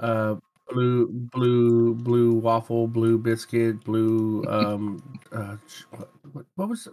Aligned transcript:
uh, 0.00 0.36
blue, 0.68 1.08
blue, 1.08 1.94
blue 1.94 2.34
waffle, 2.34 2.86
blue 2.86 3.18
biscuit, 3.18 3.82
blue. 3.84 4.44
Um, 4.48 5.18
uh, 5.32 5.56
what, 5.90 6.10
what, 6.32 6.46
what 6.56 6.68
was? 6.68 6.88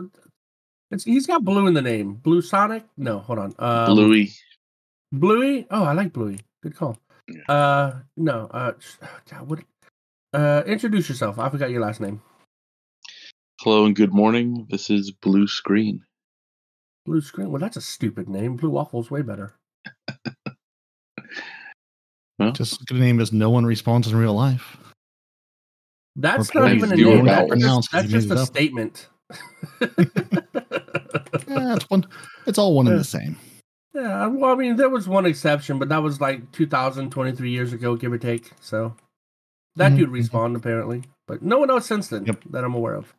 It's 0.92 1.04
he's 1.04 1.26
got 1.26 1.44
blue 1.44 1.68
in 1.68 1.74
the 1.74 1.82
name. 1.82 2.14
Blue 2.14 2.42
Sonic? 2.42 2.86
No, 2.98 3.20
hold 3.20 3.40
on. 3.40 3.56
Um, 3.60 3.96
Bluey. 3.96 4.32
Bluey? 5.12 5.68
Oh, 5.72 5.84
I 5.84 5.94
like 5.94 6.14
Bluey. 6.14 6.40
Good 6.62 6.76
call. 6.76 6.98
Yeah. 7.28 7.54
Uh, 7.54 8.00
no. 8.18 8.48
Uh, 8.52 8.74
God, 9.30 9.50
what? 9.50 9.60
Uh, 10.34 10.64
introduce 10.66 11.10
yourself. 11.10 11.40
I 11.40 11.50
forgot 11.50 11.72
your 11.72 11.82
last 11.82 12.02
name. 12.02 12.22
Hello 13.62 13.86
and 13.86 13.96
good 13.96 14.14
morning. 14.14 14.68
This 14.70 14.90
is 14.90 15.12
Blue 15.12 15.48
Screen. 15.48 16.04
Blue 17.06 17.22
Screen. 17.22 17.50
Well, 17.50 17.60
that's 17.60 17.78
a 17.78 17.82
stupid 17.82 18.28
name. 18.28 18.56
Blue 18.56 18.72
Waffle's 18.72 19.10
way 19.10 19.22
better. 19.22 19.54
Just 22.54 22.74
as 22.74 22.78
good 22.80 22.98
a 22.98 23.00
name 23.00 23.20
as 23.20 23.32
no 23.32 23.50
one 23.50 23.64
respawns 23.64 24.08
in 24.10 24.16
real 24.16 24.34
life. 24.34 24.78
That's 26.16 26.54
Or 26.56 26.62
not 26.62 26.74
even 26.74 26.92
a 26.92 26.96
do 26.96 27.06
name. 27.06 27.26
not 27.26 27.38
That's 27.38 27.50
pronounce 27.50 27.88
just, 27.88 27.92
'cause 27.92 28.12
that's 28.12 28.26
just 28.26 28.42
a 28.42 28.46
statement. 28.46 29.08
Yeah, 31.48 31.76
it's 31.76 31.90
one. 31.90 32.06
It's 32.48 32.58
all 32.58 32.76
one 32.76 32.88
and 32.88 33.00
the 33.00 33.04
same. 33.04 33.36
yeah, 33.94 34.26
well, 34.28 34.52
I 34.52 34.56
mean, 34.56 34.76
there 34.76 34.90
was 34.90 35.08
one 35.08 35.26
exception, 35.26 35.78
but 35.78 35.90
that 35.90 36.02
was 36.02 36.20
like 36.22 36.52
2023 36.52 37.50
years 37.52 37.74
ago, 37.74 37.96
give 37.96 38.12
or 38.12 38.18
take. 38.18 38.52
So 38.60 38.96
that 39.76 39.92
Mhm, 39.94 39.98
dude 39.98 40.10
mhm. 40.10 40.14
respawned 40.30 40.56
apparently, 40.56 41.04
but 41.28 41.42
no 41.44 41.60
one 41.60 41.70
else 41.70 41.86
since 41.86 42.08
then 42.08 42.26
Yep. 42.26 42.44
that 42.52 42.64
I'm 42.64 42.74
aware 42.76 42.96
of. 42.96 43.14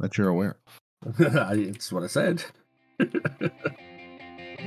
That 0.00 0.16
you're 0.16 0.28
aware. 0.28 0.56
it's 1.18 1.92
what 1.92 2.02
I 2.02 2.06
said. 2.08 2.44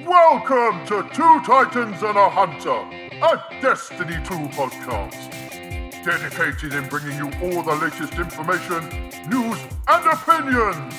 Welcome 0.05 0.85
to 0.87 1.09
Two 1.11 1.41
Titans 1.43 2.03
and 2.03 2.17
a 2.17 2.29
Hunter, 2.29 2.69
a 2.71 3.61
Destiny 3.61 4.13
2 4.25 4.33
podcast. 4.53 5.31
Dedicated 6.03 6.73
in 6.75 6.88
bringing 6.88 7.17
you 7.17 7.25
all 7.41 7.63
the 7.63 7.73
latest 7.73 8.13
information, 8.13 8.88
news, 9.27 9.57
and 9.88 10.05
opinions. 10.05 10.94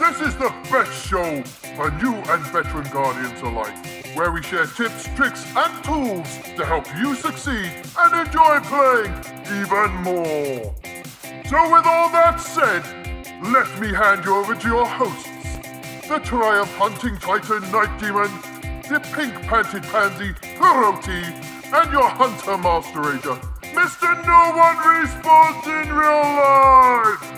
This 0.00 0.20
is 0.22 0.36
the 0.38 0.52
best 0.72 1.06
show 1.06 1.42
for 1.76 1.92
new 2.02 2.14
and 2.14 2.42
veteran 2.46 2.90
guardians 2.90 3.40
alike, 3.42 4.16
where 4.16 4.32
we 4.32 4.42
share 4.42 4.66
tips, 4.66 5.08
tricks, 5.14 5.46
and 5.54 5.84
tools 5.84 6.38
to 6.56 6.66
help 6.66 6.86
you 6.96 7.14
succeed 7.14 7.70
and 7.96 8.26
enjoy 8.26 8.58
playing 8.64 9.14
even 9.62 9.94
more. 10.02 10.74
So, 11.46 11.62
with 11.72 11.86
all 11.86 12.10
that 12.10 12.40
said, 12.40 12.82
let 13.44 13.80
me 13.80 13.94
hand 13.94 14.24
you 14.24 14.34
over 14.34 14.56
to 14.56 14.68
your 14.68 14.86
hosts 14.86 15.39
the 16.10 16.18
Triumph 16.18 16.74
Hunting 16.74 17.16
Titan 17.18 17.62
Nitedemon, 17.70 18.88
the 18.88 18.98
Pink 19.14 19.32
Panted 19.46 19.84
Pansy 19.84 20.32
Peroty, 20.58 21.22
and 21.72 21.92
your 21.92 22.08
Hunter 22.08 22.58
Master 22.58 23.00
Ranger, 23.00 23.38
Mr. 23.62 24.26
No 24.26 24.50
One 24.58 24.76
Respawns 24.82 25.66
in 25.70 25.92
Real 25.94 26.24
Life! 26.34 27.30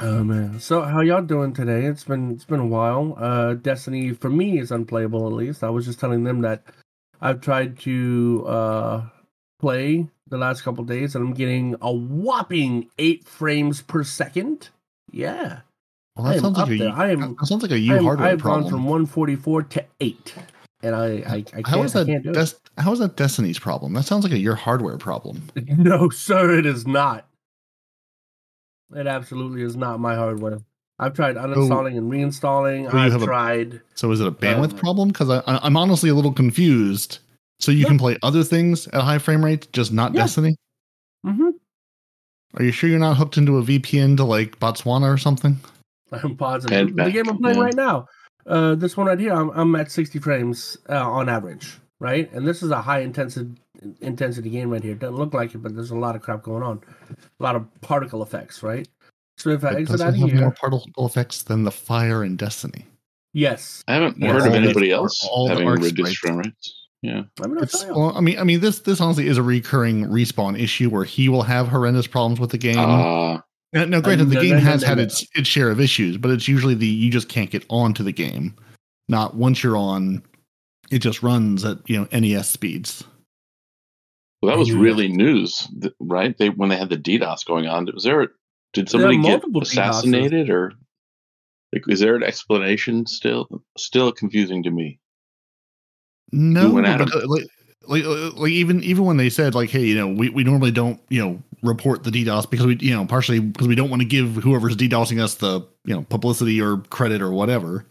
Oh 0.00 0.24
man. 0.24 0.58
So 0.60 0.80
how 0.80 1.02
y'all 1.02 1.20
doing 1.20 1.52
today? 1.52 1.84
It's 1.84 2.04
been 2.04 2.30
it's 2.30 2.46
been 2.46 2.58
a 2.58 2.66
while. 2.66 3.14
Uh 3.18 3.52
Destiny 3.52 4.14
for 4.14 4.30
me 4.30 4.58
is 4.58 4.70
unplayable 4.70 5.26
at 5.26 5.34
least. 5.34 5.62
I 5.62 5.68
was 5.68 5.84
just 5.84 6.00
telling 6.00 6.24
them 6.24 6.40
that 6.40 6.62
I've 7.20 7.42
tried 7.42 7.78
to 7.80 8.46
uh 8.48 9.02
play 9.58 10.08
the 10.26 10.38
last 10.38 10.62
couple 10.62 10.84
days 10.84 11.14
and 11.14 11.22
I'm 11.22 11.34
getting 11.34 11.76
a 11.82 11.92
whopping 11.92 12.88
eight 12.98 13.28
frames 13.28 13.82
per 13.82 14.04
second. 14.04 14.70
Yeah. 15.10 15.60
Well, 16.22 16.30
that 16.32 16.36
am 16.36 16.42
sounds 16.42 16.58
like 16.58 16.70
a 16.70 16.78
there. 16.78 16.92
I 16.92 17.10
am- 17.10 17.36
that 17.38 17.46
sounds 17.46 17.62
like 17.62 17.72
a 17.72 17.78
you 17.78 17.94
I'm- 17.94 18.04
hardware 18.04 18.28
I've 18.28 18.38
problem. 18.38 18.62
gone 18.64 18.70
from 18.70 18.84
144 18.84 19.62
to 19.64 19.84
eight. 20.00 20.34
And 20.82 20.94
I 20.94 21.06
I, 21.06 21.34
I 21.34 21.42
can't, 21.42 21.66
how 21.68 21.82
is 21.82 21.94
I 21.94 22.04
that? 22.04 22.22
do 22.22 22.32
Des- 22.32 22.54
how 22.82 22.92
is 22.92 22.98
that 23.00 23.16
Destiny's 23.16 23.58
problem? 23.58 23.92
That 23.92 24.04
sounds 24.04 24.24
like 24.24 24.32
a 24.32 24.38
your 24.38 24.54
hardware 24.54 24.96
problem. 24.98 25.42
No, 25.68 26.08
sir, 26.10 26.58
it 26.58 26.64
is 26.66 26.86
not. 26.86 27.26
It 28.94 29.06
absolutely 29.06 29.62
is 29.62 29.76
not 29.76 30.00
my 30.00 30.14
hardware. 30.16 30.58
I've 30.98 31.14
tried 31.14 31.36
uninstalling 31.36 31.96
and 31.96 32.10
reinstalling. 32.10 32.92
I've 32.92 33.12
have 33.12 33.22
a- 33.22 33.26
tried 33.26 33.80
So 33.94 34.10
is 34.10 34.20
it 34.20 34.26
a 34.26 34.32
bandwidth 34.32 34.72
Um, 34.72 34.78
problem? 34.78 35.08
Because 35.08 35.30
I, 35.30 35.38
I, 35.46 35.60
I'm 35.62 35.76
honestly 35.76 36.10
a 36.10 36.14
little 36.14 36.32
confused. 36.32 37.18
So 37.58 37.70
you 37.72 37.78
Yeah. 37.82 37.86
can 37.88 37.98
play 37.98 38.16
other 38.22 38.42
things 38.42 38.86
at 38.88 39.02
high 39.02 39.18
frame 39.18 39.44
rates, 39.44 39.66
just 39.72 39.92
not 39.92 40.14
Yeah. 40.14 40.22
Destiny. 40.22 40.56
hmm 41.24 41.50
Are 42.54 42.64
you 42.64 42.72
sure 42.72 42.88
you're 42.90 42.98
not 42.98 43.16
hooked 43.18 43.36
into 43.38 43.58
a 43.58 43.62
VPN 43.62 44.16
to 44.16 44.24
like 44.24 44.58
Botswana 44.60 45.12
or 45.12 45.18
something? 45.18 45.58
I'm 46.12 46.36
positive. 46.36 46.76
And 46.78 46.88
the 46.90 46.94
back, 46.94 47.12
game 47.12 47.28
I'm 47.28 47.38
playing 47.38 47.58
yeah. 47.58 47.64
right 47.64 47.74
now, 47.74 48.06
uh, 48.46 48.74
this 48.74 48.96
one 48.96 49.06
right 49.06 49.18
here, 49.18 49.32
I'm, 49.32 49.50
I'm 49.50 49.74
at 49.76 49.90
60 49.90 50.18
frames 50.18 50.76
uh, 50.88 51.08
on 51.08 51.28
average, 51.28 51.78
right? 52.00 52.30
And 52.32 52.46
this 52.46 52.62
is 52.62 52.70
a 52.70 52.80
high 52.82 53.00
intensity 53.00 53.50
intensity 54.02 54.50
game 54.50 54.70
right 54.70 54.82
here. 54.82 54.94
Doesn't 54.94 55.16
look 55.16 55.32
like 55.34 55.54
it, 55.54 55.58
but 55.58 55.74
there's 55.74 55.90
a 55.90 55.96
lot 55.96 56.14
of 56.16 56.22
crap 56.22 56.42
going 56.42 56.62
on, 56.62 56.80
a 57.38 57.42
lot 57.42 57.56
of 57.56 57.66
particle 57.80 58.22
effects, 58.22 58.62
right? 58.62 58.86
So 59.38 59.50
if 59.50 59.64
I 59.64 59.70
It 59.70 59.74
exit 59.80 59.98
doesn't 60.00 60.06
out 60.08 60.14
of 60.24 60.30
have 60.32 60.40
more 60.40 60.50
particle 60.52 61.06
effects 61.06 61.42
than 61.42 61.64
the 61.64 61.70
fire 61.70 62.22
in 62.24 62.36
Destiny. 62.36 62.86
yes, 63.32 63.82
I 63.88 63.94
haven't 63.94 64.18
Yeah, 64.18 64.32
heard 64.32 64.40
of 64.40 64.46
all 64.46 64.52
the- 64.52 64.58
anybody 64.58 64.90
else 64.90 65.26
all 65.30 65.48
having 65.48 65.66
arc 65.66 65.78
reduced 65.80 65.96
sprites. 65.96 66.16
frame 66.18 66.36
rates. 66.38 66.76
Yeah. 67.02 67.22
I 67.42 67.46
mean, 67.46 67.56
I'll 67.56 67.62
It's, 67.62 67.84
well, 67.86 68.12
I 68.14 68.20
mean, 68.20 68.38
I 68.38 68.44
mean, 68.44 68.60
this 68.60 68.80
this 68.80 69.00
honestly 69.00 69.26
is 69.26 69.38
a 69.38 69.42
recurring 69.42 70.04
respawn 70.06 70.60
issue 70.60 70.90
where 70.90 71.04
he 71.04 71.30
will 71.30 71.44
have 71.44 71.68
horrendous 71.68 72.06
problems 72.06 72.38
with 72.38 72.50
the 72.50 72.58
game. 72.58 72.78
Uh, 72.78 73.38
now, 73.72 73.84
now, 73.84 74.00
granted, 74.00 74.30
the 74.30 74.36
game 74.36 74.50
no, 74.50 74.56
no, 74.56 74.64
has 74.64 74.82
had 74.82 74.98
its 74.98 75.24
its 75.34 75.48
share 75.48 75.70
of 75.70 75.80
issues, 75.80 76.16
but 76.16 76.30
it's 76.30 76.48
usually 76.48 76.74
the 76.74 76.86
you 76.86 77.10
just 77.10 77.28
can't 77.28 77.50
get 77.50 77.64
onto 77.68 78.02
the 78.02 78.12
game. 78.12 78.54
Not 79.08 79.36
once 79.36 79.62
you're 79.62 79.76
on, 79.76 80.22
it 80.90 80.98
just 80.98 81.22
runs 81.22 81.64
at 81.64 81.78
you 81.88 81.98
know 81.98 82.18
NES 82.18 82.48
speeds. 82.48 83.04
well, 84.42 84.52
that 84.52 84.58
was 84.58 84.72
really 84.72 85.08
news, 85.08 85.68
right? 86.00 86.36
They 86.36 86.50
when 86.50 86.68
they 86.68 86.76
had 86.76 86.90
the 86.90 86.96
DDoS 86.96 87.44
going 87.46 87.68
on. 87.68 87.88
Was 87.94 88.04
there? 88.04 88.28
Did 88.72 88.88
somebody 88.88 89.16
get 89.16 89.22
multiple 89.22 89.60
DDoSes. 89.60 89.72
assassinated, 89.72 90.50
or 90.50 90.72
like, 91.72 91.84
is 91.88 92.00
there 92.00 92.16
an 92.16 92.24
explanation? 92.24 93.06
Still, 93.06 93.62
still 93.78 94.10
confusing 94.10 94.64
to 94.64 94.70
me. 94.70 94.98
No, 96.32 96.70
went 96.70 96.86
at 96.86 96.98
but, 96.98 97.14
uh, 97.14 97.20
like, 97.26 97.46
like, 97.90 98.04
uh, 98.04 98.30
like 98.36 98.52
even 98.52 98.82
even 98.84 99.04
when 99.04 99.16
they 99.18 99.28
said 99.28 99.54
like, 99.54 99.68
hey, 99.70 99.84
you 99.84 99.96
know, 99.96 100.08
we, 100.08 100.28
we 100.30 100.44
normally 100.44 100.70
don't 100.70 101.00
you 101.10 101.20
know 101.22 101.42
report 101.62 102.04
the 102.04 102.10
DDoS 102.10 102.48
because 102.48 102.64
we 102.64 102.76
you 102.76 102.94
know 102.94 103.04
partially 103.04 103.40
because 103.40 103.68
we 103.68 103.74
don't 103.74 103.90
want 103.90 104.00
to 104.00 104.08
give 104.08 104.36
whoever's 104.36 104.76
DDoSing 104.76 105.20
us 105.20 105.34
the 105.34 105.60
you 105.84 105.94
know 105.94 106.02
publicity 106.08 106.60
or 106.62 106.78
credit 106.88 107.20
or 107.20 107.32
whatever. 107.32 107.84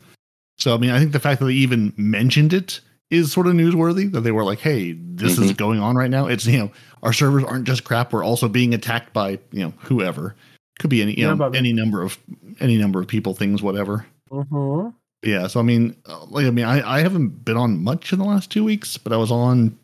So 0.57 0.73
I 0.73 0.77
mean, 0.77 0.89
I 0.89 0.99
think 0.99 1.11
the 1.11 1.19
fact 1.19 1.39
that 1.39 1.45
they 1.45 1.53
even 1.53 1.93
mentioned 1.97 2.53
it 2.53 2.79
is 3.11 3.31
sort 3.31 3.47
of 3.47 3.53
newsworthy. 3.53 4.11
That 4.11 4.21
they 4.21 4.31
were 4.31 4.43
like, 4.43 4.59
hey, 4.59 4.93
this 4.93 5.38
is 5.38 5.51
Mhm. 5.51 5.57
going 5.57 5.79
on 5.79 5.95
right 5.95 6.09
now. 6.09 6.27
It's 6.27 6.45
you 6.45 6.57
know 6.59 6.71
our 7.03 7.13
servers 7.13 7.43
aren't 7.43 7.65
just 7.65 7.83
crap. 7.83 8.13
We're 8.13 8.23
also 8.23 8.47
being 8.47 8.73
attacked 8.73 9.13
by 9.13 9.31
you 9.51 9.63
know 9.65 9.73
whoever. 9.83 10.35
Could 10.79 10.89
be 10.89 11.01
any 11.01 11.13
you 11.19 11.27
Yeah, 11.27 11.33
know 11.35 11.45
any 11.49 11.73
number 11.73 12.01
of 12.01 12.17
any 12.59 12.77
number 12.77 13.01
of 13.01 13.07
people, 13.07 13.33
things, 13.33 13.61
whatever. 13.61 14.05
Mhm. 14.31 14.93
Yeah, 15.23 15.47
so 15.47 15.59
I 15.59 15.63
mean, 15.63 15.97
uh, 16.05 16.23
like 16.29 16.45
I 16.45 16.49
mean, 16.51 16.63
I, 16.65 16.97
I 16.97 17.01
haven't 17.01 17.43
been 17.43 17.57
on 17.57 17.83
much 17.83 18.13
in 18.13 18.19
the 18.19 18.25
last 18.25 18.49
two 18.51 18.63
weeks, 18.63 18.97
but 18.97 19.11
I 19.11 19.17
was 19.17 19.31
on 19.31 19.77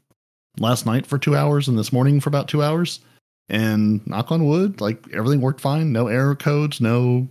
last 0.60 0.86
night 0.86 1.06
for 1.06 1.18
two 1.18 1.36
hours 1.36 1.68
and 1.68 1.78
this 1.78 1.94
morning 1.94 2.20
for 2.20 2.30
about 2.30 2.48
two 2.48 2.64
hours. 2.64 3.00
And 3.48 4.06
knock 4.08 4.32
on 4.32 4.48
wood, 4.48 4.82
like 4.82 5.06
everything 5.14 5.40
worked 5.40 5.62
fine. 5.62 5.92
No 5.92 6.08
error 6.08 6.36
codes, 6.36 6.82
no 6.82 7.28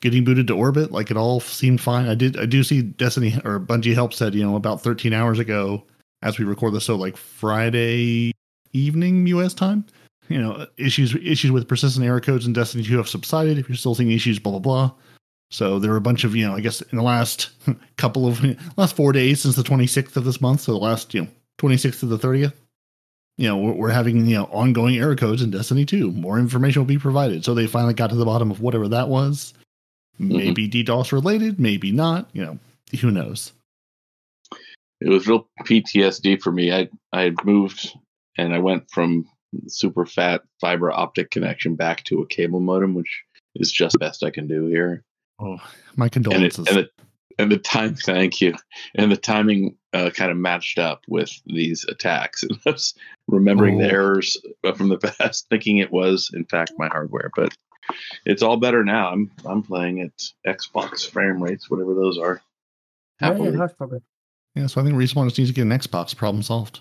getting 0.00 0.24
booted 0.24 0.48
to 0.48 0.56
orbit. 0.56 0.90
Like 0.90 1.10
it 1.10 1.16
all 1.16 1.38
seemed 1.38 1.80
fine. 1.80 2.08
I 2.08 2.14
did, 2.14 2.36
I 2.36 2.46
do 2.46 2.64
see 2.64 2.82
Destiny 2.82 3.34
or 3.44 3.60
Bungie 3.60 3.94
Help 3.94 4.12
said, 4.12 4.34
you 4.34 4.42
know, 4.42 4.56
about 4.56 4.82
13 4.82 5.12
hours 5.12 5.38
ago 5.38 5.84
as 6.22 6.38
we 6.38 6.44
record 6.44 6.74
this, 6.74 6.84
so 6.84 6.96
like 6.96 7.16
Friday 7.16 8.32
evening 8.72 9.26
U.S. 9.28 9.54
time. 9.54 9.84
You 10.28 10.42
know, 10.42 10.66
issues 10.76 11.14
issues 11.14 11.52
with 11.52 11.68
persistent 11.68 12.04
error 12.04 12.20
codes 12.20 12.46
in 12.46 12.52
Destiny 12.52 12.82
2 12.82 12.96
have 12.96 13.08
subsided. 13.08 13.58
If 13.58 13.68
you're 13.68 13.76
still 13.76 13.94
seeing 13.94 14.10
issues, 14.10 14.40
blah 14.40 14.58
blah 14.58 14.58
blah. 14.58 14.92
So 15.52 15.78
there 15.78 15.92
were 15.92 15.96
a 15.96 16.00
bunch 16.00 16.24
of, 16.24 16.34
you 16.34 16.46
know, 16.46 16.56
I 16.56 16.60
guess 16.60 16.82
in 16.82 16.98
the 16.98 17.04
last 17.04 17.50
couple 17.96 18.26
of 18.26 18.44
last 18.76 18.96
four 18.96 19.12
days 19.12 19.42
since 19.42 19.54
the 19.54 19.62
26th 19.62 20.16
of 20.16 20.24
this 20.24 20.40
month, 20.40 20.62
so 20.62 20.72
the 20.72 20.78
last, 20.78 21.14
you 21.14 21.22
know, 21.22 21.28
26th 21.58 22.00
to 22.00 22.06
the 22.06 22.18
30th, 22.18 22.52
you 23.38 23.48
know, 23.48 23.56
we're, 23.56 23.72
we're 23.72 23.90
having, 23.90 24.26
you 24.26 24.36
know, 24.36 24.44
ongoing 24.44 24.96
error 24.96 25.16
codes 25.16 25.42
in 25.42 25.50
Destiny 25.50 25.84
2. 25.84 26.10
More 26.12 26.38
information 26.38 26.80
will 26.80 26.86
be 26.86 26.98
provided. 26.98 27.44
So 27.44 27.54
they 27.54 27.66
finally 27.66 27.94
got 27.94 28.10
to 28.10 28.16
the 28.16 28.24
bottom 28.24 28.50
of 28.50 28.60
whatever 28.60 28.88
that 28.88 29.08
was. 29.08 29.52
Mm-hmm. 30.20 30.36
Maybe 30.36 30.68
DDoS 30.68 31.12
related, 31.12 31.60
maybe 31.60 31.92
not, 31.92 32.28
you 32.32 32.44
know, 32.44 32.58
who 33.00 33.10
knows. 33.10 33.52
It 35.00 35.10
was 35.10 35.26
real 35.26 35.46
PTSD 35.64 36.40
for 36.40 36.50
me. 36.50 36.72
I 36.72 36.88
I 37.12 37.22
had 37.22 37.44
moved 37.44 37.92
and 38.38 38.54
I 38.54 38.58
went 38.58 38.90
from 38.90 39.26
super 39.68 40.06
fat 40.06 40.42
fiber 40.60 40.90
optic 40.90 41.30
connection 41.30 41.74
back 41.74 42.04
to 42.04 42.20
a 42.22 42.26
cable 42.26 42.60
modem, 42.60 42.94
which 42.94 43.22
is 43.54 43.70
just 43.70 43.98
best 43.98 44.22
I 44.22 44.30
can 44.30 44.46
do 44.46 44.66
here. 44.66 45.02
Oh, 45.38 45.58
my 45.96 46.06
and 46.06 46.06
it, 46.06 46.12
condolences. 46.12 46.66
and 46.68 46.76
the 46.76 46.90
and 47.38 47.52
the 47.52 47.58
time 47.58 47.94
thank 48.02 48.40
you 48.40 48.54
and 48.94 49.12
the 49.12 49.16
timing 49.16 49.76
uh, 49.96 50.10
kind 50.10 50.30
of 50.30 50.36
matched 50.36 50.78
up 50.78 51.02
with 51.08 51.30
these 51.46 51.84
attacks 51.88 52.42
and 52.42 52.58
I 52.66 52.70
was 52.70 52.94
remembering 53.28 53.78
the 53.78 53.90
errors 53.90 54.36
from 54.76 54.88
the 54.88 54.98
past 55.18 55.46
thinking 55.48 55.78
it 55.78 55.92
was 55.92 56.30
in 56.34 56.44
fact 56.44 56.72
my 56.78 56.88
hardware 56.88 57.30
but 57.34 57.56
it's 58.24 58.42
all 58.42 58.56
better 58.56 58.84
now 58.84 59.10
i'm 59.10 59.30
i'm 59.44 59.62
playing 59.62 60.00
at 60.00 60.56
xbox 60.58 61.08
frame 61.08 61.40
rates 61.40 61.70
whatever 61.70 61.94
those 61.94 62.18
are 62.18 62.40
Yeah, 63.20 63.36
yeah, 63.36 63.66
happily 63.68 64.00
yeah, 64.56 64.66
so 64.66 64.80
I 64.80 64.84
think 64.84 64.96
Respawn 64.96 65.26
just 65.26 65.38
needs 65.38 65.50
to 65.50 65.54
get 65.54 65.62
an 65.62 65.68
Xbox 65.68 66.16
problem 66.16 66.42
solved. 66.42 66.80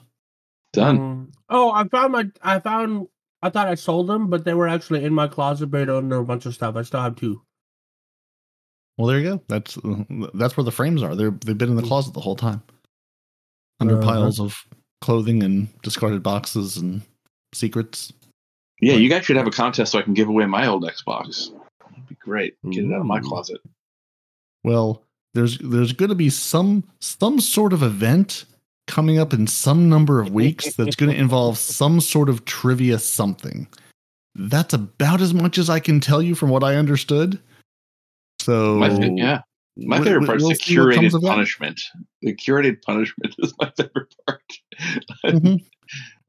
Done. 0.71 0.97
Mm. 0.97 1.33
Oh, 1.49 1.71
I 1.71 1.85
found 1.89 2.13
my. 2.13 2.25
I 2.41 2.59
found. 2.59 3.07
I 3.41 3.49
thought 3.49 3.67
I 3.67 3.75
sold 3.75 4.07
them, 4.07 4.29
but 4.29 4.45
they 4.45 4.53
were 4.53 4.67
actually 4.67 5.03
in 5.03 5.13
my 5.13 5.27
closet, 5.27 5.67
buried 5.67 5.89
under 5.89 6.17
a 6.17 6.23
bunch 6.23 6.45
of 6.45 6.55
stuff. 6.55 6.77
I 6.77 6.83
still 6.83 7.01
have 7.01 7.17
two. 7.17 7.41
Well, 8.97 9.07
there 9.07 9.19
you 9.19 9.25
go. 9.25 9.43
That's 9.49 9.77
that's 10.33 10.55
where 10.55 10.63
the 10.63 10.71
frames 10.71 11.03
are. 11.03 11.15
They're 11.15 11.31
they've 11.31 11.57
been 11.57 11.69
in 11.69 11.75
the 11.75 11.83
closet 11.83 12.13
the 12.13 12.21
whole 12.21 12.37
time, 12.37 12.63
under 13.79 13.97
Uh-huh. 13.99 14.05
piles 14.11 14.39
of 14.39 14.65
clothing 15.01 15.43
and 15.43 15.67
discarded 15.81 16.23
boxes 16.23 16.77
and 16.77 17.01
secrets. 17.53 18.11
Yeah, 18.81 18.93
you 18.95 19.09
guys 19.09 19.25
should 19.25 19.37
have 19.37 19.47
a 19.47 19.51
contest 19.51 19.91
so 19.93 19.99
I 19.99 20.01
can 20.01 20.13
give 20.13 20.27
away 20.27 20.45
my 20.45 20.67
old 20.67 20.83
Xbox. 20.83 21.51
That'd 21.89 22.07
be 22.07 22.15
great. 22.15 22.55
Get 22.71 22.83
it 22.85 22.93
out 22.93 22.99
of 23.01 23.05
my 23.05 23.19
closet. 23.19 23.61
Well, 24.63 25.03
there's 25.33 25.57
there's 25.59 25.93
going 25.93 26.09
to 26.09 26.15
be 26.15 26.29
some 26.29 26.83
some 26.99 27.39
sort 27.39 27.71
of 27.73 27.83
event 27.83 28.45
coming 28.87 29.17
up 29.19 29.33
in 29.33 29.47
some 29.47 29.89
number 29.89 30.19
of 30.21 30.31
weeks 30.31 30.73
that's 30.75 30.95
going 30.95 31.11
to 31.13 31.17
involve 31.17 31.57
some 31.57 31.99
sort 32.01 32.29
of 32.29 32.45
trivia 32.45 32.99
something. 32.99 33.67
That's 34.35 34.73
about 34.73 35.21
as 35.21 35.33
much 35.33 35.57
as 35.57 35.69
I 35.69 35.79
can 35.79 35.99
tell 36.01 36.21
you 36.21 36.35
from 36.35 36.49
what 36.49 36.63
I 36.63 36.75
understood. 36.75 37.39
So 38.41 38.75
My 38.75 38.89
fa- 38.89 39.11
yeah, 39.15 39.41
my 39.77 39.97
favorite 40.01 40.21
we- 40.21 40.25
part 40.27 40.41
we'll 40.41 40.51
is 40.51 40.59
the 40.59 40.63
see 40.63 40.79
what 40.79 40.95
comes 40.95 41.13
curated 41.13 41.21
punishment. 41.27 41.81
The 42.21 42.35
curated 42.35 42.81
punishment 42.81 43.35
is 43.39 43.53
my 43.59 43.71
favorite 43.77 44.15
part. 44.25 44.43
Mhm. 45.25 45.63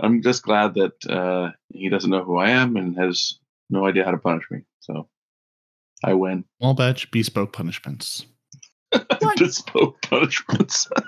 I'm 0.00 0.22
just 0.22 0.42
glad 0.42 0.74
that 0.74 1.06
uh, 1.08 1.52
he 1.72 1.88
doesn't 1.88 2.10
know 2.10 2.22
who 2.24 2.36
I 2.36 2.50
am 2.50 2.76
and 2.76 2.96
has 2.98 3.38
no 3.70 3.86
idea 3.86 4.04
how 4.04 4.10
to 4.10 4.18
punish 4.18 4.44
me. 4.50 4.60
So 4.80 5.08
I 6.04 6.12
win. 6.14 6.44
Small 6.60 6.74
batch 6.74 7.10
bespoke 7.10 7.52
punishments. 7.52 8.26
Bespoke 9.38 10.00
punishments. 10.02 10.88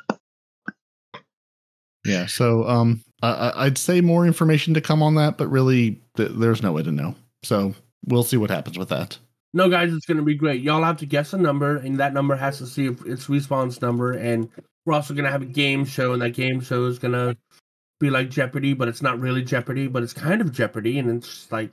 Yeah. 2.05 2.27
So 2.27 2.67
um, 2.67 3.03
I- 3.23 3.33
I, 3.51 3.65
I'd 3.67 3.77
say 3.79 4.01
more 4.01 4.27
information 4.27 4.73
to 4.75 4.81
come 4.81 5.03
on 5.03 5.17
that, 5.17 5.37
but 5.37 5.49
really 5.49 6.01
th- 6.17 6.31
there's 6.35 6.63
no 6.63 6.73
way 6.73 6.83
to 6.83 6.93
know. 6.93 7.15
So 7.43 7.75
we'll 8.07 8.23
see 8.23 8.37
what 8.39 8.51
happens 8.51 8.79
with 8.79 8.89
that. 8.89 9.19
No, 9.55 9.69
guys, 9.69 9.93
it's 9.93 10.07
gonna 10.07 10.23
be 10.23 10.35
great. 10.35 10.63
Y'all 10.63 10.83
have 10.85 10.99
to 10.99 11.07
guess 11.07 11.33
a 11.33 11.39
number, 11.39 11.77
and 11.77 11.99
that 11.99 12.13
number 12.13 12.37
has 12.37 12.59
to 12.59 12.67
see 12.67 12.87
if 12.87 13.05
it's 13.07 13.27
respawn's 13.27 13.81
number. 13.81 14.13
And 14.13 14.49
we're 14.85 14.95
also 14.95 15.15
gonna 15.15 15.31
have 15.31 15.43
a 15.43 15.47
game 15.47 15.85
show, 15.85 16.13
and 16.13 16.21
that 16.23 16.35
game 16.35 16.61
show 16.61 16.85
is 16.87 16.99
gonna 16.99 17.37
be 17.99 18.11
like 18.11 18.31
Jeopardy, 18.31 18.75
but 18.75 18.89
it's 18.89 19.03
not 19.03 19.19
really 19.19 19.43
Jeopardy, 19.43 19.89
but 19.89 20.03
it's 20.03 20.13
kind 20.13 20.41
of 20.41 20.53
Jeopardy, 20.53 20.99
and 20.99 21.11
it's 21.11 21.27
just 21.29 21.53
like, 21.53 21.73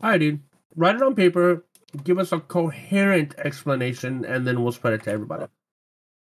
all 0.00 0.10
right, 0.10 0.18
dude, 0.18 0.40
write 0.76 0.96
it 0.96 1.02
on 1.02 1.14
paper, 1.14 1.64
give 2.04 2.18
us 2.18 2.32
a 2.32 2.40
coherent 2.40 3.34
explanation, 3.38 4.24
and 4.24 4.46
then 4.46 4.62
we'll 4.62 4.72
spread 4.72 4.94
it 4.94 5.02
to 5.04 5.10
everybody. 5.10 5.46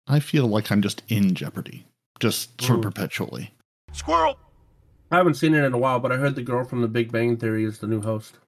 I 0.08 0.20
feel 0.20 0.46
like 0.46 0.70
I'm 0.70 0.82
just 0.82 1.02
in 1.08 1.34
Jeopardy, 1.34 1.86
just 2.20 2.60
sort 2.60 2.78
of 2.78 2.84
Mm. 2.84 2.94
perpetually. 2.94 3.54
Squirrel! 3.92 4.38
I 5.10 5.16
haven't 5.16 5.34
seen 5.34 5.54
it 5.54 5.64
in 5.64 5.72
a 5.72 5.78
while, 5.78 6.00
but 6.00 6.12
I 6.12 6.16
heard 6.16 6.34
the 6.34 6.42
girl 6.42 6.64
from 6.64 6.82
The 6.82 6.88
Big 6.88 7.10
Bang 7.12 7.36
Theory 7.36 7.64
is 7.64 7.78
the 7.78 7.86
new 7.86 8.02
host. 8.02 8.38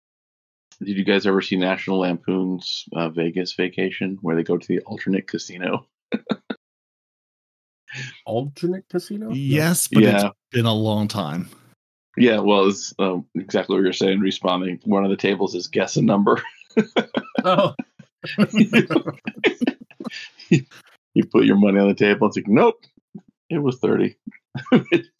Did 0.84 0.96
you 0.96 1.04
guys 1.04 1.26
ever 1.26 1.42
see 1.42 1.56
National 1.56 1.98
Lampoon's 2.00 2.84
uh, 2.94 3.08
Vegas 3.08 3.52
Vacation, 3.54 4.16
where 4.20 4.36
they 4.36 4.44
go 4.44 4.56
to 4.56 4.66
the 4.68 4.80
alternate 4.80 5.26
casino? 5.26 5.86
Alternate 8.26 8.84
casino? 8.90 9.30
Yes, 9.32 9.88
but 9.88 10.02
Yeah. 10.02 10.26
it's 10.26 10.34
been 10.52 10.66
a 10.66 10.74
long 10.74 11.08
time. 11.08 11.48
Yeah, 12.16 12.38
well, 12.40 12.66
it's 12.68 12.92
um, 12.98 13.24
exactly 13.34 13.74
what 13.76 13.82
you're 13.82 13.92
saying. 13.92 14.20
Responding, 14.20 14.78
one 14.84 15.04
of 15.04 15.10
the 15.10 15.16
tables 15.16 15.54
is 15.54 15.68
guess 15.68 15.96
a 15.96 16.02
number. 16.02 16.42
Oh. 17.44 17.72
you 20.50 21.24
put 21.30 21.44
your 21.44 21.56
money 21.56 21.78
on 21.78 21.86
the 21.88 21.94
table. 21.94 22.26
It's 22.26 22.36
like, 22.36 22.48
nope, 22.48 22.84
it 23.48 23.58
was 23.58 23.78
thirty. 23.78 24.16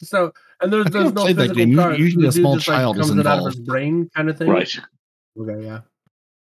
so, 0.01 0.33
and 0.61 0.71
there's, 0.73 0.85
there's 0.87 1.13
no 1.13 1.23
I've 1.23 1.37
that 1.37 1.49
physical 1.55 1.55
game. 1.65 1.69
Usually- 1.71 1.97
usually 1.97 2.27
a 2.27 2.31
dude 2.31 2.41
small 2.41 2.55
just, 2.55 2.67
like, 2.67 2.77
child 2.77 2.99
is 2.99 3.07
comes 3.07 3.19
it 3.21 3.25
out 3.25 3.39
of 3.39 3.45
his 3.45 3.55
involved. 3.55 3.67
brain 3.67 4.09
kind 4.13 4.29
of 4.29 4.37
thing. 4.37 4.49
right. 4.49 4.79
Okay, 5.37 5.65
yeah. 5.65 5.81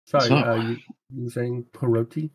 Sorry, 0.08 0.28
So- 0.28 0.36
uh, 0.38 0.56
you, 0.56 0.78
you 1.16 1.24
were 1.26 1.30
saying 1.30 1.66
Peroty? 1.74 2.30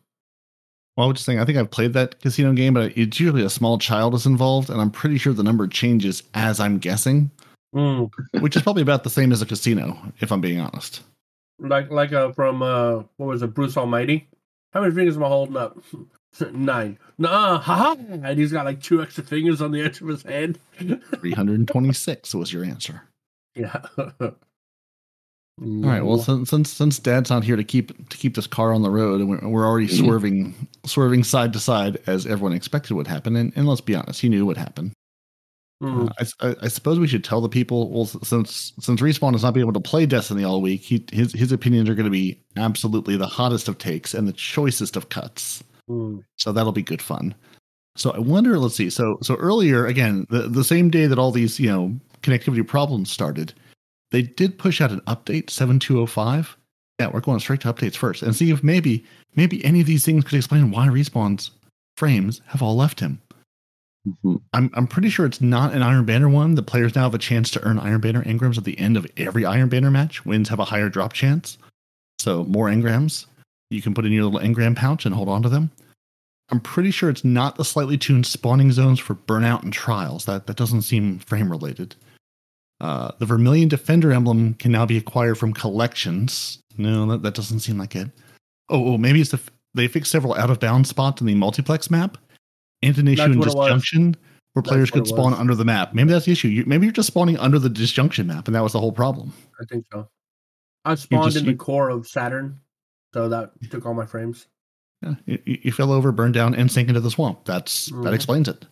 Well, 0.97 1.05
I 1.05 1.07
was 1.07 1.15
just 1.15 1.25
saying, 1.27 1.39
I 1.39 1.45
think 1.45 1.57
I've 1.57 1.71
played 1.71 1.93
that 1.93 2.19
casino 2.19 2.51
game, 2.51 2.73
but 2.73 2.97
it's 2.97 3.19
usually 3.21 3.43
a 3.45 3.49
small 3.49 3.77
child 3.77 4.13
is 4.15 4.25
involved, 4.25 4.69
and 4.69 4.81
I'm 4.81 4.91
pretty 4.91 5.17
sure 5.17 5.31
the 5.31 5.43
number 5.43 5.65
changes 5.67 6.23
as 6.33 6.59
I'm 6.59 6.77
guessing, 6.77 7.31
Mm, 7.73 8.09
which 8.41 8.55
is 8.55 8.63
probably 8.63 8.81
about 8.81 9.03
the 9.03 9.09
same 9.11 9.31
as 9.31 9.41
a 9.41 9.45
casino, 9.45 9.97
if 10.19 10.31
I'm 10.31 10.41
being 10.41 10.59
honest. 10.59 11.01
like 11.59 11.89
like 11.91 12.11
uh, 12.11 12.31
from 12.33 12.61
uh, 12.63 13.03
what 13.17 13.27
was 13.27 13.43
it, 13.43 13.53
Bruce 13.53 13.77
Almighty? 13.77 14.27
How 14.73 14.81
many 14.81 14.93
fingers 14.93 15.15
am 15.17 15.23
I 15.23 15.27
holding 15.27 15.55
up? 15.55 15.77
Nine. 16.51 16.97
Nah, 17.19 17.59
haha. 17.59 17.95
And 18.23 18.37
he's 18.39 18.51
got 18.51 18.65
like 18.65 18.81
two 18.81 19.01
extra 19.03 19.23
fingers 19.23 19.61
on 19.61 19.71
the 19.71 19.81
edge 19.81 20.01
of 20.01 20.07
his 20.07 20.23
head. 20.23 20.57
326 20.79 22.33
was 22.35 22.51
your 22.51 22.63
answer. 22.65 23.03
yeah. 23.55 23.81
All 25.61 25.67
right. 25.89 26.01
Well, 26.01 26.17
since 26.19 26.49
since 26.49 26.71
since 26.71 26.99
Dad's 26.99 27.29
not 27.29 27.43
here 27.43 27.55
to 27.57 27.63
keep 27.63 28.09
to 28.09 28.17
keep 28.17 28.35
this 28.35 28.47
car 28.47 28.73
on 28.73 28.81
the 28.81 28.89
road, 28.89 29.19
and 29.19 29.29
we're, 29.29 29.47
we're 29.47 29.67
already 29.67 29.87
Mhm. 29.87 30.05
swerving 30.05 30.67
swerving 30.85 31.23
side 31.23 31.51
to 31.53 31.59
side 31.59 31.97
as 32.07 32.25
everyone 32.25 32.53
expected 32.53 32.93
would 32.93 33.07
happen, 33.07 33.35
and, 33.35 33.51
and 33.55 33.67
let's 33.67 33.81
be 33.81 33.95
honest, 33.95 34.21
he 34.21 34.29
knew 34.29 34.45
what 34.45 34.55
happened. 34.57 34.93
Mm, 35.83 36.09
Uh, 36.09 36.13
I 36.41 36.47
I, 36.49 36.55
I 36.63 36.67
suppose 36.69 36.97
we 36.99 37.07
should 37.07 37.23
tell 37.25 37.41
the 37.41 37.49
people. 37.49 37.89
Well, 37.89 38.05
since 38.05 38.73
since 38.79 39.01
respawn 39.01 39.35
is 39.35 39.43
not 39.43 39.53
being 39.53 39.63
able 39.65 39.73
to 39.73 39.89
play 39.89 40.05
Destiny 40.05 40.43
all 40.45 40.61
week, 40.61 40.81
he, 40.81 41.05
his 41.11 41.33
his 41.33 41.51
opinions 41.51 41.89
are 41.89 41.95
going 41.95 42.05
to 42.05 42.09
be 42.11 42.39
absolutely 42.55 43.17
the 43.17 43.27
hottest 43.27 43.67
of 43.67 43.77
takes 43.77 44.13
and 44.13 44.27
the 44.27 44.33
choicest 44.33 44.95
of 44.95 45.09
cuts. 45.09 45.61
mm. 45.89 46.21
So 46.37 46.51
that'll 46.53 46.71
be 46.71 46.83
good 46.83 47.01
fun. 47.01 47.35
So 47.97 48.11
I 48.11 48.19
wonder. 48.19 48.57
Let's 48.59 48.75
see. 48.75 48.89
So 48.89 49.17
so 49.21 49.35
earlier 49.35 49.85
again, 49.87 50.25
the 50.29 50.43
the 50.49 50.63
same 50.63 50.89
day 50.89 51.05
that 51.07 51.19
all 51.19 51.31
these 51.31 51.59
you 51.59 51.67
know 51.69 51.95
connectivity 52.23 52.65
problems 52.65 53.09
started, 53.11 53.53
they 54.11 54.21
did 54.23 54.57
push 54.57 54.81
out 54.81 54.91
an 54.91 55.01
update 55.01 55.49
seven 55.49 55.79
two 55.79 55.95
zero 55.95 56.05
five. 56.05 56.55
Yeah, 56.99 57.09
we're 57.13 57.21
going 57.21 57.39
straight 57.39 57.61
to 57.61 57.73
updates 57.73 57.95
first 57.95 58.23
and 58.23 58.35
see 58.35 58.51
if 58.51 58.63
maybe 58.63 59.05
maybe 59.35 59.63
any 59.63 59.81
of 59.81 59.87
these 59.87 60.05
things 60.05 60.23
could 60.23 60.35
explain 60.35 60.71
why 60.71 60.87
respawn's 60.87 61.51
frames 61.97 62.41
have 62.47 62.61
all 62.61 62.75
left 62.75 62.99
him. 62.99 63.21
Mhm. 64.07 64.41
I'm 64.53 64.69
I'm 64.73 64.87
pretty 64.87 65.09
sure 65.09 65.25
it's 65.25 65.41
not 65.41 65.73
an 65.73 65.81
Iron 65.83 66.05
Banner 66.05 66.29
one. 66.29 66.55
The 66.55 66.63
players 66.63 66.95
now 66.95 67.03
have 67.03 67.13
a 67.13 67.19
chance 67.19 67.51
to 67.51 67.63
earn 67.63 67.79
Iron 67.79 68.01
Banner 68.01 68.23
engrams 68.23 68.57
at 68.57 68.63
the 68.63 68.77
end 68.79 68.97
of 68.97 69.05
every 69.17 69.45
Iron 69.45 69.69
Banner 69.69 69.91
match. 69.91 70.25
Wins 70.25 70.49
have 70.49 70.59
a 70.59 70.65
higher 70.65 70.89
drop 70.89 71.13
chance, 71.13 71.57
so 72.19 72.43
more 72.45 72.67
engrams 72.67 73.25
you 73.69 73.81
can 73.81 73.93
put 73.93 74.05
in 74.05 74.11
your 74.11 74.23
little 74.25 74.39
engram 74.39 74.75
pouch 74.75 75.05
and 75.05 75.13
hold 75.13 75.29
on 75.29 75.43
to 75.43 75.49
them. 75.49 75.69
I'm 76.51 76.59
pretty 76.59 76.89
sure 76.91 77.09
it's 77.11 77.23
not 77.23 77.57
the 77.57 77.65
slightly 77.65 77.97
tuned 77.97 78.25
spawning 78.25 78.71
zones 78.71 78.99
for 78.99 79.13
burnout 79.13 79.61
and 79.63 79.71
trials. 79.71 80.25
That 80.25 80.47
that 80.47 80.57
doesn't 80.57 80.81
seem 80.81 81.19
frame 81.19 81.51
related. 81.51 81.95
Uh, 82.81 83.11
the 83.19 83.25
Vermilion 83.25 83.67
Defender 83.67 84.11
emblem 84.11 84.53
can 84.53 84.71
now 84.71 84.85
be 84.85 84.97
acquired 84.97 85.37
from 85.37 85.53
collections. 85.53 86.59
No, 86.77 87.05
that, 87.07 87.23
that 87.23 87.33
doesn't 87.33 87.59
seem 87.59 87.77
like 87.77 87.95
it. 87.95 88.07
Oh, 88.69 88.93
oh 88.93 88.97
maybe 88.97 89.19
it's 89.19 89.31
the 89.31 89.37
f- 89.37 89.49
they 89.73 89.87
fixed 89.87 90.11
several 90.11 90.35
out 90.35 90.49
of 90.49 90.59
bounds 90.59 90.89
spots 90.89 91.19
in 91.21 91.27
the 91.27 91.35
multiplex 91.35 91.91
map. 91.91 92.17
And 92.81 92.97
an 92.97 93.09
issue 93.09 93.23
in 93.23 93.39
disjunction, 93.41 94.15
where 94.53 94.61
That's 94.61 94.69
players 94.69 94.91
could 94.91 95.05
spawn 95.05 95.33
under 95.33 95.53
the 95.53 95.65
map. 95.65 95.93
Maybe 95.93 96.11
that's 96.11 96.25
the 96.25 96.31
issue. 96.31 96.47
You, 96.47 96.63
maybe 96.65 96.85
you're 96.85 96.93
just 96.93 97.07
spawning 97.07 97.37
under 97.37 97.59
the 97.59 97.67
disjunction 97.67 98.27
map, 98.27 98.47
and 98.47 98.55
that 98.55 98.63
was 98.63 98.71
the 98.71 98.79
whole 98.79 98.93
problem. 98.93 99.33
I 99.59 99.65
think 99.65 99.85
so. 99.91 100.07
I 100.85 100.95
spawned 100.95 101.25
just- 101.25 101.37
in 101.37 101.45
the 101.45 101.51
you- 101.51 101.57
core 101.57 101.89
of 101.89 102.07
Saturn, 102.07 102.57
so 103.13 103.27
that 103.27 103.51
took 103.69 103.85
all 103.85 103.93
my 103.93 104.05
frames. 104.05 104.47
Yeah, 105.01 105.15
you, 105.25 105.39
you 105.45 105.71
fell 105.73 105.91
over, 105.91 106.13
burned 106.13 106.33
down, 106.33 106.55
and 106.55 106.71
sank 106.71 106.87
into 106.87 107.01
the 107.01 107.11
swamp. 107.11 107.43
That's 107.43 107.87
that 107.87 107.95
Mhm. 107.95 108.13
explains 108.13 108.47
it. 108.47 108.65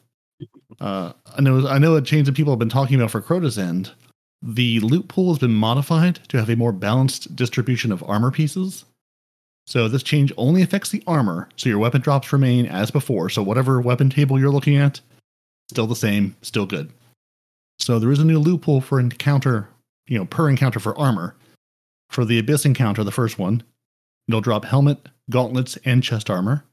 Uh, 0.79 1.13
I 1.35 1.41
know. 1.41 1.67
I 1.67 1.79
know 1.79 1.95
a 1.95 2.01
change 2.01 2.27
that 2.27 2.35
people 2.35 2.53
have 2.53 2.59
been 2.59 2.69
talking 2.69 2.95
about 2.95 3.11
for 3.11 3.21
Crota's 3.21 3.57
end. 3.57 3.91
The 4.41 4.79
loot 4.79 5.07
pool 5.07 5.31
has 5.31 5.39
been 5.39 5.53
modified 5.53 6.19
to 6.29 6.37
have 6.37 6.49
a 6.49 6.55
more 6.55 6.71
balanced 6.71 7.35
distribution 7.35 7.91
of 7.91 8.03
armor 8.03 8.31
pieces. 8.31 8.85
So 9.65 9.87
this 9.87 10.03
change 10.03 10.31
only 10.37 10.61
affects 10.61 10.91
the 10.91 11.03
armor, 11.05 11.49
so 11.57 11.67
your 11.67 11.79
weapon 11.79 12.01
drops 12.01 12.31
remain 12.31 12.65
as 12.65 12.91
before. 12.91 13.29
So 13.29 13.43
whatever 13.43 13.81
weapon 13.81 14.09
table 14.09 14.39
you're 14.39 14.49
looking 14.49 14.77
at, 14.77 15.01
still 15.69 15.87
the 15.87 15.95
same, 15.95 16.35
still 16.41 16.65
good. 16.65 16.91
So 17.79 17.99
there 17.99 18.11
is 18.11 18.19
a 18.19 18.25
new 18.25 18.39
loophole 18.39 18.81
for 18.81 18.99
encounter, 18.99 19.67
you 20.07 20.17
know, 20.17 20.25
per 20.25 20.49
encounter 20.49 20.79
for 20.79 20.97
armor. 20.97 21.35
For 22.09 22.23
the 22.23 22.39
Abyss 22.39 22.65
encounter, 22.65 23.03
the 23.03 23.11
first 23.11 23.37
one, 23.37 23.63
it'll 24.27 24.39
drop 24.39 24.65
helmet, 24.65 25.09
gauntlets, 25.29 25.77
and 25.83 26.01
chest 26.01 26.29
armor. 26.29 26.63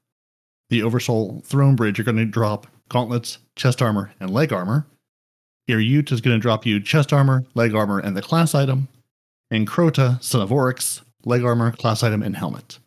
The 0.71 0.83
Oversoul 0.83 1.42
Throne 1.44 1.76
Bridge, 1.76 1.99
you're 1.99 2.04
going 2.04 2.16
to 2.16 2.25
drop 2.25 2.68
gauntlets, 2.88 3.38
chest 3.56 3.83
armor, 3.83 4.12
and 4.21 4.30
leg 4.30 4.52
armor. 4.52 4.87
Ir 5.68 5.78
Yût 5.78 6.12
is 6.12 6.21
going 6.21 6.37
to 6.37 6.40
drop 6.40 6.66
you 6.66 6.80
chest 6.80 7.12
armor, 7.12 7.44
leg 7.54 7.75
armor, 7.75 7.99
and 7.99 8.16
the 8.16 8.23
class 8.23 8.54
item. 8.54 8.88
And 9.50 9.66
Crota, 9.68 10.23
Son 10.23 10.40
of 10.40 10.52
Oryx, 10.52 11.00
leg 11.25 11.44
armor, 11.44 11.73
class 11.73 12.02
item, 12.02 12.23
and 12.23 12.37
helmet. 12.37 12.78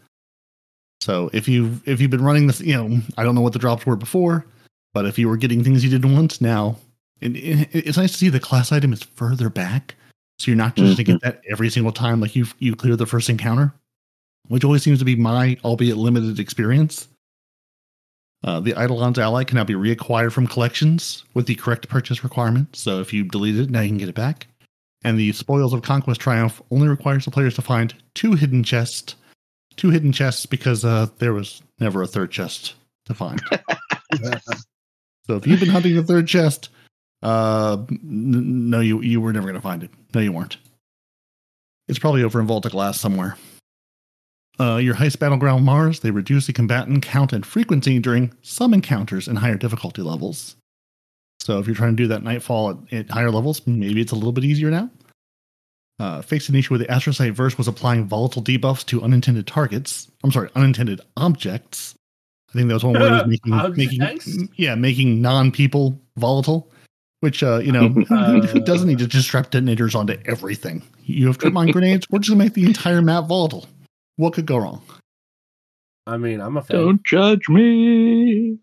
So 1.02 1.30
if 1.34 1.48
you 1.48 1.80
if 1.86 2.02
you've 2.02 2.12
been 2.12 2.24
running 2.24 2.48
this, 2.48 2.60
you 2.60 2.74
know, 2.74 3.00
I 3.18 3.24
don't 3.24 3.36
know 3.36 3.42
what 3.42 3.54
the 3.54 3.60
drops 3.60 3.86
were 3.86 3.96
before, 3.96 4.46
but 4.94 5.06
if 5.06 5.18
you 5.18 5.30
were 5.30 5.38
getting 5.38 5.64
things 5.64 5.84
you 5.84 5.90
didn't 5.90 6.14
want 6.14 6.42
now, 6.42 6.78
it, 7.22 7.36
it- 7.36 7.70
it's 7.74 7.98
nice 7.98 8.12
to 8.12 8.18
see 8.18 8.30
the 8.30 8.40
class 8.40 8.72
item 8.72 8.94
is 8.94 9.04
further 9.04 9.50
back, 9.50 9.96
so 10.40 10.52
you're 10.52 10.58
not 10.58 10.76
just 10.76 10.86
going 10.86 10.96
to 10.98 11.04
get 11.04 11.16
mm-hmm. 11.18 11.30
that 11.30 11.42
every 11.50 11.70
single 11.70 11.92
time 11.92 12.20
like 12.20 12.36
you 12.36 12.46
you 12.60 12.76
clear 12.76 12.96
the 12.96 13.06
first 13.06 13.30
encounter, 13.30 13.74
which 14.48 14.64
always 14.64 14.84
seems 14.84 15.00
to 15.00 15.06
be 15.06 15.16
my 15.16 15.58
albeit 15.64 15.98
limited 15.98 16.40
experience. 16.40 17.08
Uh, 18.48 18.62
the 18.62 18.72
Eidolon's 18.72 19.20
ally 19.20 19.44
can 19.44 19.58
now 19.58 19.66
be 19.66 19.74
reacquired 19.74 20.32
from 20.32 20.48
collections 20.48 21.26
with 21.34 21.48
the 21.48 21.56
correct 21.56 21.90
purchase 21.90 22.24
requirement. 22.24 22.74
So 22.78 23.02
if 23.02 23.12
you 23.12 23.26
delete 23.26 23.60
it, 23.60 23.70
now 23.70 23.82
you 23.82 23.90
can 23.90 23.98
get 23.98 24.08
it 24.08 24.16
back. 24.16 24.48
And 25.04 25.20
the 25.20 25.34
Spoils 25.34 25.74
of 25.74 25.82
Conquest 25.82 26.22
Triumph 26.22 26.62
only 26.72 26.88
requires 26.88 27.26
the 27.26 27.32
players 27.32 27.56
to 27.56 27.62
find 27.62 27.94
two 28.14 28.36
hidden 28.36 28.64
chests. 28.64 29.16
Two 29.76 29.90
hidden 29.90 30.14
chests 30.14 30.46
because 30.46 30.86
uh, 30.86 31.08
there 31.20 31.34
was 31.34 31.62
never 31.80 32.02
a 32.02 32.08
third 32.08 32.32
chest 32.32 32.76
to 33.08 33.14
find. 33.14 33.42
so 35.26 35.36
if 35.36 35.46
you've 35.46 35.60
been 35.60 35.68
hunting 35.68 35.96
the 35.96 36.04
third 36.04 36.26
chest, 36.26 36.70
uh, 37.24 37.78
n- 37.90 38.70
no, 38.70 38.80
you 38.80 39.02
you 39.02 39.20
were 39.20 39.34
never 39.34 39.46
going 39.46 39.56
to 39.56 39.62
find 39.62 39.84
it. 39.84 39.92
No, 40.16 40.22
you 40.22 40.32
weren't. 40.32 40.56
It's 41.90 42.00
probably 42.00 42.24
over 42.24 42.40
in 42.40 42.48
Vault 42.48 42.66
of 42.66 42.72
Glass 42.72 42.98
somewhere. 42.98 43.36
Uh, 44.60 44.78
your 44.78 44.96
heist 44.96 45.20
battleground 45.20 45.64
Mars, 45.66 46.00
they 46.00 46.12
reduce 46.12 46.48
the 46.48 46.54
combatant 46.54 47.04
count 47.04 47.32
and 47.32 47.46
frequency 47.46 48.00
during 48.00 48.34
some 48.42 48.74
encounters 48.74 49.28
in 49.28 49.36
higher 49.36 49.56
difficulty 49.56 50.02
levels. 50.02 50.56
So 51.40 51.60
if 51.60 51.68
you're 51.68 51.76
trying 51.76 51.96
to 51.96 52.04
do 52.04 52.08
that 52.08 52.24
Nightfall 52.24 52.72
at, 52.72 52.94
at 52.94 53.10
higher 53.10 53.32
levels, 53.32 53.66
maybe 53.68 54.02
it's 54.02 54.12
a 54.12 54.16
little 54.16 54.32
bit 54.32 54.44
easier 54.44 54.72
now. 54.72 54.90
Uh, 56.00 56.22
faced 56.22 56.50
an 56.50 56.56
issue 56.56 56.74
where 56.74 56.80
the 56.80 56.86
Astrocyte 56.86 57.32
verse 57.32 57.58
was 57.58 57.68
applying 57.68 58.06
volatile 58.06 58.44
debuffs 58.44 58.86
to 58.86 59.02
unintended 59.02 59.48
targets. 59.48 60.12
I'm 60.24 60.32
sorry, 60.32 60.50
unintended 60.56 61.02
objects. 61.16 61.96
I 62.50 62.54
think 62.54 62.68
that 62.68 62.76
was 62.76 62.84
one 62.84 62.94
where 62.94 63.08
it 63.08 63.28
was 63.28 63.40
making, 63.76 64.00
making 64.00 64.50
yeah, 64.56 64.76
making 64.76 65.22
non-people 65.22 66.00
volatile, 66.16 66.72
which 67.22 67.44
uh, 67.44 67.58
you 67.58 67.72
know 67.72 67.94
Uh. 68.12 68.40
doesn't 68.66 68.88
need 68.88 69.00
to 69.00 69.08
just 69.08 69.28
strap 69.28 69.50
detonators 69.50 69.96
onto 69.96 70.18
everything. 70.26 70.84
You 71.06 71.28
have 71.28 71.40
trip 71.40 71.54
mine 71.54 71.72
grenades. 71.72 72.06
We're 72.10 72.20
just 72.20 72.30
gonna 72.30 72.44
make 72.44 72.54
the 72.54 72.66
entire 72.66 73.02
map 73.02 73.26
volatile. 73.26 73.68
What 74.18 74.34
could 74.34 74.46
go 74.46 74.58
wrong? 74.58 74.84
I 76.06 76.18
mean, 76.18 76.42
I'm 76.42 76.58
a 76.58 76.62
fan. 76.62 76.78
Don't 76.78 77.04
judge 77.04 77.50
me. 77.50 78.60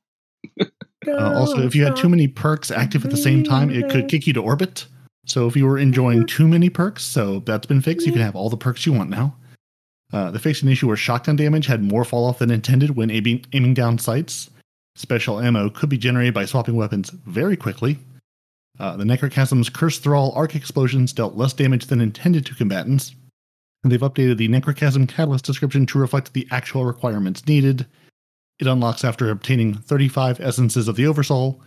Uh, 1.06 1.34
also, 1.34 1.60
if 1.60 1.74
you 1.74 1.84
had 1.84 1.96
too 1.96 2.08
many 2.08 2.26
perks 2.26 2.70
active 2.70 3.04
at 3.04 3.10
the 3.10 3.16
same 3.16 3.44
time, 3.44 3.70
it 3.70 3.90
could 3.90 4.08
kick 4.08 4.26
you 4.26 4.32
to 4.32 4.42
orbit. 4.42 4.86
So 5.26 5.46
if 5.46 5.56
you 5.56 5.66
were 5.66 5.78
enjoying 5.78 6.26
too 6.26 6.48
many 6.48 6.70
perks, 6.70 7.04
so 7.04 7.40
that's 7.40 7.66
been 7.66 7.80
fixed. 7.80 8.06
You 8.06 8.12
can 8.12 8.22
have 8.22 8.36
all 8.36 8.50
the 8.50 8.56
perks 8.56 8.86
you 8.86 8.92
want 8.92 9.10
now. 9.10 9.36
Uh, 10.12 10.30
they 10.30 10.38
faced 10.38 10.62
an 10.62 10.68
issue 10.68 10.86
where 10.86 10.96
shotgun 10.96 11.36
damage 11.36 11.66
had 11.66 11.82
more 11.82 12.04
fall 12.04 12.26
off 12.26 12.38
than 12.38 12.50
intended 12.50 12.96
when 12.96 13.10
aiming, 13.10 13.44
aiming 13.52 13.74
down 13.74 13.98
sights. 13.98 14.50
Special 14.96 15.40
ammo 15.40 15.70
could 15.70 15.88
be 15.88 15.98
generated 15.98 16.34
by 16.34 16.44
swapping 16.44 16.76
weapons 16.76 17.10
very 17.10 17.56
quickly. 17.56 17.98
Uh, 18.78 18.96
the 18.96 19.04
Necrochasm's 19.04 19.68
Curse 19.68 19.98
Thrall 19.98 20.32
arc 20.34 20.54
explosions 20.54 21.12
dealt 21.12 21.36
less 21.36 21.52
damage 21.52 21.86
than 21.86 22.00
intended 22.00 22.46
to 22.46 22.54
combatants. 22.54 23.14
And 23.84 23.92
they've 23.92 24.00
updated 24.00 24.38
the 24.38 24.48
Necrochasm 24.48 25.06
Catalyst 25.06 25.44
description 25.44 25.84
to 25.86 25.98
reflect 25.98 26.32
the 26.32 26.48
actual 26.50 26.86
requirements 26.86 27.46
needed. 27.46 27.86
It 28.58 28.66
unlocks 28.66 29.04
after 29.04 29.28
obtaining 29.30 29.74
35 29.74 30.40
essences 30.40 30.88
of 30.88 30.96
the 30.96 31.06
Oversoul, 31.06 31.60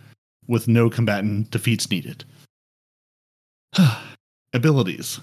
with 0.48 0.66
no 0.66 0.90
combatant 0.90 1.50
defeats 1.50 1.88
needed. 1.90 2.24
Abilities. 4.52 5.20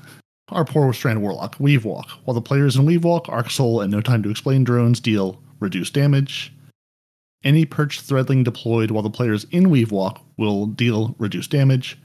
Our 0.50 0.64
poor 0.64 0.94
Strand 0.94 1.22
Warlock, 1.22 1.58
Weave 1.60 1.84
Walk. 1.84 2.12
While 2.24 2.36
the 2.36 2.42
players 2.42 2.78
in 2.78 2.86
Weave 2.86 3.04
Walk, 3.04 3.28
Arc 3.28 3.50
Soul, 3.50 3.82
and 3.82 3.92
No 3.92 4.00
Time 4.00 4.24
to 4.24 4.30
Explain 4.30 4.64
drones 4.64 5.00
deal 5.02 5.42
reduced 5.60 5.94
damage. 5.94 6.54
Any 7.44 7.66
perch 7.66 8.00
threadling 8.02 8.44
deployed 8.44 8.92
while 8.92 9.04
the 9.04 9.10
players 9.10 9.46
in 9.52 9.70
Weave 9.70 9.92
Walk 9.92 10.22
will 10.38 10.66
deal 10.66 11.16
reduced 11.18 11.52
damage. 11.52 11.98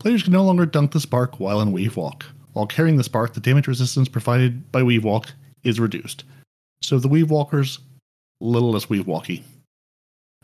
Players 0.00 0.24
can 0.24 0.32
no 0.32 0.42
longer 0.42 0.66
dunk 0.66 0.92
the 0.92 1.00
spark 1.00 1.38
while 1.38 1.60
in 1.60 1.70
Weave 1.70 1.96
Walk. 1.96 2.26
While 2.52 2.66
carrying 2.66 2.96
the 2.96 3.04
spark, 3.04 3.34
the 3.34 3.40
damage 3.40 3.66
resistance 3.66 4.08
provided 4.08 4.70
by 4.70 4.82
Weave 4.82 5.04
Walk 5.04 5.32
is 5.64 5.80
reduced. 5.80 6.24
So 6.82 6.98
the 6.98 7.08
Weave 7.08 7.30
Walkers, 7.30 7.78
little 8.40 8.72
less 8.72 8.88
Weave 8.88 9.06
Walky. 9.06 9.42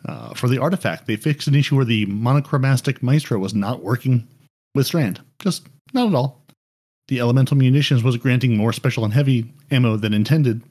Uh, 0.07 0.33
for 0.35 0.49
the 0.49 0.59
artifact, 0.59 1.07
they 1.07 1.17
fixed 1.17 1.49
an 1.49 1.55
issue 1.55 1.77
where 1.77 1.85
the 1.85 2.07
monochromatic 2.07 3.03
maestro 3.03 3.39
was 3.39 3.55
not 3.55 3.83
working 3.83 4.27
with 4.75 4.87
Strand. 4.87 5.21
Just 5.41 5.67
not 5.93 6.09
at 6.09 6.15
all. 6.15 6.43
The 7.09 7.21
elemental 7.21 7.57
munitions 7.57 8.03
was 8.03 8.17
granting 8.17 8.57
more 8.57 8.73
special 8.73 9.05
and 9.05 9.13
heavy 9.13 9.53
ammo 9.71 9.97
than 9.97 10.15
intended. 10.15 10.63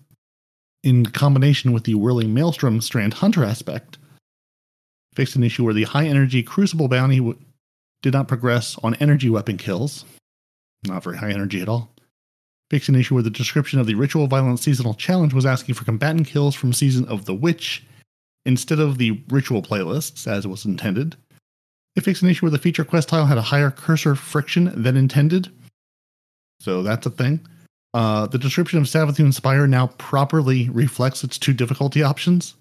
In 0.83 1.07
combination 1.07 1.73
with 1.73 1.83
the 1.83 1.95
whirling 1.95 2.33
maelstrom 2.33 2.79
Strand 2.79 3.15
Hunter 3.15 3.43
aspect, 3.43 3.97
fixed 5.13 5.35
an 5.35 5.43
issue 5.43 5.65
where 5.65 5.73
the 5.73 5.83
high 5.83 6.05
energy 6.05 6.43
crucible 6.43 6.87
bounty 6.87 7.17
w- 7.17 7.37
did 8.03 8.13
not 8.13 8.27
progress 8.27 8.77
on 8.83 8.93
energy 8.95 9.29
weapon 9.29 9.57
kills. 9.57 10.05
Not 10.87 11.03
very 11.03 11.17
high 11.17 11.31
energy 11.31 11.61
at 11.61 11.69
all. 11.69 11.91
Fixed 12.69 12.89
an 12.89 12.95
issue 12.95 13.13
where 13.13 13.23
the 13.23 13.29
description 13.29 13.79
of 13.79 13.87
the 13.87 13.95
ritual 13.95 14.27
violence 14.27 14.61
seasonal 14.61 14.93
challenge 14.93 15.33
was 15.33 15.45
asking 15.45 15.75
for 15.75 15.85
combatant 15.85 16.27
kills 16.27 16.55
from 16.55 16.73
season 16.73 17.05
of 17.05 17.25
the 17.25 17.35
witch 17.35 17.85
instead 18.45 18.79
of 18.79 18.97
the 18.97 19.21
ritual 19.29 19.61
playlists 19.61 20.27
as 20.27 20.45
it 20.45 20.49
was 20.49 20.65
intended. 20.65 21.15
It 21.95 22.03
fixed 22.03 22.23
an 22.23 22.29
issue 22.29 22.45
where 22.45 22.51
the 22.51 22.57
feature 22.57 22.83
quest 22.83 23.09
tile 23.09 23.25
had 23.25 23.37
a 23.37 23.41
higher 23.41 23.71
cursor 23.71 24.15
friction 24.15 24.71
than 24.81 24.97
intended. 24.97 25.49
So 26.59 26.83
that's 26.83 27.05
a 27.05 27.09
thing. 27.09 27.45
Uh, 27.93 28.27
the 28.27 28.37
description 28.37 28.79
of 28.79 28.85
Savathun 28.85 29.33
Spire 29.33 29.65
now 29.65 29.87
properly 29.97 30.69
reflects 30.69 31.23
its 31.23 31.37
two 31.37 31.53
difficulty 31.53 32.03
options 32.03 32.55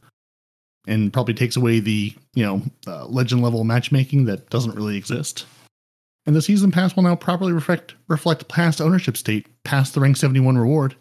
and 0.86 1.12
probably 1.12 1.34
takes 1.34 1.56
away 1.56 1.80
the, 1.80 2.14
you 2.34 2.44
know, 2.44 2.62
uh, 2.86 3.06
legend 3.06 3.42
level 3.42 3.64
matchmaking 3.64 4.24
that 4.26 4.48
doesn't 4.50 4.74
really 4.74 4.96
exist. 4.96 5.46
And 6.26 6.34
the 6.34 6.42
season 6.42 6.72
pass 6.72 6.96
will 6.96 7.04
now 7.04 7.14
properly 7.14 7.52
reflect 7.52 7.94
reflect 8.08 8.48
past 8.48 8.80
ownership 8.80 9.16
state 9.16 9.46
past 9.64 9.94
the 9.94 10.00
rank 10.00 10.16
71 10.16 10.58
reward. 10.58 10.96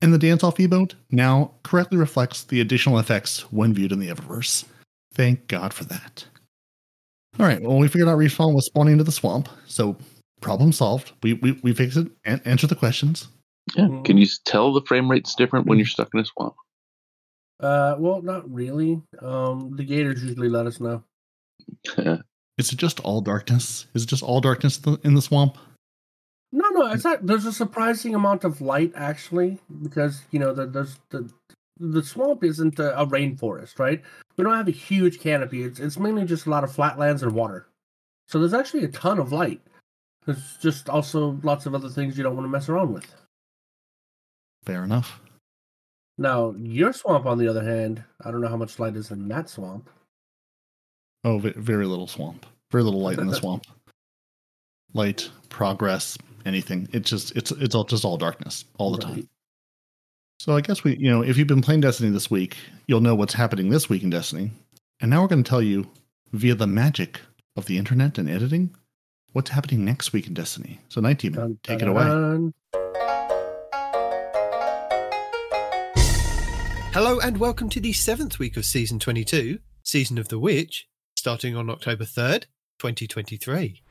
And 0.00 0.14
the 0.14 0.18
dance 0.18 0.42
off 0.42 0.56
emote 0.56 0.94
now 1.10 1.52
correctly 1.62 1.98
reflects 1.98 2.44
the 2.44 2.60
additional 2.60 2.98
effects 2.98 3.40
when 3.52 3.74
viewed 3.74 3.92
in 3.92 3.98
the 3.98 4.08
Eververse. 4.08 4.64
Thank 5.12 5.48
God 5.48 5.74
for 5.74 5.84
that. 5.84 6.24
All 7.38 7.46
right, 7.46 7.60
well, 7.60 7.78
we 7.78 7.88
figured 7.88 8.08
out 8.08 8.18
Respawn 8.18 8.54
was 8.54 8.66
spawning 8.66 8.92
into 8.92 9.04
the 9.04 9.12
swamp, 9.12 9.48
so 9.66 9.96
problem 10.40 10.72
solved. 10.72 11.12
We 11.22 11.34
we, 11.34 11.52
we 11.62 11.74
fixed 11.74 11.96
it 11.98 12.08
and 12.24 12.40
answer 12.44 12.66
the 12.66 12.74
questions. 12.76 13.28
Yeah. 13.76 13.84
Mhm. 13.84 14.04
Can 14.04 14.18
you 14.18 14.26
tell 14.44 14.72
the 14.72 14.82
frame 14.82 15.10
rate's 15.10 15.34
different 15.34 15.66
when 15.66 15.78
you're 15.78 15.86
stuck 15.86 16.08
in 16.14 16.20
a 16.20 16.24
swamp? 16.24 16.54
Uh, 17.60 17.96
well, 17.98 18.22
not 18.22 18.50
really. 18.50 19.02
Um, 19.20 19.76
the 19.76 19.84
Gators 19.84 20.24
usually 20.24 20.48
let 20.48 20.66
us 20.66 20.80
know. 20.80 21.02
Is 22.60 22.72
it 22.72 22.76
just 22.76 23.00
all 23.00 23.20
darkness? 23.20 23.86
Is 23.94 24.04
it 24.04 24.08
just 24.08 24.22
all 24.22 24.40
darkness 24.40 24.78
in 25.02 25.14
the- 25.14 25.22
swamp? 25.22 25.56
No, 26.52 26.68
no, 26.70 26.86
it's 26.92 27.04
not. 27.04 27.26
There's 27.26 27.46
a 27.46 27.52
surprising 27.52 28.14
amount 28.14 28.44
of 28.44 28.60
light 28.60 28.92
actually, 28.94 29.58
because 29.82 30.22
you 30.30 30.38
know 30.38 30.52
the 30.52 30.66
there's 30.66 30.98
the 31.10 31.30
the 31.78 32.02
swamp 32.02 32.44
isn't 32.44 32.78
a, 32.78 33.00
a 33.00 33.06
rainforest, 33.06 33.78
right? 33.78 34.02
We 34.36 34.44
don't 34.44 34.56
have 34.56 34.68
a 34.68 34.72
huge 34.72 35.20
canopy. 35.20 35.62
It's 35.62 35.80
it's 35.80 35.98
mainly 35.98 36.24
just 36.24 36.46
a 36.46 36.50
lot 36.50 36.64
of 36.64 36.72
flatlands 36.72 37.22
and 37.22 37.32
water. 37.32 37.66
So 38.28 38.38
there's 38.38 38.54
actually 38.54 38.84
a 38.84 38.88
ton 38.88 39.18
of 39.18 39.32
light. 39.32 39.60
There's 40.26 40.58
just 40.60 40.88
also 40.90 41.38
lots 41.42 41.66
of 41.66 41.74
other 41.74 41.88
things 41.88 42.18
you 42.18 42.24
don't 42.24 42.36
want 42.36 42.44
to 42.44 42.50
mess 42.50 42.68
around 42.68 42.92
with. 42.92 43.14
Fair 44.64 44.84
enough. 44.84 45.20
Now, 46.18 46.54
your 46.58 46.92
swamp, 46.92 47.24
on 47.24 47.38
the 47.38 47.48
other 47.48 47.64
hand, 47.64 48.04
I 48.22 48.30
don't 48.30 48.42
know 48.42 48.48
how 48.48 48.56
much 48.58 48.78
light 48.78 48.96
is 48.96 49.10
in 49.10 49.26
that 49.28 49.48
swamp. 49.48 49.88
Oh, 51.22 51.38
very 51.38 51.84
little 51.86 52.06
swamp. 52.06 52.46
Very 52.70 52.82
little 52.82 53.00
light 53.00 53.18
in 53.18 53.26
the 53.26 53.34
swamp. 53.40 53.66
Light, 54.94 55.28
progress, 55.50 56.16
anything. 56.46 56.88
It's 56.92 57.10
just 57.10 57.36
it's 57.36 57.50
it's 57.52 57.74
all 57.74 57.84
just 57.84 58.04
all 58.04 58.16
darkness 58.16 58.64
all 58.78 58.90
the 58.92 58.98
time. 58.98 59.28
So 60.38 60.56
I 60.56 60.62
guess 60.62 60.82
we, 60.82 60.96
you 60.96 61.10
know, 61.10 61.22
if 61.22 61.36
you've 61.36 61.46
been 61.46 61.60
playing 61.60 61.82
Destiny 61.82 62.08
this 62.10 62.30
week, 62.30 62.56
you'll 62.86 63.02
know 63.02 63.14
what's 63.14 63.34
happening 63.34 63.68
this 63.68 63.90
week 63.90 64.02
in 64.02 64.08
Destiny. 64.08 64.50
And 65.00 65.10
now 65.10 65.20
we're 65.20 65.28
going 65.28 65.44
to 65.44 65.48
tell 65.48 65.60
you 65.60 65.90
via 66.32 66.54
the 66.54 66.66
magic 66.66 67.20
of 67.56 67.66
the 67.66 67.76
internet 67.76 68.16
and 68.16 68.28
editing 68.28 68.74
what's 69.32 69.50
happening 69.50 69.84
next 69.84 70.14
week 70.14 70.26
in 70.26 70.32
Destiny. 70.34 70.80
So 70.88 71.02
Nitedemon, 71.02 71.34
Dun, 71.34 71.58
take 71.62 71.82
it 71.82 71.88
away. 71.88 72.04
dun. 72.04 72.54
Hello 76.92 77.20
and 77.20 77.36
welcome 77.38 77.68
to 77.68 77.80
the 77.80 77.92
seventh 77.92 78.38
week 78.38 78.56
of 78.56 78.64
season 78.64 78.98
22, 78.98 79.58
Season 79.82 80.16
of 80.18 80.28
the 80.28 80.38
Witch, 80.38 80.88
starting 81.20 81.54
on 81.54 81.68
October 81.68 82.04
3rd, 82.04 82.44
2023. 82.78 83.82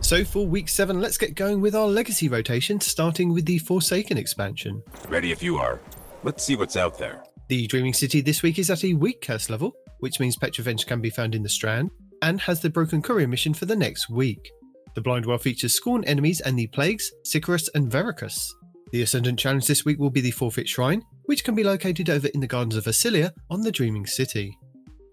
So 0.00 0.24
for 0.24 0.46
week 0.46 0.70
7, 0.70 0.98
let's 0.98 1.18
get 1.18 1.34
going 1.34 1.60
with 1.60 1.74
our 1.74 1.86
legacy 1.86 2.28
rotation, 2.28 2.80
starting 2.80 3.34
with 3.34 3.44
the 3.44 3.58
Forsaken 3.58 4.16
expansion. 4.16 4.82
Ready 5.08 5.30
if 5.30 5.42
you 5.42 5.58
are. 5.58 5.78
Let's 6.22 6.42
see 6.42 6.56
what's 6.56 6.76
out 6.76 6.98
there. 6.98 7.22
The 7.48 7.66
Dreaming 7.66 7.92
City 7.92 8.22
this 8.22 8.42
week 8.42 8.58
is 8.58 8.70
at 8.70 8.82
a 8.82 8.94
weak 8.94 9.20
curse 9.20 9.50
level, 9.50 9.74
which 9.98 10.20
means 10.20 10.38
Petra 10.38 10.64
Venj 10.64 10.86
can 10.86 11.02
be 11.02 11.10
found 11.10 11.34
in 11.34 11.42
the 11.42 11.50
Strand, 11.50 11.90
and 12.22 12.40
has 12.40 12.60
the 12.60 12.70
Broken 12.70 13.02
Courier 13.02 13.28
mission 13.28 13.52
for 13.52 13.66
the 13.66 13.76
next 13.76 14.08
week. 14.08 14.50
The 14.94 15.02
Blind 15.02 15.26
Well 15.26 15.36
features 15.36 15.74
Scorn 15.74 16.02
enemies 16.04 16.40
and 16.40 16.58
the 16.58 16.66
Plagues, 16.68 17.12
Sikariis, 17.26 17.68
and 17.74 17.92
Varkuuriis. 17.92 18.50
The 18.90 19.02
Ascendant 19.02 19.38
challenge 19.38 19.66
this 19.66 19.84
week 19.84 19.98
will 19.98 20.10
be 20.10 20.22
the 20.22 20.30
Forfeit 20.30 20.68
Shrine, 20.68 21.02
which 21.26 21.44
can 21.44 21.54
be 21.54 21.62
located 21.62 22.08
over 22.08 22.28
in 22.28 22.40
the 22.40 22.46
Gardens 22.46 22.76
of 22.76 22.84
Vasilia 22.84 23.32
on 23.50 23.60
the 23.60 23.72
Dreaming 23.72 24.06
City. 24.06 24.56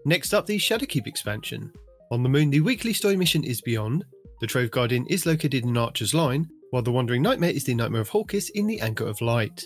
Next 0.04 0.32
up, 0.32 0.46
the 0.46 0.56
Shadowkeep 0.56 1.06
expansion. 1.06 1.72
On 2.10 2.22
the 2.22 2.28
Moon, 2.28 2.50
the 2.50 2.60
weekly 2.60 2.92
story 2.92 3.16
mission 3.16 3.44
is 3.44 3.60
Beyond. 3.60 4.04
The 4.40 4.46
Trove 4.46 4.70
Guardian 4.70 5.06
is 5.08 5.26
located 5.26 5.64
in 5.64 5.76
Archer's 5.76 6.14
Line, 6.14 6.48
while 6.70 6.82
the 6.82 6.90
Wandering 6.90 7.22
Nightmare 7.22 7.50
is 7.50 7.64
the 7.64 7.74
Nightmare 7.74 8.00
of 8.00 8.10
Horkis 8.10 8.50
in 8.54 8.66
the 8.66 8.80
Anchor 8.80 9.06
of 9.06 9.20
Light. 9.20 9.64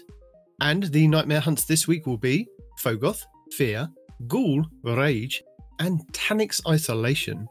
And 0.60 0.84
the 0.84 1.06
Nightmare 1.06 1.40
hunts 1.40 1.64
this 1.64 1.86
week 1.86 2.06
will 2.06 2.18
be 2.18 2.48
Phogoth, 2.82 3.22
Fear, 3.52 3.88
Ghaul 4.26 4.64
Rage, 4.82 5.42
and 5.78 6.00
Taniks 6.12 6.60
Isolation. 6.68 7.46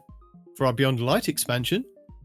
For 0.56 0.66
our 0.66 0.72
Beyond 0.72 1.00
Light 1.00 1.28
expansion, 1.28 1.84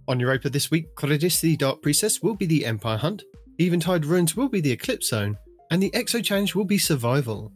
on 0.10 0.20
Europa 0.20 0.50
this 0.50 0.70
week, 0.70 0.94
Kridis 0.96 1.40
the 1.40 1.56
Dark 1.56 1.82
Priestess 1.82 2.22
will 2.22 2.36
be 2.36 2.46
the 2.46 2.66
Empire 2.66 2.98
Hunt, 2.98 3.24
Eventide 3.60 4.06
Ruins 4.06 4.36
will 4.36 4.50
be 4.50 4.60
the 4.60 4.72
Eclipse 4.72 5.10
Zone, 5.10 5.38
and 5.72 5.82
the 5.82 5.92
Exo 5.92 6.24
Challenge 6.24 6.54
will 6.56 6.66
be 6.66 6.78
Survival. 6.78 7.54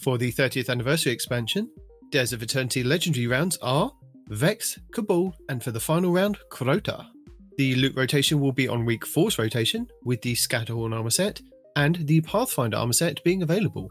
For 0.00 0.18
the 0.18 0.32
30th 0.32 0.68
anniversary 0.68 1.12
expansion, 1.12 1.70
Dares 2.12 2.34
of 2.34 2.42
Eternity 2.42 2.84
legendary 2.84 3.26
rounds 3.26 3.56
are 3.62 3.90
Vex, 4.28 4.78
Cabal, 4.92 5.34
and 5.48 5.64
for 5.64 5.70
the 5.70 5.80
final 5.80 6.12
round, 6.12 6.38
Crota. 6.50 7.06
The 7.56 7.74
loot 7.76 7.96
rotation 7.96 8.38
will 8.38 8.52
be 8.52 8.68
on 8.68 8.84
week 8.84 9.06
4's 9.06 9.38
rotation, 9.38 9.88
with 10.04 10.20
the 10.20 10.34
Scatterhorn 10.34 10.94
armor 10.94 11.08
set 11.08 11.40
and 11.74 12.06
the 12.06 12.20
Pathfinder 12.20 12.76
armor 12.76 12.92
set 12.92 13.24
being 13.24 13.42
available. 13.42 13.90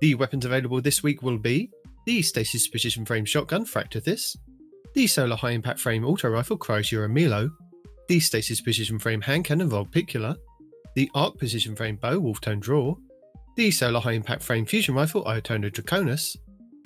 The 0.00 0.16
weapons 0.16 0.44
available 0.44 0.80
this 0.80 1.04
week 1.04 1.22
will 1.22 1.38
be 1.38 1.70
the 2.06 2.22
Stasis 2.22 2.66
Precision 2.66 3.06
Frame 3.06 3.24
Shotgun 3.24 3.64
Fractethyst, 3.64 4.36
the 4.94 5.06
Solar 5.06 5.36
High 5.36 5.52
Impact 5.52 5.78
Frame 5.78 6.04
Auto 6.04 6.28
Rifle 6.28 6.58
Cryosura 6.58 7.08
Milo, 7.08 7.50
the 8.08 8.18
Stasis 8.18 8.60
Precision 8.60 8.98
Frame 8.98 9.20
Hand 9.20 9.44
Cannon 9.44 9.70
Vulpecula, 9.70 10.34
the 10.96 11.08
Arc 11.14 11.38
Precision 11.38 11.76
Frame 11.76 11.96
Bow 11.96 12.18
Wolftone 12.18 12.58
Draw, 12.58 12.96
the 13.54 13.70
Solar 13.70 14.00
High 14.00 14.12
Impact 14.12 14.42
Frame 14.42 14.66
Fusion 14.66 14.96
Rifle 14.96 15.24
Iota 15.28 15.52
Draconis, 15.52 16.36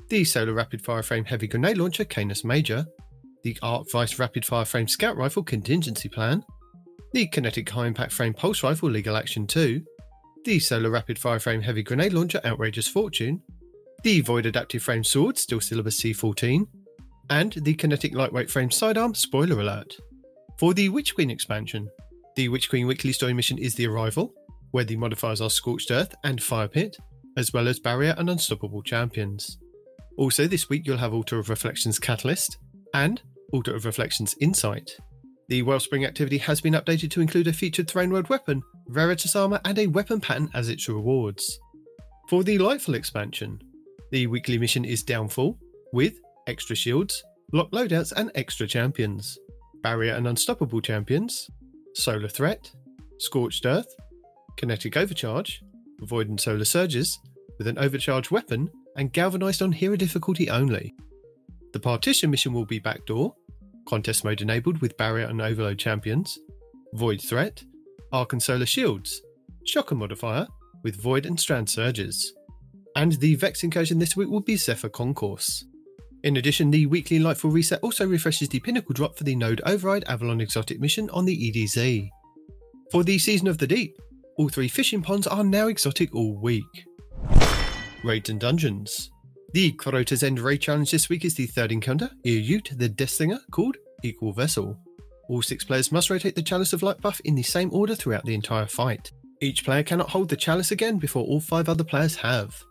the 0.08 0.24
Solar 0.24 0.52
Rapid 0.52 0.82
Fire 0.84 1.02
Frame 1.02 1.24
Heavy 1.24 1.46
Grenade 1.46 1.78
Launcher 1.78 2.04
Canis 2.04 2.44
Major, 2.44 2.86
the 3.42 3.56
Arc 3.62 3.90
Vice 3.90 4.18
Rapid 4.18 4.44
Fire 4.44 4.64
Frame 4.64 4.88
Scout 4.88 5.16
Rifle 5.16 5.42
Contingency 5.42 6.08
Plan, 6.08 6.44
the 7.12 7.26
Kinetic 7.26 7.68
High 7.68 7.86
Impact 7.86 8.12
Frame 8.12 8.34
Pulse 8.34 8.62
Rifle 8.62 8.90
Legal 8.90 9.16
Action 9.16 9.46
2, 9.46 9.82
the 10.44 10.58
Solar 10.58 10.90
Rapid 10.90 11.18
Fire 11.18 11.38
Frame 11.38 11.62
Heavy 11.62 11.82
Grenade 11.82 12.12
Launcher 12.12 12.40
Outrageous 12.44 12.88
Fortune, 12.88 13.42
the 14.02 14.20
Void 14.20 14.46
Adaptive 14.46 14.82
Frame 14.82 15.04
Sword 15.04 15.38
Steel 15.38 15.60
Syllabus 15.60 16.00
C14, 16.00 16.66
and 17.30 17.52
the 17.62 17.74
Kinetic 17.74 18.14
Lightweight 18.14 18.50
Frame 18.50 18.70
Sidearm 18.70 19.14
Spoiler 19.14 19.60
Alert. 19.60 19.96
For 20.58 20.74
the 20.74 20.90
Witch 20.90 21.14
Queen 21.14 21.30
expansion, 21.30 21.88
the 22.36 22.48
Witch 22.48 22.68
Queen 22.68 22.86
weekly 22.86 23.12
story 23.12 23.32
mission 23.32 23.58
is 23.58 23.74
The 23.74 23.86
Arrival, 23.86 24.34
where 24.72 24.84
the 24.84 24.96
modifiers 24.96 25.40
are 25.40 25.50
Scorched 25.50 25.90
Earth 25.90 26.14
and 26.24 26.42
Fire 26.42 26.68
Pit, 26.68 26.96
as 27.36 27.52
well 27.52 27.68
as 27.68 27.80
Barrier 27.80 28.14
and 28.18 28.28
Unstoppable 28.28 28.82
Champions. 28.82 29.58
Also, 30.16 30.46
this 30.46 30.68
week 30.68 30.86
you'll 30.86 30.96
have 30.98 31.12
Altar 31.12 31.38
of 31.38 31.48
Reflections 31.48 31.98
Catalyst 31.98 32.58
and 32.94 33.20
Altar 33.52 33.74
of 33.74 33.84
Reflections 33.84 34.36
Insight. 34.40 34.90
The 35.48 35.62
Wellspring 35.62 36.04
activity 36.04 36.38
has 36.38 36.60
been 36.60 36.74
updated 36.74 37.10
to 37.10 37.20
include 37.20 37.48
a 37.48 37.52
featured 37.52 37.88
Throne 37.88 38.10
World 38.10 38.28
weapon, 38.28 38.62
Veritas 38.88 39.34
armor, 39.34 39.60
and 39.64 39.78
a 39.78 39.88
weapon 39.88 40.20
pattern 40.20 40.48
as 40.54 40.68
its 40.68 40.88
rewards. 40.88 41.58
For 42.28 42.44
the 42.44 42.58
Lightfall 42.58 42.94
expansion, 42.94 43.60
the 44.12 44.26
weekly 44.28 44.56
mission 44.56 44.84
is 44.84 45.02
Downfall, 45.02 45.58
with 45.92 46.14
extra 46.46 46.76
shields, 46.76 47.22
lock 47.52 47.72
loadouts, 47.72 48.12
and 48.12 48.30
extra 48.36 48.66
champions. 48.66 49.38
Barrier 49.82 50.14
and 50.14 50.28
Unstoppable 50.28 50.80
champions, 50.80 51.50
Solar 51.94 52.28
Threat, 52.28 52.70
Scorched 53.18 53.66
Earth, 53.66 53.92
Kinetic 54.56 54.96
Overcharge, 54.96 55.62
Void 56.00 56.28
and 56.28 56.40
Solar 56.40 56.64
Surges, 56.64 57.18
with 57.58 57.66
an 57.66 57.78
overcharged 57.78 58.30
weapon, 58.30 58.70
and 58.96 59.12
galvanized 59.12 59.62
on 59.62 59.72
hero 59.72 59.96
difficulty 59.96 60.50
only. 60.50 60.94
The 61.72 61.80
Partition 61.80 62.30
mission 62.30 62.52
will 62.52 62.66
be 62.66 62.78
Backdoor, 62.78 63.34
Contest 63.86 64.24
mode 64.24 64.40
enabled 64.40 64.80
with 64.80 64.96
Barrier 64.96 65.26
and 65.26 65.40
Overload 65.40 65.78
champions, 65.78 66.38
Void 66.94 67.20
Threat, 67.20 67.62
Arc 68.12 68.32
and 68.32 68.42
Solar 68.42 68.66
Shields, 68.66 69.20
Shocker 69.64 69.94
modifier 69.94 70.46
with 70.82 71.00
Void 71.00 71.26
and 71.26 71.38
Strand 71.38 71.68
Surges. 71.68 72.32
And 72.96 73.12
the 73.12 73.34
Vex 73.34 73.64
incursion 73.64 73.98
this 73.98 74.16
week 74.16 74.28
will 74.28 74.40
be 74.40 74.56
Zephyr 74.56 74.88
Concourse. 74.88 75.64
In 76.22 76.36
addition, 76.36 76.70
the 76.70 76.86
weekly 76.86 77.18
Lightfall 77.18 77.52
reset 77.52 77.80
also 77.82 78.06
refreshes 78.06 78.48
the 78.48 78.60
pinnacle 78.60 78.94
drop 78.94 79.18
for 79.18 79.24
the 79.24 79.34
Node 79.34 79.60
Override 79.66 80.04
Avalon 80.06 80.40
Exotic 80.40 80.80
mission 80.80 81.10
on 81.10 81.24
the 81.24 81.36
EDZ. 81.36 82.08
For 82.90 83.04
the 83.04 83.18
Season 83.18 83.48
of 83.48 83.58
the 83.58 83.66
Deep, 83.66 83.98
all 84.38 84.48
three 84.48 84.68
fishing 84.68 85.02
ponds 85.02 85.26
are 85.26 85.44
now 85.44 85.66
exotic 85.66 86.14
all 86.14 86.40
week. 86.40 86.86
Raids 88.04 88.28
and 88.28 88.38
Dungeons. 88.38 89.10
The 89.54 89.72
Crota's 89.72 90.22
End 90.22 90.38
Raid 90.38 90.58
Challenge 90.58 90.90
this 90.90 91.08
week 91.08 91.24
is 91.24 91.34
the 91.34 91.46
third 91.46 91.72
encounter, 91.72 92.10
Ir 92.24 92.40
Yût 92.40 92.76
the 92.78 92.88
Deathslinger, 92.88 93.38
called 93.50 93.76
Equal 94.02 94.32
Vessel. 94.32 94.78
All 95.28 95.42
six 95.42 95.64
players 95.64 95.90
must 95.90 96.10
rotate 96.10 96.34
the 96.34 96.42
Chalice 96.42 96.72
of 96.72 96.82
Light 96.82 97.00
buff 97.00 97.20
in 97.24 97.34
the 97.34 97.42
same 97.42 97.72
order 97.72 97.94
throughout 97.94 98.24
the 98.24 98.34
entire 98.34 98.66
fight. 98.66 99.10
Each 99.40 99.64
player 99.64 99.82
cannot 99.82 100.10
hold 100.10 100.28
the 100.28 100.36
Chalice 100.36 100.70
again 100.70 100.98
before 100.98 101.24
all 101.24 101.40
five 101.40 101.68
other 101.68 101.84
players 101.84 102.14
have. 102.16 102.62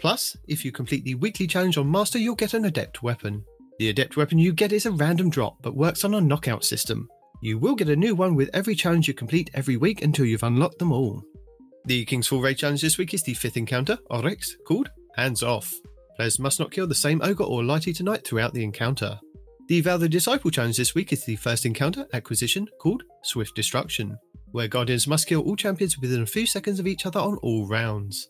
Plus, 0.00 0.36
if 0.48 0.64
you 0.64 0.72
complete 0.72 1.04
the 1.04 1.14
weekly 1.14 1.46
challenge 1.46 1.78
on 1.78 1.90
Master, 1.90 2.18
you'll 2.18 2.34
get 2.34 2.54
an 2.54 2.64
Adept 2.64 3.02
weapon. 3.02 3.44
The 3.78 3.90
Adept 3.90 4.16
weapon 4.16 4.38
you 4.38 4.52
get 4.52 4.72
is 4.72 4.86
a 4.86 4.92
random 4.92 5.30
drop, 5.30 5.62
but 5.62 5.76
works 5.76 6.04
on 6.04 6.14
a 6.14 6.20
knockout 6.20 6.64
system. 6.64 7.08
You 7.42 7.58
will 7.58 7.74
get 7.74 7.88
a 7.88 7.96
new 7.96 8.14
one 8.14 8.34
with 8.34 8.50
every 8.52 8.74
challenge 8.74 9.08
you 9.08 9.14
complete 9.14 9.50
every 9.54 9.76
week 9.76 10.02
until 10.02 10.26
you've 10.26 10.42
unlocked 10.42 10.78
them 10.78 10.92
all. 10.92 11.22
The 11.86 12.04
King's 12.04 12.26
Fall 12.26 12.42
Raid 12.42 12.58
challenge 12.58 12.82
this 12.82 12.98
week 12.98 13.14
is 13.14 13.22
the 13.22 13.34
fifth 13.34 13.56
encounter, 13.56 13.98
Oryx, 14.10 14.56
called 14.66 14.90
Hands 15.16 15.42
Off. 15.42 15.72
Players 16.16 16.38
must 16.38 16.60
not 16.60 16.70
kill 16.70 16.86
the 16.86 16.94
same 16.94 17.22
ogre 17.22 17.44
or 17.44 17.62
lighty 17.62 17.96
tonight 17.96 18.26
throughout 18.26 18.52
the 18.52 18.62
encounter. 18.62 19.18
The 19.68 19.80
Vow 19.80 19.96
the 19.96 20.08
Disciple 20.08 20.50
challenge 20.50 20.76
this 20.76 20.94
week 20.94 21.12
is 21.12 21.24
the 21.24 21.36
first 21.36 21.64
encounter 21.64 22.06
acquisition 22.12 22.68
called 22.80 23.04
Swift 23.22 23.54
Destruction, 23.56 24.18
where 24.52 24.68
Guardians 24.68 25.06
must 25.06 25.26
kill 25.26 25.40
all 25.40 25.56
champions 25.56 25.98
within 25.98 26.22
a 26.22 26.26
few 26.26 26.46
seconds 26.46 26.80
of 26.80 26.86
each 26.86 27.06
other 27.06 27.20
on 27.20 27.38
all 27.38 27.66
rounds. 27.66 28.28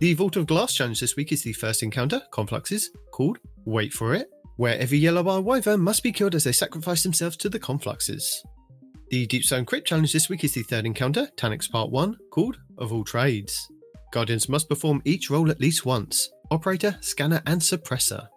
The 0.00 0.14
Vault 0.14 0.36
of 0.36 0.46
Glass 0.46 0.74
challenge 0.74 0.98
this 0.98 1.16
week 1.16 1.30
is 1.30 1.44
the 1.44 1.52
first 1.52 1.84
encounter, 1.84 2.22
Confluxes, 2.32 2.86
called 3.12 3.38
Wait 3.66 3.92
for 3.92 4.14
It, 4.14 4.28
where 4.56 4.78
every 4.78 4.98
Yellow 4.98 5.22
Bar 5.22 5.42
Wyvern 5.42 5.80
must 5.80 6.02
be 6.02 6.12
killed 6.12 6.34
as 6.34 6.44
they 6.44 6.52
sacrifice 6.52 7.04
themselves 7.04 7.36
to 7.36 7.48
the 7.48 7.60
Confluxes. 7.60 8.34
The 9.10 9.26
Deep 9.26 9.42
Stone 9.42 9.64
Crypt 9.64 9.88
challenge 9.88 10.12
this 10.12 10.28
week 10.28 10.44
is 10.44 10.54
the 10.54 10.62
third 10.62 10.86
encounter, 10.86 11.28
Taniks 11.36 11.68
Part 11.68 11.90
1, 11.90 12.16
called 12.30 12.58
Of 12.78 12.92
All 12.92 13.02
Trades. 13.02 13.68
Guardians 14.12 14.48
must 14.48 14.68
perform 14.68 15.02
each 15.04 15.30
role 15.30 15.50
at 15.50 15.58
least 15.58 15.84
once 15.84 16.30
Operator, 16.52 16.96
Scanner, 17.00 17.42
and 17.44 17.60
Suppressor. 17.60 18.28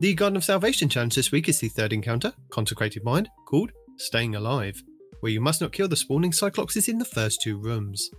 The 0.00 0.12
Garden 0.12 0.36
of 0.36 0.44
Salvation 0.44 0.90
challenge 0.90 1.14
this 1.14 1.32
week 1.32 1.48
is 1.48 1.60
the 1.60 1.70
third 1.70 1.94
encounter, 1.94 2.34
Consecrated 2.50 3.04
Mind, 3.04 3.30
called 3.46 3.72
Staying 3.96 4.34
Alive, 4.34 4.82
where 5.20 5.32
you 5.32 5.40
must 5.40 5.62
not 5.62 5.72
kill 5.72 5.88
the 5.88 5.96
spawning 5.96 6.32
Cyclopses 6.32 6.90
in 6.90 6.98
the 6.98 7.06
first 7.06 7.40
two 7.40 7.56
rooms. 7.56 8.10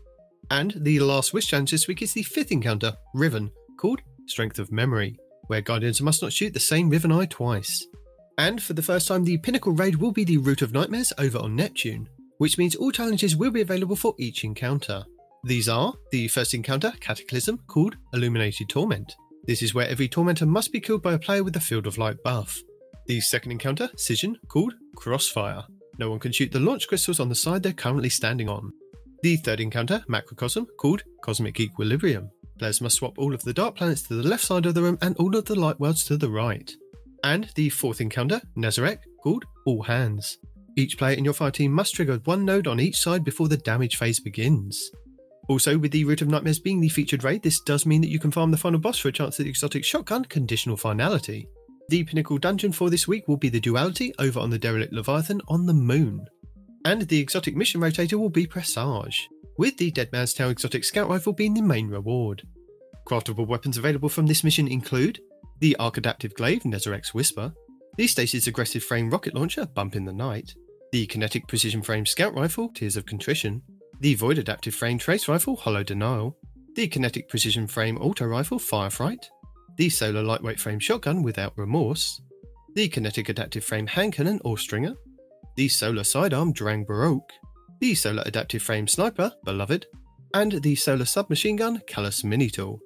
And 0.49 0.73
the 0.77 0.99
Last 1.01 1.31
Wish 1.31 1.45
challenge 1.45 1.69
this 1.69 1.87
week 1.87 2.01
is 2.01 2.13
the 2.13 2.23
fifth 2.23 2.51
encounter, 2.51 2.95
Riven, 3.13 3.51
called 3.77 4.01
Strength 4.25 4.57
of 4.57 4.71
Memory, 4.71 5.19
where 5.45 5.61
Guardians 5.61 6.01
must 6.01 6.23
not 6.23 6.33
shoot 6.33 6.55
the 6.55 6.59
same 6.59 6.89
Riven 6.89 7.11
Eye 7.11 7.27
twice. 7.27 7.85
And 8.39 8.63
for 8.63 8.71
the 8.71 8.82
first 8.82 9.10
time, 9.10 9.25
the 9.25 9.38
Pinnacle 9.38 9.73
Raid 9.73 9.97
will 9.97 10.13
be 10.13 10.23
the 10.23 10.38
Root 10.38 10.62
of 10.62 10.71
Nightmares 10.71 11.12
over 11.17 11.39
on 11.39 11.58
Neptune, 11.58 12.08
which 12.38 12.58
means 12.58 12.73
all 12.73 12.89
challenges 12.89 13.36
will 13.36 13.52
be 13.52 13.60
available 13.60 13.97
for 13.97 14.15
each 14.17 14.45
encounter. 14.45 15.04
These 15.43 15.67
are 15.67 15.93
the 16.12 16.30
first 16.30 16.54
encounter, 16.54 16.93
Cataclysm, 17.02 17.58
called 17.67 17.97
Illuminated 18.13 18.69
Torment. 18.69 19.13
This 19.43 19.62
is 19.62 19.73
where 19.73 19.89
every 19.89 20.08
Tormentor 20.08 20.45
must 20.45 20.71
be 20.71 20.80
killed 20.80 21.04
by 21.04 21.15
a 21.15 21.19
player 21.19 21.43
with 21.43 21.58
a 21.58 21.60
Field 21.60 21.86
of 21.86 21.97
Light 21.97 22.15
buff. 22.23 22.58
The 23.08 23.19
second 23.19 23.52
encounter, 23.52 23.89
Scission, 23.97 24.38
called 24.47 24.73
Crossfire. 24.95 25.65
No 25.97 26.10
one 26.10 26.19
can 26.19 26.32
shoot 26.32 26.54
the 26.54 26.62
launch 26.62 26.88
crystals 26.88 27.19
on 27.19 27.28
the 27.28 27.36
side 27.36 27.62
they're 27.62 27.73
currently 27.73 28.10
standing 28.10 28.47
on. 28.47 28.71
The 29.21 29.36
third 29.36 29.60
encounter, 29.60 30.02
Macrocosm, 30.08 30.65
called 30.78 31.04
Cosmic 31.25 31.60
Equilibrium. 31.60 32.32
Players 32.58 32.80
must 32.80 32.97
swap 32.97 33.17
all 33.17 33.34
of 33.34 33.43
the 33.43 33.54
dark 33.54 33.75
planets 33.75 34.04
to 34.04 34.13
the 34.13 34.28
left 34.28 34.45
side 34.45 34.65
of 34.65 34.75
the 34.75 34.82
room 34.82 34.97
and 35.02 35.17
all 35.17 35.36
of 35.36 35.43
the 35.43 35.60
light 35.60 35.78
worlds 35.78 36.06
to 36.06 36.15
the 36.15 36.30
right. 36.30 36.73
And 37.23 37.49
the 37.55 37.69
fourth 37.69 38.01
encounter, 38.01 38.41
Nezarec, 38.58 38.99
called 39.21 39.45
All 39.65 39.84
Hands. 39.84 40.38
Each 40.77 40.97
player 40.97 41.17
in 41.17 41.25
your 41.25 41.34
fire 41.34 41.51
team 41.51 41.71
must 41.71 41.95
trigger 41.95 42.21
one 42.23 42.45
node 42.45 42.67
on 42.67 42.79
each 42.79 42.97
side 42.97 43.23
before 43.23 43.49
the 43.49 43.58
damage 43.58 43.97
phase 43.97 44.19
begins. 44.19 44.91
Also, 45.49 45.77
with 45.77 45.91
the 45.91 46.05
Root 46.05 46.21
of 46.21 46.27
Nightmares 46.27 46.60
being 46.60 46.79
the 46.79 46.89
featured 46.89 47.23
raid, 47.23 47.41
this 47.41 47.60
does 47.60 47.86
mean 47.86 48.01
that 48.01 48.12
you 48.12 48.19
can 48.19 48.32
farm 48.32 48.51
the 48.51 48.58
final 48.58 48.79
boss 48.79 48.99
for 48.99 49.10
a 49.10 49.12
chance 49.12 49.39
at 49.39 49.43
the 49.43 49.49
exotic 49.49 49.84
shotgun 49.84 50.23
conditional 50.25 50.77
finality. 50.77 51.47
The 51.89 52.03
pinnacle 52.03 52.38
dungeon 52.38 52.71
for 52.71 52.91
this 52.91 53.08
week 53.08 53.27
will 53.27 53.36
be 53.36 53.49
the 53.49 53.60
Duality 53.60 54.13
over 54.19 54.39
on 54.39 54.51
the 54.51 54.60
Derelict 54.60 54.93
Leviathan 54.93 55.41
on 55.47 55.65
the 55.65 55.73
Moon. 55.73 56.23
And 56.86 57.01
the 57.01 57.19
exotic 57.19 57.55
mission 57.55 57.82
rotator 57.82 58.13
will 58.13 58.29
be 58.29 58.45
Presage, 58.45 59.27
with 59.58 59.75
the 59.77 59.89
Dead 59.89 60.12
Man's 60.12 60.36
Tale 60.36 60.51
exotic 60.51 60.84
scout 60.84 61.10
rifle 61.10 61.34
being 61.34 61.55
the 61.55 61.63
main 61.63 61.89
reward. 61.89 62.43
Craftable 63.08 63.47
weapons 63.47 63.77
available 63.77 64.08
from 64.08 64.27
this 64.27 64.43
mission 64.43 64.67
include 64.67 65.19
the 65.59 65.75
Arc 65.77 65.97
Adaptive 65.97 66.33
Glaive 66.33 66.63
Nezarec's 66.63 67.13
Whisper, 67.13 67.53
the 67.97 68.07
Stasis 68.07 68.47
Aggressive 68.47 68.83
Frame 68.83 69.09
Rocket 69.09 69.35
Launcher 69.35 69.65
Bump 69.65 69.95
in 69.95 70.05
the 70.05 70.13
Night, 70.13 70.53
the 70.91 71.05
Kinetic 71.05 71.47
Precision 71.47 71.81
Frame 71.81 72.05
Scout 72.05 72.33
Rifle 72.33 72.69
Tears 72.69 72.95
of 72.95 73.05
Contrition, 73.05 73.61
the 73.99 74.15
Void 74.15 74.37
Adaptive 74.37 74.73
Frame 74.73 74.97
Trace 74.97 75.27
Rifle 75.27 75.57
Hollow 75.57 75.83
Denial, 75.83 76.37
the 76.75 76.87
Kinetic 76.87 77.27
Precision 77.27 77.67
Frame 77.67 77.97
Auto 77.97 78.25
Rifle 78.25 78.59
Firefright, 78.59 79.25
the 79.77 79.89
Solar 79.89 80.23
Lightweight 80.23 80.59
Frame 80.59 80.79
Shotgun 80.79 81.23
Without 81.23 81.57
Remorse, 81.57 82.21
the 82.75 82.87
Kinetic 82.87 83.29
Adaptive 83.29 83.63
Frame 83.63 83.87
Hand 83.87 84.13
Cannon 84.13 84.39
Austringer, 84.45 84.95
the 85.57 85.67
Solar 85.67 86.03
Sidearm 86.03 86.53
Drang 86.53 86.85
Baroque, 86.85 87.33
the 87.81 87.95
Solar 87.95 88.23
Adaptive 88.25 88.61
Frame 88.61 88.87
Sniper 88.87 89.33
Beloved, 89.43 89.87
and 90.33 90.61
the 90.63 90.75
Solar 90.75 91.05
Submachine 91.05 91.57
Gun 91.57 91.79
Calus 91.79 92.23
Mini 92.23 92.49
Tool, 92.49 92.79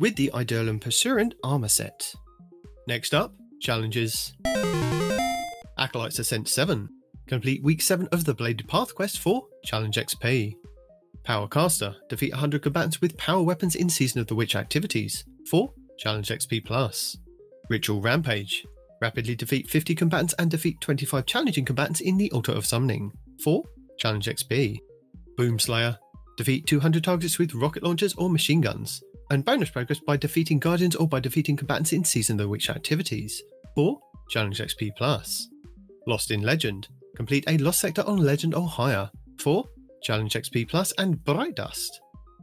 with 0.00 0.16
the 0.16 0.30
Idolum 0.32 0.80
Pursuant 0.80 1.34
armor 1.44 1.68
set. 1.68 2.14
Next 2.88 3.12
up, 3.12 3.34
challenges. 3.60 4.32
Acolytes 5.78 6.18
Ascent 6.18 6.48
7. 6.48 6.88
Complete 7.28 7.62
week 7.62 7.82
7 7.82 8.08
of 8.10 8.24
the 8.24 8.34
Bladed 8.34 8.66
Path 8.66 8.94
quest 8.94 9.20
for 9.20 9.46
Challenge 9.64 9.94
XP. 9.94 10.56
Power 11.22 11.46
Caster. 11.46 11.94
Defeat 12.08 12.32
100 12.32 12.62
combatants 12.62 13.02
with 13.02 13.16
power 13.18 13.42
weapons 13.42 13.76
in 13.76 13.90
Season 13.90 14.20
of 14.20 14.26
the 14.26 14.34
Witch 14.34 14.56
activities 14.56 15.24
for 15.48 15.72
Challenge 15.98 16.26
XP 16.26 16.64
Plus. 16.64 17.18
Ritual 17.68 18.00
Rampage. 18.00 18.64
Rapidly 19.02 19.34
defeat 19.34 19.68
50 19.68 19.94
combatants 19.94 20.34
and 20.38 20.50
defeat 20.50 20.80
25 20.80 21.26
challenging 21.26 21.66
combatants 21.66 22.00
in 22.00 22.16
the 22.16 22.30
Altar 22.32 22.52
of 22.52 22.64
Summoning 22.64 23.12
for 23.44 23.64
Challenge 23.98 24.26
XP. 24.26 24.78
Boom 25.36 25.58
Slayer. 25.58 25.98
Defeat 26.38 26.66
200 26.66 27.04
targets 27.04 27.38
with 27.38 27.54
rocket 27.54 27.82
launchers 27.82 28.14
or 28.14 28.30
machine 28.30 28.62
guns. 28.62 29.02
And 29.30 29.44
bonus 29.44 29.70
progress 29.70 30.00
by 30.00 30.16
defeating 30.16 30.58
guardians 30.58 30.96
or 30.96 31.06
by 31.06 31.20
defeating 31.20 31.56
combatants 31.56 31.92
in 31.92 32.04
Season 32.04 32.34
of 32.34 32.44
the 32.44 32.48
Witch 32.48 32.68
activities 32.68 33.42
for 33.76 34.00
Challenge 34.28 34.58
XP 34.58 34.90
Plus. 34.96 35.48
Lost 36.06 36.32
in 36.32 36.42
Legend. 36.42 36.88
Complete 37.16 37.44
a 37.46 37.56
Lost 37.58 37.80
Sector 37.80 38.02
on 38.02 38.18
Legend 38.18 38.54
or 38.54 38.66
higher 38.66 39.08
for 39.38 39.64
Challenge 40.02 40.32
XP 40.32 40.68
Plus 40.68 40.92
and 40.98 41.22
Bright 41.24 41.54
Dust. 41.54 42.00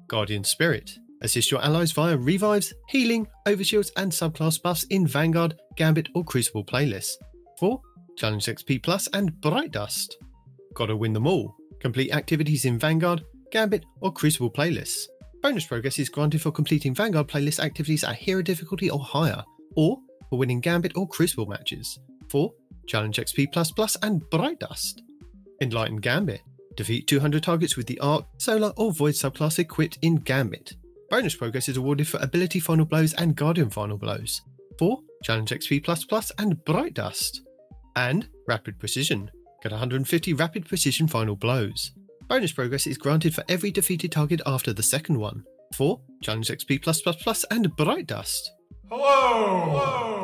Guardian 0.08 0.46
Spirit. 0.46 0.92
Assist 1.22 1.52
your 1.52 1.62
allies 1.62 1.92
via 1.92 2.16
revives, 2.16 2.74
healing, 2.88 3.28
overshields, 3.48 3.92
and 3.98 4.12
subclass 4.12 4.62
buffs 4.62 4.84
in 4.86 5.08
Vanguard, 5.08 5.60
Gambit, 5.76 6.10
or 6.16 6.24
Crucible 6.24 6.64
playlists 6.64 7.16
for 7.60 7.82
Challenge 8.18 8.46
XP 8.46 8.82
Plus 8.84 9.08
and 9.14 9.40
Bright 9.42 9.72
Dust. 9.72 10.18
Gotta 10.74 10.96
win 10.96 11.14
them 11.14 11.28
all. 11.28 11.56
Complete 11.80 12.14
activities 12.14 12.66
in 12.66 12.80
Vanguard, 12.80 13.24
Gambit, 13.52 13.84
or 14.00 14.14
Crucible 14.14 14.52
playlists. 14.52 15.08
Bonus 15.42 15.66
progress 15.66 16.00
is 16.00 16.10
granted 16.10 16.42
for 16.42 16.52
completing 16.52 16.96
Vanguard 16.96 17.28
playlist 17.28 17.60
activities 17.60 18.04
at 18.04 18.16
hero 18.16 18.42
difficulty 18.42 18.90
or 18.90 19.00
higher, 19.00 19.44
or 19.76 20.00
for 20.30 20.40
winning 20.40 20.60
Gambit 20.60 20.94
or 20.96 21.08
Crucible 21.08 21.46
matches 21.46 22.00
for 22.30 22.54
Challenge 22.88 23.18
XP 23.18 23.98
and 24.02 24.30
Bright 24.30 24.60
Dust. 24.60 25.04
Enlightened 25.62 26.02
Gambit. 26.02 26.42
Defeat 26.76 27.08
200 27.08 27.42
targets 27.42 27.76
with 27.76 27.88
the 27.88 28.00
Arc, 28.00 28.26
Solar, 28.38 28.72
or 28.78 28.92
Void 28.92 29.14
subclass 29.14 29.58
equipped 29.60 29.98
in 30.02 30.18
Gambit. 30.18 30.76
Bonus 31.10 31.36
progress 31.36 31.70
is 31.70 31.78
awarded 31.78 32.08
for 32.08 32.20
Ability 32.22 32.60
Final 32.60 32.86
Blows 32.86 33.14
and 33.14 33.36
Guardian 33.36 33.70
Final 33.70 33.98
Blows. 33.98 34.42
For 34.78 35.00
Challenge 35.24 35.50
XP 35.50 36.34
and 36.38 36.64
Bright 36.66 36.94
Dust. 36.94 37.42
And 37.96 38.28
Rapid 38.48 38.80
Precision. 38.80 39.32
Get 39.64 39.72
150 39.72 40.34
Rapid 40.34 40.68
Precision 40.68 41.08
Final 41.08 41.36
Blows. 41.36 41.92
Bonus 42.28 42.52
progress 42.52 42.88
is 42.88 42.98
granted 42.98 43.34
for 43.34 43.46
every 43.48 43.72
defeated 43.72 44.12
target 44.12 44.42
after 44.46 44.74
the 44.74 44.84
second 44.84 45.18
one. 45.18 45.46
For 45.74 46.02
Challenge 46.22 46.50
XP 46.50 46.82
Plus 46.82 47.02
Plus 47.02 47.16
Plus 47.16 47.46
and 47.50 47.74
Bright 47.78 48.08
Dust. 48.08 48.52
Hello. 48.90 50.18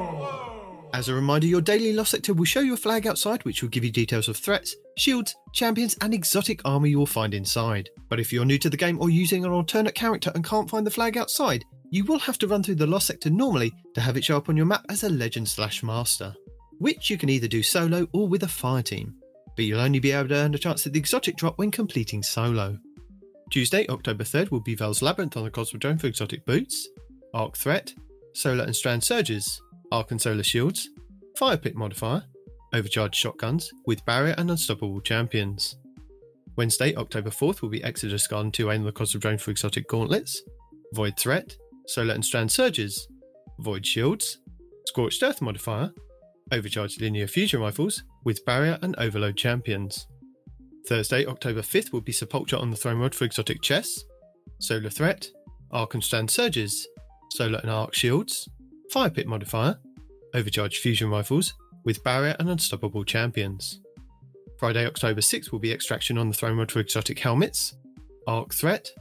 As 0.94 1.08
a 1.08 1.13
reminder, 1.13 1.48
your 1.48 1.62
daily 1.62 1.94
lost 1.94 2.12
sector 2.12 2.34
will 2.34 2.44
show 2.46 2.60
you 2.60 2.74
a 2.74 2.78
flag 2.78 3.08
outside, 3.08 3.44
which 3.46 3.62
will 3.62 3.70
give 3.70 3.86
you 3.86 3.92
details 3.92 4.28
of 4.28 4.36
threats, 4.38 4.76
shields, 4.98 5.34
champions, 5.54 5.96
and 6.02 6.13
exotic 6.13 6.60
armor 6.66 6.88
you 6.88 7.00
will 7.00 7.06
find 7.06 7.34
inside. 7.34 7.89
But 8.10 8.20
if 8.20 8.34
you're 8.34 8.46
new 8.46 8.60
to 8.60 8.70
the 8.70 8.78
game 8.78 9.02
or 9.02 9.10
using 9.10 9.46
an 9.46 9.52
alternate 9.52 9.96
character 9.96 10.32
and 10.36 10.44
can't 10.44 10.70
find 10.70 10.86
the 10.86 10.92
flag 10.92 11.18
outside, 11.18 11.63
you 11.89 12.04
will 12.04 12.20
have 12.20 12.38
to 12.39 12.48
run 12.48 12.63
through 12.63 12.76
the 12.76 12.86
lost 12.86 13.08
sector 13.08 13.30
normally 13.30 13.72
to 13.96 14.02
have 14.02 14.18
it 14.18 14.26
show 14.26 14.36
up 14.38 14.50
on 14.50 14.58
your 14.58 14.66
map 14.66 14.86
as 14.89 15.04
a 15.04 15.10
legend 15.10 15.48
slash 15.48 15.82
master, 15.84 16.36
which 16.80 17.10
you 17.10 17.18
can 17.18 17.30
either 17.30 17.48
do 17.48 17.63
solo 17.63 18.08
or 18.13 18.28
with 18.28 18.44
a 18.44 18.48
fire 18.48 18.84
team. 18.84 19.16
But 19.56 19.66
you'll 19.66 19.80
only 19.80 20.00
be 20.00 20.12
able 20.12 20.30
to 20.30 20.36
earn 20.36 20.56
a 20.56 20.58
chance 20.58 20.86
at 20.88 20.94
the 20.94 21.00
exotic 21.00 21.36
drop 21.36 21.58
when 21.58 21.72
completing 21.72 22.24
solo. 22.24 22.78
Tuesday, 23.52 23.86
October 23.88 24.24
3rd, 24.24 24.50
will 24.50 24.62
be 24.62 24.76
Veles 24.76 25.02
Labyrinth 25.02 25.38
on 25.38 25.44
the 25.44 25.52
Cosmodrome 25.52 26.02
for 26.02 26.08
exotic 26.08 26.46
boots, 26.46 26.89
Arc 27.34 27.56
Threat, 27.56 27.94
Solar 28.34 28.63
and 28.63 28.76
Strand 28.76 29.04
Surges, 29.04 29.62
Arc 29.92 30.10
and 30.10 30.20
Solar 30.20 30.44
Shields, 30.44 30.89
Fire 31.38 31.58
Pit 31.58 31.76
Modifier, 31.76 32.24
Overcharged 32.74 33.16
Shotguns, 33.16 33.72
with 33.86 34.04
Barrier 34.06 34.34
and 34.38 34.50
Unstoppable 34.50 35.02
Champions. 35.02 35.76
Wednesday, 36.56 36.96
October 36.96 37.30
4th, 37.30 37.62
will 37.62 37.70
be 37.70 37.84
Exodus 37.84 38.26
Garden 38.28 38.52
2A 38.52 38.76
on 38.76 38.84
the 38.86 38.92
Cosmodrome 38.92 39.39
for 39.39 39.52
exotic 39.52 39.88
gauntlets, 39.88 40.42
Void 40.94 41.18
Threat, 41.18 41.56
Solar 41.88 42.13
and 42.13 42.26
Strand 42.26 42.52
Surges, 42.52 43.08
Void 43.60 43.86
Shields, 43.86 44.39
Scorched 44.88 45.22
Earth 45.22 45.42
Modifier, 45.42 45.92
Overcharged 46.54 47.02
Linear 47.02 47.26
Fusion 47.26 47.60
Rifles, 47.60 48.04
with 48.24 48.46
Barrier 48.46 48.78
and 48.84 48.96
Overload 49.00 49.36
Champions. 49.36 50.06
Thursday, 50.88 51.26
October 51.26 51.62
5th, 51.62 51.92
will 51.92 52.02
be 52.02 52.12
Sepulcrum 52.12 52.62
on 52.62 52.70
the 52.70 52.78
Throne 52.78 53.00
World 53.00 53.16
for 53.16 53.26
exotic 53.26 53.62
Chess, 53.63 54.04
Solar 54.60 54.92
Threat, 54.92 55.28
Arc 55.72 55.96
and 55.96 56.04
Strand 56.04 56.30
Surges, 56.30 56.88
Solar 57.32 57.58
and 57.60 57.72
Arc 57.72 57.96
Shields, 57.96 58.48
Fire 58.92 59.10
Pit 59.10 59.26
Modifier, 59.26 59.80
Overcharged 60.36 60.78
Fusion 60.78 61.10
Rifles, 61.10 61.56
with 61.86 62.04
Barrier 62.04 62.36
and 62.38 62.50
Unstoppable 62.50 63.04
Champions. 63.04 63.82
Friday, 64.60 64.86
October 64.86 65.22
6th 65.22 65.52
will 65.52 65.60
be 65.60 65.74
Extraction 65.74 66.20
on 66.20 66.30
the 66.30 66.36
Throne 66.36 66.58
World 66.58 66.72
for 66.72 66.80
exotic 66.80 67.18
helmets, 67.18 67.76
Arc 68.28 68.54
Threat, 68.54 68.92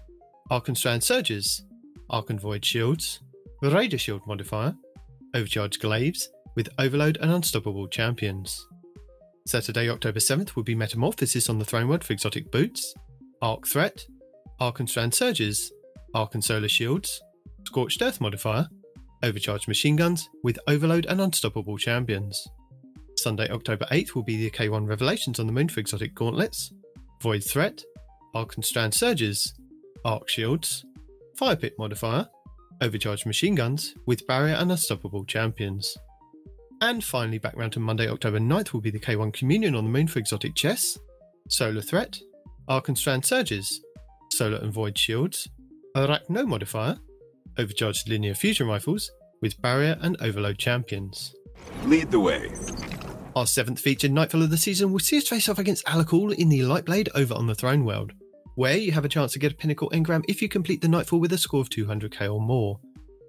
Arc 0.51 0.69
and 0.69 0.79
Strand 0.79 1.05
Surges, 1.05 1.65
Arc 2.09 2.31
and 2.31 2.41
Void 2.41 2.65
Shields, 2.65 3.21
Raider 3.62 3.99
Shield 3.99 4.27
Modifier, 4.27 4.75
Overcharged 5.35 5.81
Glaives, 5.81 6.31
with 6.55 6.69
Overload 6.79 7.19
and 7.21 7.31
Unstoppable 7.31 7.88
Champions. 7.88 8.67
Saturday, 9.47 9.88
October 9.88 10.21
7th 10.21 10.55
will 10.55 10.62
be 10.62 10.75
Metamorphosis 10.75 11.49
on 11.49 11.59
the 11.59 11.65
Throne 11.65 11.88
World 11.88 12.05
for 12.05 12.12
exotic 12.12 12.51
boots, 12.51 12.95
Arc 13.41 13.67
Threat, 13.67 14.05
Arc 14.61 14.81
and 14.81 14.88
Strand 14.88 15.15
Surges, 15.15 15.73
Arc 16.15 16.35
and 16.35 16.45
Solar 16.45 16.69
Shields, 16.69 17.21
Scorched 17.67 18.01
Earth 18.03 18.21
Modifier, 18.21 18.69
Overcharged 19.23 19.69
Machine 19.69 19.97
Guns, 19.97 20.29
with 20.43 20.59
Overload 20.69 21.07
and 21.07 21.21
Unstoppable 21.21 21.79
Champions. 21.79 22.47
Sunday, 23.17 23.49
October 23.51 23.87
8th 23.91 24.15
will 24.15 24.23
be 24.23 24.37
the 24.37 24.51
K1 24.51 24.88
Revelations 24.88 25.38
on 25.38 25.47
the 25.47 25.53
Moon 25.53 25.69
for 25.69 25.81
exotic 25.81 26.15
gauntlets, 26.15 26.73
Void 27.23 27.45
Threat, 27.45 27.83
Arc 28.35 28.57
and 28.57 28.65
Strand 28.65 28.95
Surges, 28.95 29.55
Arc 30.05 30.29
Shields, 30.29 30.85
Fire 31.37 31.57
Pit 31.57 31.75
Modifier, 31.79 32.29
Overcharged 32.81 33.27
Machine 33.27 33.55
Guns, 33.55 33.95
with 34.07 34.27
Barrier 34.27 34.55
and 34.55 34.71
Unstoppable 34.71 35.25
Champions. 35.25 35.97
And 36.83 37.03
finally, 37.03 37.38
back 37.38 37.57
round 37.57 37.73
to 37.75 37.81
Monday, 37.81 38.09
October 38.09 38.40
9th 38.40 38.73
will 38.73 38.81
be 38.81 38.90
the 38.90 38.99
K1 38.99 39.33
Communion 39.33 39.77
on 39.77 39.85
the 39.85 39.90
Moon 39.90 40.09
for 40.09 40.18
exotic 40.18 40.57
Chess, 40.57 40.99
Solar 41.49 41.81
Threat, 41.81 42.18
Arc 42.66 42.88
and 42.88 42.99
Strand 42.99 43.25
Surges, 43.25 43.81
Solar 44.33 44.57
and 44.57 44.73
Void 44.73 44.99
Shields, 44.99 45.49
Arachno 45.97 46.45
Modifier, 46.45 46.99
Overcharged 47.57 48.09
Linear 48.09 48.35
Fusion 48.35 48.66
Rifles, 48.66 49.12
with 49.40 49.62
Barrier 49.62 49.97
and 50.01 50.21
Overload 50.21 50.59
Champions. 50.59 51.33
Lead 51.85 52.11
the 52.11 52.18
way. 52.18 52.51
Our 53.37 53.47
seventh 53.47 53.79
featured 53.79 54.11
Nightfall 54.11 54.42
of 54.42 54.51
the 54.51 54.57
season 54.57 54.90
will 54.90 54.99
see 54.99 55.18
us 55.18 55.29
face 55.29 55.49
off 55.49 55.61
against 55.61 55.87
Alak-Hul 55.87 56.33
in 56.33 56.49
the 56.49 56.61
Lightblade 56.62 57.11
over 57.14 57.35
on 57.35 57.47
the 57.47 57.55
Throne 57.55 57.85
World, 57.85 58.12
where 58.57 58.77
you 58.77 58.90
have 58.90 59.05
a 59.05 59.09
chance 59.09 59.33
to 59.35 59.38
get 59.38 59.53
a 59.53 59.57
Pinnacle 59.57 59.90
Engram 59.90 60.25
if 60.27 60.42
you 60.42 60.49
complete 60.49 60.81
the 60.81 60.88
Nightfall 60.88 61.21
with 61.21 61.33
a 61.33 61.38
score 61.38 61.61
of 61.61 61.71
200k 61.71 62.23
or 62.23 62.40
more. 62.40 62.81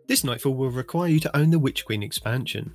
This 0.07 0.23
Nightfall 0.23 0.55
will 0.55 0.71
require 0.71 1.09
you 1.09 1.19
to 1.19 1.37
own 1.37 1.51
the 1.51 1.59
Witch 1.59 1.85
Queen 1.85 2.01
expansion. 2.01 2.73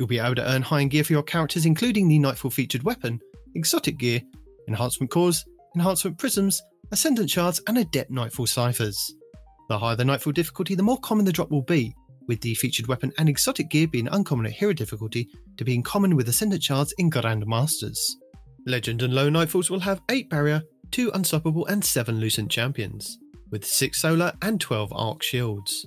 You'll 0.00 0.06
be 0.06 0.18
able 0.18 0.36
to 0.36 0.50
earn 0.50 0.62
high 0.62 0.80
end 0.80 0.92
gear 0.92 1.04
for 1.04 1.12
your 1.12 1.22
characters, 1.22 1.66
including 1.66 2.08
the 2.08 2.18
Nightfall 2.18 2.50
featured 2.50 2.82
weapon, 2.84 3.20
exotic 3.54 3.98
gear, 3.98 4.22
enhancement 4.66 5.10
cores, 5.10 5.44
enhancement 5.76 6.16
prisms, 6.16 6.62
ascendant 6.90 7.28
shards, 7.28 7.60
and 7.66 7.76
adept 7.76 8.10
Nightfall 8.10 8.46
ciphers. 8.46 9.14
The 9.68 9.78
higher 9.78 9.96
the 9.96 10.06
Nightfall 10.06 10.32
difficulty, 10.32 10.74
the 10.74 10.82
more 10.82 10.96
common 11.00 11.26
the 11.26 11.32
drop 11.32 11.50
will 11.50 11.60
be, 11.60 11.94
with 12.28 12.40
the 12.40 12.54
featured 12.54 12.86
weapon 12.86 13.12
and 13.18 13.28
exotic 13.28 13.68
gear 13.68 13.86
being 13.88 14.08
uncommon 14.08 14.46
at 14.46 14.52
hero 14.52 14.72
difficulty 14.72 15.28
to 15.58 15.66
being 15.66 15.82
common 15.82 16.16
with 16.16 16.30
ascendant 16.30 16.62
shards 16.62 16.94
in 16.96 17.10
Grand 17.10 17.46
Masters. 17.46 18.16
Legend 18.66 19.02
and 19.02 19.12
low 19.12 19.28
Nightfalls 19.28 19.68
will 19.68 19.80
have 19.80 20.00
8 20.08 20.30
barrier, 20.30 20.62
2 20.92 21.10
unstoppable, 21.12 21.66
and 21.66 21.84
7 21.84 22.18
lucent 22.18 22.50
champions, 22.50 23.18
with 23.50 23.66
6 23.66 24.00
solar 24.00 24.32
and 24.40 24.62
12 24.62 24.94
arc 24.94 25.22
shields. 25.22 25.86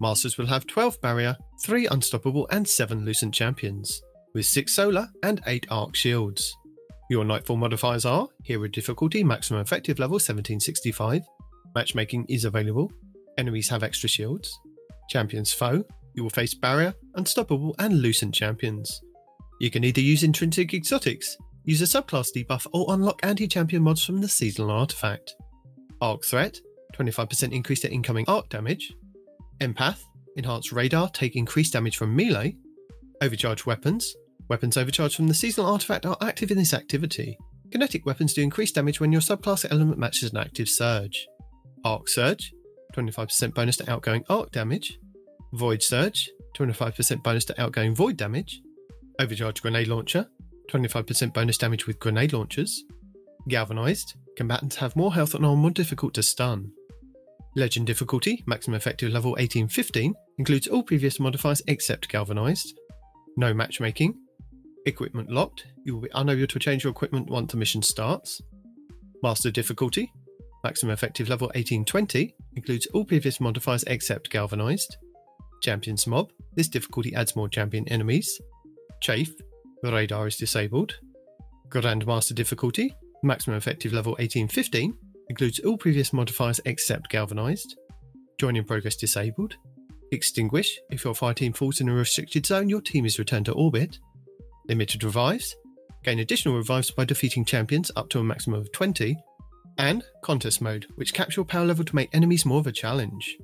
Masters 0.00 0.36
will 0.36 0.46
have 0.46 0.66
12 0.66 1.00
barrier, 1.00 1.36
3 1.62 1.86
unstoppable, 1.88 2.46
and 2.50 2.68
7 2.68 3.04
lucent 3.04 3.32
champions, 3.32 4.02
with 4.34 4.46
6 4.46 4.72
solar 4.72 5.08
and 5.22 5.40
8 5.46 5.66
arc 5.70 5.94
shields. 5.94 6.54
Your 7.08 7.24
Nightfall 7.24 7.56
modifiers 7.56 8.04
are 8.04 8.28
Hero 8.42 8.68
difficulty, 8.68 9.22
maximum 9.22 9.60
effective 9.60 9.98
level 9.98 10.14
1765. 10.14 11.22
Matchmaking 11.74 12.26
is 12.28 12.44
available. 12.44 12.90
Enemies 13.38 13.68
have 13.68 13.82
extra 13.82 14.08
shields. 14.08 14.58
Champions 15.08 15.52
foe. 15.52 15.84
You 16.14 16.22
will 16.22 16.30
face 16.30 16.54
barrier, 16.54 16.94
unstoppable, 17.14 17.74
and 17.78 18.00
lucent 18.00 18.34
champions. 18.34 19.02
You 19.60 19.70
can 19.70 19.84
either 19.84 20.00
use 20.00 20.22
intrinsic 20.22 20.74
exotics, 20.74 21.36
use 21.64 21.82
a 21.82 21.84
subclass 21.84 22.28
debuff, 22.34 22.66
or 22.72 22.86
unlock 22.92 23.20
anti 23.22 23.46
champion 23.46 23.82
mods 23.82 24.04
from 24.04 24.20
the 24.20 24.28
seasonal 24.28 24.70
artifact. 24.70 25.34
Arc 26.00 26.24
threat 26.24 26.58
25% 26.94 27.52
increase 27.52 27.80
to 27.80 27.92
incoming 27.92 28.24
arc 28.28 28.48
damage. 28.48 28.92
Empath 29.60 30.00
enhanced 30.36 30.72
radar, 30.72 31.08
take 31.10 31.36
increased 31.36 31.72
damage 31.72 31.96
from 31.96 32.14
melee. 32.14 32.56
Overcharged 33.22 33.66
weapons 33.66 34.14
weapons 34.48 34.76
overcharged 34.76 35.16
from 35.16 35.26
the 35.26 35.34
seasonal 35.34 35.70
artifact 35.70 36.06
are 36.06 36.16
active 36.20 36.50
in 36.50 36.58
this 36.58 36.74
activity. 36.74 37.38
Kinetic 37.70 38.06
weapons 38.06 38.32
do 38.32 38.42
increased 38.42 38.76
damage 38.76 39.00
when 39.00 39.10
your 39.12 39.20
subclass 39.20 39.66
element 39.70 39.98
matches 39.98 40.30
an 40.30 40.38
active 40.38 40.68
surge. 40.68 41.26
Arc 41.84 42.08
Surge 42.08 42.52
25% 42.94 43.54
bonus 43.54 43.76
to 43.76 43.90
outgoing 43.90 44.24
arc 44.28 44.50
damage. 44.52 44.98
Void 45.52 45.82
Surge, 45.82 46.30
25% 46.56 47.22
bonus 47.22 47.44
to 47.44 47.60
outgoing 47.60 47.94
void 47.94 48.16
damage. 48.16 48.62
Overcharge 49.18 49.60
grenade 49.62 49.88
launcher, 49.88 50.26
25% 50.70 51.34
bonus 51.34 51.58
damage 51.58 51.86
with 51.86 51.98
grenade 51.98 52.32
launchers. 52.32 52.84
Galvanized, 53.48 54.14
combatants 54.36 54.76
have 54.76 54.96
more 54.96 55.14
health 55.14 55.34
and 55.34 55.44
are 55.44 55.56
more 55.56 55.70
difficult 55.70 56.14
to 56.14 56.22
stun. 56.22 56.72
Legend 57.56 57.86
difficulty, 57.86 58.44
maximum 58.46 58.76
effective 58.76 59.10
level 59.10 59.30
1815, 59.30 60.14
includes 60.36 60.66
all 60.66 60.82
previous 60.82 61.18
modifiers 61.18 61.62
except 61.68 62.10
Galvanized. 62.10 62.78
No 63.38 63.54
matchmaking. 63.54 64.14
Equipment 64.84 65.30
locked, 65.30 65.64
you 65.82 65.94
will 65.94 66.02
be 66.02 66.10
unable 66.14 66.46
to 66.46 66.58
change 66.58 66.84
your 66.84 66.90
equipment 66.90 67.30
once 67.30 67.50
the 67.50 67.56
mission 67.56 67.80
starts. 67.80 68.42
Master 69.22 69.50
difficulty, 69.50 70.12
maximum 70.62 70.92
effective 70.92 71.30
level 71.30 71.46
1820, 71.54 72.34
includes 72.56 72.86
all 72.92 73.06
previous 73.06 73.40
modifiers 73.40 73.84
except 73.86 74.30
Galvanized. 74.30 74.98
Champions 75.62 76.06
mob, 76.06 76.30
this 76.56 76.68
difficulty 76.68 77.14
adds 77.14 77.34
more 77.34 77.48
champion 77.48 77.88
enemies. 77.88 78.38
Chafe, 79.00 79.32
the 79.82 79.90
radar 79.90 80.26
is 80.26 80.36
disabled. 80.36 80.98
Grandmaster 81.70 82.34
difficulty, 82.34 82.94
maximum 83.22 83.56
effective 83.56 83.94
level 83.94 84.12
1815, 84.12 84.94
includes 85.28 85.58
all 85.60 85.76
previous 85.76 86.12
modifiers 86.12 86.60
except 86.64 87.10
Galvanized. 87.10 87.76
Join 88.38 88.56
in 88.56 88.64
progress 88.64 88.96
disabled. 88.96 89.56
Extinguish, 90.12 90.78
if 90.90 91.04
your 91.04 91.14
fire 91.14 91.34
team 91.34 91.52
falls 91.52 91.80
in 91.80 91.88
a 91.88 91.94
restricted 91.94 92.46
zone, 92.46 92.68
your 92.68 92.80
team 92.80 93.04
is 93.04 93.18
returned 93.18 93.46
to 93.46 93.52
orbit. 93.52 93.98
Limited 94.68 95.02
revives, 95.02 95.54
gain 96.04 96.20
additional 96.20 96.56
revives 96.56 96.90
by 96.90 97.04
defeating 97.04 97.44
champions 97.44 97.90
up 97.96 98.08
to 98.10 98.20
a 98.20 98.24
maximum 98.24 98.60
of 98.60 98.70
20. 98.72 99.16
And 99.78 100.02
contest 100.22 100.62
mode, 100.62 100.86
which 100.94 101.12
caps 101.12 101.36
your 101.36 101.44
power 101.44 101.66
level 101.66 101.84
to 101.84 101.94
make 101.94 102.14
enemies 102.14 102.46
more 102.46 102.60
of 102.60 102.66
a 102.66 102.72
challenge. 102.72 103.36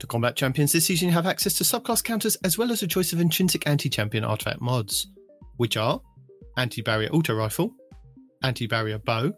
To 0.00 0.06
combat 0.06 0.36
champions 0.36 0.72
this 0.72 0.86
season, 0.86 1.08
you 1.08 1.14
have 1.14 1.26
access 1.26 1.54
to 1.54 1.64
subclass 1.64 2.02
counters 2.02 2.36
as 2.36 2.56
well 2.56 2.72
as 2.72 2.82
a 2.82 2.88
choice 2.88 3.12
of 3.12 3.20
intrinsic 3.20 3.66
anti 3.66 3.88
champion 3.88 4.24
artifact 4.24 4.60
mods, 4.60 5.08
which 5.56 5.76
are 5.76 6.00
Anti 6.56 6.82
Barrier 6.82 7.10
Auto 7.10 7.34
Rifle, 7.34 7.72
Anti 8.42 8.66
Barrier 8.66 8.98
Bow, 8.98 9.32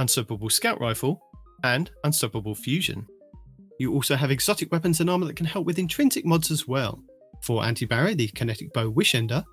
Unstoppable 0.00 0.48
Scout 0.48 0.80
Rifle, 0.80 1.20
and 1.62 1.90
Unstoppable 2.04 2.54
Fusion. 2.54 3.06
You 3.78 3.92
also 3.92 4.16
have 4.16 4.30
exotic 4.30 4.72
weapons 4.72 5.00
and 5.00 5.10
armor 5.10 5.26
that 5.26 5.36
can 5.36 5.44
help 5.44 5.66
with 5.66 5.78
intrinsic 5.78 6.24
mods 6.24 6.50
as 6.50 6.66
well. 6.66 7.02
For 7.42 7.62
Anti 7.62 7.84
Barrier, 7.84 8.14
the 8.14 8.28
Kinetic 8.28 8.72
Bow 8.72 8.90
Wishender, 8.90 9.44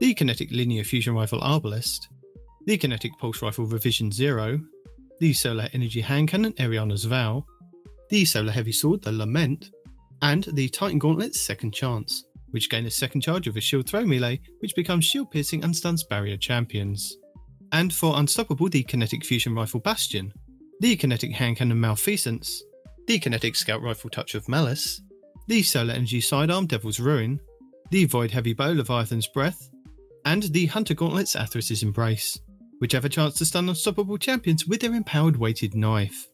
the 0.00 0.12
Kinetic 0.12 0.50
Linear 0.50 0.82
Fusion 0.82 1.14
Rifle 1.14 1.40
Arbalest, 1.40 2.08
the 2.66 2.76
Kinetic 2.76 3.12
Pulse 3.18 3.42
Rifle 3.42 3.66
Revision 3.66 4.10
Zero, 4.10 4.60
the 5.20 5.32
Solar 5.32 5.68
Energy 5.72 6.00
Hand 6.00 6.28
Cannon 6.28 6.52
Eriana's 6.54 7.04
Vow, 7.04 7.46
the 8.10 8.24
Solar 8.24 8.50
Heavy 8.50 8.72
Sword 8.72 9.02
the 9.02 9.12
Lament, 9.12 9.70
and 10.20 10.48
the 10.54 10.68
Titan 10.68 10.98
Gauntlet's 10.98 11.40
Second 11.40 11.72
Chance, 11.72 12.24
which 12.50 12.68
gain 12.68 12.86
a 12.86 12.90
second 12.90 13.20
charge 13.20 13.46
of 13.46 13.56
a 13.56 13.60
shield 13.60 13.88
throw 13.88 14.04
melee, 14.04 14.40
which 14.58 14.74
becomes 14.74 15.04
shield 15.04 15.30
piercing 15.30 15.62
and 15.62 15.76
stuns 15.76 16.02
barrier 16.02 16.36
champions. 16.36 17.16
And 17.72 17.92
for 17.92 18.18
Unstoppable, 18.18 18.68
the 18.68 18.82
Kinetic 18.82 19.24
Fusion 19.24 19.54
Rifle 19.54 19.80
Bastion, 19.80 20.32
the 20.80 20.94
Kinetic 20.96 21.32
Hand 21.32 21.56
Cannon 21.56 21.80
Malfeasance, 21.80 22.62
the 23.06 23.18
Kinetic 23.18 23.56
Scout 23.56 23.82
Rifle 23.82 24.10
Touch 24.10 24.34
of 24.34 24.48
Malice, 24.48 25.00
the 25.48 25.62
Solar 25.62 25.94
Energy 25.94 26.20
Sidearm 26.20 26.66
Devil's 26.66 27.00
Ruin, 27.00 27.40
the 27.90 28.04
Void 28.04 28.30
Heavy 28.30 28.52
Bow 28.52 28.72
Leviathan's 28.72 29.26
Breath, 29.26 29.70
and 30.24 30.44
the 30.44 30.66
Hunter 30.66 30.94
Gauntlet's 30.94 31.34
Athrys's 31.34 31.82
Embrace, 31.82 32.38
which 32.78 32.92
have 32.92 33.04
a 33.04 33.08
chance 33.08 33.34
to 33.36 33.44
stun 33.44 33.68
unstoppable 33.68 34.18
champions 34.18 34.66
with 34.66 34.80
their 34.80 34.94
empowered 34.94 35.36
weighted 35.36 35.74
knife. 35.74 36.26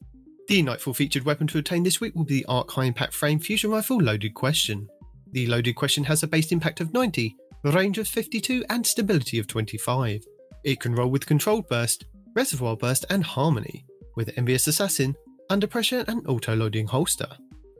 The 0.48 0.62
Nightfall 0.62 0.94
featured 0.94 1.24
weapon 1.24 1.46
to 1.48 1.58
obtain 1.58 1.82
this 1.82 2.00
week 2.00 2.14
will 2.14 2.24
be 2.24 2.40
the 2.40 2.46
Arc 2.46 2.70
High 2.70 2.84
Impact 2.84 3.12
Frame 3.12 3.38
Fusion 3.38 3.70
Rifle 3.70 3.98
Loaded 3.98 4.34
Question. 4.34 4.88
The 5.32 5.46
Loaded 5.46 5.74
Question 5.74 6.04
has 6.04 6.22
a 6.22 6.26
base 6.26 6.52
impact 6.52 6.80
of 6.80 6.92
90, 6.92 7.36
range 7.64 7.98
of 7.98 8.08
52, 8.08 8.64
and 8.70 8.86
stability 8.86 9.38
of 9.38 9.46
25. 9.46 10.22
It 10.64 10.80
can 10.80 10.94
roll 10.94 11.10
with 11.10 11.26
Controlled 11.26 11.68
Burst, 11.68 12.04
Reservoir 12.34 12.76
Burst, 12.76 13.04
and 13.10 13.24
Harmony, 13.24 13.86
with 14.16 14.32
Envious 14.36 14.66
Assassin, 14.66 15.14
Under 15.50 15.66
Pressure, 15.66 16.04
and 16.08 16.26
Auto 16.26 16.56
Loading 16.56 16.86
Holster. 16.86 17.28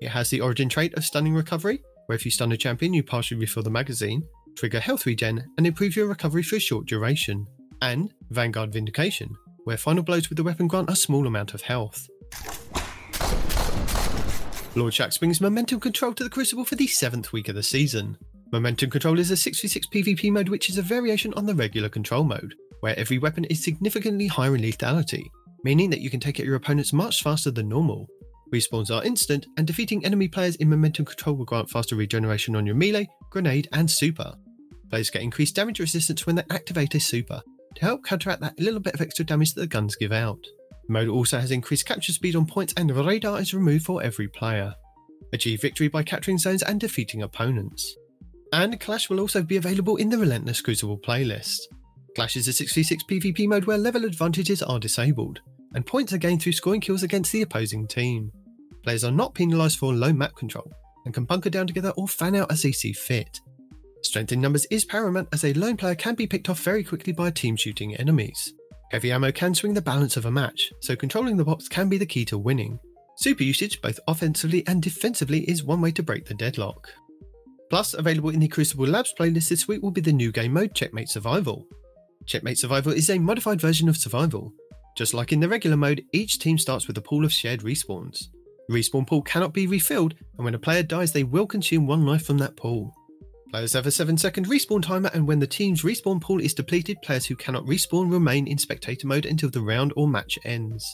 It 0.01 0.09
has 0.09 0.31
the 0.31 0.41
origin 0.41 0.69
trait 0.69 0.95
of 0.95 1.05
Stunning 1.05 1.35
Recovery, 1.35 1.83
where 2.07 2.17
if 2.17 2.25
you 2.25 2.31
stun 2.31 2.53
a 2.53 2.57
champion, 2.57 2.95
you 2.95 3.03
partially 3.03 3.41
refill 3.41 3.65
the 3.65 3.71
magazine, 3.71 4.23
trigger 4.57 4.81
health 4.81 5.07
regen, 5.07 5.45
and 5.57 5.67
improve 5.67 5.97
your 5.97 6.07
recovery 6.07 6.43
for 6.43 6.57
a 6.57 6.61
short 6.61 6.87
duration. 6.87 7.47
And 7.83 8.13
Vanguard 8.31 8.73
Vindication, 8.73 9.35
where 9.65 9.77
final 9.77 10.03
blows 10.03 10.29
with 10.29 10.37
the 10.37 10.45
weapon 10.45 10.69
grant 10.69 10.91
a 10.91 10.97
small 10.97 11.27
amount 11.27 11.55
of 11.55 11.63
health. 11.63 12.09
Lord 14.75 14.93
Shaxx 14.93 15.19
brings 15.19 15.41
Momentum 15.41 15.81
Control 15.81 16.15
to 16.15 16.25
the 16.25 16.31
Crucible 16.31 16.65
for 16.65 16.77
the 16.77 16.87
seventh 16.87 17.33
week 17.33 17.49
of 17.49 17.57
the 17.57 17.63
season. 17.63 18.17
Momentum 18.53 18.91
Control 18.91 19.19
is 19.19 19.31
a 19.31 19.35
6v6 19.35 19.85
PvP 19.93 20.31
mode 20.31 20.49
which 20.49 20.71
is 20.71 20.79
a 20.79 20.83
variation 20.83 21.35
on 21.35 21.47
the 21.47 21.55
regular 21.55 21.89
control 21.89 22.25
mode, 22.25 22.55
where 22.81 22.99
every 22.99 23.19
weapon 23.19 23.45
is 23.45 23.63
significantly 23.63 24.27
higher 24.27 24.55
in 24.55 24.63
lethality, 24.63 25.25
meaning 25.65 25.91
that 25.91 26.01
you 26.01 26.11
can 26.11 26.21
take 26.21 26.39
out 26.39 26.47
your 26.47 26.57
opponents 26.57 26.93
much 26.93 27.23
faster 27.23 27.51
than 27.51 27.69
normal. 27.69 28.09
Respawns 28.53 28.95
are 28.95 29.05
instant, 29.05 29.47
and 29.57 29.67
defeating 29.67 30.05
enemy 30.05 30.29
players 30.29 30.57
in 30.57 30.71
Momentum 30.71 31.05
Control 31.05 31.37
will 31.37 31.45
grant 31.45 31.69
faster 31.69 31.97
regeneration 31.97 32.57
on 32.57 32.65
your 32.65 32.75
melee, 32.75 33.09
grenade, 33.31 33.69
and 33.73 33.91
super. 33.91 34.33
Players 34.91 35.11
get 35.11 35.23
increased 35.23 35.55
damage 35.55 35.81
resistance 35.81 36.27
when 36.27 36.37
they 36.37 36.45
activate 36.51 36.95
a 36.95 37.01
super, 37.01 37.43
to 37.75 37.85
help 37.85 38.05
counteract 38.05 38.41
that 38.41 38.59
little 38.59 38.81
bit 38.81 38.95
of 38.95 39.01
extra 39.01 39.25
damage 39.25 39.55
that 39.55 39.61
the 39.61 39.67
guns 39.67 39.97
give 39.97 40.13
out. 40.13 40.41
The 40.87 40.93
mode 40.93 41.09
also 41.09 41.39
has 41.39 41.51
increased 41.51 41.87
capture 41.87 42.13
speed 42.13 42.35
on 42.35 42.47
points 42.47 42.73
and 42.77 42.91
radar 42.91 43.41
is 43.41 43.53
removed 43.53 43.85
for 43.85 44.03
every 44.03 44.29
player. 44.29 44.75
Achieve 45.33 45.61
victory 45.61 45.89
by 45.89 46.03
capturing 46.03 46.39
zones 46.39 46.63
and 46.63 46.81
defeating 46.81 47.23
opponents. 47.23 47.95
And 48.53 48.81
Clash 48.81 49.11
will 49.11 49.21
also 49.21 49.43
be 49.43 49.59
available 49.59 49.97
in 49.97 50.09
the 50.09 50.17
Relentless 50.17 50.63
Crucible 50.63 50.99
playlist. 50.99 51.59
Clash 52.15 52.37
is 52.37 52.49
a 52.49 52.51
6v6 52.51 53.01
PvP 53.09 53.47
mode 53.47 53.65
where 53.65 53.79
level 53.79 54.05
advantages 54.05 54.63
are 54.63 54.79
disabled, 54.79 55.41
and 55.75 55.87
points 55.87 56.13
are 56.13 56.19
gained 56.19 56.43
through 56.43 56.53
scoring 56.53 56.81
kills 56.81 57.03
against 57.03 57.33
the 57.33 57.43
opposing 57.43 57.87
team. 57.87 58.33
Players 58.83 59.05
are 59.05 59.13
not 59.13 59.35
penalised 59.35 59.79
for 59.79 59.93
low 59.95 60.13
map 60.13 60.35
control, 60.35 60.73
and 61.05 61.15
can 61.15 61.25
bunker 61.25 61.51
down 61.51 61.67
together 61.67 61.93
or 61.97 62.09
fan 62.09 62.35
out 62.35 62.51
as 62.51 62.63
they 62.63 62.73
see 62.73 62.93
fit. 62.93 63.41
Strength 64.03 64.33
in 64.33 64.41
numbers 64.41 64.67
is 64.71 64.85
paramount 64.85 65.29
as 65.33 65.45
a 65.45 65.53
lone 65.55 65.77
player 65.77 65.95
can 65.95 66.15
be 66.15 66.27
picked 66.27 66.49
off 66.49 66.61
very 66.61 66.85
quickly 66.85 67.13
by 67.13 67.31
team 67.31 67.57
shooting 67.57 67.95
enemies. 67.97 68.55
Heavy 68.91 69.13
ammo 69.13 69.31
can 69.31 69.55
swing 69.55 69.75
the 69.75 69.83
balance 69.83 70.17
of 70.17 70.25
a 70.25 70.31
match, 70.31 70.73
so 70.81 70.97
controlling 70.97 71.37
the 71.37 71.45
box 71.45 71.69
can 71.69 71.89
be 71.89 71.99
the 71.99 72.07
key 72.07 72.25
to 72.25 72.39
winning. 72.39 72.79
Super 73.17 73.43
usage, 73.43 73.83
both 73.83 73.99
offensively 74.07 74.67
and 74.67 74.81
defensively, 74.81 75.41
is 75.51 75.65
one 75.65 75.81
way 75.81 75.91
to 75.91 76.03
break 76.03 76.25
the 76.25 76.35
deadlock. 76.35 76.89
Plus, 77.69 77.93
available 77.95 78.31
in 78.31 78.41
the 78.41 78.49
Crucible 78.49 78.87
Labs 78.87 79.13
playlist 79.19 79.49
this 79.49 79.69
week 79.69 79.83
will 79.83 79.91
be 79.91 80.01
the 80.01 80.13
new 80.13 80.33
game 80.33 80.55
mode 80.55 80.75
Checkmate 80.75 81.11
Survival. 81.11 81.67
Checkmate 82.29 82.59
Survival 82.59 82.93
is 82.93 83.09
a 83.09 83.19
modified 83.19 83.59
version 83.59 83.89
of 83.89 83.97
Survival. 83.97 84.53
Just 84.99 85.15
like 85.15 85.33
in 85.33 85.41
the 85.41 85.49
regular 85.49 85.79
mode, 85.79 86.05
each 86.13 86.39
team 86.39 86.59
starts 86.59 86.87
with 86.87 86.99
a 86.99 87.01
pool 87.01 87.25
of 87.25 87.33
shared 87.33 87.61
respawns. 87.61 88.27
The 88.69 88.75
respawn 88.75 89.07
pool 89.07 89.23
cannot 89.23 89.55
be 89.55 89.67
refilled, 89.67 90.15
and 90.37 90.45
when 90.45 90.55
a 90.55 90.59
player 90.59 90.83
dies, 90.83 91.11
they 91.11 91.25
will 91.25 91.47
consume 91.47 91.87
one 91.87 92.05
life 92.05 92.27
from 92.27 92.37
that 92.39 92.55
pool. 92.55 92.95
Players 93.51 93.73
have 93.73 93.87
a 93.87 93.91
7 93.91 94.19
second 94.19 94.47
respawn 94.47 94.83
timer, 94.83 95.11
and 95.15 95.27
when 95.27 95.39
the 95.39 95.47
team's 95.47 95.85
respawn 95.85 96.21
pool 96.21 96.39
is 96.39 96.53
depleted, 96.53 97.01
players 97.01 97.25
who 97.25 97.35
cannot 97.35 97.65
respawn 97.65 98.13
remain 98.13 98.47
in 98.47 98.59
spectator 98.59 99.07
mode 99.07 99.25
until 99.25 99.49
the 99.49 99.63
round 99.63 99.95
or 99.97 100.07
match 100.07 100.39
ends. 100.45 100.85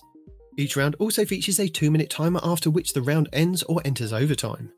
Each 0.57 0.77
round 0.77 0.94
also 1.01 1.25
features 1.25 1.59
a 1.59 1.66
2 1.66 1.90
minute 1.90 2.11
timer 2.11 2.38
after 2.44 2.70
which 2.70 2.92
the 2.92 3.03
round 3.03 3.29
ends 3.33 3.64
or 3.64 3.83
enters 3.85 4.12
overtime. 4.12 4.70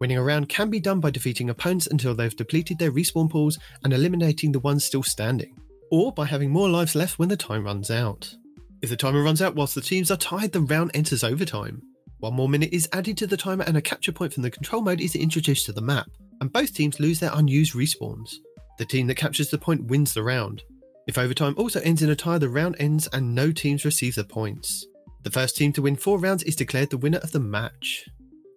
Winning 0.00 0.18
a 0.18 0.22
round 0.22 0.48
can 0.48 0.70
be 0.70 0.78
done 0.78 1.00
by 1.00 1.10
defeating 1.10 1.50
opponents 1.50 1.88
until 1.88 2.14
they've 2.14 2.36
depleted 2.36 2.78
their 2.78 2.92
respawn 2.92 3.28
pools 3.28 3.58
and 3.82 3.92
eliminating 3.92 4.52
the 4.52 4.60
ones 4.60 4.84
still 4.84 5.02
standing, 5.02 5.56
or 5.90 6.12
by 6.12 6.26
having 6.26 6.50
more 6.50 6.68
lives 6.68 6.94
left 6.94 7.18
when 7.18 7.28
the 7.28 7.36
time 7.36 7.64
runs 7.64 7.90
out. 7.90 8.34
If 8.82 8.90
the 8.90 8.96
timer 8.96 9.22
runs 9.22 9.40
out 9.40 9.54
whilst 9.54 9.74
the 9.74 9.80
teams 9.80 10.10
are 10.10 10.16
tied, 10.16 10.52
the 10.52 10.60
round 10.60 10.90
enters 10.94 11.24
overtime. 11.24 11.80
One 12.18 12.34
more 12.34 12.48
minute 12.48 12.72
is 12.72 12.88
added 12.92 13.16
to 13.18 13.26
the 13.26 13.36
timer 13.36 13.64
and 13.64 13.76
a 13.76 13.82
capture 13.82 14.12
point 14.12 14.32
from 14.32 14.42
the 14.42 14.50
control 14.50 14.82
mode 14.82 15.00
is 15.00 15.14
introduced 15.14 15.66
to 15.66 15.72
the 15.72 15.80
map, 15.80 16.08
and 16.40 16.52
both 16.52 16.74
teams 16.74 17.00
lose 17.00 17.20
their 17.20 17.30
unused 17.32 17.74
respawns. 17.74 18.34
The 18.78 18.84
team 18.84 19.06
that 19.06 19.16
captures 19.16 19.50
the 19.50 19.58
point 19.58 19.84
wins 19.86 20.14
the 20.14 20.22
round. 20.22 20.62
If 21.06 21.18
overtime 21.18 21.54
also 21.56 21.80
ends 21.80 22.02
in 22.02 22.10
a 22.10 22.16
tie, 22.16 22.38
the 22.38 22.48
round 22.48 22.76
ends 22.78 23.08
and 23.12 23.34
no 23.34 23.52
teams 23.52 23.84
receive 23.84 24.14
the 24.14 24.24
points. 24.24 24.86
The 25.22 25.30
first 25.30 25.56
team 25.56 25.72
to 25.74 25.82
win 25.82 25.96
four 25.96 26.18
rounds 26.18 26.42
is 26.42 26.56
declared 26.56 26.90
the 26.90 26.98
winner 26.98 27.18
of 27.18 27.32
the 27.32 27.40
match. 27.40 28.04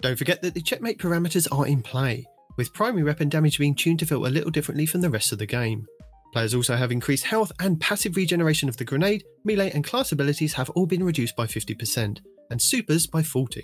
Don't 0.01 0.17
forget 0.17 0.41
that 0.41 0.53
the 0.53 0.61
checkmate 0.61 0.99
parameters 0.99 1.47
are 1.51 1.67
in 1.67 1.81
play, 1.81 2.25
with 2.57 2.73
primary 2.73 3.03
weapon 3.03 3.29
damage 3.29 3.59
being 3.59 3.75
tuned 3.75 3.99
to 3.99 4.05
feel 4.05 4.25
a 4.25 4.27
little 4.27 4.51
differently 4.51 4.85
from 4.85 5.01
the 5.01 5.09
rest 5.09 5.31
of 5.31 5.39
the 5.39 5.45
game. 5.45 5.85
Players 6.33 6.53
also 6.53 6.75
have 6.75 6.91
increased 6.91 7.25
health 7.25 7.51
and 7.59 7.79
passive 7.79 8.15
regeneration 8.15 8.69
of 8.69 8.77
the 8.77 8.85
grenade, 8.85 9.23
melee, 9.43 9.71
and 9.71 9.83
class 9.83 10.11
abilities 10.11 10.53
have 10.53 10.69
all 10.71 10.85
been 10.85 11.03
reduced 11.03 11.35
by 11.35 11.45
50%, 11.45 12.19
and 12.51 12.61
supers 12.61 13.07
by 13.07 13.23
40. 13.23 13.61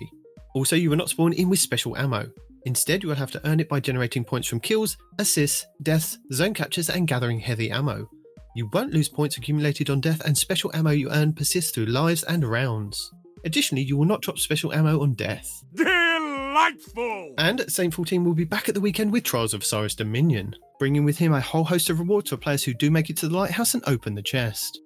Also, 0.54 0.76
you 0.76 0.90
will 0.90 0.96
not 0.96 1.08
spawn 1.08 1.32
in 1.32 1.48
with 1.48 1.58
special 1.58 1.96
ammo. 1.96 2.26
Instead, 2.66 3.02
you 3.02 3.08
will 3.08 3.16
have 3.16 3.30
to 3.30 3.46
earn 3.46 3.60
it 3.60 3.68
by 3.68 3.80
generating 3.80 4.24
points 4.24 4.48
from 4.48 4.60
kills, 4.60 4.96
assists, 5.18 5.66
deaths, 5.82 6.18
zone 6.32 6.54
captures, 6.54 6.88
and 6.88 7.06
gathering 7.06 7.38
heavy 7.38 7.70
ammo. 7.70 8.08
You 8.56 8.70
won't 8.72 8.94
lose 8.94 9.08
points 9.08 9.36
accumulated 9.36 9.90
on 9.90 10.00
death, 10.00 10.24
and 10.24 10.36
special 10.36 10.70
ammo 10.74 10.90
you 10.90 11.10
earn 11.10 11.32
persists 11.32 11.72
through 11.72 11.86
lives 11.86 12.22
and 12.22 12.44
rounds. 12.44 13.12
Additionally, 13.44 13.82
you 13.82 13.96
will 13.96 14.06
not 14.06 14.22
drop 14.22 14.38
special 14.38 14.72
ammo 14.72 15.02
on 15.02 15.14
death. 15.14 15.48
Delightful! 16.54 17.34
And 17.36 17.64
Saint 17.68 17.92
14 17.92 18.24
will 18.24 18.32
be 18.32 18.44
back 18.44 18.68
at 18.68 18.76
the 18.76 18.80
weekend 18.80 19.10
with 19.10 19.24
Trials 19.24 19.54
of 19.54 19.62
Osiris 19.62 19.96
Dominion, 19.96 20.54
bringing 20.78 21.04
with 21.04 21.18
him 21.18 21.32
a 21.32 21.40
whole 21.40 21.64
host 21.64 21.90
of 21.90 21.98
rewards 21.98 22.30
for 22.30 22.36
players 22.36 22.62
who 22.62 22.72
do 22.72 22.92
make 22.92 23.10
it 23.10 23.16
to 23.16 23.28
the 23.28 23.36
lighthouse 23.36 23.74
and 23.74 23.82
open 23.88 24.14
the 24.14 24.22
chest. 24.22 24.80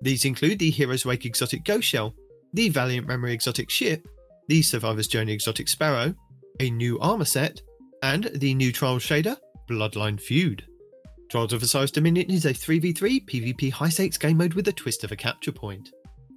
These 0.00 0.24
include 0.24 0.58
the 0.58 0.72
Heroes 0.72 1.06
Wake 1.06 1.24
exotic 1.24 1.62
Ghost 1.62 1.86
Shell, 1.86 2.12
the 2.54 2.70
Valiant 2.70 3.06
Memory 3.06 3.34
exotic 3.34 3.70
ship, 3.70 4.04
the 4.48 4.62
Survivor's 4.62 5.06
Journey 5.06 5.32
exotic 5.32 5.68
Sparrow, 5.68 6.12
a 6.58 6.70
new 6.70 6.98
armor 6.98 7.24
set, 7.24 7.62
and 8.02 8.24
the 8.34 8.52
new 8.54 8.72
Trials 8.72 9.06
shader, 9.06 9.36
Bloodline 9.70 10.20
Feud. 10.20 10.66
Trials 11.30 11.52
of 11.52 11.62
Osiris 11.62 11.92
Dominion 11.92 12.32
is 12.32 12.46
a 12.46 12.52
3v3 12.52 13.26
PvP 13.26 13.70
high 13.70 13.90
stakes 13.90 14.18
game 14.18 14.38
mode 14.38 14.54
with 14.54 14.66
a 14.66 14.72
twist 14.72 15.04
of 15.04 15.12
a 15.12 15.16
capture 15.16 15.52
point. 15.52 15.88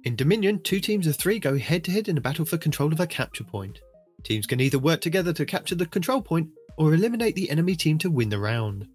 In 0.04 0.14
Dominion, 0.14 0.62
two 0.62 0.78
teams 0.78 1.08
of 1.08 1.16
three 1.16 1.40
go 1.40 1.58
head 1.58 1.82
to 1.82 1.90
head 1.90 2.06
in 2.06 2.18
a 2.18 2.20
battle 2.20 2.44
for 2.44 2.56
control 2.56 2.92
of 2.92 3.00
a 3.00 3.06
capture 3.08 3.42
point. 3.42 3.80
Teams 4.26 4.44
can 4.44 4.60
either 4.60 4.80
work 4.80 5.00
together 5.00 5.32
to 5.32 5.46
capture 5.46 5.76
the 5.76 5.86
control 5.86 6.20
point 6.20 6.48
or 6.78 6.92
eliminate 6.92 7.36
the 7.36 7.48
enemy 7.48 7.76
team 7.76 7.96
to 7.98 8.10
win 8.10 8.28
the 8.28 8.40
round. 8.40 8.88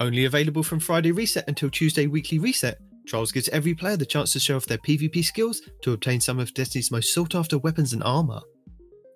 Only 0.00 0.24
available 0.24 0.64
from 0.64 0.80
Friday 0.80 1.12
reset 1.12 1.46
until 1.46 1.70
Tuesday 1.70 2.08
weekly 2.08 2.40
reset, 2.40 2.78
Trials 3.06 3.30
gives 3.30 3.48
every 3.50 3.74
player 3.74 3.96
the 3.96 4.04
chance 4.04 4.32
to 4.32 4.40
show 4.40 4.56
off 4.56 4.66
their 4.66 4.78
PvP 4.78 5.24
skills 5.24 5.62
to 5.82 5.92
obtain 5.92 6.20
some 6.20 6.40
of 6.40 6.52
Destiny's 6.54 6.90
most 6.90 7.14
sought 7.14 7.36
after 7.36 7.56
weapons 7.56 7.92
and 7.92 8.02
armor. 8.02 8.40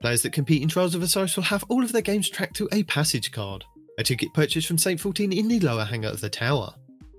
Players 0.01 0.23
that 0.23 0.33
compete 0.33 0.63
in 0.63 0.69
Trials 0.69 0.95
of 0.95 1.03
Osiris 1.03 1.35
will 1.35 1.43
have 1.43 1.65
all 1.69 1.83
of 1.83 1.91
their 1.91 2.03
games 2.03 2.31
tracked 2.31 2.55
to 2.57 2.69
a 2.71 2.85
passage 2.85 3.33
card, 3.33 3.65
a 3.99 4.05
ticket 4.05 4.33
purchased 4.35 4.69
from 4.69 4.79
Saint 4.79 5.01
14 5.01 5.33
in 5.33 5.49
the 5.49 5.59
lower 5.59 5.85
hangar 5.85 6.11
of 6.11 6.21
the 6.21 6.31
tower. 6.31 6.73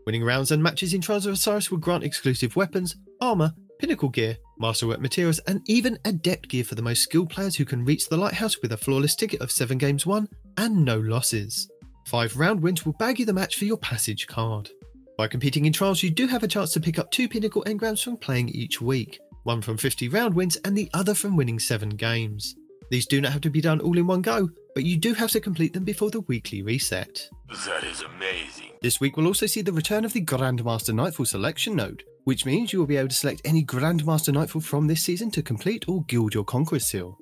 Winning 0.06 0.24
rounds 0.24 0.52
and 0.52 0.64
matches 0.64 0.94
in 0.94 1.02
Trials 1.02 1.26
of 1.26 1.34
Osiris 1.34 1.72
will 1.72 1.78
grant 1.78 2.06
exclusive 2.06 2.56
weapons, 2.56 2.96
armor, 3.20 3.54
pinnacle 3.80 4.08
gear, 4.08 4.38
masterwork 4.60 5.00
materials, 5.00 5.40
and 5.48 5.62
even 5.66 5.98
adept 6.06 6.50
gear 6.50 6.64
for 6.64 6.76
the 6.76 6.82
most 6.82 7.02
skilled 7.02 7.30
players 7.30 7.56
who 7.56 7.66
can 7.66 7.86
reach 7.86 8.10
the 8.10 8.18
lighthouse 8.18 8.62
with 8.62 8.72
a 8.72 8.78
flawless 8.78 9.16
ticket 9.16 9.42
of 9.42 9.52
7 9.52 9.78
games 9.78 10.06
won 10.06 10.28
and 10.58 10.84
no 10.84 11.00
losses. 11.00 11.70
5 12.08 12.38
round 12.38 12.62
wins 12.62 12.86
will 12.86 12.94
bag 12.94 13.20
you 13.20 13.26
the 13.26 13.34
match 13.34 13.58
for 13.58 13.66
your 13.66 13.78
passage 13.78 14.28
card. 14.28 14.70
By 15.18 15.28
competing 15.28 15.66
in 15.66 15.74
trials, 15.74 16.02
you 16.02 16.10
do 16.10 16.28
have 16.28 16.44
a 16.44 16.48
chance 16.48 16.72
to 16.74 16.80
pick 16.80 16.98
up 16.98 17.12
two 17.12 17.28
pinnacle 17.28 17.64
engrams 17.66 18.04
from 18.04 18.18
playing 18.18 18.50
each 18.50 18.82
week, 18.82 19.20
one 19.44 19.62
from 19.62 19.78
50 19.78 20.08
round 20.10 20.34
wins 20.34 20.56
and 20.58 20.78
the 20.78 20.90
other 20.94 21.14
from 21.14 21.36
winning 21.36 21.60
7 21.60 21.90
games. 21.90 22.56
These 22.90 23.06
do 23.06 23.22
not 23.22 23.32
have 23.32 23.42
to 23.42 23.50
be 23.50 23.62
done 23.62 23.82
all 23.82 23.98
in 23.98 24.08
one 24.08 24.22
go, 24.22 24.50
but 24.74 24.84
you 24.84 24.98
do 24.98 25.14
have 25.14 25.32
to 25.32 25.40
complete 25.40 25.74
them 25.74 25.84
before 25.84 26.10
the 26.10 26.22
weekly 26.22 26.62
reset. 26.62 27.30
That 27.66 27.84
is 27.84 28.02
amazing. 28.02 28.72
This 28.82 29.00
week 29.00 29.18
will 29.18 29.28
also 29.28 29.46
see 29.46 29.62
the 29.62 29.74
return 29.74 30.06
of 30.06 30.14
the 30.14 30.24
Grandmaster 30.24 30.94
Nightfall 30.94 31.26
selection 31.26 31.76
node, 31.76 32.04
which 32.26 32.46
means 32.46 32.72
you 32.74 32.80
will 32.80 32.86
be 32.86 32.98
able 32.98 33.10
to 33.10 33.16
select 33.16 33.42
any 33.46 33.64
Grandmaster 33.64 34.34
Nightfall 34.34 34.62
from 34.62 34.88
this 34.88 35.04
season 35.04 35.32
to 35.32 35.42
complete 35.42 35.86
or 35.88 36.04
gild 36.06 36.34
your 36.34 36.44
Conqueror 36.44 36.80
seal. 36.80 37.18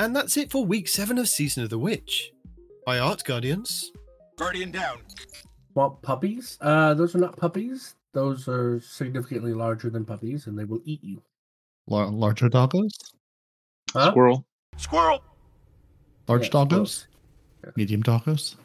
And 0.00 0.16
that's 0.16 0.36
it 0.36 0.50
for 0.50 0.64
week 0.64 0.88
7 0.88 1.18
of 1.18 1.28
Season 1.28 1.62
of 1.62 1.70
the 1.70 1.78
Witch. 1.78 2.32
By 2.86 2.98
Art 2.98 3.22
Guardians. 3.24 3.92
Guardian 4.36 4.70
down. 4.72 4.98
Want 5.74 6.00
puppies? 6.02 6.58
Uh, 6.60 6.94
those 6.94 7.14
are 7.14 7.18
not 7.18 7.36
puppies. 7.36 7.94
Those 8.12 8.48
are 8.48 8.80
significantly 8.80 9.54
larger 9.54 9.88
than 9.90 10.04
puppies, 10.04 10.46
and 10.46 10.58
they 10.58 10.64
will 10.64 10.80
eat 10.84 11.02
you. 11.02 11.22
Lar- 11.86 12.10
larger 12.10 12.48
doggos, 12.50 12.90
Huh? 13.92 14.10
Squirrel. 14.10 14.44
Squirrel. 14.76 15.22
large 16.28 16.44
Yeah, 16.46 16.50
doggos, 16.50 16.68
close. 16.68 17.06
medium 17.76 18.02
doggos. 18.02 18.56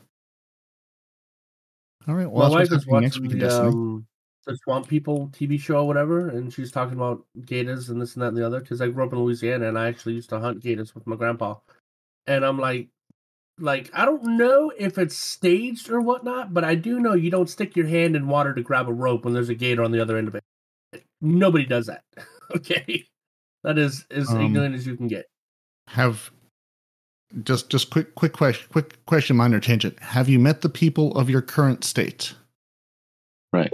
All 2.07 2.15
right. 2.15 2.25
My 2.25 2.29
Well, 2.31 2.51
wife 2.51 2.69
that's 2.69 2.83
is 2.83 2.87
what's 2.87 2.87
happening 2.87 3.01
next 3.01 3.15
watching 3.19 3.23
week 3.23 3.31
in 3.33 3.39
the, 3.39 3.45
Destiny. 3.45 3.67
um, 3.69 4.07
the 4.47 4.57
Swamp 4.57 4.87
People 4.87 5.29
TV 5.33 5.59
show 5.59 5.77
or 5.77 5.87
whatever, 5.87 6.29
and 6.29 6.51
she's 6.51 6.71
talking 6.71 6.95
about 6.95 7.23
gators 7.45 7.89
and 7.89 8.01
this 8.01 8.15
and 8.15 8.23
that 8.23 8.29
and 8.29 8.37
the 8.37 8.45
other. 8.45 8.59
Because 8.59 8.81
I 8.81 8.87
grew 8.87 9.05
up 9.05 9.13
in 9.13 9.19
Louisiana, 9.19 9.67
and 9.67 9.77
I 9.77 9.87
actually 9.87 10.15
used 10.15 10.29
to 10.29 10.39
hunt 10.39 10.61
gators 10.61 10.95
with 10.95 11.05
my 11.05 11.15
grandpa. 11.15 11.55
And 12.25 12.45
I'm 12.45 12.57
like, 12.57 12.89
like 13.59 13.89
I 13.93 14.05
don't 14.05 14.37
know 14.37 14.71
if 14.77 14.97
it's 14.97 15.17
staged 15.17 15.89
or 15.89 16.01
whatnot, 16.01 16.53
but 16.53 16.63
I 16.63 16.75
do 16.75 16.99
know 16.99 17.13
you 17.13 17.29
don't 17.29 17.49
stick 17.49 17.75
your 17.75 17.87
hand 17.87 18.15
in 18.15 18.27
water 18.27 18.53
to 18.53 18.61
grab 18.61 18.87
a 18.87 18.93
rope 18.93 19.25
when 19.25 19.33
there's 19.33 19.49
a 19.49 19.55
gator 19.55 19.83
on 19.83 19.91
the 19.91 20.01
other 20.01 20.17
end 20.17 20.27
of 20.27 20.35
it. 20.35 20.43
Nobody 21.21 21.65
does 21.65 21.87
that. 21.87 22.03
okay, 22.55 23.05
that 23.63 23.77
is 23.77 24.05
as 24.11 24.29
Um, 24.29 24.41
ignorant 24.41 24.75
as 24.75 24.87
you 24.87 24.95
can 24.95 25.07
get. 25.07 25.25
Have 25.87 26.31
just 27.43 27.69
just 27.69 27.89
quick 27.89 28.15
quick 28.15 28.33
question 28.33 28.67
quick 28.71 29.05
question 29.05 29.35
minor 29.35 29.59
tangent. 29.59 29.99
Have 29.99 30.29
you 30.29 30.39
met 30.39 30.61
the 30.61 30.69
people 30.69 31.17
of 31.17 31.29
your 31.29 31.41
current 31.41 31.83
state? 31.83 32.33
Right. 33.51 33.71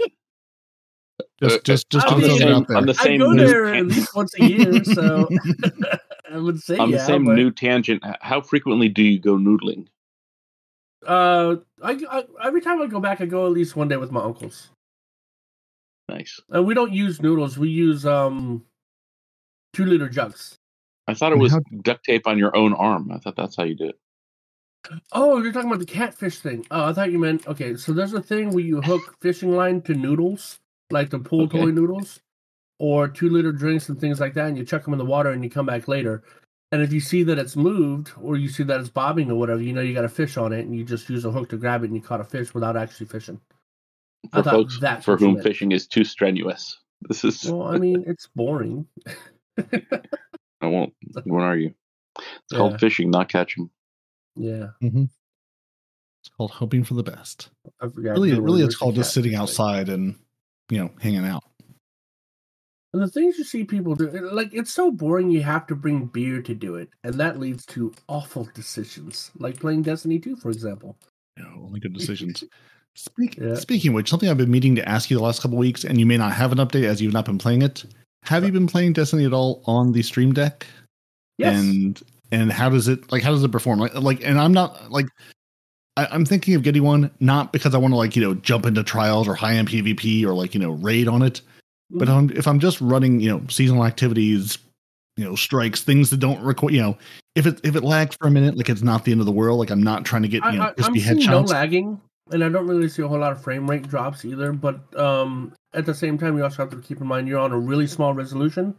Just 1.42 1.56
Uh, 1.56 1.60
just 1.64 1.90
just 1.90 2.06
I 2.06 2.08
to 2.10 2.14
on 2.14 2.20
the 2.20 2.28
mean, 2.28 2.38
same, 2.38 2.48
out 2.54 2.68
there. 2.68 2.76
on 2.76 2.86
the 2.86 2.96
I 3.00 3.16
go 3.16 3.32
new 3.32 3.46
there 3.46 3.74
at 3.74 3.86
least 3.86 4.14
once 4.14 4.34
a 4.38 4.44
year, 4.44 4.84
so 4.84 5.28
I 6.30 6.38
would 6.38 6.60
say 6.62 6.78
on 6.78 6.90
the 6.90 6.98
yeah, 6.98 7.06
same 7.06 7.24
but- 7.24 7.34
new 7.34 7.50
tangent. 7.50 8.02
How 8.20 8.40
frequently 8.40 8.88
do 8.88 9.02
you 9.02 9.18
go 9.18 9.36
noodling? 9.36 9.86
Uh, 11.06 11.56
I, 11.82 11.98
I 12.10 12.24
every 12.46 12.60
time 12.60 12.80
I 12.80 12.86
go 12.86 13.00
back, 13.00 13.20
I 13.20 13.26
go 13.26 13.46
at 13.46 13.52
least 13.52 13.76
one 13.76 13.88
day 13.88 13.96
with 13.96 14.10
my 14.12 14.22
uncles. 14.22 14.70
Nice. 16.08 16.40
And 16.50 16.66
we 16.66 16.74
don't 16.74 16.92
use 16.92 17.20
noodles. 17.20 17.58
We 17.58 17.68
use 17.68 18.06
um 18.06 18.64
two 19.72 19.84
liter 19.86 20.08
jugs. 20.08 20.56
I 21.08 21.14
thought 21.14 21.32
it 21.32 21.38
was 21.38 21.52
how- 21.52 21.60
duct 21.82 22.04
tape 22.04 22.26
on 22.26 22.38
your 22.38 22.56
own 22.56 22.72
arm. 22.74 23.10
I 23.12 23.18
thought 23.18 23.36
that's 23.36 23.56
how 23.56 23.64
you 23.64 23.74
did 23.74 23.90
it. 23.90 23.98
Oh, 25.12 25.42
you're 25.42 25.52
talking 25.52 25.68
about 25.70 25.80
the 25.80 25.86
catfish 25.86 26.38
thing. 26.38 26.66
Oh, 26.70 26.84
I 26.84 26.92
thought 26.92 27.10
you 27.10 27.18
meant 27.18 27.46
okay. 27.48 27.74
So 27.76 27.92
there's 27.92 28.12
a 28.12 28.22
thing 28.22 28.50
where 28.50 28.64
you 28.64 28.80
hook 28.82 29.16
fishing 29.20 29.56
line 29.56 29.80
to 29.82 29.94
noodles, 29.94 30.58
like 30.90 31.10
the 31.10 31.18
pool 31.18 31.42
Okay. 31.44 31.58
toy 31.60 31.70
noodles, 31.70 32.20
or 32.78 33.08
two 33.08 33.28
liter 33.30 33.52
drinks 33.52 33.88
and 33.88 33.98
things 34.00 34.20
like 34.20 34.34
that, 34.34 34.48
and 34.48 34.58
you 34.58 34.64
chuck 34.64 34.84
them 34.84 34.94
in 34.94 34.98
the 34.98 35.04
water 35.04 35.30
and 35.30 35.42
you 35.44 35.50
come 35.50 35.66
back 35.66 35.88
later. 35.88 36.22
And 36.72 36.82
if 36.82 36.92
you 36.92 37.00
see 37.00 37.22
that 37.24 37.38
it's 37.38 37.54
moved 37.56 38.10
or 38.20 38.36
you 38.36 38.48
see 38.48 38.64
that 38.64 38.80
it's 38.80 38.88
bobbing 38.88 39.30
or 39.30 39.36
whatever, 39.36 39.62
you 39.62 39.72
know 39.72 39.80
you 39.80 39.94
got 39.94 40.04
a 40.04 40.08
fish 40.08 40.36
on 40.36 40.52
it, 40.52 40.60
and 40.66 40.76
you 40.76 40.84
just 40.84 41.08
use 41.08 41.24
a 41.24 41.30
hook 41.30 41.48
to 41.50 41.56
grab 41.56 41.82
it 41.82 41.86
and 41.86 41.94
you 41.96 42.02
caught 42.02 42.20
a 42.20 42.24
fish 42.24 42.52
without 42.52 42.76
actually 42.76 43.06
fishing. 43.06 43.40
For 44.32 44.42
thought 44.42 44.50
folks 44.52 44.78
that's 44.80 45.04
for 45.04 45.16
whom 45.16 45.34
meant. 45.34 45.44
fishing 45.44 45.72
is 45.72 45.86
too 45.86 46.04
strenuous. 46.04 46.78
This 47.02 47.24
is. 47.24 47.44
Well, 47.50 47.62
I 47.68 47.78
mean, 47.78 48.04
it's 48.06 48.26
boring. 48.34 48.86
I 49.58 50.66
won't. 50.66 50.94
When 51.24 51.42
are 51.44 51.56
you? 51.56 51.74
It's 52.18 52.26
Yeah. 52.52 52.58
called 52.58 52.80
fishing, 52.80 53.10
not 53.10 53.28
catching. 53.28 53.70
Yeah, 54.36 54.70
Mhm. 54.82 55.10
It's 56.22 56.28
called 56.36 56.52
hoping 56.52 56.82
for 56.84 56.94
the 56.94 57.02
best. 57.02 57.50
I. 57.80 57.86
Really, 57.94 58.38
really, 58.40 58.62
it's 58.62 58.76
called 58.76 58.94
just 58.94 59.12
sitting 59.12 59.34
outside 59.34 59.88
and 59.90 60.16
you 60.70 60.78
know 60.78 60.90
hanging 61.00 61.24
out. 61.24 61.44
And 62.92 63.02
the 63.02 63.08
things 63.08 63.36
you 63.38 63.44
see 63.44 63.64
people 63.64 63.96
do, 63.96 64.08
like 64.30 64.54
it's 64.54 64.72
so 64.72 64.90
boring. 64.90 65.30
You 65.30 65.42
have 65.42 65.66
to 65.66 65.74
bring 65.74 66.06
beer 66.06 66.40
to 66.42 66.54
do 66.54 66.76
it, 66.76 66.88
and 67.02 67.14
that 67.14 67.40
leads 67.40 67.66
to 67.66 67.92
awful 68.08 68.48
decisions, 68.54 69.32
like 69.36 69.58
playing 69.58 69.82
Destiny 69.82 70.20
2, 70.20 70.36
for 70.36 70.50
example. 70.50 70.96
Know, 71.36 71.64
only 71.64 71.80
good 71.80 71.92
decisions. 71.98 72.44
Speak, 72.94 73.36
Yeah. 73.36 73.56
Speaking 73.56 73.88
of 73.90 73.94
which, 73.96 74.08
something 74.08 74.28
I've 74.28 74.36
been 74.36 74.52
meaning 74.52 74.76
to 74.76 74.88
ask 74.88 75.10
you 75.10 75.16
the 75.16 75.22
last 75.24 75.42
couple 75.42 75.58
weeks, 75.58 75.82
and 75.82 75.98
you 75.98 76.06
may 76.06 76.16
not 76.16 76.32
have 76.32 76.52
an 76.52 76.58
update 76.58 76.84
as 76.84 77.02
you've 77.02 77.12
not 77.12 77.24
been 77.24 77.38
playing 77.38 77.62
it. 77.62 77.84
Have 78.22 78.44
you 78.44 78.52
been 78.52 78.68
playing 78.68 78.92
Destiny 78.92 79.24
at 79.24 79.32
all 79.32 79.62
on 79.66 79.90
the 79.90 80.02
Steam 80.02 80.32
Deck? 80.32 80.64
Yes, 81.36 81.58
And 81.58 82.00
and 82.30 82.52
how 82.52 82.68
does 82.68 82.86
it 82.86 83.10
like? 83.10 83.24
How 83.24 83.32
does 83.32 83.42
it 83.42 83.50
perform? 83.50 83.80
Like 83.80 83.94
like, 83.94 84.24
and 84.24 84.38
I'm 84.38 84.52
not 84.52 84.92
like. 84.92 85.06
I, 85.96 86.06
I'm 86.06 86.24
thinking 86.24 86.54
of 86.54 86.62
getting 86.62 86.82
one 86.82 87.10
not 87.20 87.52
because 87.52 87.74
I 87.74 87.78
want 87.78 87.92
to 87.92 87.96
like 87.96 88.16
you 88.16 88.22
know 88.22 88.34
jump 88.34 88.66
into 88.66 88.82
trials 88.82 89.28
or 89.28 89.34
high 89.34 89.54
end 89.54 89.68
PvP 89.68 90.24
or 90.24 90.34
like 90.34 90.54
you 90.54 90.60
know 90.60 90.72
raid 90.72 91.08
on 91.08 91.22
it, 91.22 91.40
but 91.90 92.08
Mm-hmm. 92.08 92.16
I'm, 92.16 92.30
if 92.30 92.46
I'm 92.48 92.58
just 92.58 92.80
running 92.80 93.20
you 93.20 93.30
know 93.30 93.42
seasonal 93.48 93.84
activities, 93.84 94.58
you 95.16 95.24
know 95.24 95.36
strikes, 95.36 95.82
things 95.82 96.10
that 96.10 96.18
don't 96.18 96.42
require 96.42 96.72
you 96.72 96.80
know 96.80 96.98
if 97.34 97.46
it 97.46 97.60
if 97.64 97.76
it 97.76 97.84
lags 97.84 98.16
for 98.16 98.28
a 98.28 98.30
minute, 98.30 98.56
like 98.56 98.68
it's 98.68 98.82
not 98.82 99.04
the 99.04 99.12
end 99.12 99.20
of 99.20 99.26
the 99.26 99.32
world. 99.32 99.58
Like 99.58 99.70
I'm 99.70 99.82
not 99.82 100.04
trying 100.04 100.22
to 100.22 100.28
get 100.28 100.44
I, 100.44 100.52
you 100.52 100.58
know 100.58 100.64
I, 100.64 100.84
I'm 100.84 100.98
seeing 100.98 101.26
no 101.26 101.42
lagging, 101.42 102.00
and 102.30 102.44
I 102.44 102.48
don't 102.48 102.66
really 102.66 102.88
see 102.88 103.02
a 103.02 103.08
whole 103.08 103.18
lot 103.18 103.32
of 103.32 103.42
frame 103.42 103.68
rate 103.68 103.88
drops 103.88 104.24
either. 104.24 104.52
But 104.52 104.98
um, 104.98 105.52
at 105.72 105.86
the 105.86 105.94
same 105.94 106.18
time, 106.18 106.36
you 106.36 106.44
also 106.44 106.62
have 106.62 106.70
to 106.70 106.80
keep 106.80 107.00
in 107.00 107.06
mind 107.06 107.28
you're 107.28 107.40
on 107.40 107.52
a 107.52 107.58
really 107.58 107.86
small 107.86 108.14
resolution, 108.14 108.74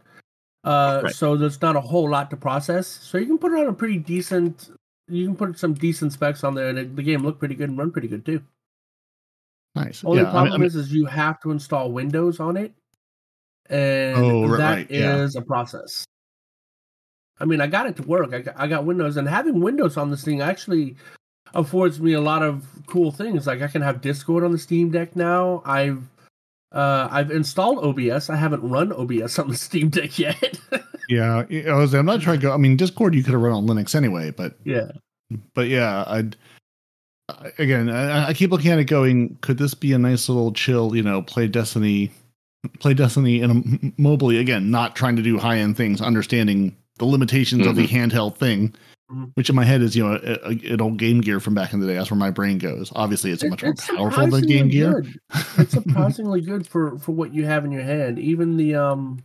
uh, 0.64 1.02
Right. 1.04 1.14
so 1.14 1.36
there's 1.36 1.62
not 1.62 1.76
a 1.76 1.80
whole 1.80 2.08
lot 2.10 2.30
to 2.30 2.36
process. 2.36 2.86
So 2.86 3.18
you 3.18 3.26
can 3.26 3.38
put 3.38 3.52
it 3.52 3.60
on 3.60 3.68
a 3.68 3.72
pretty 3.72 3.98
decent. 3.98 4.70
You 5.08 5.26
can 5.26 5.36
put 5.36 5.58
some 5.58 5.74
decent 5.74 6.12
specs 6.12 6.42
on 6.44 6.54
there, 6.54 6.68
and 6.68 6.78
it, 6.78 6.96
the 6.96 7.02
game 7.02 7.22
look 7.22 7.38
pretty 7.38 7.54
good 7.54 7.68
and 7.68 7.78
run 7.78 7.92
pretty 7.92 8.08
good 8.08 8.24
too. 8.24 8.42
Nice. 9.74 10.02
Only 10.04 10.22
yeah, 10.22 10.30
problem 10.30 10.52
I 10.54 10.56
mean- 10.56 10.66
is, 10.66 10.74
is 10.76 10.92
you 10.92 11.06
have 11.06 11.40
to 11.42 11.50
install 11.50 11.92
Windows 11.92 12.40
on 12.40 12.56
it, 12.56 12.72
and 13.68 14.16
Oh, 14.16 14.56
that 14.56 14.74
right, 14.74 14.90
yeah. 14.90 15.26
a 15.36 15.42
process. 15.42 16.04
I 17.38 17.44
mean, 17.44 17.60
I 17.60 17.66
got 17.66 17.86
it 17.86 17.96
to 17.96 18.02
work. 18.02 18.32
I 18.32 18.40
got, 18.40 18.54
I 18.58 18.66
got 18.66 18.84
Windows, 18.84 19.16
and 19.16 19.28
having 19.28 19.60
Windows 19.60 19.96
on 19.96 20.10
this 20.10 20.24
thing 20.24 20.40
actually 20.40 20.96
affords 21.54 22.00
me 22.00 22.14
a 22.14 22.20
lot 22.20 22.42
of 22.42 22.66
cool 22.86 23.12
things. 23.12 23.46
Like 23.46 23.62
I 23.62 23.68
can 23.68 23.82
have 23.82 24.00
Discord 24.00 24.42
on 24.42 24.52
the 24.52 24.58
Steam 24.58 24.90
Deck 24.90 25.14
now. 25.14 25.62
I've 25.64 26.02
uh, 26.72 27.08
I've 27.10 27.30
installed 27.30 27.78
OBS. 27.84 28.30
I 28.30 28.36
haven't 28.36 28.62
run 28.68 28.92
OBS 28.92 29.38
on 29.38 29.48
the 29.48 29.56
Steam 29.56 29.90
Deck 29.90 30.18
yet. 30.18 30.58
Yeah, 31.08 31.44
I 31.68 31.74
was. 31.74 31.94
I'm 31.94 32.06
not 32.06 32.22
trying 32.22 32.40
to 32.40 32.42
go. 32.46 32.52
I 32.52 32.56
mean, 32.56 32.76
Discord 32.76 33.14
you 33.14 33.22
could 33.22 33.34
have 33.34 33.42
run 33.42 33.52
on 33.52 33.66
Linux 33.66 33.94
anyway, 33.94 34.30
but 34.30 34.54
yeah, 34.64 34.90
but 35.54 35.68
yeah, 35.68 36.04
I'd 36.06 36.36
again. 37.58 37.88
I, 37.90 38.28
I 38.28 38.32
keep 38.34 38.50
looking 38.50 38.70
at 38.70 38.78
it, 38.78 38.84
going, 38.84 39.36
could 39.40 39.58
this 39.58 39.74
be 39.74 39.92
a 39.92 39.98
nice 39.98 40.28
little 40.28 40.52
chill? 40.52 40.94
You 40.94 41.02
know, 41.02 41.22
play 41.22 41.48
Destiny, 41.48 42.10
play 42.78 42.94
Destiny 42.94 43.40
in 43.40 43.50
a 43.50 43.54
m- 43.54 43.94
mobily 43.98 44.40
again, 44.40 44.70
not 44.70 44.96
trying 44.96 45.16
to 45.16 45.22
do 45.22 45.38
high 45.38 45.58
end 45.58 45.76
things, 45.76 46.00
understanding 46.00 46.76
the 46.98 47.04
limitations 47.04 47.66
of 47.66 47.76
the 47.76 47.86
handheld 47.86 48.36
thing, 48.36 48.74
Mhm. 49.12 49.30
which 49.34 49.48
in 49.50 49.54
my 49.54 49.64
head 49.64 49.82
is 49.82 49.94
you 49.94 50.02
know 50.04 50.14
a, 50.22 50.48
a, 50.48 50.72
an 50.74 50.80
old 50.80 50.96
Game 50.98 51.20
Gear 51.20 51.38
from 51.40 51.54
back 51.54 51.72
in 51.72 51.80
the 51.80 51.86
day. 51.86 51.94
That's 51.94 52.10
where 52.10 52.18
my 52.18 52.30
brain 52.30 52.58
goes. 52.58 52.90
Obviously, 52.96 53.30
it's 53.30 53.42
It- 53.44 53.50
much 53.50 53.62
more 53.62 53.74
powerful 53.74 54.26
than 54.28 54.42
Game 54.46 54.70
surprisingly 54.70 54.70
Gear. 54.70 55.04
It's 55.58 55.72
surprisingly 55.72 56.40
good 56.40 56.66
for 56.66 56.98
for 56.98 57.12
what 57.12 57.34
you 57.34 57.44
have 57.44 57.64
in 57.64 57.70
your 57.72 57.82
hand. 57.82 58.18
Even 58.18 58.56
the 58.56 58.74
um, 58.76 59.22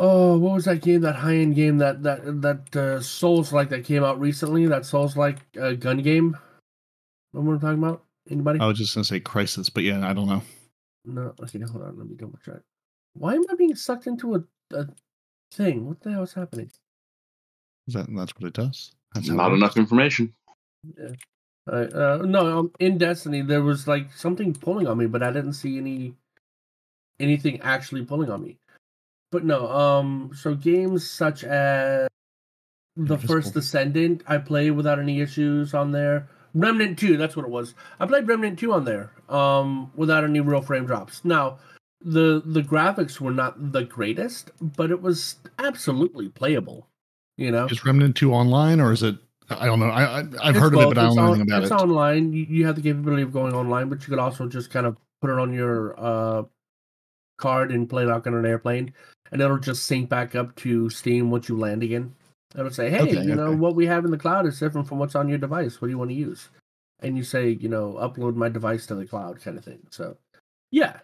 oh, 0.00 0.38
what 0.38 0.54
was 0.54 0.64
that 0.64 0.80
game? 0.80 1.02
That 1.02 1.16
high 1.16 1.36
end 1.36 1.54
game 1.54 1.78
that 1.78 2.02
that 2.02 2.42
that 2.42 2.76
uh, 2.76 3.00
Souls 3.00 3.52
like 3.52 3.68
that 3.68 3.84
came 3.84 4.02
out 4.02 4.18
recently. 4.18 4.66
That 4.66 4.86
Souls 4.86 5.16
like 5.16 5.38
uh, 5.60 5.72
gun 5.72 5.98
game. 5.98 6.36
Know 7.32 7.42
what 7.42 7.52
I'm 7.52 7.60
talking 7.60 7.78
about? 7.78 8.04
Anybody? 8.28 8.58
I 8.58 8.66
was 8.66 8.78
just 8.78 8.94
gonna 8.94 9.04
say 9.04 9.20
Crysis, 9.20 9.72
but 9.72 9.84
yeah, 9.84 10.08
I 10.08 10.12
don't 10.12 10.26
know. 10.26 10.42
No. 11.04 11.34
Okay, 11.42 11.60
hold 11.60 11.84
on. 11.84 11.98
Let 11.98 12.08
me 12.08 12.16
double 12.16 12.38
check. 12.44 12.60
Why 13.12 13.34
am 13.34 13.44
I 13.50 13.54
being 13.54 13.74
sucked 13.74 14.06
into 14.06 14.34
a, 14.34 14.42
a 14.74 14.86
thing? 15.52 15.86
What 15.86 16.00
the 16.00 16.12
hell 16.12 16.22
is 16.22 16.32
happening? 16.32 16.70
Is 17.86 17.94
that 17.94 18.06
that's 18.10 18.32
what 18.36 18.48
it 18.48 18.54
does? 18.54 18.92
That's 19.14 19.28
Not 19.28 19.50
works? 19.50 19.58
enough 19.58 19.76
information. 19.76 20.32
Uh, 20.96 21.70
uh, 21.70 22.22
no, 22.24 22.58
um, 22.58 22.72
in 22.80 22.98
Destiny 22.98 23.42
there 23.42 23.62
was 23.62 23.86
like 23.86 24.12
something 24.12 24.54
pulling 24.54 24.86
on 24.86 24.98
me, 24.98 25.06
but 25.06 25.22
I 25.22 25.30
didn't 25.32 25.54
see 25.54 25.78
any 25.78 26.14
anything 27.18 27.60
actually 27.60 28.04
pulling 28.04 28.30
on 28.30 28.42
me. 28.42 28.58
But 29.32 29.44
no, 29.44 29.68
um, 29.70 30.32
so 30.34 30.54
games 30.54 31.08
such 31.08 31.44
as 31.44 32.08
the 32.96 33.16
first 33.18 33.54
Descendant, 33.54 34.22
I 34.26 34.38
played 34.38 34.72
without 34.72 34.98
any 34.98 35.20
issues 35.20 35.72
on 35.74 35.92
there. 35.92 36.28
Remnant 36.52 36.98
Two, 36.98 37.16
that's 37.16 37.36
what 37.36 37.44
it 37.44 37.50
was. 37.50 37.74
I 38.00 38.06
played 38.06 38.26
Remnant 38.26 38.58
Two 38.58 38.72
on 38.72 38.84
there, 38.84 39.12
um, 39.28 39.92
without 39.94 40.24
any 40.24 40.40
real 40.40 40.62
frame 40.62 40.84
drops. 40.86 41.24
Now, 41.24 41.58
the 42.00 42.42
the 42.44 42.62
graphics 42.62 43.20
were 43.20 43.30
not 43.30 43.72
the 43.72 43.84
greatest, 43.84 44.50
but 44.60 44.90
it 44.90 45.00
was 45.00 45.36
absolutely 45.60 46.28
playable. 46.28 46.88
You 47.36 47.52
know, 47.52 47.66
Is 47.66 47.84
Remnant 47.84 48.16
Two 48.16 48.32
online 48.32 48.80
or 48.80 48.92
is 48.92 49.04
it? 49.04 49.16
I 49.48 49.66
don't 49.66 49.78
know. 49.78 49.86
I, 49.90 50.02
I 50.04 50.18
I've 50.18 50.26
It's 50.56 50.58
heard 50.58 50.74
of 50.74 50.80
it, 50.80 50.84
both. 50.86 50.94
but 50.94 50.98
I 50.98 51.02
don't 51.02 51.06
It's 51.10 51.16
know 51.16 51.22
on- 51.22 51.28
anything 51.28 51.42
about 51.42 51.62
it's 51.62 51.70
it. 51.70 51.74
It's 51.74 51.82
online. 51.82 52.32
You, 52.32 52.46
you 52.48 52.66
have 52.66 52.74
the 52.76 52.82
capability 52.82 53.22
of 53.22 53.32
going 53.32 53.54
online, 53.54 53.88
but 53.88 54.00
you 54.02 54.08
could 54.08 54.18
also 54.18 54.48
just 54.48 54.70
kind 54.70 54.86
of 54.86 54.96
put 55.20 55.30
it 55.30 55.38
on 55.38 55.52
your 55.52 55.94
uh, 55.98 56.42
card 57.38 57.70
and 57.70 57.88
play 57.88 58.04
like 58.04 58.26
on 58.26 58.34
an 58.34 58.44
airplane, 58.46 58.92
and 59.32 59.40
it'll 59.40 59.58
just 59.58 59.84
sync 59.86 60.08
back 60.08 60.34
up 60.34 60.54
to 60.56 60.90
Steam 60.90 61.30
once 61.30 61.48
you 61.48 61.56
land 61.58 61.82
again. 61.82 62.14
It'll 62.58 62.70
say, 62.70 62.90
"Hey, 62.90 63.00
Okay, 63.00 63.22
you 63.22 63.34
know 63.34 63.48
okay. 63.48 63.56
what 63.56 63.74
we 63.76 63.86
have 63.86 64.04
in 64.04 64.10
the 64.10 64.18
cloud 64.18 64.46
is 64.46 64.58
different 64.58 64.88
from 64.88 64.98
what's 64.98 65.14
on 65.14 65.28
your 65.28 65.38
device. 65.38 65.80
What 65.80 65.86
do 65.88 65.92
you 65.92 65.98
want 65.98 66.10
to 66.10 66.14
use?" 66.16 66.48
And 67.00 67.16
you 67.16 67.22
say, 67.24 67.50
"You 67.50 67.68
know, 67.68 67.92
upload 68.00 68.34
my 68.34 68.48
device 68.48 68.86
to 68.86 68.94
the 68.94 69.06
cloud," 69.06 69.40
kind 69.40 69.56
of 69.56 69.64
thing. 69.64 69.78
So, 69.90 70.16
yeah. 70.70 70.98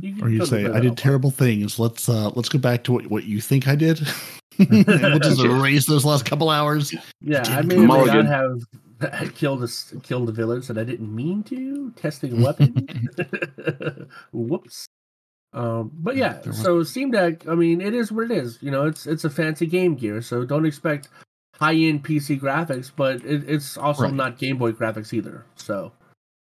You 0.00 0.16
Or 0.22 0.28
you 0.28 0.40
totally 0.40 0.64
say, 0.64 0.70
I 0.70 0.80
did 0.80 0.92
offline. 0.92 0.96
terrible 0.96 1.30
things. 1.30 1.78
Let's 1.78 2.08
uh 2.08 2.30
let's 2.30 2.48
go 2.48 2.58
back 2.58 2.82
to 2.84 2.92
what, 2.92 3.06
what 3.06 3.24
you 3.24 3.40
think 3.40 3.68
I 3.68 3.76
did. 3.76 4.00
and 4.58 4.84
we'll 4.86 5.18
just 5.20 5.40
erase 5.44 5.86
those 5.86 6.04
last 6.04 6.24
couple 6.26 6.50
hours. 6.50 6.92
Yeah, 7.20 7.42
I 7.56 7.62
Didn't 7.62 7.68
may 7.68 7.74
or 7.76 7.78
may 7.78 7.86
not 7.86 8.06
Mulligan. 8.26 8.26
have 8.26 9.34
killed 9.36 9.60
a 9.62 9.64
s- 9.64 9.94
killed 10.02 10.28
a 10.28 10.32
village 10.32 10.66
that 10.66 10.76
I 10.76 10.84
didn't 10.84 11.14
mean 11.14 11.42
to. 11.44 11.92
Testing 11.92 12.38
a 12.38 12.44
weapon. 12.44 12.88
Whoops. 14.32 14.86
Um, 15.56 15.90
but 15.94 16.16
yeah, 16.16 16.34
There 16.44 16.52
so 16.52 16.82
Steam 16.82 17.10
Deck. 17.10 17.48
I 17.48 17.54
mean, 17.54 17.80
it 17.80 17.94
is 17.94 18.12
what 18.12 18.30
it 18.30 18.30
is. 18.30 18.58
You 18.60 18.70
know, 18.70 18.86
it's 18.86 19.06
it's 19.06 19.24
a 19.24 19.30
fancy 19.30 19.66
Game 19.66 19.94
Gear, 19.94 20.20
so 20.20 20.44
don't 20.44 20.66
expect 20.66 21.08
high 21.54 21.74
end 21.74 22.04
PC 22.04 22.38
graphics, 22.38 22.92
but 22.94 23.24
it, 23.24 23.48
it's 23.48 23.78
also 23.78 24.02
Right. 24.04 24.12
not 24.12 24.38
Game 24.38 24.58
Boy 24.58 24.72
graphics 24.72 25.12
either. 25.14 25.44
So 25.56 25.92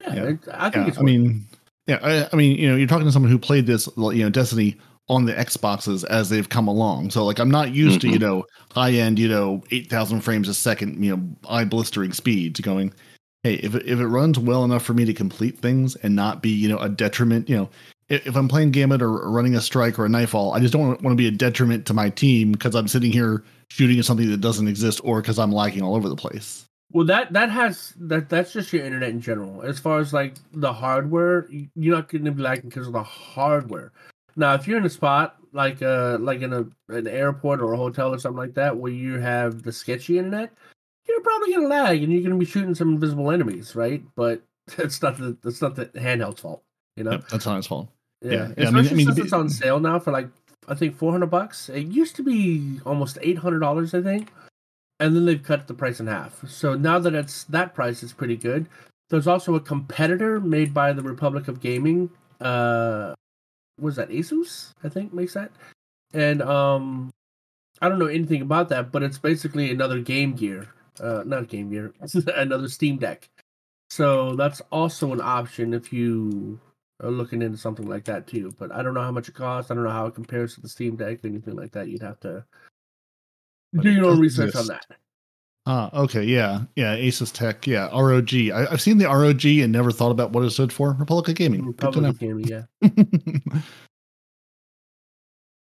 yeah, 0.02 0.14
Yeah. 0.16 0.24
It, 0.26 0.40
I 0.54 0.70
think 0.70 0.84
Yeah, 0.84 0.90
it's. 0.90 1.00
I 1.00 1.02
mean, 1.04 1.46
yeah, 1.88 2.00
I, 2.04 2.28
I 2.32 2.36
mean, 2.36 2.58
you 2.60 2.70
know, 2.70 2.76
you're 2.76 2.88
talking 2.88 3.06
to 3.06 3.12
someone 3.12 3.32
who 3.32 3.40
played 3.40 3.66
this, 3.66 3.88
you 3.98 4.24
know, 4.24 4.30
Destiny 4.30 4.78
on 5.08 5.26
the 5.26 5.34
Xboxes 5.34 6.04
as 6.06 6.30
they've 6.30 6.50
come 6.50 6.68
along. 6.68 7.10
So 7.10 7.26
like, 7.26 7.40
I'm 7.40 7.50
not 7.50 7.74
used 7.74 8.02
to 8.02 8.08
Mhm. 8.08 8.14
you 8.14 8.20
know 8.20 8.46
high 8.74 8.92
end, 8.92 9.18
you 9.18 9.30
know, 9.30 9.64
eight 9.72 9.90
thousand 9.90 10.22
frames 10.22 10.50
a 10.50 10.54
second, 10.54 11.02
you 11.04 11.16
know, 11.16 11.24
eye 11.50 11.64
blistering 11.64 12.12
speeds. 12.12 12.60
Going, 12.60 12.94
hey, 13.44 13.56
if 13.56 13.76
if 13.76 14.00
it 14.00 14.08
runs 14.08 14.38
well 14.38 14.66
enough 14.66 14.84
for 14.84 14.94
me 14.94 15.06
to 15.06 15.14
complete 15.14 15.58
things 15.58 15.96
and 15.96 16.18
not 16.18 16.42
be 16.42 16.50
you 16.50 16.68
know 16.68 16.80
a 16.80 16.90
detriment, 16.90 17.48
you 17.48 17.56
know. 17.56 17.70
If 18.10 18.36
I'm 18.36 18.48
playing 18.48 18.72
Gambit 18.72 19.02
or 19.02 19.20
or 19.20 19.32
running 19.32 19.56
a 19.56 19.62
strike 19.62 20.00
or 20.00 20.06
a 20.06 20.10
Nightfall, 20.10 20.54
I 20.54 20.60
just 20.60 20.74
don't 20.74 21.02
want 21.02 21.04
to 21.04 21.16
be 21.16 21.28
a 21.28 21.32
detriment 21.32 21.86
to 21.88 21.94
my 21.94 22.10
team 22.10 22.52
because 22.52 22.76
I'm 22.76 22.88
sitting 22.88 23.12
here 23.12 23.44
shooting 23.70 24.00
at 24.00 24.06
something 24.06 24.30
that 24.30 24.42
doesn't 24.42 24.68
exist 24.68 25.00
or 25.04 25.22
because 25.22 25.38
I'm 25.38 25.52
lagging 25.52 25.84
all 25.84 25.96
over 25.96 26.10
the 26.10 26.16
place. 26.16 26.66
Well, 26.92 27.06
that 27.06 27.34
that 27.34 27.52
has 27.52 27.94
that 28.00 28.30
that's 28.30 28.52
just 28.52 28.74
your 28.74 28.84
internet 28.84 29.10
in 29.10 29.22
general. 29.22 29.62
As 29.62 29.80
far 29.80 30.00
as 30.00 30.12
like 30.12 30.36
the 30.54 30.74
hardware, 30.74 31.48
you're 31.76 31.96
not 31.96 32.10
going 32.10 32.26
to 32.26 32.32
be 32.32 32.42
lagging 32.42 32.70
because 32.70 32.88
of 32.88 32.94
the 32.94 33.04
hardware. 33.04 33.92
Now, 34.36 34.56
if 34.56 34.68
you're 34.68 34.78
in 34.80 34.86
a 34.86 34.90
spot 34.90 35.36
like 35.52 35.82
uh 35.82 36.18
like 36.20 36.42
in 36.42 36.54
a 36.54 36.66
an 36.90 37.08
airport 37.08 37.62
or 37.62 37.74
a 37.74 37.78
hotel 37.78 38.14
or 38.14 38.20
something 38.20 38.38
like 38.38 38.54
that 38.56 38.76
where 38.78 38.92
you 38.92 39.20
have 39.20 39.62
the 39.64 39.72
sketchy 39.72 40.18
internet, 40.18 40.52
you're 41.08 41.22
probably 41.22 41.54
going 41.54 41.64
to 41.64 41.68
lag 41.68 42.04
and 42.04 42.12
you're 42.12 42.22
going 42.22 42.34
to 42.34 42.38
be 42.38 42.46
shooting 42.46 42.76
some 42.76 42.94
invisible 42.94 43.32
enemies, 43.32 43.76
right? 43.76 44.04
But 44.16 44.42
that's 44.78 45.02
not 45.02 45.18
the 45.18 45.38
that's 45.44 45.62
not 45.62 45.76
the 45.76 45.86
handheld's 46.00 46.42
fault, 46.42 46.64
you 46.96 47.04
know. 47.04 47.12
Yep, 47.12 47.28
that's 47.30 47.46
not 47.46 47.58
his 47.58 47.68
fault. 47.68 47.90
Yeah, 48.22 48.32
Yeah, 48.32 48.38
yeah, 48.38 48.68
I 48.68 48.72
mean- 48.72 48.80
especially 48.80 48.90
I 48.90 48.94
mean, 48.96 49.06
since 49.08 49.18
it's 49.20 49.34
on 49.34 49.50
sale 49.50 49.80
now 49.80 50.00
for 50.00 50.12
like 50.12 50.30
I 50.68 50.76
think 50.76 50.96
four 50.96 51.12
hundred 51.12 51.28
bucks. 51.32 51.70
It 51.70 51.88
used 51.88 52.16
to 52.18 52.24
be 52.24 52.80
almost 52.86 53.18
eight 53.22 53.38
hundred 53.40 53.60
dollars, 53.60 53.94
I 53.94 54.02
think, 54.02 54.32
and 55.00 55.16
then 55.16 55.26
they've 55.26 55.42
cut 55.42 55.68
the 55.68 55.74
price 55.74 56.00
in 56.00 56.08
half. 56.08 56.48
So 56.48 56.76
now 56.76 57.00
that 57.00 57.16
it's 57.16 57.46
that 57.46 57.74
price 57.74 58.04
is 58.04 58.14
pretty 58.14 58.38
good. 58.38 58.68
There's 59.10 59.26
also 59.28 59.56
a 59.56 59.60
competitor 59.60 60.40
made 60.40 60.74
by 60.74 60.94
the 60.94 61.02
Republic 61.02 61.48
of 61.48 61.60
Gaming. 61.60 62.12
Uh, 62.40 63.16
was 63.80 63.96
that 63.96 64.10
Asus? 64.10 64.74
I 64.84 64.90
think 64.90 65.12
makes 65.14 65.34
that, 65.34 65.52
and 66.14 66.42
um, 66.44 67.10
I 67.82 67.90
don't 67.90 67.98
know 67.98 68.06
anything 68.06 68.42
about 68.44 68.70
that, 68.70 68.92
but 68.92 69.02
it's 69.02 69.18
basically 69.18 69.72
another 69.72 70.00
Game 70.00 70.34
Gear. 70.34 70.68
Uh, 71.02 71.24
not 71.26 71.48
Game 71.48 71.72
Gear, 71.72 71.94
another 72.36 72.68
Steam 72.68 72.98
Deck. 72.98 73.28
So 73.90 74.36
that's 74.36 74.62
also 74.72 75.14
an 75.14 75.22
option 75.22 75.74
if 75.74 75.92
you 75.92 76.60
are 77.02 77.12
looking 77.12 77.42
into 77.42 77.58
something 77.58 77.88
like 77.88 78.06
that 78.06 78.28
too. 78.28 78.54
But 78.60 78.72
I 78.72 78.82
don't 78.84 78.94
know 78.94 79.02
how 79.04 79.12
much 79.12 79.30
it 79.30 79.36
costs. 79.36 79.72
I 79.72 79.74
don't 79.76 79.84
know 79.84 79.90
how 79.90 80.08
it 80.08 80.16
compares 80.16 80.56
to 80.56 80.62
the 80.62 80.70
Steam 80.70 80.96
Deck 80.96 81.24
or 81.24 81.28
anything 81.28 81.56
like 81.56 81.72
that. 81.72 81.88
You'd 81.88 82.02
have 82.02 82.20
to 82.22 82.44
do 83.82 83.92
your 83.92 84.06
own 84.06 84.20
research 84.20 84.56
on 84.56 84.68
that. 84.68 84.86
Ah, 85.66 85.90
okay, 85.94 86.24
yeah, 86.24 86.62
yeah, 86.76 86.96
Asus 86.98 87.32
Tech, 87.32 87.68
yeah, 87.68 87.88
ROG. 87.96 88.34
I, 88.34 88.66
I've 88.72 88.82
seen 88.82 88.98
the 88.98 89.06
ROG 89.06 89.46
and 89.46 89.72
never 89.72 89.92
thought 89.92 90.10
about 90.10 90.32
what 90.32 90.44
it 90.44 90.50
stood 90.50 90.74
for. 90.74 90.94
Republic 90.94 91.28
of 91.28 91.36
Gaming. 91.36 91.64
Good 91.74 91.78
to 91.80 91.86
Republic 91.88 92.18
Gaming, 92.18 92.46
yeah. 92.48 92.64
know. 92.82 92.90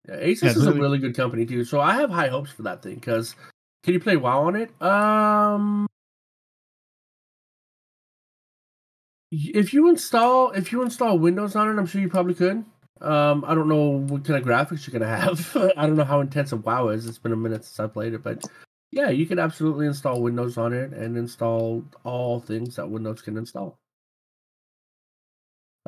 yeah. 0.08 0.16
Asus 0.16 0.44
Yeah, 0.44 0.50
is 0.52 0.66
a 0.66 0.70
really- 0.70 0.80
really 0.80 0.98
good 1.00 1.16
company 1.16 1.46
too. 1.46 1.66
So 1.66 1.82
I 1.82 1.96
have 1.96 2.10
high 2.10 2.30
hopes 2.30 2.52
for 2.52 2.62
that 2.64 2.82
thing 2.82 2.96
because 2.96 3.36
can 3.84 3.94
you 3.94 4.00
play 4.00 4.16
WoW 4.16 4.44
on 4.44 4.56
it? 4.56 4.82
Um, 4.82 5.88
if 9.32 9.74
you 9.74 9.90
install 9.90 10.52
if 10.52 10.72
you 10.72 10.82
install 10.82 11.18
Windows 11.18 11.56
on 11.56 11.70
it, 11.70 11.80
I'm 11.80 11.86
sure 11.86 12.02
you 12.02 12.10
probably 12.10 12.34
could. 12.34 12.66
Um, 13.00 13.44
I 13.48 13.56
don't 13.56 13.68
know 13.68 14.00
what 14.00 14.26
kind 14.26 14.40
of 14.40 14.48
graphics 14.48 14.86
you're 14.86 15.00
gonna 15.00 15.16
have. 15.16 15.56
I 15.78 15.88
don't 15.88 15.96
know 15.96 16.04
how 16.04 16.20
intensive 16.20 16.64
WoW 16.66 16.90
is. 16.90 17.08
It's 17.08 17.18
been 17.18 17.32
a 17.32 17.38
minute 17.38 17.64
since 17.64 17.80
I 17.80 17.88
played 17.88 18.14
it, 18.14 18.24
but 18.24 18.44
yeah, 18.92 19.10
you 19.10 19.26
could 19.26 19.40
absolutely 19.40 19.88
install 19.88 20.22
Windows 20.22 20.58
on 20.58 20.74
it 20.74 20.92
and 20.92 21.18
install 21.18 21.84
all 22.04 22.40
things 22.40 22.76
that 22.76 22.90
Windows 22.90 23.22
can 23.22 23.38
install. 23.38 23.80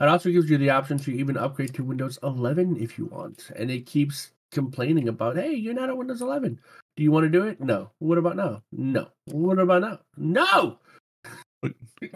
It 0.01 0.07
also 0.07 0.31
gives 0.31 0.49
you 0.49 0.57
the 0.57 0.71
option 0.71 0.97
to 0.99 1.11
even 1.11 1.37
upgrade 1.37 1.75
to 1.75 1.83
Windows 1.83 2.17
11 2.23 2.77
if 2.81 2.97
you 2.97 3.05
want, 3.05 3.51
and 3.55 3.69
it 3.69 3.85
keeps 3.85 4.31
complaining 4.51 5.07
about, 5.07 5.35
"Hey, 5.35 5.53
you're 5.53 5.73
not 5.73 5.89
at 5.89 5.97
Windows 5.97 6.21
11. 6.21 6.59
Do 6.95 7.03
you 7.03 7.11
want 7.11 7.25
to 7.25 7.29
do 7.29 7.45
it? 7.45 7.59
No. 7.59 7.91
What 7.99 8.17
about 8.17 8.37
now? 8.37 8.63
No. 8.71 9.09
What 9.25 9.59
about 9.59 9.81
now? 9.81 9.99
No." 10.17 10.79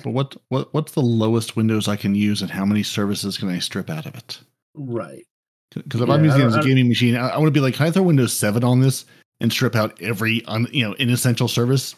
But 0.03 0.07
what 0.07 0.35
what 0.49 0.73
what's 0.73 0.91
the 0.91 1.01
lowest 1.01 1.55
Windows 1.55 1.87
I 1.87 1.95
can 1.95 2.15
use, 2.15 2.41
and 2.41 2.51
how 2.51 2.65
many 2.65 2.83
services 2.83 3.37
can 3.37 3.49
I 3.49 3.59
strip 3.59 3.89
out 3.89 4.05
of 4.05 4.15
it? 4.15 4.39
Right. 4.73 5.25
Because 5.73 6.01
if 6.01 6.07
Yeah, 6.07 6.13
I'm 6.13 6.23
using 6.23 6.41
it 6.41 6.45
as 6.45 6.55
a 6.55 6.61
gaming 6.61 6.87
machine, 6.87 7.15
I, 7.15 7.29
I 7.29 7.37
want 7.37 7.47
to 7.47 7.51
be 7.51 7.59
like, 7.59 7.73
can 7.73 7.87
I 7.87 7.91
throw 7.91 8.03
Windows 8.03 8.33
7 8.33 8.63
on 8.63 8.79
this 8.79 9.05
and 9.39 9.51
strip 9.51 9.75
out 9.75 10.01
every 10.01 10.43
un, 10.45 10.67
you 10.71 10.85
know 10.85 10.93
inessential 10.93 11.47
service 11.47 11.95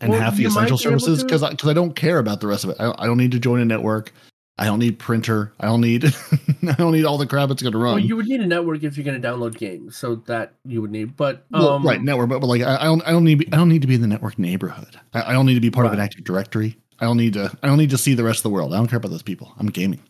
and 0.00 0.10
Well, 0.10 0.20
half 0.20 0.36
the 0.36 0.44
essential 0.44 0.78
services? 0.78 1.22
Because 1.22 1.42
because 1.48 1.68
I, 1.68 1.74
don't 1.74 1.94
care 1.94 2.18
about 2.18 2.40
the 2.40 2.46
rest 2.46 2.64
of 2.64 2.70
it. 2.70 2.76
I 2.80 2.84
don't, 2.84 3.00
I 3.00 3.06
don't 3.06 3.18
need 3.18 3.32
to 3.32 3.38
join 3.38 3.60
a 3.60 3.64
network. 3.64 4.12
I 4.58 4.66
don't 4.66 4.78
need 4.78 4.98
printer. 4.98 5.52
I 5.60 5.66
don't 5.66 5.80
need 5.80 6.04
I 6.62 6.72
don't 6.74 6.92
need 6.92 7.04
all 7.04 7.18
the 7.18 7.26
crap 7.26 7.50
it's 7.50 7.62
going 7.62 7.72
to 7.72 7.78
run. 7.78 7.94
Well, 7.94 8.04
you 8.04 8.16
would 8.16 8.26
need 8.26 8.40
a 8.40 8.46
network 8.46 8.82
if 8.82 8.96
you're 8.96 9.04
going 9.04 9.20
to 9.20 9.26
download 9.26 9.56
games, 9.56 9.96
so 9.96 10.16
that 10.26 10.54
you 10.64 10.80
would 10.82 10.90
need. 10.90 11.16
But 11.16 11.46
um, 11.52 11.62
Well, 11.62 11.80
right 11.80 12.02
network, 12.02 12.28
but, 12.28 12.40
but 12.40 12.46
like 12.46 12.62
I, 12.62 12.76
I 12.76 12.84
don't 12.84 13.02
I 13.06 13.10
don't 13.10 13.24
need 13.24 13.52
I 13.52 13.56
don't 13.56 13.68
need 13.68 13.82
to 13.82 13.88
be 13.88 13.94
in 13.94 14.02
the 14.02 14.06
network 14.06 14.38
neighborhood. 14.38 14.98
I, 15.14 15.30
I 15.30 15.32
don't 15.32 15.46
need 15.46 15.54
to 15.54 15.60
be 15.60 15.70
part 15.70 15.86
of 15.86 15.92
an 15.92 16.00
Active 16.00 16.24
Directory. 16.24 16.76
I 17.02 17.06
don't 17.06 17.16
need 17.16 17.32
to 17.32 17.50
I 17.62 17.66
don't 17.66 17.78
need 17.78 17.90
to 17.90 17.98
see 17.98 18.14
the 18.14 18.22
rest 18.22 18.38
of 18.38 18.42
the 18.44 18.50
world. 18.50 18.72
I 18.72 18.76
don't 18.76 18.86
care 18.86 18.98
about 18.98 19.10
those 19.10 19.24
people. 19.24 19.52
I'm 19.58 19.66
gaming. 19.66 20.00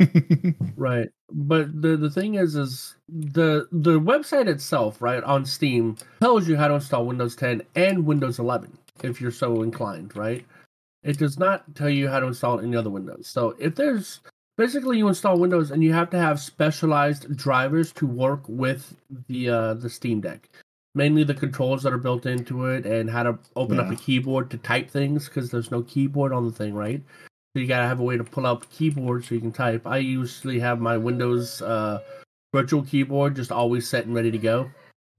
Right. 0.76 1.08
But 1.30 1.80
the 1.80 1.96
the 1.96 2.10
thing 2.10 2.34
is 2.34 2.56
is 2.56 2.96
the 3.08 3.68
the 3.70 4.00
website 4.00 4.48
itself, 4.48 5.00
right, 5.00 5.22
on 5.22 5.44
Steam 5.44 5.96
tells 6.20 6.48
you 6.48 6.56
how 6.56 6.68
to 6.68 6.74
install 6.74 7.06
Windows 7.06 7.36
10 7.36 7.62
and 7.76 8.04
Windows 8.04 8.38
11 8.38 8.76
if 9.02 9.20
you're 9.20 9.30
so 9.30 9.62
inclined, 9.62 10.16
right? 10.16 10.44
It 11.04 11.18
does 11.18 11.38
not 11.38 11.74
tell 11.74 11.90
you 11.90 12.08
how 12.08 12.20
to 12.20 12.26
install 12.26 12.58
any 12.58 12.76
other 12.76 12.90
Windows. 12.90 13.28
So 13.28 13.54
if 13.58 13.74
there's 13.74 14.20
basically 14.56 14.98
you 14.98 15.08
install 15.08 15.38
Windows 15.38 15.70
and 15.70 15.84
you 15.84 15.92
have 15.92 16.10
to 16.10 16.18
have 16.18 16.40
specialized 16.40 17.36
drivers 17.36 17.92
to 17.92 18.06
work 18.06 18.42
with 18.48 18.96
the 19.28 19.50
uh 19.50 19.74
the 19.74 19.90
Steam 19.90 20.20
Deck. 20.22 20.48
Mainly 20.94 21.24
the 21.24 21.34
controls 21.34 21.82
that 21.82 21.92
are 21.92 21.98
built 21.98 22.24
into 22.26 22.66
it 22.66 22.86
and 22.86 23.10
how 23.10 23.22
to 23.24 23.38
open 23.56 23.80
up 23.80 23.90
a 23.90 23.96
keyboard 23.96 24.50
to 24.50 24.58
type 24.58 24.88
things 24.90 25.28
because 25.28 25.50
there's 25.50 25.70
no 25.70 25.82
keyboard 25.82 26.32
on 26.32 26.44
the 26.46 26.52
thing, 26.52 26.72
right? 26.74 27.02
So 27.54 27.60
you 27.60 27.66
gotta 27.66 27.86
have 27.86 28.00
a 28.00 28.04
way 28.04 28.16
to 28.16 28.24
pull 28.24 28.46
out 28.46 28.60
the 28.60 28.66
keyboard 28.68 29.24
so 29.24 29.34
you 29.34 29.40
can 29.40 29.52
type. 29.52 29.86
I 29.86 29.98
usually 29.98 30.58
have 30.60 30.80
my 30.80 30.96
Windows 30.96 31.62
uh, 31.62 32.00
virtual 32.52 32.82
keyboard 32.82 33.34
just 33.36 33.50
always 33.52 33.88
set 33.88 34.06
and 34.06 34.14
ready 34.14 34.30
to 34.30 34.38
go. 34.38 34.70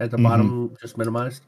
At 0.02 0.12
the 0.12 0.18
Mhm. 0.18 0.24
bottom, 0.24 0.76
just 0.82 0.98
minimized. 0.98 1.44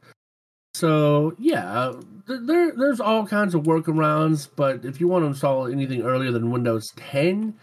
So 0.74 1.34
yeah, 1.38 1.70
uh, 1.72 2.02
th- 2.28 2.42
there 2.44 2.72
there's 2.72 3.00
all 3.02 3.26
kinds 3.28 3.56
of 3.56 3.64
workarounds. 3.64 4.48
But 4.56 4.86
if 4.86 5.02
you 5.02 5.08
want 5.08 5.24
to 5.24 5.28
install 5.28 5.68
anything 5.68 6.04
earlier 6.04 6.32
than 6.32 6.52
Windows 6.52 6.92
10, 6.96 7.54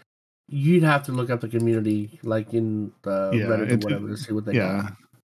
you'd 0.47 0.83
have 0.83 1.03
to 1.03 1.11
look 1.11 1.29
up 1.31 1.41
the 1.41 1.47
community, 1.47 2.19
like 2.23 2.53
in 2.53 2.91
the 3.03 3.31
Yeah, 3.33 3.45
Reddit 3.47 3.71
or 3.71 3.77
whatever, 3.77 4.07
to 4.09 4.17
see 4.17 4.33
what 4.33 4.45
they 4.45 4.53
yeah 4.53 4.81
got. 4.83 4.93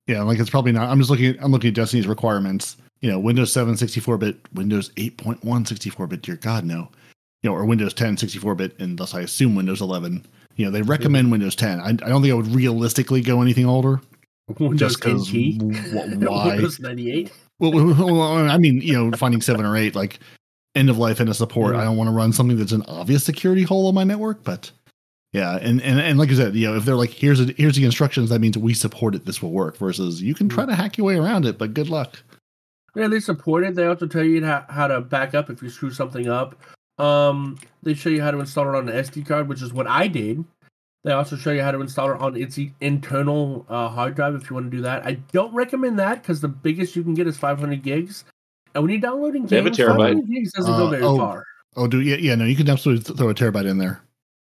Yeah 0.08 0.22
like 0.24 0.40
it's 0.40 0.50
probably 0.50 0.72
not 0.72 0.90
i'm 0.90 0.98
just 0.98 1.10
looking 1.10 1.28
at 1.28 1.44
i'm 1.44 1.52
looking 1.52 1.70
at 1.70 1.74
destiny's 1.76 2.08
requirements. 2.08 2.78
You 3.02 3.12
know 3.12 3.20
windows 3.20 3.52
7 3.52 3.76
64-bit 3.76 4.38
windows 4.56 4.90
8.1 4.96 5.40
64-bit 5.42 6.24
dear 6.24 6.36
god 6.38 6.66
no. 6.66 6.90
You 7.44 7.50
know 7.52 7.56
or 7.56 7.64
windows 7.66 7.94
10 7.94 8.16
64-bit 8.16 8.80
and 8.80 8.98
thus 8.98 9.14
i 9.14 9.22
assume 9.22 9.54
windows 9.56 9.82
11 9.82 10.26
you 10.56 10.66
know 10.66 10.72
they 10.72 10.82
recommend 10.82 11.32
windows 11.32 11.56
10 11.56 11.80
I, 11.80 11.90
I 11.90 11.94
don't 11.94 12.24
think 12.24 12.32
i 12.32 12.36
would 12.36 12.48
realistically 12.48 13.22
go 13.22 13.42
anything 13.42 13.68
older. 13.68 14.02
Windows 14.58 14.80
just 14.80 15.02
because 15.02 15.32
why? 15.32 16.56
Windows 16.56 16.80
98. 16.80 17.32
well, 17.60 17.72
well, 17.72 18.50
i 18.50 18.58
mean 18.58 18.82
you 18.82 18.94
know 18.94 19.16
finding 19.16 19.42
7 19.42 19.64
or 19.64 19.78
8 19.78 19.94
like 19.94 20.20
end 20.74 20.90
of 20.90 20.98
life 20.98 21.20
end 21.20 21.30
of 21.30 21.36
support. 21.36 21.76
Yeah. 21.76 21.82
i 21.82 21.84
don't 21.84 21.98
want 21.98 22.08
to 22.08 22.14
run 22.14 22.34
something 22.34 22.58
that's 22.58 22.72
an 22.72 22.84
obvious 22.88 23.24
security 23.24 23.64
hole 23.64 23.88
on 23.88 23.94
my 23.94 24.04
network 24.04 24.44
but 24.44 24.72
yeah 25.34 25.58
and, 25.58 25.82
and 25.82 26.00
and 26.00 26.18
like 26.20 26.30
you 26.30 26.36
said 26.36 26.56
you 26.56 26.68
know 26.68 26.76
if 26.78 26.86
they're 26.86 26.96
like 26.96 27.10
here's 27.12 27.40
a, 27.40 27.46
here's 27.58 27.76
the 27.76 27.84
instructions 27.86 28.30
that 28.30 28.40
means 28.40 28.58
we 28.58 28.74
support 28.74 29.14
it 29.16 29.26
this 29.26 29.42
will 29.42 29.52
work 29.52 29.78
versus 29.78 30.22
you 30.22 30.34
can 30.34 30.48
try 30.50 30.66
to 30.66 30.74
hack 30.76 30.98
your 30.98 31.06
way 31.08 31.16
around 31.18 31.46
it 31.46 31.58
but 31.58 31.74
good 31.74 31.90
luck 31.90 32.22
Yeah, 32.96 33.08
they 33.10 33.20
support 33.20 33.64
it. 33.64 33.76
They 33.76 33.86
also 33.86 34.08
tell 34.08 34.24
you 34.24 34.44
how, 34.44 34.66
how 34.70 34.88
to 34.88 35.02
back 35.02 35.36
up 35.36 35.50
if 35.52 35.62
you 35.62 35.70
screw 35.70 35.92
something 35.92 36.28
up. 36.30 36.56
Um, 36.98 37.60
they 37.84 37.94
show 37.94 38.10
you 38.10 38.24
how 38.24 38.32
to 38.32 38.40
install 38.40 38.68
it 38.70 38.76
on 38.76 38.90
an 38.90 38.96
SD 38.96 39.28
card, 39.28 39.48
which 39.48 39.62
is 39.62 39.72
what 39.72 39.86
I 39.86 40.08
did. 40.08 40.44
They 41.04 41.12
also 41.12 41.36
show 41.36 41.52
you 41.52 41.62
how 41.62 41.70
to 41.72 41.80
install 41.80 42.10
it 42.12 42.20
on 42.20 42.36
its 42.36 42.58
e- 42.58 42.74
internal 42.82 43.68
uh, 43.70 43.88
hard 43.90 44.16
drive 44.16 44.34
if 44.34 44.50
you 44.50 44.56
want 44.56 44.72
to 44.72 44.76
do 44.78 44.82
that. 44.82 45.06
I 45.06 45.14
don't 45.32 45.54
recommend 45.54 46.00
that 46.00 46.24
because 46.24 46.42
the 46.42 46.48
biggest 46.48 46.96
you 46.96 47.04
can 47.04 47.14
get 47.14 47.28
is 47.28 47.38
500 47.38 47.84
gigs. 47.84 48.24
And 48.74 48.84
when 48.84 48.92
you're 48.92 49.00
downloading 49.02 49.46
They 49.46 49.58
have 49.58 49.68
a 49.68 49.70
games, 49.70 49.78
terabyte. 49.78 50.18
500 50.18 50.28
gigs 50.28 50.52
doesn't 50.54 50.74
Uh, 50.74 50.78
go 50.80 50.90
very 50.90 51.04
oh. 51.04 51.18
far. 51.18 51.44
oh 51.76 51.86
do 51.86 52.02
yeah 52.02 52.16
yeah 52.18 52.34
no 52.34 52.46
you 52.46 52.56
can 52.56 52.68
absolutely 52.68 53.04
throw 53.16 53.30
a 53.30 53.36
terabyte 53.36 53.70
in 53.70 53.78
there 53.78 54.02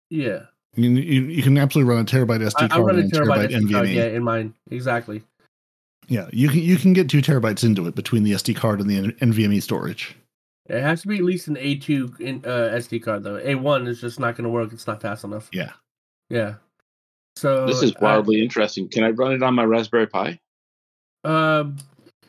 Yeah, 0.10 0.42
you, 0.76 0.90
you, 0.90 1.22
you 1.24 1.44
can 1.44 1.58
absolutely 1.58 1.94
run 1.94 2.02
a 2.02 2.06
terabyte 2.06 2.42
sd 2.48 2.54
I, 2.62 2.66
I 2.66 2.68
card 2.70 2.86
run 2.86 2.96
a 2.96 3.00
and 3.00 3.12
terabyte, 3.12 3.50
terabyte 3.50 3.50
SD 3.52 3.72
card, 3.72 3.88
nvme 3.88 3.94
yeah, 3.96 4.04
in 4.06 4.24
mine 4.24 4.54
exactly. 4.70 5.22
yeah 6.08 6.30
you 6.32 6.50
can 6.50 6.60
you 6.60 6.78
can 6.78 6.94
get 6.94 7.10
two 7.10 7.22
terabytes 7.22 7.64
into 7.64 7.88
it 7.88 7.96
between 7.96 8.24
the 8.24 8.32
sd 8.34 8.56
card 8.56 8.80
and 8.80 8.90
the 8.90 9.12
nvme 9.26 9.62
storage 9.62 10.16
It 10.70 10.82
has 10.82 11.02
to 11.02 11.08
be 11.10 11.18
at 11.18 11.24
least 11.24 11.48
an 11.50 11.56
A2 11.56 12.20
in, 12.22 12.36
uh, 12.46 12.72
SD 12.80 13.04
card 13.04 13.24
though. 13.24 13.40
A1 13.42 13.88
is 13.88 14.00
just 14.00 14.20
not 14.20 14.36
going 14.38 14.46
to 14.46 14.50
work. 14.50 14.72
It's 14.72 14.88
not 14.88 15.02
fast 15.02 15.24
enough. 15.26 15.50
yeah 15.52 15.74
Yeah. 16.30 16.56
So 17.36 17.66
This 17.66 17.82
is 17.84 17.94
I- 18.00 18.04
wildly 18.04 18.42
interesting. 18.42 18.88
Can 18.88 19.04
I 19.04 19.10
run 19.10 19.34
it 19.34 19.44
on 19.44 19.54
my 19.56 19.66
Raspberry 19.66 20.08
Pi? 20.08 20.40
Uh, 21.26 21.66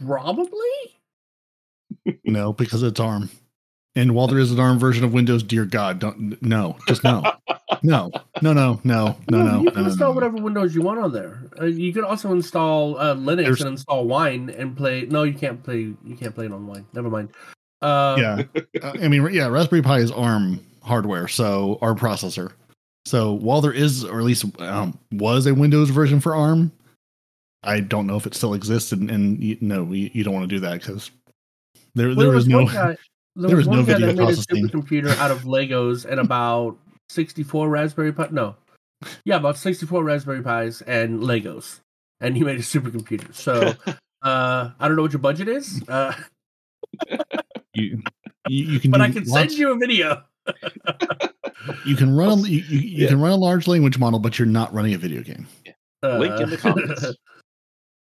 probably. 0.05 0.99
no 2.25 2.53
because 2.53 2.83
it's 2.83 2.99
arm 2.99 3.31
and 3.95 4.15
while 4.15 4.27
there 4.27 4.39
is 4.39 4.51
an 4.53 4.59
arm 4.61 4.79
version 4.79 5.05
of 5.05 5.13
windows 5.13 5.43
dear 5.43 5.65
god 5.65 5.99
don't 5.99 6.41
no 6.43 6.77
just 6.89 7.03
no 7.05 7.23
no 7.83 8.11
no 8.43 8.53
no 8.53 8.81
no 8.85 9.17
no 9.31 9.43
no 9.43 9.61
you 9.63 9.71
can 9.71 9.83
no, 9.83 9.89
install 9.89 10.09
no. 10.11 10.15
whatever 10.15 10.37
Windows 10.37 10.75
you 10.75 10.83
want 10.83 11.01
on 11.01 11.13
there. 11.13 11.43
Uh, 11.61 11.65
you 11.65 11.93
can 11.93 12.05
also 12.05 12.31
install 12.33 12.99
uh, 12.99 13.15
Linux 13.15 13.45
There's- 13.45 13.61
and 13.61 13.71
install 13.71 14.05
Wine 14.07 14.51
and 14.51 14.77
play. 14.77 15.03
No, 15.07 15.23
you 15.25 15.33
can't 15.35 15.63
play. 15.63 15.95
You 16.05 16.17
can't 16.17 16.35
play 16.35 16.47
it 16.47 16.53
on 16.53 16.67
Wine. 16.67 16.87
Never 16.93 17.09
mind. 17.11 17.31
Uh, 17.81 18.17
yeah 18.19 18.43
Uh, 18.83 18.93
i 19.03 19.09
mean 19.09 19.29
yeah 19.33 19.49
raspberry 19.49 19.83
pi 19.83 19.99
is 19.99 20.13
arm 20.13 20.61
hardware 20.85 21.27
so 21.27 21.79
arm 21.83 21.99
processor 21.99 22.53
so 23.05 23.33
while 23.33 23.61
there 23.61 23.73
is 23.73 24.05
or 24.05 24.21
at 24.21 24.25
least 24.25 24.45
um, 24.61 24.97
was 25.11 25.47
a 25.47 25.55
windows 25.55 25.91
version 25.91 26.21
for 26.21 26.33
arm 26.37 26.71
i 27.65 27.81
don't 27.81 28.07
know 28.07 28.15
if 28.17 28.25
it 28.25 28.35
still 28.37 28.55
exists 28.55 28.93
and, 28.93 29.11
and 29.11 29.43
you, 29.43 29.57
no 29.61 29.83
you, 29.93 30.09
you 30.13 30.23
don't 30.23 30.33
want 30.35 30.49
to 30.49 30.55
do 30.55 30.61
that 30.61 30.81
because 30.81 31.11
there 31.97 32.07
well, 32.09 32.17
there 32.17 32.27
there 32.29 32.37
is 32.37 32.47
was 32.47 32.49
no 32.49 32.67
guy. 32.73 32.97
There, 33.35 33.49
there 33.49 33.57
was 33.57 33.67
was 33.67 33.69
one 33.69 33.79
no 33.81 33.85
guy 33.87 33.99
that 34.07 34.17
made 34.17 34.29
a 34.29 34.33
supercomputer 34.33 35.17
out 35.19 35.31
of 35.31 35.43
Legos 35.43 36.05
and 36.05 36.21
about 36.21 36.77
sixty-four 37.09 37.69
Raspberry 37.69 38.13
Pi. 38.13 38.29
No, 38.31 38.57
yeah, 39.25 39.37
about 39.37 39.57
sixty-four 39.57 40.05
Raspberry 40.05 40.43
Pis 40.43 40.83
and 40.83 41.21
Legos, 41.21 41.81
and 42.21 42.37
he 42.37 42.45
made 42.45 42.57
a 42.57 42.63
supercomputer. 42.63 43.35
So, 43.35 43.75
uh, 44.23 44.71
I 44.79 44.87
don't 44.89 44.97
know 44.97 45.03
what 45.03 45.13
your 45.13 45.21
budget 45.21 45.49
is, 45.49 45.83
uh, 45.89 46.13
you, 47.75 48.03
you, 48.49 48.65
you 48.65 48.81
can 48.81 48.91
but 48.91 49.01
I 49.01 49.11
can 49.11 49.25
lots- 49.25 49.33
send 49.33 49.53
you 49.53 49.73
a 49.73 49.79
video. 49.79 50.23
you 51.87 51.95
can 51.97 52.15
run 52.17 52.31
a 52.31 52.43
you, 52.43 52.59
you, 52.69 52.79
you 52.81 53.03
Yeah. 53.05 53.09
can 53.09 53.21
run 53.21 53.31
a 53.33 53.37
large 53.37 53.69
language 53.69 53.97
model 53.97 54.19
but 54.19 54.39
you're 54.41 54.47
not 54.47 54.75
running 54.75 54.93
a 54.93 54.99
video 54.99 55.23
game 55.23 55.47
Link 56.03 56.41
in 56.41 56.51
the 56.51 56.57
Uh, 56.57 56.61
comments. 56.61 57.07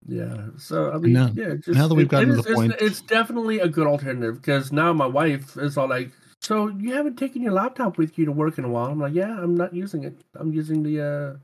Yeah. 0.06 0.46
So 0.58 0.92
I 0.92 0.98
mean, 0.98 1.12
Now- 1.12 1.30
yeah. 1.34 1.54
Just, 1.54 1.68
now 1.78 1.88
that 1.88 1.94
we've 1.94 2.08
gotten 2.08 2.30
it 2.30 2.32
to 2.34 2.38
is- 2.40 2.44
the 2.46 2.54
point- 2.54 2.72
it's, 2.72 2.82
it's 2.82 3.00
definitely 3.02 3.60
a 3.60 3.68
good 3.68 3.86
alternative 3.86 4.36
because 4.40 4.72
now 4.72 4.92
my 4.92 5.06
wife 5.06 5.56
is 5.56 5.76
all 5.76 5.88
like, 5.88 6.10
"So 6.40 6.68
you 6.68 6.94
haven't 6.94 7.16
taken 7.16 7.42
your 7.42 7.52
laptop 7.52 7.98
with 7.98 8.18
you 8.18 8.24
to 8.26 8.32
work 8.32 8.58
in 8.58 8.64
a 8.64 8.68
while?" 8.68 8.86
I'm 8.86 9.00
like, 9.00 9.14
"Yeah, 9.14 9.38
I'm 9.40 9.54
not 9.56 9.74
using 9.74 10.04
it. 10.04 10.16
I'm 10.34 10.52
using 10.52 10.82
the 10.82 11.00
uh, 11.00 11.36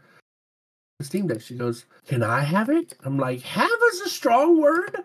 the 0.99 1.05
Steam 1.05 1.27
Deck." 1.29 1.41
She 1.43 1.57
goes, 1.57 1.85
"Can 2.07 2.23
I 2.23 2.41
have 2.41 2.69
it?" 2.71 2.95
I'm 3.05 3.19
like, 3.19 3.41
"Have 3.43 3.71
is 3.93 4.01
a 4.03 4.09
strong 4.09 4.61
word." 4.61 4.97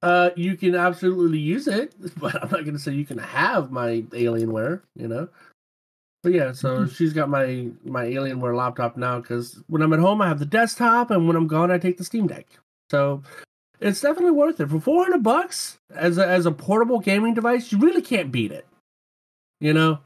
Uh, 0.00 0.30
you 0.36 0.56
can 0.56 0.76
absolutely 0.76 1.40
use 1.40 1.66
it, 1.66 1.92
but 2.20 2.34
I'm 2.36 2.50
not 2.50 2.62
going 2.64 2.74
to 2.74 2.78
say 2.78 2.92
you 2.92 3.04
can 3.04 3.18
have 3.18 3.72
my 3.72 4.02
Alienware, 4.12 4.80
you 4.94 5.08
know. 5.08 5.28
But 6.22 6.32
yeah, 6.32 6.52
so 6.52 6.80
Mm-hmm. 6.80 6.92
she's 6.94 7.12
got 7.12 7.28
my 7.28 7.68
my 7.84 8.04
Alienware 8.06 8.54
laptop 8.56 8.96
now 8.96 9.18
because 9.20 9.60
when 9.68 9.82
I'm 9.82 9.92
at 9.92 9.98
home, 10.00 10.20
I 10.22 10.28
have 10.28 10.38
the 10.40 10.46
desktop, 10.46 11.10
and 11.10 11.26
when 11.26 11.36
I'm 11.36 11.46
gone, 11.48 11.70
I 11.70 11.78
take 11.78 11.96
the 11.96 12.04
Steam 12.04 12.26
Deck. 12.28 12.46
So 12.90 13.22
it's 13.80 14.00
definitely 14.00 14.32
worth 14.32 14.60
it 14.60 14.68
for 14.68 14.80
400 14.80 15.22
bucks 15.22 15.78
as 15.94 16.18
a, 16.18 16.26
as 16.26 16.46
a 16.46 16.50
portable 16.50 17.00
gaming 17.00 17.34
device. 17.34 17.70
You 17.72 17.78
really 17.78 18.02
can't 18.02 18.32
beat 18.32 18.52
it, 18.52 18.66
you 19.60 19.72
know. 19.72 19.98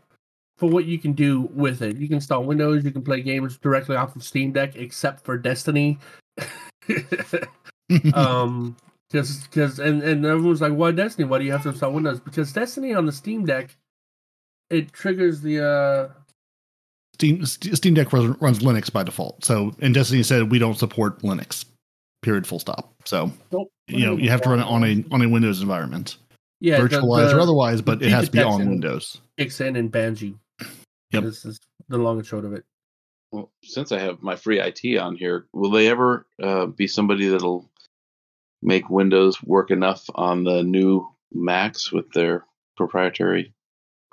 For 0.58 0.68
what 0.68 0.84
you 0.84 0.98
can 0.98 1.12
do 1.12 1.50
with 1.54 1.82
it, 1.82 1.96
you 1.96 2.06
can 2.06 2.16
install 2.16 2.44
Windows, 2.44 2.84
you 2.84 2.92
can 2.92 3.02
play 3.02 3.20
games 3.20 3.58
directly 3.58 3.96
off 3.96 4.14
of 4.14 4.22
Steam 4.22 4.52
Deck, 4.52 4.76
except 4.76 5.24
for 5.24 5.36
Destiny. 5.36 5.98
um 8.14 8.76
because 9.12 9.46
because 9.46 9.78
and 9.78 10.02
and 10.02 10.24
everyone's 10.24 10.60
like 10.60 10.72
why 10.72 10.90
destiny 10.90 11.28
why 11.28 11.38
do 11.38 11.44
you 11.44 11.52
have 11.52 11.62
to 11.62 11.68
install 11.68 11.92
windows 11.92 12.20
because 12.20 12.52
destiny 12.52 12.94
on 12.94 13.06
the 13.06 13.12
steam 13.12 13.44
deck 13.44 13.76
it 14.70 14.92
triggers 14.92 15.40
the 15.42 15.62
uh 15.62 16.08
steam 17.14 17.44
steam 17.44 17.94
deck 17.94 18.12
runs, 18.12 18.36
runs 18.40 18.58
linux 18.60 18.90
by 18.90 19.02
default 19.02 19.44
so 19.44 19.72
and 19.80 19.94
destiny 19.94 20.22
said 20.22 20.50
we 20.50 20.58
don't 20.58 20.78
support 20.78 21.20
linux 21.20 21.64
period 22.22 22.46
full 22.46 22.58
stop. 22.58 22.94
So 23.04 23.30
nope, 23.50 23.70
you 23.88 24.06
know 24.06 24.16
you 24.16 24.30
have 24.30 24.40
to 24.42 24.48
run 24.48 24.60
it 24.60 24.66
on 24.66 24.84
a 24.84 25.04
on 25.14 25.22
a 25.22 25.28
windows 25.28 25.60
environment. 25.60 26.16
Yeah 26.60 26.78
virtualized 26.78 27.30
the 27.30 27.36
or 27.36 27.40
otherwise 27.40 27.82
but 27.82 28.02
it 28.02 28.10
has 28.10 28.26
to 28.26 28.32
be 28.32 28.40
on 28.40 28.68
windows. 28.68 29.20
Kicks 29.36 29.60
in 29.60 29.76
and 29.76 29.90
bans 29.90 30.22
you 30.22 30.38
Yep. 31.12 31.24
this 31.24 31.44
is 31.44 31.60
the 31.88 31.98
long 31.98 32.18
and 32.18 32.26
short 32.26 32.44
of 32.44 32.54
it. 32.54 32.64
Well, 33.32 33.50
since 33.62 33.92
I 33.92 33.98
have 33.98 34.22
my 34.22 34.36
free 34.36 34.60
IT 34.60 34.98
on 34.98 35.16
here, 35.16 35.46
will 35.52 35.70
they 35.70 35.88
ever 35.88 36.26
uh, 36.42 36.66
be 36.66 36.86
somebody 36.86 37.28
that'll 37.28 37.68
make 38.62 38.88
Windows 38.88 39.42
work 39.42 39.70
enough 39.70 40.04
on 40.14 40.44
the 40.44 40.62
new 40.62 41.06
Macs 41.32 41.90
with 41.92 42.10
their 42.12 42.44
proprietary 42.76 43.52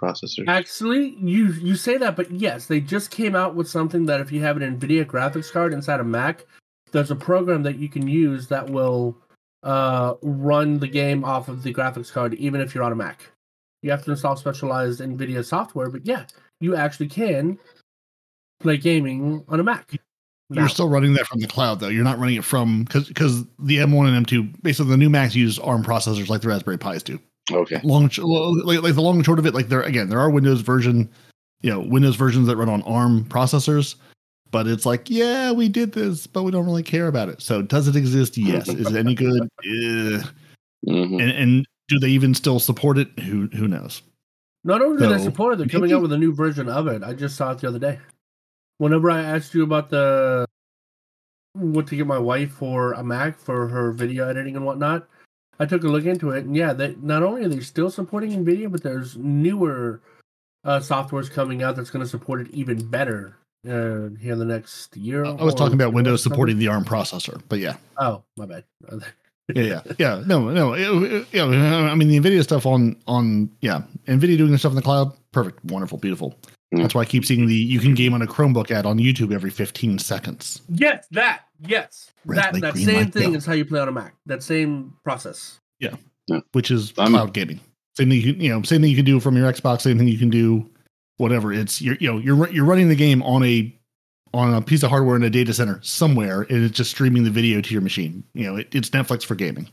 processors? 0.02 0.48
actually 0.48 1.18
you 1.20 1.48
you 1.52 1.76
say 1.76 1.98
that 1.98 2.16
but 2.16 2.32
yes 2.32 2.68
they 2.68 2.80
just 2.80 3.12
came 3.12 3.36
out 3.36 3.54
with 3.54 3.68
something 3.68 4.06
that 4.06 4.22
if 4.22 4.32
you 4.32 4.40
have 4.40 4.56
an 4.56 4.80
nvidia 4.80 5.04
graphics 5.04 5.52
card 5.52 5.74
inside 5.74 6.00
a 6.00 6.04
mac 6.06 6.46
there's 6.92 7.12
a 7.12 7.16
program 7.16 7.64
that 7.64 7.78
you 7.78 7.90
can 7.90 8.08
use 8.08 8.48
that 8.48 8.70
will 8.70 9.18
uh 9.64 10.14
run 10.22 10.80
the 10.80 10.88
game 10.88 11.24
off 11.26 11.50
of 11.50 11.64
the 11.64 11.74
graphics 11.74 12.12
card 12.12 12.34
even 12.36 12.62
if 12.62 12.74
you're 12.74 12.84
on 12.84 12.92
a 12.92 12.96
mac. 12.96 13.32
You 13.82 13.92
have 13.92 14.04
to 14.06 14.12
install 14.12 14.36
specialized 14.36 15.02
nvidia 15.02 15.44
software 15.44 15.90
but 15.90 16.06
yeah 16.06 16.26
you 16.60 16.76
actually 16.76 17.08
can 17.08 17.58
play 18.60 18.78
gaming 18.78 19.44
on 19.48 19.60
a 19.60 19.64
mac. 19.64 19.98
Now, 20.50 20.62
you're 20.62 20.70
still 20.70 20.90
running 20.90 21.14
that 21.14 21.28
from 21.28 21.40
the 21.40 21.48
cloud 21.48 21.80
though. 21.80 21.90
You're 21.90 22.04
not 22.04 22.18
running 22.18 22.36
it 22.36 22.44
from 22.44 22.84
because 22.84 23.08
because 23.08 23.44
the 23.60 23.78
m1 23.78 24.08
and 24.08 24.26
m2 24.26 24.64
basically 24.64 24.92
the 24.92 24.98
new 24.98 25.10
macs 25.10 25.36
use 25.36 25.60
arm 25.60 25.84
processors 25.84 26.28
like 26.28 26.42
the 26.42 26.48
raspberry 26.48 26.78
pis 26.78 27.04
do. 27.04 27.20
Okay. 27.52 27.80
long 27.84 28.04
like, 28.64 28.82
like 28.82 28.96
the 28.96 29.02
long 29.02 29.16
and 29.16 29.26
short 29.26 29.40
of 29.40 29.46
it 29.46 29.54
like 29.54 29.70
there 29.70 29.82
again 29.82 30.10
there 30.10 30.20
are 30.20 30.30
windows 30.30 30.62
version 30.62 31.10
you 31.62 31.70
know 31.70 31.80
windows 31.80 32.16
versions 32.16 32.48
that 32.48 32.58
run 32.58 32.70
on 32.70 32.82
arm 32.84 33.26
processors 33.26 33.96
but 34.52 34.68
it's 34.68 34.86
like 34.86 35.10
yeah 35.10 35.52
we 35.52 35.70
did 35.70 35.92
this 35.94 36.28
but 36.28 36.44
we 36.44 36.52
don't 36.52 36.66
really 36.66 36.84
care 36.84 37.08
about 37.08 37.30
it. 37.30 37.42
So 37.42 37.62
does 37.62 37.88
it 37.88 37.96
exist? 37.96 38.38
Yes. 38.38 38.68
Is 38.68 38.88
it 38.92 38.96
any 38.98 39.16
good? 39.16 39.48
Eh. 39.66 40.22
hmm 40.88 41.20
and, 41.20 41.32
and 41.32 41.66
do 41.90 42.00
they 42.00 42.10
even 42.10 42.34
still 42.34 42.60
support 42.60 42.98
it? 42.98 43.08
Who 43.20 43.48
who 43.48 43.68
knows? 43.68 44.02
Not 44.64 44.82
only 44.82 44.98
do 45.02 45.08
they 45.10 45.18
So, 45.18 45.24
support 45.26 45.54
it 45.54 45.58
they're 45.58 45.68
coming 45.68 45.90
maybe- 45.90 45.96
out 45.96 46.02
with 46.02 46.14
a 46.14 46.18
new 46.18 46.34
version 46.34 46.70
of 46.70 46.88
it. 46.88 47.04
I 47.04 47.14
just 47.14 47.36
saw 47.36 47.52
it 47.52 47.60
the 47.60 47.68
other 47.68 47.80
day. 47.80 48.00
Whenever 48.78 49.10
i 49.12 49.20
asked 49.22 49.54
you 49.54 49.64
about 49.64 49.90
the 49.90 50.46
what 51.54 51.88
to 51.88 51.96
get 51.96 52.08
my 52.08 52.18
wife 52.20 52.52
for 52.52 52.94
a 52.94 53.04
Mac 53.04 53.38
for 53.40 53.68
her 53.68 53.92
video 53.92 54.28
editing 54.28 54.56
and 54.56 54.66
whatnot. 54.66 55.08
I 55.60 55.66
took 55.66 55.84
a 55.84 55.88
look 55.88 56.06
into 56.06 56.30
it, 56.32 56.46
and 56.46 56.56
yeah, 56.56 56.72
they 56.72 56.96
not 57.02 57.22
only 57.24 57.44
are 57.44 57.50
they 57.50 57.60
still 57.60 57.90
supporting 57.90 58.32
NVIDIA, 58.46 58.72
but 58.72 58.82
there's 58.82 59.18
newer 59.18 60.00
uh, 60.64 60.80
softwares 60.80 61.30
coming 61.30 61.62
out 61.64 61.76
that's 61.76 61.90
going 61.90 62.04
to 62.06 62.10
support 62.10 62.40
it 62.42 62.50
even 62.52 62.86
better 62.86 63.36
uh, 63.68 64.10
here 64.20 64.34
in 64.34 64.40
the 64.40 64.46
next 64.46 64.96
year. 64.98 65.26
I 65.26 65.32
was 65.32 65.54
or- 65.54 65.58
talking 65.58 65.74
about 65.76 65.90
or 65.90 65.96
Windows 65.96 66.24
something. 66.24 66.36
supporting 66.36 66.58
the 66.60 66.68
ARM 66.68 66.86
processor, 66.86 67.42
but 67.50 67.60
yeah, 67.60 67.76
Oh, 67.98 68.24
my 68.38 68.46
bad. 68.46 68.64
yeah, 69.56 69.64
yeah, 69.64 69.82
yeah. 69.98 70.24
No, 70.26 70.50
no. 70.50 70.74
It, 70.74 71.12
it- 71.12 71.28
yeah, 71.32 71.44
I 71.46 71.96
mean 71.96 72.08
the 72.08 72.20
Nvidia 72.20 72.44
stuff 72.44 72.66
on 72.66 72.96
on 73.08 73.50
yeah, 73.62 73.82
Nvidia 74.08 74.38
doing 74.38 74.52
the 74.52 74.58
stuff 74.58 74.72
in 74.72 74.76
the 74.76 74.82
cloud, 74.82 75.12
perfect, 75.32 75.64
wonderful, 75.66 75.98
beautiful. 75.98 76.36
Mm. 76.74 76.82
That's 76.84 76.94
why 76.94 77.02
I 77.02 77.06
keep 77.06 77.26
seeing 77.26 77.48
the 77.48 77.56
you 77.56 77.80
can 77.80 77.96
game 77.96 78.14
on 78.14 78.22
a 78.22 78.28
Chromebook 78.28 78.70
ad 78.70 78.86
on 78.86 79.00
YouTube 79.00 79.34
every 79.34 79.50
15 79.50 79.98
seconds. 80.00 80.62
Yes, 80.70 81.08
that. 81.12 81.42
Yes, 81.62 82.12
Red 82.26 82.38
that. 82.38 82.54
light, 82.54 82.62
that 82.62 82.76
same 82.78 82.96
light, 82.96 83.14
thing 83.14 83.32
go. 83.32 83.38
is 83.38 83.46
how 83.46 83.54
you 83.54 83.66
play 83.66 83.80
on 83.80 83.88
a 83.90 83.92
Mac. 83.92 84.14
That 84.28 84.44
same 84.44 84.94
process. 85.04 85.60
Yeah. 85.80 85.96
Which 86.52 86.70
is 86.72 86.94
I'm- 86.98 87.12
cloud 87.14 87.34
gaming. 87.34 87.60
Same 87.98 88.10
thing, 88.12 88.22
you, 88.22 88.34
can, 88.34 88.42
you 88.42 88.50
know, 88.50 88.62
same 88.62 88.80
thing 88.82 88.92
you 88.92 88.96
can 88.96 89.04
do 89.04 89.20
from 89.20 89.36
your 89.36 89.52
Xbox. 89.52 89.82
Same 89.82 89.98
thing 89.98 90.08
you 90.08 90.18
can 90.20 90.30
do, 90.30 90.70
whatever. 91.20 91.54
It's 91.54 91.82
you're 91.82 91.98
you 92.00 92.12
know 92.12 92.18
you're 92.18 92.50
you're 92.50 92.66
running 92.66 92.90
the 92.90 92.96
game 92.96 93.22
on 93.22 93.44
a 93.44 93.74
on 94.34 94.54
a 94.54 94.62
piece 94.62 94.84
of 94.84 94.90
hardware 94.90 95.16
in 95.16 95.24
a 95.24 95.30
data 95.30 95.54
center 95.54 95.80
somewhere, 95.82 96.42
and 96.42 96.64
it's 96.64 96.76
just 96.78 96.92
streaming 96.92 97.24
the 97.24 97.30
video 97.32 97.62
to 97.62 97.74
your 97.74 97.82
machine. 97.82 98.24
You 98.34 98.46
know, 98.46 98.56
it, 98.58 98.74
it's 98.74 98.90
Netflix 98.90 99.24
for 99.24 99.36
gaming. 99.36 99.70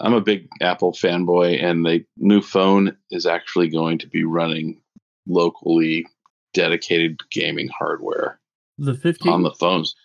I'm 0.00 0.14
a 0.14 0.20
big 0.20 0.48
Apple 0.60 0.92
fanboy, 0.92 1.62
and 1.62 1.84
the 1.84 2.04
new 2.16 2.40
phone 2.40 2.96
is 3.10 3.26
actually 3.26 3.68
going 3.68 3.98
to 3.98 4.06
be 4.06 4.22
running 4.24 4.80
locally 5.26 6.06
dedicated 6.52 7.18
gaming 7.30 7.68
hardware 7.68 8.38
The 8.78 8.94
15. 8.94 9.32
on 9.32 9.42
the 9.42 9.50
phones. 9.52 9.96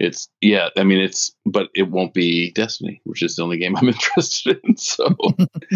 It's 0.00 0.28
yeah, 0.40 0.68
I 0.76 0.84
mean 0.84 1.00
it's, 1.00 1.34
but 1.44 1.70
it 1.74 1.90
won't 1.90 2.14
be 2.14 2.52
Destiny, 2.52 3.00
which 3.04 3.22
is 3.22 3.36
the 3.36 3.42
only 3.42 3.58
game 3.58 3.76
I'm 3.76 3.88
interested 3.88 4.60
in. 4.64 4.76
So 4.76 5.14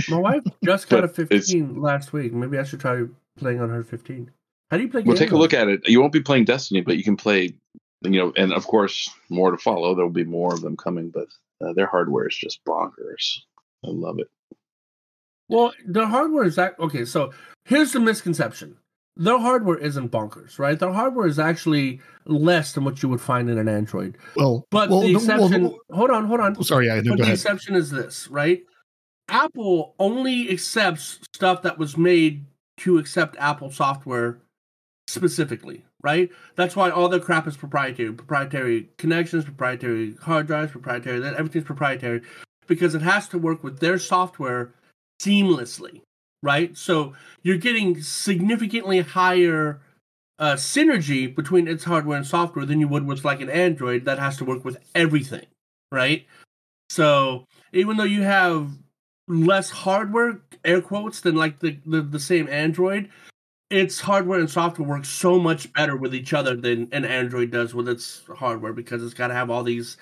My 0.08 0.18
wife 0.18 0.42
just 0.64 0.88
got 0.88 1.04
a 1.04 1.08
15 1.08 1.80
last 1.80 2.12
week. 2.12 2.32
Maybe 2.32 2.58
I 2.58 2.62
should 2.62 2.80
try 2.80 3.02
playing 3.36 3.60
on 3.60 3.70
her 3.70 3.82
15. 3.82 4.30
How 4.70 4.76
do 4.76 4.84
you 4.84 4.88
play? 4.88 5.02
we'll 5.02 5.16
take 5.16 5.32
a 5.32 5.36
look 5.36 5.52
at 5.52 5.68
it. 5.68 5.86
You 5.86 6.00
won't 6.00 6.12
be 6.12 6.22
playing 6.22 6.44
Destiny, 6.44 6.80
but 6.80 6.96
you 6.96 7.04
can 7.04 7.16
play, 7.16 7.54
you 8.02 8.10
know, 8.10 8.32
and 8.36 8.52
of 8.52 8.66
course 8.66 9.10
more 9.28 9.50
to 9.50 9.58
follow. 9.58 9.94
There 9.94 10.04
will 10.04 10.12
be 10.12 10.24
more 10.24 10.54
of 10.54 10.62
them 10.62 10.76
coming, 10.76 11.10
but 11.10 11.28
uh, 11.60 11.72
their 11.72 11.86
hardware 11.86 12.28
is 12.28 12.36
just 12.36 12.64
bonkers. 12.64 13.40
I 13.84 13.88
love 13.88 14.18
it. 14.18 14.28
Well, 15.48 15.74
the 15.86 16.06
hardware 16.06 16.44
is 16.44 16.56
that 16.56 16.78
okay. 16.78 17.04
So 17.04 17.32
here's 17.64 17.92
the 17.92 18.00
misconception: 18.00 18.78
their 19.16 19.38
hardware 19.38 19.76
isn't 19.78 20.10
bonkers, 20.10 20.58
right? 20.58 20.78
Their 20.78 20.92
hardware 20.92 21.26
is 21.26 21.38
actually 21.38 22.00
less 22.24 22.72
than 22.72 22.84
what 22.84 23.02
you 23.02 23.08
would 23.08 23.20
find 23.20 23.50
in 23.50 23.58
an 23.58 23.68
Android. 23.68 24.16
Well, 24.36 24.66
But 24.70 24.88
well, 24.90 25.00
the 25.02 25.12
no, 25.12 25.18
exception. 25.18 25.62
well, 25.64 25.78
hold 25.90 26.10
on, 26.10 26.24
hold 26.26 26.40
on. 26.40 26.56
Oh, 26.58 26.62
sorry, 26.62 26.86
yeah, 26.86 27.00
no, 27.00 27.12
but 27.12 27.16
the 27.18 27.22
ahead. 27.24 27.34
exception 27.34 27.74
is 27.74 27.90
this, 27.90 28.28
right? 28.28 28.62
Apple 29.28 29.94
only 29.98 30.50
accepts 30.50 31.20
stuff 31.34 31.62
that 31.62 31.78
was 31.78 31.96
made 31.96 32.44
to 32.78 32.98
accept 32.98 33.36
Apple 33.38 33.70
software 33.70 34.38
specifically, 35.08 35.84
right? 36.02 36.30
That's 36.56 36.74
why 36.76 36.90
all 36.90 37.08
their 37.08 37.20
crap 37.20 37.46
is 37.46 37.56
proprietary. 37.56 38.12
Proprietary 38.12 38.88
connections, 38.98 39.44
proprietary 39.44 40.16
hard 40.22 40.46
drives, 40.46 40.72
proprietary 40.72 41.18
that 41.20 41.34
everything's 41.34 41.64
proprietary 41.64 42.22
because 42.66 42.94
it 42.94 43.02
has 43.02 43.28
to 43.28 43.38
work 43.38 43.62
with 43.62 43.78
their 43.80 43.98
software 43.98 44.72
seamlessly, 45.20 46.00
right? 46.42 46.76
So 46.76 47.14
you're 47.42 47.56
getting 47.56 48.02
significantly 48.02 49.00
higher 49.00 49.80
uh, 50.38 50.54
synergy 50.54 51.32
between 51.32 51.68
its 51.68 51.84
hardware 51.84 52.16
and 52.16 52.26
software 52.26 52.66
than 52.66 52.80
you 52.80 52.88
would 52.88 53.06
with 53.06 53.24
like 53.24 53.40
an 53.40 53.50
Android 53.50 54.04
that 54.04 54.18
has 54.18 54.36
to 54.38 54.44
work 54.44 54.64
with 54.64 54.78
everything, 54.94 55.46
right? 55.90 56.26
So 56.90 57.46
even 57.72 57.96
though 57.96 58.04
you 58.04 58.22
have 58.22 58.70
less 59.28 59.70
hardware, 59.70 60.40
air 60.64 60.82
quotes, 60.82 61.20
than 61.20 61.36
like 61.36 61.60
the, 61.60 61.78
the, 61.86 62.02
the 62.02 62.18
same 62.20 62.48
Android, 62.48 63.08
its 63.70 64.00
hardware 64.00 64.38
and 64.38 64.50
software 64.50 64.86
work 64.86 65.04
so 65.04 65.38
much 65.38 65.72
better 65.72 65.96
with 65.96 66.14
each 66.14 66.34
other 66.34 66.54
than 66.54 66.88
an 66.92 67.04
Android 67.04 67.50
does 67.50 67.74
with 67.74 67.88
its 67.88 68.22
hardware 68.36 68.72
because 68.72 69.02
it's 69.02 69.14
got 69.14 69.28
to 69.28 69.34
have 69.34 69.48
all 69.48 69.62
these 69.62 69.96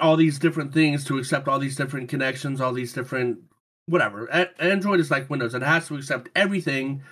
all 0.00 0.16
these 0.16 0.40
different 0.40 0.72
things 0.74 1.04
to 1.04 1.18
accept 1.18 1.46
all 1.46 1.58
these 1.58 1.76
different 1.76 2.08
connections, 2.08 2.60
all 2.60 2.72
these 2.72 2.92
different 2.92 3.38
whatever. 3.86 4.26
A- 4.26 4.62
Android 4.62 5.00
is 5.00 5.10
like 5.10 5.28
Windows; 5.30 5.54
it 5.54 5.62
has 5.62 5.88
to 5.88 5.96
accept 5.96 6.28
everything 6.36 7.02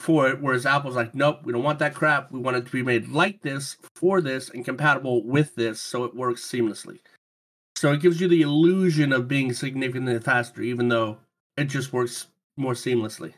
for 0.00 0.28
it, 0.28 0.40
whereas 0.40 0.66
Apple's 0.66 0.96
like, 0.96 1.14
nope, 1.14 1.40
we 1.44 1.52
don't 1.52 1.62
want 1.62 1.78
that 1.78 1.94
crap. 1.94 2.32
We 2.32 2.40
want 2.40 2.56
it 2.56 2.66
to 2.66 2.72
be 2.72 2.82
made 2.82 3.08
like 3.08 3.40
this, 3.42 3.76
for 3.94 4.20
this, 4.20 4.48
and 4.50 4.64
compatible 4.64 5.22
with 5.24 5.54
this, 5.54 5.80
so 5.80 6.04
it 6.04 6.16
works 6.16 6.42
seamlessly. 6.42 6.98
So 7.76 7.92
it 7.92 8.00
gives 8.00 8.20
you 8.20 8.26
the 8.28 8.42
illusion 8.42 9.12
of 9.12 9.28
being 9.28 9.52
significantly 9.52 10.18
faster, 10.18 10.60
even 10.62 10.88
though 10.88 11.18
it 11.56 11.64
just 11.64 11.92
works 11.92 12.26
more 12.56 12.74
seamlessly. 12.74 13.32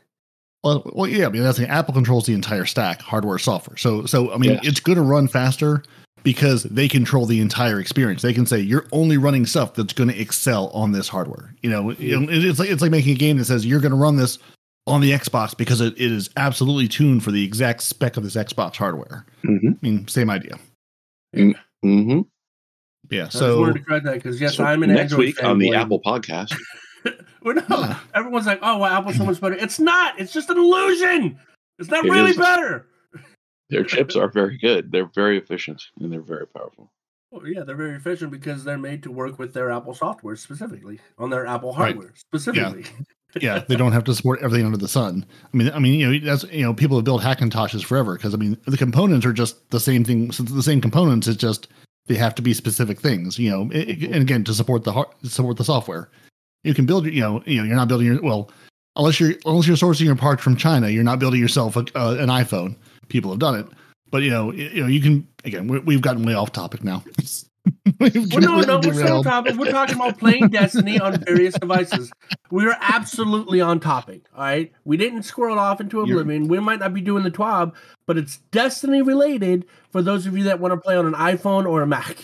Well, 0.63 0.89
well, 0.95 1.07
yeah, 1.07 1.27
I 1.27 1.29
mean 1.29 1.43
that's 1.43 1.59
the 1.59 1.69
Apple 1.69 1.93
controls 1.93 2.25
the 2.25 2.33
entire 2.33 2.65
stack, 2.65 2.99
hardware, 2.99 3.37
software. 3.37 3.77
So, 3.77 4.05
so 4.07 4.31
I 4.33 4.37
mean, 4.37 4.53
Yeah. 4.53 4.59
it's 4.63 4.79
going 4.79 4.95
to 4.97 5.03
run 5.03 5.27
faster 5.27 5.83
because 6.25 6.63
they 6.63 6.89
control 6.89 7.25
the 7.25 7.39
entire 7.39 7.79
experience. 7.79 8.21
They 8.21 8.33
can 8.33 8.45
say 8.45 8.59
you're 8.59 8.85
only 8.91 9.15
running 9.15 9.45
stuff 9.45 9.73
that's 9.75 9.93
going 9.93 10.09
to 10.09 10.19
excel 10.19 10.67
on 10.69 10.91
this 10.91 11.07
hardware. 11.07 11.55
You 11.61 11.69
know, 11.69 11.91
you 11.91 12.19
know, 12.19 12.29
it- 12.29 12.43
it's 12.43 12.59
like 12.59 12.69
it's 12.69 12.81
like 12.81 12.91
making 12.91 13.13
a 13.13 13.17
game 13.17 13.37
that 13.37 13.45
says 13.45 13.65
you're 13.65 13.79
going 13.79 13.93
to 13.93 13.97
run 13.97 14.17
this 14.17 14.37
on 14.87 14.99
the 15.01 15.11
Xbox 15.11 15.55
because 15.57 15.79
it, 15.81 15.93
it 15.93 16.11
is 16.11 16.29
absolutely 16.37 16.87
tuned 16.87 17.23
for 17.23 17.31
the 17.31 17.43
exact 17.43 17.81
spec 17.81 18.17
of 18.17 18.23
this 18.23 18.35
Xbox 18.35 18.75
hardware. 18.75 19.25
Mm-hmm. 19.45 19.67
I 19.69 19.77
mean, 19.81 20.07
same 20.09 20.29
idea. 20.29 20.57
Mm-hmm. 21.35 22.21
Yeah. 23.11 23.29
So 23.29 23.61
wanted 23.61 23.73
to 23.75 23.79
correct 23.81 24.05
that 24.05 24.15
because 24.15 24.39
yes, 24.41 24.55
So 24.55 24.63
I'm 24.63 24.83
an 24.83 24.89
next 24.89 25.13
Android 25.13 25.19
week 25.19 25.43
on 25.43 25.59
the 25.59 25.69
fanboy. 25.69 25.77
Apple 25.77 26.01
podcast, 26.01 26.55
well, 27.43 27.55
no, 27.55 27.63
Yeah. 27.69 27.99
everyone's 28.13 28.45
like, 28.47 28.59
"Oh, 28.61 28.79
well, 28.79 28.91
Apple's 28.91 29.17
so 29.17 29.25
much 29.25 29.39
better." 29.39 29.55
It's 29.55 29.79
not. 29.79 30.19
It's 30.19 30.33
just 30.33 30.49
an 30.49 30.57
illusion. 30.57 31.39
It's 31.77 31.89
not 31.89 32.05
It 32.05 32.11
really 32.11 32.31
is. 32.31 32.37
better. 32.37 32.87
Their 33.69 33.83
chips 33.83 34.15
are 34.15 34.27
very 34.29 34.57
good. 34.57 34.91
They're 34.91 35.09
very 35.13 35.37
efficient 35.37 35.81
and 35.99 36.11
they're 36.11 36.21
very 36.21 36.47
powerful. 36.47 36.91
Well, 37.31 37.47
yeah, 37.47 37.63
they're 37.63 37.75
very 37.75 37.95
efficient 37.95 38.31
because 38.31 38.63
they're 38.63 38.77
made 38.77 39.03
to 39.03 39.11
work 39.11 39.39
with 39.39 39.53
their 39.53 39.71
Apple 39.71 39.93
software 39.93 40.35
specifically 40.35 40.99
on 41.17 41.29
their 41.29 41.45
Apple 41.45 41.71
Right. 41.71 41.93
hardware 41.95 42.13
specifically. 42.15 42.85
yeah, 43.41 43.59
they 43.67 43.75
don't 43.81 43.91
have 43.91 44.03
to 44.05 44.15
support 44.15 44.39
everything 44.41 44.65
under 44.65 44.77
the 44.77 44.87
sun. 44.87 45.25
I 45.53 45.57
mean, 45.57 45.71
I 45.71 45.79
mean, 45.79 45.99
you 45.99 46.19
know, 46.19 46.25
that's 46.25 46.43
you 46.51 46.61
know, 46.63 46.73
people 46.73 46.97
have 46.97 47.03
built 47.03 47.21
Hackintoshes 47.23 47.83
forever 47.83 48.15
because 48.15 48.33
I 48.33 48.37
mean, 48.37 48.57
the 48.67 48.77
components 48.77 49.25
are 49.25 49.33
just 49.33 49.69
the 49.71 49.79
same 49.79 50.03
thing. 50.05 50.31
So 50.31 50.43
the 50.43 50.63
same 50.63 50.79
components. 50.79 51.27
It's 51.27 51.37
just 51.41 51.67
they 52.07 52.15
have 52.15 52.35
to 52.35 52.41
be 52.41 52.53
specific 52.53 52.99
things. 52.99 53.37
You 53.39 53.49
know, 53.49 53.69
it- 53.73 53.89
it- 54.03 54.11
and 54.11 54.21
again, 54.21 54.43
to 54.45 54.53
support 54.53 54.83
the 54.83 54.93
har- 54.93 55.09
support 55.23 55.57
the 55.57 55.65
software, 55.65 56.09
you 56.63 56.73
can 56.73 56.85
build. 56.85 57.05
You 57.07 57.19
know, 57.21 57.43
you 57.45 57.57
know, 57.57 57.63
you're 57.63 57.75
not 57.75 57.87
building 57.89 58.07
your 58.07 58.21
well, 58.21 58.49
unless 58.95 59.19
you're 59.19 59.33
unless 59.45 59.67
you're 59.67 59.75
sourcing 59.75 60.05
your 60.05 60.15
parts 60.15 60.41
from 60.43 60.55
China, 60.55 60.87
you're 60.89 61.03
not 61.03 61.19
building 61.19 61.41
yourself 61.41 61.75
a, 61.75 61.79
uh, 61.95 62.15
an 62.19 62.29
iPhone. 62.29 62.77
People 63.07 63.31
have 63.31 63.39
done 63.39 63.55
it, 63.59 63.67
but 64.09 64.23
you 64.23 64.29
know, 64.29 64.51
you 64.51 64.81
know, 64.81 64.87
you 64.87 65.01
can 65.01 65.27
again. 65.43 65.67
we 65.67 65.79
we've 65.79 66.01
gotten 66.01 66.23
way 66.23 66.33
off 66.33 66.51
topic 66.51 66.83
now. 66.83 67.03
Well, 67.99 68.11
no, 68.41 68.61
no, 68.61 68.79
we're 68.83 68.93
still 68.93 69.17
on 69.17 69.23
topic. 69.23 69.55
We're 69.55 69.71
talking 69.71 69.95
about 69.95 70.19
playing 70.19 70.49
Destiny 70.49 70.99
on 70.99 71.17
various 71.23 71.55
devices. 71.55 72.11
We 72.51 72.65
are 72.67 72.77
absolutely 72.79 73.59
on 73.61 73.79
topic. 73.79 74.25
All 74.35 74.43
right, 74.43 74.71
we 74.83 74.97
didn't 74.97 75.23
squirrel 75.23 75.57
off 75.57 75.81
into 75.81 75.97
You're- 75.97 76.11
oblivion. 76.21 76.47
We 76.47 76.59
might 76.59 76.79
not 76.79 76.93
be 76.93 77.01
doing 77.01 77.23
the 77.23 77.31
TWAB, 77.31 77.73
but 78.05 78.17
it's 78.17 78.37
Destiny 78.51 79.01
related 79.01 79.65
for 79.91 80.01
those 80.03 80.27
of 80.27 80.37
you 80.37 80.43
that 80.43 80.59
want 80.59 80.73
to 80.73 80.77
play 80.77 80.95
on 80.95 81.05
an 81.07 81.13
iPhone 81.13 81.67
or 81.67 81.81
a 81.81 81.87
Mac, 81.87 82.17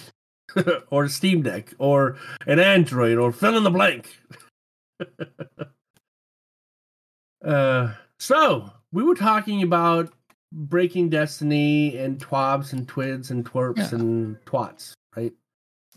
or 0.91 1.05
a 1.05 1.09
Steam 1.09 1.41
Deck, 1.41 1.73
or 1.79 2.17
an 2.45 2.59
Android, 2.59 3.17
or 3.17 3.31
fill 3.31 3.57
in 3.57 3.63
the 3.63 3.71
blank. 3.71 4.15
uh, 7.45 7.93
so 8.19 8.69
we 8.91 9.03
were 9.03 9.15
talking 9.15 9.63
about 9.63 10.13
breaking 10.51 11.09
Destiny 11.09 11.97
and 11.97 12.19
twabs 12.19 12.73
and 12.73 12.87
twids 12.87 13.31
and 13.31 13.45
twerps 13.45 13.77
Yeah. 13.77 13.99
and 13.99 14.37
twats, 14.45 14.93
right? 15.15 15.33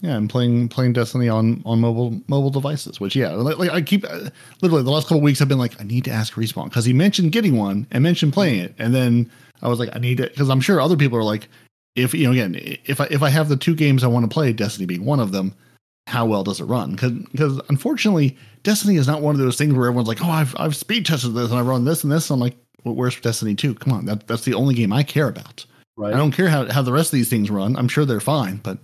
Yeah, 0.00 0.16
and 0.16 0.28
playing 0.28 0.68
playing 0.68 0.92
Destiny 0.92 1.28
on 1.28 1.62
on 1.64 1.80
mobile 1.80 2.20
mobile 2.28 2.50
devices. 2.50 3.00
Which 3.00 3.14
yeah, 3.16 3.30
like, 3.30 3.58
like 3.58 3.70
I 3.70 3.80
keep 3.80 4.04
uh, 4.04 4.30
literally 4.60 4.82
the 4.82 4.90
last 4.90 5.06
couple 5.06 5.20
weeks 5.20 5.40
I've 5.40 5.48
been 5.48 5.58
like 5.58 5.80
I 5.80 5.84
need 5.84 6.04
to 6.04 6.10
ask 6.10 6.34
respawn 6.34 6.64
because 6.64 6.84
he 6.84 6.92
mentioned 6.92 7.32
getting 7.32 7.56
one 7.56 7.86
and 7.90 8.02
mentioned 8.02 8.32
playing 8.32 8.60
it, 8.60 8.74
and 8.78 8.94
then 8.94 9.30
I 9.62 9.68
was 9.68 9.78
like 9.78 9.90
I 9.94 9.98
need 9.98 10.18
to 10.18 10.24
because 10.24 10.50
I'm 10.50 10.60
sure 10.60 10.80
other 10.80 10.96
people 10.96 11.16
are 11.18 11.24
like 11.24 11.48
if 11.94 12.12
you 12.12 12.26
know 12.26 12.32
again 12.32 12.56
if 12.84 13.00
I 13.00 13.06
if 13.10 13.22
I 13.22 13.30
have 13.30 13.48
the 13.48 13.56
two 13.56 13.74
games 13.74 14.02
I 14.02 14.08
want 14.08 14.24
to 14.28 14.32
play, 14.34 14.52
Destiny 14.52 14.84
being 14.86 15.04
one 15.04 15.20
of 15.20 15.30
them, 15.30 15.54
how 16.08 16.26
well 16.26 16.42
does 16.42 16.60
it 16.60 16.64
run? 16.64 16.92
Because 16.92 17.12
because 17.30 17.60
unfortunately 17.68 18.36
Destiny 18.64 18.96
is 18.96 19.06
not 19.06 19.22
one 19.22 19.36
of 19.36 19.40
those 19.40 19.56
things 19.56 19.74
where 19.74 19.86
everyone's 19.86 20.08
like 20.08 20.24
oh 20.24 20.28
I've 20.30 20.54
I've 20.58 20.74
speed 20.76 21.06
tested 21.06 21.34
this 21.34 21.50
and 21.50 21.58
I 21.58 21.62
run 21.62 21.84
this 21.84 22.02
and 22.02 22.12
this. 22.12 22.30
I'm 22.30 22.40
like 22.40 22.56
where's 22.84 23.20
Destiny 23.20 23.54
two? 23.54 23.74
Come 23.74 23.92
on, 23.92 24.06
that 24.06 24.26
that's 24.26 24.44
the 24.44 24.54
only 24.54 24.74
game 24.74 24.92
I 24.92 25.02
care 25.02 25.28
about. 25.28 25.64
Right. 25.96 26.14
I 26.14 26.16
don't 26.16 26.32
care 26.32 26.48
how 26.48 26.70
how 26.70 26.82
the 26.82 26.92
rest 26.92 27.12
of 27.12 27.16
these 27.16 27.30
things 27.30 27.50
run. 27.50 27.76
I'm 27.76 27.88
sure 27.88 28.04
they're 28.04 28.20
fine, 28.20 28.56
but 28.56 28.78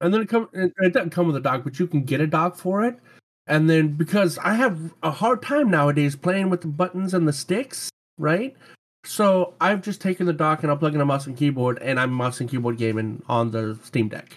and 0.00 0.12
then 0.12 0.22
it 0.22 0.28
come 0.28 0.48
and 0.52 0.72
it 0.78 0.92
doesn't 0.92 1.10
come 1.10 1.26
with 1.26 1.36
a 1.36 1.40
dock, 1.40 1.64
but 1.64 1.78
you 1.78 1.86
can 1.86 2.02
get 2.02 2.20
a 2.20 2.26
dock 2.26 2.56
for 2.56 2.84
it. 2.84 2.98
And 3.46 3.68
then 3.68 3.88
because 3.88 4.38
I 4.38 4.54
have 4.54 4.94
a 5.02 5.10
hard 5.10 5.42
time 5.42 5.70
nowadays 5.70 6.16
playing 6.16 6.50
with 6.50 6.60
the 6.60 6.68
buttons 6.68 7.14
and 7.14 7.26
the 7.26 7.32
sticks, 7.32 7.90
right? 8.18 8.56
So 9.04 9.54
I've 9.60 9.82
just 9.82 10.00
taken 10.00 10.26
the 10.26 10.32
dock 10.32 10.62
and 10.62 10.70
I'm 10.70 10.78
plugging 10.78 11.00
a 11.00 11.04
mouse 11.04 11.26
and 11.26 11.36
keyboard, 11.36 11.78
and 11.82 11.98
I'm 11.98 12.12
mouse 12.12 12.40
and 12.40 12.48
keyboard 12.48 12.78
gaming 12.78 13.22
on 13.28 13.50
the 13.50 13.78
Steam 13.82 14.08
Deck. 14.08 14.36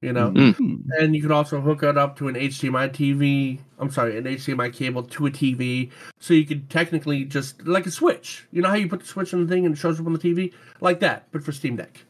You 0.00 0.12
know, 0.12 0.30
Mm. 0.30 0.84
and 1.00 1.16
you 1.16 1.20
can 1.20 1.32
also 1.32 1.60
hook 1.60 1.82
it 1.82 1.98
up 1.98 2.16
to 2.18 2.28
an 2.28 2.36
HDMI 2.36 2.88
TV. 2.88 3.58
I'm 3.80 3.90
sorry, 3.90 4.16
an 4.16 4.28
HDMI 4.28 4.72
cable 4.72 5.02
to 5.02 5.26
a 5.26 5.30
TV, 5.30 5.90
so 6.20 6.34
you 6.34 6.46
could 6.46 6.70
technically 6.70 7.24
just 7.24 7.66
like 7.66 7.84
a 7.84 7.90
switch. 7.90 8.46
You 8.52 8.62
know 8.62 8.68
how 8.68 8.76
you 8.76 8.88
put 8.88 9.00
the 9.00 9.06
switch 9.06 9.34
on 9.34 9.44
the 9.44 9.52
thing 9.52 9.66
and 9.66 9.74
it 9.74 9.78
shows 9.78 9.98
up 9.98 10.06
on 10.06 10.12
the 10.12 10.18
TV, 10.20 10.52
like 10.80 11.00
that, 11.00 11.26
but 11.32 11.42
for 11.42 11.50
Steam 11.50 11.74
Deck. 11.74 12.00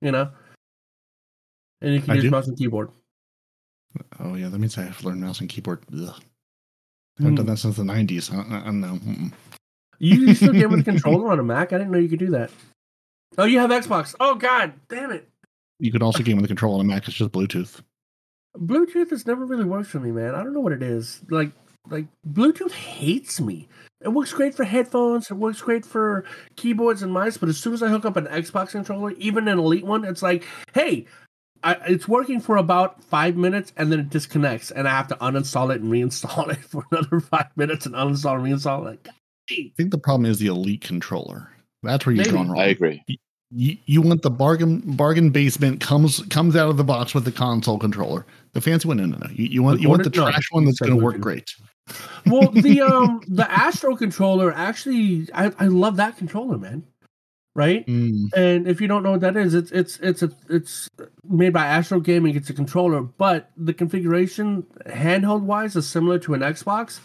You 0.00 0.12
know, 0.12 0.30
and 1.80 1.94
you 1.94 2.00
can 2.00 2.12
I 2.12 2.14
use 2.14 2.24
do. 2.24 2.30
mouse 2.30 2.46
and 2.46 2.56
keyboard. 2.56 2.90
Oh 4.20 4.34
yeah, 4.34 4.48
that 4.48 4.58
means 4.58 4.78
I 4.78 4.82
have 4.82 4.98
to 4.98 5.06
learn 5.06 5.20
mouse 5.20 5.40
and 5.40 5.48
keyboard. 5.48 5.82
Ugh. 5.92 6.14
I 7.18 7.22
haven't 7.22 7.32
hmm. 7.32 7.34
done 7.34 7.46
that 7.46 7.56
since 7.56 7.76
the 7.76 7.82
'90s. 7.82 8.32
I, 8.32 8.56
I, 8.56 8.60
I 8.60 8.64
don't 8.66 8.80
know. 8.80 8.98
Mm-mm. 9.04 9.32
You, 9.98 10.26
you 10.26 10.34
still 10.34 10.52
game 10.52 10.70
with 10.70 10.80
a 10.80 10.84
controller 10.92 11.32
on 11.32 11.40
a 11.40 11.42
Mac? 11.42 11.72
I 11.72 11.78
didn't 11.78 11.90
know 11.90 11.98
you 11.98 12.08
could 12.08 12.18
do 12.18 12.30
that. 12.30 12.50
Oh, 13.38 13.44
you 13.44 13.58
have 13.58 13.70
Xbox. 13.70 14.14
Oh 14.20 14.34
God, 14.34 14.74
damn 14.88 15.10
it! 15.10 15.28
You 15.78 15.92
could 15.92 16.02
also 16.02 16.22
game 16.22 16.36
with 16.36 16.44
a 16.44 16.48
controller 16.48 16.78
on 16.78 16.80
a 16.80 16.84
Mac. 16.84 17.06
It's 17.06 17.16
just 17.16 17.32
Bluetooth. 17.32 17.80
Bluetooth 18.56 19.10
has 19.10 19.26
never 19.26 19.44
really 19.44 19.64
worked 19.64 19.88
for 19.88 20.00
me, 20.00 20.10
man. 20.10 20.34
I 20.34 20.42
don't 20.42 20.54
know 20.54 20.60
what 20.60 20.72
it 20.72 20.82
is. 20.82 21.20
Like, 21.28 21.52
like 21.90 22.06
Bluetooth 22.28 22.72
hates 22.72 23.40
me. 23.40 23.68
It 24.00 24.08
works 24.08 24.32
great 24.32 24.54
for 24.54 24.64
headphones. 24.64 25.30
It 25.30 25.34
works 25.34 25.60
great 25.60 25.84
for 25.84 26.24
keyboards 26.56 27.02
and 27.02 27.12
mice. 27.12 27.36
But 27.36 27.48
as 27.48 27.58
soon 27.58 27.74
as 27.74 27.82
I 27.82 27.88
hook 27.88 28.04
up 28.04 28.16
an 28.16 28.26
Xbox 28.26 28.70
controller, 28.70 29.12
even 29.12 29.48
an 29.48 29.58
Elite 29.58 29.84
one, 29.84 30.04
it's 30.04 30.22
like, 30.22 30.44
hey, 30.74 31.06
I, 31.62 31.76
it's 31.88 32.06
working 32.06 32.40
for 32.40 32.56
about 32.56 33.02
five 33.02 33.36
minutes 33.36 33.72
and 33.76 33.90
then 33.90 34.00
it 34.00 34.10
disconnects, 34.10 34.70
and 34.70 34.86
I 34.86 34.92
have 34.92 35.08
to 35.08 35.16
uninstall 35.16 35.74
it 35.74 35.80
and 35.80 35.90
reinstall 35.90 36.48
it 36.52 36.58
for 36.58 36.84
another 36.90 37.20
five 37.20 37.48
minutes 37.56 37.86
and 37.86 37.94
uninstall 37.94 38.36
and 38.36 38.44
reinstall 38.44 38.92
it. 38.92 39.08
I 39.50 39.72
think 39.76 39.90
the 39.90 39.98
problem 39.98 40.30
is 40.30 40.38
the 40.38 40.46
Elite 40.46 40.82
controller. 40.82 41.50
That's 41.82 42.04
where 42.04 42.14
you've 42.14 42.26
Maybe. 42.26 42.36
gone 42.36 42.50
wrong. 42.50 42.60
I 42.60 42.66
agree. 42.66 43.02
You, 43.56 43.78
you 43.86 44.02
want 44.02 44.20
the 44.20 44.30
bargain 44.30 44.82
bargain 44.84 45.30
basement 45.30 45.80
comes 45.80 46.20
comes 46.28 46.54
out 46.56 46.68
of 46.68 46.76
the 46.76 46.84
box 46.84 47.14
with 47.14 47.24
the 47.24 47.32
console 47.32 47.78
controller. 47.78 48.26
The 48.52 48.60
fancy 48.60 48.86
one, 48.86 48.98
no, 48.98 49.06
no, 49.06 49.16
no. 49.16 49.28
You, 49.32 49.46
you 49.46 49.62
want 49.62 49.78
The 49.78 49.82
you 49.82 49.88
want 49.88 50.04
the 50.04 50.10
trash 50.10 50.48
one 50.50 50.66
that's 50.66 50.78
going 50.78 50.96
to 50.96 51.02
work 51.02 51.18
great. 51.18 51.54
Well, 52.26 52.50
the 52.50 52.80
um 52.82 53.22
the 53.28 53.50
Astro 53.50 53.96
controller 53.96 54.52
actually, 54.52 55.28
I, 55.32 55.52
I 55.58 55.66
love 55.66 55.96
that 55.96 56.18
controller, 56.18 56.58
man. 56.58 56.84
Right? 57.54 57.86
Mm, 57.86 58.26
And 58.36 58.68
if 58.68 58.82
you 58.82 58.88
don't 58.88 59.02
know 59.02 59.12
what 59.12 59.22
that 59.22 59.38
is, 59.38 59.54
it's 59.54 59.72
it's 59.72 59.98
it's 60.00 60.22
a 60.22 60.30
it's 60.50 60.90
made 61.26 61.54
by 61.54 61.64
Astro 61.64 61.98
Gaming. 62.00 62.36
It's 62.36 62.50
a 62.50 62.54
controller, 62.54 63.00
but 63.00 63.50
the 63.56 63.72
configuration 63.72 64.64
handheld 64.86 65.40
wise 65.40 65.76
is 65.76 65.88
similar 65.88 66.18
to 66.18 66.34
an 66.34 66.40
Xbox, 66.40 67.00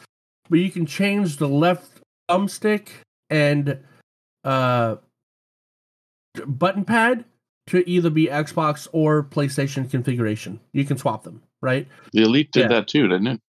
but 0.50 0.60
you 0.60 0.70
can 0.70 0.86
change 0.86 1.38
the 1.38 1.48
left 1.48 2.02
thumbstick 2.30 2.90
and 3.30 3.78
uh 4.44 4.98
button 6.46 6.86
pad 6.86 7.26
to 7.68 7.88
either 7.90 8.10
be 8.10 8.28
Xbox 8.28 8.88
or 8.92 9.24
PlayStation 9.24 9.90
configuration. 9.90 10.60
You 10.74 10.84
can 10.86 10.98
swap 10.98 11.24
them, 11.24 11.42
right? 11.62 11.88
The 12.14 12.24
Elite 12.24 12.52
did 12.52 12.62
Yeah. 12.62 12.68
that 12.70 12.88
too, 12.88 13.08
didn't 13.08 13.28
it? 13.28 13.42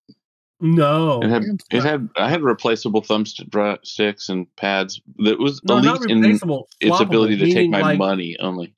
No, 0.64 1.20
It 1.22 1.28
had 1.30 1.42
it 1.72 1.82
had 1.82 2.08
I 2.14 2.28
had 2.28 2.40
replaceable 2.42 3.02
thumbsticks 3.02 4.28
and 4.28 4.54
pads. 4.54 5.00
That 5.18 5.38
was 5.40 5.60
no, 5.64 5.78
Elite 5.78 6.08
in 6.08 6.20
replaceable. 6.20 6.68
its 6.80 7.00
ability 7.00 7.36
to 7.38 7.52
take 7.52 7.68
my 7.68 7.80
like, 7.80 7.98
money 7.98 8.36
only. 8.38 8.72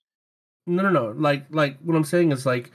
No, 0.67 0.83
no, 0.83 0.89
no. 0.89 1.15
Like, 1.19 1.45
like 1.51 1.79
what 1.83 1.95
I'm 1.95 2.05
saying 2.05 2.33
is 2.33 2.47
like, 2.47 2.73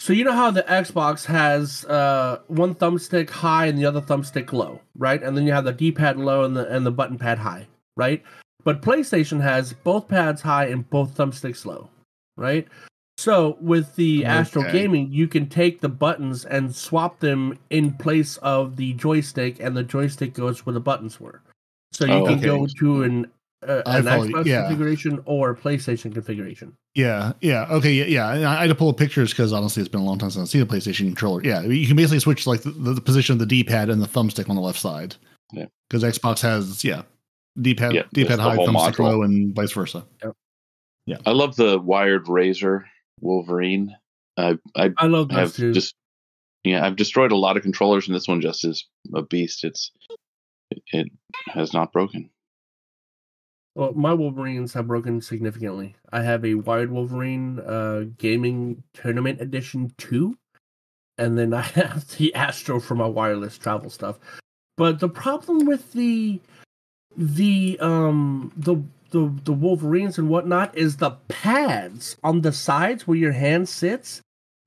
so 0.00 0.12
you 0.12 0.24
know 0.24 0.32
how 0.32 0.50
the 0.50 0.64
Xbox 0.64 1.24
has 1.26 1.84
uh 1.84 2.40
one 2.48 2.74
thumbstick 2.74 3.30
high 3.30 3.66
and 3.66 3.78
the 3.78 3.86
other 3.86 4.00
thumbstick 4.00 4.52
low, 4.52 4.80
right? 4.98 5.22
And 5.22 5.36
then 5.36 5.46
you 5.46 5.52
have 5.52 5.64
the 5.64 5.72
D-pad 5.72 6.16
low 6.16 6.42
and 6.42 6.56
the 6.56 6.66
and 6.68 6.84
the 6.84 6.90
button 6.90 7.18
pad 7.18 7.38
high, 7.38 7.68
right? 7.96 8.24
But 8.66 8.82
PlayStation 8.82 9.40
has 9.40 9.72
both 9.72 10.08
pads 10.08 10.42
high 10.42 10.66
and 10.66 10.90
both 10.90 11.16
thumbsticks 11.16 11.64
low, 11.64 11.88
right? 12.36 12.66
So 13.16 13.56
with 13.60 13.94
the 13.94 14.24
Astro 14.26 14.62
Okay. 14.62 14.72
Gaming, 14.72 15.10
you 15.12 15.28
can 15.28 15.48
take 15.48 15.80
the 15.80 15.88
buttons 15.88 16.44
and 16.44 16.74
swap 16.74 17.20
them 17.20 17.58
in 17.70 17.92
place 17.92 18.36
of 18.38 18.74
the 18.76 18.92
joystick, 18.94 19.60
and 19.60 19.76
the 19.76 19.84
joystick 19.84 20.34
goes 20.34 20.66
where 20.66 20.74
the 20.74 20.80
buttons 20.80 21.20
were. 21.20 21.40
So 21.92 22.04
you 22.06 22.12
Oh, 22.12 22.24
can 22.26 22.34
okay. 22.38 22.46
go 22.46 22.66
to 22.80 23.02
an 23.04 23.30
uh, 23.66 23.82
an 23.86 24.04
follow. 24.04 24.26
Xbox 24.26 24.44
Yeah. 24.46 24.62
configuration 24.62 25.20
or 25.24 25.54
PlayStation 25.54 26.12
configuration. 26.12 26.74
yeah, 26.94 27.32
yeah, 27.40 27.66
okay, 27.70 27.92
yeah, 27.92 28.04
yeah. 28.04 28.32
And 28.34 28.44
I, 28.44 28.58
I 28.58 28.60
had 28.62 28.68
to 28.68 28.74
pull 28.74 28.90
up 28.90 28.96
pictures 28.98 29.30
because 29.30 29.52
honestly, 29.52 29.80
it's 29.80 29.88
been 29.88 30.02
a 30.02 30.04
long 30.04 30.18
time 30.18 30.30
since 30.30 30.42
I've 30.42 30.48
seen 30.50 30.60
a 30.62 30.66
PlayStation 30.66 31.06
controller. 31.06 31.42
Yeah, 31.42 31.62
you 31.62 31.86
can 31.86 31.96
basically 31.96 32.18
switch 32.20 32.46
like 32.46 32.62
the, 32.62 32.70
the 32.70 33.00
position 33.00 33.32
of 33.32 33.38
the 33.38 33.46
D-pad 33.46 33.88
and 33.90 34.02
the 34.02 34.06
thumbstick 34.06 34.50
on 34.50 34.56
the 34.56 34.62
left 34.62 34.78
side. 34.78 35.14
Yeah. 35.52 35.66
because 35.88 36.02
Xbox 36.02 36.40
has 36.42 36.84
yeah, 36.84 37.02
D-pad, 37.60 37.94
Yeah, 37.94 38.02
D-pad 38.12 38.38
high, 38.38 38.54
whole 38.54 38.66
thumbstick 38.68 38.94
module. 38.96 39.04
low, 39.04 39.22
and 39.22 39.54
vice 39.54 39.72
versa. 39.72 40.04
Yeah, 41.06 41.18
I 41.24 41.30
love 41.30 41.56
the 41.56 41.78
wired 41.78 42.26
Razer 42.26 42.84
Wolverine. 43.20 43.94
I 44.36 44.58
I 44.74 44.92
I 44.98 45.06
love 45.06 45.28
those 45.28 45.38
have 45.38 45.54
too. 45.54 45.72
just 45.72 45.94
yeah 46.64 46.84
I've 46.84 46.96
destroyed 46.96 47.32
a 47.32 47.36
lot 47.36 47.56
of 47.56 47.62
controllers, 47.62 48.06
and 48.06 48.14
this 48.14 48.28
one 48.28 48.40
just 48.40 48.64
is 48.64 48.86
a 49.14 49.22
beast. 49.22 49.64
It's 49.64 49.90
it, 50.70 50.82
it 50.92 51.08
has 51.48 51.72
not 51.72 51.92
broken. 51.92 52.28
Well, 53.76 53.92
my 53.92 54.14
Wolverines 54.14 54.72
have 54.72 54.86
broken 54.86 55.20
significantly. 55.20 55.96
I 56.10 56.22
have 56.22 56.44
a 56.46 56.54
Wired 56.54 56.90
Wolverine 56.90 57.60
uh, 57.60 58.04
Gaming 58.16 58.82
Tournament 58.94 59.40
Edition 59.40 59.92
2, 59.98 60.34
and 61.18 61.36
then 61.38 61.52
I 61.52 61.60
have 61.76 62.08
the 62.16 62.34
Astro 62.34 62.80
for 62.80 62.94
my 62.94 63.06
wireless 63.06 63.58
travel 63.58 63.90
stuff. 63.90 64.18
But 64.78 64.98
the 64.98 65.10
problem 65.10 65.66
with 65.66 65.92
the 65.92 66.40
the 67.16 67.78
um 67.80 68.52
the 68.56 68.76
the 69.10 69.32
the 69.44 69.52
Wolverines 69.52 70.18
and 70.18 70.28
whatnot 70.28 70.76
is 70.76 70.96
the 70.96 71.12
pads 71.28 72.16
on 72.22 72.42
the 72.42 72.52
sides 72.52 73.06
where 73.06 73.16
your 73.16 73.32
hand 73.32 73.68
sits, 73.68 74.20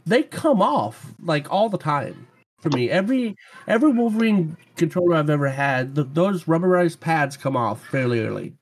they 0.06 0.24
come 0.24 0.62
off 0.62 1.14
like 1.22 1.52
all 1.52 1.70
the 1.70 1.78
time. 1.78 2.28
For 2.60 2.70
me, 2.70 2.90
every 2.90 3.36
every 3.68 3.92
Wolverine 3.92 4.58
controller 4.76 5.16
I've 5.16 5.30
ever 5.30 5.50
had, 5.50 5.96
th 5.96 6.08
those 6.14 6.44
rubberized 6.46 7.00
pads 7.00 7.38
come 7.38 7.56
off 7.56 7.86
fairly 7.88 8.22
early, 8.22 8.54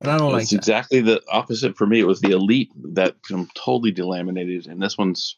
and 0.00 0.10
I 0.10 0.18
don't 0.18 0.32
like 0.32 0.42
it's 0.42 0.50
that. 0.50 0.56
exactly 0.58 1.00
the 1.00 1.22
opposite 1.28 1.76
for 1.76 1.86
me. 1.86 2.00
It 2.00 2.06
was 2.06 2.20
the 2.20 2.32
Elite 2.32 2.70
that 2.94 3.16
I'm 3.30 3.48
totally 3.54 3.92
delaminated, 3.92 4.68
and 4.68 4.80
this 4.80 4.96
one's 4.96 5.36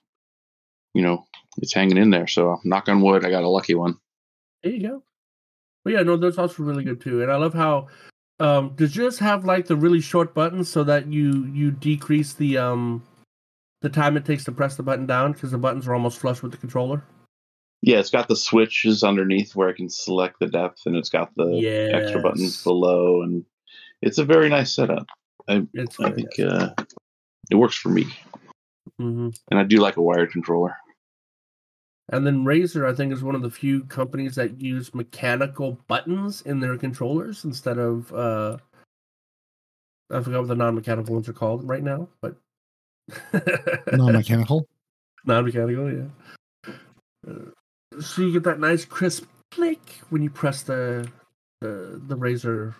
you 0.93 1.03
know 1.03 1.25
it's 1.59 1.73
hanging 1.73 1.97
in 1.97 2.11
there. 2.11 2.27
So 2.27 2.61
knock 2.65 2.89
on 2.89 3.01
wood, 3.01 3.25
I 3.25 3.31
got 3.31 3.45
a 3.45 3.49
lucky 3.49 3.75
one. 3.75 3.97
There 4.63 4.73
you 4.73 4.89
go. 4.89 5.03
But 5.85 5.93
yeah, 5.93 6.03
no, 6.03 6.17
those 6.17 6.39
also 6.39 6.63
really 6.63 6.85
good 6.85 7.01
too. 7.01 7.23
And 7.23 7.31
I 7.31 7.37
love 7.37 7.55
how 7.55 7.89
um 8.41 8.73
does 8.75 8.97
yours 8.97 9.19
have 9.21 9.45
like 9.45 9.67
the 9.67 9.77
really 9.77 10.01
short 10.01 10.35
buttons 10.35 10.69
so 10.69 10.83
that 10.85 11.07
you 11.07 11.47
you 11.53 11.71
decrease 11.71 12.33
the 12.33 12.59
um 12.59 13.05
the 13.83 13.89
time 13.91 14.17
it 14.17 14.25
takes 14.25 14.45
to 14.45 14.53
press 14.53 14.77
the 14.77 14.83
button 14.83 15.07
down 15.07 15.33
because 15.33 15.51
the 15.51 15.59
buttons 15.59 15.87
are 15.87 15.95
almost 15.95 16.19
flush 16.19 16.43
with 16.43 16.51
the 16.53 16.59
controller. 16.59 17.05
Yeah, 17.83 17.99
it's 17.99 18.11
got 18.11 18.29
the 18.29 18.37
switches 18.37 19.05
underneath 19.05 19.55
where 19.55 19.69
I 19.69 19.75
can 19.75 19.91
select 19.91 20.41
the 20.41 20.47
depth, 20.47 20.87
and 20.87 20.97
it's 20.97 21.11
got 21.11 21.35
the 21.37 21.63
extra 21.93 22.19
buttons 22.19 22.65
below, 22.65 23.21
and 23.23 23.45
it's 24.01 24.17
a 24.17 24.25
very 24.25 24.49
nice 24.49 24.75
setup. 24.75 25.07
I 25.49 25.67
It's 25.75 26.01
I 26.01 26.11
think 26.13 26.31
uh, 26.41 26.71
it 27.51 27.57
works 27.57 27.77
for 27.77 27.91
me, 27.91 28.07
hmm 28.99 29.29
and 29.51 29.61
I 29.61 29.65
do 29.65 29.77
like 29.77 29.99
a 29.99 30.03
wired 30.03 30.33
controller. 30.33 30.79
And 32.11 32.27
then 32.27 32.45
Razer, 32.45 32.91
I 32.91 32.95
think, 32.95 33.13
is 33.13 33.23
one 33.23 33.35
of 33.35 33.43
the 33.43 33.51
few 33.51 33.85
companies 33.85 34.35
that 34.35 34.61
use 34.61 34.95
mechanical 34.95 35.79
buttons 35.89 36.43
in 36.43 36.61
their 36.61 36.77
controllers 36.77 37.45
instead 37.45 37.79
of 37.79 38.13
uh 38.13 38.59
I 40.11 40.21
forgot 40.21 40.41
what 40.41 40.49
the 40.49 40.55
non-mechanical 40.55 41.15
ones 41.15 41.29
are 41.29 41.33
called 41.33 41.67
right 41.67 41.83
now, 41.83 42.09
but 42.21 42.37
Non-mechanical. 43.93 44.67
non-mechanical, 45.25 45.93
yeah. 45.93 46.73
Uh, 47.27 48.01
so 48.01 48.23
you 48.23 48.33
get 48.33 48.45
that 48.45 48.61
nice 48.61 48.85
crisp 48.85 49.25
click 49.51 49.81
when 50.11 50.23
you 50.23 50.29
press 50.31 50.63
the 50.63 51.09
the 51.61 52.01
the 52.07 52.17
Razer 52.17 52.75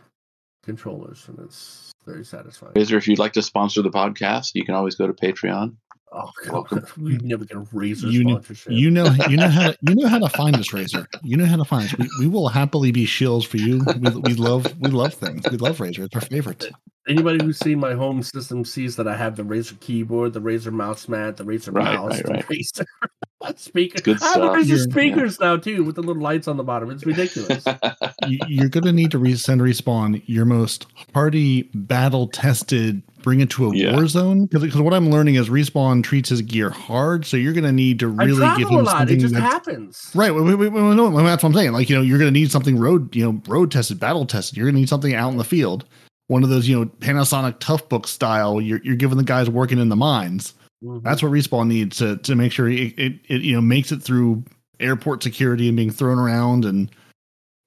controllers, 0.65 1.27
and 1.29 1.39
it's 1.39 1.93
very 2.05 2.25
satisfying. 2.25 2.75
Razer, 2.75 2.97
if 2.99 3.09
you'd 3.09 3.19
like 3.19 3.33
to 3.35 3.43
sponsor 3.43 3.81
the 3.81 3.91
podcast, 3.91 4.51
you 4.55 4.65
can 4.65 4.75
always 4.75 4.95
go 4.97 5.07
to 5.07 5.13
Patreon. 5.15 5.75
Oh, 6.15 6.31
Welcome. 6.51 6.79
God. 6.81 6.91
we 6.97 7.17
never 7.19 7.45
get 7.45 7.57
a 7.57 7.61
Razer 7.61 8.11
You 8.13 8.25
know, 8.25 8.35
sponsorship. 8.35 8.73
you 8.73 8.91
know, 8.91 9.07
you 9.29 9.37
know 9.37 9.49
how 9.49 9.71
to, 9.73 9.79
you 9.83 9.95
know 9.97 10.09
how 10.09 10.19
to 10.21 10.29
find 10.29 10.57
us, 10.57 10.69
Razer. 10.71 11.07
You 11.23 11.37
know 11.37 11.47
how 11.47 11.57
to 11.57 11.65
find 11.65 11.87
us. 11.87 11.99
We, 11.99 12.09
we 12.21 12.27
will 12.29 12.49
happily 12.49 12.93
be 12.93 13.07
shills 13.07 13.47
for 13.47 13.57
you. 13.57 13.85
We, 14.01 14.11
we 14.11 14.35
love 14.35 14.67
we 14.81 14.91
love 14.91 15.15
things. 15.15 15.45
We 15.51 15.57
love 15.57 15.79
Razer. 15.79 16.05
It's 16.05 16.15
our 16.15 16.21
favorite. 16.21 16.71
Anybody 17.09 17.45
who's 17.45 17.59
seen 17.59 17.81
my 17.81 17.95
home 17.95 18.23
system 18.23 18.65
sees 18.65 18.97
that 18.97 19.07
I 19.09 19.17
have 19.17 19.37
the 19.37 19.43
Razer 19.43 19.79
keyboard, 19.81 20.33
the 20.33 20.41
Razer 20.41 20.73
mouse 20.73 21.09
mat, 21.09 21.37
the 21.37 21.45
Razer 21.45 21.75
Right, 21.75 21.95
mouse, 21.95 22.23
right, 22.25 22.47
the 22.49 22.55
Razer 22.55 23.59
speaker. 23.59 24.01
Good 24.01 24.23
I 24.23 24.27
have 24.27 24.33
stuff. 24.35 24.57
Razer 24.57 24.69
Yeah. 24.79 24.93
speakers 24.93 25.41
now 25.41 25.57
too, 25.59 25.85
with 25.85 25.97
the 25.97 26.03
little 26.03 26.23
lights 26.23 26.49
on 26.49 26.57
the 26.57 26.65
bottom. 26.65 26.91
It's 26.91 27.05
ridiculous. 27.05 27.65
You, 28.27 28.39
you're 28.49 28.69
going 28.71 28.85
to 28.85 28.93
need 28.93 29.11
to 29.11 29.19
re- 29.19 29.35
send 29.37 29.61
respawn 29.61 30.23
your 30.27 30.47
most 30.47 30.87
hardy, 31.15 31.65
battle 31.75 32.29
tested. 32.29 33.03
Bring 33.25 33.41
it 33.41 33.51
to 33.51 33.71
a 33.71 33.75
Yeah. 33.77 33.95
war 33.95 34.07
zone 34.07 34.47
because 34.47 34.77
what 34.77 34.93
I'm 34.95 35.11
learning 35.11 35.35
is 35.37 35.49
respawn 35.49 36.03
treats 36.05 36.29
his 36.29 36.43
gear 36.43 36.71
hard, 36.71 37.25
so 37.25 37.37
you're 37.37 37.55
going 37.55 37.65
to 37.65 37.73
need 37.73 37.99
to 38.01 38.09
really 38.09 38.29
give 38.33 38.39
travel 38.39 38.77
a 38.77 38.79
him 38.81 38.85
lot. 38.85 38.95
It 38.95 38.99
something 38.99 39.19
just 39.21 39.35
that's 39.35 39.53
happens. 39.53 40.11
Right. 40.15 40.33
Wait, 40.33 40.43
wait, 40.43 40.55
wait, 40.57 40.69
wait, 40.73 40.81
no, 40.95 41.11
that's 41.25 41.43
what 41.43 41.49
I'm 41.49 41.55
saying. 41.55 41.73
Like, 41.73 41.89
you 41.89 41.97
know, 41.97 42.03
you're 42.03 42.19
going 42.19 42.33
to 42.33 42.39
need 42.39 42.51
something 42.53 42.79
road, 42.79 43.17
you 43.17 43.25
know, 43.25 43.43
road 43.49 43.71
tested, 43.73 43.99
battle 43.99 44.27
tested. 44.27 44.57
You're 44.57 44.67
going 44.67 44.75
to 44.75 44.81
need 44.81 44.89
something 44.91 45.15
out 45.15 45.31
in 45.33 45.39
the 45.39 45.45
field. 45.45 45.85
one 46.29 46.43
of 46.45 46.49
those 46.51 46.69
you 46.69 46.79
know 46.79 46.87
Panasonic 47.01 47.57
Tough 47.61 47.89
Book 47.89 48.07
style. 48.07 48.61
You're 48.61 48.81
you're 48.85 48.97
giving 48.97 49.17
the 49.19 49.25
guys 49.25 49.49
working 49.51 49.79
in 49.79 49.89
the 49.89 49.97
mines. 49.97 50.55
Mhm. 50.85 51.03
That's 51.03 51.23
what 51.23 51.33
respawn 51.33 51.67
needs 51.69 51.97
to 51.99 52.17
to 52.19 52.35
make 52.35 52.53
sure 52.53 52.69
it, 52.69 52.93
it, 52.99 53.15
it 53.29 53.41
you 53.43 53.55
know 53.55 53.61
makes 53.61 53.91
it 53.93 54.03
through 54.03 54.45
airport 54.81 55.23
security 55.23 55.67
and 55.69 55.77
being 55.77 55.91
thrown 55.91 56.19
around 56.19 56.65
and 56.65 56.91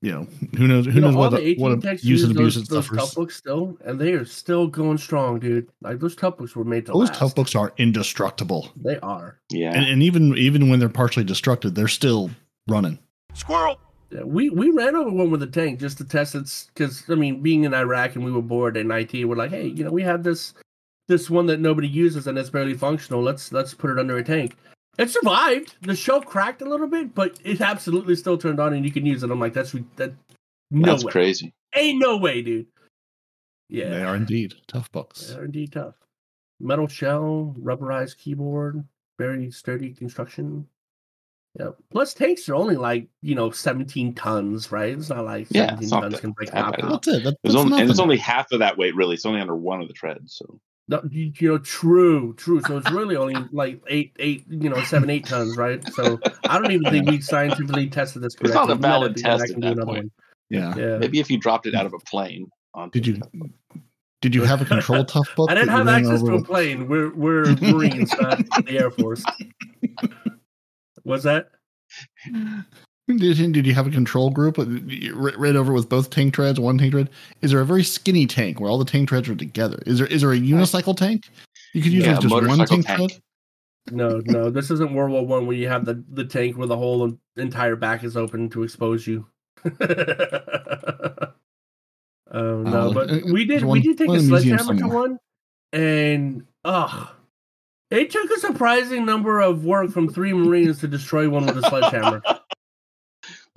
you 0.02 0.12
know 0.12 0.28
who 0.58 0.68
knows 0.68 0.86
who 0.86 0.92
You 0.92 1.02
know, 1.02 1.08
knows 1.08 1.16
all 1.16 1.22
what 1.22 1.30
the 1.32 1.38
a, 1.38 1.42
18 1.42 1.62
what 1.64 1.72
a 1.72 1.78
techs 1.82 2.04
use 2.04 2.22
use 2.22 2.24
and 2.24 2.32
abuse 2.38 2.56
those, 2.56 2.64
it 2.64 2.70
those 2.70 2.86
suffers. 2.86 2.98
tough 3.00 3.16
books 3.16 3.36
still, 3.36 3.78
and 3.84 4.00
they 4.00 4.14
are 4.14 4.26
still 4.26 4.68
going 4.68 4.98
strong, 4.98 5.40
dude. 5.40 5.70
Like 5.82 6.00
those 6.00 6.16
tough 6.16 6.38
books 6.38 6.56
were 6.56 6.64
made 6.64 6.86
to 6.86 6.92
Those 6.92 7.10
last. 7.10 7.20
tough 7.20 7.36
books 7.36 7.56
are 7.56 7.74
indestructible, 7.78 8.72
They 8.76 9.00
are. 9.00 9.40
Yeah. 9.52 9.74
and, 9.74 9.86
and 9.88 10.04
even 10.04 10.38
even 10.38 10.70
when 10.70 10.80
they're 10.80 10.90
partially 10.90 11.26
destructed, 11.26 11.74
they're 11.76 11.88
still 11.88 12.30
running. 12.68 13.00
Squirrel. 13.34 13.80
Yeah, 14.12 14.24
we 14.24 14.50
we 14.50 14.70
ran 14.70 14.96
over 14.96 15.10
one 15.10 15.32
with 15.32 15.44
a 15.44 15.48
tank 15.48 15.80
just 15.80 15.98
to 15.98 16.06
test 16.06 16.34
it 16.36 16.66
because 16.74 17.04
I 17.10 17.16
mean, 17.16 17.42
being 17.42 17.64
in 17.66 17.74
Iraq 17.74 18.16
and 18.16 18.24
we 18.24 18.32
were 18.32 18.42
bored 18.42 18.78
in 18.78 18.90
IT, 18.92 19.14
we're 19.26 19.36
like, 19.36 19.52
hey, 19.52 19.68
you 19.68 19.84
know, 19.84 19.92
we 19.92 20.04
have 20.04 20.24
this 20.24 20.54
this 21.10 21.30
one 21.30 21.46
that 21.48 21.60
nobody 21.60 21.88
uses 21.88 22.28
and 22.28 22.38
it's 22.38 22.50
barely 22.50 22.74
functional. 22.74 23.22
Let's 23.22 23.52
let's 23.52 23.74
put 23.74 23.90
it 23.90 24.00
under 24.00 24.18
a 24.18 24.24
tank. 24.24 24.56
It 24.98 25.10
survived. 25.12 25.76
The 25.82 25.96
shell 25.96 26.22
cracked 26.22 26.62
a 26.62 26.66
little 26.70 26.88
bit, 26.88 27.14
but 27.14 27.40
it 27.44 27.62
absolutely 27.62 28.16
still 28.16 28.38
turned 28.38 28.60
on 28.60 28.74
and 28.74 28.84
you 28.86 28.92
can 28.92 29.06
use 29.06 29.24
it. 29.24 29.30
I'm 29.32 29.40
like, 29.40 29.54
that's 29.54 29.74
that. 29.98 30.14
No 30.72 30.92
That's 30.92 31.04
way. 31.06 31.12
crazy. 31.12 31.54
Ain't 31.76 32.00
no 32.00 32.18
way, 32.18 32.42
dude. 32.42 32.66
Yeah, 33.70 33.90
They 33.90 34.04
are 34.04 34.16
indeed 34.16 34.54
tough 34.68 34.92
books. 34.92 35.28
They 35.28 35.36
are 35.40 35.46
indeed 35.46 35.74
tough. 35.74 35.96
Metal 36.60 36.88
shell, 36.88 37.54
rubberized 37.60 38.18
keyboard, 38.18 38.84
very 39.20 39.52
sturdy 39.52 39.94
construction. 39.94 40.68
Yeah. 41.60 41.70
Plus 41.92 42.14
tanks 42.14 42.48
are 42.50 42.56
only 42.56 42.76
like, 42.76 43.08
you 43.22 43.36
know, 43.36 43.50
17 43.52 44.14
tons, 44.16 44.72
right? 44.72 44.94
It's 44.98 45.10
not 45.10 45.26
like 45.26 45.48
Yeah, 45.52 45.68
17 45.78 45.84
it's 45.84 45.92
tons 45.92 46.14
that 46.14 46.22
can 46.22 46.32
break 46.32 46.52
bad. 46.52 46.72
top. 46.80 46.90
That's 46.90 47.08
it. 47.08 47.24
That, 47.24 47.30
It's 47.44 47.54
that's 47.54 47.56
only, 47.56 47.82
and 47.82 47.90
it's 47.90 48.00
only 48.00 48.18
half 48.18 48.52
of 48.52 48.60
that 48.60 48.78
weight, 48.78 48.96
really. 48.96 49.16
It's 49.16 49.26
only 49.26 49.42
under 49.42 49.56
one 49.56 49.82
of 49.82 49.88
the 49.88 49.94
treads. 49.94 50.36
So 50.36 50.46
No, 50.48 50.60
you, 51.10 51.32
you 51.38 51.48
know, 51.50 51.58
true, 51.58 52.34
true. 52.36 52.62
So 52.62 52.78
it's 52.78 52.90
really 52.92 53.16
only 53.16 53.36
like 53.52 53.82
eight, 53.88 54.14
eight, 54.20 54.46
you 54.50 54.70
know, 54.70 54.82
seven, 54.84 55.10
eight 55.10 55.26
tons, 55.26 55.58
right? 55.58 55.84
So 55.94 56.20
I 56.48 56.60
don't 56.60 56.72
even 56.72 56.90
think 56.92 57.10
we 57.10 57.20
scientifically 57.22 57.90
tested 57.90 58.22
this 58.22 58.36
It's 58.40 58.54
not 58.54 58.70
a 58.70 58.76
valid 58.76 59.12
have 59.12 59.16
to 59.16 59.24
go 59.24 59.30
back 59.38 59.40
test 59.40 59.52
at 59.54 59.76
that 59.78 59.86
point. 59.86 60.12
yeah. 60.50 60.76
Yeah. 60.78 60.98
maybe 60.98 61.20
if 61.20 61.30
you 61.30 61.38
dropped 61.40 61.68
it 61.68 61.76
out 61.76 61.86
of 61.86 61.94
a 61.94 62.00
plane. 62.00 62.48
Did 62.92 63.08
you 63.08 63.20
did 64.22 64.34
you 64.36 64.44
have 64.44 64.62
a 64.62 64.66
control 64.66 65.04
tough 65.06 65.36
book? 65.36 65.50
I 65.52 65.56
didn't 65.56 65.70
have 65.70 65.86
ran 65.88 66.06
access 66.06 66.22
to 66.24 66.36
a 66.36 66.44
plane. 66.44 66.88
We're 66.88 67.14
we're 67.14 67.46
Marines, 67.62 68.14
not 68.20 68.38
the 68.66 68.78
Air 68.80 68.92
Force. 68.92 69.24
Was 71.04 71.24
that? 71.24 71.50
Did, 73.08 73.54
did 73.54 73.66
you 73.66 73.74
have 73.74 73.88
a 73.88 73.92
control 73.92 74.30
group? 74.30 74.58
You 74.58 75.16
ra- 75.16 75.32
Ran 75.38 75.56
over 75.56 75.72
with 75.72 75.88
both 75.88 76.10
tank 76.10 76.34
treads, 76.34 76.60
one 76.60 76.78
tank 76.78 76.92
tread. 76.92 77.10
Is 77.42 77.52
there 77.52 77.62
a 77.62 77.66
very 77.66 77.84
skinny 77.84 78.26
tank 78.28 78.60
where 78.60 78.70
all 78.70 78.78
the 78.78 78.84
tank 78.86 79.08
treads 79.08 79.30
are 79.30 79.36
together? 79.36 79.80
Is 79.86 80.00
there 80.00 80.08
is 80.08 80.22
there 80.22 80.34
a 80.34 80.38
unicycle 80.38 80.96
tank? 80.96 81.30
You 81.74 81.82
could 81.82 81.94
use 81.94 82.06
Yeah, 82.06 82.20
just 82.20 82.34
one 82.34 82.66
tank, 82.68 82.86
tank. 82.86 82.86
tread. 83.12 83.22
No, 83.92 84.22
no. 84.26 84.50
This 84.50 84.70
isn't 84.72 84.94
World 84.94 85.12
War 85.12 85.26
One 85.26 85.48
where 85.48 85.56
you 85.56 85.70
have 85.70 85.86
the, 85.86 86.04
the 86.12 86.26
tank 86.26 86.58
where 86.58 86.68
the 86.68 86.76
whole 86.76 87.18
entire 87.38 87.78
back 87.78 88.04
is 88.04 88.18
open 88.18 88.50
to 88.50 88.64
expose 88.64 89.08
you. 89.08 89.26
Oh 92.30 92.62
no, 92.62 92.90
Uh, 92.90 92.94
but 92.94 93.10
uh, 93.10 93.20
we 93.32 93.46
did 93.46 93.62
there's 93.62 93.64
we 93.64 93.80
did 93.80 93.98
take 93.98 94.10
a 94.10 94.14
in 94.14 94.18
the 94.18 94.24
museum 94.34 94.58
sledgehammer 94.60 94.90
to 94.90 94.94
one, 94.94 95.18
and 95.72 96.46
ugh, 96.66 97.08
it 97.90 98.10
took 98.12 98.30
a 98.32 98.40
surprising 98.42 99.06
number 99.06 99.40
of 99.40 99.64
work 99.64 99.92
from 99.92 100.10
three 100.10 100.34
Marines 100.34 100.80
to 100.80 100.90
destroy 100.90 101.30
one 101.30 101.46
with 101.46 101.58
a 101.58 101.62
sledgehammer. 101.70 102.22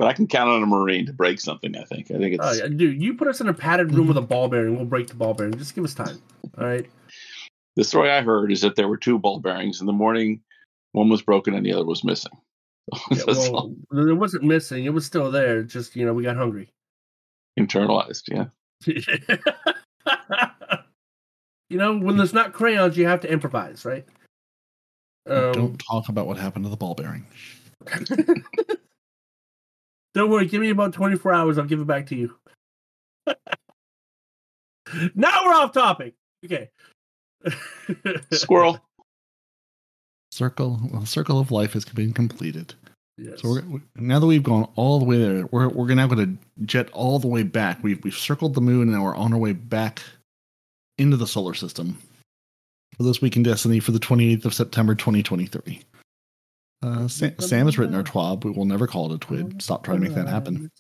But 0.01 0.09
I 0.09 0.15
can 0.15 0.27
count 0.27 0.49
on 0.49 0.63
a 0.63 0.67
Marine 0.67 1.05
to 1.05 1.13
break 1.13 1.43
something. 1.43 1.77
I 1.77 1.85
think. 1.85 2.11
I 2.11 2.15
think 2.17 2.37
it's. 2.37 2.43
Oh, 2.43 2.53
yeah, 2.53 2.69
dude, 2.69 3.03
you 3.03 3.13
put 3.13 3.29
us 3.29 3.43
in 3.43 3.51
a 3.51 3.53
padded 3.53 3.93
room 3.93 4.07
with 4.07 4.17
a 4.17 4.23
ball 4.23 4.49
bearing, 4.49 4.75
we'll 4.75 4.87
break 4.87 5.09
the 5.09 5.15
ball 5.15 5.35
bearing. 5.35 5.53
Just 5.59 5.75
give 5.75 5.85
us 5.85 5.93
time. 5.93 6.23
All 6.57 6.65
right. 6.65 6.89
The 7.77 7.85
story 7.85 8.11
I 8.11 8.23
heard 8.23 8.51
is 8.51 8.63
that 8.63 8.77
there 8.77 8.89
were 8.89 8.97
two 8.97 9.19
ball 9.19 9.41
bearings 9.41 9.83
in 9.83 9.87
the 9.87 9.93
morning. 9.93 10.41
One 10.93 11.11
was 11.11 11.21
broken 11.21 11.53
and 11.53 11.67
the 11.67 11.75
other 11.75 11.85
was 11.85 12.03
missing. 12.03 12.33
Yeah, 13.11 13.25
well, 13.27 13.75
it 13.93 14.17
wasn't 14.17 14.45
missing. 14.45 14.87
It 14.87 14.95
was 14.95 15.05
still 15.05 15.31
there. 15.31 15.63
Just 15.63 15.95
you 15.95 16.07
know, 16.07 16.15
we 16.15 16.23
got 16.23 16.35
hungry. 16.35 16.73
internalized. 17.59 18.23
Yeah. 18.29 18.47
you 21.69 21.77
know, 21.77 21.99
when 21.99 22.17
there's 22.17 22.33
not 22.33 22.55
crayons, 22.55 22.97
you 22.97 23.07
have 23.07 23.21
to 23.21 23.31
improvise, 23.31 23.85
right? 23.85 24.07
Um, 25.29 25.53
Don't 25.53 25.77
talk 25.77 26.09
about 26.09 26.27
what 26.27 26.39
happened 26.39 26.65
to 26.65 26.71
the 26.71 26.77
ball 26.79 26.95
bearing. 26.95 27.27
Don't 30.15 30.31
worry, 30.31 30.47
give 30.47 30.61
me 30.61 30.71
about 30.71 30.93
24 30.93 31.33
hours. 31.33 31.59
I'll 31.59 31.65
give 31.65 31.81
it 31.81 31.87
back 31.87 32.07
to 32.07 32.17
you. 32.17 32.35
now 35.15 35.45
we're 35.45 35.55
off 35.55 35.73
topic. 35.73 36.15
Okay. 36.45 36.71
Squirrel. 38.33 38.81
Circle, 40.33 40.81
well, 40.93 41.07
circle 41.07 41.39
of 41.41 41.51
life 41.51 41.73
has 41.73 41.85
been 41.85 42.13
completed. 42.13 42.75
Yes. 43.19 43.43
So 43.43 43.51
we're, 43.51 43.83
now 43.97 44.19
that 44.19 44.27
we've 44.27 44.43
gone 44.43 44.69
all 44.77 44.99
the 44.99 45.05
way 45.05 45.19
there, 45.19 45.47
we're 45.51 45.69
we're 45.69 45.95
now 45.95 46.07
going 46.07 46.39
to 46.39 46.65
jet 46.65 46.89
all 46.93 47.19
the 47.19 47.29
way 47.29 47.43
back. 47.43 47.83
We've 47.83 48.03
we've 48.03 48.17
circled 48.17 48.55
the 48.55 48.61
moon 48.61 48.83
and 48.83 48.93
now 48.93 49.05
we're 49.05 49.17
on 49.17 49.33
our 49.35 49.39
way 49.39 49.53
back 49.53 50.01
into 50.97 51.17
the 51.17 51.27
solar 51.27 51.55
system 51.55 51.99
for 52.97 53.03
this 53.03 53.21
week 53.21 53.37
in 53.37 53.43
Destiny 53.43 53.81
for 53.81 53.93
the 53.93 53.99
28th 53.99 54.45
of 54.47 54.55
September 54.55 54.95
2023. 54.95 55.83
Uh, 56.83 57.09
Sam, 57.09 57.39
Sam 57.39 57.67
has 57.67 57.79
written 57.79 57.95
our 57.95 58.03
twab. 58.03 58.45
We 58.45 58.51
will 58.53 58.65
never 58.65 58.87
call 58.87 59.13
it 59.13 59.23
a 59.23 59.27
twid. 59.27 59.61
Stop 59.61 59.85
trying 59.85 60.01
to 60.01 60.09
make 60.09 60.15
that 60.15 60.29
happen. 60.29 60.71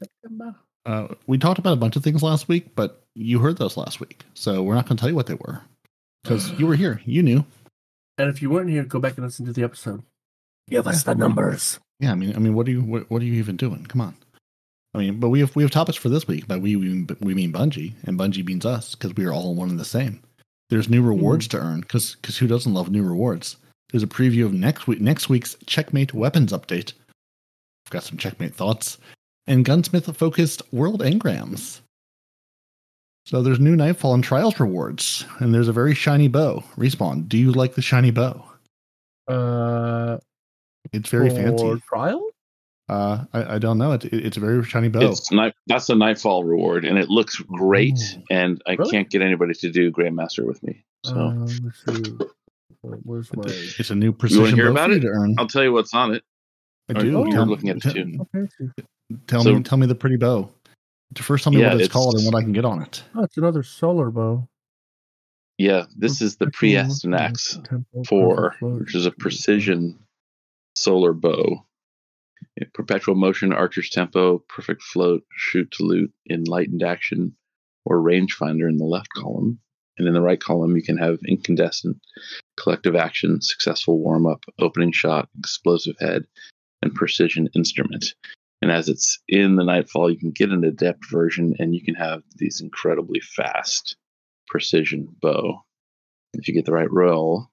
Uh, 0.86 1.09
we 1.26 1.36
talked 1.36 1.59
about 1.59 1.74
a 1.74 1.76
bunch 1.76 1.96
of 1.96 2.03
things 2.03 2.22
last 2.22 2.48
week, 2.48 2.74
but 2.74 3.05
you 3.14 3.38
heard 3.38 3.59
those 3.59 3.76
last 3.76 4.01
week, 4.01 4.24
so 4.34 4.62
we're 4.62 4.74
not 4.74 4.86
going 4.86 4.96
to 4.96 5.01
tell 5.01 5.11
you 5.11 5.16
what 5.16 5.26
they 5.26 5.34
were 5.34 5.61
because 6.22 6.51
you 6.59 6.66
were 6.66 6.76
here. 6.76 7.03
You 7.05 7.22
knew. 7.22 7.44
And 8.16 8.30
if 8.30 8.40
you 8.40 8.51
weren't 8.51 8.70
here, 8.70 8.84
go 8.84 8.98
back 8.98 9.16
and 9.16 9.26
listen 9.26 9.46
to 9.46 9.53
the 9.53 9.62
episode. 9.62 10.03
Give 10.68 10.86
us 10.86 11.03
the 11.03 11.14
numbers. 11.14 11.78
Yeah, 11.98 12.12
I 12.12 12.14
mean, 12.14 12.34
I 12.34 12.38
mean, 12.38 12.55
what 12.55 12.66
are 12.66 12.70
you, 12.70 12.82
what, 12.82 13.11
what 13.11 13.20
are 13.20 13.26
you 13.26 13.34
even 13.34 13.57
doing? 13.57 13.84
Come 13.86 14.01
on. 14.01 14.14
I 14.94 14.98
mean, 14.98 15.20
but 15.20 15.28
we 15.28 15.40
have 15.40 15.55
we 15.55 15.62
have 15.62 15.70
topics 15.70 15.96
for 15.96 16.09
this 16.09 16.26
week. 16.26 16.48
By 16.48 16.57
we 16.57 16.76
we 16.76 17.07
we 17.20 17.34
mean 17.34 17.53
Bungie, 17.53 17.94
and 18.05 18.18
Bungie 18.18 18.44
means 18.44 18.66
us 18.66 18.94
because 18.94 19.14
we 19.14 19.24
are 19.24 19.32
all 19.32 19.55
one 19.55 19.68
and 19.68 19.78
the 19.78 19.84
same. 19.84 20.20
There's 20.68 20.88
new 20.88 21.03
rewards 21.03 21.46
to 21.48 21.59
earn 21.59 21.80
because 21.80 22.16
because 22.16 22.38
who 22.38 22.48
doesn't 22.48 22.74
love 22.74 22.90
new 22.90 23.03
rewards? 23.03 23.57
There's 23.91 24.03
a 24.03 24.07
preview 24.09 24.45
of 24.45 24.53
next 24.53 24.86
week 24.86 25.01
next 25.01 25.28
week's 25.28 25.57
Checkmate 25.66 26.14
weapons 26.14 26.53
update. 26.53 26.93
I've 27.86 27.91
got 27.91 28.05
some 28.05 28.18
Checkmate 28.18 28.55
thoughts 28.55 28.99
and 29.47 29.64
gunsmith 29.64 30.14
focused 30.16 30.62
world 30.72 31.01
engrams. 31.01 31.80
So 33.26 33.43
there's 33.43 33.61
new 33.61 33.76
Nightfall 33.76 34.14
and 34.14 34.24
Trials 34.24 34.59
rewards, 34.59 35.24
and 35.38 35.53
there's 35.55 35.68
a 35.68 35.72
very 35.72 35.95
shiny 35.95 36.26
bow. 36.28 36.64
Respawn, 36.76 37.28
do 37.28 37.36
you 37.36 37.53
like 37.53 37.74
the 37.74 37.82
shiny 37.82 38.11
bow? 38.11 38.45
Uh, 39.28 40.18
It's 40.93 41.09
very 41.09 41.30
fancy. 41.30 41.80
trial? 41.88 42.26
Uh, 42.88 43.24
I, 43.32 43.55
I 43.55 43.59
don't 43.59 43.78
know. 43.78 43.93
It's 43.93 44.05
it's 44.07 44.36
a 44.36 44.41
very 44.41 44.64
shiny 44.64 44.88
bow. 44.88 45.01
It's 45.11 45.30
night. 45.30 45.55
That's 45.68 45.88
a 45.91 45.95
nightfall 45.95 46.43
reward, 46.43 46.84
and 46.84 46.99
it 46.99 47.09
looks 47.09 47.36
great. 47.36 47.99
Ooh. 48.16 48.22
And 48.30 48.61
I 48.66 48.72
Really? 48.72 48.91
can't 48.91 49.09
get 49.11 49.22
anybody 49.22 49.55
to 49.55 49.70
do 49.70 49.93
Grandmaster 49.93 50.45
with 50.45 50.61
me. 50.64 50.82
So 51.05 51.14
Um, 51.16 51.47
let's 51.62 51.84
see. 51.86 52.16
Where's 52.83 53.35
my? 53.37 53.43
It's 53.47 53.91
a 53.91 53.95
new 53.95 54.12
precision 54.12 54.55
hear 54.55 54.66
bow 54.66 54.72
about 54.72 54.87
for 54.87 54.93
you 54.93 54.99
it? 54.99 55.03
to. 55.03 55.35
I'll 55.39 55.47
tell 55.47 55.62
you 55.62 55.72
what's 55.72 55.93
on 55.95 56.14
it. 56.14 56.22
I 56.89 56.95
Oh, 56.97 57.01
do. 57.03 57.11
you're 57.11 57.31
Tell- 57.31 57.47
looking 57.47 57.68
at 57.68 57.76
it 57.76 57.83
tell- 57.83 57.93
too. 57.93 58.26
Okay. 58.35 58.49
Tell 59.26 59.43
So- 59.43 59.55
me, 59.57 59.62
tell 59.62 59.78
me 59.78 59.87
the 59.87 59.95
pretty 59.95 60.16
bow. 60.16 60.51
First, 61.16 61.45
tell 61.45 61.53
me 61.53 61.61
Yeah, 61.61 61.68
what 61.72 61.74
it's, 61.76 61.85
it's- 61.87 61.93
called 61.93 62.14
and 62.16 62.24
what 62.24 62.35
I 62.37 62.43
can 62.43 62.53
get 62.53 62.64
on 62.64 62.83
it. 62.83 63.03
Oh, 63.14 63.24
it's 63.24 63.37
another 63.37 63.62
solar 63.62 64.11
bow. 64.11 64.49
Yeah, 65.59 65.85
this 65.97 66.22
is 66.22 66.37
the 66.37 66.47
Priestanax 66.47 68.07
Four, 68.09 68.57
which 68.61 68.95
is 68.95 69.05
a 69.05 69.11
precision 69.11 69.99
solar 70.74 71.12
bow. 71.12 71.66
Yeah, 72.57 72.68
Perpetual 72.72 73.14
motion, 73.16 73.53
archer's 73.53 73.91
tempo, 73.91 74.39
perfect 74.49 74.83
float, 74.83 75.22
shoot 75.37 75.70
to 75.72 75.83
loot, 75.85 76.12
enlightened 76.31 76.83
action, 76.83 77.37
or 77.85 77.99
rangefinder 77.99 78.68
in 78.70 78.78
the 78.78 78.85
left 78.87 79.11
column. 79.14 79.59
And 80.01 80.09
in 80.09 80.14
the 80.14 80.22
right 80.22 80.40
column, 80.40 80.76
you 80.76 80.82
can 80.82 80.96
have 80.96 81.18
incandescent, 81.28 81.98
collective 82.57 82.96
action, 82.96 83.42
successful 83.42 83.98
warm 83.98 84.26
up, 84.26 84.42
opening 84.59 84.92
shot, 84.92 85.28
explosive 85.38 85.94
head, 86.01 86.24
and 86.80 86.94
precision 86.94 87.51
instrument. 87.55 88.14
And 88.62 88.70
as 88.72 88.88
it's 88.88 89.18
in 89.28 89.57
the 89.57 89.62
Nightfall, 89.62 90.11
you 90.11 90.16
can 90.16 90.30
get 90.30 90.53
an 90.53 90.64
adept 90.64 91.05
version 91.11 91.55
and 91.59 91.74
you 91.74 91.84
can 91.84 91.96
have 91.96 92.22
these 92.36 92.62
incredibly 92.62 93.20
fast 93.20 93.94
precision 94.48 95.14
bow 95.20 95.61
if 96.32 96.48
you 96.48 96.55
get 96.55 96.64
the 96.64 96.72
right 96.72 96.90
roll. 96.90 97.48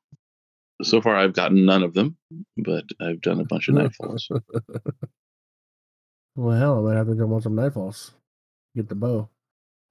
So 0.84 1.02
far, 1.02 1.18
I've 1.18 1.34
gotten 1.34 1.66
none 1.66 1.84
of 1.84 1.94
them, 1.94 2.16
but 2.56 2.86
I've 3.02 3.20
done 3.20 3.42
a 3.42 3.46
bunch 3.46 3.68
of 3.68 3.76
Nightfalls. 3.76 4.30
Well, 6.38 6.56
hell, 6.56 6.78
I 6.78 6.82
might 6.92 6.98
have 6.98 7.08
to 7.08 7.16
go 7.16 7.34
on 7.34 7.42
some 7.42 7.56
nightfalls. 7.56 8.12
Get 8.76 8.90
the 8.90 8.94
bow. 8.96 9.28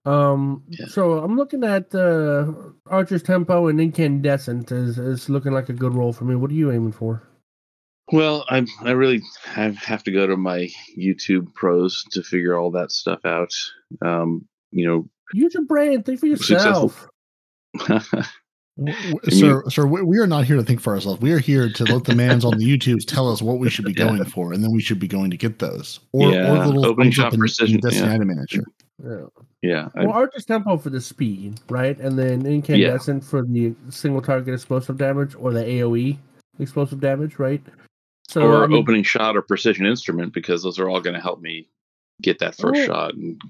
Um, 0.07 0.63
Yeah. 0.69 0.87
so 0.87 1.19
I'm 1.19 1.37
looking 1.37 1.65
at 1.65 1.95
uh, 1.95 2.53
Archer's 2.87 3.23
Tempo 3.23 3.67
and 3.67 3.81
Incandescent 3.81 4.71
is 4.73 4.99
is 4.99 5.29
looking 5.29 5.53
like 5.53 5.69
a 5.69 5.73
good 5.73 5.95
roll 5.95 6.13
for 6.13 6.25
me. 6.25 6.37
What 6.37 6.51
are 6.51 6.55
you 6.55 6.71
aiming 6.71 6.93
for? 6.93 7.23
Well, 8.13 8.45
I 8.49 8.65
I 8.83 8.93
really 8.93 9.21
have, 9.45 9.77
have 9.79 10.05
to 10.05 10.13
go 10.13 10.27
to 10.29 10.37
my 10.37 10.69
YouTube 10.97 11.53
pros 11.55 12.05
to 12.13 12.23
figure 12.23 12.57
all 12.57 12.71
that 12.71 12.93
stuff 12.93 13.25
out. 13.25 13.53
Um, 14.01 14.47
you 14.71 14.87
know, 14.87 15.09
Use 15.35 15.55
your 15.55 15.65
brain. 15.65 16.05
Think 16.05 16.21
for 16.21 16.27
yourself. 16.27 17.09
W- 18.79 18.95
w- 19.11 19.31
Sir, 19.31 19.63
sir, 19.71 19.87
we 19.87 20.03
we 20.03 20.19
are 20.19 20.27
not 20.27 20.45
here 20.45 20.57
to 20.57 20.63
think 20.63 20.81
for 20.83 20.93
ourselves. 20.95 21.19
We 21.23 21.33
are 21.33 21.39
here 21.39 21.71
to 21.73 21.85
let 21.85 22.05
the 22.05 22.15
mans 22.15 22.45
on 22.45 22.59
the 22.59 22.65
YouTubes 22.65 23.07
tell 23.07 23.33
us 23.33 23.41
what 23.41 23.59
we 23.59 23.71
should 23.71 23.87
be 23.87 23.93
Yeah. 23.97 24.05
going 24.05 24.25
for, 24.27 24.53
and 24.53 24.63
then 24.63 24.71
we 24.71 24.83
should 24.83 24.99
be 25.01 25.09
going 25.09 25.31
to 25.31 25.37
get 25.39 25.59
those. 25.59 25.99
Or, 26.13 26.31
Yeah, 26.31 26.53
or 26.53 26.59
the 26.59 26.67
little 26.67 26.87
opening 26.87 27.11
thumbs 27.11 27.19
up 27.19 27.25
shot 27.25 27.33
in, 27.33 27.39
precision, 27.41 27.75
in 27.77 27.81
Destiny 27.81 28.09
yeah. 28.09 28.15
Item 28.15 28.29
Manager. 28.29 28.65
Yeah. 29.05 29.27
yeah, 29.63 29.89
I- 29.95 30.05
Well, 30.07 30.13
Archer's 30.15 30.45
tempo 30.45 30.77
for 30.79 30.91
the 30.91 31.01
speed, 31.01 31.61
right? 31.69 31.99
And 31.99 32.19
then 32.19 32.47
incandescent 32.47 33.25
for 33.25 33.43
the 33.43 33.75
single 33.91 34.23
target 34.23 34.55
explosive 34.55 34.97
damage 34.97 35.35
or 35.39 35.53
the 35.53 35.65
AOE 35.65 36.17
explosive 36.59 37.01
damage, 37.01 37.39
right? 37.39 37.63
So 38.29 38.43
or 38.43 38.65
I 38.65 38.67
mean, 38.67 38.79
opening 38.79 39.03
shot 39.03 39.37
or 39.37 39.43
precision 39.43 39.87
instrument 39.87 40.33
because 40.33 40.63
those 40.63 40.79
are 40.79 40.89
all 40.89 41.01
going 41.01 41.15
to 41.15 41.21
help 41.21 41.41
me 41.41 41.69
get 42.23 42.39
that 42.39 42.57
first 42.57 42.81
Oh. 42.81 42.87
shot 42.87 43.15
and, 43.15 43.41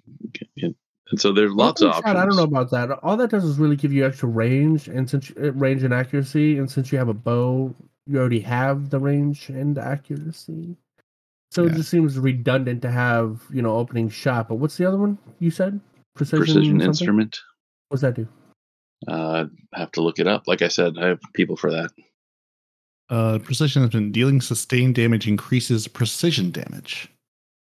and 0.61 0.75
and 1.13 1.21
so 1.21 1.33
there's 1.33 1.53
lots 1.53 1.83
of 1.83 1.91
options. 1.91 2.05
shot, 2.07 2.17
I 2.17 2.27
don't 2.27 2.35
know 2.35 2.43
about 2.43 2.71
that. 2.73 2.91
All 3.05 3.17
that 3.17 3.31
does 3.31 3.45
is 3.45 3.59
really 3.59 3.77
give 3.77 3.93
you 3.93 4.05
extra 4.05 4.29
range, 4.29 4.89
and 4.89 5.09
since 5.09 5.31
uh, 5.41 5.53
range 5.53 5.85
and 5.85 5.95
accuracy, 5.95 6.59
and 6.59 6.69
since 6.69 6.91
you 6.91 6.99
have 6.99 7.09
a 7.09 7.15
bow, 7.15 7.73
you 8.09 8.19
already 8.19 8.41
have 8.41 8.91
the 8.91 8.99
range 8.99 9.49
and 9.49 9.79
accuracy. 9.79 10.77
So 11.57 11.65
it 11.65 11.73
just 11.73 11.89
seems 11.89 12.19
redundant 12.19 12.83
to 12.83 12.91
have 12.91 13.41
you 13.51 13.63
know 13.63 13.77
opening 13.77 14.11
shot. 14.11 14.47
But 14.49 14.57
what's 14.57 14.77
the 14.77 14.85
other 14.87 14.99
one 14.99 15.17
you 15.39 15.51
said? 15.51 15.81
Precision, 16.15 16.45
precision 16.45 16.81
instrument. 16.83 17.39
What's 17.89 18.03
that 18.03 18.15
do? 18.15 18.29
Uh, 19.09 19.47
have 19.73 19.91
to 19.93 20.03
look 20.03 20.19
it 20.19 20.27
up. 20.27 20.47
Like 20.47 20.61
I 20.61 20.69
said, 20.69 20.99
I 20.99 21.07
have 21.07 21.21
people 21.35 21.57
for 21.57 21.71
that. 21.73 21.91
Uh, 23.09 23.39
precision 23.39 23.83
has 23.83 23.91
been 23.91 24.13
dealing 24.13 24.43
sustained 24.43 24.97
damage 24.97 25.27
increases 25.27 25.89
precision 25.89 26.51
damage. 26.51 27.09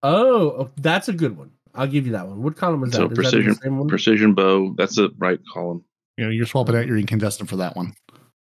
Oh, 0.03 0.51
oh, 0.51 0.71
that's 0.79 1.09
a 1.09 1.13
good 1.13 1.37
one. 1.37 1.51
I'll 1.75 1.87
give 1.87 2.07
you 2.07 2.13
that 2.13 2.27
one. 2.27 2.43
What 2.43 2.57
column 2.57 2.85
is 2.85 2.93
So 2.93 3.03
that 3.03 3.09
in 3.11 3.15
precision- 3.15 3.49
the 3.51 3.55
same 3.57 3.79
one? 3.79 3.89
Precision 3.89 4.33
bow. 4.35 4.75
That's 4.79 4.97
the 4.97 5.11
right 5.19 5.39
column. 5.53 5.85
You 6.17 6.25
know, 6.25 6.31
you're 6.31 6.47
swapping 6.47 6.77
out 6.77 6.87
your 6.87 6.97
incandescent 6.97 7.49
for 7.51 7.57
that 7.57 7.77
one. 7.77 7.93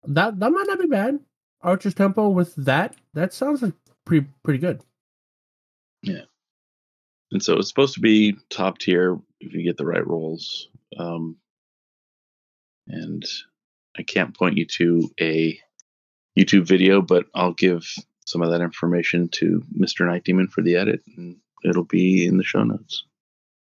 that 0.07 0.39
that 0.39 0.51
might 0.51 0.67
not 0.67 0.79
be 0.79 0.85
bad. 0.87 1.19
Archer's 1.61 1.93
tempo 1.95 2.29
with 2.29 2.53
that 2.55 2.95
that 3.15 3.33
sounds 3.33 3.63
like 3.63 3.73
pretty 4.05 4.27
pretty 4.43 4.59
good. 4.59 4.83
And 7.33 7.41
so 7.41 7.57
it's 7.57 7.67
supposed 7.67 7.95
to 7.95 7.99
be 7.99 8.37
top 8.49 8.77
tier 8.77 9.19
if 9.39 9.53
you 9.53 9.63
get 9.63 9.77
the 9.77 9.85
right 9.85 10.05
roles. 10.05 10.69
Um, 10.97 11.37
and 12.87 13.23
I 13.97 14.03
can't 14.03 14.37
point 14.37 14.57
you 14.57 14.65
to 14.65 15.09
a 15.19 15.59
YouTube 16.37 16.67
video, 16.67 17.01
but 17.01 17.25
I'll 17.33 17.53
give 17.53 17.91
some 18.25 18.41
of 18.41 18.51
that 18.51 18.61
information 18.61 19.29
to 19.29 19.63
Mr. 19.77 20.05
Nitedemon 20.05 20.49
for 20.49 20.61
the 20.61 20.75
edit, 20.75 21.01
and 21.17 21.37
it'll 21.63 21.83
be 21.83 22.25
in 22.25 22.37
the 22.37 22.43
show 22.43 22.63
notes. 22.63 23.03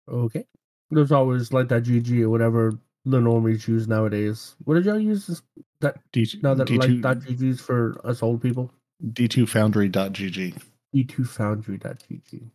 Okay. 0.10 0.46
There's 0.90 1.12
always 1.12 1.54
like 1.54 1.70
that 1.70 1.84
GG 1.84 2.22
or 2.22 2.30
whatever 2.30 2.78
the 3.06 3.20
normies 3.20 3.68
use 3.68 3.88
nowadays. 3.88 4.56
What 4.66 4.76
did 4.76 4.86
y'all 4.86 5.00
use 5.00 5.28
this, 5.28 5.42
that 5.80 5.98
D2, 6.12 6.44
now 6.44 6.54
that 6.56 6.70
like 6.70 6.90
D2, 6.90 7.02
dot 7.02 7.18
GG's 7.20 7.62
for 7.62 8.00
us 8.04 8.22
old 8.22 8.42
people? 8.42 8.72
D2foundry.gg. 9.04 10.62
D2foundry.gg. 10.96 12.50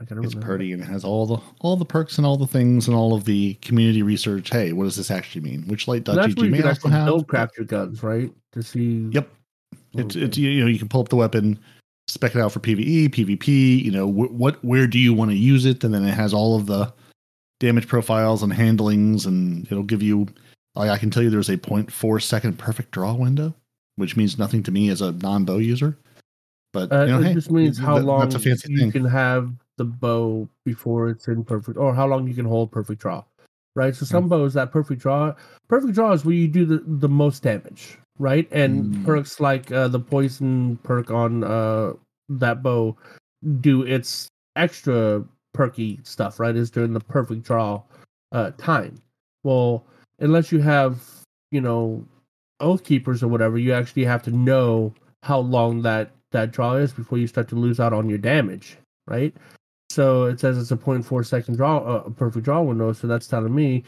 I 0.00 0.04
gotta 0.04 0.22
It's 0.22 0.34
remember. 0.34 0.46
pretty 0.46 0.72
and 0.72 0.82
it 0.82 0.86
has 0.86 1.04
all 1.04 1.26
the 1.26 1.38
all 1.60 1.76
the 1.76 1.84
perks 1.84 2.16
and 2.16 2.26
all 2.26 2.36
the 2.36 2.46
things 2.46 2.86
and 2.86 2.96
all 2.96 3.14
of 3.14 3.24
the 3.24 3.54
community 3.54 4.02
research. 4.02 4.48
Hey, 4.50 4.72
what 4.72 4.84
does 4.84 4.96
this 4.96 5.10
actually 5.10 5.40
mean? 5.42 5.62
Which 5.66 5.88
light.gg 5.88 6.50
may 6.50 6.62
also 6.62 6.88
have. 6.88 7.04
build 7.06 7.26
craft 7.26 7.56
your 7.58 7.66
guns, 7.66 8.02
right? 8.02 8.32
To 8.52 8.62
see. 8.62 9.08
Yep. 9.10 9.28
It's 9.94 10.16
it's 10.16 10.38
you 10.38 10.60
know 10.60 10.68
you 10.68 10.78
can 10.78 10.88
pull 10.88 11.00
up 11.00 11.08
the 11.08 11.16
weapon, 11.16 11.58
spec 12.06 12.34
it 12.36 12.40
out 12.40 12.52
for 12.52 12.60
PVE, 12.60 13.08
PvP. 13.10 13.82
You 13.82 13.90
know 13.90 14.06
wh- 14.08 14.32
what 14.32 14.64
where 14.64 14.86
do 14.86 14.98
you 14.98 15.12
want 15.12 15.30
to 15.32 15.36
use 15.36 15.66
it, 15.66 15.82
and 15.84 15.92
then 15.92 16.04
it 16.04 16.14
has 16.14 16.32
all 16.32 16.56
of 16.56 16.66
the 16.66 16.92
damage 17.60 17.88
profiles 17.88 18.42
and 18.42 18.52
handlings, 18.52 19.26
and 19.26 19.66
it'll 19.70 19.82
give 19.82 20.02
you. 20.02 20.28
Like 20.74 20.90
I 20.90 20.96
can 20.96 21.10
tell 21.10 21.22
you, 21.22 21.28
there's 21.28 21.50
a 21.50 21.58
0.4 21.58 22.22
second 22.22 22.58
perfect 22.58 22.92
draw 22.92 23.12
window, 23.14 23.52
which 23.96 24.16
means 24.16 24.38
nothing 24.38 24.62
to 24.62 24.70
me 24.70 24.88
as 24.88 25.02
a 25.02 25.12
non 25.12 25.44
bow 25.44 25.58
user. 25.58 25.98
But 26.72 26.90
Uh, 26.92 27.04
you 27.04 27.12
know, 27.12 27.20
it 27.20 27.24
hey, 27.24 27.34
just 27.34 27.50
means 27.50 27.78
how 27.78 27.94
th- 27.94 28.06
long 28.06 28.20
That's 28.20 28.34
a 28.34 28.38
fancy 28.38 28.72
you 28.72 28.78
thing. 28.78 28.92
can 28.92 29.04
have 29.04 29.52
the 29.76 29.84
bow 29.84 30.48
before 30.64 31.08
it's 31.08 31.28
in 31.28 31.44
perfect, 31.44 31.76
or 31.78 31.94
how 31.94 32.06
long 32.06 32.26
you 32.26 32.34
can 32.34 32.44
hold 32.44 32.70
perfect 32.72 33.00
draw, 33.00 33.22
right? 33.74 33.94
So 33.94 34.04
some 34.06 34.28
bows 34.28 34.54
that 34.54 34.70
perfect 34.72 35.00
draw, 35.02 35.34
perfect 35.68 35.94
draw 35.94 36.12
is 36.12 36.24
where 36.24 36.34
you 36.34 36.48
do 36.48 36.64
the, 36.64 36.82
the 36.86 37.08
most 37.08 37.42
damage, 37.42 37.98
right? 38.18 38.48
And 38.52 38.86
Mm. 38.86 39.04
perks 39.04 39.40
like 39.40 39.70
uh, 39.72 39.88
the 39.88 40.00
poison 40.00 40.78
perk 40.82 41.10
on 41.10 41.44
uh, 41.44 41.92
that 42.28 42.62
bow 42.62 42.96
do 43.60 43.82
its 43.82 44.28
extra 44.56 45.24
perky 45.52 46.00
stuff, 46.04 46.40
right? 46.40 46.56
Is 46.56 46.70
during 46.70 46.92
the 46.92 47.00
perfect 47.00 47.42
draw 47.42 47.82
uh, 48.32 48.52
time. 48.56 49.00
Well, 49.42 49.84
unless 50.20 50.52
you 50.52 50.60
have, 50.60 51.02
you 51.50 51.60
know, 51.60 52.04
oath 52.60 52.84
keepers 52.84 53.22
or 53.22 53.28
whatever, 53.28 53.58
you 53.58 53.72
actually 53.74 54.04
have 54.04 54.22
to 54.22 54.30
know 54.30 54.94
how 55.22 55.38
long 55.38 55.82
that 55.82 56.12
that 56.32 56.52
draw 56.52 56.74
is 56.74 56.92
before 56.92 57.18
you 57.18 57.26
start 57.26 57.48
to 57.48 57.56
lose 57.56 57.80
out 57.80 57.92
on 57.92 58.08
your 58.08 58.18
damage, 58.18 58.76
right? 59.06 59.34
So 59.90 60.24
it 60.24 60.40
says 60.40 60.58
it's 60.58 60.70
a 60.70 60.76
0.4 60.76 61.26
second 61.26 61.56
draw, 61.56 61.78
uh, 61.78 62.02
a 62.06 62.10
perfect 62.10 62.44
draw 62.44 62.62
window. 62.62 62.92
So 62.92 63.06
that's 63.06 63.26
telling 63.26 63.54
me 63.54 63.84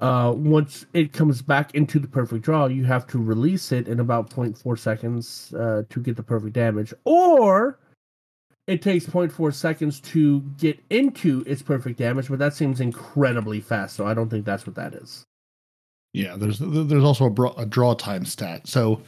uh, 0.00 0.32
once 0.36 0.86
it 0.92 1.12
comes 1.12 1.42
back 1.42 1.74
into 1.74 1.98
the 1.98 2.08
perfect 2.08 2.44
draw, 2.44 2.66
you 2.66 2.84
have 2.84 3.06
to 3.08 3.18
release 3.18 3.70
it 3.72 3.88
in 3.88 4.00
about 4.00 4.30
0.4 4.30 4.78
seconds 4.78 5.54
uh, 5.54 5.82
to 5.88 6.00
get 6.00 6.16
the 6.16 6.22
perfect 6.22 6.54
damage, 6.54 6.92
or 7.04 7.78
it 8.66 8.82
takes 8.82 9.06
0.4 9.06 9.54
seconds 9.54 10.00
to 10.00 10.40
get 10.58 10.82
into 10.90 11.44
its 11.46 11.62
perfect 11.62 11.98
damage. 11.98 12.28
But 12.28 12.38
that 12.38 12.54
seems 12.54 12.80
incredibly 12.80 13.60
fast, 13.60 13.94
so 13.96 14.06
I 14.06 14.14
don't 14.14 14.28
think 14.28 14.44
that's 14.44 14.66
what 14.66 14.76
that 14.76 14.94
is. 14.94 15.24
Yeah, 16.12 16.36
there's 16.36 16.58
there's 16.60 17.04
also 17.04 17.26
a, 17.26 17.30
bra- 17.30 17.54
a 17.56 17.66
draw 17.66 17.94
time 17.94 18.24
stat. 18.24 18.66
So 18.66 19.02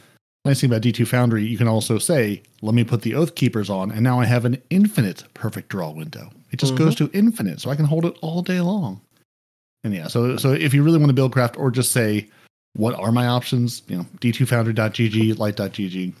nice 0.47 0.61
thing 0.61 0.69
about 0.69 0.81
D2 0.81 1.07
Foundry, 1.07 1.45
you 1.45 1.57
can 1.57 1.67
also 1.67 1.97
say, 1.97 2.41
let 2.61 2.73
me 2.73 2.83
put 2.83 3.01
the 3.01 3.15
Oath 3.15 3.35
Keepers 3.35 3.69
on, 3.69 3.91
and 3.91 4.01
now 4.01 4.19
I 4.19 4.25
have 4.25 4.45
an 4.45 4.61
infinite 4.69 5.23
perfect 5.33 5.69
draw 5.69 5.91
window. 5.91 6.31
It 6.51 6.57
just 6.57 6.75
goes 6.75 6.95
to 6.95 7.09
infinite, 7.13 7.59
so 7.59 7.69
I 7.69 7.75
can 7.75 7.85
hold 7.85 8.05
it 8.05 8.17
all 8.21 8.41
day 8.41 8.61
long. 8.61 9.01
And 9.83 9.93
yeah, 9.93 10.07
so 10.07 10.37
so 10.37 10.53
if 10.53 10.73
you 10.73 10.83
really 10.83 10.97
want 10.97 11.09
to 11.09 11.13
build 11.13 11.33
craft, 11.33 11.57
or 11.57 11.69
just 11.69 11.91
say, 11.91 12.29
what 12.73 12.95
are 12.95 13.11
my 13.11 13.27
options? 13.27 13.81
You 13.87 13.97
know, 13.97 14.05
D2Foundry.gg, 14.21 15.37
Light.gg, 15.37 16.13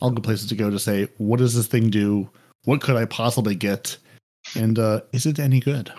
all 0.00 0.10
good 0.10 0.24
places 0.24 0.48
to 0.48 0.54
go 0.54 0.68
to 0.68 0.78
say, 0.78 1.08
what 1.18 1.38
does 1.38 1.54
this 1.54 1.66
thing 1.66 1.90
do? 1.90 2.28
What 2.64 2.80
could 2.80 2.96
I 2.96 3.04
possibly 3.04 3.54
get? 3.54 3.96
And 4.56 4.78
uh, 4.78 5.02
is 5.12 5.26
it 5.26 5.38
any 5.38 5.60
good? 5.60 5.92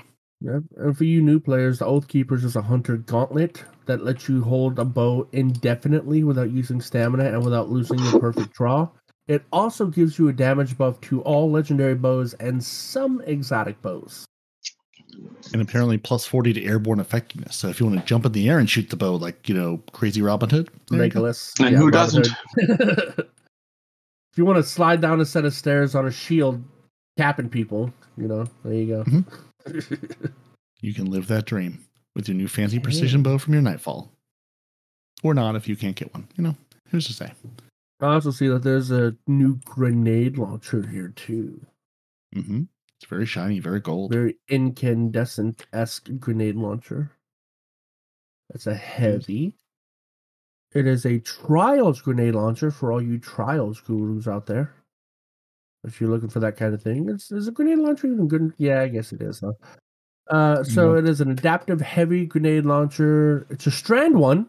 Yeah. 0.44 0.60
And 0.76 0.98
for 0.98 1.06
you 1.06 1.22
new 1.22 1.40
players, 1.40 1.80
the 1.80 1.86
Oath 1.86 2.08
Keepers 2.10 2.44
is 2.44 2.58
a 2.58 2.62
hunter 2.62 2.98
gauntlet 2.98 3.64
that 3.86 4.04
lets 4.04 4.28
you 4.28 4.44
hold 4.44 4.78
a 4.78 4.86
bow 4.86 5.28
indefinitely 5.32 6.24
without 6.24 6.52
using 6.52 6.82
stamina 6.82 7.26
and 7.26 7.44
without 7.44 7.70
losing 7.70 7.98
your 8.00 8.20
perfect 8.20 8.54
draw. 8.54 8.90
It 9.28 9.44
also 9.54 9.88
gives 9.88 10.20
you 10.20 10.28
a 10.28 10.34
damage 10.34 10.78
buff 10.78 11.00
to 11.02 11.22
all 11.22 11.50
legendary 11.50 11.96
bows 11.96 12.34
and 12.36 12.62
some 12.62 13.22
exotic 13.26 13.82
bows. 13.82 14.26
and 15.54 15.62
apparently 15.62 15.98
plus 15.98 16.26
40 16.26 16.54
to 16.54 16.66
airborne 16.66 17.00
effectiveness. 17.00 17.56
So 17.56 17.70
if 17.70 17.80
you 17.80 17.86
want 17.86 18.00
to 18.00 18.06
jump 18.06 18.26
in 18.26 18.34
the 18.34 18.50
air 18.50 18.60
and 18.60 18.70
shoot 18.70 18.90
the 18.90 18.98
bow 18.98 19.16
like, 19.16 19.48
you 19.48 19.56
know, 19.56 19.82
crazy 19.94 20.22
Robin 20.22 20.50
Hood, 20.50 20.70
there 20.90 21.06
you 21.06 21.10
go. 21.10 21.22
Legolas. 21.22 21.66
And 21.66 21.76
who 21.76 21.90
Robin 21.90 21.92
doesn't? 21.92 22.28
If 24.34 24.40
you 24.40 24.46
want 24.46 24.58
to 24.58 24.64
slide 24.64 25.00
down 25.00 25.22
a 25.22 25.26
set 25.26 25.46
of 25.46 25.54
stairs 25.54 25.94
on 25.94 26.08
a 26.08 26.12
shield, 26.12 26.64
tapping 27.18 27.50
people, 27.50 27.94
you 28.18 28.28
know, 28.28 28.48
there 28.66 28.74
you 28.74 28.88
go. 28.88 29.04
Mm-hmm. 29.04 29.30
You 30.82 30.94
can 30.94 31.06
live 31.10 31.28
that 31.28 31.46
dream 31.46 31.86
with 32.16 32.28
your 32.28 32.36
new 32.36 32.48
fancy 32.48 32.80
precision 32.80 33.24
bow 33.24 33.38
from 33.38 33.54
your 33.54 33.62
Nightfall. 33.62 34.12
Or 35.24 35.34
not 35.34 35.56
if 35.56 35.68
you 35.68 35.76
can't 35.76 35.96
get 35.96 36.14
one. 36.14 36.28
You 36.36 36.44
know, 36.44 36.56
who's 36.90 37.08
to 37.08 37.14
say? 37.14 37.32
I 38.02 38.08
also 38.08 38.32
see 38.32 38.48
that 38.48 38.64
there's 38.64 38.92
a 38.92 39.16
new 39.28 39.60
grenade 39.66 40.38
launcher 40.38 40.86
here 40.86 41.10
too. 41.10 41.66
hmm 42.34 42.64
It's 43.00 43.10
very 43.10 43.26
shiny, 43.26 43.60
very 43.60 43.80
gold. 43.80 44.12
very 44.12 44.36
incandescent 44.50 45.66
esque 45.72 46.10
grenade 46.20 46.56
launcher. 46.56 47.12
It's 48.54 48.68
a 48.68 48.76
heavy. 48.76 49.56
It 50.74 50.88
is 50.88 51.06
a 51.06 51.20
trials 51.20 52.02
grenade 52.02 52.36
launcher 52.36 52.72
for 52.72 52.92
all 52.92 53.02
you 53.02 53.20
trials 53.20 53.80
gurus 53.80 54.28
out 54.28 54.48
there. 54.48 54.74
If 55.84 56.00
you're 56.00 56.10
looking 56.10 56.30
for 56.30 56.40
that 56.40 56.58
kind 56.58 56.74
of 56.74 56.82
thing, 56.82 57.10
it's 57.10 57.32
is 57.32 57.48
a 57.48 57.52
grenade 57.52 57.80
launcher 57.80 58.08
even 58.08 58.28
good? 58.28 58.54
Yeah, 58.58 58.82
I 58.82 58.88
guess 58.88 59.12
it 59.12 59.22
is. 59.22 59.42
Huh? 59.42 59.54
Uh, 60.30 60.64
so 60.64 60.96
it 60.96 61.08
is 61.08 61.20
an 61.20 61.32
adaptive 61.32 61.82
heavy 61.82 62.26
grenade 62.26 62.66
launcher. 62.66 63.46
It's 63.50 63.68
a 63.68 63.72
strand 63.72 64.16
one, 64.16 64.48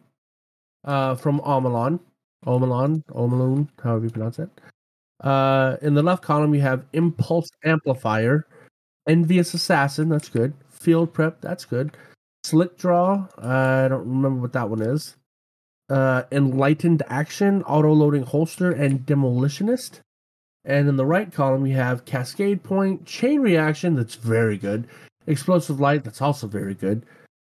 uh, 0.85 1.17
from 1.17 1.41
Omolon, 1.41 1.99
Omolon, 2.47 3.05
Omolon, 3.07 3.69
however 3.83 4.05
you 4.05 4.11
pronounce 4.11 4.39
it. 4.39 4.49
Uh, 5.21 5.77
in 5.83 5.95
the 5.95 6.03
left 6.03 6.23
column, 6.23 6.55
you 6.55 6.61
have 6.61 6.85
impulse 6.93 7.49
amplifier, 7.65 8.47
Envious 9.09 9.55
Assassin, 9.55 10.09
that's 10.09 10.29
good. 10.29 10.55
Field 10.71 11.13
Prep, 11.13 11.41
that's 11.41 11.65
good. 11.65 11.97
Slick 12.43 12.77
Draw, 12.77 13.27
I 13.39 13.89
don't 13.89 14.07
remember 14.07 14.43
what 14.43 14.53
that 14.53 14.69
one 14.69 14.83
is. 14.83 15.17
Uh, 15.89 16.23
Enlightened 16.33 17.03
Action, 17.09 17.63
Auto 17.65 17.93
Loading 17.93 18.23
Holster, 18.23 18.71
and 18.71 19.01
Demolitionist. 19.01 20.01
And 20.65 20.89
in 20.89 20.97
the 20.97 21.07
right 21.07 21.31
column, 21.31 21.63
we 21.63 21.73
have 21.73 22.05
Cascade 22.07 22.63
Point, 22.63 23.05
Chain 23.05 23.41
Reaction, 23.41 23.95
that's 23.95 24.15
very 24.15 24.57
good. 24.57 24.87
Explosive 25.27 25.81
Light, 25.81 26.05
that's 26.05 26.23
also 26.23 26.47
very 26.47 26.75
good. 26.75 27.05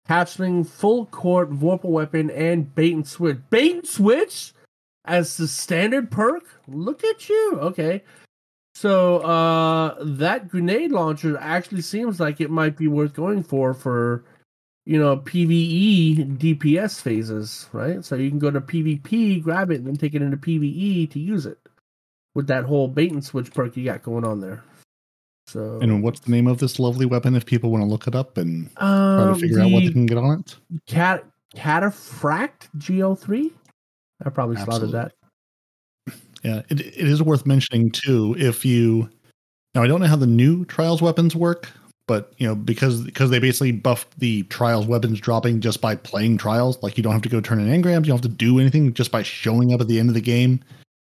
Hatchling, 0.09 0.67
Full 0.67 1.05
Court, 1.07 1.51
Vorpal 1.51 1.89
Weapon, 1.89 2.29
and 2.31 2.73
Bait 2.75 2.93
and 2.93 3.07
Switch. 3.07 3.37
Bait 3.49 3.75
and 3.75 3.87
Switch 3.87 4.53
as 5.05 5.37
the 5.37 5.47
standard 5.47 6.11
perk? 6.11 6.43
Look 6.67 7.03
at 7.03 7.29
you. 7.29 7.57
Okay. 7.61 8.03
So 8.75 9.17
uh 9.19 9.95
that 10.03 10.49
grenade 10.49 10.91
launcher 10.91 11.37
actually 11.37 11.81
seems 11.81 12.19
like 12.19 12.41
it 12.41 12.49
might 12.49 12.75
be 12.75 12.87
worth 12.87 13.13
going 13.13 13.43
for 13.43 13.73
for 13.73 14.25
you 14.85 14.99
know 14.99 15.17
PvE 15.17 16.37
DPS 16.39 17.01
phases, 17.01 17.69
right? 17.71 18.03
So 18.03 18.15
you 18.15 18.29
can 18.29 18.39
go 18.39 18.49
to 18.49 18.59
PvP, 18.59 19.43
grab 19.43 19.71
it, 19.71 19.75
and 19.75 19.87
then 19.87 19.95
take 19.95 20.15
it 20.15 20.21
into 20.21 20.37
PvE 20.37 21.11
to 21.11 21.19
use 21.19 21.45
it 21.45 21.62
with 22.35 22.47
that 22.47 22.65
whole 22.65 22.87
bait 22.87 23.11
and 23.11 23.23
switch 23.23 23.53
perk 23.53 23.75
you 23.77 23.85
got 23.85 24.03
going 24.03 24.25
on 24.25 24.39
there. 24.39 24.63
So 25.47 25.79
And 25.81 26.01
what's 26.01 26.21
the 26.21 26.31
name 26.31 26.47
of 26.47 26.59
this 26.59 26.79
lovely 26.79 27.05
weapon 27.05 27.35
if 27.35 27.45
people 27.45 27.69
want 27.69 27.83
to 27.83 27.87
look 27.87 28.07
it 28.07 28.15
up 28.15 28.37
and 28.37 28.73
try 28.75 29.23
um, 29.23 29.33
to 29.33 29.39
figure 29.39 29.59
out 29.59 29.71
what 29.71 29.83
they 29.83 29.91
can 29.91 30.05
get 30.05 30.17
on 30.17 30.39
it? 30.39 30.55
cat 30.87 31.25
cataphract 31.55 32.69
GL3. 32.77 33.51
I 34.25 34.29
probably 34.29 34.57
Absolutely. 34.57 34.91
that. 34.93 35.11
Yeah, 36.43 36.61
it, 36.69 36.79
it 36.79 37.07
is 37.07 37.21
worth 37.21 37.45
mentioning 37.45 37.91
too. 37.91 38.35
If 38.37 38.65
you 38.65 39.09
now, 39.75 39.83
I 39.83 39.87
don't 39.87 40.01
know 40.01 40.07
how 40.07 40.15
the 40.15 40.27
new 40.27 40.65
trials 40.65 41.01
weapons 41.01 41.35
work, 41.35 41.69
but 42.07 42.33
you 42.37 42.47
know 42.47 42.55
because 42.55 43.01
because 43.01 43.29
they 43.29 43.39
basically 43.39 43.71
buffed 43.71 44.19
the 44.19 44.43
trials 44.43 44.85
weapons 44.85 45.19
dropping 45.19 45.61
just 45.61 45.81
by 45.81 45.95
playing 45.95 46.37
trials. 46.37 46.81
Like 46.83 46.97
you 46.97 47.03
don't 47.03 47.13
have 47.13 47.21
to 47.23 47.29
go 47.29 47.41
turn 47.41 47.59
in 47.59 47.67
engrams, 47.67 48.05
you 48.05 48.11
don't 48.11 48.17
have 48.17 48.21
to 48.21 48.27
do 48.27 48.59
anything 48.59 48.93
just 48.93 49.11
by 49.11 49.23
showing 49.23 49.73
up 49.73 49.81
at 49.81 49.87
the 49.87 49.99
end 49.99 50.09
of 50.09 50.15
the 50.15 50.21
game. 50.21 50.59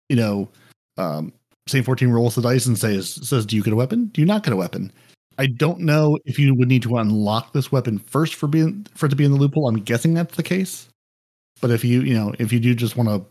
You 0.08 0.16
know, 0.16 0.48
um, 0.98 1.32
Saint 1.66 1.84
fourteen 1.84 2.10
rolls 2.10 2.34
the 2.34 2.42
dice 2.42 2.66
and 2.66 2.78
says 2.78 3.14
says, 3.28 3.46
"Do 3.46 3.56
you 3.56 3.62
get 3.62 3.72
a 3.72 3.76
weapon? 3.76 4.06
Do 4.06 4.20
you 4.20 4.26
not 4.26 4.42
get 4.42 4.52
a 4.52 4.56
weapon?" 4.56 4.92
I 5.38 5.46
don't 5.46 5.80
know 5.80 6.18
if 6.26 6.38
you 6.38 6.54
would 6.54 6.68
need 6.68 6.82
to 6.82 6.98
unlock 6.98 7.52
this 7.52 7.72
weapon 7.72 7.98
first 7.98 8.34
for 8.34 8.46
being 8.46 8.86
for 8.94 9.06
it 9.06 9.10
to 9.10 9.16
be 9.16 9.24
in 9.24 9.32
the 9.32 9.38
loophole. 9.38 9.68
I'm 9.68 9.80
guessing 9.80 10.14
that's 10.14 10.36
the 10.36 10.42
case. 10.42 10.88
But 11.60 11.70
if 11.70 11.84
you 11.84 12.02
you 12.02 12.14
know 12.14 12.34
if 12.38 12.52
you 12.52 12.60
do 12.60 12.74
just 12.74 12.96
want 12.96 13.08
to 13.08 13.24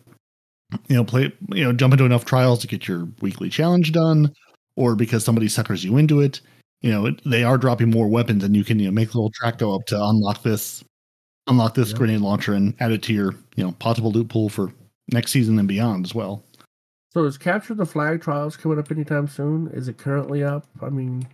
you 0.88 0.95
know 0.95 1.03
play 1.03 1.32
you 1.49 1.64
know 1.64 1.74
jump 1.74 1.93
into 1.93 2.05
enough 2.05 2.26
trials 2.26 2.59
to 2.59 2.68
get 2.68 2.88
your 2.88 3.07
weekly 3.22 3.49
challenge 3.49 3.91
done 3.91 4.34
or 4.76 4.95
because 4.95 5.24
somebody 5.24 5.47
suckers 5.47 5.84
you 5.84 5.97
into 5.97 6.22
it 6.22 6.39
you 6.82 6.89
know 6.89 7.07
it, 7.07 7.22
they 7.26 7.43
are 7.43 7.57
dropping 7.57 7.89
more 7.89 8.07
weapons 8.07 8.43
and 8.43 8.55
you 8.55 8.64
can 8.64 8.80
you 8.80 8.86
know 8.86 8.91
make 8.91 9.09
a 9.14 9.18
little 9.18 9.32
track 9.32 9.57
go 9.57 9.76
up 9.76 9.86
to 9.86 10.01
unlock 10.01 10.43
this 10.43 10.84
unlock 11.47 11.76
this 11.76 11.89
Yep. 11.89 11.97
grenade 11.97 12.22
launcher 12.22 12.53
and 12.53 12.74
add 12.80 12.91
it 12.91 13.03
to 13.03 13.14
your 13.14 13.34
you 13.55 13.64
know 13.66 13.74
possible 13.74 14.12
loot 14.12 14.30
pool 14.30 14.47
for 14.47 14.72
next 15.12 15.32
season 15.32 15.59
and 15.59 15.68
beyond 15.68 16.05
as 16.05 16.16
well 16.16 16.41
So 17.14 17.26
is 17.26 17.38
capture 17.38 17.74
the 17.74 17.86
flag 17.86 18.22
trials 18.22 18.55
coming 18.55 18.80
up 18.80 18.89
anytime 18.89 19.28
soon? 19.28 19.68
Is 19.74 19.89
it 19.89 19.97
currently 19.97 20.43
up? 20.43 20.66
I 20.82 20.89
mean, 20.89 21.28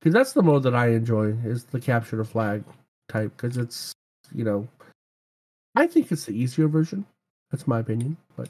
because 0.00 0.12
that's 0.12 0.32
the 0.34 0.42
mode 0.42 0.64
that 0.64 0.74
I 0.74 0.88
enjoy 0.88 1.34
is 1.44 1.64
the 1.64 1.80
capture 1.80 2.16
the 2.16 2.24
flag 2.24 2.62
type 3.08 3.32
because 3.36 3.56
it's 3.56 3.94
you 4.34 4.44
know, 4.44 4.68
I 5.74 5.86
think 5.86 6.12
it's 6.12 6.26
the 6.26 6.38
easier 6.38 6.68
version. 6.68 7.06
That's 7.50 7.66
my 7.66 7.80
opinion, 7.80 8.16
but 8.36 8.48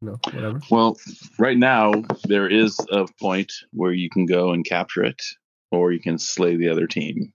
you 0.00 0.08
know, 0.08 0.18
whatever. 0.32 0.60
Well, 0.70 0.96
right 1.38 1.56
now 1.58 1.92
there 2.24 2.48
is 2.48 2.78
a 2.90 3.06
point 3.20 3.52
where 3.72 3.92
you 3.92 4.10
can 4.10 4.26
go 4.26 4.50
and 4.50 4.64
capture 4.64 5.04
it, 5.04 5.22
or 5.70 5.92
you 5.92 6.00
can 6.00 6.18
slay 6.18 6.56
the 6.56 6.68
other 6.68 6.86
team. 6.86 7.32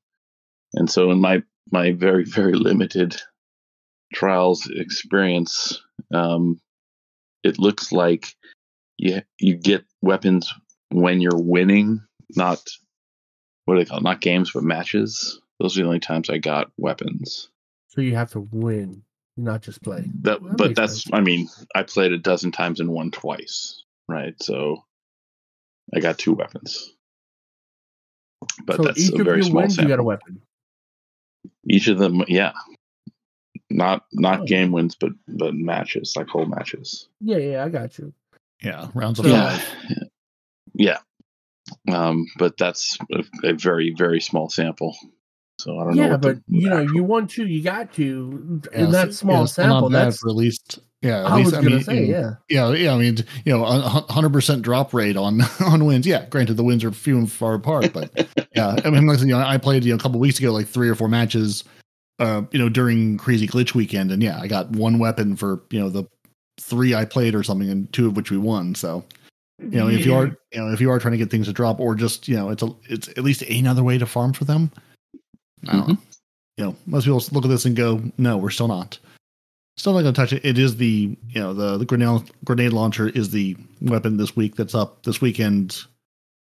And 0.73 0.89
so, 0.89 1.11
in 1.11 1.19
my 1.21 1.43
my 1.71 1.93
very 1.93 2.25
very 2.25 2.53
limited 2.53 3.21
trials 4.13 4.69
experience, 4.69 5.81
um, 6.13 6.59
it 7.43 7.57
looks 7.57 7.93
like 7.93 8.35
you 9.01 9.21
you 9.39 9.55
get 9.55 9.83
weapons 10.01 10.53
when 10.91 11.21
you're 11.21 11.37
winning, 11.41 12.01
not 12.35 12.61
what 13.65 13.73
do 13.75 13.79
they 13.83 13.85
call 13.89 13.97
it? 13.97 14.03
Not 14.03 14.21
games, 14.21 14.51
but 14.53 14.63
matches. 14.63 15.41
Those 15.59 15.75
are 15.77 15.81
the 15.81 15.87
only 15.87 15.99
times 15.99 16.29
I 16.29 16.37
got 16.37 16.71
weapons. 16.77 17.49
So 17.87 18.01
you 18.01 18.15
have 18.15 18.31
to 18.31 18.39
win, 18.39 19.03
not 19.37 19.61
just 19.61 19.81
play. 19.83 20.05
That, 20.21 20.41
That 20.43 20.57
but 20.57 20.75
that's 20.75 21.03
sense. 21.03 21.09
I 21.13 21.21
mean, 21.21 21.49
I 21.75 21.83
played 21.83 22.11
a 22.13 22.17
dozen 22.17 22.51
times 22.51 22.79
and 22.79 22.89
won 22.91 23.09
twice, 23.11 23.83
right? 24.07 24.35
So 24.41 24.83
I 25.93 25.99
got 25.99 26.17
two 26.19 26.33
weapons. 26.33 26.93
But 28.65 28.77
so 28.77 28.83
that's 28.83 28.99
each 28.99 29.13
a 29.13 29.19
of 29.21 29.25
very 29.25 29.43
small 29.43 29.61
wins, 29.63 29.77
you 29.77 29.83
got 29.83 29.87
a 29.93 29.97
sample. 29.97 30.05
weapon. 30.05 30.41
Each 31.67 31.87
of 31.87 31.97
them, 31.97 32.23
yeah. 32.27 32.53
Not 33.69 34.05
not 34.13 34.41
Oh. 34.41 34.45
game 34.45 34.71
wins, 34.71 34.95
but 34.95 35.11
but 35.27 35.53
matches, 35.55 36.13
like 36.15 36.27
whole 36.27 36.45
matches. 36.45 37.07
Yeah, 37.19 37.37
yeah, 37.37 37.63
I 37.65 37.69
got 37.69 37.97
you. 37.97 38.13
Yeah 38.61 38.87
rounds 38.93 39.19
of 39.19 39.25
Yeah. 39.25 39.57
five 39.57 39.75
Yeah. 40.73 40.97
Um, 41.91 42.25
but 42.37 42.57
that's 42.57 42.97
a, 43.13 43.23
a 43.49 43.53
very, 43.53 43.93
very 43.97 44.19
small 44.19 44.49
sample. 44.49 44.95
So 45.59 45.77
I 45.79 45.83
don't 45.83 45.95
know 45.95 46.03
Yeah, 46.07 46.17
but 46.17 46.35
the 46.37 46.43
you 46.47 46.69
know, 46.69 46.81
actual- 46.81 46.95
you 46.95 47.03
won 47.03 47.27
two, 47.27 47.45
you 47.45 47.61
got 47.61 47.93
two 47.93 48.61
Yeah, 48.73 48.85
in 48.85 48.91
that 48.91 49.13
small 49.13 49.41
yeah, 49.41 49.45
sample. 49.45 49.89
That's 49.89 50.19
for 50.19 50.29
at 50.29 50.35
least 50.35 50.79
yeah 51.01 51.19
at 51.21 51.25
I 51.27 51.35
least 51.37 51.45
was 51.51 51.53
gonna 51.55 51.69
mean, 51.69 51.83
say, 51.83 52.05
yeah. 52.05 52.31
Yeah, 52.49 52.71
yeah. 52.71 52.93
I 52.93 52.97
mean, 52.97 53.17
you 53.45 53.53
know, 53.53 53.63
a 53.63 53.79
hundred 53.79 54.33
percent 54.33 54.63
drop 54.63 54.93
rate 54.93 55.17
on 55.17 55.41
on 55.65 55.85
wins. 55.85 56.07
Yeah, 56.07 56.25
granted, 56.25 56.55
the 56.55 56.63
wins 56.63 56.83
are 56.83 56.91
few 56.91 57.17
and 57.17 57.31
far 57.31 57.53
apart, 57.53 57.93
but 57.93 58.11
yeah. 58.55 58.75
I 58.83 58.89
mean, 58.89 59.05
like 59.05 59.19
you 59.19 59.27
know, 59.27 59.39
I 59.39 59.57
played 59.57 59.83
you 59.83 59.91
know 59.91 59.97
a 59.97 59.99
couple 59.99 60.19
weeks 60.19 60.39
ago, 60.39 60.51
like 60.51 60.67
three 60.67 60.89
or 60.89 60.95
four 60.95 61.07
matches, 61.07 61.63
uh, 62.19 62.41
you 62.51 62.57
know, 62.59 62.69
during 62.69 63.17
Crazy 63.17 63.47
Glitch 63.47 63.75
weekend, 63.75 64.11
and 64.11 64.21
yeah, 64.23 64.39
I 64.41 64.47
got 64.47 64.71
one 64.71 64.97
weapon 64.99 65.35
for 65.35 65.63
you 65.69 65.79
know 65.79 65.89
the 65.89 66.05
three 66.61 66.93
I 66.93 67.05
played 67.05 67.35
or 67.35 67.43
something, 67.43 67.69
and 67.69 67.91
two 67.91 68.07
of 68.07 68.15
which 68.15 68.31
we 68.31 68.37
won. 68.37 68.75
So 68.75 69.03
you 69.61 69.77
know, 69.77 69.87
if 69.87 70.05
you 70.05 70.15
are 70.15 70.25
mm-hmm. 70.27 70.35
you 70.51 70.59
know 70.61 70.73
if 70.73 70.81
you 70.81 70.89
are 70.89 70.99
trying 70.99 71.13
to 71.13 71.17
get 71.17 71.29
things 71.29 71.47
to 71.47 71.53
drop, 71.53 71.79
or 71.79 71.93
just 71.95 72.27
you 72.27 72.35
know, 72.35 72.49
it's 72.49 72.63
a 72.63 72.69
it's 72.89 73.07
at 73.09 73.19
least 73.19 73.43
another 73.43 73.83
way 73.83 73.97
to 73.97 74.05
farm 74.05 74.33
for 74.33 74.45
them. 74.45 74.71
I 75.67 75.73
don't 75.73 75.81
mm-hmm. 75.81 75.91
know. 75.91 75.97
You 76.57 76.65
know, 76.65 76.75
most 76.85 77.05
people 77.05 77.21
look 77.31 77.45
at 77.45 77.49
this 77.49 77.65
and 77.65 77.75
go, 77.75 78.01
"No, 78.17 78.37
we're 78.37 78.49
still 78.49 78.67
not." 78.67 78.97
Still 79.77 79.93
not 79.93 80.01
going 80.01 80.13
to 80.13 80.21
touch 80.21 80.33
it. 80.33 80.45
It 80.45 80.57
is 80.57 80.77
the 80.77 81.17
you 81.29 81.41
know 81.41 81.53
the 81.53 81.77
the 81.77 81.85
grenade 81.85 82.29
grenade 82.43 82.73
launcher 82.73 83.09
is 83.09 83.29
the 83.29 83.55
weapon 83.81 84.17
this 84.17 84.35
week 84.35 84.55
that's 84.55 84.75
up 84.75 85.03
this 85.03 85.21
weekend. 85.21 85.83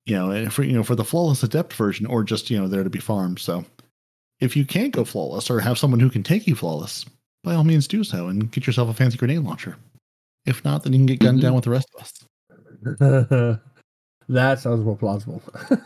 You 0.07 0.17
know, 0.17 0.31
and 0.31 0.53
for 0.53 0.63
you 0.63 0.73
know 0.73 0.83
for 0.83 0.95
the 0.95 1.05
flawless 1.05 1.43
adept 1.43 1.75
version, 1.75 2.07
or 2.07 2.25
just 2.25 2.51
you 2.51 2.59
know 2.59 2.69
there 2.69 2.85
to 2.85 2.91
be 2.91 2.99
farmed. 2.99 3.39
So, 3.39 3.65
if 4.41 4.57
you 4.57 4.65
can't 4.65 4.93
go 4.93 5.05
flawless, 5.05 5.51
or 5.51 5.61
have 5.61 5.79
someone 5.79 6.01
who 6.01 6.11
can 6.11 6.23
take 6.23 6.47
you 6.47 6.55
flawless, 6.55 7.07
by 7.43 7.55
all 7.55 7.65
means 7.65 7.87
do 7.87 8.03
so 8.03 8.29
and 8.29 8.51
get 8.51 8.67
yourself 8.67 8.89
a 8.89 8.95
fancy 8.95 9.17
grenade 9.17 9.41
launcher. 9.41 9.77
If 10.47 10.65
not, 10.65 10.83
then 10.83 10.93
you 10.93 10.99
can 10.99 11.07
get 11.07 11.21
gunned 11.21 11.41
down 11.41 11.55
with 11.55 11.65
the 11.65 11.71
rest 11.71 11.89
of 11.95 12.03
us. 12.03 12.13
that 14.29 14.61
sounds 14.61 14.85
more 14.85 14.97
plausible. 14.97 15.43
Yeah. 15.71 15.79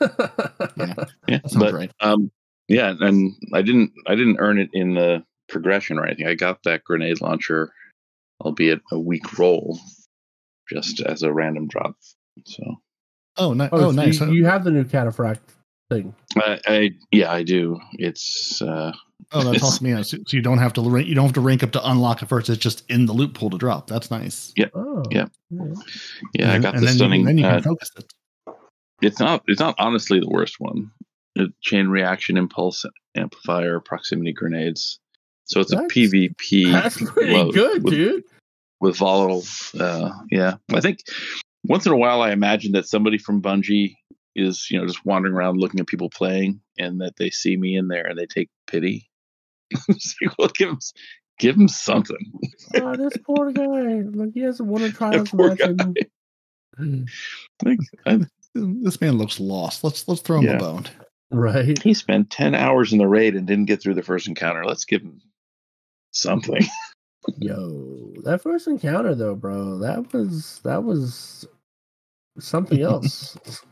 yeah, 0.76 0.94
That 1.28 1.50
sounds 1.50 1.56
but 1.64 1.74
right. 1.74 1.90
um, 2.00 2.30
yeah, 2.68 2.94
and 2.98 3.32
I 3.54 3.62
didn't 3.62 3.92
I 4.06 4.14
didn't 4.14 4.38
earn 4.40 4.58
it 4.58 4.70
in 4.72 4.94
the 4.94 5.24
progression 5.48 5.98
or 5.98 6.06
anything. 6.06 6.26
I 6.26 6.34
got 6.34 6.62
that 6.64 6.84
grenade 6.84 7.20
launcher, 7.20 7.72
albeit 8.44 8.80
a 8.92 8.98
weak 8.98 9.38
roll, 9.38 9.78
just 10.68 11.00
as 11.00 11.22
a 11.22 11.32
random 11.32 11.68
drop. 11.68 11.94
So 12.44 12.62
Oh, 13.36 13.52
ni- 13.52 13.64
oh, 13.64 13.68
oh, 13.72 13.90
so 13.90 13.90
nice. 13.92 14.20
You, 14.20 14.32
you 14.32 14.44
have 14.46 14.64
the 14.64 14.72
new 14.72 14.84
cataphract 14.84 15.38
thing. 15.88 16.12
I, 16.36 16.60
I 16.66 16.90
yeah, 17.12 17.30
I 17.32 17.44
do. 17.44 17.78
It's 17.92 18.60
uh, 18.60 18.92
oh, 19.32 19.42
that's 19.50 19.62
awesome. 19.62 19.86
Yeah, 19.86 20.02
so, 20.02 20.18
so 20.26 20.36
you 20.36 20.42
don't 20.42 20.58
have 20.58 20.72
to 20.74 20.80
rank, 20.82 21.06
you 21.08 21.14
don't 21.14 21.24
have 21.26 21.34
to 21.34 21.40
rank 21.40 21.62
up 21.62 21.72
to 21.72 21.90
unlock 21.90 22.22
it 22.22 22.28
first. 22.28 22.48
It's 22.48 22.58
just 22.58 22.84
in 22.90 23.06
the 23.06 23.12
loot 23.12 23.34
pool 23.34 23.50
to 23.50 23.58
drop. 23.58 23.86
That's 23.88 24.10
nice. 24.10 24.52
Oh, 24.74 25.02
Yeah. 25.10 25.26
yeah, 26.32 26.52
I 26.52 26.58
got 26.58 26.74
and 26.74 26.82
the 26.82 26.86
then 26.86 26.94
stunning. 26.96 27.20
You, 27.20 27.26
then 27.26 27.38
you 27.38 27.46
uh, 27.46 27.52
can 27.54 27.62
focus 27.62 27.90
it. 27.98 28.12
it's 29.02 29.20
not 29.20 29.42
it's 29.46 29.60
not 29.60 29.74
honestly 29.78 30.20
the 30.20 30.28
worst 30.28 30.56
one. 30.58 30.90
The 31.34 31.48
chain 31.62 31.88
reaction 31.88 32.36
impulse 32.36 32.84
amplifier 33.16 33.80
proximity 33.80 34.32
grenades. 34.32 34.98
So 35.44 35.60
it's 35.60 35.70
That's- 35.70 35.88
a 35.90 35.94
PvP 35.94 36.72
That's 36.72 36.96
pretty 37.10 37.50
good, 37.52 37.82
with, 37.84 37.92
dude. 37.94 38.24
with 38.80 38.96
volatile. 38.96 39.44
Uh, 39.78 40.10
yeah, 40.30 40.54
I 40.74 40.80
think 40.80 40.98
once 41.64 41.86
in 41.86 41.92
a 41.92 41.96
while 41.96 42.22
I 42.22 42.32
imagine 42.32 42.72
that 42.72 42.86
somebody 42.86 43.18
from 43.18 43.40
Bungie 43.40 43.94
is 44.36 44.68
you 44.70 44.78
know 44.78 44.86
just 44.86 45.04
wandering 45.04 45.34
around 45.34 45.58
looking 45.58 45.80
at 45.80 45.86
people 45.86 46.10
playing, 46.10 46.60
and 46.78 47.00
that 47.00 47.16
they 47.16 47.30
see 47.30 47.56
me 47.56 47.76
in 47.76 47.88
there 47.88 48.06
and 48.06 48.18
they 48.18 48.26
take 48.26 48.50
pity. 48.66 49.07
It's 49.88 50.14
like, 50.22 50.38
well, 50.38 50.48
give 50.54 50.70
him 50.70 50.78
give 51.38 51.56
him 51.56 51.68
something. 51.68 52.32
Oh, 52.76 52.96
this 52.96 53.16
poor 53.24 53.52
guy. 53.52 54.02
Like 54.12 54.30
he 54.34 54.40
hasn't 54.40 54.68
won 54.68 54.82
a 54.82 54.90
trials 54.90 55.30
Poor 55.30 55.50
match. 55.50 55.60
in- 56.78 57.06
Like, 57.64 57.78
I, 58.06 58.20
This 58.54 59.00
man 59.00 59.18
looks 59.18 59.40
lost. 59.40 59.84
Let's 59.84 60.06
let's 60.08 60.20
throw 60.22 60.38
him 60.38 60.44
Yeah. 60.44 60.56
a 60.56 60.58
bone. 60.58 60.86
Right. 61.30 61.78
he 61.78 61.92
spent 61.94 62.30
ten 62.30 62.54
hours 62.54 62.92
in 62.92 62.98
the 62.98 63.06
raid 63.08 63.34
and 63.36 63.46
didn't 63.46 63.66
get 63.66 63.82
through 63.82 63.94
the 63.94 64.02
first 64.02 64.26
encounter. 64.28 64.64
Let's 64.64 64.84
give 64.86 65.02
him 65.02 65.20
something. 66.12 66.62
Yo, 67.38 68.14
that 68.24 68.40
first 68.42 68.66
encounter 68.68 69.14
though, 69.14 69.34
bro, 69.34 69.78
that 69.80 70.12
was 70.14 70.60
that 70.64 70.82
was 70.84 71.46
something 72.38 72.80
else. 72.80 73.36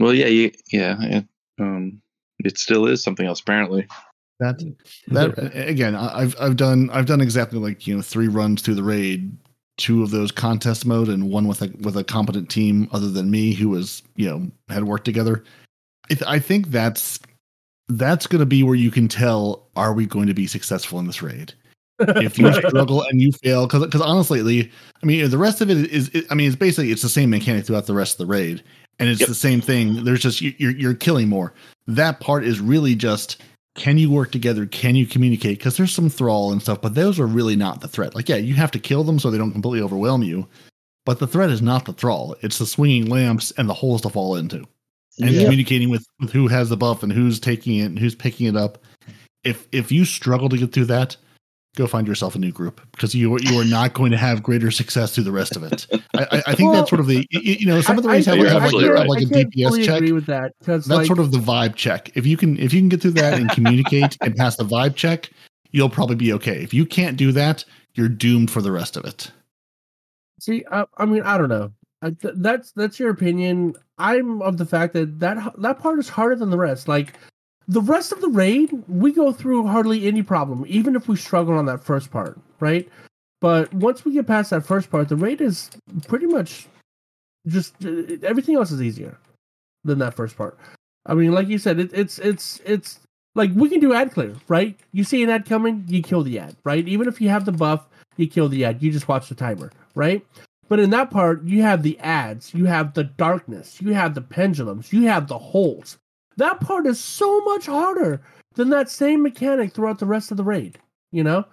Well, 0.00 0.14
yeah, 0.14 0.26
you, 0.26 0.52
yeah, 0.70 0.96
it, 1.02 1.26
um, 1.58 2.00
it 2.38 2.56
still 2.56 2.86
is 2.86 3.02
something 3.02 3.26
else. 3.26 3.40
Apparently, 3.40 3.88
That 4.40 4.58
mm. 4.58 4.74
that 5.08 5.38
uh, 5.38 5.50
again, 5.54 5.94
I- 5.94 6.20
I've 6.20 6.36
I've 6.40 6.56
done 6.56 6.90
I've 6.90 7.06
done 7.06 7.20
exactly 7.20 7.58
like 7.58 7.86
you 7.86 7.96
know 7.96 8.02
three 8.02 8.28
runs 8.28 8.62
through 8.62 8.74
the 8.76 8.82
raid, 8.82 9.36
two 9.76 10.02
of 10.02 10.10
those 10.10 10.30
contest 10.30 10.86
mode, 10.86 11.08
and 11.08 11.30
one 11.30 11.48
with 11.48 11.62
a 11.62 11.72
with 11.80 11.96
a 11.96 12.04
competent 12.04 12.48
team 12.48 12.88
other 12.92 13.10
than 13.10 13.30
me 13.30 13.52
who 13.52 13.68
was 13.68 14.02
you 14.16 14.28
know 14.28 14.48
had 14.68 14.84
worked 14.84 15.04
together. 15.04 15.44
I, 16.10 16.14
th- 16.14 16.28
I 16.30 16.38
think 16.38 16.68
that's 16.68 17.18
that's 17.88 18.26
going 18.26 18.40
to 18.40 18.46
be 18.46 18.62
where 18.62 18.74
you 18.74 18.90
can 18.90 19.08
tell 19.08 19.66
are 19.76 19.92
we 19.92 20.06
going 20.06 20.26
to 20.28 20.34
be 20.34 20.46
successful 20.46 20.98
in 20.98 21.06
this 21.06 21.22
raid? 21.22 21.52
If 22.00 22.38
you 22.38 22.52
struggle 22.68 23.02
and 23.02 23.20
you 23.20 23.32
fail 23.42 23.66
because 23.66 23.84
because 23.84 24.00
honestly 24.02 24.40
the, 24.42 24.70
i 25.02 25.06
mean 25.06 25.28
the 25.30 25.38
rest 25.38 25.60
of 25.60 25.68
it 25.68 25.78
is 25.90 26.10
i 26.30 26.34
mean 26.34 26.46
it's 26.46 26.54
basically 26.54 26.92
it's 26.92 27.02
the 27.02 27.08
same 27.08 27.28
mechanic 27.30 27.64
throughout 27.66 27.86
the 27.86 27.94
rest 27.94 28.12
of 28.14 28.18
the 28.18 28.32
raid 28.32 28.62
and 29.00 29.08
it's 29.08 29.18
Yep. 29.20 29.28
the 29.28 29.34
same 29.34 29.60
thing. 29.60 30.04
There's 30.04 30.20
just 30.20 30.40
you're, 30.40 30.70
you're 30.72 30.94
killing 30.94 31.28
more. 31.28 31.54
That 31.86 32.20
part 32.20 32.44
is 32.44 32.60
really 32.60 32.94
just 32.94 33.40
can 33.74 33.98
you 33.98 34.10
work 34.10 34.32
together 34.32 34.66
can 34.66 34.96
you 34.96 35.06
communicate 35.06 35.58
because 35.58 35.76
there's 35.76 35.94
some 35.94 36.10
thrall 36.10 36.50
and 36.52 36.60
stuff 36.62 36.80
but 36.80 36.94
those 36.94 37.20
are 37.20 37.26
really 37.26 37.54
not 37.56 37.80
the 37.80 37.88
threat 37.88 38.14
like 38.14 38.28
yeah 38.28 38.36
you 38.36 38.54
have 38.54 38.70
to 38.70 38.78
kill 38.78 39.04
them 39.04 39.18
so 39.18 39.30
they 39.30 39.38
don't 39.38 39.52
completely 39.52 39.80
overwhelm 39.80 40.22
you 40.22 40.46
but 41.06 41.18
the 41.20 41.26
threat 41.26 41.50
is 41.50 41.62
not 41.62 41.84
the 41.84 41.92
thrall 41.92 42.34
it's 42.42 42.58
the 42.58 42.66
swinging 42.66 43.06
lamps 43.06 43.52
and 43.52 43.68
the 43.68 43.74
holes 43.74 44.02
to 44.02 44.08
fall 44.08 44.34
into 44.36 44.64
and 45.20 45.30
Yeah. 45.30 45.42
communicating 45.42 45.90
with, 45.90 46.06
with 46.20 46.30
who 46.30 46.48
has 46.48 46.68
the 46.68 46.76
buff 46.76 47.02
and 47.02 47.12
who's 47.12 47.40
taking 47.40 47.76
it 47.76 47.86
and 47.86 47.98
who's 47.98 48.14
picking 48.14 48.46
it 48.46 48.56
up. 48.56 48.78
If 49.44 49.66
if 49.72 49.90
you 49.90 50.04
struggle 50.04 50.48
to 50.48 50.56
get 50.56 50.72
through 50.72 50.86
that, 50.86 51.16
go 51.78 51.86
find 51.86 52.08
yourself 52.08 52.34
a 52.34 52.38
new 52.38 52.50
group 52.50 52.80
because 52.90 53.14
you 53.14 53.38
you 53.40 53.58
are 53.58 53.64
not 53.64 53.94
going 53.94 54.10
to 54.10 54.16
have 54.18 54.42
greater 54.42 54.70
success 54.70 55.14
through 55.14 55.24
the 55.24 55.32
rest 55.32 55.54
of 55.56 55.62
it. 55.62 55.86
I, 56.14 56.42
I, 56.48 56.54
think 56.54 56.70
Well, 56.70 56.80
that's 56.80 56.90
sort 56.90 56.98
of 57.00 57.06
the 57.06 57.24
you, 57.30 57.66
know 57.66 57.80
some 57.80 57.96
of 57.96 58.02
the 58.02 58.10
I- 58.10 58.14
I 58.14 58.20
have, 58.20 58.72
like, 58.72 58.84
a- 58.84 58.92
right. 58.92 59.08
like 59.08 59.22
a 59.22 59.26
DPS 59.26 59.68
fully 59.68 59.84
check. 59.86 59.96
agree 59.96 60.12
with 60.12 60.26
that 60.26 60.52
That's 60.62 60.88
like, 60.88 61.06
sort 61.06 61.20
of 61.20 61.30
the 61.30 61.38
vibe 61.38 61.76
check. 61.76 62.10
If 62.16 62.26
you 62.26 62.36
can 62.36 62.58
if 62.58 62.74
you 62.74 62.80
can 62.80 62.88
get 62.88 63.00
through 63.00 63.12
that 63.12 63.38
and 63.38 63.48
communicate 63.50 64.18
and 64.20 64.34
pass 64.36 64.56
the 64.56 64.64
vibe 64.64 64.96
check, 64.96 65.30
you'll 65.70 65.88
probably 65.88 66.16
be 66.16 66.32
okay. 66.34 66.60
If 66.62 66.74
you 66.74 66.84
can't 66.84 67.16
do 67.16 67.30
that, 67.32 67.64
you're 67.94 68.08
doomed 68.08 68.50
for 68.50 68.60
the 68.60 68.72
rest 68.72 68.96
of 68.96 69.04
it. 69.04 69.30
See, 70.40 70.64
I, 70.70 70.84
I 70.96 71.06
mean, 71.06 71.22
I 71.22 71.38
don't 71.38 71.48
know. 71.48 71.72
Th- 72.02 72.34
that's 72.36 72.72
that's 72.72 72.98
your 72.98 73.10
opinion. 73.10 73.74
I'm 73.98 74.42
of 74.42 74.56
the 74.56 74.66
fact 74.66 74.94
that 74.94 75.20
that 75.20 75.52
that 75.58 75.78
part 75.78 75.98
is 76.00 76.08
harder 76.08 76.34
than 76.36 76.50
the 76.50 76.58
rest. 76.58 76.88
Like 76.88 77.14
the 77.68 77.82
rest 77.82 78.12
of 78.12 78.20
the 78.22 78.28
raid, 78.28 78.70
we 78.88 79.12
go 79.12 79.30
through 79.30 79.66
hardly 79.66 80.06
any 80.06 80.22
problem, 80.22 80.64
even 80.66 80.96
if 80.96 81.06
we 81.06 81.16
struggle 81.16 81.54
on 81.54 81.66
that 81.66 81.84
first 81.84 82.10
part, 82.10 82.38
right? 82.60 82.88
But 83.40 83.72
once 83.74 84.04
we 84.04 84.12
get 84.14 84.26
past 84.26 84.50
that 84.50 84.66
first 84.66 84.90
part, 84.90 85.08
the 85.08 85.16
raid 85.16 85.40
is 85.42 85.70
pretty 86.08 86.26
much 86.26 86.66
just 87.46 87.74
uh, 87.84 88.16
everything 88.22 88.56
else 88.56 88.72
is 88.72 88.82
easier 88.82 89.16
than 89.84 89.98
that 89.98 90.14
first 90.14 90.36
part. 90.36 90.58
I 91.06 91.14
mean, 91.14 91.32
like 91.32 91.48
you 91.48 91.58
said, 91.58 91.78
it, 91.78 91.90
it's 91.92 92.18
it's 92.18 92.60
it's 92.64 93.00
like 93.34 93.50
we 93.54 93.68
can 93.68 93.80
do 93.80 93.92
ad 93.92 94.12
clear, 94.12 94.34
right? 94.48 94.76
You 94.92 95.04
see 95.04 95.22
an 95.22 95.30
ad 95.30 95.44
coming, 95.44 95.84
you 95.86 96.02
kill 96.02 96.22
the 96.22 96.38
ad, 96.38 96.56
right? 96.64 96.86
Even 96.88 97.06
if 97.06 97.20
you 97.20 97.28
have 97.28 97.44
the 97.44 97.52
buff, 97.52 97.86
you 98.16 98.26
kill 98.26 98.48
the 98.48 98.64
ad. 98.64 98.82
You 98.82 98.90
just 98.90 99.08
watch 99.08 99.28
the 99.28 99.34
timer, 99.34 99.70
right? 99.94 100.26
But 100.68 100.80
in 100.80 100.90
that 100.90 101.10
part, 101.10 101.44
you 101.44 101.62
have 101.62 101.82
the 101.82 101.98
ads, 102.00 102.52
you 102.52 102.64
have 102.64 102.94
the 102.94 103.04
darkness, 103.04 103.80
you 103.80 103.94
have 103.94 104.14
the 104.14 104.20
pendulums, 104.20 104.92
you 104.92 105.02
have 105.02 105.28
the 105.28 105.38
holes. 105.38 105.96
That 106.38 106.60
part 106.60 106.86
is 106.86 107.00
so 107.00 107.40
much 107.42 107.66
harder 107.66 108.20
than 108.54 108.70
that 108.70 108.88
same 108.88 109.22
mechanic 109.22 109.72
throughout 109.72 109.98
the 109.98 110.06
rest 110.06 110.30
of 110.30 110.36
the 110.36 110.44
raid, 110.44 110.78
you 111.12 111.24
know? 111.24 111.44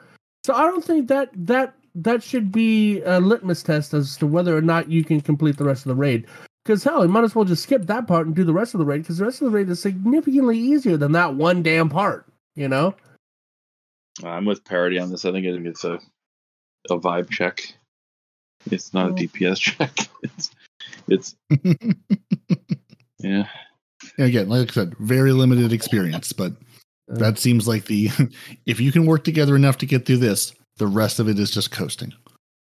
So 0.46 0.54
I 0.54 0.62
don't 0.62 0.84
think 0.84 1.08
that 1.08 1.30
that 1.34 1.74
that 1.96 2.22
should 2.22 2.52
be 2.52 3.02
a 3.02 3.20
litmus 3.20 3.64
test 3.64 3.94
as 3.94 4.16
to 4.18 4.28
whether 4.28 4.56
or 4.56 4.62
not 4.62 4.90
you 4.92 5.04
can 5.04 5.22
complete 5.22 5.58
the 5.58 5.64
rest 5.64 5.86
of 5.86 5.90
the 5.90 5.96
raid. 5.96 6.28
Because 6.64 6.84
hell, 6.84 7.04
you 7.04 7.12
might 7.12 7.24
as 7.24 7.34
well 7.36 7.46
just 7.46 7.64
skip 7.64 7.88
that 7.88 8.08
part 8.08 8.28
and 8.28 8.36
do 8.36 8.44
the 8.44 8.54
rest 8.54 8.74
of 8.74 8.80
the 8.80 8.86
raid 8.86 9.00
because 9.00 9.18
the 9.18 9.26
rest 9.26 9.42
of 9.42 9.52
the 9.52 9.58
raid 9.58 9.70
is 9.70 9.80
significantly 9.80 10.58
easier 10.58 10.98
than 10.98 11.14
that 11.14 11.36
one 11.36 11.64
damn 11.64 11.90
part, 11.90 12.28
you 12.56 12.68
know? 12.68 12.96
I'm 14.24 14.46
with 14.46 14.64
Peroty 14.64 15.02
on 15.02 15.10
this. 15.10 15.26
I 15.26 15.32
think 15.32 15.46
it- 15.46 15.66
it's 15.66 15.84
a 15.84 16.00
a 16.92 17.00
vibe 17.00 17.32
check. 17.32 17.76
It's 18.70 18.94
not 18.94 19.10
a 19.10 19.14
mm. 19.14 19.28
DPS 19.30 19.60
check. 19.60 19.98
It's 20.22 20.52
it's 21.08 21.36
yeah. 23.20 23.48
Again, 24.18 24.48
like 24.50 24.70
I 24.72 24.74
said, 24.74 24.96
very 25.00 25.32
limited 25.34 25.74
experience, 25.74 26.32
but 26.34 26.54
Uh, 27.12 27.18
that 27.20 27.38
seems 27.38 27.68
like 27.68 27.86
the 27.86 28.10
if 28.66 28.80
you 28.80 28.92
can 28.92 29.06
work 29.06 29.24
together 29.24 29.56
enough 29.56 29.78
to 29.80 29.86
get 29.86 30.06
through 30.06 30.18
this, 30.18 30.54
the 30.78 30.88
rest 30.88 31.20
of 31.20 31.28
it 31.30 31.38
is 31.40 31.52
just 31.52 31.72
coasting. 31.72 32.14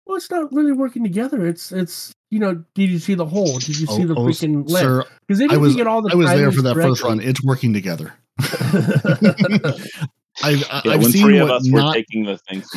Well, 0.05 0.17
it's 0.17 0.29
not 0.31 0.51
really 0.53 0.71
working 0.73 1.03
together. 1.03 1.45
It's 1.47 1.71
it's 1.71 2.11
you 2.29 2.39
know, 2.39 2.63
did 2.75 2.89
you 2.89 2.99
see 2.99 3.13
the 3.13 3.25
hole? 3.25 3.57
Did 3.59 3.79
you 3.79 3.87
see 3.87 4.03
the 4.03 4.13
Oh, 4.15 4.23
oh, 4.23 4.27
freaking 4.27 4.67
lip? 4.69 5.07
Because 5.27 5.41
even 5.41 5.51
I 5.51 5.55
if 5.55 5.61
was 5.61 5.71
you 5.71 5.77
get 5.77 5.87
all 5.87 6.01
the 6.01 6.09
I 6.11 6.15
was 6.15 6.29
there 6.29 6.51
for 6.51 6.61
that 6.63 6.75
timings 6.75 6.83
first 6.83 7.03
run. 7.03 7.19
It's 7.21 7.43
working 7.43 7.73
together. 7.73 8.13
I've 10.43 10.63
I- 10.69 10.81
Yeah, 10.85 10.91
I've 10.93 11.01
when 11.01 11.11
seen 11.11 11.23
three 11.23 11.37
of 11.39 11.47
what 11.49 11.55
us 11.61 11.71
were 11.71 11.79
not 11.79 11.93
taking 11.93 12.25
the 12.25 12.37
things 12.37 12.67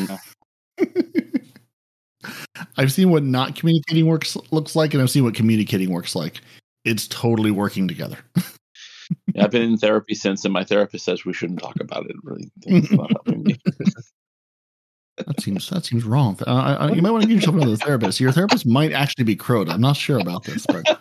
I've 2.76 2.92
seen 2.92 3.10
what 3.10 3.22
not 3.22 3.54
communicating 3.54 4.06
works 4.06 4.36
looks 4.50 4.76
like, 4.76 4.92
and 4.94 5.02
I've 5.02 5.10
seen 5.10 5.24
what 5.24 5.34
communicating 5.34 5.90
works 5.90 6.14
like. 6.14 6.40
It's 6.84 7.06
totally 7.08 7.50
working 7.50 7.88
together. 7.88 8.18
Yeah, 9.34 9.44
I've 9.44 9.50
been 9.50 9.62
in 9.62 9.76
therapy 9.76 10.14
since, 10.14 10.44
and 10.44 10.52
my 10.52 10.64
therapist 10.64 11.04
says 11.04 11.24
we 11.24 11.32
shouldn't 11.32 11.60
talk 11.60 11.76
about 11.80 12.06
it. 12.06 12.16
Really, 12.22 12.50
it's 12.66 12.90
not 12.90 13.10
helping 13.10 13.44
me. 13.44 13.56
That 15.26 15.40
seems 15.40 15.68
that 15.68 15.84
seems 15.84 16.04
wrong. 16.04 16.38
Uh, 16.46 16.50
I, 16.50 16.72
I, 16.72 16.90
you 16.92 17.02
might 17.02 17.10
want 17.10 17.22
to 17.22 17.28
give 17.28 17.36
yourself 17.36 17.56
another 17.56 17.76
therapist. 17.76 18.20
Your 18.20 18.32
therapist 18.32 18.64
might 18.64 18.92
actually 18.92 19.24
be 19.24 19.36
Crota. 19.36 19.70
I'm 19.70 19.80
not 19.80 19.98
sure 19.98 20.18
about 20.18 20.44
this, 20.44 20.64
but 20.66 20.98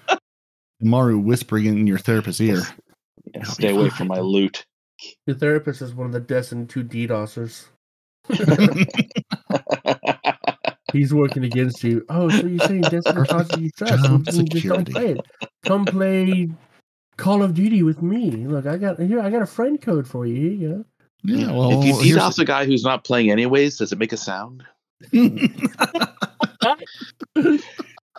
Maru 0.82 1.18
whispering 1.18 1.66
in 1.66 1.88
your 1.88 2.00
therapist's 2.00 2.42
ear. 2.42 2.64
Yeah, 3.34 3.44
stay 3.44 3.70
away 3.70 3.90
from 3.90 4.08
my 4.08 4.20
loot. 4.20 4.66
Your 5.26 5.38
therapist 5.38 5.82
is 5.82 5.94
one 5.94 6.08
of 6.08 6.14
the 6.14 6.20
Destiny 6.20 6.66
2 6.66 6.84
DDoSers. 6.84 7.68
He's 10.92 11.14
working 11.14 11.46
against 11.46 11.84
you. 11.84 12.06
Oh, 12.10 12.30
so 12.30 12.46
you're 12.46 12.68
saying 12.68 12.82
Destiny 12.82 13.26
causes 13.26 13.60
you 13.60 13.70
stress? 13.70 14.02
Job 14.02 14.12
Well, 14.12 14.44
just 14.44 14.68
don't 14.68 14.92
play 14.92 15.12
it. 15.12 15.22
Come 15.64 15.86
play 15.86 16.50
Call 17.20 17.44
of 17.44 17.54
Duty 17.54 17.84
with 17.84 18.02
me. 18.02 18.32
Look, 18.32 18.66
I 18.66 18.78
got 18.78 19.00
here. 19.00 19.20
I 19.20 19.30
got 19.30 19.42
a 19.42 19.46
friend 19.46 19.82
code 19.82 20.08
for 20.08 20.26
you. 20.26 20.36
Here 20.36 20.52
you 20.52 20.70
go. 20.70 20.86
Yeah, 21.24 21.52
well, 21.52 21.82
if 21.82 21.86
you 21.86 22.00
here's- 22.00 22.36
DDoS 22.36 22.40
a 22.40 22.46
guy 22.46 22.66
who's 22.66 22.84
not 22.84 23.04
playing 23.04 23.30
anyways, 23.30 23.78
does 23.78 23.92
it 23.92 24.00
make 24.00 24.14
a 24.14 24.18
sound? 24.18 24.64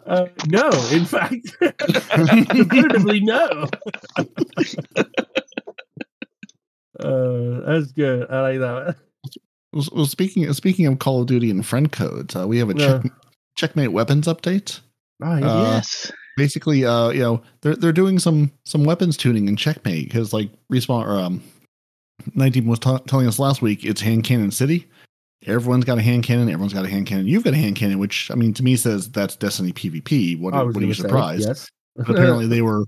Uh, 0.07 0.27
no, 0.49 0.69
in 0.91 1.05
fact, 1.05 1.37
definitively 1.61 3.21
no. 3.21 3.69
uh, 6.99 7.61
that's 7.67 7.93
good. 7.93 8.29
I 8.31 8.41
like 8.41 8.59
that. 8.59 8.97
well, 9.73 9.85
well, 9.93 10.07
speaking 10.07 10.53
speaking 10.53 10.87
of 10.87 10.99
Call 10.99 11.21
of 11.21 11.27
Duty 11.27 11.51
and 11.51 11.65
friend 11.65 11.93
codes, 11.93 12.35
uh, 12.35 12.49
we 12.49 12.59
have 12.59 12.71
a 12.71 12.75
check, 12.75 13.03
checkmate 13.57 13.93
weapons 13.93 14.27
update. 14.27 14.81
Oh. 15.23 15.27
Uh, 15.27 15.39
yes. 15.75 16.11
Basically 16.36 16.85
uh 16.85 17.11
you 17.11 17.20
know 17.20 17.43
they're 17.61 17.77
they're 17.77 17.93
doing 17.93 18.19
some 18.19 18.51
some 18.65 18.85
weapons 18.85 19.16
tuning 19.16 19.48
in 19.48 19.57
checkmate 19.57 20.05
because 20.05 20.32
like 20.32 20.48
respawn 20.73 21.07
or 21.07 21.19
um 21.19 21.43
19 22.35 22.66
was 22.66 22.78
t- 22.78 22.97
telling 23.07 23.27
us 23.27 23.39
last 23.39 23.62
week 23.62 23.85
it's 23.85 24.01
hand 24.01 24.24
cannon 24.24 24.51
city 24.51 24.86
everyone's 25.47 25.85
got 25.85 25.98
a 25.98 26.02
hand 26.02 26.23
cannon 26.23 26.48
everyone's 26.48 26.74
got 26.74 26.85
a 26.85 26.89
hand 26.89 27.07
cannon 27.07 27.27
you've 27.27 27.44
got 27.44 27.55
a 27.55 27.57
hand 27.57 27.77
cannon 27.77 27.98
which 27.98 28.31
i 28.31 28.35
mean 28.35 28.52
to 28.55 28.62
me 28.62 28.77
says 28.77 29.11
that's 29.11 29.36
destiny 29.36 29.73
pvp 29.73 30.39
what, 30.39 30.52
what 30.52 30.77
are 30.77 30.81
you 30.81 30.94
say, 30.94 31.02
surprised 31.02 31.47
Yes. 31.48 31.69
but 31.97 32.11
apparently 32.11 32.47
they 32.47 32.62
were 32.62 32.85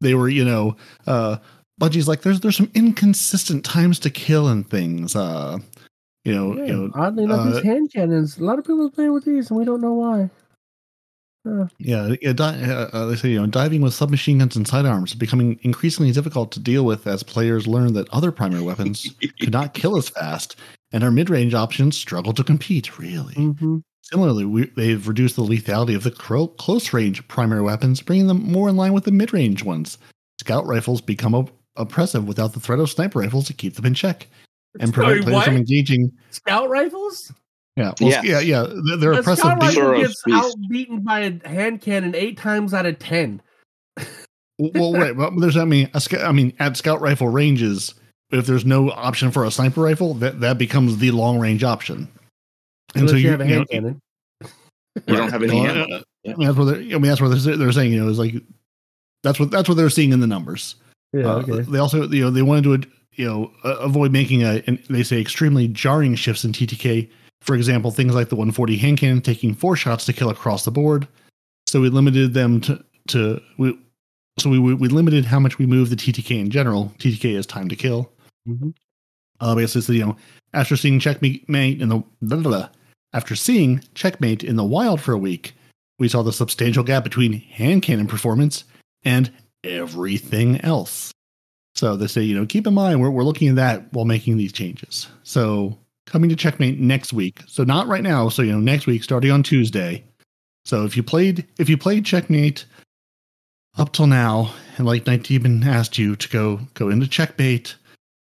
they 0.00 0.14
were 0.14 0.28
you 0.28 0.44
know 0.44 0.76
uh 1.06 1.36
Bungie's 1.80 2.06
like 2.06 2.22
there's 2.22 2.40
there's 2.40 2.56
some 2.56 2.70
inconsistent 2.74 3.64
times 3.64 3.98
to 4.00 4.10
kill 4.10 4.48
and 4.48 4.68
things 4.68 5.16
uh 5.16 5.58
you 6.24 6.34
know 6.34 6.56
Yeah, 6.56 6.64
you 6.66 6.72
know 6.76 6.90
oddly 6.94 7.24
enough, 7.24 7.40
uh, 7.40 7.50
these 7.50 7.62
hand 7.62 7.90
cannons. 7.92 8.38
A 8.38 8.44
lot 8.44 8.58
of 8.58 8.64
people 8.64 8.86
are 8.86 8.90
playing 8.90 9.12
with 9.12 9.24
these, 9.24 9.50
and 9.50 9.58
we 9.58 9.64
don't 9.64 9.80
know 9.80 9.94
why. 9.94 10.30
Yeah, 11.78 12.14
yeah 12.20 12.32
di- 12.32 12.62
uh, 12.62 12.88
uh, 12.92 13.06
they 13.06 13.16
say 13.16 13.30
you 13.30 13.40
know 13.40 13.46
diving 13.46 13.80
with 13.80 13.94
submachine 13.94 14.38
guns 14.38 14.54
and 14.56 14.66
sidearms 14.66 15.10
is 15.10 15.16
becoming 15.16 15.58
increasingly 15.62 16.12
difficult 16.12 16.52
to 16.52 16.60
deal 16.60 16.84
with 16.84 17.06
as 17.06 17.22
players 17.22 17.66
learn 17.66 17.94
that 17.94 18.08
other 18.10 18.30
primary 18.30 18.62
weapons 18.62 19.12
could 19.40 19.52
not 19.52 19.74
kill 19.74 19.96
as 19.96 20.08
fast, 20.08 20.56
and 20.92 21.02
our 21.02 21.10
mid-range 21.10 21.54
options 21.54 21.96
struggle 21.96 22.32
to 22.32 22.44
compete. 22.44 22.98
Really, 22.98 23.34
hmm 23.34 23.78
similarly, 24.04 24.44
we, 24.44 24.66
they've 24.76 25.08
reduced 25.08 25.36
the 25.36 25.42
lethality 25.42 25.96
of 25.96 26.02
the 26.02 26.10
cro- 26.10 26.48
close-range 26.48 27.26
primary 27.28 27.62
weapons, 27.62 28.02
bringing 28.02 28.26
them 28.26 28.42
more 28.42 28.68
in 28.68 28.76
line 28.76 28.92
with 28.92 29.04
the 29.04 29.12
mid-range 29.12 29.64
ones. 29.64 29.96
Scout 30.40 30.66
rifles 30.66 31.00
become 31.00 31.34
op- 31.34 31.50
oppressive 31.76 32.26
without 32.26 32.52
the 32.52 32.60
threat 32.60 32.78
of 32.80 32.90
sniper 32.90 33.20
rifles 33.20 33.46
to 33.46 33.52
keep 33.54 33.74
them 33.74 33.86
in 33.86 33.94
check, 33.94 34.26
and 34.80 34.92
prevent 34.92 35.14
Sorry, 35.14 35.22
players 35.22 35.34
what? 35.36 35.44
from 35.46 35.56
engaging. 35.56 36.12
Scout 36.30 36.68
rifles? 36.68 37.32
Yeah, 37.76 37.92
well, 38.00 38.10
Yes. 38.10 38.24
yeah, 38.24 38.40
yeah. 38.40 38.66
They're, 38.86 38.96
they're 38.98 39.12
A 39.12 39.18
oppressive. 39.20 39.38
scout 39.44 39.60
be- 39.60 39.66
rifle 39.66 40.00
gets 40.00 40.22
beast. 40.24 40.56
outbeaten 40.56 41.00
by 41.04 41.20
a 41.20 41.48
hand 41.48 41.80
cannon 41.80 42.14
eight 42.14 42.36
times 42.36 42.74
out 42.74 42.84
of 42.86 42.98
ten. 42.98 43.40
well, 44.58 44.92
right. 44.92 45.16
But 45.16 45.32
there's, 45.40 45.56
I 45.56 45.64
mean, 45.64 45.88
a, 45.94 46.00
sc- 46.00 46.18
I 46.20 46.32
mean, 46.32 46.52
at 46.58 46.76
scout 46.76 47.00
rifle 47.00 47.28
ranges, 47.28 47.94
if 48.30 48.46
there's 48.46 48.64
no 48.66 48.90
option 48.90 49.30
for 49.30 49.44
a 49.44 49.50
sniper 49.50 49.80
rifle, 49.82 50.14
that 50.14 50.40
that 50.40 50.58
becomes 50.58 50.98
the 50.98 51.10
long 51.12 51.38
range 51.38 51.64
option. 51.64 52.08
And 52.94 53.02
Unless 53.08 53.10
so 53.12 53.16
you 53.16 53.24
you, 53.24 53.30
have 53.30 53.40
a 53.40 53.44
you 53.46 53.50
hand 53.54 53.60
know, 53.60 53.66
cannon. 53.66 54.00
We 55.08 55.16
don't 55.16 55.30
have 55.30 55.42
any 55.42 55.54
Well, 55.60 55.66
ammo. 55.66 55.94
uh, 55.96 56.02
I 56.26 56.34
mean, 56.34 56.46
that's 56.46 56.58
what 56.58 56.64
they're, 56.66 56.76
I 56.76 56.80
mean, 56.80 57.02
that's 57.02 57.20
what 57.22 57.28
they're, 57.28 57.56
they're 57.56 57.72
saying. 57.72 57.92
You 57.92 58.04
know, 58.04 58.10
is 58.10 58.18
like 58.18 58.34
that's 59.22 59.40
what 59.40 59.50
that's 59.50 59.68
what 59.68 59.76
they're 59.78 59.88
seeing 59.90 60.12
in 60.12 60.20
the 60.20 60.26
numbers. 60.26 60.74
Yeah, 61.14 61.26
Uh, 61.26 61.36
okay. 61.38 61.60
They 61.62 61.78
also, 61.78 62.06
you 62.08 62.20
know, 62.24 62.30
they 62.30 62.42
wanted 62.42 62.82
to, 62.82 62.88
you 63.14 63.26
know, 63.26 63.50
uh, 63.64 63.76
avoid 63.78 64.12
making 64.12 64.42
a, 64.42 64.62
and 64.66 64.78
they 64.90 65.02
say 65.02 65.20
extremely 65.20 65.68
jarring 65.68 66.14
shifts 66.14 66.44
in 66.44 66.52
TTK. 66.52 67.08
For 67.42 67.54
example, 67.54 67.90
things 67.90 68.14
like 68.14 68.28
the 68.28 68.36
140 68.36 68.76
hand 68.76 68.98
cannon 68.98 69.20
taking 69.20 69.54
four 69.54 69.76
shots 69.76 70.04
to 70.06 70.12
kill 70.12 70.30
across 70.30 70.64
the 70.64 70.70
board. 70.70 71.06
So 71.66 71.80
we 71.80 71.88
limited 71.88 72.34
them 72.34 72.60
to 72.62 72.84
to 73.08 73.40
we. 73.58 73.78
So 74.38 74.48
we 74.48 74.58
we 74.58 74.88
limited 74.88 75.24
how 75.26 75.38
much 75.40 75.58
we 75.58 75.66
move 75.66 75.90
the 75.90 75.96
TTK 75.96 76.38
in 76.40 76.50
general. 76.50 76.92
TTK 76.98 77.36
is 77.36 77.46
time 77.46 77.68
to 77.68 77.76
kill. 77.76 78.10
Mhm. 78.48 78.74
Uh, 79.40 79.54
basically, 79.56 79.80
so, 79.82 79.92
you 79.92 80.04
know, 80.06 80.16
after 80.54 80.76
seeing 80.76 81.00
checkmate 81.00 81.42
in 81.80 81.88
the 81.88 81.96
blah, 82.22 82.38
blah, 82.38 82.50
blah. 82.50 82.68
after 83.12 83.34
seeing 83.34 83.82
checkmate 83.94 84.44
in 84.44 84.56
the 84.56 84.64
wild 84.64 85.00
for 85.00 85.12
a 85.12 85.18
week, 85.18 85.52
we 85.98 86.08
saw 86.08 86.22
the 86.22 86.32
substantial 86.32 86.84
gap 86.84 87.02
between 87.04 87.32
hand 87.32 87.82
cannon 87.82 88.06
performance 88.06 88.64
and 89.04 89.30
everything 89.64 90.60
else. 90.60 91.10
So 91.74 91.96
they 91.96 92.06
say, 92.06 92.22
you 92.22 92.36
know, 92.38 92.46
keep 92.46 92.66
in 92.66 92.74
mind 92.74 93.00
we're 93.00 93.10
we're 93.10 93.24
looking 93.24 93.48
at 93.48 93.56
that 93.56 93.92
while 93.92 94.04
making 94.04 94.36
these 94.36 94.52
changes. 94.52 95.08
So 95.24 95.76
coming 96.06 96.28
to 96.30 96.36
checkmate 96.36 96.78
next 96.78 97.12
week. 97.12 97.40
So 97.46 97.64
not 97.64 97.86
right 97.88 98.02
now. 98.02 98.28
So 98.28 98.42
you 98.42 98.52
know, 98.52 98.60
next 98.60 98.86
week, 98.86 99.02
starting 99.04 99.30
on 99.30 99.42
Tuesday. 99.42 100.04
So 100.64 100.84
if 100.84 100.96
you 100.96 101.02
played 101.02 101.46
if 101.58 101.68
you 101.68 101.76
played 101.76 102.04
checkmate 102.04 102.64
up 103.78 103.92
till 103.92 104.06
now, 104.06 104.52
and 104.76 104.86
like 104.86 105.04
Nitedemon 105.04 105.64
asked 105.66 105.98
you 105.98 106.14
to 106.16 106.28
go 106.28 106.60
go 106.74 106.88
into 106.90 107.06
checkmate, 107.08 107.74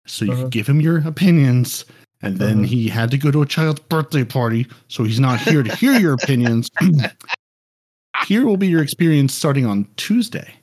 so 0.07 0.25
you 0.25 0.31
Uh-huh. 0.31 0.41
could 0.43 0.51
give 0.51 0.67
him 0.67 0.79
your 0.81 1.05
opinions, 1.07 1.85
and 2.21 2.37
then 2.37 2.59
Uh-huh. 2.59 2.67
he 2.67 2.87
had 2.87 3.11
to 3.11 3.17
go 3.17 3.29
to 3.31 3.41
a 3.41 3.45
child's 3.45 3.81
birthday 3.81 4.23
party, 4.23 4.67
so 4.87 5.03
he's 5.03 5.19
not 5.19 5.41
here 5.41 5.61
to 5.63 5.75
hear 5.75 5.93
your 5.99 6.13
opinions. 6.13 6.69
here 8.27 8.45
will 8.45 8.57
be 8.57 8.67
your 8.67 8.81
experience 8.81 9.33
starting 9.33 9.65
on 9.65 9.85
Tuesday. 9.97 10.53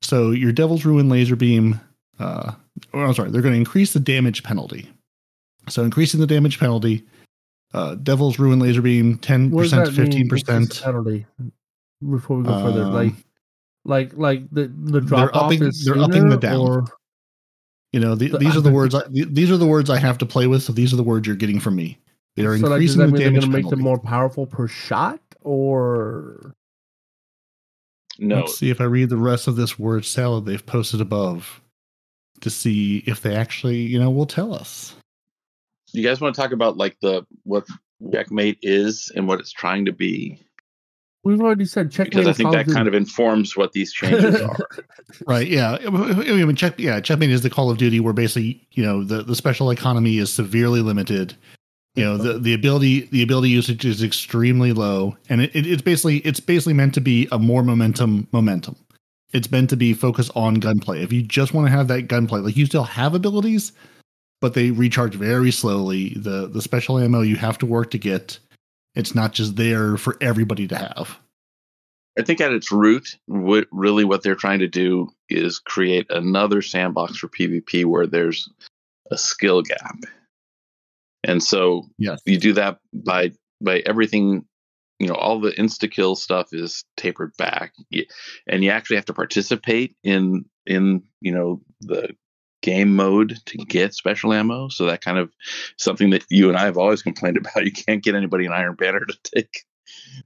So 0.00 0.30
your 0.30 0.52
Devil's 0.52 0.84
Ruin 0.84 1.08
laser 1.08 1.36
beam, 1.36 1.78
uh, 2.18 2.52
or 2.92 3.04
I'm 3.04 3.14
sorry, 3.14 3.30
they're 3.30 3.42
going 3.42 3.52
to 3.54 3.58
increase 3.58 3.92
the 3.92 4.00
damage 4.00 4.42
penalty. 4.42 4.88
So 5.68 5.82
increasing 5.84 6.20
the 6.20 6.26
damage 6.26 6.58
penalty, 6.58 7.04
uh, 7.72 7.94
Devil's 7.96 8.38
Ruin 8.38 8.58
laser 8.58 8.82
beam, 8.82 9.18
10% 9.18 9.84
to 9.86 9.92
fifteen 9.92 10.22
increase 10.22 10.42
the 10.44 10.52
percent. 10.52 10.80
penalty? 10.82 11.26
Before 12.10 12.38
we 12.38 12.44
go 12.44 12.58
further, 12.60 12.82
Um, 12.84 12.92
like, 12.92 13.12
like, 13.84 14.12
like 14.16 14.50
the 14.50 14.66
the 14.68 15.00
drop 15.00 15.34
off 15.34 15.44
upping- 15.44 15.62
is 15.62 15.84
they're 15.84 15.98
upping 15.98 16.28
the 16.28 16.36
down. 16.36 16.60
Or 16.68 16.84
You 17.92 18.00
know, 18.00 18.14
the, 18.14 18.28
The- 18.28 18.38
these 18.38 18.56
are 18.56 18.60
the 18.60 18.72
words. 18.72 18.94
I, 18.94 19.02
these 19.08 19.50
are 19.50 19.56
the 19.56 19.66
words 19.66 19.88
I 19.90 19.98
have 19.98 20.18
to 20.18 20.26
play 20.26 20.46
with. 20.46 20.62
So 20.62 20.72
these 20.72 20.92
are 20.92 20.96
the 20.96 21.02
words 21.02 21.26
you're 21.26 21.36
getting 21.36 21.60
from 21.60 21.76
me. 21.76 21.98
They 22.36 22.44
are 22.46 22.56
so 22.58 22.66
like, 22.68 22.80
does 22.80 22.94
increasing 22.94 22.98
that 23.00 23.06
the 23.06 23.12
mean 23.12 23.20
they're 23.20 23.28
damage 23.30 23.40
going 23.42 23.52
to 23.52 23.56
make 23.58 23.70
them 23.70 23.80
more 23.80 23.98
powerful 23.98 24.46
per 24.46 24.66
shot, 24.66 25.20
or 25.42 26.54
No, 28.18 28.36
Let's 28.40 28.58
see 28.58 28.70
if 28.70 28.80
I 28.80 28.84
read 28.84 29.10
the 29.10 29.16
rest 29.18 29.46
of 29.48 29.56
this 29.56 29.78
word 29.78 30.04
salad 30.04 30.44
they've 30.46 30.64
posted 30.64 31.00
above 31.00 31.60
to 32.40 32.50
see 32.50 33.02
if 33.06 33.20
they 33.22 33.34
actually, 33.36 33.80
you 33.82 33.98
know, 33.98 34.10
will 34.10 34.26
tell 34.26 34.54
us. 34.54 34.94
You 36.00 36.06
guys 36.06 36.20
want 36.20 36.34
to 36.34 36.40
talk 36.40 36.52
about 36.52 36.76
like 36.76 36.98
the 37.00 37.26
what 37.44 37.64
checkmate 38.12 38.58
is 38.62 39.12
and 39.14 39.28
what 39.28 39.40
it's 39.40 39.52
trying 39.52 39.84
to 39.84 39.92
be? 39.92 40.40
we've 41.24 41.40
already 41.40 41.64
said 41.64 41.90
checkmate. 41.90 42.12
Because 42.12 42.26
I 42.26 42.32
think 42.32 42.52
that 42.52 42.66
kind 42.66 42.88
of 42.88 42.94
informs 42.94 43.56
what 43.56 43.72
these 43.72 43.92
changes 43.92 44.40
are. 44.40 44.58
Right. 45.26 45.46
Yeah. 45.46 45.76
I 45.84 45.90
mean, 45.90 46.56
check. 46.56 46.78
Yeah. 46.78 46.98
Checkmate 46.98 47.30
is 47.30 47.42
the 47.42 47.50
Call 47.50 47.70
of 47.70 47.76
Duty 47.76 48.00
where 48.00 48.14
basically, 48.14 48.66
you 48.72 48.82
know, 48.82 49.04
the, 49.04 49.22
the 49.22 49.34
special 49.34 49.70
economy 49.70 50.16
is 50.16 50.32
severely 50.32 50.80
limited. 50.80 51.34
You 51.94 52.04
know, 52.04 52.16
the, 52.16 52.38
the 52.38 52.54
ability 52.54 53.08
the 53.12 53.22
ability 53.22 53.50
usage 53.50 53.84
is 53.84 54.02
extremely 54.02 54.72
low, 54.72 55.14
and 55.28 55.42
it, 55.42 55.54
it, 55.54 55.66
it's 55.66 55.82
basically 55.82 56.18
it's 56.18 56.40
basically 56.40 56.72
meant 56.72 56.94
to 56.94 57.02
be 57.02 57.28
a 57.30 57.38
more 57.38 57.62
momentum 57.62 58.26
momentum. 58.32 58.74
It's 59.34 59.50
meant 59.50 59.68
to 59.68 59.76
be 59.76 59.92
focused 59.92 60.30
on 60.34 60.54
gunplay. 60.54 61.02
If 61.02 61.12
you 61.12 61.22
just 61.22 61.52
want 61.52 61.66
to 61.66 61.70
have 61.70 61.88
that 61.88 62.02
gunplay, 62.08 62.40
like 62.40 62.56
you 62.56 62.64
still 62.64 62.84
have 62.84 63.14
abilities, 63.14 63.72
but 64.42 64.54
they 64.54 64.72
recharge 64.72 65.14
very 65.14 65.52
slowly. 65.52 66.10
The 66.10 66.48
the 66.48 66.60
special 66.60 66.98
ammo 66.98 67.22
you 67.22 67.36
have 67.36 67.56
to 67.58 67.66
work 67.66 67.92
to 67.92 67.98
get. 67.98 68.38
It's 68.94 69.14
not 69.14 69.32
just 69.32 69.56
there 69.56 69.96
for 69.96 70.18
everybody 70.20 70.68
to 70.68 70.76
have. 70.76 71.18
I 72.18 72.22
think 72.22 72.42
at 72.42 72.52
its 72.52 72.70
root, 72.70 73.16
what 73.24 73.68
really 73.70 74.04
what 74.04 74.22
they're 74.22 74.34
trying 74.34 74.58
to 74.58 74.68
do 74.68 75.08
is 75.30 75.60
create 75.60 76.08
another 76.10 76.60
sandbox 76.60 77.16
for 77.16 77.28
PvP 77.28 77.86
where 77.86 78.06
there's 78.06 78.50
a 79.10 79.16
skill 79.16 79.62
gap. 79.62 79.96
And 81.24 81.42
so 81.42 81.88
Yes. 81.96 82.20
you 82.26 82.38
do 82.38 82.52
that 82.54 82.80
by 82.92 83.32
by 83.62 83.78
everything, 83.86 84.44
you 84.98 85.06
know, 85.06 85.14
all 85.14 85.40
the 85.40 85.52
insta 85.52 85.90
kill 85.90 86.16
stuff 86.16 86.48
is 86.52 86.84
tapered 86.96 87.32
back. 87.38 87.72
And 88.46 88.64
you 88.64 88.70
actually 88.70 88.96
have 88.96 89.06
to 89.06 89.14
participate 89.14 89.94
in 90.02 90.44
in, 90.66 91.04
you 91.20 91.32
know, 91.32 91.62
the 91.80 92.10
game 92.62 92.94
mode 92.96 93.38
to 93.46 93.58
get 93.58 93.94
special 93.94 94.32
ammo. 94.32 94.68
So 94.68 94.86
that 94.86 95.04
kind 95.04 95.18
of 95.18 95.30
something 95.76 96.10
that 96.10 96.24
you 96.30 96.48
and 96.48 96.56
I 96.56 96.64
have 96.64 96.78
always 96.78 97.02
complained 97.02 97.36
about. 97.36 97.52
You 97.64 97.72
can't 97.72 98.02
get 98.02 98.14
anybody 98.14 98.46
in 98.46 98.52
Iron 98.52 98.74
Banner 98.74 99.04
to 99.04 99.18
take 99.34 99.64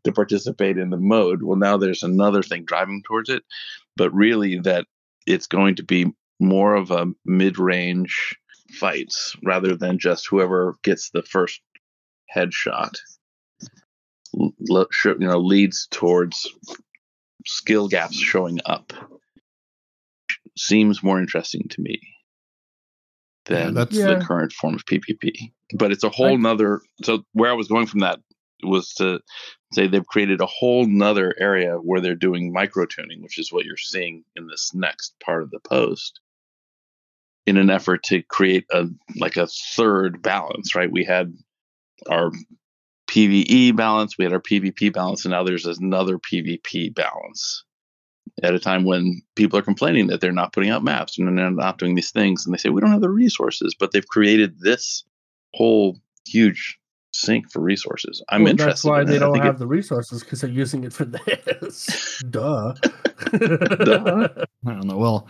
to 0.05 0.13
participate 0.13 0.79
in 0.79 0.91
the 0.91 0.97
mode. 0.97 1.43
Well, 1.43 1.59
now 1.59 1.77
there's 1.77 2.03
another 2.03 2.43
thing 2.43 2.65
driving 2.65 3.03
towards 3.05 3.29
it, 3.29 3.43
but 3.97 4.15
really 4.15 4.61
that 4.61 4.87
it's 5.27 5.47
going 5.47 5.77
to 5.77 5.83
be 5.83 6.13
more 6.39 6.75
of 6.77 6.91
a 6.91 7.07
mid-range 7.25 8.37
fights 8.73 9.37
rather 9.45 9.77
than 9.77 9.99
just 9.99 10.29
whoever 10.29 10.77
gets 10.83 11.11
the 11.11 11.23
first 11.23 11.61
headshot. 12.35 12.97
You 14.33 15.17
know, 15.19 15.39
leads 15.39 15.89
towards 15.91 16.47
skill 17.47 17.89
gaps 17.89 18.17
showing 18.17 18.61
up. 18.67 18.93
Seems 20.59 21.03
more 21.03 21.19
interesting 21.19 21.69
to 21.71 21.81
me 21.81 22.01
Yeah, 23.49 23.71
that's- 23.71 23.97
the 23.97 24.13
Yeah. 24.19 24.21
current 24.21 24.53
form 24.53 24.75
of 24.75 24.85
PvP. 24.87 25.53
But 25.75 25.93
it's 25.93 26.05
a 26.05 26.11
whole 26.11 26.33
I- 26.33 26.37
nother. 26.37 26.81
So 27.05 27.25
where 27.33 27.51
I 27.51 27.55
was 27.55 27.69
going 27.69 27.87
from 27.87 28.01
that 28.01 28.21
was 28.63 28.93
to 28.95 29.21
say 29.73 29.87
they've 29.87 30.07
created 30.07 30.41
a 30.41 30.47
whole 30.47 30.87
nother 30.87 31.35
area 31.39 31.75
where 31.77 32.01
they're 32.01 32.15
doing 32.15 32.53
micro 32.53 32.87
tuning, 32.87 33.23
which 33.23 33.39
is 33.39 33.53
what 33.53 33.65
you're 33.65 33.77
seeing 33.77 34.25
in 34.37 34.47
this 34.47 34.73
next 34.75 35.15
part 35.21 35.43
of 35.43 35.51
the 35.51 35.61
post. 35.61 36.21
In 37.47 37.57
an 37.59 37.71
effort 37.71 38.03
to 38.05 38.23
create 38.23 38.65
a 38.73 38.87
like 39.17 39.37
a 39.37 39.47
third 39.47 40.21
balance, 40.23 40.75
right? 40.75 40.91
We 40.91 41.05
had 41.05 41.33
our 42.11 42.33
PVE 43.09 43.71
balance, 43.77 44.19
we 44.19 44.25
had 44.25 44.33
our 44.33 44.41
PvP 44.41 44.93
balance, 44.93 45.25
and 45.25 45.31
now 45.31 45.45
there's 45.45 45.67
another 45.67 46.19
PvP 46.19 46.93
balance. 46.93 47.65
At 48.43 48.55
a 48.55 48.59
time 48.59 48.85
when 48.85 49.23
people 49.35 49.59
are 49.59 49.63
complaining 49.63 50.09
that 50.09 50.21
they're 50.21 50.31
not 50.33 50.53
putting 50.53 50.69
out 50.71 50.85
maps 50.85 51.19
and 51.19 51.39
they're 51.39 51.51
not 51.51 51.79
doing 51.79 51.95
these 51.95 52.11
things, 52.11 52.45
and 52.45 52.53
they 52.53 52.59
say 52.59 52.69
we 52.69 52.83
don't 52.83 52.91
have 52.93 53.01
the 53.01 53.09
resources, 53.09 53.75
but 53.79 53.93
they've 53.93 54.07
created 54.07 54.61
this 54.61 55.05
whole 55.55 55.99
huge 56.27 56.79
sink 57.13 57.51
for 57.51 57.61
resources. 57.63 58.23
I'm 58.29 58.43
Well, 58.43 58.51
interested. 58.51 58.71
That's 58.73 58.85
why 58.85 59.01
in 59.01 59.07
they 59.07 59.15
it. 59.15 59.17
I 59.17 59.21
don't 59.21 59.33
think 59.33 59.45
have 59.45 59.55
it- 59.55 59.59
the 59.61 59.67
resources 59.67 60.23
because 60.23 60.43
they're 60.43 60.51
using 60.51 60.85
it 60.85 60.93
for 60.93 61.05
this. 61.61 62.23
Duh. 62.29 62.75
Duh. 63.39 64.29
I 64.67 64.71
don't 64.73 64.87
know. 64.87 64.99
Well, 64.99 65.29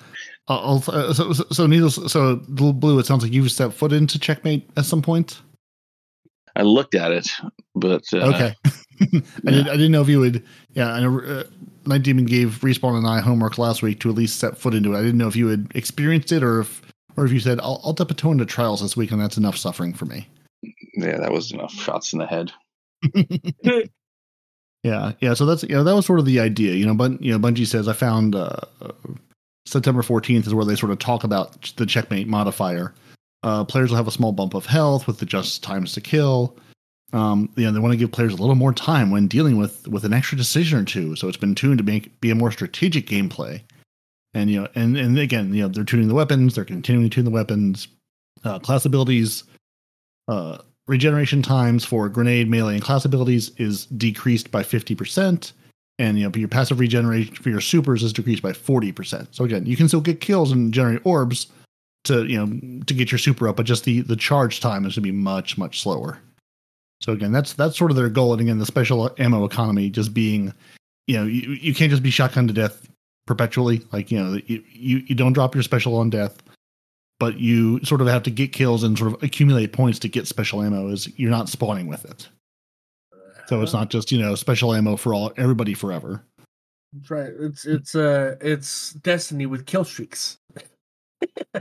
I'll, 0.49 0.83
I'll- 0.89 0.95
uh, 0.97 1.13
so, 1.13 1.33
so, 1.33 1.45
so 1.53 1.67
needless. 1.69 1.95
So, 2.13 2.37
Blue, 2.49 2.73
Blue, 2.73 2.99
it 2.99 3.07
sounds 3.07 3.23
like 3.23 3.33
you've 3.33 3.51
stepped 3.53 3.75
foot 3.75 3.93
into 3.93 4.19
checkmate 4.19 4.69
at 4.77 4.85
some 4.85 5.01
point. 5.03 5.41
I 6.57 6.63
looked 6.63 6.95
at 6.97 7.13
it, 7.13 7.29
but 7.77 8.03
uh, 8.13 8.17
Okay. 8.35 8.55
I, 9.01 9.51
did, 9.51 9.69
I 9.69 9.73
didn't 9.73 9.93
know 9.93 10.03
if 10.03 10.09
you 10.09 10.21
would. 10.21 10.45
Yeah, 10.73 10.93
I 10.93 11.01
know. 11.01 11.21
Uh, 11.21 11.45
Nitedemon 11.85 12.27
gave 12.27 12.61
Respawn 12.61 12.99
and 12.99 13.07
I 13.07 13.21
homework 13.21 13.59
last 13.59 13.83
week 13.83 14.01
to 14.01 14.11
at 14.11 14.17
least 14.17 14.39
set 14.39 14.59
foot 14.59 14.75
into 14.75 14.95
it. 14.95 14.99
I 14.99 15.03
didn't 15.03 15.19
know 15.19 15.29
if 15.29 15.37
you 15.37 15.47
had 15.49 15.71
experienced 15.75 16.33
it 16.33 16.43
or 16.43 16.61
if, 16.61 16.83
or 17.17 17.25
if 17.25 17.33
you 17.33 17.39
said, 17.41 17.61
"I'll, 17.61 17.81
I'll 17.85 17.93
dip 17.93 18.11
a 18.11 18.15
toe 18.15 18.33
into 18.33 18.45
trials 18.45 18.81
this 18.81 18.97
week," 18.97 19.13
and 19.13 19.21
that's 19.21 19.37
enough 19.37 19.57
suffering 19.57 19.93
for 19.93 20.07
me. 20.07 20.29
yeah, 20.63 21.19
that 21.19 21.33
was 21.33 21.53
enough 21.53 21.73
shots 21.73 22.13
in 22.13 22.19
the 22.19 22.27
head. 22.27 22.53
Yeah, 24.87 25.13
yeah. 25.21 25.35
So 25.35 25.47
that's 25.47 25.65
you 25.65 25.71
know 25.71 25.83
that 25.83 25.97
was 25.97 26.07
sort 26.07 26.21
of 26.21 26.27
the 26.27 26.39
idea, 26.39 26.75
you 26.75 26.87
know. 26.87 26.95
But 26.95 27.21
you 27.21 27.33
know, 27.33 27.41
Bungie 27.41 27.67
says 27.67 27.89
I 27.89 27.93
found 27.93 28.37
uh, 28.37 28.57
uh, 28.81 28.93
September 29.65 30.01
fourteenth 30.01 30.47
is 30.47 30.55
where 30.55 30.65
they 30.65 30.77
sort 30.77 30.93
of 30.93 31.01
talk 31.01 31.25
about 31.25 31.61
the 31.77 31.87
checkmate 31.87 32.29
modifier. 32.29 32.95
Uh, 33.43 33.65
players 33.65 33.91
will 33.91 33.97
have 33.97 34.07
a 34.07 34.13
small 34.13 34.31
bump 34.31 34.55
of 34.55 34.67
health 34.67 35.09
with 35.09 35.19
the 35.19 35.27
just 35.27 35.65
times 35.65 35.93
to 35.95 36.01
kill. 36.01 36.57
Um, 37.13 37.51
you 37.57 37.65
know, 37.65 37.73
they 37.73 37.79
want 37.79 37.93
to 37.93 37.99
give 37.99 38.13
players 38.13 38.33
a 38.33 38.37
little 38.37 38.55
more 38.55 38.73
time 38.73 39.11
when 39.11 39.29
dealing 39.29 39.57
with 39.57 39.87
with 39.89 40.05
an 40.05 40.13
extra 40.13 40.37
decision 40.37 40.79
or 40.79 40.85
two. 40.85 41.17
So 41.17 41.29
it's 41.29 41.37
been 41.37 41.55
tuned 41.55 41.79
to 41.79 41.85
make 41.85 42.21
be 42.21 42.31
a 42.31 42.35
more 42.35 42.51
strategic 42.51 43.07
gameplay. 43.07 43.63
And 44.35 44.51
you 44.51 44.63
know, 44.63 44.69
and 44.75 44.97
and 44.97 45.19
again, 45.19 45.55
you 45.55 45.63
know, 45.63 45.69
they're 45.69 45.85
tuning 45.85 46.09
the 46.09 46.15
weapons. 46.15 46.55
They're 46.55 46.65
continuing 46.65 47.09
to 47.09 47.15
tune 47.15 47.25
the 47.25 47.31
weapons. 47.31 47.89
Uh, 48.45 48.59
class 48.59 48.85
abilities. 48.85 49.45
Uh, 50.29 50.59
regeneration 50.89 51.43
times 51.43 51.85
for 51.85 52.09
grenade, 52.09 52.49
melee, 52.49 52.75
and 52.75 52.83
class 52.83 53.05
abilities 53.05 53.51
is 53.57 53.87
decreased 53.87 54.51
by 54.51 54.63
50%. 54.63 55.53
And 55.99 56.19
you 56.19 56.29
know, 56.29 56.33
your 56.35 56.49
passive 56.49 56.79
regeneration 56.79 57.35
for 57.35 57.49
your 57.49 57.61
supers 57.61 58.03
is 58.03 58.13
decreased 58.13 58.43
by 58.43 58.53
40%. 58.53 59.29
So 59.31 59.45
again, 59.45 59.67
you 59.67 59.77
can 59.77 59.89
still 59.89 60.01
get 60.01 60.21
kills 60.21 60.53
and 60.53 60.73
generate 60.73 61.05
orbs 61.05 61.47
to, 62.05 62.25
you 62.27 62.39
know, 62.39 62.81
to 62.87 62.95
get 62.95 63.11
your 63.11 63.19
super 63.19 63.49
up, 63.49 63.57
but 63.57 63.67
just 63.67 63.85
the 63.85 64.03
the 64.03 64.17
charge 64.17 64.61
time 64.61 64.85
is 64.85 64.95
gonna 64.95 65.03
be 65.03 65.13
much, 65.13 65.59
much 65.59 65.81
slower. 65.81 66.19
So 67.01 67.13
again, 67.13 67.33
that's 67.33 67.53
that's 67.53 67.77
sort 67.77 67.91
of 67.91 67.97
their 67.97 68.09
goal. 68.09 68.33
And 68.33 68.41
again, 68.41 68.59
the 68.59 68.67
special 68.67 69.15
ammo 69.19 69.45
economy 69.45 69.91
just 69.91 70.15
being, 70.15 70.53
you 71.07 71.17
know, 71.17 71.25
you, 71.25 71.53
you 71.53 71.75
can't 71.75 71.91
just 71.91 72.03
be 72.03 72.11
shotgun 72.11 72.47
to 72.49 72.55
death 72.55 72.89
perpetually. 73.27 73.83
Like, 73.93 74.11
you 74.11 74.23
know, 74.23 74.41
you, 74.47 74.63
you, 74.73 74.99
you 75.07 75.15
don't 75.15 75.33
drop 75.33 75.55
your 75.55 75.63
special 75.63 75.97
on 75.97 76.11
death 76.11 76.43
but 77.19 77.39
you 77.39 77.83
sort 77.85 78.01
of 78.01 78.07
have 78.07 78.23
to 78.25 78.31
get 78.31 78.53
kills 78.53 78.83
and 78.83 78.99
sort 78.99 79.13
of 79.13 79.23
accumulate 79.23 79.73
points 79.73 79.99
to 79.99 80.09
get 80.09 80.27
special 80.27 80.63
ammo 80.63 80.89
is 80.89 81.09
you're 81.19 81.31
not 81.31 81.49
spawning 81.49 81.87
with 81.87 82.05
it 82.05 82.29
so 83.47 83.63
it's 83.63 83.73
not 83.73 83.91
just 83.91 84.13
you 84.13 84.19
know 84.19 84.35
special 84.35 84.75
ammo 84.75 84.97
for 84.97 85.15
all 85.15 85.33
everybody 85.37 85.75
forever 85.75 86.23
That's 86.93 87.11
right. 87.11 87.33
It's 87.41 87.65
it's 87.67 87.95
uh 87.95 88.37
it's 88.41 88.93
Destiny 88.93 89.47
with 89.47 89.67
kill 89.67 89.85
streaks. 89.85 90.39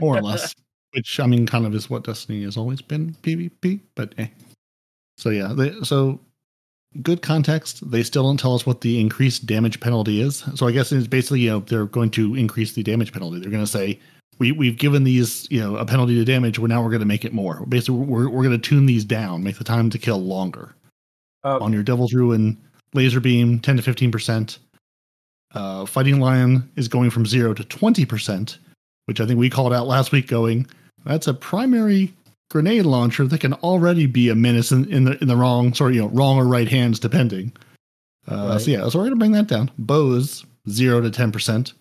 more 0.00 0.16
or 0.16 0.22
less 0.22 0.54
which 0.92 1.20
I 1.20 1.26
mean, 1.26 1.46
kind 1.46 1.66
of 1.66 1.74
is 1.74 1.90
what 1.90 2.04
Destiny 2.04 2.42
has 2.44 2.56
always 2.56 2.80
been 2.80 3.14
PvP. 3.22 3.80
But 3.94 4.14
eh. 4.18 4.28
So 5.16 5.30
yeah, 5.30 5.52
they, 5.52 5.72
so 5.82 6.20
good 7.02 7.22
context. 7.22 7.88
They 7.90 8.02
still 8.02 8.22
don't 8.24 8.38
tell 8.38 8.54
us 8.54 8.66
what 8.66 8.80
the 8.80 9.00
increased 9.00 9.46
damage 9.46 9.80
penalty 9.80 10.20
is. 10.20 10.44
So 10.54 10.66
I 10.66 10.72
guess 10.72 10.92
it's 10.92 11.06
basically 11.06 11.40
you 11.40 11.50
know 11.50 11.60
they're 11.60 11.86
going 11.86 12.10
to 12.12 12.34
increase 12.34 12.72
the 12.72 12.82
damage 12.82 13.12
penalty. 13.12 13.40
They're 13.40 13.50
going 13.50 13.64
to 13.64 13.70
say 13.70 13.98
we 14.38 14.52
we've 14.52 14.78
given 14.78 15.04
these 15.04 15.46
you 15.50 15.60
know 15.60 15.76
a 15.76 15.84
penalty 15.84 16.14
to 16.16 16.24
damage. 16.24 16.58
Well, 16.58 16.68
now 16.68 16.82
we're 16.82 16.90
going 16.90 17.00
to 17.00 17.06
make 17.06 17.24
it 17.24 17.32
more. 17.32 17.64
Basically, 17.66 17.96
we're 17.96 18.28
we're 18.28 18.42
going 18.42 18.58
to 18.60 18.68
tune 18.68 18.86
these 18.86 19.04
down, 19.04 19.42
make 19.42 19.58
the 19.58 19.64
time 19.64 19.90
to 19.90 19.98
kill 19.98 20.22
longer 20.22 20.74
Uh, 21.44 21.58
on 21.60 21.72
your 21.72 21.82
Devil's 21.82 22.12
Ruin, 22.12 22.56
Laser 22.94 23.20
Beam, 23.20 23.60
10 23.60 23.76
to 23.78 23.82
15%. 23.82 24.58
Uh, 25.54 25.86
Fighting 25.86 26.20
Lion 26.20 26.68
is 26.76 26.88
going 26.88 27.08
from 27.08 27.24
0 27.24 27.54
to 27.54 27.62
20%, 27.62 28.58
which 29.06 29.20
I 29.20 29.26
think 29.26 29.38
we 29.38 29.48
called 29.48 29.72
out 29.72 29.86
last 29.86 30.12
week, 30.12 30.26
going, 30.26 30.66
that's 31.04 31.28
a 31.28 31.34
primary 31.34 32.12
grenade 32.50 32.86
launcher 32.86 33.26
that 33.26 33.40
can 33.40 33.52
already 33.54 34.06
be 34.06 34.28
a 34.28 34.34
menace 34.34 34.72
in, 34.72 34.90
in 34.92 35.04
the 35.04 35.18
in 35.20 35.28
the 35.28 35.36
wrong, 35.36 35.74
sort 35.74 35.90
of, 35.90 35.96
you 35.96 36.02
know, 36.02 36.08
wrong 36.08 36.36
or 36.38 36.44
right 36.44 36.68
hands, 36.68 36.98
depending. 36.98 37.52
Uh, 38.28 38.48
Right. 38.50 38.60
So, 38.60 38.70
yeah, 38.70 38.88
so 38.88 38.98
we're 38.98 39.04
going 39.04 39.10
to 39.10 39.16
bring 39.16 39.32
that 39.32 39.46
down. 39.46 39.70
Bows, 39.78 40.44
0 40.68 41.00
to 41.02 41.10
10%. 41.10 41.72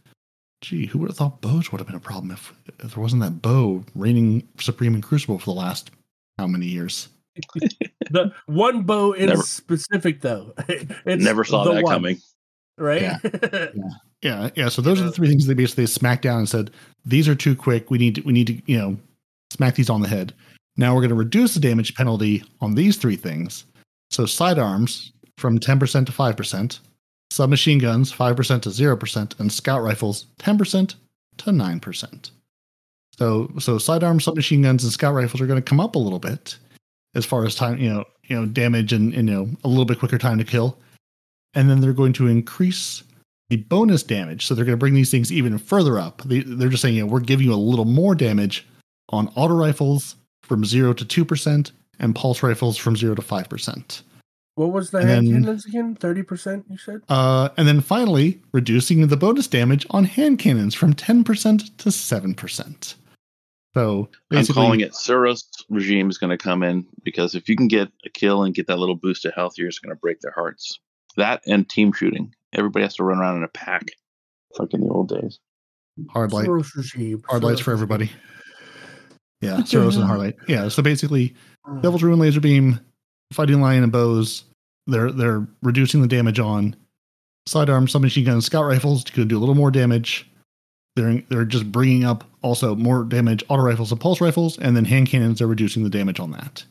Gee, 0.62 0.86
who 0.86 1.00
would 1.00 1.10
have 1.10 1.18
thought 1.18 1.42
bows 1.42 1.72
would 1.72 1.80
have 1.80 1.88
been 1.88 1.96
a 1.96 2.00
problem 2.00 2.32
if, 2.32 2.54
if 2.80 2.94
there 2.94 3.02
wasn't 3.02 3.22
that 3.24 3.42
bow 3.42 3.84
reigning 3.96 4.48
supreme 4.60 4.96
in 4.96 5.02
Crucible 5.02 5.40
for 5.40 5.46
the 5.46 5.60
last 5.60 5.92
how 6.38 6.48
many 6.48 6.66
years? 6.68 7.10
the 8.12 8.32
one 8.46 8.84
bow 8.84 9.12
in 9.14 9.30
Never- 9.30 9.42
specific 9.42 10.22
though. 10.22 10.54
it's 10.70 11.24
Never 11.24 11.44
saw 11.44 11.64
that 11.66 11.84
one, 11.84 11.94
coming. 11.94 12.18
Right? 12.78 13.02
Yeah. 13.22 13.70
Yeah, 14.22 14.50
yeah. 14.56 14.70
So 14.70 14.82
those 14.82 15.00
are 15.00 15.04
the 15.04 15.12
three 15.12 15.28
things 15.28 15.46
they 15.46 15.54
basically 15.54 15.86
smacked 15.86 16.24
down 16.24 16.40
and 16.40 16.50
said 16.50 16.72
these 17.06 17.28
are 17.28 17.36
too 17.36 17.56
quick. 17.56 17.92
We 17.92 17.98
need 18.00 18.16
to, 18.16 18.22
we 18.22 18.34
need 18.34 18.48
to 18.48 18.62
you 18.66 18.78
know 18.78 18.98
smack 19.52 19.76
these 19.76 19.90
on 19.90 20.02
the 20.02 20.08
head. 20.08 20.34
Now 20.78 20.94
we're 20.94 21.02
going 21.02 21.10
to 21.10 21.16
reduce 21.16 21.54
the 21.54 21.60
damage 21.60 21.96
penalty 21.96 22.44
on 22.62 22.76
these 22.76 22.98
three 22.98 23.16
things. 23.16 23.66
So 24.10 24.26
sidearms 24.26 25.12
from 25.38 25.60
ten 25.60 25.80
percent 25.80 26.08
to 26.08 26.14
five 26.14 26.38
percent, 26.38 26.80
submachine 27.32 27.80
guns 27.80 28.12
five 28.12 28.36
percent 28.36 28.64
to 28.64 28.72
zero 28.72 28.96
percent, 28.96 29.36
and 29.40 29.52
scout 29.52 29.82
rifles 29.82 30.28
ten 30.38 30.58
percent 30.58 30.96
to 31.38 31.52
nine 31.52 31.80
percent. 31.80 32.32
So 33.18 33.52
so 33.60 33.78
sidearms, 33.78 34.26
submachine 34.26 34.62
guns, 34.62 34.84
and 34.84 34.92
scout 34.92 35.16
rifles 35.16 35.42
are 35.42 35.48
going 35.48 35.62
to 35.62 35.70
come 35.70 35.80
up 35.80 35.96
a 35.96 36.00
little 36.00 36.20
bit 36.20 36.58
as 37.16 37.26
far 37.26 37.46
as 37.46 37.56
time 37.56 37.78
you 37.78 37.90
know 37.90 38.06
you 38.24 38.36
know 38.36 38.46
damage 38.46 38.94
and, 38.94 39.14
and 39.14 39.30
you 39.30 39.36
know 39.36 39.50
a 39.64 39.68
little 39.68 39.86
bit 39.86 40.00
quicker 40.00 40.18
time 40.18 40.38
to 40.38 40.44
kill, 40.44 40.78
and 41.54 41.70
then 41.70 41.82
they're 41.82 41.94
going 41.94 42.14
to 42.14 42.28
increase 42.28 43.04
the 43.50 43.58
bonus 43.58 44.04
damage. 44.04 44.46
So 44.46 44.56
they're 44.56 44.66
going 44.66 44.74
to 44.74 44.80
bring 44.80 44.96
these 44.96 45.12
things 45.12 45.32
even 45.32 45.58
further 45.58 46.00
up. 46.00 46.22
They, 46.24 46.40
they're 46.42 46.70
just 46.70 46.82
saying, 46.82 46.96
you 46.96 47.02
know, 47.02 47.08
we're 47.08 47.20
giving 47.20 47.46
you 47.46 47.54
a 47.54 47.56
little 47.56 47.86
more 47.86 48.16
damage 48.16 48.68
on 49.10 49.28
auto 49.36 49.54
rifles 49.54 50.16
from 50.46 50.66
zero 50.66 50.94
to 50.94 51.06
two 51.06 51.26
percent, 51.26 51.72
and 52.00 52.16
pulse 52.16 52.44
rifles 52.44 52.78
from 52.78 52.96
zero 52.96 53.16
to 53.16 53.22
five 53.22 53.50
percent. 53.50 54.04
what 54.56 54.72
was 54.72 54.92
the 54.92 55.00
And 55.00 55.10
hand 55.10 55.28
cannons 55.28 55.66
again? 55.66 55.96
Thirty 55.96 56.24
percent, 56.24 56.66
you 56.70 56.78
said? 56.78 57.02
Uh, 57.10 57.50
and 57.58 57.68
then 57.68 57.82
finally, 57.82 58.40
reducing 58.54 59.06
the 59.08 59.18
bonus 59.18 59.48
damage 59.48 59.86
on 59.90 60.06
hand 60.06 60.40
cannons 60.40 60.74
from 60.76 60.94
ten 60.94 61.24
percent 61.24 61.78
to 61.80 61.92
seven 61.92 62.34
percent. 62.36 62.96
So 63.74 64.08
I'm 64.32 64.46
calling 64.46 64.80
it 64.80 64.94
Suros 64.94 65.44
regime 65.70 66.10
is 66.10 66.18
going 66.18 66.30
to 66.30 66.38
come 66.38 66.64
in 66.64 66.86
because 67.04 67.36
if 67.36 67.50
you 67.50 67.58
can 67.58 67.68
get 67.68 67.90
a 68.06 68.10
kill 68.10 68.44
and 68.44 68.56
get 68.56 68.68
that 68.68 68.80
little 68.80 68.96
boost 68.96 69.26
of 69.26 69.34
health, 69.34 69.56
you're 69.58 69.68
just 69.68 69.82
going 69.82 69.94
to 69.94 70.00
break 70.00 70.22
their 70.22 70.32
hearts. 70.32 70.80
That 71.18 71.42
and 71.46 71.68
team 71.70 71.92
shooting. 71.92 72.34
Everybody 72.54 72.84
has 72.84 72.96
to 72.96 73.04
run 73.04 73.18
around 73.18 73.36
in 73.36 73.44
a 73.44 73.50
pack, 73.50 73.84
like 74.60 74.74
in 74.74 74.80
the 74.80 74.88
old 74.88 75.10
days. 75.10 75.40
hard 76.10 76.32
light. 76.32 76.48
Suros 76.48 76.74
regime. 76.74 77.22
hard 77.28 77.44
lights 77.44 77.60
for 77.60 77.74
everybody. 77.74 78.12
Yeah, 79.42 79.58
Suros 79.60 79.96
and 79.96 80.04
hard 80.04 80.20
light. 80.20 80.36
Yeah, 80.48 80.68
so 80.70 80.82
basically, 80.82 81.34
hmm. 81.66 81.82
Devil's 81.82 82.04
Ruin 82.04 82.20
Laser 82.20 82.42
Beam, 82.42 82.80
Fighting 83.34 83.62
Lion 83.62 83.84
and 83.84 83.92
Bows, 83.92 84.44
they're 84.88 85.12
they're 85.12 85.48
reducing 85.62 86.02
the 86.02 86.08
damage 86.08 86.40
on 86.40 86.76
sidearms, 87.48 87.92
submachine 87.92 88.26
guns, 88.26 88.46
scout 88.46 88.66
rifles 88.66 89.04
to 89.04 89.26
do 89.26 89.38
a 89.38 89.40
little 89.40 89.56
more 89.56 89.72
damage. 89.72 90.30
They're 90.96 91.22
they're 91.30 91.46
just 91.46 91.72
bringing 91.72 92.06
up 92.06 92.24
also 92.42 92.76
more 92.76 93.04
damage 93.04 93.44
auto 93.50 93.64
rifles 93.64 93.92
and 93.92 94.00
pulse 94.00 94.22
rifles, 94.22 94.58
and 94.60 94.76
then 94.76 94.86
hand 94.86 95.08
cannons 95.10 95.42
are 95.42 95.48
reducing 95.48 95.84
the 95.84 95.90
damage 95.90 96.20
on 96.20 96.32
that. 96.32 96.64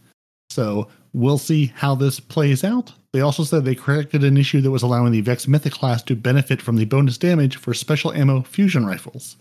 So 0.51 0.89
we'll 1.13 1.39
see 1.39 1.73
how 1.75 1.95
this 1.95 2.21
plays 2.21 2.63
out. 2.65 2.93
They 3.13 3.21
also 3.21 3.45
said 3.45 3.65
they 3.65 3.75
corrected 3.75 4.25
an 4.25 4.37
issue 4.37 4.61
that 4.61 4.71
was 4.71 4.83
allowing 4.83 5.13
the 5.13 5.21
Vex 5.21 5.47
Mythoclast 5.47 6.07
to 6.07 6.17
benefit 6.17 6.61
from 6.63 6.77
the 6.77 6.85
bonus 6.85 7.19
damage 7.19 7.57
for 7.57 7.75
special 7.75 8.13
ammo 8.13 8.43
fusion 8.43 8.87
rifles. 8.87 9.37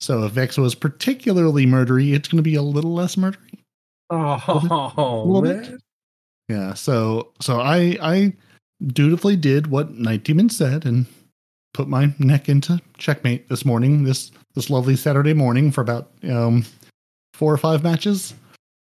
So 0.00 0.24
if 0.24 0.32
Vex 0.32 0.58
was 0.58 0.74
particularly 0.74 1.66
murdery, 1.66 2.14
it's 2.14 2.28
going 2.28 2.38
to 2.38 2.42
be 2.42 2.54
a 2.54 2.62
little 2.62 2.94
less 2.94 3.16
murdery. 3.16 3.58
Oh, 4.10 5.24
little 5.26 5.42
man. 5.42 5.62
bit. 5.62 5.80
Yeah. 6.48 6.74
So 6.74 7.32
so 7.40 7.60
I 7.60 7.96
I 8.00 8.32
dutifully 8.86 9.36
did 9.36 9.68
what 9.68 9.94
Nitedemon 9.94 10.52
said 10.52 10.84
and 10.86 11.06
put 11.74 11.88
my 11.88 12.14
neck 12.18 12.48
into 12.48 12.80
checkmate 12.98 13.48
this 13.48 13.64
morning. 13.64 14.04
This 14.04 14.30
this 14.54 14.70
lovely 14.70 14.96
Saturday 14.96 15.34
morning 15.34 15.72
for 15.72 15.80
about 15.80 16.12
um 16.28 16.64
four 17.34 17.52
or 17.52 17.58
five 17.58 17.82
matches 17.82 18.34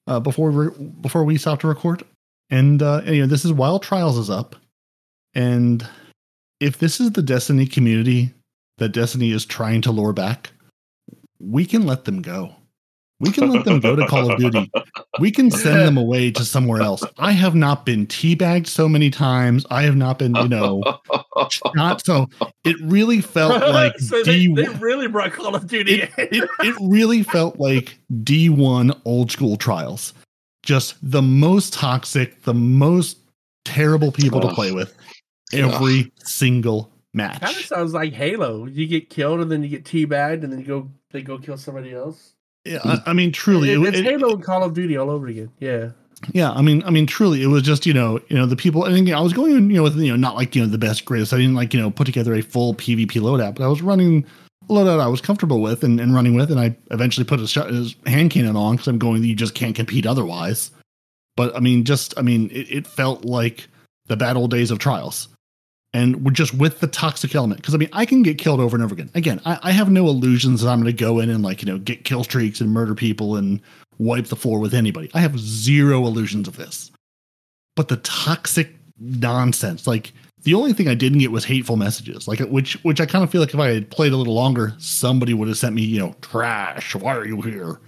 uh, 0.06 0.20
before 0.20 0.50
we 0.50 0.68
before 1.00 1.24
we 1.24 1.36
stopped 1.36 1.62
to 1.62 1.68
record. 1.68 2.04
And 2.50 2.82
uh, 2.82 3.02
and, 3.04 3.16
you 3.16 3.22
know 3.22 3.28
this 3.28 3.44
is 3.44 3.52
while 3.52 3.78
Trials 3.78 4.18
is 4.18 4.30
up, 4.30 4.56
and 5.34 5.86
if 6.60 6.78
this 6.78 7.00
is 7.00 7.12
the 7.12 7.22
Destiny 7.22 7.66
community 7.66 8.32
that 8.78 8.90
Destiny 8.90 9.32
is 9.32 9.46
trying 9.46 9.80
to 9.82 9.92
lure 9.92 10.12
back, 10.12 10.50
we 11.42 11.66
can 11.66 11.86
let 11.86 12.04
them 12.04 12.22
go. 12.22 12.54
We 13.20 13.30
can 13.30 13.50
let 13.50 13.64
them 13.64 13.78
go 13.78 13.94
to 13.94 14.04
Call 14.08 14.32
of 14.32 14.38
Duty. 14.38 14.68
We 15.20 15.30
can 15.30 15.52
send 15.52 15.78
them 15.80 15.96
away 16.04 16.32
to 16.32 16.44
somewhere 16.44 16.82
else. 16.82 17.04
I 17.18 17.30
have 17.30 17.54
not 17.54 17.86
been 17.86 18.08
teabagged 18.08 18.66
so 18.66 18.88
many 18.88 19.10
times. 19.10 19.64
I 19.70 19.82
have 19.82 19.94
not 19.94 20.18
been, 20.18 20.34
you 20.34 20.48
know, 20.48 20.82
not 21.76 22.04
so. 22.04 22.28
It 22.64 22.76
really 22.82 23.20
felt 23.20 23.60
like 23.72 23.96
so 24.00 24.24
they, 24.24 24.46
D. 24.48 24.54
they 24.54 24.68
really 24.70 25.06
brought 25.06 25.32
Call 25.32 25.54
of 25.54 25.68
Duty. 25.68 26.02
It, 26.02 26.10
it, 26.18 26.50
it 26.60 26.74
really 26.80 27.22
felt 27.22 27.60
like 27.60 27.96
D1 28.12 29.00
old 29.04 29.30
school 29.30 29.56
trials. 29.56 30.14
Just 30.64 30.96
the 31.02 31.22
most 31.22 31.72
toxic, 31.72 32.42
the 32.42 32.54
most 32.54 33.18
terrible 33.64 34.10
people 34.10 34.40
to 34.40 34.48
play 34.48 34.72
with 34.72 34.96
every 35.52 36.10
single 36.24 36.90
match. 37.14 37.40
kind 37.40 37.56
of 37.56 37.64
sounds 37.64 37.94
like 37.94 38.12
Halo. 38.12 38.66
You 38.66 38.88
get 38.88 39.10
killed 39.10 39.40
and 39.40 39.50
then 39.50 39.62
you 39.62 39.68
get 39.68 39.84
teabagged 39.84 40.42
and 40.42 40.52
then 40.52 40.60
you 40.60 40.66
go 40.66 40.90
they 41.12 41.22
go 41.22 41.38
kill 41.38 41.56
somebody 41.56 41.92
else. 41.92 42.32
Yeah, 42.64 42.78
I, 42.84 43.02
I 43.06 43.12
mean, 43.12 43.32
truly, 43.32 43.70
It- 43.72 43.80
it- 43.80 43.88
it's 43.88 43.98
it- 43.98 44.04
Halo 44.04 44.34
and 44.34 44.42
Call 44.42 44.62
of 44.62 44.74
Duty 44.74 44.96
all 44.96 45.10
over 45.10 45.26
again. 45.26 45.50
Yeah. 45.60 45.90
Yeah, 46.32 46.52
I 46.52 46.62
mean, 46.62 46.84
I 46.84 46.90
mean, 46.90 47.06
truly, 47.08 47.42
it 47.42 47.48
was 47.48 47.62
just 47.64 47.84
you 47.84 47.92
know, 47.92 48.20
you 48.28 48.36
know, 48.36 48.46
the 48.46 48.54
people. 48.54 48.84
And 48.84 48.96
again, 48.96 49.16
I 49.16 49.20
was 49.20 49.32
going, 49.32 49.54
you 49.70 49.76
know, 49.78 49.82
with 49.82 49.96
you 49.96 50.10
know, 50.10 50.16
not 50.16 50.36
like 50.36 50.54
you 50.54 50.62
know 50.62 50.68
the 50.68 50.78
best 50.78 51.04
greatest. 51.04 51.32
I 51.32 51.38
didn't 51.38 51.54
like 51.54 51.74
you 51.74 51.80
know 51.80 51.90
put 51.90 52.04
together 52.04 52.32
a 52.34 52.42
full 52.42 52.74
PvP 52.74 53.12
loadout, 53.20 53.56
but 53.56 53.64
I 53.64 53.66
was 53.66 53.82
running 53.82 54.24
a 54.68 54.72
loadout 54.72 55.00
I 55.00 55.08
was 55.08 55.20
comfortable 55.20 55.60
with 55.60 55.82
and, 55.82 55.98
and 56.00 56.14
running 56.14 56.34
with, 56.36 56.52
and 56.52 56.60
I 56.60 56.76
eventually 56.92 57.24
put 57.24 57.40
a, 57.40 57.48
shot, 57.48 57.70
a 57.72 57.92
hand 58.08 58.30
cannon 58.30 58.54
on 58.54 58.76
because 58.76 58.86
I'm 58.86 58.98
going. 58.98 59.24
You 59.24 59.34
just 59.34 59.56
can't 59.56 59.74
compete 59.74 60.06
otherwise. 60.06 60.70
But 61.36 61.56
I 61.56 61.58
mean, 61.58 61.82
just 61.82 62.16
I 62.16 62.22
mean, 62.22 62.50
it, 62.52 62.70
it 62.70 62.86
felt 62.86 63.24
like 63.24 63.66
the 64.06 64.16
bad 64.16 64.36
old 64.36 64.52
days 64.52 64.70
of 64.70 64.78
trials, 64.78 65.26
and 65.94 66.24
we're 66.24 66.32
just 66.32 66.54
with 66.54 66.80
the 66.80 66.86
toxic 66.86 67.34
element. 67.34 67.60
Because 67.60 67.74
I 67.74 67.78
mean, 67.78 67.90
I 67.92 68.06
can 68.06 68.22
get 68.22 68.38
killed 68.38 68.60
over 68.60 68.76
and 68.76 68.84
over 68.84 68.94
again. 68.94 69.10
Again, 69.14 69.40
I, 69.44 69.58
I 69.62 69.70
have 69.72 69.90
no 69.90 70.06
illusions 70.06 70.62
that 70.62 70.70
I'm 70.70 70.80
going 70.80 70.94
to 70.94 71.04
go 71.04 71.20
in 71.20 71.30
and 71.30 71.42
like 71.42 71.62
you 71.62 71.66
know 71.66 71.78
get 71.78 72.04
kill 72.04 72.24
streaks 72.24 72.60
and 72.60 72.70
murder 72.70 72.94
people 72.94 73.36
and 73.36 73.60
wipe 73.98 74.26
the 74.26 74.36
floor 74.36 74.58
with 74.58 74.74
anybody. 74.74 75.10
I 75.14 75.20
have 75.20 75.38
zero 75.38 76.06
illusions 76.06 76.48
of 76.48 76.56
this. 76.56 76.90
But 77.74 77.88
the 77.88 77.96
toxic 77.98 78.74
nonsense, 78.98 79.86
like 79.86 80.12
the 80.42 80.54
only 80.54 80.72
thing 80.72 80.88
I 80.88 80.94
didn't 80.94 81.20
get 81.20 81.30
was 81.30 81.44
hateful 81.44 81.76
messages, 81.76 82.26
like 82.26 82.40
which 82.40 82.74
which 82.84 83.00
I 83.00 83.06
kind 83.06 83.24
of 83.24 83.30
feel 83.30 83.40
like 83.40 83.54
if 83.54 83.60
I 83.60 83.68
had 83.68 83.90
played 83.90 84.12
a 84.12 84.16
little 84.16 84.34
longer, 84.34 84.74
somebody 84.78 85.34
would 85.34 85.48
have 85.48 85.56
sent 85.56 85.74
me, 85.74 85.82
you 85.82 86.00
know, 86.00 86.14
trash. 86.20 86.94
Why 86.94 87.16
are 87.16 87.26
you 87.26 87.40
here? 87.40 87.80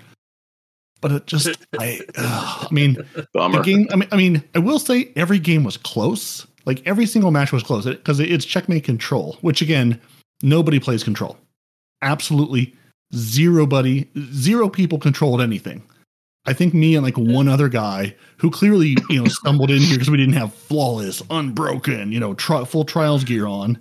But 1.00 1.12
it 1.12 1.26
just, 1.26 1.66
I, 1.78 2.00
ugh, 2.16 2.68
I 2.70 2.72
mean, 2.72 2.96
the 3.34 3.62
game. 3.62 3.88
I 3.92 3.96
mean, 3.96 4.08
I 4.10 4.16
mean, 4.16 4.42
I 4.54 4.58
will 4.58 4.78
say 4.78 5.12
every 5.16 5.38
game 5.38 5.62
was 5.62 5.76
close. 5.76 6.46
Like 6.66 6.82
every 6.86 7.06
single 7.06 7.30
match 7.30 7.52
was 7.52 7.62
close 7.62 7.84
because 7.84 8.20
it's 8.20 8.44
checkmate 8.44 8.84
control, 8.84 9.36
which 9.40 9.60
again, 9.62 10.00
nobody 10.42 10.80
plays 10.80 11.04
control. 11.04 11.36
Absolutely 12.02 12.74
zero 13.14 13.66
buddy, 13.66 14.08
zero 14.32 14.68
people 14.68 14.98
controlled 14.98 15.40
anything. 15.40 15.82
I 16.46 16.52
think 16.52 16.74
me 16.74 16.94
and 16.94 17.04
like 17.04 17.16
one 17.16 17.48
other 17.48 17.68
guy 17.68 18.14
who 18.36 18.50
clearly 18.50 18.96
you 19.08 19.22
know 19.22 19.28
stumbled 19.28 19.70
in 19.70 19.80
here 19.80 19.94
because 19.94 20.10
we 20.10 20.16
didn't 20.16 20.34
have 20.34 20.52
flawless, 20.52 21.22
unbroken, 21.30 22.12
you 22.12 22.20
know, 22.20 22.34
tri- 22.34 22.64
full 22.64 22.84
trials 22.84 23.24
gear 23.24 23.46
on. 23.46 23.78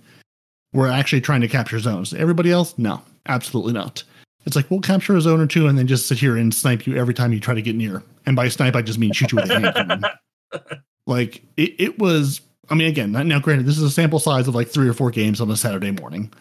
We're 0.72 0.88
actually 0.88 1.20
trying 1.20 1.42
to 1.42 1.48
capture 1.48 1.78
zones. 1.78 2.14
Everybody 2.14 2.50
else, 2.50 2.76
no, 2.78 3.00
absolutely 3.26 3.74
not. 3.74 4.02
It's 4.46 4.56
like 4.56 4.70
we'll 4.70 4.80
capture 4.80 5.16
a 5.16 5.20
zone 5.20 5.40
or 5.40 5.46
two 5.46 5.68
and 5.68 5.78
then 5.78 5.86
just 5.86 6.06
sit 6.06 6.18
here 6.18 6.36
and 6.36 6.52
snipe 6.52 6.86
you 6.86 6.96
every 6.96 7.14
time 7.14 7.32
you 7.32 7.40
try 7.40 7.54
to 7.54 7.62
get 7.62 7.76
near. 7.76 8.02
And 8.26 8.36
by 8.36 8.48
snipe, 8.48 8.76
I 8.76 8.82
just 8.82 8.98
mean 8.98 9.12
shoot 9.12 9.32
you 9.32 9.36
with 9.36 9.50
a 9.50 9.60
hand 9.60 9.74
cannon. 9.74 10.04
Like 11.06 11.42
it, 11.58 11.74
it 11.78 11.98
was. 11.98 12.40
I 12.70 12.74
mean, 12.74 12.88
again, 12.88 13.12
now 13.12 13.38
granted, 13.38 13.66
this 13.66 13.76
is 13.76 13.82
a 13.82 13.90
sample 13.90 14.18
size 14.18 14.48
of 14.48 14.54
like 14.54 14.68
three 14.68 14.88
or 14.88 14.94
four 14.94 15.10
games 15.10 15.40
on 15.40 15.50
a 15.50 15.56
Saturday 15.56 15.90
morning. 15.90 16.32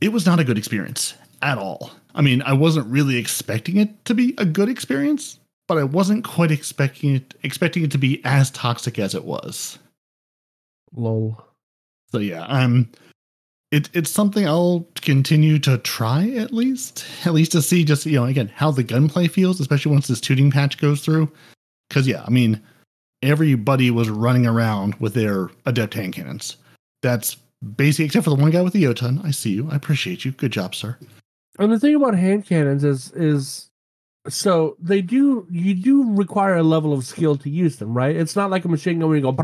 It 0.00 0.12
was 0.12 0.26
not 0.26 0.40
a 0.40 0.44
good 0.44 0.58
experience 0.58 1.14
at 1.40 1.58
all. 1.58 1.90
I 2.14 2.22
mean, 2.22 2.42
I 2.42 2.52
wasn't 2.52 2.86
really 2.86 3.16
expecting 3.16 3.76
it 3.76 4.04
to 4.06 4.14
be 4.14 4.34
a 4.38 4.44
good 4.44 4.68
experience, 4.68 5.38
but 5.68 5.78
I 5.78 5.84
wasn't 5.84 6.24
quite 6.24 6.50
expecting 6.50 7.14
it 7.14 7.34
expecting 7.42 7.84
it 7.84 7.90
to 7.92 7.98
be 7.98 8.20
as 8.24 8.50
toxic 8.50 8.98
as 8.98 9.14
it 9.14 9.24
was. 9.24 9.78
Lol. 10.94 11.44
So 12.10 12.18
yeah, 12.18 12.44
I'm. 12.48 12.90
It, 13.70 13.90
it's 13.92 14.10
something 14.10 14.46
I'll 14.46 14.86
continue 15.02 15.58
to 15.60 15.78
try 15.78 16.28
at 16.30 16.52
least, 16.52 17.04
at 17.26 17.32
least 17.32 17.52
to 17.52 17.62
see 17.62 17.84
just 17.84 18.06
you 18.06 18.12
know 18.12 18.24
again 18.24 18.52
how 18.54 18.70
the 18.70 18.84
gunplay 18.84 19.26
feels, 19.26 19.60
especially 19.60 19.92
once 19.92 20.06
this 20.06 20.20
tuning 20.20 20.50
patch 20.50 20.78
goes 20.78 21.00
through. 21.00 21.32
Because 21.88 22.06
yeah, 22.06 22.22
I 22.24 22.30
mean, 22.30 22.62
everybody 23.24 23.90
was 23.90 24.08
running 24.10 24.46
around 24.46 24.94
with 24.96 25.14
their 25.14 25.50
adept 25.66 25.94
hand 25.94 26.12
cannons. 26.12 26.56
That's 27.02 27.36
basically 27.76 28.06
except 28.06 28.24
for 28.24 28.30
the 28.30 28.36
one 28.36 28.50
guy 28.50 28.62
with 28.62 28.72
the 28.72 28.82
Jotun. 28.82 29.20
I 29.24 29.30
see 29.30 29.50
you. 29.50 29.68
I 29.70 29.76
appreciate 29.76 30.24
you. 30.24 30.32
Good 30.32 30.52
job, 30.52 30.74
sir. 30.74 30.96
And 31.58 31.72
the 31.72 31.78
thing 31.78 31.94
about 31.94 32.14
hand 32.14 32.46
cannons 32.46 32.84
is 32.84 33.12
is 33.12 33.70
so 34.28 34.76
they 34.80 35.02
do 35.02 35.46
you 35.50 35.74
do 35.74 36.14
require 36.14 36.56
a 36.56 36.62
level 36.62 36.92
of 36.92 37.04
skill 37.04 37.36
to 37.36 37.50
use 37.50 37.76
them, 37.76 37.96
right? 37.96 38.16
It's 38.16 38.36
not 38.36 38.50
like 38.50 38.64
a 38.64 38.68
machine 38.68 38.98
gun 38.98 39.08
where 39.08 39.16
you 39.16 39.22
go 39.22 39.36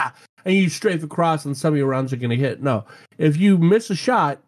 ah, 0.00 0.14
and 0.44 0.54
you 0.54 0.68
strafe 0.68 1.02
across 1.02 1.44
and 1.44 1.56
some 1.56 1.74
of 1.74 1.78
your 1.78 1.88
rounds 1.88 2.12
are 2.12 2.16
going 2.16 2.30
to 2.30 2.36
hit. 2.36 2.62
No, 2.62 2.84
if 3.18 3.36
you 3.36 3.58
miss 3.58 3.90
a 3.90 3.94
shot, 3.94 4.40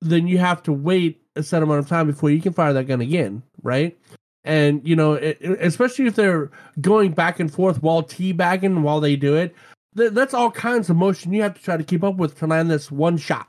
then 0.00 0.26
you 0.26 0.38
have 0.38 0.62
to 0.64 0.72
wait 0.72 1.20
a 1.36 1.42
set 1.42 1.62
amount 1.62 1.80
of 1.80 1.88
time 1.88 2.06
before 2.06 2.30
you 2.30 2.40
can 2.40 2.52
fire 2.52 2.72
that 2.72 2.84
gun 2.84 3.00
again, 3.00 3.42
right? 3.62 3.98
And 4.44 4.86
you 4.86 4.96
know, 4.96 5.14
it, 5.14 5.38
especially 5.42 6.06
if 6.06 6.14
they're 6.14 6.50
going 6.80 7.12
back 7.12 7.40
and 7.40 7.52
forth 7.52 7.82
while 7.82 8.02
teabagging 8.02 8.82
while 8.82 9.00
they 9.00 9.16
do 9.16 9.36
it, 9.36 9.54
th- 9.96 10.12
that's 10.12 10.34
all 10.34 10.50
kinds 10.50 10.88
of 10.88 10.96
motion 10.96 11.32
you 11.32 11.42
have 11.42 11.54
to 11.54 11.62
try 11.62 11.76
to 11.76 11.84
keep 11.84 12.02
up 12.02 12.16
with 12.16 12.38
to 12.38 12.46
land 12.46 12.70
this 12.70 12.90
one 12.90 13.18
shot, 13.18 13.48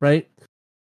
right? 0.00 0.28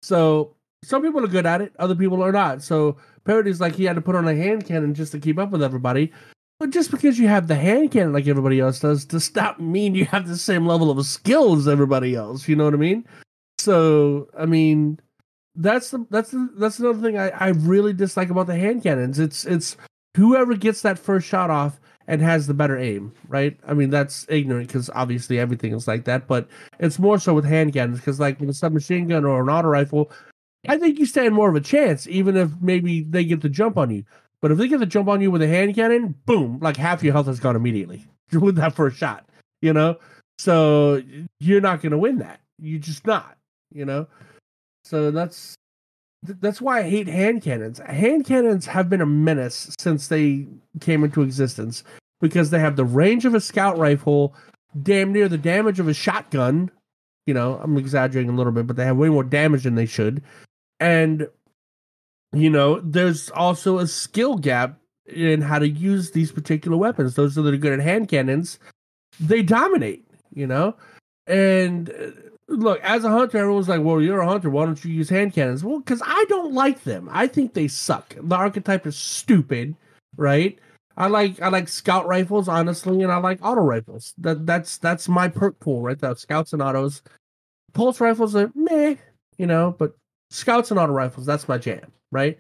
So 0.02 0.56
some 0.84 1.02
people 1.02 1.24
are 1.24 1.28
good 1.28 1.46
at 1.46 1.62
it, 1.62 1.74
other 1.80 1.96
people 1.96 2.24
are 2.24 2.32
not. 2.32 2.64
So 2.64 2.98
Peroty's 3.26 3.62
like 3.62 3.76
he 3.76 3.84
had 3.84 3.96
to 3.96 4.02
put 4.02 4.16
on 4.16 4.28
a 4.28 4.36
hand 4.36 4.66
cannon 4.66 4.94
just 4.94 5.12
to 5.12 5.20
keep 5.20 5.38
up 5.38 5.52
with 5.52 5.62
everybody. 5.62 6.12
But 6.60 6.72
just 6.72 6.90
because 6.90 7.20
you 7.20 7.28
have 7.28 7.48
the 7.48 7.56
hand 7.56 7.92
cannon 7.92 8.14
like 8.14 8.28
everybody 8.28 8.60
else 8.60 8.80
does, 8.80 9.06
does 9.06 9.34
not 9.36 9.60
mean 9.62 9.96
you 9.96 10.06
have 10.06 10.28
the 10.28 10.38
same 10.38 10.66
level 10.66 10.90
of 10.90 11.06
skill 11.06 11.56
as 11.56 11.68
everybody 11.68 12.16
else. 12.16 12.48
You 12.48 12.56
know 12.56 12.66
what 12.66 12.74
I 12.74 12.78
mean? 12.78 13.06
So 13.60 14.30
I 14.38 14.46
mean, 14.46 15.00
that's 15.58 15.92
the 15.92 16.06
that's 16.10 16.32
the, 16.32 16.50
that's 16.58 16.80
another 16.80 17.02
thing 17.02 17.18
I, 17.18 17.30
I 17.30 17.48
really 17.50 17.94
dislike 17.94 18.30
about 18.30 18.48
the 18.48 18.56
hand 18.56 18.84
cannons. 18.84 19.20
It's 19.20 19.46
it's 19.46 19.76
whoever 20.16 20.56
gets 20.56 20.82
that 20.84 21.00
first 21.00 21.28
shot 21.28 21.50
off 21.50 21.80
and 22.08 22.22
has 22.22 22.48
the 22.48 22.54
better 22.54 22.78
aim, 22.78 23.14
right? 23.28 23.60
I 23.68 23.74
mean 23.74 23.90
that's 23.90 24.26
ignorant 24.30 24.68
because 24.68 24.90
obviously 24.94 25.40
everything 25.40 25.74
is 25.74 25.88
like 25.88 26.06
that, 26.06 26.28
but 26.28 26.48
it's 26.80 27.00
more 27.00 27.20
so 27.20 27.34
with 27.34 27.46
hand 27.46 27.74
cannons 27.74 28.00
because 28.00 28.20
like 28.20 28.40
with 28.40 28.50
a 28.50 28.54
submachine 28.54 29.08
gun 29.08 29.26
or 29.26 29.42
an 29.42 29.50
auto 29.50 29.68
rifle, 29.68 30.12
I 30.68 30.78
think 30.78 31.00
you 31.00 31.06
stand 31.06 31.34
more 31.34 31.50
of 31.50 31.56
a 31.56 31.62
chance, 31.62 32.08
even 32.08 32.38
if 32.38 32.52
maybe 32.62 33.02
they 33.02 33.24
get 33.24 33.42
the 33.42 33.50
jump 33.50 33.78
on 33.78 33.90
you. 33.90 34.04
But 34.42 34.52
if 34.52 34.58
they 34.58 34.68
get 34.68 34.80
the 34.80 34.86
jump 34.86 35.08
on 35.08 35.22
you 35.22 35.32
with 35.32 35.42
a 35.42 35.48
hand 35.48 35.76
cannon, 35.76 36.16
boom, 36.26 36.60
like 36.62 36.78
half 36.78 37.04
your 37.04 37.14
health 37.14 37.28
is 37.28 37.40
gone 37.40 37.56
immediately 37.56 38.06
with 38.32 38.56
that 38.56 38.76
first 38.76 38.98
shot, 38.98 39.28
you 39.62 39.74
know? 39.74 39.98
So 40.38 41.02
you're 41.40 41.62
not 41.62 41.82
going 41.82 41.92
to 41.92 41.98
win 41.98 42.20
that. 42.20 42.40
You're 42.60 42.80
just 42.80 43.08
not, 43.08 43.38
you 43.72 43.86
know? 43.86 44.08
So 44.88 45.12
that's 45.12 45.56
that's 46.24 46.62
why 46.62 46.80
I 46.80 46.90
hate 46.90 47.08
hand 47.08 47.42
cannons. 47.42 47.80
Hand 47.80 48.26
cannons 48.26 48.66
have 48.66 48.90
been 48.90 49.02
a 49.02 49.06
menace 49.06 49.76
since 49.80 50.08
they 50.08 50.48
came 50.80 51.04
into 51.04 51.22
existence 51.22 51.84
because 52.22 52.50
they 52.50 52.60
have 52.60 52.76
the 52.76 52.86
range 52.86 53.26
of 53.26 53.36
a 53.36 53.42
scout 53.42 53.78
rifle, 53.78 54.34
damn 54.82 55.12
near 55.12 55.28
the 55.28 55.38
damage 55.38 55.80
of 55.80 55.88
a 55.88 55.94
shotgun. 55.94 56.72
You 57.26 57.34
know, 57.34 57.60
I'm 57.62 57.78
exaggerating 57.78 58.30
a 58.32 58.36
little 58.36 58.54
bit, 58.54 58.66
but 58.66 58.78
they 58.78 58.86
have 58.86 58.98
way 58.98 59.10
more 59.10 59.24
damage 59.24 59.64
than 59.64 59.76
they 59.76 59.86
should. 59.86 60.24
And 60.80 61.28
you 62.34 62.50
know, 62.50 62.80
there's 62.82 63.30
also 63.32 63.80
a 63.80 63.88
skill 63.88 64.38
gap 64.38 64.80
in 65.06 65.42
how 65.42 65.60
to 65.60 65.68
use 65.68 66.12
these 66.12 66.32
particular 66.32 66.78
weapons. 66.78 67.16
Those 67.16 67.36
that 67.36 67.46
are 67.46 67.58
good 67.58 67.74
at 67.74 67.80
hand 67.80 68.08
cannons, 68.10 68.60
they 69.20 69.42
dominate, 69.42 70.06
you 70.34 70.48
know? 70.48 70.76
And 71.26 71.90
uh, 71.90 72.12
look, 72.48 72.80
as 72.82 73.04
a 73.04 73.10
hunter, 73.10 73.38
everyone's 73.38 73.70
like, 73.70 73.82
well, 73.82 74.02
you're 74.02 74.22
a 74.22 74.28
hunter. 74.28 74.50
Why 74.50 74.66
don't 74.66 74.84
you 74.84 74.92
use 74.92 75.10
hand 75.10 75.34
cannons? 75.34 75.64
Well, 75.64 75.80
because 75.80 76.02
I 76.06 76.26
don't 76.30 76.54
like 76.54 76.84
them. 76.84 77.10
I 77.12 77.28
think 77.28 77.54
they 77.54 77.68
suck. 77.68 78.16
The 78.20 78.36
archetype 78.36 78.88
is 78.88 78.98
stupid, 78.98 79.76
right? 80.16 80.58
I 80.98 81.08
like 81.08 81.40
I 81.42 81.50
like 81.50 81.68
scout 81.68 82.08
rifles, 82.08 82.48
honestly, 82.48 83.04
and 83.04 83.12
I 83.12 83.18
like 83.18 83.40
auto 83.44 83.62
rifles. 83.62 84.16
That 84.18 84.46
that's 84.48 84.78
that's 84.78 85.08
my 85.08 85.28
perk 85.28 85.60
pool, 85.60 85.82
right? 85.82 86.00
That 86.00 86.18
scouts 86.20 86.54
and 86.54 86.62
autos. 86.62 87.04
Pulse 87.74 88.02
rifles 88.02 88.36
are 88.36 88.52
meh, 88.56 88.96
you 89.38 89.46
know, 89.46 89.76
but 89.78 89.96
scouts 90.32 90.72
and 90.72 90.80
auto 90.80 90.94
rifles, 90.94 91.26
that's 91.26 91.48
my 91.48 91.58
jam, 91.58 91.92
right? 92.12 92.38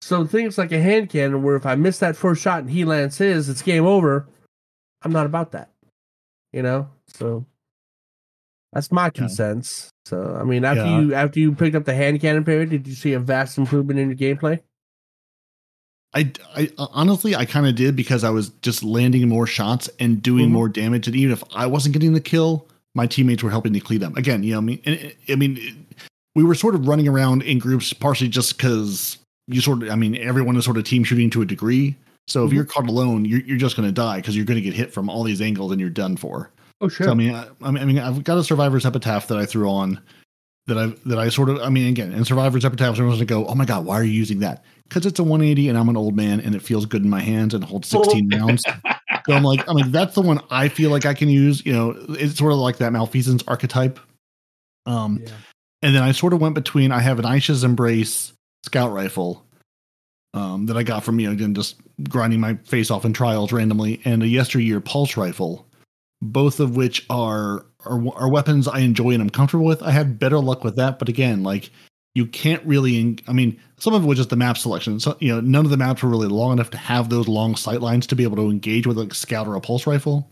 So 0.00 0.24
things 0.24 0.58
like 0.58 0.70
a 0.70 0.80
hand 0.80 1.10
cannon, 1.10 1.42
where 1.42 1.56
if 1.56 1.66
I 1.66 1.74
miss 1.74 1.98
that 1.98 2.16
first 2.16 2.42
shot 2.42 2.60
and 2.60 2.70
he 2.70 2.84
lands 2.84 3.18
his, 3.18 3.48
it's 3.48 3.62
game 3.62 3.84
over. 3.84 4.28
I'm 5.02 5.12
not 5.12 5.26
about 5.26 5.52
that, 5.52 5.70
you 6.52 6.62
know. 6.62 6.88
So 7.08 7.44
that's 8.72 8.90
my 8.92 9.10
two 9.10 9.22
Yeah. 9.22 9.28
cents. 9.28 9.90
So 10.04 10.36
I 10.40 10.44
mean, 10.44 10.64
after 10.64 10.84
Yeah. 10.84 11.00
you 11.00 11.14
after 11.14 11.40
you 11.40 11.52
picked 11.54 11.74
up 11.76 11.84
the 11.84 11.94
hand 11.94 12.20
cannon 12.20 12.44
period, 12.44 12.70
did 12.70 12.86
you 12.86 12.94
see 12.94 13.12
a 13.12 13.20
vast 13.20 13.58
improvement 13.58 13.98
in 13.98 14.08
your 14.08 14.16
gameplay? 14.16 14.60
I, 16.14 16.32
I 16.56 16.70
honestly, 16.78 17.36
I 17.36 17.44
kind 17.44 17.66
of 17.66 17.74
did 17.74 17.94
because 17.94 18.24
I 18.24 18.30
was 18.30 18.48
just 18.62 18.82
landing 18.82 19.28
more 19.28 19.46
shots 19.46 19.90
and 20.00 20.22
doing 20.22 20.48
Mhm. 20.48 20.52
more 20.52 20.68
damage. 20.68 21.06
And 21.06 21.16
even 21.16 21.32
if 21.32 21.42
I 21.54 21.66
wasn't 21.66 21.92
getting 21.92 22.14
the 22.14 22.20
kill, 22.20 22.66
my 22.94 23.06
teammates 23.06 23.42
were 23.42 23.50
helping 23.50 23.74
to 23.74 23.80
clean 23.80 24.00
them. 24.00 24.14
Again, 24.16 24.42
you 24.42 24.52
know, 24.52 24.58
I 24.58 24.60
mean, 24.62 24.80
I 25.28 25.34
mean, 25.34 25.86
we 26.34 26.42
were 26.42 26.54
sort 26.54 26.74
of 26.74 26.86
running 26.88 27.06
around 27.08 27.42
in 27.42 27.58
groups, 27.58 27.92
partially 27.92 28.28
just 28.28 28.56
because 28.56 29.18
you 29.48 29.60
sort 29.60 29.82
of, 29.82 29.90
I 29.90 29.94
mean, 29.96 30.16
everyone 30.16 30.56
is 30.56 30.64
sort 30.64 30.78
of 30.78 30.84
team 30.84 31.04
shooting 31.04 31.28
to 31.30 31.42
a 31.42 31.46
degree. 31.46 31.96
So 32.28 32.44
if 32.46 32.50
Mhm. 32.50 32.54
you're 32.54 32.64
caught 32.64 32.88
alone, 32.88 33.24
you're, 33.26 33.40
you're 33.42 33.58
just 33.58 33.76
going 33.76 33.88
to 33.88 33.92
die 33.92 34.16
because 34.16 34.34
you're 34.34 34.46
going 34.46 34.56
to 34.56 34.62
get 34.62 34.72
hit 34.74 34.92
from 34.94 35.10
all 35.10 35.22
these 35.22 35.42
angles 35.42 35.70
and 35.70 35.80
you're 35.80 35.90
done 35.90 36.16
for. 36.16 36.50
Oh 36.80 36.88
sure. 36.88 37.06
So 37.06 37.10
I 37.10 37.14
mean, 37.14 37.34
I, 37.34 37.48
I 37.62 37.70
mean, 37.70 37.82
I 37.82 37.86
mean, 37.86 37.98
I've 37.98 38.22
got 38.24 38.38
a 38.38 38.44
survivor's 38.44 38.84
epitaph 38.84 39.28
that 39.28 39.38
I 39.38 39.46
threw 39.46 39.68
on 39.68 40.00
that 40.66 40.76
I 40.76 40.86
that 41.06 41.18
I 41.18 41.28
sort 41.28 41.48
of, 41.48 41.60
I 41.60 41.68
mean, 41.68 41.88
again, 41.88 42.12
in 42.12 42.24
survivor's 42.24 42.64
epitaph, 42.64 42.94
everyone's 42.94 43.18
gonna 43.18 43.26
go, 43.26 43.46
"Oh 43.46 43.54
my 43.54 43.64
god, 43.64 43.84
why 43.84 43.94
are 43.94 44.04
you 44.04 44.12
using 44.12 44.40
that?" 44.40 44.64
Because 44.88 45.06
it's 45.06 45.18
a 45.18 45.24
180 45.24 45.68
and 45.68 45.78
I'm 45.78 45.88
an 45.88 45.96
old 45.96 46.16
man 46.16 46.40
and 46.40 46.54
it 46.54 46.62
feels 46.62 46.86
good 46.86 47.02
in 47.02 47.10
my 47.10 47.20
hands 47.20 47.54
and 47.54 47.64
holds 47.64 47.88
16 47.88 48.30
rounds. 48.32 48.62
So 49.26 49.32
I'm 49.32 49.42
like, 49.42 49.68
I'm 49.68 49.74
like, 49.74 49.90
that's 49.90 50.14
the 50.14 50.22
one 50.22 50.40
I 50.50 50.68
feel 50.68 50.90
like 50.90 51.04
I 51.04 51.14
can 51.14 51.28
use. 51.28 51.64
You 51.66 51.72
know, 51.72 51.96
it's 52.10 52.38
sort 52.38 52.52
of 52.52 52.58
like 52.58 52.76
that 52.78 52.92
malfeasance 52.92 53.42
archetype. 53.48 53.98
Um, 54.86 55.20
yeah. 55.20 55.32
and 55.82 55.96
then 55.96 56.02
I 56.04 56.12
sort 56.12 56.32
of 56.32 56.40
went 56.40 56.54
between. 56.54 56.92
I 56.92 57.00
have 57.00 57.18
an 57.18 57.24
Aisha's 57.24 57.64
Embrace 57.64 58.32
scout 58.64 58.92
rifle 58.92 59.44
um, 60.34 60.66
that 60.66 60.76
I 60.76 60.82
got 60.82 61.02
from 61.02 61.18
you 61.18 61.26
know 61.26 61.32
again 61.32 61.54
just 61.54 61.76
grinding 62.08 62.40
my 62.40 62.54
face 62.66 62.90
off 62.90 63.04
in 63.04 63.12
trials 63.12 63.52
randomly, 63.52 64.00
and 64.04 64.22
a 64.22 64.28
yesteryear 64.28 64.80
pulse 64.80 65.16
rifle, 65.16 65.65
both 66.32 66.60
of 66.60 66.76
which 66.76 67.04
are 67.10 67.66
are, 67.84 68.00
are 68.16 68.28
weapons 68.28 68.68
I 68.68 68.80
enjoy 68.80 69.12
and 69.12 69.22
I'm 69.22 69.30
comfortable 69.30 69.64
with. 69.64 69.82
I 69.82 69.90
had 69.90 70.18
better 70.18 70.38
luck 70.38 70.64
with 70.64 70.76
that, 70.76 70.98
but 70.98 71.08
again, 71.08 71.42
like 71.42 71.70
you 72.14 72.26
can't 72.26 72.64
really. 72.64 73.18
I 73.28 73.32
mean, 73.32 73.60
some 73.78 73.94
of 73.94 74.02
it 74.02 74.06
was 74.06 74.18
just 74.18 74.30
the 74.30 74.36
map 74.36 74.58
selection. 74.58 75.00
So 75.00 75.16
you 75.20 75.34
know, 75.34 75.40
none 75.40 75.64
of 75.64 75.70
the 75.70 75.76
maps 75.76 76.02
were 76.02 76.08
really 76.08 76.28
long 76.28 76.52
enough 76.52 76.70
to 76.70 76.78
have 76.78 77.08
those 77.08 77.28
long 77.28 77.56
sight 77.56 77.80
lines 77.80 78.06
to 78.08 78.16
be 78.16 78.24
able 78.24 78.36
to 78.36 78.50
engage 78.50 78.86
with 78.86 78.96
like 78.96 79.14
scout 79.14 79.46
or 79.46 79.54
a 79.54 79.60
pulse 79.60 79.86
rifle, 79.86 80.30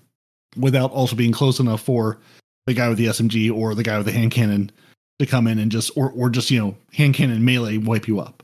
without 0.57 0.91
also 0.93 1.15
being 1.16 1.33
close 1.33 1.61
enough 1.61 1.83
for 1.83 2.19
the 2.66 2.75
guy 2.75 2.89
with 2.89 2.99
the 2.99 3.07
SMG 3.07 3.55
or 3.55 3.75
the 3.75 3.83
guy 3.83 3.99
with 3.99 4.07
the 4.07 4.12
hand 4.12 4.31
cannon 4.31 4.71
to 5.19 5.27
come 5.27 5.47
in 5.47 5.59
and 5.59 5.71
just 5.71 5.91
or 5.97 6.11
or 6.12 6.31
just 6.31 6.51
you 6.51 6.59
know 6.59 6.77
hand 6.93 7.15
cannon 7.15 7.45
melee 7.45 7.77
wipe 7.77 8.09
you 8.09 8.21
up. 8.21 8.43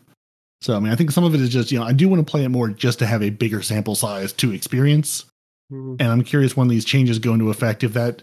So 0.61 0.77
I 0.77 0.81
mean, 0.81 0.93
I 0.93 0.97
think 0.97 1.11
some 1.11 1.25
of 1.25 1.35
it 1.35 1.41
is 1.41 1.49
just 1.49 1.73
you 1.73 1.79
know 1.79 1.85
I 1.85 1.93
do 1.93 2.09
want 2.09 2.25
to 2.25 2.31
play 2.31 2.45
it 2.45 2.51
more 2.51 2.69
just 2.69 2.99
to 2.99 3.07
have 3.07 3.23
a 3.23 3.31
bigger 3.31 3.63
sample 3.63 3.95
size 3.95 4.33
to 4.35 4.53
experience, 4.53 5.25
Mhm. 5.71 5.97
and 6.01 6.09
I'm 6.09 6.25
curious 6.25 6.57
when 6.57 6.69
these 6.69 6.85
changes 6.85 7.19
go 7.19 7.33
into 7.35 7.51
effect 7.51 7.85
if 7.85 7.93
that 7.95 8.23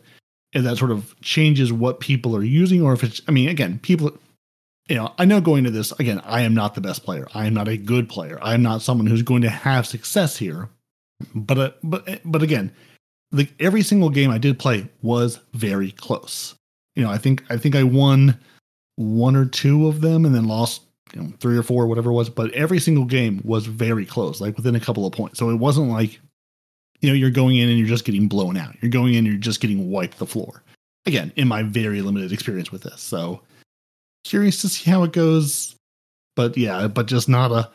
if 0.53 0.63
that 0.63 0.77
sort 0.77 0.91
of 0.91 1.19
changes 1.21 1.71
what 1.73 1.99
people 1.99 2.35
are 2.35 2.43
using 2.43 2.81
or 2.81 2.93
if 2.93 3.03
it's 3.03 3.21
I 3.27 3.31
mean 3.31 3.49
again 3.49 3.79
people 3.79 4.11
you 4.89 4.95
know 4.95 5.13
I 5.17 5.25
know 5.25 5.41
going 5.41 5.63
to 5.63 5.71
this 5.71 5.91
again 5.99 6.19
I 6.25 6.41
am 6.41 6.53
not 6.53 6.75
the 6.75 6.81
best 6.81 7.03
player 7.03 7.27
I 7.33 7.45
am 7.45 7.53
not 7.53 7.67
a 7.67 7.77
good 7.77 8.09
player 8.09 8.39
I 8.41 8.53
am 8.53 8.63
not 8.63 8.81
someone 8.81 9.07
who's 9.07 9.21
going 9.23 9.41
to 9.43 9.49
have 9.49 9.85
success 9.87 10.37
here, 10.37 10.69
but 11.35 11.57
uh, 11.57 11.71
but 11.83 12.21
but 12.25 12.43
again 12.43 12.71
the 13.31 13.47
every 13.59 13.81
single 13.83 14.09
game 14.09 14.31
I 14.31 14.37
did 14.37 14.57
play 14.57 14.87
was 15.01 15.39
very 15.53 15.91
close. 15.91 16.55
You 16.95 17.03
know 17.03 17.11
I 17.11 17.17
think 17.17 17.43
I 17.49 17.57
think 17.57 17.75
I 17.75 17.83
won 17.83 18.37
one 18.95 19.35
or 19.35 19.45
two 19.45 19.87
of 19.87 20.01
them 20.01 20.25
and 20.25 20.33
then 20.33 20.45
lost 20.47 20.81
you 21.13 21.21
know 21.21 21.31
three 21.39 21.57
or 21.57 21.63
four 21.63 21.87
whatever 21.87 22.09
it 22.09 22.13
was 22.13 22.29
but 22.29 22.51
every 22.51 22.79
single 22.79 23.05
game 23.05 23.41
was 23.43 23.65
very 23.67 24.05
close 24.05 24.41
like 24.41 24.57
within 24.57 24.75
a 24.75 24.79
couple 24.79 25.05
of 25.05 25.13
points 25.13 25.37
so 25.39 25.49
it 25.49 25.55
wasn't 25.55 25.87
like 25.89 26.19
you 27.01 27.09
know 27.09 27.15
you're 27.15 27.29
going 27.29 27.57
in 27.57 27.69
and 27.69 27.77
you're 27.77 27.87
just 27.87 28.05
getting 28.05 28.27
blown 28.27 28.57
out. 28.57 28.75
You're 28.81 28.91
going 28.91 29.13
in 29.13 29.25
you're 29.25 29.35
just 29.35 29.61
getting 29.61 29.91
wiped 29.91 30.19
the 30.19 30.25
floor. 30.25 30.63
Again 31.05 31.31
in 31.35 31.47
my 31.47 31.63
very 31.63 32.01
limited 32.01 32.31
experience 32.31 32.71
with 32.71 32.83
this. 32.83 33.01
So 33.01 33.41
curious 34.23 34.61
to 34.61 34.69
see 34.69 34.89
how 34.89 35.03
it 35.03 35.13
goes. 35.13 35.75
But 36.35 36.57
yeah 36.57 36.87
but 36.87 37.05
just 37.07 37.29
not 37.29 37.51
a 37.51 37.69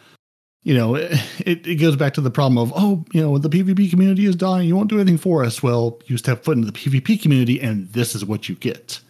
you 0.62 0.74
know 0.74 0.94
it, 0.97 1.66
it 1.66 1.81
goes 1.81 1.97
back 1.97 2.15
to 2.15 2.20
the 2.20 2.31
problem 2.31 2.59
of 2.59 2.73
oh 2.77 3.05
you 3.12 3.20
know 3.23 3.39
the 3.39 3.49
pvp 3.49 3.90
community 3.90 4.27
is 4.27 4.36
dying. 4.36 4.69
You 4.69 4.77
won't 4.77 4.90
do 4.90 5.01
anything 5.01 5.19
for 5.19 5.44
us. 5.44 5.62
Well 5.62 6.01
you 6.07 6.16
step 6.19 6.44
foot 6.44 6.57
into 6.57 6.70
the 6.70 6.78
pvp 6.78 7.20
community 7.23 7.61
and 7.61 7.89
this 7.93 8.15
is 8.15 8.24
what 8.24 8.49
you 8.49 8.55
get. 8.57 9.01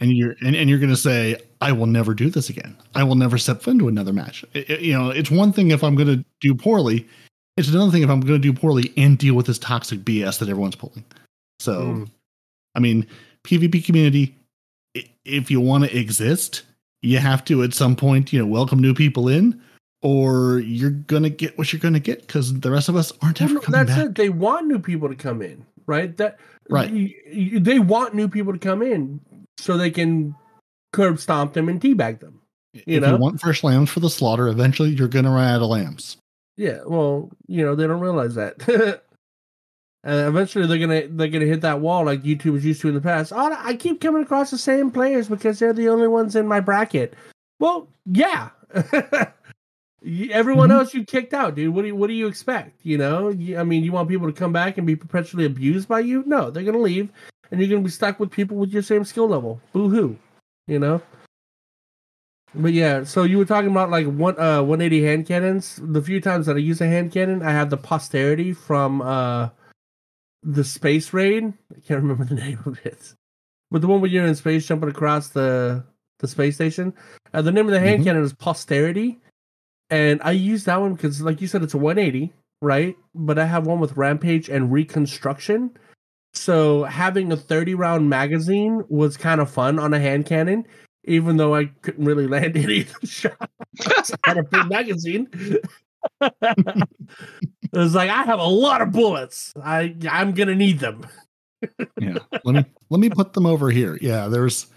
And 0.00 0.12
you're 0.16 0.34
and, 0.44 0.54
and 0.54 0.70
you're 0.70 0.78
going 0.78 0.90
to 0.90 0.96
say 0.96 1.36
i 1.60 1.72
will 1.72 1.86
never 1.86 2.14
do 2.14 2.30
this 2.30 2.48
again. 2.50 2.76
I 2.94 3.02
will 3.04 3.16
never 3.16 3.36
step 3.36 3.62
foot 3.62 3.72
into 3.72 3.88
another 3.88 4.12
match. 4.12 4.44
It- 4.54 4.70
it- 4.70 4.80
you 4.80 4.92
know 4.92 5.10
it's 5.10 5.30
one 5.30 5.52
thing 5.52 5.70
if 5.72 5.82
i'm 5.84 5.94
going 5.96 6.08
to 6.18 6.24
do 6.40 6.54
poorly 6.54 7.06
it's 7.58 7.68
another 7.68 7.90
thing 7.90 8.02
if 8.02 8.10
i'm 8.10 8.20
going 8.20 8.40
to 8.40 8.52
do 8.52 8.58
poorly 8.58 8.92
and 8.96 9.18
deal 9.18 9.34
with 9.34 9.46
this 9.46 9.58
toxic 9.58 10.00
bs 10.00 10.38
that 10.38 10.48
everyone's 10.48 10.76
pulling 10.76 11.04
so 11.60 11.82
Mm. 11.82 12.10
i 12.74 12.80
mean 12.80 13.06
pvp 13.44 13.84
community 13.84 14.34
if 15.24 15.50
you 15.50 15.60
want 15.60 15.84
to 15.84 15.96
exist 15.96 16.62
you 17.02 17.18
have 17.18 17.44
to 17.44 17.62
at 17.62 17.74
some 17.74 17.94
point 17.96 18.32
you 18.32 18.38
know 18.38 18.46
welcome 18.46 18.78
new 18.80 18.94
people 18.94 19.28
in 19.28 19.60
or 20.02 20.60
you're 20.60 20.90
going 20.90 21.24
to 21.24 21.30
get 21.30 21.56
what 21.58 21.72
you're 21.72 21.80
going 21.80 21.94
to 21.94 22.00
get 22.00 22.20
because 22.20 22.58
the 22.60 22.70
rest 22.70 22.88
of 22.88 22.94
us 22.96 23.12
aren't 23.22 23.42
ever 23.42 23.58
coming 23.58 23.84
that's 23.84 23.96
back 23.98 24.06
it. 24.06 24.14
They 24.14 24.28
want 24.28 24.68
new 24.68 24.78
people 24.78 25.08
to 25.08 25.16
come 25.16 25.42
in, 25.42 25.66
right? 25.86 26.16
That 26.16 26.38
Right. 26.70 27.10
They 27.32 27.78
want 27.80 28.14
new 28.14 28.28
people 28.28 28.52
to 28.52 28.58
come 28.60 28.82
in 28.82 29.20
so 29.58 29.76
they 29.76 29.90
can 29.90 30.36
curb 30.92 31.18
stomp 31.18 31.54
them 31.54 31.68
and 31.68 31.80
teabag 31.80 32.20
them. 32.20 32.40
if 32.74 33.02
know? 33.02 33.10
you 33.12 33.16
want 33.16 33.40
fresh 33.40 33.64
lambs 33.64 33.90
for 33.90 34.00
the 34.00 34.10
slaughter 34.10 34.46
eventually 34.48 34.90
you're 34.90 35.08
going 35.08 35.24
to 35.24 35.30
run 35.30 35.48
out 35.52 35.62
of 35.62 35.68
lambs 35.68 36.16
Yeah, 36.58 36.80
well, 36.86 37.30
you 37.46 37.64
know 37.64 37.74
they 37.76 37.86
don't 37.86 38.00
realize 38.00 38.34
that. 38.34 38.56
and 40.04 40.28
eventually 40.28 40.66
they're 40.66 40.78
gonna 40.78 41.06
they're 41.08 41.28
gonna 41.28 41.44
hit 41.46 41.60
that 41.60 41.80
wall 41.80 42.04
like 42.04 42.22
YouTube 42.24 42.52
was 42.52 42.64
used 42.64 42.80
to 42.82 42.88
in 42.88 42.94
the 42.94 43.00
past. 43.00 43.32
Oh, 43.34 43.56
I 43.56 43.74
keep 43.76 44.00
coming 44.00 44.22
across 44.24 44.50
the 44.50 44.58
same 44.58 44.90
players 44.90 45.28
because 45.28 45.60
they're 45.60 45.72
the 45.72 45.88
only 45.88 46.08
ones 46.08 46.34
in 46.34 46.48
my 46.48 46.58
bracket. 46.60 47.14
Well, 47.60 47.88
yeah. 48.06 48.50
Everyone 50.30 50.68
Mhm. 50.68 50.74
else 50.74 50.94
you 50.94 51.04
kicked 51.04 51.34
out, 51.34 51.54
dude. 51.54 51.74
What 51.74 51.82
do 51.82 51.88
you 51.88 51.96
what 51.96 52.08
do 52.08 52.12
you 52.14 52.26
expect? 52.26 52.84
You 52.84 52.98
know, 52.98 53.30
I 53.30 53.62
mean, 53.64 53.84
you 53.84 53.92
want 53.92 54.08
people 54.08 54.26
to 54.26 54.32
come 54.32 54.52
back 54.52 54.78
and 54.78 54.86
be 54.86 54.96
perpetually 54.96 55.44
abused 55.44 55.86
by 55.88 56.00
you? 56.00 56.22
No, 56.26 56.50
they're 56.50 56.64
gonna 56.64 56.78
leave, 56.78 57.10
and 57.50 57.60
you're 57.60 57.68
gonna 57.68 57.82
be 57.82 57.90
stuck 57.90 58.18
with 58.18 58.30
people 58.32 58.56
with 58.56 58.70
your 58.70 58.82
same 58.82 59.04
skill 59.04 59.28
level. 59.28 59.60
Boo 59.72 59.88
hoo, 59.88 60.16
you 60.66 60.78
know. 60.80 61.00
But 62.54 62.72
yeah, 62.72 63.04
so 63.04 63.22
you 63.24 63.38
were 63.38 63.44
talking 63.44 63.70
about 63.70 63.90
like 63.90 64.06
one 64.06 64.38
uh 64.38 64.62
180 64.62 65.04
hand 65.04 65.26
cannons. 65.26 65.78
The 65.82 66.02
few 66.02 66.20
times 66.20 66.46
that 66.46 66.56
I 66.56 66.60
use 66.60 66.80
a 66.80 66.86
hand 66.86 67.12
cannon, 67.12 67.42
I 67.42 67.50
have 67.52 67.70
the 67.70 67.76
posterity 67.76 68.52
from 68.52 69.02
uh 69.02 69.50
the 70.42 70.64
space 70.64 71.12
raid. 71.12 71.44
I 71.44 71.80
can't 71.80 72.02
remember 72.02 72.24
the 72.24 72.34
name 72.46 72.58
of 72.64 72.84
it, 72.86 73.14
but 73.70 73.80
the 73.82 73.86
one 73.86 74.00
where 74.00 74.10
you're 74.10 74.26
in 74.26 74.34
space 74.34 74.66
jumping 74.66 74.88
across 74.88 75.28
the 75.28 75.84
the 76.20 76.28
space 76.28 76.54
station. 76.56 76.94
Uh, 77.34 77.42
the 77.42 77.52
name 77.52 77.66
of 77.66 77.72
the 77.72 77.80
hand 77.80 78.00
Mhm. 78.00 78.04
cannon 78.04 78.24
is 78.24 78.32
posterity, 78.32 79.20
and 79.90 80.20
I 80.24 80.32
use 80.32 80.64
that 80.64 80.80
one 80.80 80.94
because, 80.94 81.20
like 81.20 81.40
you 81.40 81.46
said, 81.46 81.62
it's 81.62 81.74
a 81.74 81.78
180, 81.78 82.32
right? 82.62 82.96
But 83.14 83.38
I 83.38 83.44
have 83.44 83.66
one 83.66 83.78
with 83.78 83.96
rampage 83.96 84.48
and 84.48 84.72
reconstruction. 84.72 85.70
So 86.34 86.84
having 86.84 87.30
a 87.30 87.36
30 87.36 87.74
round 87.74 88.08
magazine 88.08 88.84
was 88.88 89.16
kind 89.16 89.40
of 89.40 89.50
fun 89.50 89.78
on 89.78 89.92
a 89.94 90.00
hand 90.00 90.26
cannon, 90.26 90.66
even 91.08 91.36
though 91.36 91.54
I 91.54 91.66
couldn't 91.82 92.04
really 92.04 92.26
land 92.26 92.56
any 92.56 92.82
of 92.82 93.00
the 93.00 93.06
shots. 93.06 94.12
Had 94.24 94.38
a 94.38 94.42
big 94.42 94.68
magazine. 94.68 95.28
it 96.20 96.88
was 97.72 97.94
like 97.94 98.10
I 98.10 98.22
have 98.22 98.38
a 98.38 98.44
lot 98.44 98.80
of 98.82 98.92
bullets. 98.92 99.52
I 99.62 99.94
I'm 100.10 100.32
gonna 100.32 100.54
need 100.54 100.78
them. 100.78 101.06
yeah 102.00 102.14
let 102.44 102.54
me 102.54 102.64
let 102.90 103.00
me 103.00 103.10
put 103.10 103.32
them 103.32 103.44
over 103.44 103.68
here 103.68 103.98
yeah 104.00 104.28
there's 104.28 104.68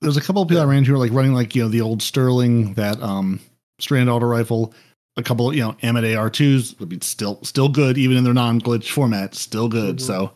there's 0.00 0.16
a 0.16 0.20
couple 0.20 0.42
of 0.42 0.48
people 0.48 0.60
i 0.60 0.66
ran 0.66 0.84
who 0.84 0.92
are 0.92 0.98
like 0.98 1.12
running 1.12 1.32
like 1.32 1.54
you 1.54 1.62
know 1.62 1.68
the 1.68 1.80
old 1.80 2.02
sterling 2.02 2.74
that 2.74 3.00
um 3.00 3.38
strand 3.78 4.10
auto 4.10 4.26
rifle 4.26 4.74
a 5.16 5.22
couple 5.22 5.48
of, 5.48 5.54
you 5.54 5.62
know 5.62 5.74
Ammit 5.84 6.02
ar2s 6.02 6.80
would 6.80 6.88
be 6.88 6.98
still 7.02 7.38
still 7.44 7.68
good 7.68 7.96
even 7.96 8.16
in 8.16 8.24
their 8.24 8.34
non-glitch 8.34 8.90
format 8.90 9.36
still 9.36 9.68
good 9.68 9.98
Mhm. 9.98 10.00
so 10.00 10.32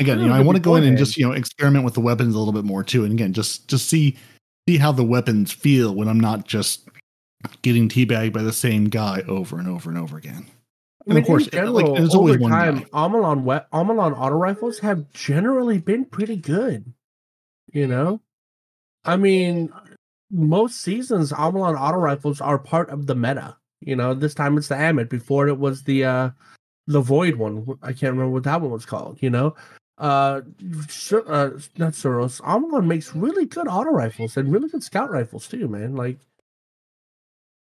again 0.00 0.18
you 0.18 0.26
know 0.26 0.34
i 0.34 0.40
want 0.40 0.56
to 0.56 0.60
go 0.60 0.74
in 0.74 0.82
and 0.82 0.98
just 0.98 1.16
you 1.16 1.24
know 1.24 1.30
experiment 1.30 1.84
with 1.84 1.94
the 1.94 2.00
weapons 2.00 2.34
a 2.34 2.38
little 2.38 2.52
bit 2.52 2.64
more 2.64 2.82
too 2.82 3.04
and 3.04 3.12
again 3.12 3.32
just 3.32 3.68
just 3.68 3.88
see 3.88 4.16
see 4.68 4.76
how 4.78 4.92
the 4.92 5.04
weapons 5.04 5.52
feel 5.52 5.94
when 5.94 6.08
i'm 6.08 6.20
not 6.20 6.46
just 6.46 6.88
getting 7.62 7.88
teabagged 7.88 8.32
by 8.32 8.42
the 8.42 8.52
same 8.52 8.84
guy 8.86 9.22
over 9.28 9.58
and 9.58 9.68
over 9.68 9.88
and 9.90 9.98
over 9.98 10.16
again 10.16 10.46
I 11.08 11.10
And 11.10 11.14
mean, 11.14 11.22
of 11.22 11.26
course, 11.28 11.46
general, 11.46 11.74
like, 11.74 11.94
there's 11.94 12.16
always 12.16 12.38
one 12.38 12.50
time, 12.50 12.78
guy. 12.80 12.84
Omolon 12.92 13.44
we- 13.44 13.78
Omolon 13.78 14.18
auto 14.18 14.34
rifles 14.34 14.80
have 14.80 15.08
generally 15.12 15.78
been 15.78 16.04
pretty 16.04 16.34
good. 16.34 16.92
You 17.72 17.86
know, 17.86 18.20
I 19.04 19.16
mean, 19.16 19.72
most 20.32 20.80
seasons 20.80 21.30
Omolon 21.30 21.78
auto 21.80 21.98
rifles 21.98 22.40
are 22.40 22.58
part 22.58 22.90
of 22.90 23.06
the 23.06 23.14
meta. 23.14 23.56
You 23.82 23.94
know, 23.94 24.14
this 24.14 24.34
time 24.34 24.58
it's 24.58 24.66
the 24.66 24.74
Ammit. 24.74 25.08
Before 25.08 25.46
it 25.46 25.58
was 25.60 25.84
the 25.84 26.04
uh 26.04 26.30
the 26.88 27.00
Void 27.00 27.36
one. 27.36 27.64
I 27.82 27.92
can't 27.92 28.10
remember 28.14 28.30
what 28.30 28.42
that 28.42 28.60
one 28.60 28.72
was 28.72 28.84
called. 28.86 29.18
You 29.22 29.30
know, 29.30 29.54
uh, 29.98 30.40
uh 30.42 31.50
not 31.78 31.92
Suros. 31.92 32.40
Omolon 32.42 32.86
makes 32.86 33.14
really 33.14 33.46
good 33.46 33.68
auto 33.68 33.90
rifles 33.90 34.36
and 34.36 34.52
really 34.52 34.68
good 34.68 34.82
scout 34.82 35.10
rifles 35.10 35.48
too, 35.48 35.68
man. 35.68 35.96
Like, 35.96 36.18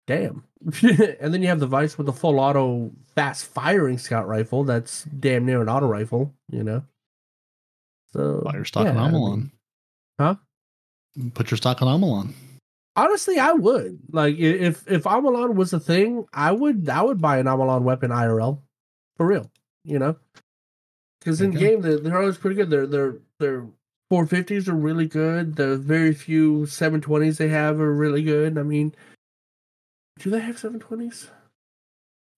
damn. 0.07 0.43
and 0.81 1.33
then 1.33 1.41
you 1.41 1.47
have 1.47 1.59
the 1.59 1.67
Veist 1.67 1.97
with 1.97 2.07
the 2.07 2.13
full 2.13 2.39
auto 2.39 2.91
fast 3.15 3.45
firing 3.45 3.97
scout 3.97 4.27
rifle. 4.27 4.63
That's 4.63 5.03
damn 5.03 5.45
near 5.45 5.61
an 5.61 5.69
auto 5.69 5.87
rifle. 5.87 6.33
You 6.49 6.63
know. 6.63 6.83
So 8.13 8.41
buy 8.45 8.53
your 8.53 8.65
stock 8.65 8.85
yeah, 8.85 8.91
on 8.91 8.97
I 8.97 9.11
mean- 9.11 9.51
Huh? 10.19 10.35
put 11.33 11.49
your 11.49 11.57
stock 11.57 11.81
on 11.81 11.87
Omolon 11.87 12.33
Honestly, 12.95 13.39
I 13.39 13.53
would 13.53 13.99
like 14.11 14.37
if 14.37 14.87
if 14.89 15.03
Omolon 15.03 15.55
was 15.55 15.73
a 15.73 15.79
thing, 15.79 16.27
I 16.31 16.51
would 16.51 16.87
I 16.89 17.01
would 17.01 17.19
buy 17.19 17.39
an 17.39 17.47
Omolon 17.47 17.81
weapon 17.81 18.11
IRL 18.11 18.61
for 19.17 19.25
real. 19.25 19.49
You 19.83 19.97
know, 19.97 20.15
because 21.23 21.39
in 21.39 21.51
game 21.51 21.79
they're, 21.81 21.99
they're 21.99 22.19
always 22.19 22.37
pretty 22.37 22.57
good. 22.57 22.69
Their 22.69 22.85
their 22.85 23.15
their 23.39 23.65
450s 24.11 24.67
are 24.67 24.73
really 24.73 25.07
good. 25.07 25.55
The 25.55 25.77
very 25.77 26.13
few 26.13 26.61
720s 26.63 27.37
they 27.37 27.47
have 27.47 27.79
are 27.79 27.93
really 27.93 28.21
good. 28.21 28.57
I 28.57 28.63
mean, 28.63 28.93
do 30.19 30.29
they 30.29 30.39
have 30.39 30.57
720s? 30.57 31.29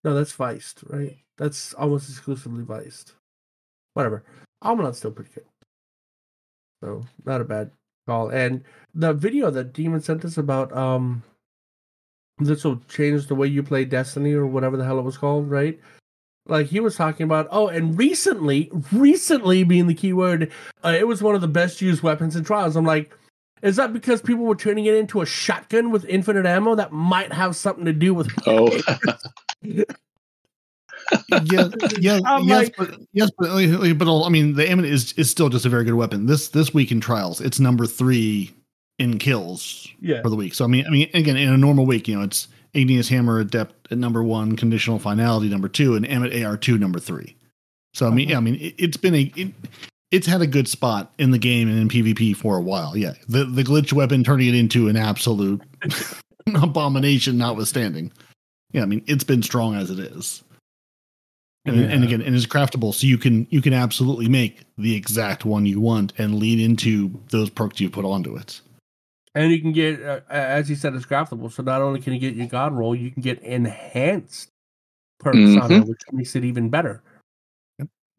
No, 0.03 0.13
that's 0.13 0.33
Veist, 0.33 0.83
right? 0.87 1.17
That's 1.37 1.73
almost 1.73 2.09
exclusively 2.09 2.63
Veist. 2.63 3.13
Whatever. 3.95 4.23
Omolon's 4.63 4.99
still 4.99 5.11
pretty 5.11 5.31
good. 5.33 5.45
So 6.83 7.03
not 7.25 7.41
a 7.41 7.45
bad 7.45 7.71
call. 8.07 8.29
And 8.29 8.63
the 8.93 9.13
video 9.13 9.49
that 9.49 9.73
Demon 9.73 10.01
sent 10.01 10.23
us 10.25 10.37
about 10.37 10.71
um 10.77 11.23
this 12.37 12.63
will 12.63 12.81
change 12.87 13.27
the 13.27 13.35
way 13.35 13.47
you 13.47 13.63
play 13.63 13.85
Destiny 13.85 14.33
or 14.33 14.45
whatever 14.45 14.77
the 14.77 14.83
hell 14.83 14.99
it 14.99 15.03
was 15.03 15.17
called, 15.17 15.49
right? 15.49 15.79
Like 16.47 16.67
he 16.67 16.79
was 16.79 16.95
talking 16.95 17.23
about, 17.23 17.47
oh, 17.51 17.67
and 17.67 17.97
recently, 17.97 18.69
recently 18.91 19.63
being 19.63 19.87
the 19.87 19.95
key 19.95 20.13
word, 20.13 20.51
uh, 20.83 20.95
it 20.97 21.07
was 21.07 21.23
one 21.23 21.35
of 21.35 21.41
the 21.41 21.47
best 21.47 21.81
used 21.81 22.03
weapons 22.03 22.35
in 22.35 22.43
trials. 22.43 22.75
I'm 22.75 22.85
like, 22.85 23.15
is 23.63 23.77
that 23.77 23.93
because 23.93 24.21
people 24.21 24.45
were 24.45 24.55
turning 24.55 24.85
it 24.85 24.93
into 24.93 25.21
a 25.21 25.25
shotgun 25.25 25.89
with 25.89 26.05
infinite 26.05 26.45
ammo? 26.45 26.75
That 26.75 26.91
might 26.91 27.33
have 27.33 27.55
something 27.55 27.85
to 27.85 27.93
do 27.93 28.13
with. 28.13 28.29
Oh, 28.45 28.69
yeah, 31.45 31.69
yeah, 31.99 32.19
I'm 32.25 32.47
yes, 32.47 32.63
like- 32.63 32.75
but 32.77 32.99
yes, 33.13 33.31
but 33.37 33.97
but 33.97 34.23
I 34.23 34.29
mean, 34.29 34.53
the 34.53 34.69
Ammon 34.69 34.85
is 34.85 35.13
is 35.13 35.29
still 35.29 35.49
just 35.49 35.65
a 35.65 35.69
very 35.69 35.83
good 35.83 35.93
weapon. 35.95 36.25
This 36.25 36.49
this 36.49 36.73
week 36.73 36.91
in 36.91 37.01
trials, 37.01 37.41
it's 37.41 37.59
number 37.59 37.85
three 37.85 38.53
in 38.99 39.17
kills 39.17 39.87
Yeah, 39.99 40.21
for 40.21 40.29
the 40.29 40.35
week. 40.35 40.53
So 40.53 40.65
I 40.65 40.67
mean, 40.67 40.85
I 40.85 40.89
mean, 40.89 41.09
again, 41.13 41.37
in 41.37 41.49
a 41.49 41.57
normal 41.57 41.85
week, 41.85 42.07
you 42.07 42.17
know, 42.17 42.23
it's 42.23 42.47
Igneous 42.75 43.09
Hammer 43.09 43.39
Adept 43.39 43.91
at 43.91 43.97
number 43.97 44.23
one, 44.23 44.55
Conditional 44.55 44.99
Finality 44.99 45.49
number 45.49 45.69
two, 45.69 45.95
and 45.95 46.09
Ammon 46.09 46.43
AR 46.43 46.57
two 46.57 46.77
number 46.77 46.99
three. 46.99 47.35
So 47.93 48.07
I 48.07 48.09
mean, 48.09 48.29
yeah, 48.29 48.37
I 48.37 48.41
mean, 48.41 48.55
it, 48.55 48.75
it's 48.77 48.97
been 48.97 49.15
a 49.15 49.31
it, 49.35 49.53
it's 50.11 50.27
had 50.27 50.41
a 50.41 50.47
good 50.47 50.67
spot 50.67 51.13
in 51.17 51.31
the 51.31 51.37
game 51.37 51.69
and 51.69 51.79
in 51.79 51.89
PvP 51.89 52.35
for 52.35 52.57
a 52.57 52.61
while. 52.61 52.95
Yeah, 52.97 53.13
the 53.27 53.45
the 53.45 53.63
glitch 53.63 53.93
weapon 53.93 54.23
turning 54.23 54.49
it 54.49 54.55
into 54.55 54.89
an 54.89 54.97
absolute 54.97 55.61
abomination, 56.61 57.37
notwithstanding. 57.37 58.11
Yeah, 58.71 58.81
I 58.81 58.85
mean, 58.85 59.03
it's 59.07 59.23
been 59.23 59.41
strong 59.41 59.75
as 59.75 59.89
it 59.89 59.99
is. 59.99 60.43
And, 61.67 61.79
and 61.79 62.03
again, 62.03 62.21
and 62.21 62.35
it's 62.35 62.45
craftable, 62.45 62.93
so 62.93 63.07
you 63.07 63.17
can 63.17 63.47
you 63.49 63.59
can 63.59 63.73
absolutely 63.73 64.29
make 64.29 64.65
the 64.77 64.95
exact 64.95 65.45
one 65.45 65.65
you 65.65 65.79
want 65.79 66.13
and 66.19 66.35
lead 66.35 66.59
into 66.59 67.19
those 67.31 67.49
perks 67.49 67.79
you 67.79 67.89
put 67.89 68.05
onto 68.05 68.35
it. 68.35 68.61
And 69.35 69.51
you 69.51 69.61
can 69.61 69.73
get, 69.73 70.01
uh, 70.01 70.21
as 70.29 70.69
you 70.69 70.77
said, 70.77 70.95
it's 70.95 71.05
craftable. 71.05 71.51
So 71.51 71.61
not 71.61 71.81
only 71.81 71.99
can 71.99 72.13
you 72.13 72.19
get 72.19 72.35
your 72.35 72.47
God 72.47 72.73
roll, 72.73 72.95
you 72.95 73.11
can 73.11 73.21
get 73.21 73.41
enhanced 73.43 74.49
perks 75.19 75.57
on 75.57 75.71
it, 75.73 75.85
which 75.85 76.01
makes 76.13 76.35
it 76.37 76.45
even 76.45 76.69
better. 76.69 77.03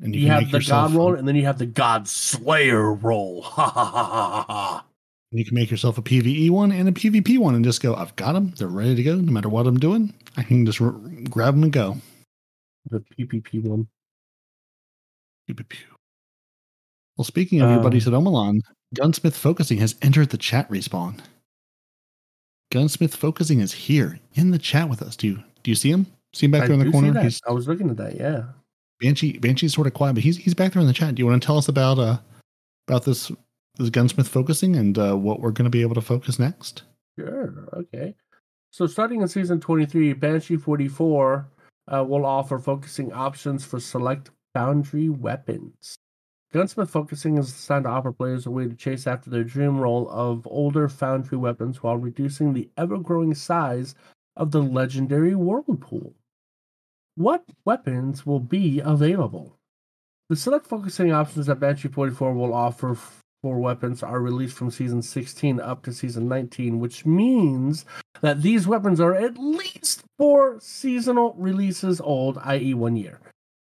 And 0.02 0.14
You, 0.14 0.26
can 0.26 0.42
have 0.42 0.50
the 0.50 0.60
God 0.60 0.92
roll, 0.92 1.14
and 1.14 1.26
then 1.26 1.36
you 1.36 1.46
have 1.46 1.58
the 1.58 1.64
God 1.64 2.06
Slayer 2.06 2.92
roll. 2.92 3.42
Ha 3.46 3.70
ha 3.70 3.84
ha 3.84 4.04
ha 4.04 4.44
ha. 4.46 4.84
You 5.32 5.44
can 5.44 5.54
make 5.54 5.70
yourself 5.70 5.96
a 5.98 6.02
PVE 6.02 6.50
one 6.50 6.70
and 6.70 6.88
a 6.88 6.92
PvP 6.92 7.38
one, 7.38 7.54
and 7.54 7.64
just 7.64 7.82
go. 7.82 7.94
I've 7.94 8.14
got 8.16 8.32
them. 8.32 8.52
They're 8.58 8.68
ready 8.68 8.94
to 8.94 9.02
go. 9.02 9.14
No 9.16 9.32
matter 9.32 9.48
what 9.48 9.66
I'm 9.66 9.78
doing, 9.78 10.12
I 10.36 10.42
can 10.42 10.66
just 10.66 10.80
r- 10.80 10.94
grab 11.30 11.54
them 11.54 11.64
and 11.64 11.72
go. 11.72 11.96
The 12.90 13.00
PPP 13.00 13.62
one. 13.62 13.88
Pew, 15.46 15.54
pew, 15.54 15.64
pew. 15.64 15.86
Well, 17.16 17.24
speaking 17.24 17.60
of 17.60 17.70
your 17.70 17.78
Um, 17.78 17.84
buddies 17.84 18.06
at 18.06 18.12
Omolon, 18.12 18.60
Gunsmith 18.94 19.36
Focusing 19.36 19.78
has 19.78 19.96
entered 20.02 20.30
the 20.30 20.38
chat 20.38 20.68
respawn. 20.70 21.20
Gunsmith 22.70 23.14
Focusing 23.14 23.60
is 23.60 23.72
here 23.72 24.18
in 24.34 24.50
the 24.50 24.58
chat 24.58 24.88
with 24.88 25.02
us. 25.02 25.16
Do 25.16 25.26
you 25.26 25.42
do 25.62 25.70
you 25.70 25.74
see 25.74 25.90
him? 25.90 26.06
See 26.32 26.46
him 26.46 26.52
back 26.52 26.62
I 26.62 26.66
there 26.66 26.74
in 26.74 26.84
the 26.84 26.90
corner? 26.90 27.20
He's 27.22 27.40
I 27.46 27.52
was 27.52 27.68
looking 27.68 27.90
at 27.90 27.96
that. 27.96 28.16
Yeah. 28.16 28.44
Banshee. 29.00 29.38
Banshee's 29.38 29.74
sort 29.74 29.86
of 29.86 29.94
quiet, 29.94 30.14
but 30.14 30.22
he's 30.22 30.36
he's 30.36 30.54
back 30.54 30.72
there 30.72 30.80
in 30.80 30.88
the 30.88 30.94
chat. 30.94 31.14
Do 31.14 31.20
you 31.20 31.26
want 31.26 31.42
to 31.42 31.46
tell 31.46 31.58
us 31.58 31.68
about 31.68 31.98
uh 31.98 32.18
about 32.88 33.04
this 33.04 33.30
this 33.76 33.90
Gunsmith 33.90 34.28
focusing 34.28 34.76
and 34.76 34.98
uh, 34.98 35.16
what 35.16 35.40
we're 35.40 35.50
going 35.50 35.64
to 35.64 35.70
be 35.70 35.82
able 35.82 35.94
to 35.94 36.00
focus 36.00 36.38
next. 36.38 36.82
Sure. 37.18 37.68
Okay. 37.74 38.14
So 38.70 38.86
starting 38.86 39.22
in 39.22 39.28
season 39.28 39.60
23, 39.60 40.12
Banshee 40.14 40.56
44 40.56 41.48
uh, 41.88 42.04
will 42.04 42.26
offer 42.26 42.58
focusing 42.58 43.12
options 43.12 43.64
for 43.64 43.80
select 43.80 44.30
Foundry 44.54 45.08
weapons. 45.08 45.96
Gunsmith 46.56 46.88
focusing 46.88 47.36
is 47.36 47.52
designed 47.52 47.84
to 47.84 47.90
offer 47.90 48.12
players 48.12 48.46
a 48.46 48.50
way 48.50 48.66
to 48.66 48.74
chase 48.74 49.06
after 49.06 49.28
their 49.28 49.44
dream 49.44 49.76
roll 49.76 50.08
of 50.08 50.46
older 50.46 50.88
Foundry 50.88 51.36
weapons 51.36 51.82
while 51.82 51.98
reducing 51.98 52.54
the 52.54 52.70
ever 52.78 52.96
growing 52.96 53.34
size 53.34 53.94
of 54.38 54.52
the 54.52 54.62
legendary 54.62 55.34
world 55.34 55.82
pool. 55.82 56.14
What 57.14 57.44
weapons 57.66 58.24
will 58.24 58.40
be 58.40 58.80
available? 58.80 59.58
The 60.30 60.36
select 60.36 60.66
focusing 60.66 61.12
options 61.12 61.44
that 61.44 61.60
Banshee 61.60 61.88
44 61.88 62.32
will 62.32 62.54
offer 62.54 62.96
for 63.42 63.58
weapons 63.58 64.02
are 64.02 64.18
released 64.18 64.56
from 64.56 64.70
season 64.70 65.02
16 65.02 65.60
up 65.60 65.82
to 65.82 65.92
season 65.92 66.26
19, 66.26 66.80
which 66.80 67.04
means 67.04 67.84
that 68.22 68.40
these 68.40 68.66
weapons 68.66 68.98
are 68.98 69.14
at 69.14 69.36
least 69.36 70.04
four 70.16 70.58
seasonal 70.60 71.34
releases 71.36 72.00
old, 72.00 72.38
i.e., 72.38 72.72
one 72.72 72.96
year. 72.96 73.20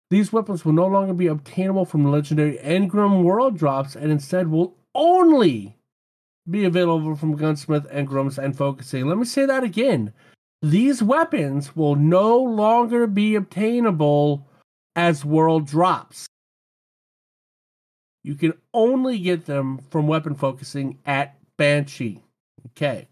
These 0.09 0.33
weapons 0.33 0.65
will 0.65 0.73
no 0.73 0.87
longer 0.87 1.13
be 1.13 1.27
obtainable 1.27 1.85
from 1.85 2.11
legendary 2.11 2.57
Engram 2.57 3.23
world 3.23 3.57
drops 3.57 3.95
and 3.95 4.11
instead 4.11 4.47
will 4.47 4.75
only 4.95 5.75
be 6.49 6.65
available 6.65 7.15
from 7.15 7.35
Gunsmith, 7.35 7.87
Engrams, 7.91 8.37
and 8.37 8.57
Focusing. 8.57 9.07
Let 9.07 9.17
me 9.17 9.25
say 9.25 9.45
that 9.45 9.63
again. 9.63 10.13
These 10.61 11.03
weapons 11.03 11.75
will 11.75 11.95
no 11.95 12.37
longer 12.37 13.07
be 13.07 13.35
obtainable 13.35 14.47
as 14.95 15.23
world 15.23 15.67
drops. 15.67 16.25
You 18.23 18.35
can 18.35 18.53
only 18.73 19.19
get 19.19 19.45
them 19.45 19.79
from 19.89 20.07
weapon 20.07 20.35
focusing 20.35 20.99
at 21.05 21.37
Banshee. 21.57 22.23
Okay. 22.67 23.07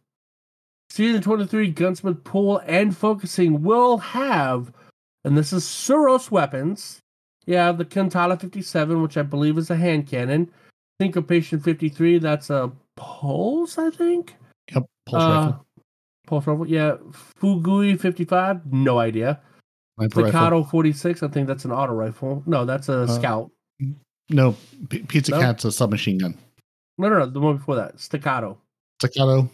Season 0.90 1.22
23 1.22 1.72
Gunsmith 1.72 2.24
Pool 2.24 2.61
and 2.65 2.95
Focusing 2.95 3.64
will 3.64 3.98
have, 3.98 4.74
and 5.27 5.37
this 5.37 5.51
is 5.53 5.63
Suros 5.65 6.31
weapons. 6.31 6.99
Yeah, 7.45 7.71
the 7.71 7.85
Cantata 7.85 8.39
57, 8.39 9.01
which 9.01 9.17
I 9.17 9.21
believe 9.23 9.57
is 9.57 9.69
a 9.69 9.75
hand 9.75 10.07
cannon. 10.07 10.49
Syncopation 11.01 11.59
53, 11.59 12.17
that's 12.19 12.49
a 12.49 12.71
pulse, 12.95 13.77
I 13.77 13.89
think. 13.89 14.35
Yep, 14.73 14.85
pulse 15.05 15.23
Uh, 15.23 15.27
rifle, 15.27 15.65
Pulse 16.25 16.47
rifle, 16.47 16.67
yeah. 16.67 16.95
Fugue 17.39 17.99
55, 17.99 18.71
no 18.73 18.99
idea. 18.99 19.39
Staccato 20.11 20.63
46, 20.63 21.23
I 21.23 21.27
think 21.27 21.47
that's 21.47 21.65
an 21.65 21.71
auto 21.71 21.93
rifle. 21.93 22.43
No, 22.45 22.65
that's 22.65 22.89
a 22.89 23.01
Uh, 23.01 23.07
scout. 23.07 23.51
No, 24.29 24.55
P- 24.89 25.03
Pizza 25.03 25.31
No? 25.31 25.39
Cat's 25.39 25.65
a 25.65 25.71
submachine 25.71 26.17
gun. 26.17 26.37
No, 26.97 27.09
no, 27.09 27.19
no, 27.19 27.25
the 27.27 27.39
one 27.39 27.57
before 27.57 27.75
that. 27.75 27.99
Staccato. 27.99 28.57
Staccato. 29.01 29.49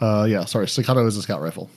Uh, 0.00 0.26
yeah, 0.28 0.44
sorry, 0.44 0.66
Staccato 0.68 1.06
is 1.06 1.16
a 1.16 1.22
scout 1.22 1.40
rifle. 1.40 1.70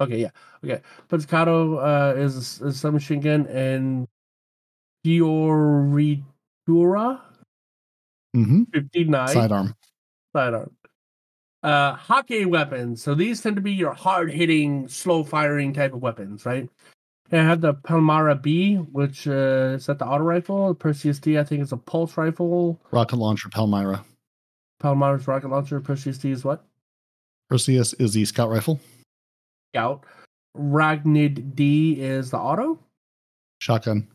Okay, 0.00 0.20
yeah. 0.20 0.30
Okay. 0.64 0.80
Staccato 1.08 1.78
uh, 1.78 2.14
is, 2.16 2.36
is 2.36 2.62
a 2.62 2.72
submachine 2.72 3.20
gun 3.20 3.46
and 3.46 4.06
Fioritura 5.04 7.20
Mm-hmm. 8.36 8.64
59 8.74 9.28
Sidearm. 9.28 9.74
sidearm. 10.34 10.70
Uh, 11.62 11.96
Häkke 11.96 12.46
weapons. 12.46 13.02
So 13.02 13.14
these 13.14 13.40
tend 13.40 13.56
to 13.56 13.62
be 13.62 13.72
your 13.72 13.94
hard 13.94 14.30
hitting, 14.30 14.88
slow 14.88 15.24
firing 15.24 15.72
type 15.72 15.94
of 15.94 16.02
weapons, 16.02 16.44
right? 16.44 16.68
And 17.30 17.40
I 17.40 17.44
have 17.44 17.62
the 17.62 17.72
Palmyra 17.74 18.34
B, 18.36 18.74
which 18.76 19.26
uh, 19.26 19.74
is 19.76 19.86
that 19.86 19.98
the 19.98 20.06
auto 20.06 20.22
rifle. 20.22 20.74
Perseus 20.74 21.18
D, 21.18 21.38
I 21.38 21.44
think, 21.44 21.62
is 21.62 21.72
a 21.72 21.78
pulse 21.78 22.16
rifle. 22.18 22.78
Rocket 22.90 23.16
launcher, 23.16 23.48
Palmyra. 23.48 24.04
Palmyra's 24.80 25.26
rocket 25.26 25.48
launcher. 25.48 25.80
Perseus 25.80 26.18
D 26.18 26.30
is 26.30 26.44
what? 26.44 26.62
Perseus 27.48 27.94
is 27.94 28.12
the 28.12 28.24
scout 28.26 28.50
rifle. 28.50 28.80
Scout. 29.76 30.04
Ragnhild 30.56 31.54
D 31.54 32.00
is 32.00 32.30
the 32.30 32.38
auto. 32.38 32.78
Shotgun. 33.60 34.08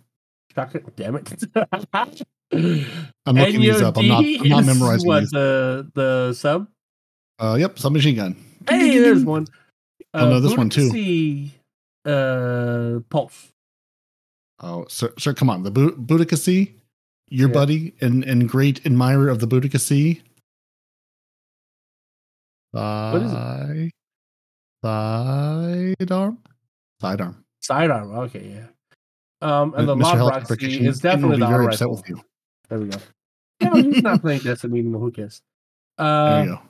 Shotgun. 0.56 0.84
Damn 0.96 1.16
it. 1.18 1.44
I'm 3.26 3.36
looking 3.36 3.62
these 3.62 3.82
up. 3.82 3.98
I'm 3.98 4.08
not, 4.08 4.24
I'm 4.26 4.50
not 4.50 4.62
is 4.62 4.66
memorizing 4.68 5.08
what 5.08 5.20
these. 5.22 5.30
the 5.32 5.92
the 5.94 6.34
sub. 6.34 6.68
Uh, 7.40 7.58
yep, 7.60 7.78
submachine 7.78 8.16
gun. 8.16 8.36
Hey, 8.68 8.98
there's 9.00 9.24
one. 9.24 9.48
Oh, 10.14 10.30
no, 10.30 10.40
this 10.40 10.58
one 10.58 10.70
too. 10.70 10.90
Boudica, 10.90 11.52
Uh, 12.06 13.00
pulse. 13.10 13.50
Oh, 14.60 14.86
sir, 14.90 15.14
sir, 15.18 15.34
come 15.34 15.50
on. 15.50 15.64
The 15.64 15.72
Bu- 15.72 15.96
Boudica 15.96 16.38
your 17.30 17.50
Yeah. 17.50 17.54
buddy 17.54 17.94
and, 18.02 18.24
and 18.24 18.50
great 18.50 18.86
admirer 18.86 19.30
of 19.30 19.40
the 19.40 19.48
Boudica 19.48 19.80
Sea. 19.80 20.22
What 22.72 23.22
is 23.22 23.32
it? 23.32 23.92
Thigh- 24.84 25.94
Sidearm? 26.00 26.38
Sidearm. 27.02 27.44
Sidearm. 27.62 28.12
Okay, 28.12 28.48
yeah. 28.56 28.68
Um, 29.42 29.74
and 29.76 29.88
the 29.88 29.96
Mr. 29.96 30.02
Lob 30.04 30.18
Helicopter 30.18 30.54
Roxy 30.54 30.68
Kitchen 30.68 30.86
is 30.86 31.00
definitely 31.00 31.32
will 31.32 31.40
the 31.40 31.46
be 31.48 31.52
very 31.52 31.66
upset 31.68 31.90
with 31.90 32.08
you. 32.10 32.22
There 32.70 32.80
we 32.80 32.88
go. 32.90 32.98
Yeah, 33.62 33.76
he's 33.76 34.02
not 34.02 34.22
playing 34.22 34.40
Destiny 34.42 34.80
anymore. 34.80 35.02
Who 35.02 35.12
cares? 35.12 35.40
There 36.00 36.08
Uh, 36.08 36.44
you 36.44 36.50
go. 36.50 36.62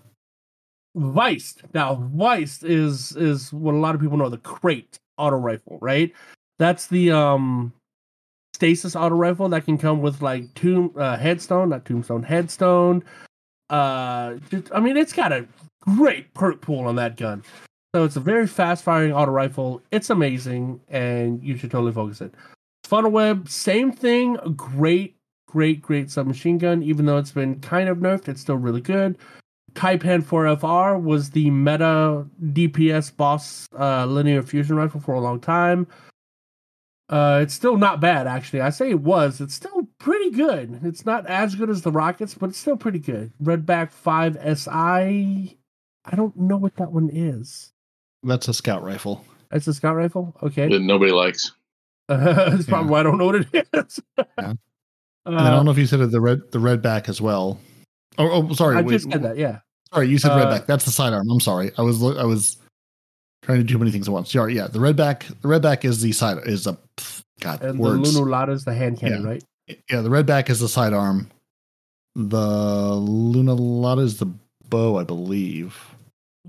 Veist. 1.13 1.61
Now, 1.73 1.95
Veist 2.13 2.65
is 2.65 3.15
is 3.15 3.53
what 3.53 3.73
a 3.73 3.77
lot 3.77 3.95
of 3.95 4.01
people 4.01 4.17
know 4.17 4.27
the 4.27 4.37
Krait 4.39 4.97
auto 5.17 5.37
rifle, 5.37 5.77
right? 5.81 6.13
That's 6.59 6.87
the 6.87 7.11
um 7.11 7.71
stasis 8.53 8.93
auto 8.97 9.15
rifle 9.15 9.47
that 9.49 9.63
can 9.63 9.77
come 9.77 10.01
with 10.01 10.21
like 10.21 10.53
tomb 10.53 10.91
uh, 10.97 11.15
headstone, 11.15 11.69
not 11.69 11.85
tombstone, 11.85 12.23
headstone. 12.23 13.03
Uh, 13.69 14.33
just, 14.49 14.69
I 14.75 14.81
mean, 14.81 14.97
it's 14.97 15.13
got 15.13 15.31
a 15.31 15.47
great 15.79 16.33
perk 16.33 16.59
pool 16.59 16.87
on 16.89 16.97
that 16.97 17.15
gun. 17.15 17.41
So 17.93 18.05
it's 18.05 18.15
a 18.15 18.21
very 18.21 18.47
fast 18.47 18.85
firing 18.85 19.11
auto 19.11 19.31
rifle. 19.31 19.81
It's 19.91 20.09
amazing, 20.09 20.79
and 20.87 21.43
you 21.43 21.57
should 21.57 21.71
totally 21.71 21.91
focus 21.91 22.21
it. 22.21 22.33
Funnel 22.85 23.11
web, 23.11 23.49
same 23.49 23.91
thing. 23.91 24.35
Great, 24.55 25.17
great, 25.45 25.81
great 25.81 26.09
submachine 26.09 26.57
gun. 26.57 26.83
Even 26.83 27.05
though 27.05 27.17
it's 27.17 27.33
been 27.33 27.59
kind 27.59 27.89
of 27.89 27.97
nerfed, 27.97 28.29
it's 28.29 28.39
still 28.39 28.55
really 28.55 28.79
good. 28.79 29.17
Taipan 29.73 30.23
4FR 30.23 31.01
was 31.01 31.31
the 31.31 31.49
meta 31.49 32.25
DPS 32.41 33.15
boss 33.15 33.67
uh, 33.77 34.05
linear 34.05 34.41
fusion 34.41 34.77
rifle 34.77 35.01
for 35.01 35.13
a 35.13 35.19
long 35.19 35.41
time. 35.41 35.85
Uh, 37.09 37.39
it's 37.43 37.53
still 37.53 37.77
not 37.77 37.99
bad, 37.99 38.25
actually. 38.25 38.61
I 38.61 38.69
say 38.69 38.89
it 38.89 39.01
was. 39.01 39.41
It's 39.41 39.53
still 39.53 39.89
pretty 39.99 40.31
good. 40.31 40.79
It's 40.83 41.05
not 41.05 41.27
as 41.27 41.55
good 41.55 41.69
as 41.69 41.81
the 41.81 41.91
Rockets, 41.91 42.35
but 42.35 42.51
it's 42.51 42.57
still 42.57 42.77
pretty 42.77 42.99
good. 42.99 43.33
Redback 43.43 43.91
5 43.91 44.37
SI. 44.57 45.57
I 46.05 46.15
don't 46.15 46.37
know 46.37 46.55
what 46.55 46.77
that 46.77 46.93
one 46.93 47.09
is. 47.11 47.73
That's 48.23 48.47
a 48.47 48.53
scout 48.53 48.83
rifle. 48.83 49.25
It's 49.51 49.67
a 49.67 49.73
scout 49.73 49.95
rifle? 49.95 50.35
Okay. 50.43 50.69
that 50.69 50.81
nobody 50.81 51.11
likes. 51.11 51.51
That's 52.07 52.65
probably 52.65 52.85
Yeah. 52.85 52.91
why 52.91 52.99
I 52.99 53.03
don't 53.03 53.17
know 53.17 53.25
what 53.25 53.35
it 53.35 53.67
is. 53.73 53.99
Yeah. 54.37 54.53
And 55.25 55.37
I 55.39 55.47
Uh, 55.47 55.51
don't 55.51 55.65
know 55.65 55.71
if 55.71 55.77
you 55.77 55.85
said 55.85 55.99
it, 56.01 56.11
the 56.11 56.21
red 56.21 56.41
the 56.51 56.59
red 56.59 56.81
back 56.81 57.07
as 57.09 57.21
well. 57.21 57.59
Oh, 58.17 58.29
oh 58.49 58.53
sorry. 58.53 58.77
I 58.77 58.81
wait, 58.81 58.93
just 58.93 59.11
said 59.11 59.23
that, 59.23 59.37
yeah. 59.37 59.59
Sorry, 59.93 60.07
you 60.09 60.17
said 60.17 60.31
Uh, 60.31 60.37
red 60.37 60.49
back. 60.49 60.65
That's 60.67 60.85
the 60.85 60.91
sidearm. 60.91 61.29
I'm 61.29 61.39
sorry. 61.39 61.71
I 61.77 61.81
was 61.81 62.01
I 62.03 62.23
was 62.23 62.57
trying 63.43 63.59
to 63.59 63.63
do 63.63 63.77
many 63.77 63.91
things 63.91 64.07
at 64.07 64.13
once. 64.13 64.31
Sorry, 64.31 64.55
yeah. 64.55 64.67
The 64.67 64.79
red 64.79 64.95
back 64.95 65.25
the 65.41 65.47
red 65.47 65.61
back 65.61 65.85
is 65.85 66.01
the 66.01 66.11
side 66.11 66.37
is 66.47 66.65
a 66.67 66.77
God 67.39 67.61
And 67.63 67.79
words. 67.79 68.13
the 68.13 68.19
Lunulata 68.21 68.49
is 68.51 68.65
the 68.65 68.73
hand 68.73 68.99
cannon, 68.99 69.23
Yeah. 69.23 69.27
right? 69.29 69.43
yeah, 69.89 70.01
the 70.01 70.09
red 70.09 70.25
back 70.25 70.49
is 70.49 70.59
the 70.59 70.69
sidearm. 70.69 71.29
The 72.15 72.37
Lunulata 72.97 74.01
is 74.01 74.17
the 74.17 74.27
bow, 74.69 74.97
I 74.97 75.03
believe. 75.03 75.77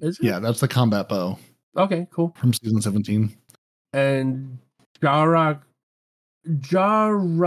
Is 0.00 0.18
it? 0.18 0.24
Yeah, 0.24 0.38
that's 0.38 0.60
the 0.60 0.68
combat 0.68 1.08
bow 1.08 1.38
Okay, 1.76 2.06
cool. 2.10 2.34
from 2.38 2.52
season 2.52 2.80
17. 2.82 3.34
and 3.92 4.58
Jara 5.00 5.60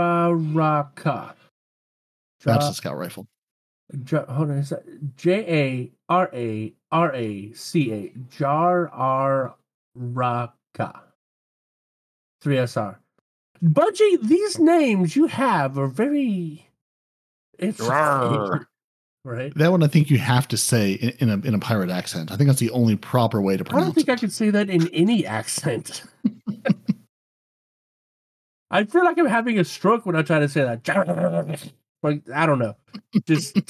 Jararaca. 0.06 1.34
That's 2.44 2.64
Ja- 2.64 2.70
a 2.70 2.74
scout 2.74 2.96
rifle. 2.96 3.26
Ja- 4.10 4.26
hold 4.26 4.50
on, 4.50 4.58
is 4.58 4.70
that 4.70 4.84
J 5.16 5.44
A 5.46 5.92
R 6.08 6.28
A 6.32 6.72
R 6.90 7.14
A 7.14 7.52
C 7.52 7.92
A 7.92 8.12
Jararaca. 8.36 9.52
Three 12.40 12.58
S 12.58 12.76
R. 12.76 13.00
Budgie, 13.64 14.20
these 14.22 14.58
names 14.58 15.16
you 15.16 15.26
have 15.26 15.78
are 15.78 15.86
very 15.88 16.68
It's 17.58 17.78
Rawr. 17.80 18.66
Right? 19.26 19.52
That 19.56 19.72
one 19.72 19.82
I 19.82 19.88
think 19.88 20.08
you 20.08 20.18
have 20.18 20.46
to 20.48 20.56
say 20.56 20.92
in, 20.92 21.10
in 21.18 21.30
a 21.30 21.48
in 21.48 21.54
a 21.54 21.58
pirate 21.58 21.90
accent. 21.90 22.30
I 22.30 22.36
think 22.36 22.46
that's 22.46 22.60
the 22.60 22.70
only 22.70 22.94
proper 22.94 23.42
way 23.42 23.56
to 23.56 23.64
pronounce. 23.64 23.82
I 23.82 23.86
don't 23.86 23.94
think 23.94 24.08
it. 24.08 24.12
I 24.12 24.16
could 24.16 24.32
say 24.32 24.50
that 24.50 24.70
in 24.70 24.86
any 24.94 25.26
accent. 25.26 26.04
I 28.70 28.84
feel 28.84 29.04
like 29.04 29.18
I'm 29.18 29.26
having 29.26 29.58
a 29.58 29.64
stroke 29.64 30.06
when 30.06 30.14
I 30.14 30.22
try 30.22 30.38
to 30.38 30.48
say 30.48 30.62
that. 30.62 31.72
Like 32.02 32.22
I 32.32 32.46
don't 32.46 32.60
know. 32.60 32.76
Just 33.24 33.54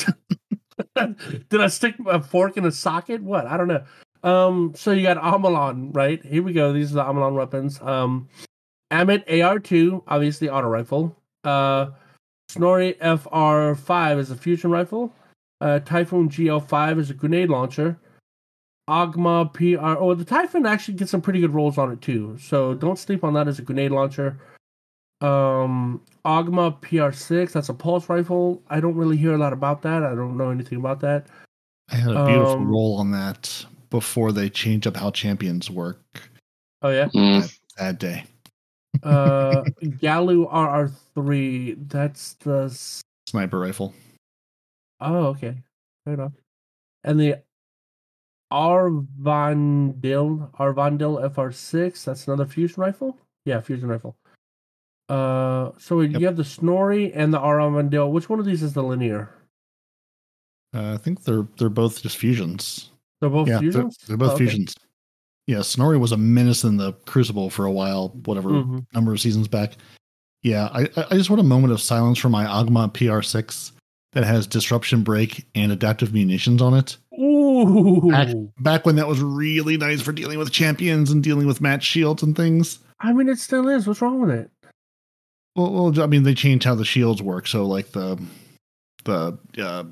did 0.96 1.60
I 1.60 1.68
stick 1.68 1.94
a 2.06 2.20
fork 2.20 2.58
in 2.58 2.66
a 2.66 2.72
socket? 2.72 3.22
What? 3.22 3.46
I 3.46 3.56
don't 3.56 3.68
know. 3.68 3.82
Um, 4.22 4.74
so 4.74 4.90
you 4.90 5.04
got 5.04 5.16
Omolon, 5.16 5.94
right? 5.96 6.22
Here 6.22 6.42
we 6.42 6.52
go. 6.52 6.72
These 6.72 6.90
are 6.92 6.96
the 6.96 7.04
Omolon 7.04 7.34
weapons. 7.34 7.80
Um, 7.80 8.28
Ammit 8.90 9.26
AR2, 9.28 10.02
obviously 10.06 10.50
auto 10.50 10.68
rifle. 10.68 11.16
Uh, 11.44 11.90
Snorri 12.50 12.94
FR5 12.94 14.18
is 14.18 14.30
a 14.30 14.36
fusion 14.36 14.70
rifle. 14.70 15.14
Uh, 15.60 15.78
Typhoon 15.80 16.28
GL5 16.28 16.98
is 16.98 17.10
a 17.10 17.14
grenade 17.14 17.48
launcher. 17.50 17.98
Agma 18.88 19.52
PR. 19.52 19.98
Oh, 20.00 20.14
the 20.14 20.24
Typhoon 20.24 20.66
actually 20.66 20.94
gets 20.94 21.10
some 21.10 21.20
pretty 21.20 21.40
good 21.40 21.54
rolls 21.54 21.76
on 21.78 21.90
it 21.92 22.00
too. 22.00 22.36
So 22.38 22.74
don't 22.74 22.98
sleep 22.98 23.24
on 23.24 23.34
that 23.34 23.48
as 23.48 23.58
a 23.58 23.62
grenade 23.62 23.90
launcher. 23.90 24.38
Um, 25.20 26.00
Agma 26.24 26.80
PR6. 26.82 27.52
That's 27.52 27.68
a 27.68 27.74
pulse 27.74 28.08
rifle. 28.08 28.62
I 28.68 28.80
don't 28.80 28.94
really 28.94 29.16
hear 29.16 29.34
a 29.34 29.38
lot 29.38 29.52
about 29.52 29.82
that. 29.82 30.02
I 30.02 30.14
don't 30.14 30.36
know 30.36 30.50
anything 30.50 30.78
about 30.78 31.00
that. 31.00 31.26
I 31.90 31.96
had 31.96 32.12
a 32.14 32.26
beautiful 32.26 32.52
Um, 32.54 32.68
roll 32.70 32.96
on 32.98 33.10
that 33.12 33.64
before 33.90 34.32
they 34.32 34.50
changed 34.50 34.86
up 34.86 34.96
how 34.96 35.10
champions 35.10 35.70
work. 35.70 36.00
Oh 36.82 36.90
yeah. 36.90 37.08
Mm, 37.14 37.58
That 37.78 37.98
day. 37.98 38.24
Uh, 39.02 39.62
Gallu 39.82 40.50
RR3. 40.52 41.88
That's 41.88 42.34
the. 42.34 42.68
Sniper 43.26 43.58
rifle. 43.58 43.94
Oh, 45.00 45.26
okay. 45.26 45.54
Fair 46.04 46.14
enough. 46.14 46.32
And 47.04 47.18
the 47.20 47.42
Arvandil 48.52 50.50
Arvandil 50.58 51.30
FR6. 51.34 52.04
That's 52.04 52.26
another 52.26 52.46
fusion 52.46 52.80
rifle. 52.82 53.18
Yeah, 53.44 53.60
fusion 53.60 53.88
rifle. 53.88 54.16
Uh, 55.08 55.70
so 55.78 56.00
Yep. 56.00 56.20
you 56.20 56.26
have 56.26 56.36
the 56.36 56.44
Snorri 56.44 57.12
and 57.12 57.32
the 57.32 57.38
Arvandil. 57.38 58.10
Which 58.10 58.28
one 58.28 58.38
of 58.40 58.44
these 58.46 58.62
is 58.62 58.72
the 58.72 58.82
linear? 58.82 59.30
Uh, 60.74 60.94
I 60.94 60.96
think 60.96 61.22
they're 61.24 61.46
they're 61.58 61.68
both 61.68 62.02
just 62.02 62.16
fusions. 62.16 62.90
They're 63.20 63.30
both 63.30 63.48
yeah, 63.48 63.54
they're, 63.54 63.60
fusions. 63.72 63.98
they're 64.06 64.16
both 64.16 64.32
Oh, 64.32 64.34
okay. 64.34 64.46
fusions. 64.46 64.74
Yeah, 65.46 65.62
Snorri 65.62 65.96
was 65.96 66.10
a 66.12 66.16
menace 66.16 66.64
in 66.64 66.76
the 66.76 66.92
Crucible 67.06 67.50
for 67.50 67.66
a 67.66 67.70
while, 67.72 68.08
whatever 68.24 68.50
Mhm. 68.50 68.84
number 68.92 69.12
of 69.12 69.20
seasons 69.20 69.46
back. 69.46 69.76
Yeah, 70.42 70.68
I, 70.72 70.82
I 70.96 71.06
I 71.10 71.14
just 71.16 71.30
want 71.30 71.40
a 71.40 71.44
moment 71.44 71.72
of 71.72 71.80
silence 71.80 72.18
for 72.18 72.28
my 72.28 72.44
Agma 72.44 72.92
PR6 72.92 73.72
that 74.16 74.24
has 74.24 74.46
disruption 74.46 75.02
break 75.02 75.44
and 75.54 75.70
adaptive 75.70 76.14
munitions 76.14 76.62
on 76.62 76.72
it. 76.72 76.96
Ooh. 77.20 78.10
Back, 78.10 78.28
back 78.58 78.86
when 78.86 78.96
that 78.96 79.06
was 79.06 79.20
really 79.20 79.76
nice 79.76 80.00
for 80.00 80.10
dealing 80.10 80.38
with 80.38 80.50
champions 80.50 81.10
and 81.10 81.22
dealing 81.22 81.46
with 81.46 81.60
match 81.60 81.84
shields 81.84 82.22
and 82.22 82.34
things. 82.34 82.78
I 82.98 83.12
mean, 83.12 83.28
it 83.28 83.38
still 83.38 83.68
is. 83.68 83.86
What's 83.86 84.00
wrong 84.00 84.22
with 84.22 84.30
it? 84.30 84.50
Well, 85.54 85.70
well, 85.70 86.02
I 86.02 86.06
mean, 86.06 86.22
they 86.22 86.32
changed 86.32 86.64
how 86.64 86.74
the 86.74 86.86
shields 86.86 87.20
work, 87.20 87.46
so 87.46 87.66
like 87.66 87.92
the 87.92 88.18
the 89.04 89.38
uh, 89.58 89.84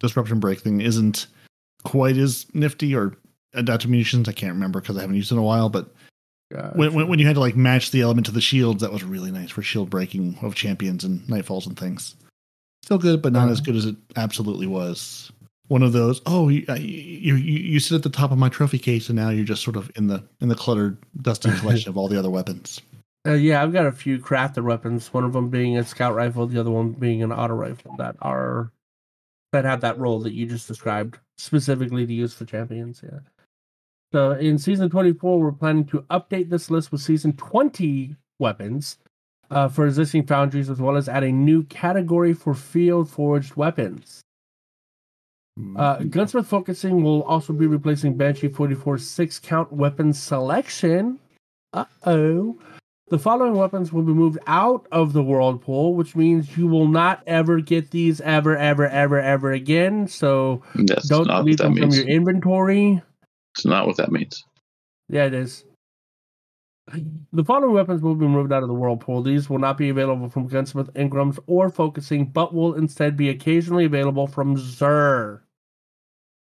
disruption 0.00 0.38
break 0.38 0.60
thing 0.60 0.82
isn't 0.82 1.28
quite 1.84 2.18
as 2.18 2.44
nifty 2.52 2.94
or 2.94 3.16
adaptive 3.54 3.88
munitions. 3.88 4.28
I 4.28 4.32
can't 4.32 4.52
remember 4.52 4.82
because 4.82 4.98
I 4.98 5.00
haven't 5.00 5.16
used 5.16 5.32
it 5.32 5.36
in 5.36 5.40
a 5.40 5.42
while. 5.42 5.70
But 5.70 5.88
when, 6.74 6.92
when 6.92 7.08
when 7.08 7.18
you 7.18 7.26
had 7.26 7.36
to 7.36 7.40
like 7.40 7.56
match 7.56 7.90
the 7.90 8.02
element 8.02 8.26
to 8.26 8.32
the 8.32 8.42
shields, 8.42 8.82
that 8.82 8.92
was 8.92 9.02
really 9.02 9.30
nice 9.30 9.50
for 9.50 9.62
shield 9.62 9.88
breaking 9.88 10.38
of 10.42 10.54
champions 10.54 11.04
and 11.04 11.20
nightfalls 11.22 11.66
and 11.66 11.78
things. 11.78 12.14
Still 12.82 12.98
good, 12.98 13.20
but 13.22 13.32
not 13.32 13.44
Uh-huh. 13.44 13.52
as 13.52 13.60
good 13.60 13.76
as 13.76 13.84
it 13.84 13.96
absolutely 14.16 14.66
was. 14.66 15.30
One 15.68 15.82
of 15.82 15.92
those. 15.92 16.22
Oh, 16.24 16.48
you, 16.48 16.64
you 16.78 17.34
you 17.36 17.58
you 17.58 17.80
sit 17.80 17.94
at 17.96 18.02
the 18.02 18.08
top 18.08 18.30
of 18.32 18.38
my 18.38 18.48
trophy 18.48 18.78
case, 18.78 19.10
and 19.10 19.16
now 19.16 19.28
you're 19.28 19.44
just 19.44 19.62
sort 19.62 19.76
of 19.76 19.90
in 19.96 20.06
the 20.06 20.24
in 20.40 20.48
the 20.48 20.54
cluttered, 20.54 20.96
dusty 21.20 21.50
collection 21.60 21.90
of 21.90 21.98
all 21.98 22.08
the 22.08 22.18
other 22.18 22.30
weapons. 22.30 22.80
Uh, 23.26 23.32
yeah, 23.34 23.62
I've 23.62 23.72
got 23.74 23.84
a 23.84 23.92
few 23.92 24.18
crafted 24.18 24.62
weapons. 24.64 25.12
One 25.12 25.24
of 25.24 25.34
them 25.34 25.50
being 25.50 25.76
a 25.76 25.84
scout 25.84 26.14
rifle, 26.14 26.46
the 26.46 26.58
other 26.58 26.70
one 26.70 26.92
being 26.92 27.22
an 27.22 27.32
auto 27.32 27.52
rifle 27.54 27.94
that 27.98 28.16
are 28.22 28.72
that 29.52 29.66
have 29.66 29.82
that 29.82 29.98
roll 29.98 30.20
that 30.20 30.32
you 30.32 30.46
just 30.46 30.68
described 30.68 31.18
specifically 31.36 32.06
to 32.06 32.12
use 32.14 32.32
for 32.32 32.46
champions. 32.46 33.02
Yeah. 33.04 33.18
So 34.12 34.32
in 34.32 34.56
season 34.58 34.88
24, 34.88 35.38
we're 35.38 35.52
planning 35.52 35.84
to 35.86 36.00
update 36.10 36.48
this 36.48 36.70
list 36.70 36.90
with 36.92 37.02
season 37.02 37.34
20 37.34 38.16
weapons 38.38 38.96
uh, 39.50 39.68
for 39.68 39.86
existing 39.86 40.26
foundries, 40.26 40.70
as 40.70 40.80
well 40.80 40.96
as 40.96 41.08
add 41.08 41.24
a 41.24 41.32
new 41.32 41.62
category 41.64 42.32
for 42.34 42.54
field 42.54 43.10
forged 43.10 43.56
weapons. 43.56 44.22
Uh, 45.76 45.96
Gunsmith 46.04 46.46
focusing 46.46 47.02
will 47.02 47.22
also 47.24 47.52
be 47.52 47.66
replacing 47.66 48.16
Banshee 48.16 48.48
44's 48.48 49.08
six 49.08 49.38
count 49.40 49.72
weapon 49.72 50.12
selection. 50.12 51.18
Uh 51.72 51.84
oh. 52.06 52.56
The 53.08 53.18
following 53.18 53.54
weapons 53.54 53.92
will 53.92 54.02
be 54.02 54.12
moved 54.12 54.38
out 54.46 54.86
of 54.92 55.14
the 55.14 55.22
world 55.22 55.62
pool, 55.62 55.94
which 55.94 56.14
means 56.14 56.56
you 56.56 56.68
will 56.68 56.86
not 56.86 57.22
ever 57.26 57.60
get 57.60 57.90
these 57.90 58.20
ever, 58.20 58.56
ever, 58.56 58.86
ever, 58.86 59.18
ever 59.18 59.52
again. 59.52 60.06
So 60.06 60.62
that's 60.74 61.08
don't 61.08 61.26
not 61.26 61.38
what 61.38 61.44
delete 61.44 61.58
that 61.58 61.64
them 61.64 61.76
from 61.76 61.90
your 61.90 62.06
inventory. 62.06 63.02
It's 63.54 63.64
not 63.64 63.86
what 63.86 63.96
that 63.96 64.12
means. 64.12 64.44
Yeah, 65.08 65.24
it 65.24 65.34
is. 65.34 65.64
The 67.32 67.44
following 67.44 67.74
weapons 67.74 68.00
will 68.02 68.14
be 68.14 68.26
moved 68.26 68.52
out 68.52 68.62
of 68.62 68.68
the 68.68 68.74
whirlpool. 68.74 69.22
These 69.22 69.50
will 69.50 69.58
not 69.58 69.76
be 69.76 69.90
available 69.90 70.28
from 70.30 70.46
Gunsmith, 70.46 70.92
Engrams, 70.94 71.38
or 71.46 71.68
Focusing, 71.70 72.26
but 72.26 72.54
will 72.54 72.74
instead 72.74 73.16
be 73.16 73.28
occasionally 73.28 73.84
available 73.84 74.26
from 74.26 74.56
Xûr. 74.56 75.40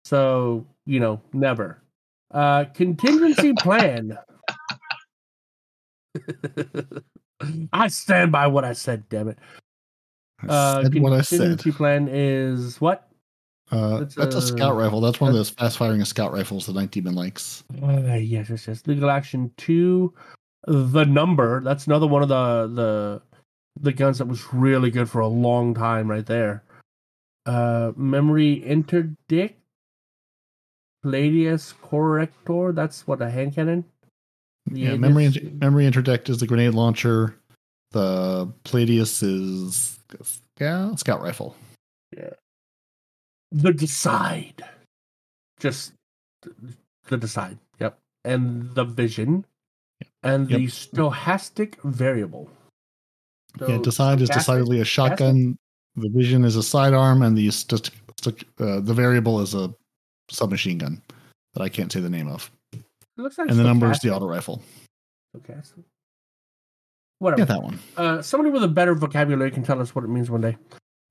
So, 0.05 0.67
you 0.87 1.01
know, 1.01 1.21
never. 1.33 1.83
Uh, 2.31 2.65
contingency 2.75 3.53
plan. 3.59 4.17
I 7.73 7.89
stand 7.89 8.33
by 8.33 8.47
what 8.47 8.65
I 8.65 8.73
said, 8.73 9.09
damn 9.09 9.29
it. 9.29 9.39
I 10.43 10.47
Uh, 10.49 10.83
said 10.85 10.95
what 11.01 11.13
I 11.13 11.21
said. 11.21 11.37
contingency 11.39 11.73
plan 11.73 12.09
is 12.11 12.81
what? 12.81 13.12
Uh, 13.73 14.01
It's 14.03 14.15
that's 14.15 14.35
a, 14.35 14.39
a- 14.39 14.43
scout 14.43 14.77
rifle. 14.77 15.01
That's 15.01 15.21
one 15.21 15.31
of 15.31 15.35
those 15.37 15.51
fast 15.51 15.79
firing 15.79 16.05
scout 16.05 16.33
rifles 16.33 16.67
that 16.67 16.77
Nitedemon 16.77 17.15
likes. 17.15 17.65
Uh, 17.83 18.15
yes, 18.15 18.51
yes, 18.51 18.69
yes. 18.69 18.83
Legal 18.87 19.11
Action 19.11 19.51
Two, 19.57 20.13
the 20.67 21.05
number. 21.05 21.61
That's 21.63 21.87
another 21.87 22.07
one 22.07 22.23
of 22.23 22.29
the 22.29 22.69
the 22.75 23.23
the 23.81 23.93
guns 23.93 24.19
that 24.19 24.27
was 24.29 24.53
really 24.53 24.91
good 24.91 25.09
for 25.09 25.21
a 25.21 25.27
long 25.29 25.73
time, 25.75 26.11
right 26.11 26.27
there. 26.27 26.63
Uh, 27.47 27.93
memory 27.97 28.63
interdict, 28.63 29.59
Palladius 31.03 31.73
corrector. 31.83 32.73
That's 32.73 33.07
what 33.07 33.23
a 33.23 33.31
hand 33.31 33.55
cannon. 33.55 33.85
Yeah, 34.71 34.97
memory 34.97 35.25
is- 35.25 35.43
memory 35.43 35.87
interdict 35.87 36.29
is 36.29 36.39
the 36.39 36.47
grenade 36.47 36.75
launcher. 36.75 37.35
The 37.93 38.53
Palladius 38.65 39.23
is 39.23 39.99
scout, 40.23 41.01
scout 41.01 41.21
rifle. 41.23 41.57
The 43.53 43.73
decide. 43.73 44.65
Just 45.61 45.93
the 47.09 47.17
decide. 47.17 47.59
Yep, 47.81 47.99
and 48.25 48.75
the 48.75 48.85
vision, 48.85 49.45
and 50.23 50.49
the 50.49 50.67
stochastic 50.67 51.81
variable. 51.85 52.51
yeah, 53.69 53.79
decide 53.79 54.21
is 54.21 54.29
decidedly 54.29 54.81
a 54.81 54.85
shotgun. 54.85 55.57
The 55.97 56.09
vision 56.09 56.45
is 56.45 56.57
a 56.57 56.63
sidearm, 56.63 57.23
and 57.23 57.37
the 57.37 57.51
st- 57.51 57.91
st- 58.23 58.45
uh, 58.59 58.81
the 58.81 58.95
variable 58.95 59.41
is 59.41 59.55
a 59.55 59.73
submachine 60.31 60.79
gun 60.79 61.03
that 61.55 61.63
I 61.63 61.69
can't 61.69 61.93
say 61.93 62.01
the 62.01 62.09
name 62.11 62.29
of. 62.29 62.51
It 62.73 62.81
looks 63.19 63.37
like 63.37 63.51
And 63.51 63.59
the 63.59 63.65
number 63.65 63.91
is 63.91 63.99
the 64.01 64.11
auto 64.15 64.27
rifle. 64.27 64.63
Stochastic. 65.37 65.85
Whatever. 67.19 67.43
Yeah, 67.43 67.45
that 67.45 67.63
one. 67.63 67.79
Uh, 67.97 68.23
somebody 68.23 68.51
with 68.51 68.65
a 68.65 68.69
better 68.69 68.95
vocabulary 68.95 69.51
can 69.51 69.63
tell 69.63 69.81
us 69.81 69.95
what 69.95 70.03
it 70.05 70.09
means 70.09 70.31
one 70.31 70.41
day. 70.41 70.57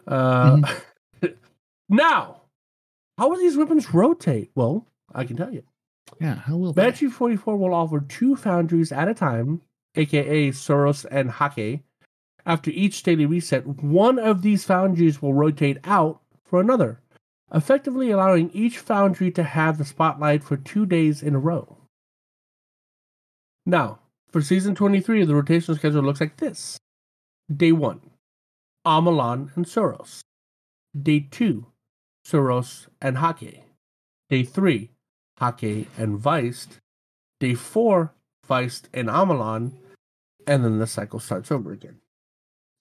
Uh, 0.07 0.55
Mm-hmm. 0.57 0.80
now, 1.91 2.41
how 3.18 3.30
will 3.30 3.38
these 3.38 3.57
weapons 3.57 3.93
rotate? 3.93 4.49
Well, 4.55 4.88
I 5.13 5.26
can 5.26 5.35
tell 5.38 5.53
you. 5.53 5.63
Yeah, 6.19 6.35
how 6.35 6.55
will 6.55 6.73
they? 6.73 6.81
Banshee 6.84 7.09
44 7.09 7.57
will 7.57 7.73
offer 7.73 7.99
two 7.99 8.35
foundries 8.35 8.91
at 8.91 9.07
a 9.07 9.13
time, 9.13 9.61
aka 9.95 10.49
Suros 10.49 11.05
and 11.11 11.30
Häkke. 11.30 11.81
After 12.45 12.72
each 12.72 13.03
daily 13.03 13.26
reset, 13.26 13.68
one 13.68 14.18
of 14.18 14.41
these 14.41 14.63
foundries 14.63 15.22
will 15.22 15.34
rotate 15.34 15.77
out 15.84 16.22
for 16.43 16.59
another, 16.59 16.99
effectively 17.53 18.09
allowing 18.09 18.49
each 18.51 18.80
foundry 18.80 19.30
to 19.31 19.43
have 19.43 19.77
the 19.77 19.85
spotlight 19.85 20.43
for 20.43 20.57
two 20.57 20.85
days 20.85 21.22
in 21.22 21.35
a 21.35 21.39
row. 21.39 21.77
Now, 23.65 23.99
for 24.31 24.41
season 24.41 24.73
23, 24.73 25.26
the 25.26 25.35
rotation 25.35 25.76
schedule 25.76 26.01
looks 26.03 26.22
like 26.22 26.38
this 26.38 26.80
Day 27.55 27.73
1, 27.73 28.01
Omolon 28.88 29.55
and 29.55 29.65
Suros. 29.65 30.22
Day 30.99 31.27
2, 31.30 31.65
Suros 32.26 32.88
and 33.02 33.18
Häkke. 33.18 33.60
Day 34.30 34.43
3, 34.43 34.89
Häkke 35.39 35.88
and 35.98 36.19
Veist. 36.19 36.77
Day 37.39 37.53
4, 37.56 38.14
Veist 38.48 38.88
and 38.93 39.10
Omolon. 39.10 39.73
And 40.48 40.64
then 40.64 40.80
the 40.80 40.88
cycle 40.88 41.19
starts 41.19 41.52
over 41.52 41.72
again. 41.72 41.98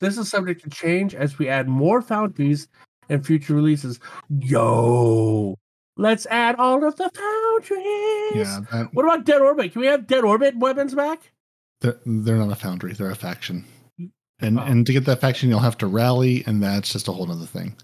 This 0.00 0.16
is 0.16 0.28
subject 0.30 0.62
to 0.64 0.70
change 0.70 1.14
as 1.14 1.38
we 1.38 1.48
add 1.48 1.68
more 1.68 2.00
foundries 2.00 2.68
and 3.08 3.24
future 3.26 3.54
releases. 3.54 4.00
Yo! 4.28 5.56
Let's 5.96 6.24
add 6.26 6.56
all 6.56 6.84
of 6.84 6.96
the 6.96 7.10
foundries! 7.10 8.46
Yeah, 8.46 8.60
that, 8.72 8.88
What 8.94 9.04
about 9.04 9.24
Dead 9.26 9.42
Orbit? 9.42 9.72
Can 9.72 9.80
we 9.82 9.88
have 9.88 10.06
Dead 10.06 10.24
Orbit 10.24 10.56
weapons 10.56 10.94
back? 10.94 11.32
they're, 11.82 11.98
they're 12.06 12.36
not 12.36 12.52
a 12.52 12.54
foundry; 12.56 12.92
they're 12.92 13.10
a 13.10 13.14
faction. 13.16 13.64
And 14.38 14.58
Oh. 14.58 14.62
and 14.62 14.86
to 14.86 14.92
get 14.92 15.04
that 15.06 15.20
faction, 15.20 15.48
you'll 15.50 15.58
have 15.60 15.76
to 15.78 15.86
rally, 15.86 16.44
and 16.46 16.62
that's 16.62 16.92
just 16.92 17.08
a 17.08 17.12
whole 17.12 17.30
other 17.30 17.44
thing. 17.46 17.74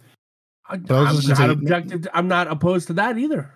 I, 0.68 0.74
I 0.90 1.12
was 1.12 1.30
I'm 1.30 1.38
not 1.38 1.50
objective. 1.50 2.02
to- 2.02 2.16
I'm 2.16 2.28
not 2.28 2.48
opposed 2.48 2.86
to 2.88 2.92
that 2.94 3.18
either. 3.18 3.50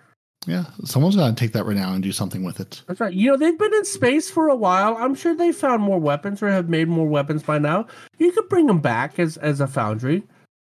Yeah, 0.47 0.65
someone's 0.85 1.15
got 1.15 1.27
to 1.27 1.35
take 1.35 1.53
that 1.53 1.65
right 1.65 1.75
now 1.75 1.93
and 1.93 2.01
do 2.01 2.11
something 2.11 2.43
with 2.43 2.59
it. 2.59 2.81
That's 2.87 2.99
right. 2.99 3.13
You 3.13 3.29
know, 3.29 3.37
they've 3.37 3.59
been 3.59 3.73
in 3.75 3.85
space 3.85 4.31
for 4.31 4.47
a 4.47 4.55
while. 4.55 4.97
I'm 4.97 5.13
sure 5.13 5.35
they 5.35 5.51
found 5.51 5.83
more 5.83 5.99
weapons 5.99 6.41
or 6.41 6.49
have 6.49 6.67
made 6.67 6.87
more 6.87 7.05
weapons 7.07 7.43
by 7.43 7.59
now. 7.59 7.85
You 8.17 8.31
could 8.31 8.49
bring 8.49 8.65
them 8.65 8.79
back 8.79 9.19
as 9.19 9.37
as 9.37 9.59
a 9.61 9.67
foundry. 9.67 10.23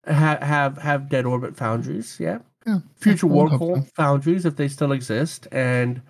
ha- 0.05 0.39
have 0.41 0.77
have 0.79 1.07
dead 1.07 1.25
orbit 1.25 1.55
foundries. 1.55 2.17
Yeah, 2.19 2.39
Yeah, 2.67 2.79
future 2.97 3.27
war 3.27 3.49
so. 3.57 3.81
foundries 3.95 4.45
if 4.45 4.57
they 4.57 4.67
still 4.67 4.91
exist, 4.91 5.47
and 5.51 6.01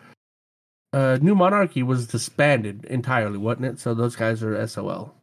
uh, 0.93 1.19
New 1.21 1.35
Monarchy 1.35 1.83
was 1.83 2.07
disbanded 2.07 2.85
entirely, 2.85 3.37
wasn't 3.37 3.65
it? 3.65 3.79
So 3.79 3.93
those 3.93 4.15
guys 4.15 4.41
are 4.41 4.65
SOL. 4.67 5.13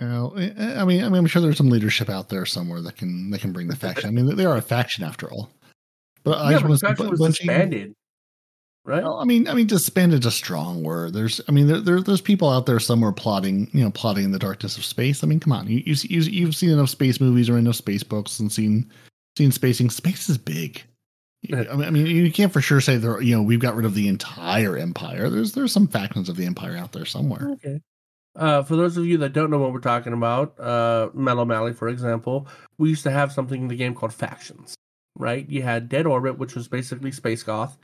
Well, 0.00 0.34
I 0.36 0.80
I 0.80 0.84
mean, 0.84 1.02
I 1.02 1.08
mean, 1.08 1.16
I'm 1.16 1.26
sure 1.26 1.42
there's 1.42 1.56
some 1.56 1.70
leadership 1.70 2.08
out 2.08 2.28
there 2.28 2.46
somewhere 2.46 2.80
that 2.82 2.96
can 2.96 3.30
that 3.30 3.40
can 3.40 3.52
bring 3.52 3.68
the 3.68 3.76
faction. 3.76 4.08
I 4.08 4.12
mean, 4.12 4.36
they 4.36 4.44
are 4.44 4.56
a 4.56 4.62
faction 4.62 5.04
after 5.04 5.30
all. 5.30 5.50
But 6.24 6.38
I 6.38 6.50
yeah, 6.50 6.58
just 6.58 6.62
but 6.62 6.68
want 6.68 6.80
the 6.80 6.86
to 6.88 6.94
faction 6.96 7.10
was 7.10 7.20
disbanded, 7.20 7.94
right? 8.84 9.02
Well, 9.02 9.18
I 9.18 9.24
mean, 9.24 9.48
I 9.48 9.54
mean, 9.54 9.66
disbanded 9.66 10.20
is 10.20 10.26
a 10.26 10.30
strong 10.30 10.82
word. 10.82 11.14
There's, 11.14 11.40
I 11.48 11.52
mean, 11.52 11.66
there, 11.66 11.80
there, 11.80 12.00
there's 12.00 12.20
people 12.20 12.50
out 12.50 12.66
there 12.66 12.80
somewhere 12.80 13.12
plotting, 13.12 13.70
you 13.72 13.82
know, 13.82 13.90
plotting 13.90 14.24
in 14.24 14.32
the 14.32 14.38
darkness 14.38 14.76
of 14.76 14.84
space. 14.84 15.24
I 15.24 15.26
mean, 15.26 15.40
come 15.40 15.52
on, 15.52 15.68
you, 15.68 15.82
you, 15.86 15.94
you 16.02 16.20
you've 16.22 16.56
seen 16.56 16.70
enough 16.70 16.90
space 16.90 17.20
movies 17.20 17.48
or 17.48 17.56
enough 17.56 17.76
space 17.76 18.02
books 18.02 18.40
and 18.40 18.52
seen, 18.52 18.90
seen 19.36 19.52
spacing. 19.52 19.90
Space 19.90 20.28
is 20.28 20.38
big. 20.38 20.82
I 21.52 21.62
mean, 21.62 21.84
I 21.84 21.90
mean, 21.90 22.06
you 22.06 22.32
can't 22.32 22.52
for 22.52 22.60
sure 22.60 22.80
say 22.80 22.96
there. 22.96 23.20
You 23.20 23.36
know, 23.36 23.42
we've 23.42 23.60
got 23.60 23.76
rid 23.76 23.86
of 23.86 23.94
the 23.94 24.08
entire 24.08 24.76
empire. 24.76 25.30
There's, 25.30 25.52
there's 25.52 25.72
some 25.72 25.86
factions 25.86 26.28
of 26.28 26.36
the 26.36 26.46
empire 26.46 26.76
out 26.76 26.92
there 26.92 27.06
somewhere. 27.06 27.50
Okay. 27.52 27.80
Uh, 28.38 28.62
for 28.62 28.76
those 28.76 28.96
of 28.96 29.04
you 29.04 29.18
that 29.18 29.32
don't 29.32 29.50
know 29.50 29.58
what 29.58 29.72
we're 29.72 29.80
talking 29.80 30.12
about, 30.12 30.58
uh, 30.60 31.10
Mellow 31.12 31.44
Mally, 31.44 31.72
for 31.72 31.88
example, 31.88 32.46
we 32.78 32.88
used 32.88 33.02
to 33.02 33.10
have 33.10 33.32
something 33.32 33.62
in 33.62 33.68
the 33.68 33.74
game 33.74 33.94
called 33.94 34.14
factions, 34.14 34.76
right? 35.16 35.48
You 35.50 35.62
had 35.62 35.88
Dead 35.88 36.06
Orbit, 36.06 36.38
which 36.38 36.54
was 36.54 36.68
basically 36.68 37.10
Space 37.10 37.42
Goth. 37.42 37.76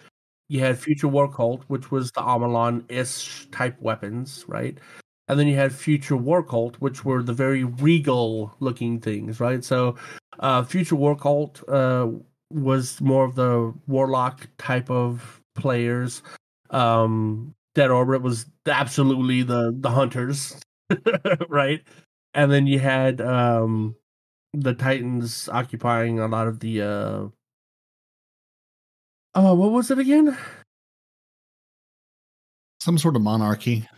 You 0.49 0.61
had 0.61 0.79
Future 0.79 1.09
War 1.09 1.31
Cult, 1.31 1.65
which 1.67 1.91
was 1.91 2.13
the 2.13 2.21
Omolon 2.21 2.85
ish 2.89 3.49
type 3.51 3.81
weapons, 3.81 4.45
right? 4.47 4.79
And 5.27 5.41
then 5.41 5.49
you 5.49 5.57
had 5.57 5.73
Future 5.73 6.17
War 6.17 6.43
Cult, 6.43 6.77
which 6.77 7.05
were 7.05 7.23
the 7.23 7.33
very 7.33 7.65
regal 7.65 8.55
looking 8.61 9.01
things, 9.01 9.41
right? 9.41 9.65
So, 9.65 9.97
uh, 10.39 10.63
Future 10.63 10.97
War 10.97 11.17
Cult 11.17 11.69
uh, 11.69 12.11
was 12.51 13.01
more 13.01 13.25
of 13.25 13.35
the 13.35 13.75
warlock 13.89 14.47
type 14.59 14.89
of 14.89 15.41
players. 15.57 16.23
Um, 16.71 17.55
Dead 17.75 17.91
Orbit 17.91 18.23
was 18.23 18.47
absolutely 18.67 19.43
the 19.43 19.75
the 19.77 19.91
hunters, 19.91 20.57
right? 21.49 21.83
And 22.35 22.51
then 22.51 22.67
you 22.67 22.79
had 22.79 23.21
um 23.21 23.97
the 24.53 24.75
Titans 24.75 25.49
occupying 25.49 26.21
a 26.21 26.29
lot 26.29 26.47
of 26.47 26.61
the 26.61 26.83
uh 26.83 27.29
Oh, 29.37 29.55
what 29.55 29.73
was 29.73 29.91
it 29.91 29.99
again? 29.99 30.37
Some 32.81 32.99
sort 32.99 33.17
of 33.17 33.23
monarchy. 33.23 33.89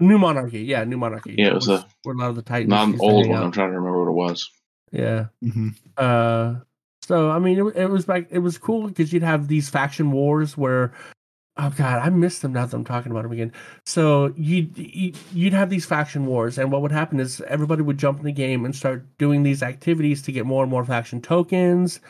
New 0.00 0.18
Monarchy. 0.18 0.60
Yeah, 0.60 0.84
New 0.84 0.98
Monarchy. 0.98 1.36
Yeah, 1.38 1.48
it 1.48 1.54
was 1.54 1.68
a- 1.68 1.86
where 2.02 2.14
a 2.14 2.18
lot 2.18 2.28
of 2.30 2.36
the 2.36 2.42
Titans. 2.42 2.68
Not 2.70 2.88
an 2.88 3.00
old 3.00 3.28
one. 3.28 3.38
out. 3.38 3.44
I'm 3.44 3.52
trying 3.52 3.70
to 3.70 3.76
remember 3.78 4.00
what 4.04 4.10
it 4.10 4.14
was. 4.14 4.50
Yeah. 4.92 5.26
hmm 5.40 5.70
Uh, 5.96 6.56
so 7.02 7.30
I 7.30 7.38
mean, 7.38 7.58
it, 7.58 7.76
it 7.76 7.86
was 7.90 8.06
like 8.08 8.28
it 8.30 8.40
was 8.40 8.58
cool 8.58 8.88
because 8.88 9.12
you'd 9.12 9.22
have 9.22 9.48
these 9.48 9.70
faction 9.70 10.10
wars 10.12 10.56
where, 10.56 10.92
oh 11.58 11.70
god, 11.76 12.00
I 12.04 12.10
missed 12.10 12.42
them 12.42 12.52
now 12.52 12.66
that 12.66 12.76
I'm 12.76 12.84
talking 12.84 13.12
about 13.12 13.22
them 13.22 13.32
again. 13.32 13.52
So 13.84 14.32
you'd 14.36 14.76
you'd 14.76 15.16
you'd 15.32 15.52
have 15.52 15.70
these 15.70 15.86
faction 15.86 16.26
wars, 16.26 16.58
and 16.58 16.70
what 16.70 16.82
would 16.82 16.92
happen 16.92 17.20
is 17.20 17.40
everybody 17.42 17.82
would 17.82 17.98
jump 17.98 18.18
in 18.18 18.24
the 18.24 18.32
game 18.32 18.64
and 18.64 18.74
start 18.74 19.04
doing 19.18 19.42
these 19.42 19.62
activities 19.62 20.22
to 20.22 20.32
get 20.32 20.46
more 20.46 20.62
and 20.62 20.70
more 20.70 20.84
faction 20.84 21.20
tokens, 21.20 22.00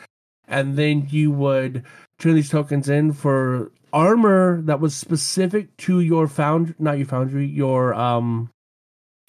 and 0.47 0.77
then 0.77 1.07
you 1.09 1.31
would 1.31 1.83
turn 2.19 2.35
these 2.35 2.49
tokens 2.49 2.89
in 2.89 3.13
for 3.13 3.71
armor 3.93 4.61
that 4.63 4.79
was 4.79 4.95
specific 4.95 5.75
to 5.77 6.01
your 6.01 6.27
found 6.27 6.75
not 6.77 6.97
your 6.97 7.07
foundry 7.07 7.45
your 7.47 7.93
um 7.93 8.49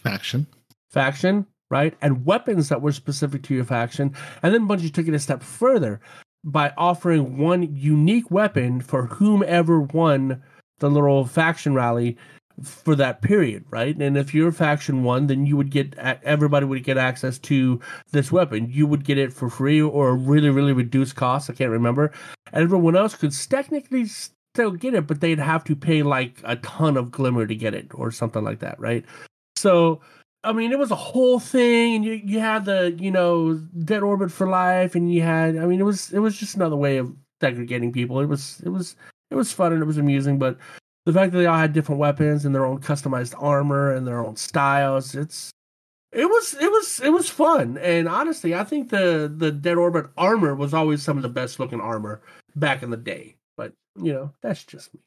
Faction. 0.03 0.47
faction, 0.91 1.47
right? 1.71 1.95
And 2.01 2.25
weapons 2.25 2.69
that 2.69 2.83
were 2.83 2.93
specific 2.93 3.43
to 3.45 3.55
your 3.55 3.65
faction. 3.65 4.15
And 4.43 4.55
then 4.55 4.67
Bungie 4.69 4.93
took 4.93 5.09
it 5.09 5.15
a 5.15 5.19
step 5.19 5.43
further 5.43 6.01
by 6.53 6.73
offering 6.77 7.37
one 7.39 7.75
unique 7.75 8.31
weapon 8.31 8.81
for 8.81 9.07
whomever 9.07 9.81
won 9.81 10.43
the 10.79 10.91
little 10.91 11.25
faction 11.25 11.75
rally 11.75 12.17
for 12.63 12.97
that 12.97 13.23
period, 13.23 13.65
right? 13.71 13.97
And 13.97 14.17
if 14.17 14.35
your 14.35 14.51
faction 14.51 15.05
won, 15.05 15.29
then 15.29 15.47
you 15.47 15.57
would 15.57 15.71
get 15.71 15.97
everybody 15.99 16.67
would 16.67 16.83
get 16.83 16.99
access 16.99 17.39
to 17.41 17.81
this 18.11 18.33
weapon. 18.33 18.69
You 18.71 18.87
would 18.87 19.05
get 19.05 19.19
it 19.19 19.33
for 19.33 19.49
free 19.49 19.81
or 19.81 20.09
a 20.09 20.15
really 20.15 20.51
really 20.51 20.73
reduced 20.73 21.17
cost. 21.17 21.51
I 21.51 21.55
can't 21.55 21.71
remember. 21.71 22.13
And 22.53 22.65
everyone 22.65 22.97
else 22.97 23.15
could 23.15 23.33
technically 23.33 24.07
still 24.07 24.73
get 24.73 24.95
it, 24.95 25.07
but 25.07 25.21
they'd 25.21 25.39
have 25.39 25.65
to 25.65 25.77
pay 25.77 26.03
like 26.03 26.41
a 26.45 26.57
ton 26.57 26.97
of 26.97 27.11
glimmer 27.11 27.47
to 27.47 27.55
get 27.55 27.75
it 27.75 27.89
or 27.95 28.11
something 28.11 28.43
like 28.43 28.61
that, 28.61 28.81
right? 28.81 29.05
So 29.57 30.01
I 30.49 30.53
mean, 30.53 30.73
it 30.73 30.79
was 30.79 30.91
a 30.91 30.97
whole 30.97 31.39
thing, 31.39 31.97
and 31.97 32.05
you 32.07 32.13
you 32.13 32.41
had 32.41 32.65
the 32.65 32.97
you 32.99 33.11
know 33.11 33.57
dead 33.85 34.03
orbit 34.03 34.33
for 34.33 34.49
life, 34.49 34.95
and 34.95 35.13
you 35.13 35.21
had 35.21 35.59
I 35.59 35.67
mean, 35.67 35.79
it 35.79 35.85
was 35.85 36.11
it 36.11 36.21
was 36.21 36.39
just 36.39 36.57
another 36.57 36.75
way 36.75 36.97
of 36.97 37.15
segregating 37.39 37.93
people. 37.93 38.19
It 38.21 38.27
was 38.27 38.63
it 38.65 38.71
was 38.71 38.97
it 39.31 39.35
was 39.35 39.53
fun 39.53 39.75
and 39.75 39.83
it 39.83 39.85
was 39.85 39.99
amusing, 39.99 40.39
but 40.39 40.57
the 41.05 41.13
fact 41.13 41.33
that 41.33 41.39
they 41.39 41.47
all 41.47 41.59
had 41.59 41.75
different 41.75 41.99
weapons 41.99 42.47
and 42.47 42.55
their 42.55 42.65
own 42.65 42.81
customized 42.81 43.35
armor 43.39 43.93
and 43.93 44.07
their 44.07 44.25
own 44.25 44.37
styles, 44.37 45.15
it's 45.15 45.51
it 46.13 46.25
was 46.25 46.55
it 46.55 46.73
was 46.73 47.01
it 47.01 47.11
was 47.11 47.29
fun. 47.29 47.77
And 47.77 48.09
honestly, 48.09 48.55
I 48.55 48.65
think 48.65 48.89
the 48.89 49.31
the 49.37 49.53
dead 49.53 49.77
orbit 49.77 50.07
armor 50.17 50.55
was 50.55 50.73
always 50.73 51.03
some 51.03 51.19
of 51.19 51.23
the 51.23 51.29
best 51.29 51.61
looking 51.61 51.81
armor 51.81 52.23
back 52.57 52.83
in 52.83 52.89
the 52.89 52.97
day. 52.97 53.37
But 53.59 53.75
you 54.03 54.15
know, 54.15 54.33
that's 54.41 54.65
just 54.65 54.95
me. 54.95 55.01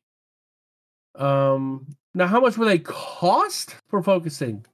Um, 1.15 1.88
now 2.13 2.27
how 2.27 2.39
much 2.39 2.59
will 2.59 2.68
they 2.68 2.77
cost 2.77 3.76
for 3.89 4.03
focusing? 4.03 4.65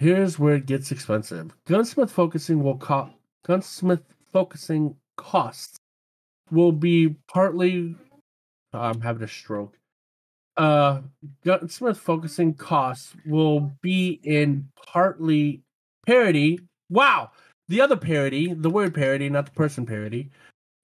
Here's 0.00 0.38
where 0.38 0.54
it 0.54 0.64
gets 0.64 0.90
expensive. 0.90 1.54
Gunsmith 1.66 2.10
focusing 2.10 2.62
will 2.62 2.78
cost. 2.78 3.12
Gunsmith 3.44 4.00
focusing 4.32 4.96
costs 5.18 5.76
will 6.50 6.72
be 6.72 7.16
partly. 7.30 7.96
oh, 8.72 8.78
I'm 8.80 9.02
having 9.02 9.24
a 9.24 9.28
stroke. 9.28 9.76
Uh, 10.56 11.02
Gunsmith 11.44 11.98
focusing 11.98 12.54
costs 12.54 13.14
will 13.26 13.72
be 13.82 14.18
in 14.24 14.70
partly 14.86 15.60
parity. 16.06 16.60
Wow, 16.88 17.32
the 17.68 17.82
other 17.82 17.96
parity, 17.96 18.54
the 18.54 18.70
word 18.70 18.94
parity, 18.94 19.28
not 19.28 19.44
the 19.44 19.52
person 19.52 19.84
Peroty, 19.84 20.30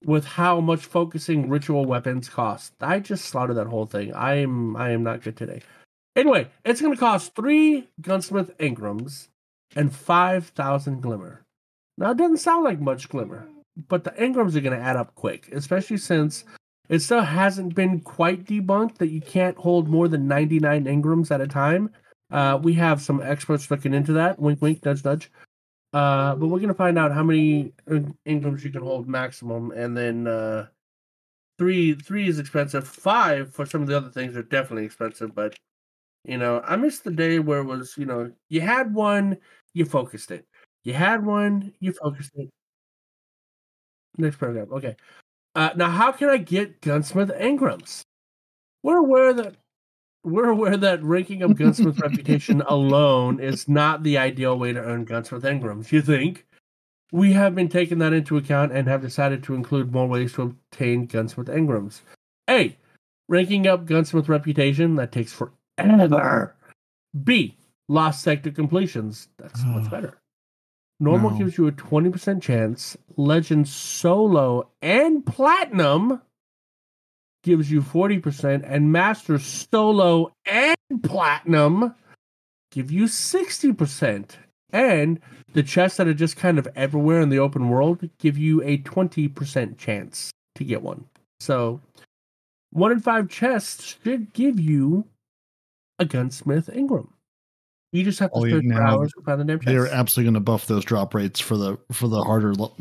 with 0.04 0.26
how 0.26 0.60
much 0.60 0.84
focusing 0.84 1.48
ritual 1.48 1.86
weapons 1.86 2.28
cost. 2.28 2.74
I 2.82 3.00
just 3.00 3.24
slaughtered 3.24 3.56
that 3.56 3.68
whole 3.68 3.86
thing. 3.86 4.12
I 4.12 4.34
am 4.34 4.76
I 4.76 4.90
am 4.90 5.02
not 5.02 5.22
good 5.22 5.38
today. 5.38 5.62
Anyway, 6.16 6.48
it's 6.64 6.80
going 6.80 6.94
to 6.94 6.98
cost 6.98 7.34
three 7.34 7.88
gunsmith 8.00 8.56
engrams 8.58 9.28
and 9.76 9.94
5,000 9.94 11.02
glimmer. 11.02 11.44
Now, 11.98 12.12
it 12.12 12.16
doesn't 12.16 12.38
sound 12.38 12.64
like 12.64 12.80
much 12.80 13.10
glimmer, 13.10 13.46
but 13.88 14.02
the 14.02 14.10
engrams 14.12 14.56
are 14.56 14.62
going 14.62 14.78
to 14.78 14.84
add 14.84 14.96
up 14.96 15.14
quick, 15.14 15.50
especially 15.52 15.98
since 15.98 16.44
it 16.88 17.00
still 17.00 17.20
hasn't 17.20 17.74
been 17.74 18.00
quite 18.00 18.44
debunked 18.44 18.96
that 18.96 19.08
you 19.08 19.20
can't 19.20 19.56
hold 19.58 19.88
more 19.88 20.08
than 20.08 20.26
99 20.26 20.86
engrams 20.86 21.30
at 21.30 21.42
a 21.42 21.46
time. 21.46 21.90
Uh, 22.30 22.58
we 22.62 22.72
have 22.74 23.02
some 23.02 23.20
experts 23.22 23.70
looking 23.70 23.92
into 23.92 24.14
that. 24.14 24.38
Wink, 24.38 24.62
wink, 24.62 24.84
nudge, 24.84 25.04
nudge. 25.04 25.30
Uh, 25.92 26.34
but 26.34 26.46
we're 26.46 26.58
going 26.58 26.68
to 26.68 26.74
find 26.74 26.98
out 26.98 27.12
how 27.12 27.22
many 27.22 27.72
engrams 27.88 28.64
you 28.64 28.70
can 28.70 28.82
hold 28.82 29.08
maximum, 29.08 29.70
and 29.70 29.96
then 29.96 30.26
uh, 30.26 30.66
three 31.58 31.94
three 31.94 32.28
is 32.28 32.38
expensive. 32.38 32.86
Five 32.86 33.54
for 33.54 33.64
some 33.64 33.82
of 33.82 33.88
the 33.88 33.96
other 33.96 34.10
things 34.10 34.36
are 34.36 34.42
definitely 34.42 34.84
expensive, 34.84 35.34
but 35.34 35.56
you 36.26 36.38
know, 36.38 36.60
I 36.64 36.76
miss 36.76 37.00
the 37.00 37.10
day 37.10 37.38
where 37.38 37.60
it 37.60 37.64
was, 37.64 37.94
you 37.96 38.04
know, 38.04 38.32
you 38.48 38.60
had 38.60 38.92
one, 38.92 39.38
you 39.74 39.84
focused 39.84 40.30
it. 40.30 40.44
You 40.82 40.92
had 40.92 41.24
one, 41.24 41.72
you 41.80 41.92
focused 41.92 42.32
it. 42.34 42.48
Next 44.18 44.38
paragraph. 44.38 44.68
Okay. 44.72 44.96
Uh, 45.54 45.70
now, 45.76 45.88
how 45.88 46.12
can 46.12 46.28
I 46.28 46.38
get 46.38 46.80
Gunsmith 46.80 47.30
Engrams? 47.30 48.02
We're 48.82 48.98
aware 48.98 49.32
that 49.34 49.56
we're 50.24 50.48
aware 50.50 50.76
that 50.76 51.04
ranking 51.04 51.44
up 51.44 51.54
Gunsmith 51.54 52.00
reputation 52.00 52.60
alone 52.68 53.38
is 53.38 53.68
not 53.68 54.02
the 54.02 54.18
ideal 54.18 54.58
way 54.58 54.72
to 54.72 54.80
earn 54.80 55.04
Gunsmith 55.04 55.44
Engrams. 55.44 55.92
You 55.92 56.02
think? 56.02 56.44
We 57.12 57.32
have 57.34 57.54
been 57.54 57.68
taking 57.68 57.98
that 57.98 58.12
into 58.12 58.36
account 58.36 58.72
and 58.72 58.88
have 58.88 59.00
decided 59.00 59.44
to 59.44 59.54
include 59.54 59.92
more 59.92 60.08
ways 60.08 60.32
to 60.32 60.42
obtain 60.42 61.06
Gunsmith 61.06 61.46
Engrams. 61.46 62.00
A. 62.50 62.76
Ranking 63.28 63.68
up 63.68 63.86
Gunsmith 63.86 64.28
reputation 64.28 64.96
that 64.96 65.12
takes 65.12 65.32
forever. 65.32 65.55
B. 67.24 67.56
Lost 67.88 68.22
sector 68.22 68.50
completions. 68.50 69.28
That's 69.38 69.60
ah. 69.64 69.68
much 69.68 69.90
better. 69.90 70.18
Normal 70.98 71.30
No. 71.32 71.38
gives 71.38 71.58
you 71.58 71.66
a 71.66 71.72
20% 71.72 72.42
chance. 72.42 72.96
Legend 73.16 73.68
solo 73.68 74.70
and 74.80 75.24
platinum 75.24 76.22
gives 77.42 77.70
you 77.70 77.82
40%. 77.82 78.62
And 78.66 78.92
master 78.92 79.38
solo 79.38 80.32
and 80.46 80.76
platinum 81.02 81.94
give 82.70 82.90
you 82.90 83.04
60%. 83.04 84.30
And 84.72 85.20
the 85.52 85.62
chests 85.62 85.98
that 85.98 86.08
are 86.08 86.14
just 86.14 86.36
kind 86.36 86.58
of 86.58 86.68
everywhere 86.74 87.20
in 87.20 87.28
the 87.28 87.38
open 87.38 87.68
world 87.68 88.08
give 88.18 88.36
you 88.36 88.62
a 88.62 88.78
20% 88.78 89.78
chance 89.78 90.32
to 90.56 90.64
get 90.64 90.82
one. 90.82 91.04
So, 91.40 91.80
one 92.70 92.92
in 92.92 93.00
five 93.00 93.28
chests 93.28 93.96
should 94.02 94.32
give 94.32 94.58
you 94.58 95.06
a 95.98 96.30
Smith 96.30 96.68
Engram. 96.72 97.08
You 97.92 98.04
just 98.04 98.18
have 98.18 98.30
to 98.32 98.38
Oh, 98.38 98.44
yeah, 98.44 98.78
hours 98.78 99.12
find 99.24 99.40
the 99.40 99.44
damn 99.44 99.58
They're 99.58 99.86
absolutely 99.86 100.24
going 100.24 100.34
to 100.34 100.40
buff 100.40 100.66
those 100.66 100.84
drop 100.84 101.14
rates 101.14 101.40
for 101.40 101.56
the 101.56 101.78
for 101.92 102.08
the 102.08 102.22
harder 102.22 102.54
lo- 102.54 102.74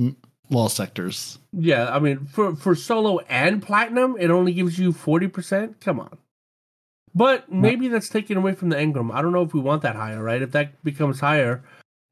law 0.50 0.68
sectors. 0.68 1.38
Yeah, 1.54 1.90
I 1.96 2.00
mean, 2.00 2.26
for 2.26 2.56
for 2.56 2.76
solo 2.76 3.20
and 3.30 3.62
platinum, 3.62 4.18
it 4.20 4.30
only 4.32 4.54
gives 4.54 4.78
you 4.78 4.92
forty 4.92 5.28
percent. 5.28 5.80
Come 5.80 6.00
on. 6.00 6.18
But 7.14 7.50
maybe 7.50 7.88
that's 7.88 8.10
taken 8.10 8.36
away 8.36 8.56
from 8.56 8.68
the 8.70 8.76
Engram. 8.76 9.14
I 9.14 9.22
don't 9.22 9.32
know 9.32 9.44
if 9.44 9.54
we 9.54 9.62
want 9.62 9.84
that 9.84 9.96
higher, 9.96 10.22
right? 10.22 10.42
If 10.42 10.52
that 10.52 10.84
becomes 10.84 11.22
higher, 11.22 11.64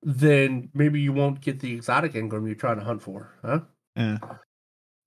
then 0.02 0.70
maybe 0.74 1.02
you 1.02 1.12
won't 1.12 1.42
get 1.42 1.60
the 1.60 1.74
exotic 1.74 2.14
Engram 2.14 2.46
you're 2.46 2.56
trying 2.56 2.78
to 2.78 2.86
hunt 2.86 3.02
for, 3.02 3.34
huh? 3.44 3.60
Yeah. 3.98 4.18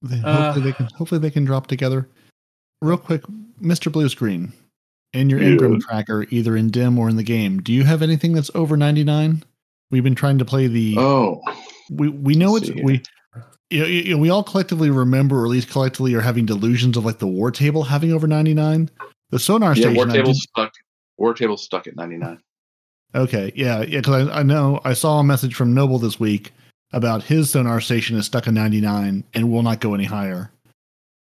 They, 0.02 0.20
Uh, 0.23 0.52
hopefully 0.52 0.64
they 0.64 0.73
can 0.73 0.86
hopefully 0.97 1.18
they 1.20 1.31
can 1.31 1.44
drop 1.47 1.66
together. 1.66 2.09
Real 2.82 2.98
quick, 2.98 3.23
Mr. 3.62 3.90
Blue 3.90 4.10
Screen, 4.10 4.52
in 5.16 5.30
your 5.30 5.40
Yeah. 5.43 5.78
tracker, 5.80 6.26
either 6.30 6.56
in 6.56 6.70
dim 6.70 6.98
or 6.98 7.09
in 7.09 7.16
the 7.16 7.22
game, 7.22 7.60
do 7.60 7.72
you 7.72 7.84
have 7.84 8.02
anything 8.02 8.32
that's 8.32 8.51
over 8.55 8.76
ninety 8.76 9.02
nine? 9.05 9.43
We've 9.90 10.05
been 10.05 10.14
trying 10.14 10.38
to 10.38 10.44
play 10.44 10.66
the. 10.66 10.97
Oh, 10.98 11.40
We 11.90 12.09
we 12.09 12.34
know 12.34 12.56
it's 12.56 12.68
here. 12.68 12.84
we. 12.84 13.02
You 13.70 14.10
know, 14.14 14.18
we 14.18 14.30
all 14.30 14.44
collectively 14.44 14.90
remember, 14.90 15.40
or 15.40 15.44
at 15.44 15.51
least 15.51 15.70
collectively, 15.70 16.14
are 16.14 16.20
having 16.20 16.47
delusions 16.47 16.97
of 16.97 17.05
like 17.05 17.18
the 17.18 17.26
war 17.26 17.51
table 17.51 17.82
having 17.82 18.12
over 18.12 18.26
ninety 18.28 18.55
nine. 18.55 18.90
The 19.30 19.40
sonar 19.40 19.70
yeah. 19.74 19.82
station. 19.90 19.94
War 19.97 20.06
did- 20.06 20.36
stuck. 20.36 20.72
War 21.18 21.34
table's 21.34 21.64
stuck 21.64 21.86
at 21.88 21.97
ninety 21.97 22.16
nine. 22.16 22.38
Okay, 23.14 23.51
yeah, 23.56 23.80
yeah, 23.82 23.98
because 24.01 24.28
I, 24.28 24.40
I 24.40 24.43
know 24.43 24.80
I 24.84 24.93
saw 24.93 25.18
a 25.20 25.24
message 25.24 25.55
from 25.55 25.72
Noble 25.74 25.98
this 25.98 26.20
week 26.20 26.52
about 26.93 27.22
his 27.24 27.51
sonar 27.51 27.80
station 27.80 28.16
is 28.16 28.26
stuck 28.26 28.47
at 28.47 28.52
99 28.55 29.24
and 29.32 29.51
will 29.51 29.62
not 29.62 29.80
go 29.80 29.94
any 29.94 30.05
higher. 30.05 30.51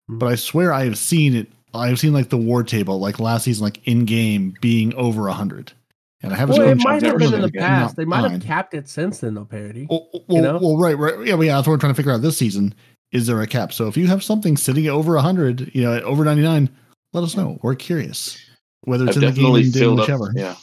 But 0.07 0.27
I 0.27 0.35
swear 0.35 0.71
I 0.71 0.85
have 0.85 0.97
seen 0.97 1.35
it. 1.35 1.47
I 1.73 1.87
have 1.89 1.99
seen 1.99 2.13
like 2.13 2.29
the 2.29 2.37
war 2.37 2.63
table, 2.63 2.99
like 2.99 3.19
last 3.19 3.43
season, 3.43 3.63
like 3.63 3.79
in 3.87 4.05
game 4.05 4.55
being 4.61 4.93
over 4.95 5.23
100. 5.23 5.73
And 6.21 6.33
I 6.33 6.35
haven't 6.35 6.57
Well, 6.57 6.67
seen 6.67 6.79
it 6.79 6.83
might 6.83 7.01
have 7.03 7.17
been 7.17 7.33
in 7.33 7.41
the 7.41 7.51
past. 7.51 7.95
They 7.95 8.03
might 8.05 8.21
Fine. 8.21 8.31
have 8.31 8.43
capped 8.43 8.73
it 8.73 8.89
since 8.89 9.19
then, 9.19 9.35
though, 9.35 9.45
Peroty. 9.45 9.87
Well, 9.89 10.07
well, 10.27 10.41
know? 10.43 10.59
well, 10.61 10.77
right, 10.77 10.97
right. 10.97 11.25
Yeah, 11.25 11.35
well, 11.35 11.45
yeah, 11.45 11.55
that's 11.55 11.67
what 11.67 11.73
we're 11.73 11.77
trying 11.79 11.93
to 11.93 11.97
figure 11.97 12.11
out 12.11 12.21
this 12.21 12.37
season. 12.37 12.73
Is 13.11 13.25
there 13.25 13.41
a 13.41 13.47
cap? 13.47 13.71
So 13.71 13.87
if 13.87 13.95
you 13.95 14.07
have 14.07 14.23
something 14.23 14.57
sitting 14.57 14.85
at 14.87 14.91
over 14.93 15.13
100, 15.15 15.73
you 15.73 15.81
know, 15.81 15.95
at 15.95 16.03
over 16.03 16.25
99, 16.25 16.69
let 17.13 17.23
us 17.23 17.37
know. 17.37 17.57
We're 17.63 17.75
curious. 17.75 18.37
Whether 18.81 19.05
it's 19.07 19.15
I've 19.17 19.23
in 19.23 19.29
the 19.29 19.33
game, 19.35 19.43
definitely 19.43 19.61
in 19.67 19.71
filled 19.71 19.99
whichever. 19.99 20.25
up. 20.25 20.33
Yeah. 20.35 20.55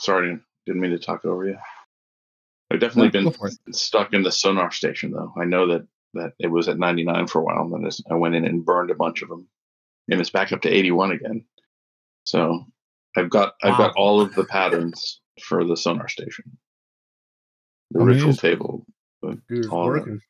Sorry, 0.00 0.38
didn't 0.66 0.80
mean 0.80 0.92
to 0.92 0.98
talk 0.98 1.24
over 1.24 1.46
you. 1.46 1.56
I've 2.70 2.80
definitely 2.80 3.08
No, 3.08 3.12
been 3.12 3.24
go 3.24 3.30
for 3.30 3.48
it. 3.48 3.54
stuck 3.74 4.12
in 4.12 4.22
the 4.22 4.32
sonar 4.32 4.70
station 4.70 5.10
though. 5.10 5.32
I 5.40 5.44
know 5.44 5.66
that 5.68 5.86
that 6.14 6.32
it 6.38 6.48
was 6.48 6.68
at 6.68 6.78
99 6.78 7.26
for 7.26 7.40
a 7.40 7.44
while, 7.44 7.62
and 7.62 7.84
then 7.84 7.90
I 8.10 8.14
went 8.14 8.34
in 8.34 8.44
and 8.46 8.64
burned 8.64 8.90
a 8.90 8.94
bunch 8.94 9.22
of 9.22 9.28
them, 9.28 9.46
and 10.08 10.20
it's 10.20 10.30
back 10.30 10.52
up 10.52 10.60
to 10.62 10.68
81 10.68 11.12
again. 11.12 11.44
So 12.24 12.64
I've 13.16 13.30
got 13.30 13.54
I've 13.62 13.78
got 13.78 13.94
all 13.96 14.20
of 14.20 14.34
the 14.34 14.44
patterns 14.44 15.20
for 15.42 15.64
the 15.64 15.76
sonar 15.76 16.08
station. 16.08 16.58
The 17.90 18.00
Amazing. 18.00 18.28
ritual 18.28 18.36
table. 18.36 18.86
Dude, 19.48 19.66
all 19.70 19.88
of 19.90 19.96
it. 19.96 20.00
working. 20.00 20.20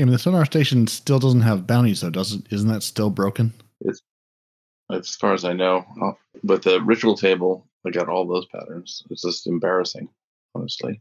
I 0.00 0.04
mean, 0.04 0.12
the 0.12 0.18
sonar 0.18 0.44
station 0.44 0.86
still 0.88 1.20
doesn't 1.20 1.42
have 1.42 1.66
bounties, 1.68 2.00
though, 2.00 2.10
doesn't? 2.10 2.48
Isn't 2.52 2.68
that 2.68 2.82
still 2.82 3.10
broken? 3.10 3.54
as 4.90 5.14
far 5.16 5.32
as 5.32 5.44
I 5.44 5.52
know. 5.54 5.84
Oh, 6.02 6.14
But 6.42 6.62
the 6.62 6.80
ritual 6.82 7.16
table, 7.16 7.66
I 7.86 7.90
got 7.90 8.08
all 8.08 8.26
those 8.26 8.46
patterns. 8.46 9.02
It's 9.10 9.22
just 9.22 9.46
embarrassing, 9.46 10.08
honestly. 10.54 11.00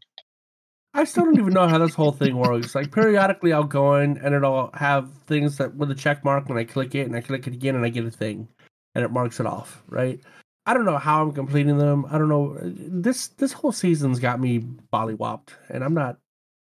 I 0.95 1.05
still 1.05 1.25
don't 1.25 1.39
even 1.39 1.53
know 1.53 1.67
how 1.67 1.79
this 1.79 1.95
whole 1.95 2.11
thing 2.11 2.37
works. 2.37 2.75
Like 2.75 2.91
periodically, 2.91 3.51
I'll 3.51 3.63
go 3.63 3.95
in 3.95 4.17
and 4.19 4.35
it'll 4.35 4.69
have 4.73 5.11
things 5.27 5.57
that 5.57 5.75
with 5.75 5.89
a 5.89 5.95
check 5.95 6.23
mark, 6.23 6.49
and 6.49 6.57
I 6.57 6.63
click 6.65 6.93
it, 6.93 7.07
and 7.07 7.15
I 7.15 7.21
click 7.21 7.47
it 7.47 7.53
again, 7.53 7.75
and 7.75 7.83
I 7.83 7.89
get 7.89 8.05
a 8.05 8.11
thing, 8.11 8.47
and 8.93 9.03
it 9.03 9.11
marks 9.11 9.39
it 9.39 9.45
off. 9.47 9.83
Right? 9.87 10.19
I 10.65 10.73
don't 10.73 10.85
know 10.85 10.97
how 10.97 11.23
I'm 11.23 11.31
completing 11.31 11.77
them. 11.77 12.05
I 12.09 12.17
don't 12.17 12.29
know. 12.29 12.57
This 12.61 13.27
this 13.29 13.53
whole 13.53 13.71
season's 13.71 14.19
got 14.19 14.39
me 14.39 14.59
bollywopped, 14.93 15.49
and 15.69 15.83
I'm 15.83 15.93
not. 15.93 16.17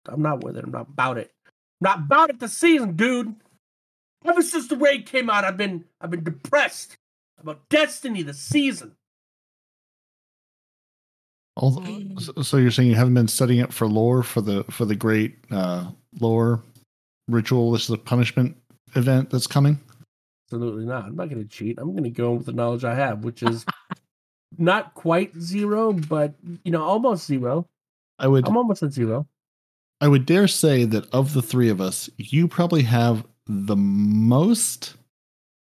I'm 0.08 0.22
not 0.22 0.44
with 0.44 0.58
it. 0.58 0.64
I'm 0.64 0.72
not 0.72 0.88
about 0.90 1.18
it. 1.18 1.32
I'm 1.48 1.52
not 1.82 2.00
about 2.00 2.30
it 2.30 2.40
this 2.40 2.58
season, 2.58 2.96
dude. 2.96 3.36
Ever 4.26 4.42
since 4.42 4.68
the 4.68 4.76
raid 4.76 5.06
came 5.06 5.30
out, 5.30 5.44
I've 5.44 5.58
been 5.58 5.86
I've 6.02 6.12
been 6.12 6.24
depressed 6.24 6.98
about 7.40 7.68
Destiny 7.70 8.22
this 8.22 8.40
season. 8.40 8.96
All 11.60 11.84
so- 12.20 12.42
so 12.42 12.58
you're 12.58 12.72
saying 12.72 12.90
you 12.90 12.96
haven't 12.96 13.14
been 13.14 13.28
studying 13.28 13.60
it 13.60 13.74
for 13.74 13.86
lore 13.88 14.24
for 14.24 14.42
the 14.42 14.64
for 14.70 14.86
the 14.86 14.96
great 14.96 15.36
uh, 15.52 15.90
lore 16.20 16.62
ritual. 17.28 17.72
This 17.72 17.84
is 17.84 17.90
a 17.92 17.98
punishment 17.98 18.56
event 18.96 19.30
that's 19.30 19.48
coming. 19.48 19.80
Absolutely 20.48 20.86
not. 20.86 21.06
I'm 21.06 21.16
not 21.16 21.30
going 21.30 21.44
to 21.44 21.48
cheat. 21.48 21.78
I'm 21.78 21.92
going 21.92 22.04
to 22.06 22.10
go 22.10 22.34
with 22.34 22.46
the 22.46 22.54
knowledge 22.54 22.84
I 22.84 22.96
have, 22.96 23.24
which 23.24 23.44
is 23.44 23.66
not 24.58 24.94
quite 24.96 25.36
zero, 25.38 25.94
but 25.94 26.34
you 26.64 26.72
know, 26.72 26.84
almost 26.84 27.28
zero. 27.28 27.68
I 28.18 28.28
would 28.28 28.48
I'm 28.48 28.58
almost 28.58 28.82
at 28.82 28.92
zero. 28.94 29.28
I 30.02 30.08
would 30.08 30.26
dare 30.26 30.48
say 30.48 30.86
that 30.86 31.14
of 31.14 31.34
the 31.34 31.42
three 31.42 31.70
of 31.70 31.82
us, 31.82 32.10
you 32.18 32.48
probably 32.48 32.84
have 32.84 33.26
the 33.48 33.76
most 33.76 34.96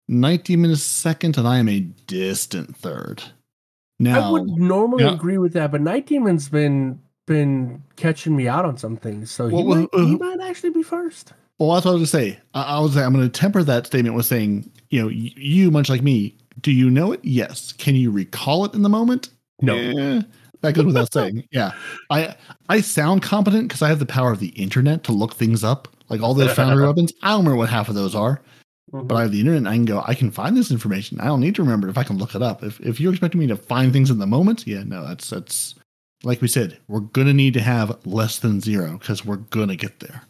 90 0.09 0.57
minutes 0.57 0.83
second, 0.83 1.39
and 1.39 1.49
I 1.49 1.59
am 1.59 1.69
a 1.69 1.81
distant 1.81 2.77
third. 2.77 3.23
Now, 3.99 4.29
I 4.29 4.31
would 4.31 4.47
normally 4.47 5.05
yeah. 5.05 5.15
agree 5.15 5.39
with 5.39 5.53
that, 5.55 5.73
but 5.73 5.81
Nitedemon's 5.81 6.49
been 6.49 7.01
been 7.27 7.83
catching 7.97 8.35
me 8.37 8.49
out 8.49 8.65
on 8.65 8.79
some 8.79 8.97
things, 8.97 9.31
so 9.31 9.49
he, 9.49 9.55
Well, 9.55 9.65
well, 9.65 9.81
might, 9.81 9.89
he 10.07 10.15
uh, 10.15 10.19
might 10.19 10.41
actually 10.49 10.71
be 10.71 10.83
first. 10.83 11.33
well, 11.59 11.73
that's 11.75 11.85
what 11.85 11.93
I 11.93 11.95
was 11.97 12.13
going 12.13 12.27
to 12.29 12.33
say. 12.35 12.41
I, 12.55 12.63
I 12.63 12.81
was 12.81 12.97
I'm 12.97 13.13
going 13.13 13.25
to 13.25 13.41
temper 13.41 13.63
that 13.65 13.87
statement 13.87 14.15
with 14.15 14.25
saying, 14.27 14.71
you 14.91 15.01
know, 15.03 15.09
y- 15.09 15.33
you 15.37 15.71
much 15.71 15.89
like 15.91 16.01
me, 16.03 16.35
do 16.63 16.73
you 16.73 16.89
know 16.91 17.13
it? 17.13 17.21
Yes. 17.23 17.73
Can 17.73 17.95
you 17.97 18.11
recall 18.11 18.65
it 18.65 18.73
in 18.75 18.83
the 18.83 18.89
moment? 18.89 19.29
No. 19.61 19.75
Eh, 19.77 20.23
that 20.63 20.75
goes 20.75 20.87
without 20.87 21.13
saying. 21.13 21.45
Yeah, 21.53 21.73
I 22.11 22.35
I 22.69 22.81
sound 22.81 23.23
competent 23.23 23.69
because 23.69 23.83
I 23.83 23.89
have 23.89 23.99
the 23.99 24.07
power 24.07 24.33
of 24.33 24.41
the 24.41 24.49
internet 24.51 25.05
to 25.05 25.13
look 25.13 25.35
things 25.35 25.63
up. 25.63 25.89
Like 26.09 26.23
all 26.23 26.33
those 26.35 26.55
foundry 26.55 26.87
weapons, 26.87 27.13
I 27.23 27.31
don't 27.31 27.41
remember 27.41 27.57
what 27.59 27.69
half 27.69 27.89
of 27.91 27.95
those 27.95 28.15
are, 28.15 28.41
Mm-hmm. 28.93 29.07
but 29.07 29.17
I 29.17 29.23
have 29.23 29.33
the 29.33 29.41
internet. 29.41 29.59
and 29.59 29.69
I 29.69 29.75
can 29.75 29.85
go. 29.85 30.03
I 30.07 30.15
can 30.15 30.31
find 30.31 30.57
this 30.57 30.71
information. 30.71 31.21
I 31.21 31.27
don't 31.27 31.41
need 31.41 31.55
to 31.57 31.63
remember 31.63 31.89
it 31.89 31.91
if 31.91 31.99
I 31.99 32.05
can 32.05 32.19
look 32.19 32.35
it 32.35 32.43
up. 32.43 32.63
If 32.63 32.81
if 32.81 33.01
you're 33.01 33.13
expecting 33.13 33.41
me 33.41 33.47
to 33.49 33.57
find 33.57 33.93
things 33.93 34.11
in 34.11 34.19
the 34.19 34.27
moment, 34.27 34.67
yeah, 34.67 34.83
no, 34.85 35.07
that's 35.07 35.29
that's 35.31 35.75
like 36.23 36.41
we 36.41 36.49
said. 36.49 36.79
We're 36.89 37.01
gonna 37.01 37.35
need 37.35 37.55
to 37.55 37.61
have 37.61 37.99
less 38.07 38.39
than 38.39 38.61
zero 38.61 38.99
because 38.99 39.25
we're 39.25 39.37
gonna 39.37 39.77
get 39.77 40.01
there. 40.01 40.23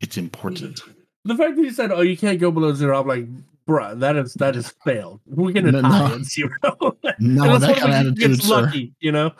It's 0.00 0.18
important. 0.18 0.80
the 1.24 1.36
fact 1.36 1.56
that 1.56 1.62
you 1.62 1.72
said, 1.72 1.90
"Oh, 1.92 2.02
you 2.02 2.16
can't 2.16 2.38
go 2.38 2.50
below 2.50 2.74
zero, 2.74 3.00
I'm 3.00 3.06
like, 3.08 3.26
bruh, 3.66 3.98
that 4.00 4.16
is 4.16 4.34
that 4.34 4.54
is 4.56 4.68
failed. 4.84 5.20
We're 5.26 5.52
gonna 5.52 5.72
No, 5.72 5.82
tie 5.82 6.08
no. 6.08 6.14
at 6.16 6.24
zero. 6.24 6.50
No, 7.20 7.58
that 7.58 7.76
kind 7.78 7.92
of 7.92 7.98
attitude, 8.12 8.18
gets 8.32 8.44
sir. 8.46 8.62
lucky, 8.62 8.92
you 9.00 9.12
know. 9.12 9.30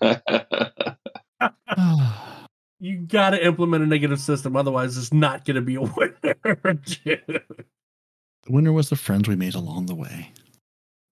You 2.78 2.98
got 2.98 3.30
to 3.30 3.44
implement 3.44 3.84
a 3.84 3.86
negative 3.86 4.20
system, 4.20 4.56
otherwise, 4.56 4.96
it's 4.96 5.12
not 5.12 5.44
going 5.44 5.54
to 5.54 5.62
be 5.62 5.76
a 5.76 5.80
winner. 5.96 6.14
the 7.04 7.42
winner 8.48 8.72
was 8.72 8.90
the 8.90 8.96
friends 8.96 9.28
we 9.28 9.36
made 9.36 9.54
along 9.54 9.86
the 9.86 9.94
way. 9.94 10.32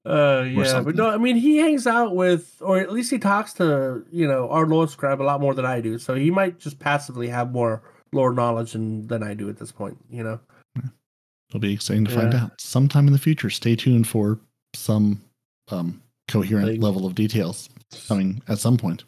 Uh, 0.06 0.44
yeah, 0.46 0.82
but 0.82 0.94
no, 0.94 1.08
I 1.08 1.16
mean, 1.16 1.36
he 1.36 1.56
hangs 1.56 1.86
out 1.86 2.14
with, 2.14 2.56
or 2.60 2.78
at 2.78 2.92
least 2.92 3.10
he 3.10 3.18
talks 3.18 3.54
to, 3.54 4.04
you 4.12 4.28
know, 4.28 4.50
our 4.50 4.66
Lord 4.66 4.90
scribe 4.90 5.22
a 5.22 5.24
lot 5.24 5.40
more 5.40 5.54
than 5.54 5.64
I 5.64 5.80
do. 5.80 5.98
So 5.98 6.14
he 6.14 6.30
might 6.30 6.58
just 6.58 6.78
passively 6.78 7.28
have 7.28 7.52
more 7.52 7.82
lore 8.12 8.34
knowledge 8.34 8.72
than, 8.72 9.06
than 9.06 9.22
I 9.22 9.32
do 9.32 9.48
at 9.48 9.58
this 9.58 9.72
point, 9.72 9.96
you 10.10 10.22
know? 10.22 10.40
It'll 11.48 11.60
be 11.60 11.72
exciting 11.72 12.04
to 12.06 12.10
find 12.10 12.34
out 12.34 12.60
sometime 12.60 13.06
in 13.06 13.12
the 13.12 13.18
future. 13.18 13.48
Stay 13.48 13.76
tuned 13.76 14.08
for 14.08 14.40
some 14.74 15.22
um, 15.70 16.02
coherent 16.28 16.80
level 16.80 17.06
of 17.06 17.14
details 17.14 17.68
coming 18.08 18.42
at 18.48 18.58
some 18.58 18.76
point. 18.76 19.04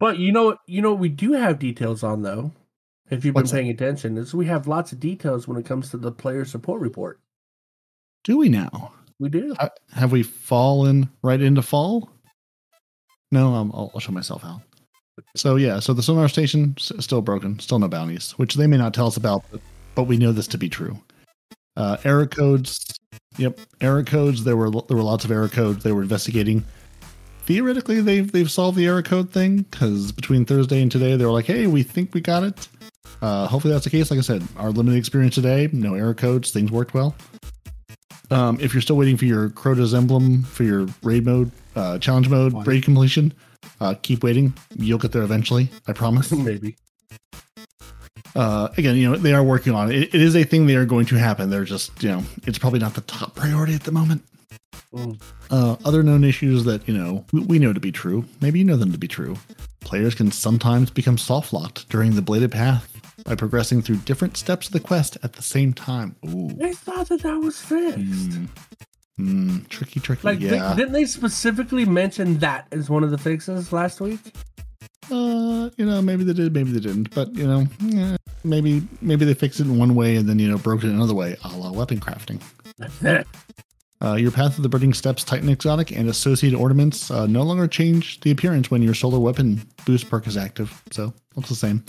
But 0.00 0.18
you 0.18 0.32
know, 0.32 0.56
you 0.66 0.82
know, 0.82 0.90
what 0.90 1.00
we 1.00 1.08
do 1.10 1.32
have 1.32 1.58
details 1.60 2.02
on 2.02 2.22
though. 2.22 2.50
If 3.10 3.24
you've 3.24 3.34
been 3.34 3.42
What's 3.42 3.50
that? 3.52 3.58
paying 3.58 3.70
attention, 3.70 4.16
is 4.18 4.34
we 4.34 4.46
have 4.46 4.66
lots 4.66 4.92
of 4.92 4.98
details 5.00 5.46
when 5.46 5.56
it 5.58 5.66
comes 5.66 5.90
to 5.90 5.96
the 5.96 6.10
player 6.12 6.44
support 6.44 6.80
report. 6.80 7.20
Do 8.24 8.36
we 8.38 8.48
now? 8.48 8.92
We 9.18 9.28
do. 9.28 9.54
Ha- 9.58 9.70
Have 9.92 10.12
we 10.12 10.22
fallen 10.22 11.10
right 11.22 11.40
into 11.40 11.60
fall? 11.62 12.10
No, 13.32 13.52
um, 13.54 13.70
I'll, 13.74 13.90
I'll 13.94 14.00
show 14.00 14.12
myself 14.12 14.44
out. 14.44 14.60
So 15.36 15.56
yeah, 15.56 15.80
so 15.80 15.92
the 15.92 16.02
sonar 16.02 16.28
station 16.28 16.74
s- 16.78 16.92
still 17.00 17.20
broken, 17.20 17.58
still 17.58 17.78
no 17.78 17.88
bounties, 17.88 18.32
which 18.32 18.54
they 18.54 18.66
may 18.66 18.76
not 18.78 18.94
tell 18.94 19.06
us 19.06 19.16
about, 19.16 19.44
but, 19.50 19.60
but 19.94 20.04
we 20.04 20.16
know 20.16 20.32
this 20.32 20.46
to 20.48 20.58
be 20.58 20.68
true. 20.68 20.98
Uh, 21.76 21.96
error 22.04 22.26
codes, 22.26 22.84
yep, 23.38 23.58
error 23.80 24.02
codes. 24.02 24.44
There 24.44 24.56
were 24.56 24.70
there 24.70 24.96
were 24.96 25.02
lots 25.02 25.24
of 25.24 25.30
error 25.30 25.48
codes 25.48 25.82
they 25.84 25.92
were 25.92 26.02
investigating. 26.02 26.64
Theoretically, 27.50 28.00
they've 28.00 28.30
they've 28.30 28.48
solved 28.48 28.76
the 28.78 28.86
error 28.86 29.02
code 29.02 29.32
thing 29.32 29.62
because 29.62 30.12
between 30.12 30.44
Thursday 30.44 30.80
and 30.82 30.88
today, 30.88 31.16
they 31.16 31.26
were 31.26 31.32
like, 31.32 31.46
"Hey, 31.46 31.66
we 31.66 31.82
think 31.82 32.14
we 32.14 32.20
got 32.20 32.44
it." 32.44 32.68
Uh, 33.20 33.48
hopefully, 33.48 33.74
that's 33.74 33.82
the 33.82 33.90
case. 33.90 34.08
Like 34.08 34.18
I 34.18 34.22
said, 34.22 34.44
our 34.56 34.70
limited 34.70 34.96
experience 34.96 35.34
today, 35.34 35.68
no 35.72 35.94
error 35.94 36.14
codes, 36.14 36.52
things 36.52 36.70
worked 36.70 36.94
well. 36.94 37.16
Um, 38.30 38.56
if 38.60 38.72
you're 38.72 38.80
still 38.80 38.96
waiting 38.96 39.16
for 39.16 39.24
your 39.24 39.48
Crota's 39.48 39.94
emblem 39.94 40.44
for 40.44 40.62
your 40.62 40.86
raid 41.02 41.26
mode, 41.26 41.50
uh, 41.74 41.98
challenge 41.98 42.28
mode, 42.28 42.52
Fine. 42.52 42.62
raid 42.66 42.84
completion, 42.84 43.34
uh, 43.80 43.96
keep 44.00 44.22
waiting. 44.22 44.54
You'll 44.76 44.98
get 44.98 45.10
there 45.10 45.22
eventually. 45.22 45.70
I 45.88 45.92
promise. 45.92 46.30
Maybe. 46.32 46.76
uh, 48.36 48.68
again, 48.76 48.94
you 48.94 49.10
know, 49.10 49.16
they 49.16 49.34
are 49.34 49.42
working 49.42 49.74
on 49.74 49.90
it. 49.90 49.96
it. 49.96 50.14
It 50.14 50.20
is 50.20 50.36
a 50.36 50.44
thing 50.44 50.68
they 50.68 50.76
are 50.76 50.86
going 50.86 51.06
to 51.06 51.16
happen. 51.16 51.50
They're 51.50 51.64
just, 51.64 52.00
you 52.00 52.10
know, 52.10 52.22
it's 52.46 52.58
probably 52.58 52.78
not 52.78 52.94
the 52.94 53.00
top 53.00 53.34
priority 53.34 53.74
at 53.74 53.82
the 53.82 53.90
moment. 53.90 54.22
Mm. 54.94 55.20
Uh, 55.50 55.76
other 55.84 56.02
known 56.02 56.24
issues 56.24 56.64
that 56.64 56.86
you 56.88 56.94
know 56.94 57.24
we, 57.32 57.58
know 57.58 57.72
to 57.72 57.80
be 57.80 57.92
true. 57.92 58.24
Maybe 58.40 58.58
you 58.58 58.64
know 58.64 58.76
them 58.76 58.92
to 58.92 58.98
be 58.98 59.08
true. 59.08 59.36
Players 59.80 60.14
can 60.14 60.32
sometimes 60.32 60.90
become 60.90 61.16
soft 61.16 61.52
locked 61.52 61.88
during 61.88 62.14
the 62.14 62.22
bladed 62.22 62.50
path 62.52 62.88
by 63.24 63.34
progressing 63.34 63.82
through 63.82 63.96
different 63.98 64.36
steps 64.36 64.66
of 64.66 64.72
the 64.72 64.80
quest 64.80 65.16
at 65.22 65.34
the 65.34 65.42
same 65.42 65.72
time. 65.72 66.16
Ooh, 66.26 66.56
I 66.62 66.72
thought 66.72 67.08
that 67.08 67.22
that 67.22 67.38
was 67.38 67.60
fixed. 67.60 67.98
Mm. 67.98 68.48
Mm, 69.20 69.68
tricky, 69.68 70.00
tricky. 70.00 70.26
Like, 70.26 70.40
yeah. 70.40 70.74
didn't 70.74 70.92
they 70.92 71.04
specifically 71.04 71.84
mention 71.84 72.38
that 72.38 72.66
as 72.72 72.88
one 72.88 73.04
of 73.04 73.10
the 73.10 73.18
fixes 73.18 73.72
last 73.72 74.00
week? 74.00 74.18
uh, 75.10 75.70
you 75.76 75.84
know, 75.84 76.00
maybe 76.02 76.24
they 76.24 76.32
did, 76.32 76.52
maybe 76.52 76.72
they 76.72 76.80
didn't. 76.80 77.14
But 77.14 77.34
you 77.34 77.46
know, 77.46 77.66
eh, 77.94 78.16
maybe 78.44 78.82
maybe 79.00 79.24
they 79.24 79.34
fixed 79.34 79.60
it 79.60 79.64
in 79.64 79.78
one 79.78 79.94
way 79.94 80.16
and 80.16 80.28
then 80.28 80.38
you 80.38 80.48
know 80.48 80.58
broke 80.58 80.84
it 80.84 80.90
another 80.90 81.14
way, 81.14 81.36
a 81.44 81.48
la 81.56 81.72
weapon 81.72 82.00
crafting. 82.00 82.40
Uh, 84.02 84.14
your 84.14 84.30
Path 84.30 84.56
of 84.56 84.62
the 84.62 84.68
Burning 84.68 84.94
Steps 84.94 85.22
Titan 85.24 85.50
Exotic 85.50 85.92
and 85.92 86.08
associated 86.08 86.58
ornaments 86.58 87.10
uh, 87.10 87.26
no 87.26 87.42
longer 87.42 87.66
change 87.66 88.18
the 88.20 88.30
appearance 88.30 88.70
when 88.70 88.80
your 88.80 88.94
solar 88.94 89.18
weapon 89.18 89.60
boost 89.84 90.08
perk 90.08 90.26
is 90.26 90.38
active, 90.38 90.82
so 90.90 91.12
looks 91.36 91.50
the 91.50 91.54
same. 91.54 91.84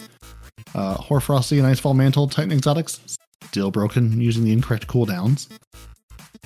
Uh, 0.76 0.96
Hoarfrost-Z 0.96 1.58
and 1.58 1.68
Icefall 1.68 1.96
Mantle 1.96 2.28
Titan 2.28 2.52
Exotics 2.52 3.18
still 3.46 3.72
broken 3.72 4.20
using 4.20 4.44
the 4.44 4.52
incorrect 4.52 4.88
cooldowns, 4.88 5.48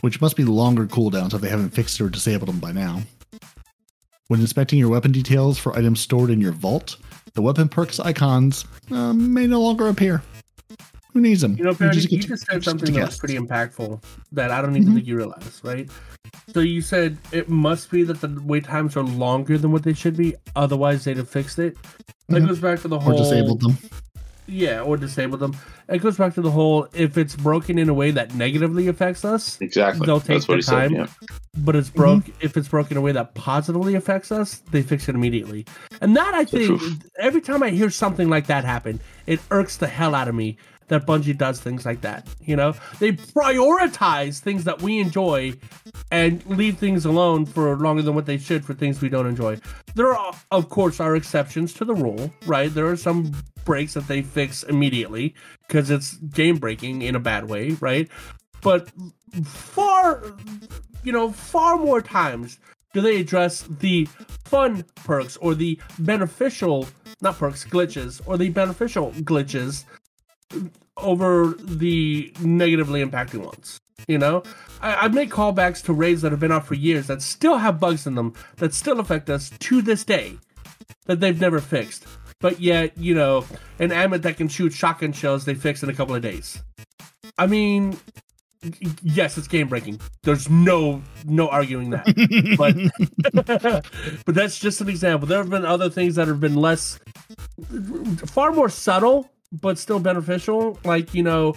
which 0.01 0.21
must 0.21 0.35
be 0.35 0.43
longer 0.43 0.85
cooldowns 0.85 1.33
if 1.33 1.41
they 1.41 1.49
haven't 1.49 1.71
fixed 1.71 1.99
or 1.99 2.09
disabled 2.09 2.49
them 2.49 2.59
by 2.59 2.71
now. 2.71 3.01
When 4.27 4.39
inspecting 4.39 4.77
your 4.77 4.89
weapon 4.89 5.11
details 5.11 5.57
for 5.57 5.75
items 5.75 5.99
stored 5.99 6.29
in 6.29 6.41
your 6.41 6.51
vault, 6.51 6.97
the 7.33 7.41
weapon 7.41 7.69
perks 7.69 7.99
icons 7.99 8.65
uh, 8.91 9.13
may 9.13 9.47
no 9.47 9.61
longer 9.61 9.87
appear. 9.87 10.21
Who 11.15 11.21
needs 11.21 11.39
them? 11.39 11.55
You 11.57 11.63
know, 11.63 11.73
Barry, 11.73 11.95
you 11.95 12.07
get 12.09 12.27
just, 12.27 12.45
to- 12.45 12.51
said 12.51 12.63
something 12.65 12.87
to 12.87 12.99
that 12.99 13.05
was 13.05 13.17
pretty 13.17 13.37
impactful 13.37 14.03
that 14.33 14.51
I 14.51 14.61
don't 14.61 14.75
even 14.75 14.89
Mhm. 14.89 14.95
think 14.95 15.07
you 15.07 15.15
realize, 15.15 15.61
right? 15.63 15.89
So 16.53 16.59
you 16.59 16.81
said 16.81 17.17
it 17.31 17.47
must 17.47 17.89
be 17.89 18.03
that 18.03 18.19
the 18.19 18.37
wait 18.43 18.65
times 18.65 18.97
are 18.97 19.03
longer 19.03 19.57
than 19.57 19.71
what 19.71 19.83
they 19.83 19.93
should 19.93 20.17
be, 20.17 20.35
otherwise 20.57 21.05
they'd 21.05 21.15
have 21.15 21.29
fixed 21.29 21.57
it. 21.57 21.77
That 22.27 22.41
Mhm. 22.43 22.47
goes 22.49 22.59
back 22.59 22.81
to 22.81 22.89
the 22.89 22.99
whole 22.99 23.13
or 23.13 23.15
whole 23.15 23.23
disabled 23.23 23.61
them. 23.61 23.77
Yeah, 24.47 24.81
or 24.81 24.95
disabled 24.97 25.39
them. 25.39 25.55
It 25.89 25.99
goes 25.99 26.17
back 26.17 26.35
to 26.35 26.41
the 26.41 26.51
whole 26.51 26.87
if 26.93 27.17
it's 27.17 27.35
broken 27.35 27.79
in 27.79 27.89
a 27.89 27.93
way 27.95 28.11
that 28.11 28.35
negatively 28.35 28.87
affects 28.89 29.23
us, 29.25 29.57
Exactly. 29.61 30.05
They'll 30.05 30.19
take 30.19 30.45
That's 30.45 30.45
the 30.45 30.55
he 30.57 30.61
time. 30.61 30.89
said. 30.89 30.91
Yeah. 30.91 31.07
but 31.59 31.73
it's 31.73 31.89
broke 31.89 32.25
if 32.41 32.57
it's 32.57 32.67
broken 32.67 32.95
in 32.95 32.97
a 32.97 33.01
way 33.01 33.13
that 33.13 33.33
positively 33.33 33.95
affects 33.95 34.29
us, 34.29 34.61
they 34.71 34.81
fix 34.83 35.07
it 35.07 35.15
immediately. 35.15 35.65
And 36.01 36.13
that 36.17 36.33
I 36.33 36.43
The 36.43 36.49
think 36.49 36.67
truth. 36.79 37.09
every 37.17 37.39
time 37.39 37.63
I 37.63 37.69
hear 37.69 37.89
something 37.89 38.29
like 38.29 38.47
that 38.47 38.65
happen, 38.65 38.99
it 39.25 39.39
irks 39.51 39.77
the 39.77 39.87
hell 39.87 40.13
out 40.13 40.27
of 40.27 40.35
me 40.35 40.57
that 40.87 41.05
Bungie 41.05 41.37
does 41.37 41.59
things 41.59 41.85
like 41.85 42.01
that. 42.01 42.27
You 42.41 42.55
know, 42.55 42.73
they 42.99 43.13
prioritize 43.13 44.39
things 44.39 44.63
that 44.65 44.81
we 44.81 44.99
enjoy 44.99 45.53
and 46.11 46.45
leave 46.45 46.77
things 46.77 47.05
alone 47.05 47.45
for 47.45 47.75
longer 47.77 48.01
than 48.01 48.15
what 48.15 48.25
they 48.25 48.37
should 48.37 48.65
for 48.65 48.73
things 48.73 49.01
we 49.01 49.09
don't 49.09 49.27
enjoy. 49.27 49.59
There 49.95 50.15
are, 50.15 50.33
of 50.51 50.69
course, 50.69 50.99
are 50.99 51.15
exceptions 51.15 51.73
to 51.73 51.85
the 51.85 51.95
rule, 51.95 52.31
right? 52.45 52.73
There 52.73 52.87
are 52.87 52.97
some 52.97 53.31
breaks 53.63 53.95
that 53.95 54.07
they 54.07 54.21
fix 54.21 54.63
immediately 54.63 55.33
because 55.67 55.89
it's 55.89 56.17
game 56.17 56.57
breaking 56.57 57.01
in 57.01 57.15
a 57.15 57.19
bad 57.19 57.49
way, 57.49 57.71
right? 57.79 58.07
But 58.61 58.89
far, 59.43 60.23
you 61.03 61.11
know, 61.11 61.31
far 61.31 61.77
more 61.77 62.01
times 62.01 62.59
do 62.93 63.01
they 63.01 63.19
address 63.19 63.63
the 63.63 64.07
fun 64.45 64.85
perks 64.95 65.35
or 65.37 65.53
the 65.53 65.79
beneficial, 65.99 66.87
not 67.21 67.37
perks, 67.37 67.65
glitches, 67.65 68.21
or 68.25 68.37
the 68.37 68.49
beneficial 68.49 69.11
glitches 69.11 69.83
over 70.97 71.55
the 71.59 72.34
negatively 72.41 73.03
impacting 73.03 73.45
ones. 73.45 73.80
You 74.07 74.17
know, 74.17 74.43
I, 74.81 74.95
I 74.95 75.07
make 75.07 75.31
callbacks 75.31 75.84
to 75.85 75.93
raids 75.93 76.22
that 76.22 76.31
have 76.31 76.39
been 76.39 76.51
out 76.51 76.67
for 76.67 76.76
years 76.76 77.07
that 77.07 77.22
still 77.22 77.57
have 77.57 77.80
bugs 77.80 78.05
in 78.05 78.15
them 78.15 78.34
that 78.57 78.73
still 78.73 78.99
affect 78.99 79.30
us 79.30 79.49
to 79.49 79.81
this 79.81 80.03
day 80.03 80.38
that 81.05 81.19
they've 81.19 81.39
never 81.39 81.59
fixed. 81.59 82.05
But 82.39 82.59
yet, 82.59 82.97
you 82.97 83.15
know, 83.15 83.45
an 83.80 83.89
Ammit 83.89 84.22
that 84.23 84.38
can 84.38 84.47
shoot 84.47 84.73
shotgun 84.73 85.13
shells 85.13 85.45
they 85.45 85.55
fix 85.55 85.81
in 85.81 85.89
a 85.89 85.93
couple 85.93 86.15
of 86.15 86.22
days. 86.22 86.61
I 87.38 87.47
mean, 87.47 87.97
yes, 89.01 89.38
it's 89.38 89.47
game 89.47 89.67
breaking. 89.67 89.99
There's 90.23 90.49
no 90.49 91.01
no 91.26 91.47
arguing 91.47 91.91
that. 91.91 92.05
but 93.34 93.85
but 94.26 94.35
that's 94.35 94.59
just 94.59 94.81
an 94.81 94.89
example. 94.89 95.27
There 95.27 95.38
have 95.38 95.49
been 95.49 95.65
other 95.65 95.89
things 95.89 96.15
that 96.15 96.27
have 96.27 96.39
been 96.39 96.55
less, 96.55 96.99
far 98.27 98.51
more 98.51 98.69
subtle, 98.69 99.31
but 99.61 99.77
still 99.77 99.99
beneficial. 99.99 100.80
Like 100.84 101.14
you 101.14 101.23
know, 101.23 101.56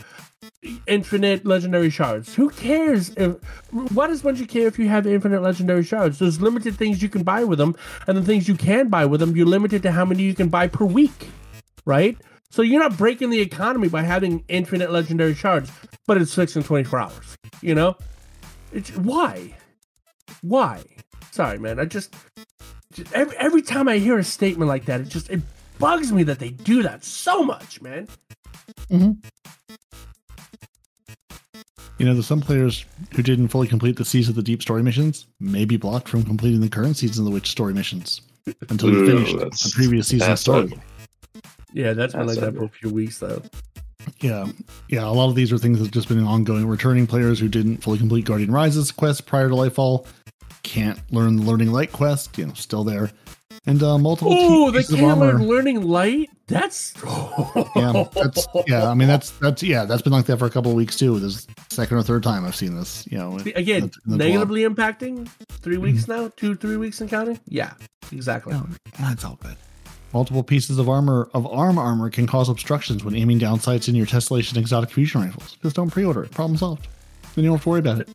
infinite 0.87 1.45
legendary 1.45 1.91
shards. 1.91 2.35
Who 2.35 2.51
cares 2.51 3.11
if? 3.11 3.37
Why 3.71 4.07
does 4.07 4.23
Bungie 4.23 4.49
care 4.49 4.67
if 4.67 4.79
you 4.79 4.89
have 4.89 5.07
infinite 5.07 5.43
legendary 5.43 5.85
shards? 5.85 6.19
There's 6.19 6.41
limited 6.41 6.77
things 6.77 7.03
you 7.03 7.09
can 7.09 7.23
buy 7.23 7.45
with 7.45 7.59
them, 7.59 7.77
and 8.07 8.17
the 8.17 8.23
things 8.23 8.49
you 8.49 8.55
can 8.55 8.89
buy 8.89 9.05
with 9.07 9.21
them, 9.21 9.37
you're 9.37 9.47
limited 9.47 9.83
to 9.83 9.93
how 9.93 10.05
many 10.05 10.23
you 10.23 10.35
can 10.35 10.49
buy 10.49 10.69
per 10.69 10.85
week, 10.85 11.29
right? 11.85 12.17
So 12.51 12.63
you're 12.63 12.81
not 12.81 12.97
breaking 12.97 13.31
the 13.31 13.41
economy 13.41 13.89
by 13.89 14.03
having 14.03 14.43
infinite 14.49 14.91
legendary 14.91 15.35
shards, 15.35 15.71
but 16.07 16.17
it's 16.21 16.35
fixed 16.35 16.57
in 16.57 16.63
24 16.63 16.99
hours. 16.99 17.37
You 17.61 17.75
know, 17.75 17.97
it's 18.73 18.91
why, 18.97 19.55
why? 20.41 20.83
Sorry, 21.31 21.59
man. 21.59 21.79
I 21.79 21.85
just, 21.85 22.15
just 22.93 23.13
every 23.13 23.37
every 23.37 23.63
time 23.63 23.87
I 23.87 23.99
hear 23.99 24.19
a 24.19 24.25
statement 24.25 24.69
like 24.69 24.87
that, 24.87 25.01
it 25.03 25.09
just 25.09 25.31
it 25.31 25.43
bugs 25.79 26.13
me 26.13 26.23
that 26.25 26.39
they 26.39 26.51
do 26.51 26.83
that 26.83 27.05
so 27.05 27.43
much, 27.43 27.81
man. 27.81 28.09
Mm-hmm. 28.91 29.13
You 31.99 32.07
know, 32.07 32.13
there's 32.15 32.27
some 32.27 32.41
players 32.41 32.85
who 33.15 33.23
didn't 33.23 33.49
fully 33.49 33.67
complete 33.67 33.97
the 33.97 34.05
Seas 34.05 34.29
of 34.29 34.37
the 34.37 34.43
Deep 34.43 34.63
story 34.63 34.83
missions 34.85 35.27
may 35.41 35.65
be 35.65 35.77
blocked 35.77 36.09
from 36.09 36.23
completing 36.23 36.61
the 36.61 36.69
current 36.69 36.97
season 36.97 37.23
of 37.23 37.25
the 37.27 37.35
Witch 37.35 37.51
story 37.51 37.75
missions 37.75 38.21
until 38.71 38.91
you 38.91 39.07
finish 39.07 39.33
the 39.33 39.39
that's- 39.39 39.75
previous 39.75 40.09
season 40.09 40.29
that's 40.29 40.41
story. 40.43 40.65
ugly. 40.65 40.79
Yeah, 41.73 41.93
that's 41.93 42.15
been 42.15 42.27
That's 42.27 42.41
like 42.41 42.53
that 42.55 42.59
for 42.59 42.65
a 42.65 42.69
few 42.69 42.91
weeks 42.91 43.19
though. 43.19 43.43
Yeah, 44.21 44.47
yeah. 44.89 45.05
A 45.07 45.11
lot 45.11 45.29
of 45.29 45.35
these 45.35 45.53
are 45.53 45.59
things 45.59 45.79
that 45.79 45.85
have 45.85 45.93
just 45.93 46.09
been 46.09 46.23
ongoing. 46.25 46.67
Returning 46.67 47.07
players 47.07 47.39
who 47.39 47.49
didn't 47.49 47.79
fully 47.79 47.99
complete 47.99 48.25
Guardian 48.25 48.51
Rises 48.51 48.91
quest 48.91 49.27
prior 49.27 49.49
to 49.51 49.55
Lightfall 49.55 50.07
can't 50.63 50.99
learn 51.13 51.37
the 51.37 51.43
Learning 51.43 51.71
Light 51.71 51.93
quest. 51.93 52.39
You 52.39 52.47
know, 52.47 52.55
still 52.55 52.85
there, 52.85 53.11
and 53.67 53.83
uh, 53.83 53.99
multiple. 53.99 54.33
Oh, 54.35 54.71
they 54.71 54.79
pieces 54.79 54.95
of 54.95 55.03
armor- 55.05 55.39
learning 55.41 55.83
light. 55.83 56.31
That's 56.47 56.95
Yeah, 57.77 58.05
that's 58.15 58.47
yeah. 58.67 58.89
I 58.89 58.95
mean, 58.95 59.09
that's 59.09 59.31
that's 59.33 59.63
yeah. 59.63 59.85
That's 59.85 60.03
been 60.03 60.13
like 60.13 60.27
that 60.27 60.39
for 60.39 60.47
a 60.47 60.51
couple 60.51 60.71
of 60.71 60.77
weeks 60.77 60.97
too. 60.97 61.19
This 61.21 61.47
second 61.71 61.97
or 61.99 62.03
third 62.03 62.23
time 62.23 62.45
I've 62.45 62.57
seen 62.57 62.75
this. 62.75 63.07
You 63.11 63.19
know, 63.19 63.39
See, 63.39 63.53
again 63.53 63.83
that's- 63.83 63.99
that's 64.07 64.19
negatively 64.19 64.63
impacting. 64.63 65.29
Three 65.61 65.77
weeks 65.79 66.09
now, 66.09 66.29
two 66.37 66.55
three 66.55 66.77
weeks 66.77 67.01
and 67.01 67.11
counting. 67.11 67.39
Yeah, 67.49 67.73
exactly. 68.13 68.55
No, 68.55 68.67
that's 69.01 69.25
all 69.25 69.39
good. 69.43 69.57
Multiple 70.15 70.43
pieces 70.43 70.79
of 70.79 70.89
armor 70.89 71.29
of 71.35 71.47
arm 71.47 71.79
armor 71.79 72.09
can 72.09 72.27
cause 72.27 72.49
obstructions 72.49 73.05
when 73.05 73.15
aiming 73.15 73.39
down 73.39 73.61
sights 73.61 73.89
in 73.89 73.95
your 73.95 74.07
Tessellation 74.07 74.57
exotic 74.57 74.91
fusion 74.91 75.21
rifles. 75.21 75.59
Just 75.63 75.77
don't 75.77 75.91
pre-order 75.91 76.25
it. 76.25 76.31
Problem 76.31 76.57
solved. 76.57 76.89
Then 77.35 77.45
you 77.45 77.51
don't 77.51 77.57
have 77.59 77.65
to 77.65 77.69
worry 77.69 77.81
about 77.81 78.01
it. 78.01 78.09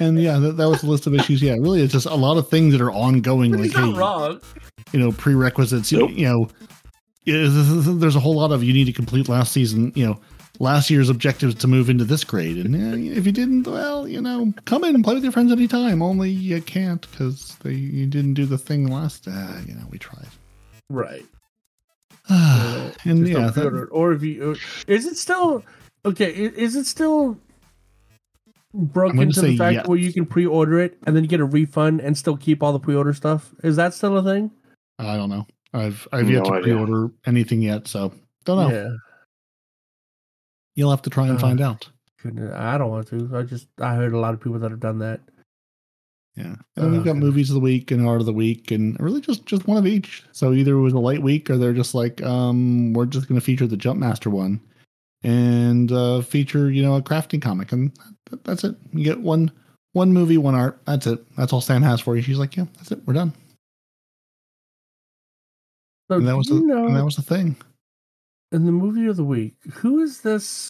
And 0.00 0.20
yeah, 0.20 0.38
that, 0.38 0.56
that 0.58 0.68
was 0.68 0.80
the 0.82 0.88
list 0.88 1.06
of 1.06 1.14
issues. 1.14 1.40
Yeah, 1.40 1.52
really, 1.52 1.80
it's 1.80 1.92
just 1.92 2.06
a 2.06 2.14
lot 2.14 2.36
of 2.36 2.48
things 2.48 2.72
that 2.72 2.82
are 2.82 2.90
ongoing. 2.90 3.52
But 3.52 3.60
like, 3.60 3.70
he's 3.70 3.74
not 3.76 3.92
hey, 3.94 3.98
wrong. 3.98 4.40
You 4.92 4.98
know, 4.98 5.12
prerequisites. 5.12 5.90
You, 5.90 5.98
Nope. 5.98 6.10
you 6.14 6.28
know, 6.28 6.48
there's 7.26 8.16
a 8.16 8.20
whole 8.20 8.36
lot 8.36 8.52
of 8.52 8.62
you 8.62 8.72
need 8.72 8.84
to 8.84 8.92
complete 8.92 9.28
last 9.28 9.52
season. 9.52 9.92
You 9.94 10.06
know, 10.06 10.20
last 10.60 10.90
year's 10.90 11.08
objectives 11.08 11.54
to 11.56 11.66
move 11.66 11.90
into 11.90 12.04
this 12.04 12.24
grade, 12.24 12.58
and 12.64 12.74
eh, 12.74 13.16
if 13.16 13.26
you 13.26 13.32
didn't, 13.32 13.66
well, 13.66 14.06
you 14.06 14.20
know, 14.20 14.52
come 14.64 14.84
in 14.84 14.94
and 14.94 15.04
play 15.04 15.14
with 15.14 15.22
your 15.22 15.32
friends 15.32 15.52
anytime. 15.52 16.02
Only 16.02 16.30
you 16.30 16.60
can't 16.60 17.08
because 17.10 17.56
they 17.62 17.72
you 17.72 18.06
didn't 18.06 18.34
do 18.34 18.46
the 18.46 18.58
thing 18.58 18.88
last. 18.88 19.26
Uh, 19.26 19.60
you 19.66 19.74
know, 19.74 19.86
we 19.90 19.98
tried. 19.98 20.28
Right. 20.90 21.26
and 22.28 23.28
yeah, 23.28 23.50
that- 23.50 23.88
or 23.90 24.12
if 24.12 24.22
you 24.22 24.52
or- 24.52 24.56
is 24.86 25.06
it 25.06 25.16
still 25.16 25.64
okay? 26.04 26.30
Is 26.30 26.76
it 26.76 26.86
still 26.86 27.38
broken 28.74 29.16
gonna 29.16 29.30
the 29.32 29.56
fact 29.56 29.74
yes. 29.74 29.86
where 29.86 29.98
you 29.98 30.12
can 30.12 30.26
pre-order 30.26 30.80
it 30.80 30.98
and 31.06 31.14
then 31.14 31.22
you 31.22 31.28
get 31.28 31.38
a 31.38 31.44
refund 31.44 32.00
and 32.00 32.18
still 32.18 32.36
keep 32.36 32.62
all 32.62 32.72
the 32.72 32.78
pre-order 32.78 33.12
stuff? 33.12 33.54
Is 33.62 33.76
that 33.76 33.94
still 33.94 34.16
a 34.16 34.22
thing? 34.22 34.50
I 34.98 35.16
don't 35.16 35.30
know. 35.30 35.46
I've 35.72 36.06
I've 36.12 36.30
yet 36.30 36.44
No 36.44 36.50
to 36.50 36.52
idea. 36.54 36.62
pre-order 36.74 37.10
anything 37.26 37.60
yet, 37.62 37.88
so 37.88 38.12
don't 38.44 38.58
know. 38.68 38.74
Yeah. 38.74 38.90
You'll 40.76 40.90
have 40.90 41.02
to 41.02 41.10
try 41.10 41.26
and 41.28 41.36
Uh, 41.36 41.40
find 41.40 41.60
out. 41.60 41.88
Goodness, 42.22 42.52
I 42.54 42.78
don't 42.78 42.90
want 42.90 43.08
to. 43.08 43.30
I 43.34 43.42
just 43.42 43.68
I 43.80 43.94
heard 43.94 44.12
a 44.12 44.18
lot 44.18 44.34
of 44.34 44.40
people 44.40 44.58
that 44.60 44.70
have 44.70 44.80
done 44.80 44.98
that. 45.00 45.20
Yeah, 46.36 46.46
and 46.46 46.56
then 46.76 46.90
we've 46.92 47.04
got 47.04 47.12
goodness. 47.12 47.24
movies 47.24 47.50
of 47.50 47.54
the 47.54 47.60
week 47.60 47.90
and 47.92 48.06
art 48.06 48.18
of 48.20 48.26
the 48.26 48.32
week, 48.32 48.70
and 48.72 48.98
really 48.98 49.20
just 49.20 49.46
just 49.46 49.68
one 49.68 49.76
of 49.76 49.86
each. 49.86 50.24
So 50.32 50.52
either 50.52 50.74
it 50.74 50.80
was 50.80 50.92
a 50.94 50.98
light 50.98 51.22
week, 51.22 51.48
or 51.48 51.56
they're 51.58 51.72
just 51.72 51.94
like, 51.94 52.20
um, 52.22 52.92
we're 52.92 53.06
just 53.06 53.28
going 53.28 53.38
to 53.40 53.44
feature 53.44 53.68
the 53.68 53.76
Jumpmaster 53.76 54.26
one, 54.32 54.60
and 55.22 55.92
uh, 55.92 56.22
feature 56.22 56.70
you 56.72 56.82
know 56.82 56.96
a 56.96 57.02
crafting 57.02 57.40
comic, 57.42 57.70
and 57.70 57.92
that's 58.42 58.64
it. 58.64 58.74
You 58.92 59.04
get 59.04 59.20
one 59.20 59.52
one 59.92 60.12
movie, 60.12 60.38
one 60.38 60.56
art. 60.56 60.80
That's 60.86 61.06
it. 61.06 61.24
That's 61.36 61.52
all 61.52 61.60
Sam 61.60 61.82
has 61.82 62.00
for 62.00 62.16
you. 62.16 62.22
She's 62.22 62.38
like, 62.38 62.56
yeah, 62.56 62.66
that's 62.78 62.90
it. 62.90 63.00
We're 63.06 63.14
done. 63.14 63.32
So 66.08 66.16
And 66.16 66.28
that 66.28 66.36
was 66.36 66.48
the 66.48 66.60
know 66.60 66.86
and 66.86 66.96
that 66.96 67.04
was 67.04 67.16
the 67.16 67.22
thing. 67.22 67.56
in 68.52 68.66
the 68.66 68.72
movie 68.72 69.06
of 69.06 69.16
the 69.16 69.24
week, 69.24 69.56
who 69.72 70.00
is 70.00 70.20
this 70.20 70.68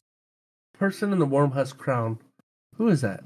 person 0.78 1.12
in 1.12 1.18
the 1.18 1.26
wormhusk 1.26 1.76
crown? 1.76 2.18
Who 2.76 2.88
is 2.88 3.00
that? 3.02 3.22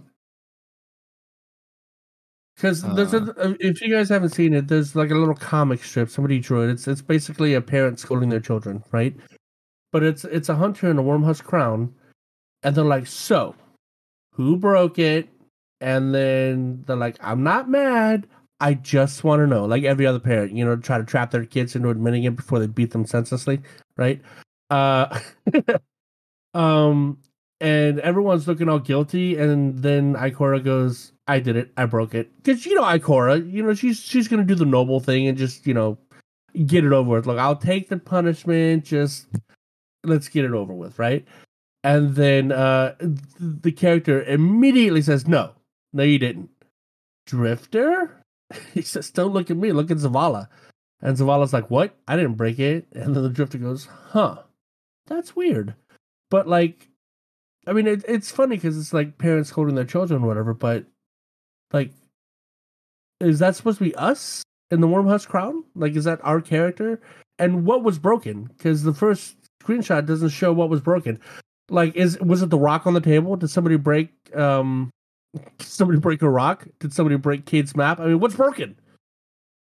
Because 2.56 2.82
there's 2.82 3.14
a, 3.14 3.18
Uh. 3.38 3.54
if 3.60 3.80
you 3.80 3.88
guys 3.90 4.08
haven't 4.08 4.30
seen 4.30 4.52
it, 4.52 4.66
there's 4.68 4.96
like 4.96 5.10
a 5.10 5.14
little 5.14 5.34
comic 5.34 5.82
strip 5.84 6.10
somebody 6.10 6.40
drew 6.40 6.62
it. 6.68 6.70
It's 6.70 6.88
it's 6.88 7.02
basically 7.02 7.54
a 7.54 7.60
parent 7.60 8.00
scolding 8.00 8.30
their 8.30 8.40
children, 8.40 8.82
right? 8.90 9.14
But 9.92 10.02
it's 10.02 10.24
it's 10.24 10.48
a 10.48 10.56
hunter 10.56 10.90
in 10.90 10.98
a 10.98 11.02
wormhusk 11.02 11.44
crown, 11.44 11.94
and 12.62 12.74
they're 12.74 12.84
like, 12.84 13.06
"So, 13.06 13.54
who 14.32 14.56
broke 14.56 14.98
it?" 14.98 15.28
And 15.80 16.12
then 16.14 16.82
they're 16.86 16.96
like, 16.96 17.16
"I'm 17.20 17.44
not 17.44 17.70
mad. 17.70 18.26
I 18.60 18.74
just 18.74 19.24
want 19.24 19.40
to 19.40 19.46
know." 19.46 19.64
Like 19.64 19.84
every 19.84 20.06
other 20.06 20.18
parent, 20.20 20.52
you 20.52 20.64
know, 20.64 20.76
try 20.76 20.98
to 20.98 21.04
trap 21.04 21.30
their 21.30 21.44
kids 21.44 21.76
into 21.76 21.90
admitting 21.90 22.24
it 22.24 22.36
before 22.36 22.58
they 22.58 22.66
beat 22.66 22.92
them 22.92 23.06
senselessly, 23.06 23.60
right? 23.96 24.20
Uh, 24.70 25.18
um, 26.54 27.18
and 27.60 27.98
everyone's 28.00 28.46
looking 28.46 28.68
all 28.68 28.78
guilty, 28.78 29.36
and 29.36 29.78
then 29.80 30.14
Ikora 30.14 30.62
goes, 30.62 31.12
"I 31.26 31.40
did 31.40 31.56
it. 31.56 31.72
I 31.76 31.86
broke 31.86 32.14
it." 32.14 32.30
Because 32.36 32.64
you 32.66 32.74
know 32.74 32.82
Ikora, 32.82 33.50
you 33.50 33.62
know 33.62 33.74
she's 33.74 33.98
she's 34.00 34.28
gonna 34.28 34.44
do 34.44 34.54
the 34.54 34.64
noble 34.64 35.00
thing 35.00 35.26
and 35.26 35.36
just 35.36 35.66
you 35.66 35.74
know 35.74 35.98
get 36.66 36.84
it 36.84 36.92
over 36.92 37.10
with. 37.10 37.26
Like 37.26 37.38
I'll 37.38 37.56
take 37.56 37.88
the 37.88 37.98
punishment. 37.98 38.84
Just 38.84 39.26
let's 40.04 40.28
get 40.28 40.44
it 40.44 40.52
over 40.52 40.72
with, 40.72 40.98
right? 40.98 41.26
And 41.84 42.14
then 42.14 42.52
uh 42.52 42.94
th- 42.96 43.18
the 43.38 43.72
character 43.72 44.22
immediately 44.22 45.02
says, 45.02 45.26
"No, 45.26 45.52
no, 45.92 46.02
you 46.02 46.18
didn't." 46.18 46.50
Drifter, 47.26 48.17
he 48.74 48.82
says, 48.82 49.10
"Don't 49.10 49.32
look 49.32 49.50
at 49.50 49.56
me. 49.56 49.72
Look 49.72 49.90
at 49.90 49.98
Zavala." 49.98 50.48
And 51.00 51.16
Zavala's 51.16 51.52
like, 51.52 51.70
"What? 51.70 51.96
I 52.06 52.16
didn't 52.16 52.34
break 52.34 52.58
it." 52.58 52.86
And 52.92 53.14
then 53.14 53.22
the 53.22 53.28
Drifter 53.28 53.58
goes, 53.58 53.86
"Huh, 54.10 54.42
that's 55.06 55.36
weird." 55.36 55.74
But 56.30 56.48
like, 56.48 56.88
I 57.66 57.72
mean, 57.72 57.86
it, 57.86 58.04
it's 58.08 58.30
funny 58.30 58.56
because 58.56 58.78
it's 58.78 58.92
like 58.92 59.18
parents 59.18 59.50
holding 59.50 59.74
their 59.74 59.84
children, 59.84 60.22
or 60.22 60.26
whatever. 60.26 60.54
But 60.54 60.86
like, 61.72 61.92
is 63.20 63.38
that 63.38 63.56
supposed 63.56 63.78
to 63.78 63.84
be 63.84 63.94
us 63.94 64.42
in 64.70 64.80
the 64.80 64.88
Wormhusk 64.88 65.28
Crown? 65.28 65.64
Like, 65.74 65.96
is 65.96 66.04
that 66.04 66.20
our 66.22 66.40
character? 66.40 67.00
And 67.38 67.64
what 67.64 67.84
was 67.84 67.98
broken? 67.98 68.44
Because 68.44 68.82
the 68.82 68.94
first 68.94 69.36
screenshot 69.62 70.06
doesn't 70.06 70.30
show 70.30 70.52
what 70.52 70.70
was 70.70 70.80
broken. 70.80 71.20
Like, 71.70 71.94
is 71.94 72.18
was 72.20 72.42
it 72.42 72.50
the 72.50 72.58
rock 72.58 72.86
on 72.86 72.94
the 72.94 73.00
table? 73.00 73.36
Did 73.36 73.50
somebody 73.50 73.76
break? 73.76 74.10
um 74.34 74.90
Did 75.34 75.62
somebody 75.62 75.98
break 75.98 76.22
a 76.22 76.28
rock? 76.30 76.66
Did 76.80 76.92
somebody 76.92 77.16
break 77.16 77.44
Kate's 77.44 77.76
map? 77.76 78.00
I 78.00 78.06
mean, 78.06 78.20
what's 78.20 78.34
broken? 78.36 78.78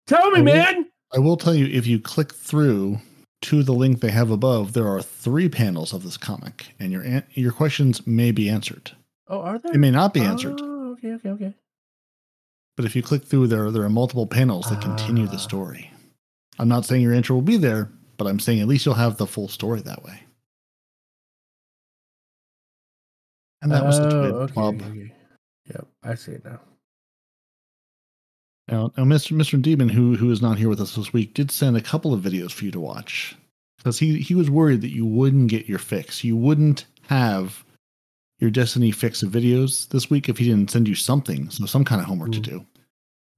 Tell 0.06 0.30
me, 0.30 0.38
I 0.40 0.42
will- 0.42 0.54
man. 0.54 0.90
I 1.14 1.18
will 1.18 1.36
tell 1.36 1.54
you, 1.54 1.66
if 1.66 1.86
you 1.86 1.98
click 2.00 2.32
through 2.34 2.98
to 3.42 3.62
the 3.62 3.72
link 3.72 4.00
they 4.00 4.10
have 4.10 4.30
above, 4.30 4.72
there 4.72 4.88
are 4.88 5.00
three 5.02 5.48
panels 5.48 5.92
of 5.92 6.02
this 6.02 6.16
comic, 6.16 6.74
and 6.78 6.90
your 6.92 7.02
an- 7.02 7.24
your 7.34 7.52
questions 7.52 8.06
may 8.06 8.30
be 8.32 8.48
answered. 8.48 8.92
Oh, 9.28 9.40
are 9.40 9.58
there? 9.58 9.72
It 9.72 9.78
may 9.78 9.90
not 9.90 10.12
be 10.12 10.20
answered, 10.20 10.60
Oh, 10.60 10.92
okay, 10.92 11.12
okay, 11.14 11.28
okay. 11.30 11.54
but 12.76 12.84
if 12.84 12.94
you 12.96 13.02
click 13.02 13.24
through 13.24 13.46
there, 13.46 13.70
there 13.70 13.82
are 13.84 13.88
multiple 13.90 14.26
panels 14.26 14.68
that 14.70 14.82
continue 14.82 15.26
Ah. 15.26 15.30
the 15.30 15.38
story. 15.38 15.90
I'm 16.58 16.68
not 16.68 16.84
saying 16.84 17.02
your 17.02 17.14
answer 17.14 17.32
will 17.34 17.42
be 17.42 17.56
there, 17.56 17.90
but 18.16 18.26
I'm 18.26 18.38
saying 18.40 18.60
at 18.60 18.68
least 18.68 18.84
you'll 18.86 18.94
have 18.96 19.16
the 19.16 19.26
full 19.26 19.48
story 19.48 19.80
that 19.82 20.02
way. 20.04 20.20
And 23.62 23.72
that 23.72 23.84
was 23.84 23.98
the 23.98 24.06
Oh, 24.34 24.48
Club. 24.48 24.74
okay, 24.82 24.84
okay. 24.90 25.13
Yep, 25.68 25.86
I 26.02 26.14
see 26.14 26.32
it 26.32 26.44
now. 26.44 26.60
Now, 28.68 28.92
now, 28.96 29.04
Mr. 29.04 29.36
Mr. 29.36 29.60
Demon, 29.60 29.88
who 29.90 30.16
who 30.16 30.30
is 30.30 30.40
not 30.40 30.58
here 30.58 30.68
with 30.68 30.80
us 30.80 30.94
this 30.96 31.12
week, 31.12 31.34
did 31.34 31.50
send 31.50 31.76
a 31.76 31.80
couple 31.82 32.14
of 32.14 32.20
videos 32.22 32.50
for 32.52 32.64
you 32.64 32.70
to 32.70 32.80
watch 32.80 33.36
because 33.78 33.98
he 33.98 34.18
he 34.20 34.34
was 34.34 34.48
worried 34.50 34.80
that 34.80 34.94
you 34.94 35.04
wouldn't 35.04 35.48
get 35.48 35.68
your 35.68 35.78
fix. 35.78 36.24
You 36.24 36.36
wouldn't 36.36 36.86
have 37.08 37.64
your 38.40 38.50
Destiny 38.50 38.90
fix 38.90 39.22
of 39.22 39.30
videos 39.30 39.88
this 39.90 40.08
week 40.10 40.28
if 40.28 40.38
he 40.38 40.46
didn't 40.48 40.70
send 40.70 40.88
you 40.88 40.94
something, 40.94 41.50
so 41.50 41.66
some 41.66 41.84
kind 41.84 42.00
of 42.00 42.06
homework 42.06 42.32
to 42.32 42.40
Mm. 42.40 42.42
do. 42.44 42.66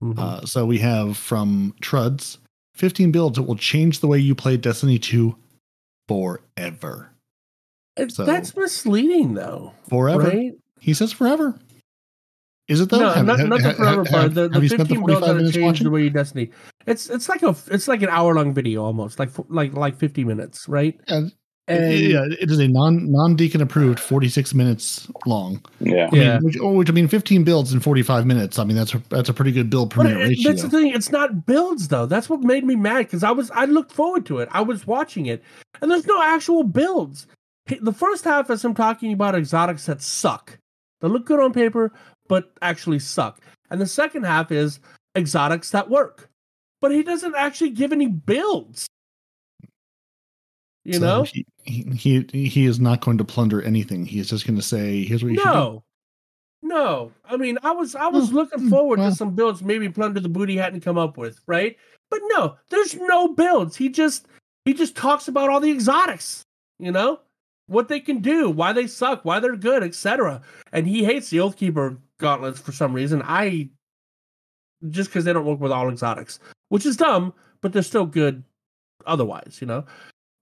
Mhm. 0.02 0.18
Uh, 0.18 0.46
so 0.46 0.64
we 0.66 0.78
have 0.78 1.16
from 1.16 1.74
Truds 1.80 2.38
15 2.74 3.10
builds 3.12 3.36
that 3.36 3.42
will 3.44 3.56
change 3.56 4.00
the 4.00 4.06
way 4.06 4.18
you 4.18 4.34
play 4.34 4.56
Destiny 4.56 4.98
2 4.98 5.36
forever. 6.08 7.10
So- 8.08 8.24
that's 8.24 8.54
misleading, 8.56 9.34
though. 9.34 9.72
Forever. 9.88 10.22
Right? 10.24 10.52
He 10.80 10.92
says 10.94 11.12
forever. 11.12 11.58
Is 12.68 12.80
it 12.80 12.90
though? 12.90 12.98
No, 12.98 13.10
Have- 13.10 13.26
not, 13.26 13.38
have- 13.38 13.48
not 13.48 13.58
the 13.60 13.68
have- 13.68 13.76
forever 13.76 14.04
have- 14.04 14.12
part. 14.12 14.34
The, 14.34 14.42
have 14.42 14.52
the 14.52 14.60
the 14.60 14.68
15 14.68 14.86
builds 15.06 15.20
45 15.20 15.20
that 15.28 15.34
minutes 15.36 15.54
change 15.56 15.80
the 15.80 15.90
way 15.90 16.02
you 16.02 16.10
destiny. 16.10 16.50
It's 16.86 17.08
it's 17.10 17.28
like 17.28 17.42
a 17.42 17.54
it's 17.70 17.88
like 17.88 18.02
an 18.02 18.08
hour 18.10 18.34
long 18.34 18.52
video 18.54 18.82
almost, 18.84 19.18
like 19.18 19.30
like 19.48 19.72
like 19.74 19.96
50 19.96 20.24
minutes, 20.24 20.68
right? 20.68 20.98
Yeah, 21.08 21.20
And 21.68 21.98
yeah, 22.00 22.24
it 22.40 22.50
is 22.50 22.58
a 22.58 22.66
non 22.68 23.10
non 23.10 23.34
deacon 23.36 23.60
approved 23.60 23.98
46 24.00 24.54
minutes 24.54 25.08
long. 25.26 25.64
Yeah. 25.80 26.08
I 26.12 26.14
mean, 26.16 26.44
which, 26.44 26.56
oh, 26.60 26.72
which 26.72 26.88
I 26.88 26.92
mean, 26.92 27.08
15 27.08 27.44
builds 27.44 27.72
in 27.72 27.80
45 27.80 28.26
minutes. 28.26 28.58
I 28.58 28.64
mean, 28.64 28.76
that's 28.76 28.94
a, 28.94 29.02
that's 29.10 29.28
a 29.28 29.34
pretty 29.34 29.52
good 29.52 29.68
build 29.70 29.90
per 29.90 30.02
minute 30.04 30.18
ratio. 30.28 30.50
that's 30.50 30.62
the 30.62 30.70
thing. 30.70 30.92
It's 30.94 31.10
not 31.10 31.46
builds 31.46 31.88
though. 31.88 32.06
That's 32.06 32.28
what 32.28 32.40
made 32.40 32.64
me 32.64 32.74
mad 32.76 32.98
because 33.06 33.22
I 33.24 33.30
was 33.32 33.50
I 33.52 33.64
looked 33.66 33.92
forward 33.92 34.26
to 34.26 34.38
it. 34.38 34.48
I 34.52 34.60
was 34.62 34.86
watching 34.88 35.26
it, 35.26 35.42
and 35.80 35.90
there's 35.90 36.06
no 36.06 36.20
actual 36.22 36.64
builds. 36.64 37.26
The 37.80 37.92
first 37.92 38.24
half 38.24 38.48
is 38.50 38.64
him 38.64 38.74
talking 38.74 39.12
about 39.12 39.34
exotics 39.34 39.86
that 39.86 40.02
suck. 40.02 40.58
They 41.00 41.08
look 41.08 41.26
good 41.26 41.40
on 41.40 41.52
paper, 41.52 41.92
but 42.28 42.52
actually 42.62 42.98
suck. 42.98 43.40
And 43.70 43.80
the 43.80 43.86
second 43.86 44.24
half 44.24 44.52
is 44.52 44.80
exotics 45.16 45.70
that 45.70 45.88
work. 45.90 46.30
But 46.80 46.92
he 46.92 47.02
doesn't 47.02 47.34
actually 47.34 47.70
give 47.70 47.92
any 47.92 48.06
builds. 48.08 48.86
You 50.84 51.00
So 51.00 51.00
know? 51.00 51.22
he, 51.24 51.46
he 51.64 52.26
he 52.30 52.46
he 52.48 52.66
is 52.66 52.78
not 52.78 53.00
going 53.00 53.18
to 53.18 53.24
plunder 53.24 53.60
anything. 53.62 54.06
He 54.06 54.20
is 54.20 54.28
just 54.30 54.46
going 54.46 54.56
to 54.56 54.62
say, 54.62 55.04
"Here's 55.04 55.22
what 55.24 55.32
you 55.32 55.38
should 55.38 55.52
do." 55.52 55.54
No. 55.54 55.84
No. 56.62 57.12
I 57.24 57.36
mean, 57.36 57.58
I 57.62 57.72
was 57.72 57.94
I 57.94 58.06
was 58.08 58.30
Hmm, 58.30 58.34
looking 58.34 58.60
hmm, 58.60 58.68
forward 58.68 58.98
well. 58.98 59.10
to 59.10 59.16
some 59.16 59.34
builds 59.34 59.62
maybe 59.62 59.88
plunder 59.88 60.20
the 60.20 60.28
booty 60.28 60.56
hadn't 60.56 60.80
come 60.82 60.98
up 60.98 61.16
with, 61.16 61.40
right? 61.46 61.76
But 62.10 62.20
no, 62.30 62.56
there's 62.70 62.94
no 62.94 63.28
builds. 63.34 63.76
He 63.76 63.88
just 63.88 64.26
he 64.64 64.74
just 64.74 64.96
talks 64.96 65.28
about 65.28 65.50
all 65.50 65.60
the 65.60 65.70
exotics, 65.70 66.42
you 66.78 66.92
know? 66.92 67.20
What 67.68 67.88
they 67.88 68.00
can 68.00 68.20
do, 68.20 68.48
why 68.48 68.72
they 68.72 68.86
suck, 68.86 69.24
why 69.24 69.40
they're 69.40 69.56
good, 69.56 69.82
etc. 69.82 70.40
And 70.72 70.86
he 70.86 71.04
hates 71.04 71.30
the 71.30 71.38
Oathkeeper 71.38 71.98
gauntlets 72.18 72.60
for 72.60 72.72
some 72.72 72.92
reason. 72.92 73.22
I 73.24 73.70
just 74.90 75.10
because 75.10 75.24
they 75.24 75.32
don't 75.32 75.46
work 75.46 75.60
with 75.60 75.72
all 75.72 75.88
exotics, 75.88 76.38
which 76.68 76.86
is 76.86 76.96
dumb, 76.96 77.32
but 77.60 77.72
they're 77.72 77.82
still 77.82 78.06
good 78.06 78.44
otherwise, 79.06 79.58
you 79.60 79.66
know. 79.66 79.84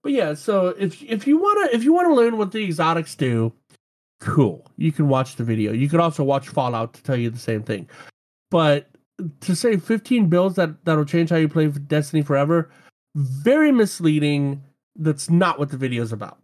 But 0.03 0.11
yeah, 0.11 0.33
so 0.35 0.67
if 0.77 1.01
if 1.01 1.25
you 1.25 1.37
wanna 1.37 1.69
if 1.73 1.83
you 1.83 1.93
wanna 1.93 2.13
learn 2.13 2.37
what 2.37 2.51
the 2.51 2.63
exotics 2.63 3.15
do, 3.15 3.51
cool. 4.19 4.67
You 4.77 4.91
can 4.91 5.07
watch 5.07 5.35
the 5.35 5.43
video. 5.43 5.71
You 5.73 5.89
can 5.89 5.99
also 5.99 6.23
watch 6.23 6.47
Fallout 6.47 6.93
to 6.93 7.03
tell 7.03 7.15
you 7.15 7.29
the 7.29 7.39
same 7.39 7.63
thing. 7.63 7.89
But 8.51 8.89
to 9.41 9.55
say 9.55 9.77
15 9.77 10.29
builds 10.29 10.57
that 10.57 10.83
that'll 10.85 11.05
change 11.05 11.29
how 11.29 11.37
you 11.37 11.49
play 11.49 11.67
Destiny 11.67 12.21
forever, 12.21 12.69
very 13.15 13.71
misleading. 13.71 14.61
That's 14.97 15.29
not 15.29 15.59
what 15.59 15.69
the 15.69 15.77
video 15.77 16.03
is 16.03 16.13
about. 16.13 16.37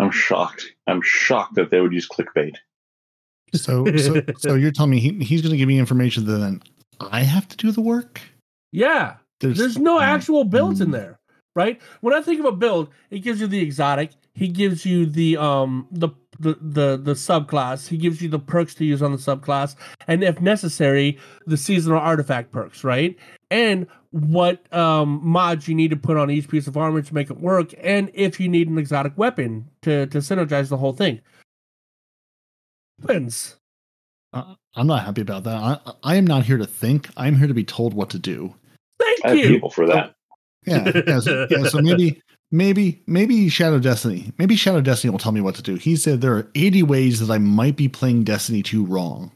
I'm 0.00 0.10
shocked. 0.10 0.74
I'm 0.86 1.02
shocked 1.02 1.54
that 1.56 1.70
they 1.70 1.80
would 1.80 1.92
use 1.92 2.08
clickbait. 2.08 2.56
So 3.54 3.84
so 3.96 4.22
so 4.38 4.54
you're 4.54 4.72
telling 4.72 4.90
me 4.90 5.00
he, 5.00 5.12
he's 5.24 5.42
going 5.42 5.52
to 5.52 5.58
give 5.58 5.68
me 5.68 5.78
information 5.78 6.24
that 6.26 6.38
then 6.38 6.62
I 7.00 7.22
have 7.22 7.48
to 7.48 7.56
do 7.56 7.70
the 7.72 7.80
work? 7.80 8.20
Yeah, 8.72 9.16
there's 9.40 9.78
no 9.78 9.98
mm, 9.98 10.02
actual 10.02 10.44
builds 10.44 10.80
in 10.80 10.88
mm. 10.88 10.92
there, 10.92 11.18
right? 11.54 11.80
When 12.00 12.14
I 12.14 12.22
think 12.22 12.40
of 12.40 12.46
a 12.46 12.52
build, 12.52 12.90
it 13.10 13.20
gives 13.20 13.40
you 13.40 13.46
the 13.46 13.60
exotic. 13.60 14.12
He 14.34 14.48
gives 14.48 14.86
you 14.86 15.06
the 15.06 15.36
um 15.36 15.86
the 15.90 16.10
the 16.38 16.56
the, 16.60 16.96
the 16.96 17.12
subclass. 17.14 17.88
He 17.88 17.96
gives 17.96 18.22
you 18.22 18.28
the 18.28 18.38
perks 18.38 18.74
to 18.76 18.84
use 18.84 19.02
on 19.02 19.12
the 19.12 19.18
subclass, 19.18 19.76
and 20.06 20.22
if 20.22 20.40
necessary, 20.40 21.18
the 21.46 21.56
seasonal 21.56 21.98
artifact 21.98 22.52
perks, 22.52 22.84
right? 22.84 23.16
And 23.50 23.86
what 24.12 24.72
um 24.74 25.20
mods 25.22 25.68
you 25.68 25.74
need 25.74 25.90
to 25.90 25.96
put 25.96 26.16
on 26.16 26.30
each 26.30 26.48
piece 26.48 26.66
of 26.66 26.76
armor 26.76 27.02
to 27.02 27.14
make 27.14 27.30
it 27.30 27.40
work, 27.40 27.72
and 27.80 28.10
if 28.14 28.40
you 28.40 28.48
need 28.48 28.68
an 28.68 28.78
exotic 28.78 29.16
weapon 29.16 29.68
to 29.82 30.06
to 30.06 30.18
synergize 30.18 30.68
the 30.68 30.76
whole 30.76 30.92
thing. 30.92 31.20
Depends. 33.00 33.56
Uh, 34.32 34.54
I'm 34.76 34.86
not 34.86 35.04
happy 35.04 35.22
about 35.22 35.44
that. 35.44 35.56
I, 35.56 35.92
I 36.02 36.14
am 36.16 36.26
not 36.26 36.44
here 36.44 36.58
to 36.58 36.66
think. 36.66 37.08
I'm 37.16 37.36
here 37.36 37.48
to 37.48 37.54
be 37.54 37.64
told 37.64 37.94
what 37.94 38.10
to 38.10 38.18
do. 38.18 38.54
Thank 38.98 39.24
I 39.24 39.28
have 39.28 39.38
you. 39.38 39.48
people 39.48 39.70
for 39.70 39.86
that. 39.86 40.14
Yeah, 40.66 40.92
yeah, 41.06 41.20
so, 41.20 41.46
yeah. 41.50 41.64
So 41.64 41.78
maybe, 41.82 42.22
maybe, 42.50 43.02
maybe 43.06 43.48
Shadow 43.48 43.78
Destiny. 43.78 44.32
Maybe 44.38 44.54
Shadow 44.56 44.80
Destiny 44.80 45.10
will 45.10 45.18
tell 45.18 45.32
me 45.32 45.40
what 45.40 45.54
to 45.56 45.62
do. 45.62 45.76
He 45.76 45.96
said 45.96 46.20
there 46.20 46.34
are 46.34 46.48
80 46.54 46.82
ways 46.84 47.26
that 47.26 47.32
I 47.32 47.38
might 47.38 47.76
be 47.76 47.88
playing 47.88 48.24
Destiny 48.24 48.62
2 48.62 48.84
wrong. 48.84 49.32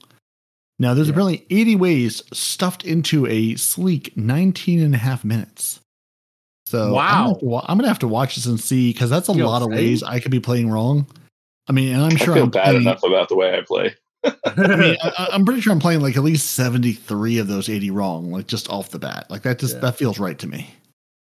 Now, 0.79 0.95
there's 0.95 1.07
Yeah. 1.09 1.13
apparently 1.13 1.47
80 1.51 1.77
ways 1.77 2.23
stuffed 2.33 2.85
into 2.85 3.27
a 3.27 3.55
sleek 3.57 4.17
19 4.17 4.81
and 4.83 4.95
a 4.95 4.99
half 4.99 5.25
minutes. 5.25 5.81
So 6.67 6.87
I'm 6.87 6.93
Wow. 6.93 7.09
gonna, 7.09 7.29
have 7.29 7.41
to, 7.41 7.71
I'm 7.71 7.79
gonna 7.79 7.89
have 7.89 7.99
to 8.01 8.09
watch 8.09 8.37
this 8.37 8.47
and 8.47 8.59
see 8.61 8.93
because 8.93 9.11
that's 9.11 9.29
a 9.29 9.33
Yo, 9.33 9.47
lot 9.47 9.63
of 9.63 9.69
ways 9.69 10.03
I 10.03 10.19
could 10.19 10.31
be 10.33 10.41
playing 10.41 10.71
wrong. 10.71 11.07
I 11.69 11.73
mean, 11.73 11.95
and 11.95 12.03
I'm 12.03 12.17
sure 12.17 12.35
I 12.35 12.37
feel 12.39 12.45
I'm 12.45 12.51
bad 12.51 12.65
playing, 12.67 12.81
enough 12.83 13.03
about 13.03 13.29
the 13.29 13.37
way 13.37 13.57
I 13.57 13.61
play. 13.63 13.95
I 14.25 14.77
mean, 14.77 14.97
I, 15.03 15.29
I'm 15.33 15.45
pretty 15.45 15.61
sure 15.61 15.73
I'm 15.73 15.79
playing 15.79 16.01
like 16.01 16.17
at 16.17 16.23
least 16.25 16.51
73 16.53 17.39
of 17.39 17.47
those 17.49 17.69
80 17.69 17.91
wrong, 17.91 18.31
like 18.33 18.47
just 18.47 18.69
off 18.71 18.91
the 18.91 18.99
bat. 18.99 19.27
Like 19.31 19.43
that 19.43 19.59
just 19.59 19.75
Yeah. 19.77 19.81
that 19.83 19.97
feels 19.97 20.19
right 20.19 20.39
to 20.39 20.47
me. 20.47 20.71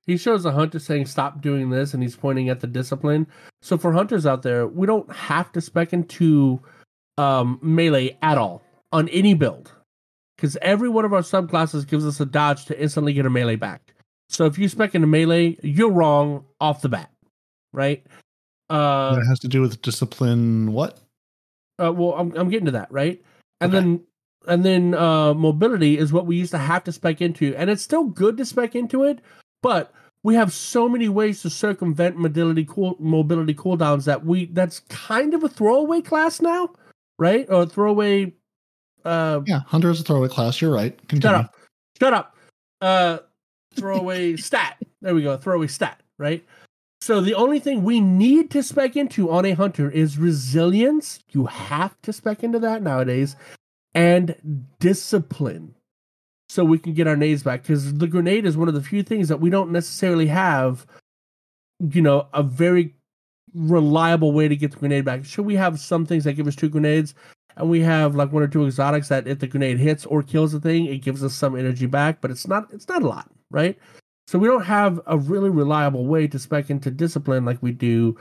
He 0.05 0.17
shows 0.17 0.43
a 0.45 0.51
hunter 0.51 0.79
saying, 0.79 1.05
Stop 1.05 1.41
doing 1.41 1.69
this, 1.69 1.93
and 1.93 2.01
he's 2.03 2.15
pointing 2.15 2.49
at 2.49 2.59
the 2.59 2.67
discipline. 2.67 3.25
So, 3.61 3.77
for 3.77 3.93
hunters 3.93 4.25
out 4.25 4.41
there, 4.41 4.67
we 4.67 4.85
don't 4.87 5.09
have 5.13 5.51
to 5.53 5.61
spec 5.61 5.93
into 5.93 6.59
um, 7.17 7.59
melee 7.61 8.17
at 8.21 8.37
all 8.37 8.61
on 8.93 9.09
any 9.09 9.33
build. 9.33 9.73
because 10.37 10.57
every 10.61 10.89
one 10.89 11.05
of 11.05 11.13
our 11.13 11.21
subclasses 11.21 11.87
gives 11.87 12.05
us 12.05 12.19
a 12.21 12.25
dodge 12.25 12.65
to 12.67 12.79
instantly 12.81 13.13
get 13.13 13.25
a 13.25 13.29
melee 13.29 13.55
back. 13.57 13.93
So 14.29 14.45
if 14.45 14.57
you 14.57 14.69
spec 14.69 14.95
into 14.95 15.07
melee, 15.07 15.57
you're 15.63 15.91
wrong 15.91 16.45
off 16.61 16.81
the 16.81 16.89
bat, 16.89 17.11
right? 17.73 18.05
Uh, 18.69 19.15
that 19.15 19.25
has 19.27 19.39
to 19.41 19.47
do 19.47 19.61
with 19.61 19.81
discipline. 19.81 20.73
What? 20.73 20.99
uh 21.79 21.91
well, 21.91 22.13
I'm 22.13 22.31
I'm 22.35 22.49
getting 22.49 22.65
to 22.65 22.71
that, 22.71 22.91
right? 22.91 23.21
And 23.61 23.73
Okay. 23.73 23.79
then 23.79 24.01
and 24.47 24.65
then 24.65 24.93
uh 24.93 25.33
mobility 25.33 25.97
is 25.97 26.13
what 26.13 26.25
we 26.25 26.35
used 26.37 26.51
to 26.51 26.57
have 26.57 26.83
to 26.85 26.91
spec 26.91 27.21
into, 27.21 27.55
and 27.55 27.69
it's 27.69 27.81
still 27.83 28.05
good 28.05 28.37
to 28.37 28.45
spec 28.45 28.75
into 28.75 29.03
it, 29.03 29.19
but 29.61 29.93
we 30.23 30.35
have 30.35 30.53
so 30.53 30.87
many 30.87 31.09
ways 31.09 31.41
to 31.41 31.49
circumvent 31.49 32.17
mobility 32.17 32.65
cool 32.65 32.95
mobility 32.99 33.53
cooldowns 33.53 34.05
that 34.05 34.25
we 34.25 34.45
that's 34.47 34.79
kind 34.89 35.33
of 35.33 35.43
a 35.43 35.49
throwaway 35.49 36.01
class 36.01 36.41
now, 36.41 36.69
right? 37.19 37.45
Or 37.49 37.65
throwaway 37.65 38.33
uh 39.05 39.41
Yeah, 39.45 39.59
hunter 39.67 39.89
is 39.89 39.99
a 39.99 40.03
throwaway 40.03 40.29
class. 40.29 40.61
You're 40.61 40.73
right. 40.73 40.97
Shut 41.11 41.25
up. 41.25 41.55
Shut 41.99 42.13
up. 42.13 42.35
Uh 42.81 43.19
throwaway 43.75 44.35
stat. 44.37 44.77
There 45.01 45.15
we 45.15 45.23
go. 45.23 45.37
Throwaway 45.37 45.67
stat, 45.67 46.01
right? 46.17 46.43
So 47.01 47.19
the 47.19 47.33
only 47.33 47.59
thing 47.59 47.83
we 47.83 47.99
need 47.99 48.49
to 48.51 48.63
spec 48.63 48.95
into 48.95 49.29
on 49.29 49.43
a 49.43 49.51
hunter 49.51 49.91
is 49.91 50.17
resilience. 50.17 51.19
You 51.31 51.47
have 51.47 52.01
to 52.03 52.13
spec 52.13 52.43
into 52.43 52.59
that 52.59 52.81
nowadays. 52.81 53.35
And 53.93 54.35
discipline. 54.79 55.75
So 56.47 56.63
we 56.63 56.79
can 56.79 56.93
get 56.93 57.07
our 57.07 57.17
nades 57.17 57.43
back. 57.43 57.63
Because 57.63 57.93
the 57.95 58.07
grenade 58.07 58.45
is 58.45 58.55
one 58.55 58.69
of 58.69 58.73
the 58.73 58.81
few 58.81 59.03
things 59.03 59.27
that 59.27 59.41
we 59.41 59.49
don't 59.49 59.71
necessarily 59.71 60.27
have, 60.27 60.85
you 61.89 62.01
know, 62.01 62.27
a 62.33 62.41
very 62.41 62.95
reliable 63.53 64.31
way 64.31 64.47
to 64.47 64.55
get 64.55 64.71
the 64.71 64.77
grenade 64.77 65.03
back. 65.03 65.25
Should 65.25 65.45
we 65.45 65.55
have 65.55 65.81
some 65.81 66.05
things 66.05 66.23
that 66.23 66.33
give 66.33 66.47
us 66.47 66.55
two 66.55 66.69
grenades, 66.69 67.15
and 67.55 67.69
we 67.69 67.81
have 67.81 68.15
like 68.15 68.31
one 68.31 68.43
or 68.43 68.47
two 68.47 68.65
exotics 68.65 69.09
that 69.09 69.27
if 69.27 69.39
the 69.39 69.47
grenade 69.47 69.79
hits 69.79 70.05
or 70.05 70.23
kills 70.23 70.51
the 70.51 70.59
thing, 70.59 70.85
it 70.85 70.99
gives 70.99 71.23
us 71.23 71.33
some 71.33 71.57
energy 71.57 71.85
back, 71.85 72.21
but 72.21 72.31
it's 72.31 72.47
not 72.47 72.71
it's 72.73 72.87
not 72.87 73.03
a 73.03 73.07
lot, 73.07 73.29
right? 73.51 73.77
So 74.27 74.39
we 74.39 74.47
don't 74.47 74.63
have 74.63 74.99
a 75.05 75.17
really 75.17 75.49
reliable 75.49 76.05
way 76.05 76.27
to 76.27 76.39
spec 76.39 76.69
into 76.69 76.89
discipline 76.89 77.45
like 77.45 77.61
we 77.61 77.71
do 77.71 78.17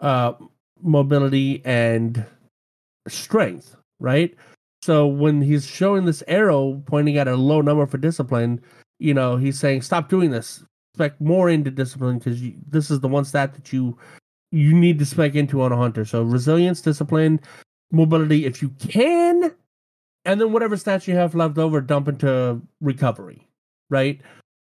uh 0.00 0.32
mobility 0.82 1.62
and 1.64 2.24
strength, 3.08 3.76
right? 4.00 4.34
So 4.82 5.06
when 5.06 5.40
he's 5.40 5.66
showing 5.66 6.04
this 6.04 6.22
arrow 6.28 6.82
pointing 6.86 7.16
at 7.16 7.28
a 7.28 7.36
low 7.36 7.62
number 7.62 7.86
for 7.86 7.96
discipline, 7.96 8.60
you 8.98 9.14
know, 9.14 9.36
he's 9.36 9.58
saying 9.58 9.82
stop 9.82 10.08
doing 10.08 10.30
this. 10.30 10.62
Spec 10.94 11.18
more 11.20 11.48
into 11.48 11.70
discipline 11.70 12.18
because 12.18 12.40
this 12.68 12.90
is 12.90 13.00
the 13.00 13.08
one 13.08 13.24
stat 13.24 13.54
that 13.54 13.72
you 13.72 13.96
you 14.52 14.72
need 14.72 14.98
to 14.98 15.06
spec 15.06 15.34
into 15.34 15.62
on 15.62 15.72
a 15.72 15.76
hunter. 15.76 16.04
So 16.04 16.22
resilience, 16.22 16.80
discipline, 16.80 17.40
mobility 17.94 18.44
if 18.44 18.60
you 18.62 18.70
can, 18.78 19.54
and 20.24 20.40
then 20.40 20.52
whatever 20.52 20.76
stats 20.76 21.06
you 21.06 21.14
have 21.14 21.34
left 21.34 21.58
over, 21.58 21.80
dump 21.80 22.08
into 22.08 22.60
recovery, 22.80 23.46
right? 23.90 24.20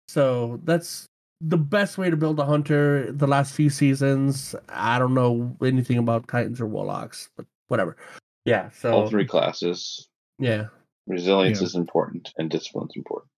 So 0.09 0.61
that's 0.65 1.07
the 1.41 1.59
best 1.59 1.99
way 1.99 2.11
to 2.11 2.17
build 2.17 2.39
a 2.41 2.45
hunter. 2.45 3.13
The 3.13 3.27
last 3.27 3.53
few 3.55 3.71
seasons, 3.71 4.55
I 4.69 4.99
don't 4.99 5.15
know 5.15 5.57
anything 5.63 5.99
about 5.99 6.29
titans 6.29 6.61
or 6.61 6.67
warlocks, 6.67 7.29
but 7.37 7.47
whatever. 7.69 7.97
Yeah. 8.45 8.71
So 8.71 8.93
All 8.93 9.09
three 9.11 9.27
classes. 9.27 10.09
Yeah. 10.39 10.67
Resilience 11.07 11.61
Yeah. 11.61 11.67
is 11.67 11.75
important 11.75 12.33
and 12.39 12.51
discipline's 12.51 12.97
important. 12.97 13.31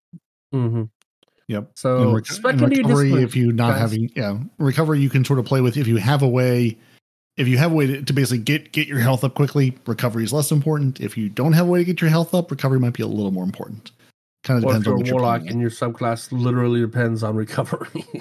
Mm-hmm. 0.55 0.82
Yep. 1.48 1.73
So 1.74 2.02
and, 2.02 2.15
rec- 2.15 2.27
spec 2.27 2.52
and 2.61 2.70
recovery, 2.70 3.23
if 3.23 3.35
you 3.35 3.51
not 3.52 3.73
guys. 3.73 3.81
having, 3.81 4.11
yeah, 4.15 4.39
recovery 4.59 5.01
you 5.01 5.11
can 5.11 5.24
sort 5.24 5.40
of 5.40 5.44
play 5.44 5.61
with 5.61 5.77
if 5.77 5.89
you 5.89 5.97
have 5.97 6.23
a 6.23 6.28
way. 6.28 6.78
If 7.36 7.48
you 7.48 7.59
have 7.59 7.73
a 7.73 7.74
way 7.74 7.86
to, 7.86 8.02
to 8.02 8.12
basically 8.12 8.39
get 8.39 8.73
get 8.73 8.86
your 8.86 8.98
health 8.98 9.24
up 9.24 9.35
quickly, 9.35 9.77
recovery 9.86 10.24
is 10.24 10.32
less 10.32 10.51
important. 10.51 11.01
If 11.01 11.16
you 11.16 11.28
don't 11.28 11.52
have 11.52 11.66
a 11.66 11.70
way 11.70 11.78
to 11.78 11.85
get 11.85 12.01
your 12.01 12.11
health 12.11 12.35
up, 12.35 12.51
recovery 12.51 12.78
might 12.78 12.93
be 12.93 13.02
a 13.02 13.07
little 13.07 13.31
more 13.31 13.44
important. 13.44 13.93
Kind 14.43 14.59
of 14.59 14.65
or 14.65 14.77
if 14.77 14.82
depends 14.82 14.86
you're 14.86 14.94
on 14.94 14.98
a 14.98 15.02
what 15.02 15.07
you're 15.07 15.15
warlock 15.15 15.43
and 15.47 15.61
your 15.61 15.70
subclass 15.70 16.32
literally 16.32 16.81
depends 16.81 17.23
on 17.23 17.36
recovery. 17.36 18.05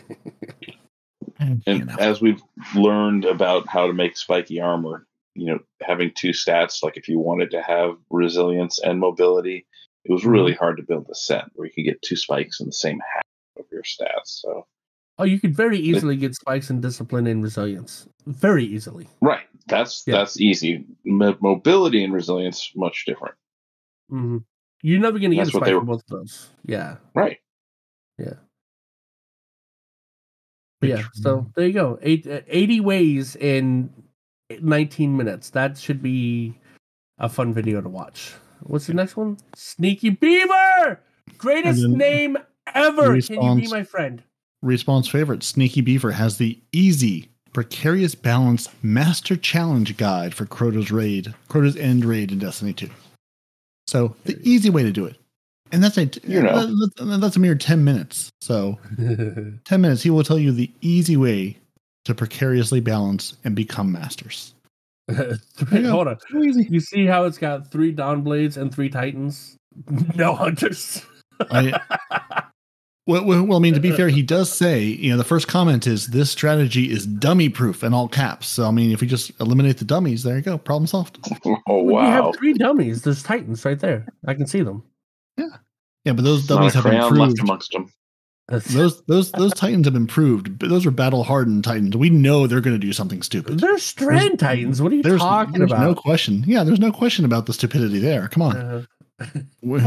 And 1.39 1.63
You 1.65 1.85
know. 1.85 1.95
as 1.97 2.21
we've 2.21 2.41
learned 2.75 3.25
about 3.25 3.67
how 3.67 3.87
to 3.87 3.93
make 3.93 4.17
spiky 4.17 4.59
armor, 4.59 5.07
you 5.35 5.45
know, 5.45 5.59
having 5.81 6.11
two 6.13 6.31
stats, 6.31 6.83
like 6.83 6.97
if 6.97 7.07
you 7.07 7.17
wanted 7.17 7.51
to 7.51 7.61
have 7.61 7.95
resilience 8.09 8.79
and 8.79 8.99
mobility, 8.99 9.65
it 10.03 10.11
was 10.11 10.25
really 10.25 10.51
mm-hmm. 10.51 10.59
hard 10.59 10.77
to 10.77 10.83
build 10.83 11.07
a 11.09 11.15
set 11.15 11.45
where 11.53 11.65
you 11.65 11.73
could 11.73 11.85
get 11.85 12.01
two 12.01 12.17
spikes 12.17 12.59
in 12.59 12.65
the 12.65 12.73
same 12.73 12.99
half 13.13 13.23
of 13.57 13.65
your 13.71 13.83
stats. 13.83 14.41
So, 14.41 14.67
oh, 15.19 15.25
you 15.25 15.39
could 15.39 15.55
very 15.55 15.77
easily 15.77 16.15
get 16.15 16.33
spikes 16.33 16.69
in 16.71 16.81
discipline 16.81 17.27
and 17.27 17.43
resilience. 17.43 18.07
Very 18.25 18.65
easily. 18.65 19.07
right, 19.21 19.45
that's 19.67 20.03
Yeah. 20.07 20.15
that's 20.17 20.39
easy. 20.41 20.85
Mo- 21.05 21.37
mobility 21.41 22.03
and 22.03 22.13
resilience 22.13 22.71
much 22.75 23.05
different. 23.05 23.35
hmm 24.09 24.37
You're 24.81 24.99
never 25.01 25.19
going 25.19 25.31
to 25.31 25.35
get 25.35 25.47
a 25.47 25.51
spike 25.51 25.65
they 25.65 25.71
for 25.71 25.79
were- 25.79 25.85
both 25.85 26.03
of 26.09 26.09
those. 26.09 26.49
Yeah. 26.65 26.97
Right. 27.13 27.37
But 30.81 30.87
yeah. 30.89 31.03
So 31.13 31.45
there 31.55 31.67
you 31.67 31.73
go. 31.73 31.99
Eight, 32.01 32.25
uh, 32.25 32.39
80 32.47 32.79
ways 32.79 33.35
in 33.35 33.89
19 34.61 35.17
minutes. 35.17 35.49
That 35.49 35.77
should 35.77 36.01
be 36.01 36.57
a 37.17 37.27
fun 37.27 37.53
video 37.53 37.81
to 37.81 37.89
watch. 37.89 38.33
What's 38.61 38.87
the 38.87 38.93
next 38.93 39.17
one? 39.17 39.37
Sneaky 39.55 40.11
Beaver! 40.11 41.01
Greatest 41.37 41.81
then 41.81 41.97
name 41.97 42.37
ever. 42.73 43.19
Can 43.19 43.41
you 43.41 43.55
be 43.63 43.67
my 43.67 43.83
friend? 43.83 44.23
Respawn's 44.63 45.07
favorite, 45.07 45.43
Sneaky 45.43 45.81
Beaver, 45.81 46.11
has 46.11 46.37
the 46.37 46.59
easy, 46.71 47.29
precarious 47.53 48.15
balance 48.15 48.69
master 48.83 49.35
challenge 49.35 49.95
guide 49.97 50.33
for 50.33 50.45
Crota's 50.45 50.91
raid, 50.91 51.33
Crota's 51.47 51.77
end 51.77 52.05
raid 52.05 52.31
in 52.31 52.39
Destiny 52.39 52.73
2. 52.73 52.89
So 53.87 54.15
the 54.25 54.37
easy 54.43 54.69
way 54.69 54.83
to 54.83 54.91
do 54.91 55.05
it. 55.05 55.15
And 55.71 55.83
that's 55.83 55.97
a 55.97 56.05
You 56.27 56.41
know. 56.41 56.65
that- 56.65 57.17
that's 57.21 57.35
a 57.35 57.39
mere 57.39 57.55
10 57.55 57.83
minutes. 57.83 58.29
So 58.41 58.77
10 58.97 59.59
minutes, 59.81 60.01
he 60.03 60.09
will 60.09 60.23
tell 60.23 60.39
you 60.39 60.51
the 60.51 60.71
easy 60.81 61.15
way 61.17 61.57
to 62.05 62.15
precariously 62.15 62.79
balance 62.79 63.35
and 63.43 63.55
become 63.55 63.91
masters. 63.91 64.53
Three- 65.11 65.83
Hold 65.85 66.07
on. 66.07 66.17
Easy. 66.43 66.67
You 66.69 66.79
see 66.79 67.05
how 67.05 67.25
it's 67.25 67.37
got 67.37 67.71
three 67.71 67.93
Dawnblades 67.93 68.57
and 68.57 68.73
three 68.73 68.89
Titans? 68.89 69.55
No 70.15 70.35
hunters. 70.35 71.03
I, 71.51 71.79
well, 73.09 73.25
well, 73.25 73.43
well, 73.43 73.57
I 73.57 73.61
mean, 73.61 73.73
to 73.73 73.79
be 73.79 73.91
fair, 73.95 74.07
he 74.09 74.21
does 74.21 74.51
say, 74.51 74.83
you 74.83 75.11
know, 75.11 75.17
the 75.17 75.23
first 75.23 75.47
comment 75.47 75.87
is 75.87 76.07
this 76.07 76.31
strategy 76.31 76.91
is 76.91 77.05
dummy 77.05 77.49
proof 77.49 77.83
in 77.83 77.93
all 77.93 78.07
caps. 78.07 78.47
So, 78.47 78.65
I 78.65 78.71
mean, 78.71 78.91
if 78.91 79.01
we 79.01 79.07
just 79.07 79.31
eliminate 79.41 79.77
the 79.77 79.85
dummies, 79.85 80.23
there 80.23 80.35
you 80.35 80.41
go, 80.41 80.57
problem 80.57 80.87
solved. 80.87 81.17
Oh 81.45 81.57
Well, 81.65 81.77
You 81.79 81.83
wow! 81.93 82.23
have 82.31 82.35
three 82.37 82.53
dummies. 82.53 83.01
There's 83.01 83.23
Titans 83.23 83.65
right 83.65 83.79
there. 83.79 84.05
I 84.27 84.33
can 84.33 84.47
see 84.47 84.61
them. 84.61 84.83
Yeah, 85.37 85.47
Yeah, 86.05 86.13
but 86.13 86.23
those 86.23 86.49
Not 86.49 86.55
dummies 86.57 86.73
have 86.75 86.83
been 86.85 86.93
left 86.99 87.09
proved. 87.09 87.39
amongst 87.39 87.71
them. 87.71 87.91
Those 88.47 89.01
those 89.07 89.31
those 89.31 89.53
titans 89.53 89.85
have 89.85 89.93
been 89.93 90.07
proved. 90.07 90.57
But 90.57 90.69
those 90.69 90.85
are 90.85 90.91
battle 90.91 91.23
hardened 91.23 91.63
titans. 91.63 91.95
We 91.95 92.09
know 92.09 92.47
they're 92.47 92.61
going 92.61 92.75
to 92.75 92.79
do 92.87 92.93
something 92.93 93.21
stupid. 93.21 93.59
They're 93.59 93.77
Strand 93.77 94.39
Titans. 94.39 94.81
What 94.81 94.91
are 94.91 94.95
you 94.95 95.03
There's, 95.03 95.21
talking 95.21 95.59
there's 95.59 95.69
no 95.71 95.93
question. 95.93 96.43
Yeah, 96.47 96.63
there's 96.63 96.79
no 96.79 96.91
question 96.91 97.25
about 97.25 97.45
the 97.45 97.53
stupidity 97.53 97.99
there. 97.99 98.27
Come 98.27 98.41
on, 98.43 98.57
Uh, 98.57 98.83
we, 99.61 99.81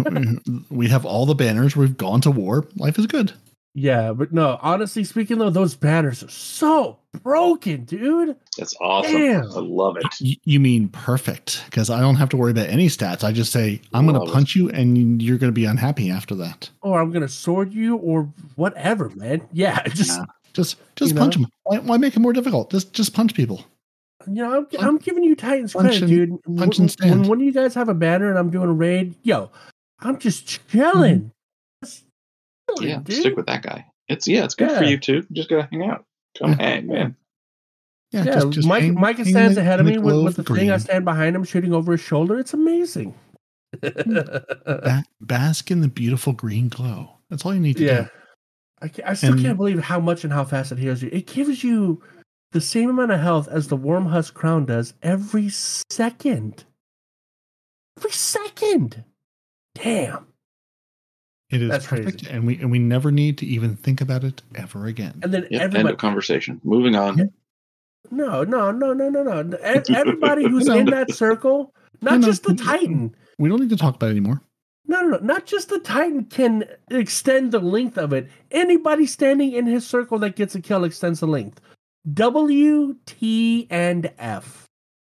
we 0.70 0.88
have 0.88 1.04
all 1.04 1.26
the 1.26 1.34
banners. 1.34 1.76
We've 1.76 1.96
gone 1.96 2.20
to 2.22 2.30
war. 2.30 2.66
Life 2.76 2.98
is 2.98 3.06
good. 3.06 3.32
yeah, 3.74 4.12
but 4.12 4.32
no. 4.32 4.58
Honestly 4.62 5.04
speaking, 5.04 5.38
though, 5.38 5.50
those 5.50 5.74
banners 5.74 6.22
are 6.22 6.28
so 6.30 6.98
broken, 7.22 7.84
dude. 7.84 8.36
That's 8.58 8.74
awesome. 8.80 9.12
Damn. 9.12 9.42
I 9.44 9.60
love 9.60 9.96
it. 9.96 10.04
Y- 10.20 10.36
you 10.44 10.60
mean 10.60 10.88
perfect? 10.88 11.62
Because 11.66 11.90
I 11.90 12.00
don't 12.00 12.16
have 12.16 12.28
to 12.30 12.36
worry 12.36 12.50
about 12.50 12.68
any 12.68 12.88
stats. 12.88 13.24
I 13.24 13.32
just 13.32 13.52
say 13.52 13.80
I'm 13.94 14.04
going 14.06 14.16
Love 14.16 14.26
to 14.26 14.32
it. 14.32 14.34
punch 14.34 14.54
you, 14.56 14.68
and 14.70 15.20
you're 15.22 15.38
going 15.38 15.48
to 15.50 15.54
be 15.54 15.64
unhappy 15.64 16.10
after 16.10 16.34
that. 16.36 16.68
Or 16.82 17.00
I'm 17.00 17.10
gonna 17.12 17.28
sword 17.28 17.72
you, 17.72 17.96
or 17.96 18.32
whatever, 18.56 19.08
man. 19.10 19.46
Yeah, 19.52 19.82
just 19.88 20.18
Nah. 20.18 20.26
Just 20.54 20.76
just 20.96 21.12
You 21.12 21.18
punch 21.18 21.38
know? 21.38 21.44
them. 21.44 21.50
Why, 21.64 21.78
why 21.78 21.96
make 21.96 22.14
it 22.14 22.20
more 22.20 22.34
difficult? 22.34 22.70
Just 22.70 22.92
just 22.92 23.14
punch 23.14 23.32
people. 23.34 23.64
You 24.26 24.34
know, 24.42 24.66
I'm, 24.78 24.84
I'm 24.86 24.98
giving 24.98 25.24
you 25.24 25.34
Titans 25.36 25.72
Punch 25.72 25.88
credit, 25.98 26.02
and- 26.02 26.08
dude. 26.42 26.56
punch 26.58 26.78
when, 26.78 26.82
and 26.84 26.90
stand. 26.90 27.20
when 27.20 27.28
one 27.28 27.38
of 27.40 27.44
you 27.44 27.52
guys 27.52 27.74
have 27.74 27.88
a 27.88 27.94
banner 27.94 28.28
and 28.30 28.38
I'm 28.38 28.50
doing 28.50 28.68
a 28.68 28.72
raid, 28.72 29.14
yo, 29.22 29.50
I'm 30.00 30.18
just 30.18 30.46
chilling. 30.70 31.18
Mm-hmm. 31.20 31.84
Just 31.84 32.04
chilling, 32.78 32.88
Yeah, 32.90 32.98
dude. 33.04 33.20
stick 33.20 33.36
with 33.36 33.46
that 33.46 33.62
guy. 33.62 33.86
It's 34.08 34.26
yeah, 34.28 34.44
it's 34.44 34.54
good 34.54 34.70
for 34.72 34.84
you 34.84 34.98
too. 34.98 35.26
Just 35.32 35.48
gotta 35.48 35.68
hang 35.70 35.82
out. 35.84 36.04
Come 36.38 36.50
Yeah. 36.50 36.56
hang, 36.56 36.86
man. 36.86 37.16
Yeah, 38.10 38.24
Yeah, 38.24 38.34
just, 38.34 38.50
just 38.50 38.68
Mike, 38.68 38.82
hang- 38.82 38.94
Micah 38.94 39.22
hang 39.24 39.32
stands 39.32 39.56
ahead 39.56 39.80
of 39.80 39.86
me 39.86 39.96
with, 39.98 40.16
with 40.24 40.38
of 40.38 40.44
the 40.46 40.54
thing. 40.54 40.70
I 40.70 40.76
stand 40.78 41.04
behind 41.04 41.34
him, 41.36 41.44
shooting 41.44 41.72
over 41.72 41.92
his 41.92 42.00
shoulder. 42.00 42.38
It's 42.38 42.52
amazing. 42.52 43.14
Ba- 43.80 45.04
bask 45.20 45.70
in 45.70 45.80
the 45.80 45.88
beautiful 45.88 46.32
green 46.32 46.68
glow. 46.68 47.10
That's 47.30 47.46
all 47.46 47.54
you 47.54 47.60
need 47.60 47.78
to 47.78 47.84
yeah, 47.84 48.02
do. 48.02 48.08
I, 48.82 48.88
ca- 48.88 49.02
I 49.06 49.14
still 49.14 49.32
And- 49.32 49.40
can't 49.42 49.56
believe 49.56 49.78
how 49.80 49.98
much 50.00 50.24
and 50.24 50.32
how 50.32 50.44
fast 50.44 50.72
it 50.72 50.78
heals 50.78 51.00
you. 51.02 51.08
It 51.12 51.26
gives 51.26 51.64
you 51.64 52.02
the 52.52 52.60
same 52.60 52.90
amount 52.90 53.10
of 53.12 53.20
health 53.20 53.48
as 53.48 53.68
the 53.68 53.76
Wormhusk 53.76 54.34
Crown 54.34 54.64
does 54.66 54.94
every 55.02 55.48
second. 55.48 56.64
Every 57.98 58.10
second. 58.12 59.04
Damn. 59.74 60.26
It 61.50 61.60
is 61.62 61.70
That's 61.70 61.86
perfect, 61.86 62.22
crazy. 62.24 62.34
and 62.34 62.46
we 62.46 62.56
and 62.58 62.70
we 62.70 62.78
never 62.78 63.10
need 63.10 63.36
to 63.38 63.46
even 63.46 63.76
think 63.76 64.00
about 64.00 64.24
it 64.24 64.40
ever 64.54 64.86
again. 64.86 65.20
And 65.22 65.34
then 65.34 65.42
Yep, 65.50 65.52
end 65.52 65.62
everybody. 65.74 65.92
of 65.94 65.98
conversation. 65.98 66.60
Moving 66.64 66.96
on. 66.96 67.30
No, 68.10 68.42
no, 68.44 68.70
no, 68.70 68.92
no, 68.94 69.08
no, 69.10 69.22
no. 69.42 69.56
Everybody 69.62 70.48
who's 70.48 70.66
No. 70.66 70.76
in 70.78 70.86
that 70.86 71.10
circle, 71.12 71.74
not 72.00 72.12
No, 72.12 72.16
no, 72.18 72.26
just 72.26 72.44
the. 72.44 72.54
Titan. 72.54 73.14
We 73.38 73.48
don't 73.50 73.60
need 73.60 73.70
to 73.70 73.76
talk 73.76 73.96
about 73.96 74.08
it 74.08 74.12
anymore. 74.12 74.40
No, 74.86 75.02
no, 75.02 75.08
no. 75.10 75.18
Not 75.18 75.44
just 75.46 75.68
the 75.68 75.78
Titan 75.78 76.24
can 76.24 76.64
extend 76.90 77.52
the 77.52 77.60
length 77.60 77.98
of 77.98 78.12
it. 78.14 78.28
Anybody 78.50 79.04
standing 79.06 79.52
in 79.52 79.66
his 79.66 79.86
circle 79.86 80.18
that 80.20 80.36
gets 80.36 80.54
a 80.54 80.60
kill 80.60 80.84
extends 80.84 81.20
the 81.20 81.26
length. 81.26 81.60
W, 82.12 82.96
T, 83.06 83.66
and 83.70 84.12
F. 84.18 84.66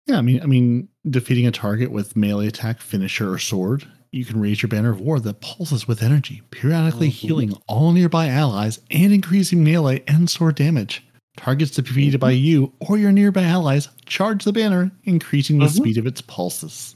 Yeah, 0.07 0.17
I 0.17 0.21
mean, 0.21 0.41
I 0.41 0.45
mean, 0.45 0.87
defeating 1.09 1.47
a 1.47 1.51
target 1.51 1.91
with 1.91 2.15
melee 2.15 2.47
attack, 2.47 2.79
finisher, 2.79 3.33
or 3.33 3.39
sword, 3.39 3.87
you 4.11 4.23
can 4.23 4.39
raise 4.39 4.61
your 4.61 4.69
banner 4.69 4.91
of 4.91 5.01
war 5.01 5.19
that 5.19 5.41
pulses 5.41 5.87
with 5.87 6.03
energy, 6.03 6.41
periodically 6.51 7.07
Mhm. 7.09 7.11
healing 7.13 7.53
all 7.67 7.91
nearby 7.91 8.27
allies 8.27 8.79
and 8.91 9.11
increasing 9.11 9.63
melee 9.63 10.03
and 10.07 10.29
sword 10.29 10.55
damage. 10.55 11.03
Targets 11.37 11.71
defeated 11.71 12.19
by 12.19 12.31
you 12.31 12.71
or 12.79 12.97
your 12.97 13.11
nearby 13.11 13.43
allies 13.43 13.89
charge 14.05 14.43
the 14.45 14.53
banner, 14.53 14.91
increasing 15.03 15.57
the 15.59 15.65
Mhm. 15.65 15.75
speed 15.75 15.97
of 15.97 16.05
its 16.07 16.21
pulses. 16.21 16.95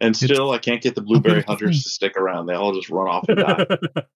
And 0.00 0.16
still, 0.16 0.50
I 0.50 0.58
can't 0.58 0.82
get 0.82 0.94
the 0.94 1.00
blueberry 1.02 1.42
hunters 1.46 1.82
to 1.84 1.88
stick 1.88 2.16
around. 2.16 2.46
They 2.46 2.54
all 2.54 2.74
just 2.74 2.88
run 2.90 3.06
off 3.06 3.28
and 3.28 3.38
die. 3.38 3.66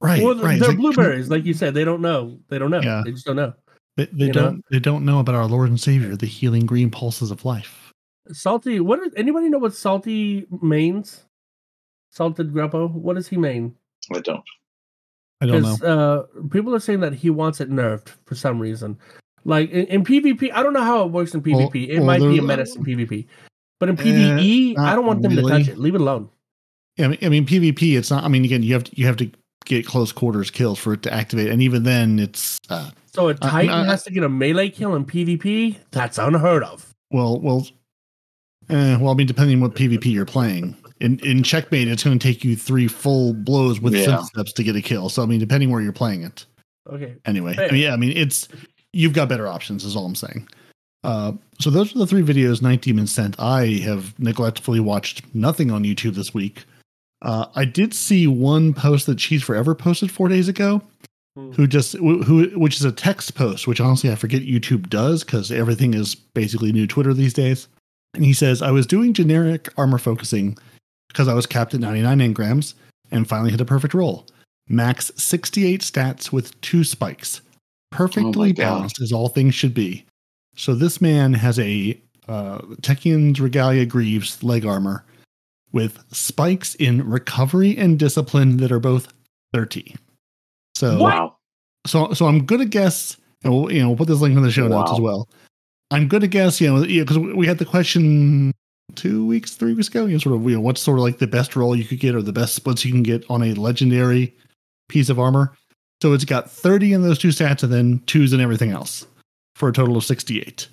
Right, 0.00 0.22
well, 0.22 0.36
right. 0.36 0.60
They're 0.60 0.68
like, 0.68 0.78
blueberries, 0.78 1.28
like 1.28 1.44
you 1.44 1.54
said. 1.54 1.74
They 1.74 1.84
don't 1.84 2.00
know. 2.00 2.38
They 2.48 2.58
don't 2.58 2.70
know. 2.70 2.80
Yeah. 2.80 3.02
They 3.04 3.10
just 3.10 3.26
don't 3.26 3.36
know. 3.36 3.52
They, 3.96 4.06
they 4.12 4.30
don't. 4.30 4.64
They 4.70 4.78
don't 4.78 5.04
know 5.04 5.18
about 5.18 5.34
our 5.34 5.46
Lord 5.46 5.68
and 5.70 5.80
Savior, 5.80 6.14
the 6.14 6.26
healing 6.26 6.66
green 6.66 6.88
pulses 6.88 7.32
of 7.32 7.44
life. 7.44 7.92
Salty. 8.30 8.78
What? 8.78 9.00
Is, 9.00 9.12
anybody 9.16 9.48
know 9.48 9.58
what 9.58 9.74
salty 9.74 10.46
means? 10.62 11.24
Salted 12.10 12.52
grappo. 12.52 12.90
What 12.90 13.16
does 13.16 13.26
he 13.26 13.36
mean? 13.36 13.74
I 14.14 14.20
don't. 14.20 14.44
I 15.40 15.46
don't 15.46 15.62
know. 15.62 15.76
Uh, 15.84 16.48
people 16.48 16.74
are 16.74 16.80
saying 16.80 17.00
that 17.00 17.14
he 17.14 17.30
wants 17.30 17.60
it 17.60 17.70
nerfed 17.70 18.10
for 18.24 18.34
some 18.34 18.58
reason. 18.60 18.98
Like 19.44 19.70
in, 19.70 19.86
in 19.86 20.04
PvP, 20.04 20.52
I 20.52 20.62
don't 20.62 20.72
know 20.72 20.82
how 20.82 21.04
it 21.04 21.10
works 21.10 21.34
in 21.34 21.42
Well- 21.42 21.68
PvP. 21.70 21.88
it 21.88 21.98
well, 21.98 22.06
might 22.06 22.20
be 22.20 22.26
a 22.26 22.32
there- 22.34 22.42
menace 22.42 22.76
in 22.76 22.84
PvP, 22.84 23.26
but 23.80 23.88
in 23.88 23.98
Eh, 23.98 24.02
PvE, 24.02 24.78
I 24.78 24.94
don't 24.94 25.06
want 25.06 25.22
them 25.22 25.34
to 25.34 25.42
touch 25.42 25.68
it. 25.68 25.78
Leave 25.78 25.94
it 25.94 26.00
alone. 26.00 26.28
Yeah, 26.96 27.06
I 27.06 27.08
mean, 27.08 27.18
I 27.22 27.28
mean, 27.28 27.46
PvP. 27.46 27.96
It's 27.96 28.10
not. 28.10 28.24
I 28.24 28.28
mean, 28.28 28.44
again, 28.44 28.62
you 28.62 28.74
have 28.74 28.84
to 28.84 28.96
you 28.98 29.06
have 29.06 29.16
to 29.18 29.30
get 29.68 29.86
close 29.86 30.10
quarters 30.12 30.50
kills 30.50 30.78
for 30.78 30.92
it 30.94 31.02
to 31.02 31.12
activate, 31.12 31.48
and 31.48 31.62
even 31.62 31.82
then, 31.84 32.18
it's 32.18 32.58
uh, 32.70 32.90
So 33.12 33.28
a 33.28 33.32
I- 33.42 33.50
Titan 33.50 33.70
I- 33.70 33.84
has 33.86 34.02
to 34.04 34.10
get 34.10 34.22
a 34.24 34.28
melee 34.28 34.70
kill 34.70 34.94
in 34.94 35.04
PvP. 35.04 35.76
That's 35.92 36.18
unheard 36.18 36.62
of. 36.64 36.92
well, 37.10 37.38
well, 37.40 37.66
eh, 38.70 38.96
well. 38.98 39.10
I 39.12 39.14
mean, 39.14 39.26
depending 39.26 39.56
on 39.56 39.62
what 39.62 39.74
PvP 39.74 40.06
you're 40.06 40.24
playing. 40.26 40.76
In 41.00 41.18
in 41.20 41.42
checkmate, 41.44 41.86
it's 41.88 42.02
going 42.02 42.18
to 42.18 42.22
take 42.22 42.42
you 42.44 42.56
three 42.56 42.88
full 42.88 43.32
blows 43.32 43.80
with 43.80 43.94
Yeah. 43.94 44.16
footsteps 44.16 44.52
to 44.54 44.62
get 44.64 44.74
a 44.74 44.82
kill. 44.82 45.08
So 45.08 45.22
I 45.22 45.26
mean, 45.26 45.38
depending 45.38 45.70
where 45.70 45.80
you're 45.80 45.92
playing 45.92 46.22
it. 46.24 46.44
Okay. 46.90 47.14
Anyway, 47.24 47.54
I 47.56 47.70
mean, 47.70 47.82
yeah, 47.82 47.92
I 47.92 47.96
mean, 47.96 48.16
it's 48.16 48.48
you've 48.92 49.12
got 49.12 49.28
better 49.28 49.46
options. 49.46 49.84
Is 49.84 49.94
all 49.94 50.06
I'm 50.06 50.14
saying. 50.16 50.48
Uh, 51.04 51.32
so 51.60 51.70
those 51.70 51.94
are 51.94 51.98
the 52.00 52.06
three 52.08 52.22
videos 52.22 52.60
Nitedemon 52.60 53.06
sent. 53.08 53.38
I 53.38 53.66
have 53.84 54.18
neglectfully 54.18 54.80
watched 54.80 55.22
nothing 55.34 55.70
on 55.70 55.84
YouTube 55.84 56.14
this 56.16 56.34
week. 56.34 56.64
Uh, 57.22 57.46
I 57.56 57.64
did 57.64 57.94
see 57.94 58.26
one 58.26 58.74
post 58.74 59.06
that 59.06 59.18
Cheese 59.18 59.42
Forever 59.42 59.74
posted 59.74 60.10
four 60.10 60.28
days 60.28 60.48
ago, 60.48 60.82
Hmm. 61.36 61.52
who 61.52 61.66
just 61.66 61.92
who, 61.94 62.22
who 62.22 62.46
which 62.58 62.76
is 62.76 62.84
a 62.84 62.92
text 62.92 63.34
post, 63.34 63.66
which 63.66 63.80
honestly 63.80 64.10
I 64.10 64.14
forget 64.16 64.42
YouTube 64.42 64.88
does 64.88 65.22
because 65.24 65.50
everything 65.52 65.94
is 65.94 66.14
basically 66.14 66.72
new 66.72 66.86
Twitter 66.86 67.12
these 67.14 67.32
days. 67.34 67.68
And 68.14 68.24
he 68.24 68.32
says, 68.32 68.62
"I 68.62 68.70
was 68.70 68.86
doing 68.86 69.12
generic 69.12 69.68
armor 69.76 69.98
focusing 69.98 70.56
because 71.08 71.28
I 71.28 71.34
was 71.34 71.46
capped 71.46 71.74
at 71.74 71.80
99 71.80 72.18
engrams 72.18 72.74
and 73.10 73.28
finally 73.28 73.50
hit 73.50 73.60
a 73.60 73.64
perfect 73.64 73.94
roll. 73.94 74.26
Max 74.68 75.10
68 75.16 75.80
stats 75.80 76.30
with 76.32 76.58
two 76.60 76.84
spikes, 76.84 77.40
perfectly 77.90 78.52
God. 78.52 78.62
balanced 78.62 79.00
as 79.00 79.12
all 79.12 79.28
things 79.28 79.54
should 79.54 79.74
be. 79.74 80.04
So 80.56 80.74
this 80.74 81.00
man 81.00 81.32
has 81.34 81.58
a 81.58 81.98
uh, 82.28 82.58
Techian's 82.82 83.40
Regalia 83.40 83.86
Greaves 83.86 84.42
leg 84.42 84.66
armor 84.66 85.04
with 85.72 86.02
spikes 86.12 86.74
in 86.76 87.08
recovery 87.08 87.76
and 87.76 87.98
discipline 87.98 88.56
that 88.58 88.72
are 88.72 88.80
both 88.80 89.12
30. 89.52 89.94
So 90.76 90.98
Wow. 90.98 91.36
so 91.86 92.12
so 92.12 92.26
I'm 92.26 92.44
gonna 92.46 92.64
guess, 92.66 93.16
and 93.44 93.52
we'll 93.52 93.72
you 93.72 93.80
know 93.80 93.88
we'll 93.88 93.96
put 93.96 94.08
this 94.08 94.20
link 94.20 94.36
in 94.36 94.42
the 94.42 94.50
show 94.50 94.68
notes 94.68 94.90
Wow. 94.90 94.96
as 94.96 95.00
well. 95.00 95.28
I'm 95.90 96.08
gonna 96.08 96.26
guess, 96.28 96.60
you 96.60 96.72
know, 96.72 96.82
because 96.84 97.18
we 97.18 97.46
had 97.46 97.58
the 97.58 97.64
question 97.64 98.52
two 98.94 99.26
weeks, 99.26 99.54
three 99.54 99.74
weeks 99.74 99.88
ago, 99.88 100.06
you 100.06 100.12
know, 100.12 100.18
sort 100.18 100.34
of, 100.36 100.42
you 100.44 100.54
know, 100.56 100.60
what's 100.60 100.80
sort 100.80 100.98
of 100.98 101.04
like 101.04 101.18
the 101.18 101.26
best 101.26 101.56
roll 101.56 101.76
you 101.76 101.84
could 101.84 102.00
get 102.00 102.14
or 102.14 102.22
the 102.22 102.32
best 102.32 102.54
splits 102.54 102.84
you 102.84 102.92
can 102.92 103.02
get 103.02 103.24
on 103.30 103.42
a 103.42 103.54
legendary 103.54 104.34
piece 104.88 105.08
of 105.08 105.18
armor. 105.18 105.52
So 106.02 106.12
it's 106.12 106.24
got 106.24 106.50
30 106.50 106.92
in 106.94 107.02
those 107.02 107.18
two 107.18 107.28
stats 107.28 107.62
and 107.62 107.72
then 107.72 108.00
twos 108.06 108.32
and 108.32 108.40
everything 108.40 108.70
else 108.70 109.06
for 109.56 109.68
a 109.68 109.72
total 109.72 109.96
of 109.96 110.04
68. 110.04 110.68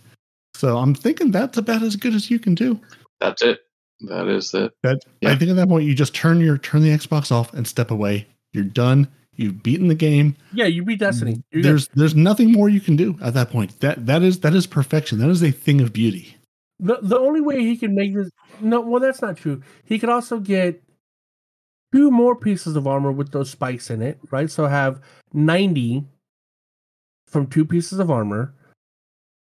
So 0.54 0.78
I'm 0.78 0.94
thinking 0.96 1.32
that's 1.32 1.58
about 1.58 1.82
as 1.84 1.96
good 1.96 2.14
as 2.14 2.30
you 2.30 2.40
can 2.40 2.56
do. 2.56 2.80
That's 3.20 3.42
it. 3.42 3.60
That 4.02 4.28
is 4.28 4.54
it. 4.54 4.72
That 4.84 5.00
I 5.26 5.36
think 5.36 5.52
at 5.52 5.56
that 5.58 5.68
point 5.70 5.86
you 5.86 5.96
just 5.96 6.14
turn 6.14 6.40
your 6.42 6.58
turn 6.58 6.82
the 6.82 6.90
Xbox 6.90 7.32
off 7.32 7.54
and 7.54 7.68
step 7.68 7.92
away. 7.92 8.28
You're 8.54 8.64
done. 8.66 9.08
You've 9.38 9.64
beaten 9.64 9.88
the 9.90 9.96
game. 9.96 10.36
Yeah, 10.54 10.66
you 10.66 10.84
beat 10.84 11.00
Destiny. 11.00 11.44
You're 11.52 11.62
good. 11.62 11.70
there's 11.72 11.88
there's 11.90 12.16
nothing 12.16 12.52
more 12.52 12.70
you 12.70 12.80
can 12.82 12.96
do 12.96 13.18
at 13.22 13.34
that 13.34 13.50
point. 13.50 13.80
That 13.82 14.06
that 14.06 14.22
is 14.22 14.40
that 14.42 14.54
is 14.54 14.68
perfection. 14.68 15.20
That 15.20 15.30
is 15.30 15.44
a 15.44 15.52
thing 15.52 15.82
of 15.82 15.92
beauty. 15.94 16.38
The 16.80 17.00
the 17.02 17.18
only 17.20 17.42
way 17.42 17.62
he 17.62 17.78
can 17.78 17.96
make 17.96 18.14
this 18.14 18.30
no, 18.62 18.82
well 18.82 19.00
that's 19.02 19.22
not 19.22 19.38
true. 19.38 19.62
He 19.86 19.98
could 20.00 20.10
also 20.10 20.40
get 20.40 20.82
two 21.94 22.12
more 22.12 22.36
pieces 22.36 22.76
of 22.76 22.88
armor 22.88 23.12
with 23.12 23.32
those 23.32 23.50
spikes 23.50 23.90
in 23.90 24.02
it, 24.02 24.20
right? 24.32 24.50
So 24.50 24.68
have 24.68 25.02
ninety 25.34 26.04
from 27.28 27.48
two 27.48 27.66
pieces 27.66 28.00
of 28.00 28.12
armor. 28.12 28.54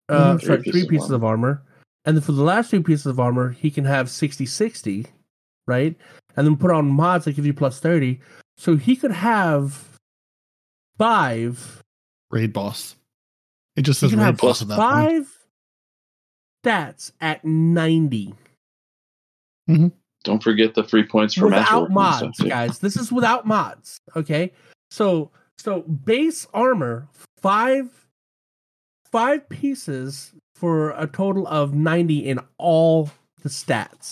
Uh, 0.07 0.35
Mhm. 0.38 0.41
sorry, 0.43 0.61
Three 0.63 0.71
three 0.71 0.71
pieces 0.71 0.84
of 0.84 0.89
pieces 0.89 1.11
of 1.11 1.23
armor. 1.23 1.63
And 2.05 2.15
then 2.15 2.23
for 2.23 2.31
the 2.31 2.43
last 2.43 2.71
two 2.71 2.81
pieces 2.81 3.05
of 3.05 3.19
armor, 3.19 3.51
he 3.51 3.69
can 3.69 3.85
have 3.85 4.09
60 4.09 4.45
60, 4.45 5.05
right? 5.67 5.95
And 6.35 6.47
then 6.47 6.57
put 6.57 6.71
on 6.71 6.88
mods 6.88 7.26
that 7.26 7.34
give 7.34 7.45
you 7.45 7.53
plus 7.53 7.80
30. 7.80 8.19
So 8.57 8.76
he 8.76 8.95
could 8.95 9.11
have 9.11 9.99
five 10.97 11.84
Raid 12.31 12.53
boss. 12.53 12.95
It 13.76 13.81
just 13.84 14.01
he 14.01 14.05
says 14.05 14.11
can 14.11 14.19
raid 14.19 14.26
have 14.26 14.38
boss 14.38 14.61
at 14.61 14.67
that 14.67 14.77
point. 14.77 15.26
five 15.26 15.38
stats 16.63 17.11
at 17.21 17.43
90 17.45 18.34
mm-hmm. 19.69 19.88
Don't 20.23 20.43
forget 20.43 20.76
the 20.76 20.84
free 20.84 21.05
points 21.05 21.34
for 21.34 21.45
without 21.45 21.84
work 21.84 21.91
mods, 21.91 22.38
stuff, 22.38 22.49
guys. 22.49 22.80
This 22.80 22.97
is 22.97 23.11
without 23.11 23.47
mods. 23.47 24.01
Okay, 24.17 24.51
so 24.91 25.31
so 25.57 25.81
base 25.81 26.45
armor 26.53 27.07
five 27.38 27.89
five 29.11 29.47
pieces 29.47 30.34
for 30.60 30.91
a 30.91 31.07
total 31.07 31.48
of 31.48 31.73
ninety 31.73 32.19
in 32.19 32.40
all 32.57 33.10
the 33.41 33.49
stats. 33.49 34.11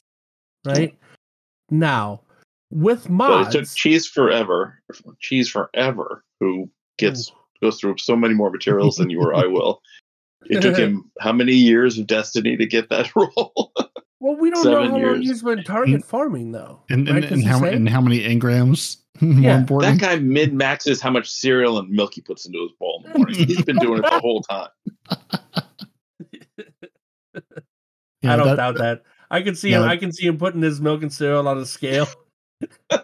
Right 0.65 0.97
now, 1.69 2.21
with 2.71 3.03
But 3.03 3.11
mods, 3.11 3.55
it 3.55 3.59
took 3.59 3.69
Cheese 3.75 4.07
Forever, 4.07 4.81
Cheese 5.19 5.49
Forever, 5.49 6.23
who 6.39 6.69
gets 6.97 7.31
goes 7.61 7.79
through 7.79 7.97
so 7.97 8.15
many 8.15 8.33
more 8.33 8.49
materials 8.51 8.97
than 8.97 9.09
you 9.09 9.21
or 9.21 9.35
I 9.35 9.45
will. 9.45 9.81
It 10.49 10.61
took 10.61 10.77
him 10.77 11.11
how 11.19 11.33
many 11.33 11.51
years 11.51 11.97
of 11.97 12.07
Destiny 12.07 12.55
to 12.55 12.65
get 12.65 12.89
that 12.89 13.13
role? 13.15 13.73
well, 14.21 14.37
we 14.37 14.49
don't 14.49 14.63
know 14.63 14.83
seven 14.85 14.91
how 14.91 14.97
long 14.97 15.21
he's 15.21 15.43
been 15.43 15.63
target 15.63 16.05
farming 16.05 16.53
though. 16.53 16.79
And 16.89 17.09
and, 17.09 17.21
right? 17.21 17.31
And 17.31 17.43
how 17.43 17.65
and 17.65 17.89
how 17.89 17.99
many 17.99 18.21
engrams? 18.21 18.97
Yeah, 19.19 19.65
that 19.67 19.97
guy 19.99 20.17
min 20.17 20.55
maxes 20.55 21.01
how 21.01 21.09
much 21.09 21.29
cereal 21.29 21.79
and 21.79 21.89
milk 21.89 22.13
he 22.13 22.21
puts 22.21 22.45
into 22.45 22.61
his 22.61 22.71
bowl 22.79 23.03
in 23.03 23.11
the 23.11 23.17
morning. 23.17 23.47
He's 23.47 23.63
been 23.63 23.77
doing 23.77 23.97
it 23.97 24.03
the 24.03 24.19
whole 24.19 24.41
time. 24.43 24.69
Yeah, 28.21 28.33
I 28.33 28.35
don't 28.35 28.47
that- 28.47 28.55
doubt 28.57 28.77
that. 28.77 29.03
I 29.29 29.41
can 29.41 29.55
see 29.55 29.71
Yeah. 29.71 29.83
him. 29.83 29.89
I 29.89 29.97
can 29.97 30.11
see 30.11 30.25
him 30.25 30.37
putting 30.37 30.61
his 30.61 30.79
milk 30.81 31.01
and 31.03 31.11
cereal 31.11 31.47
on 31.47 31.57
a 31.57 31.65
scale. 31.65 32.07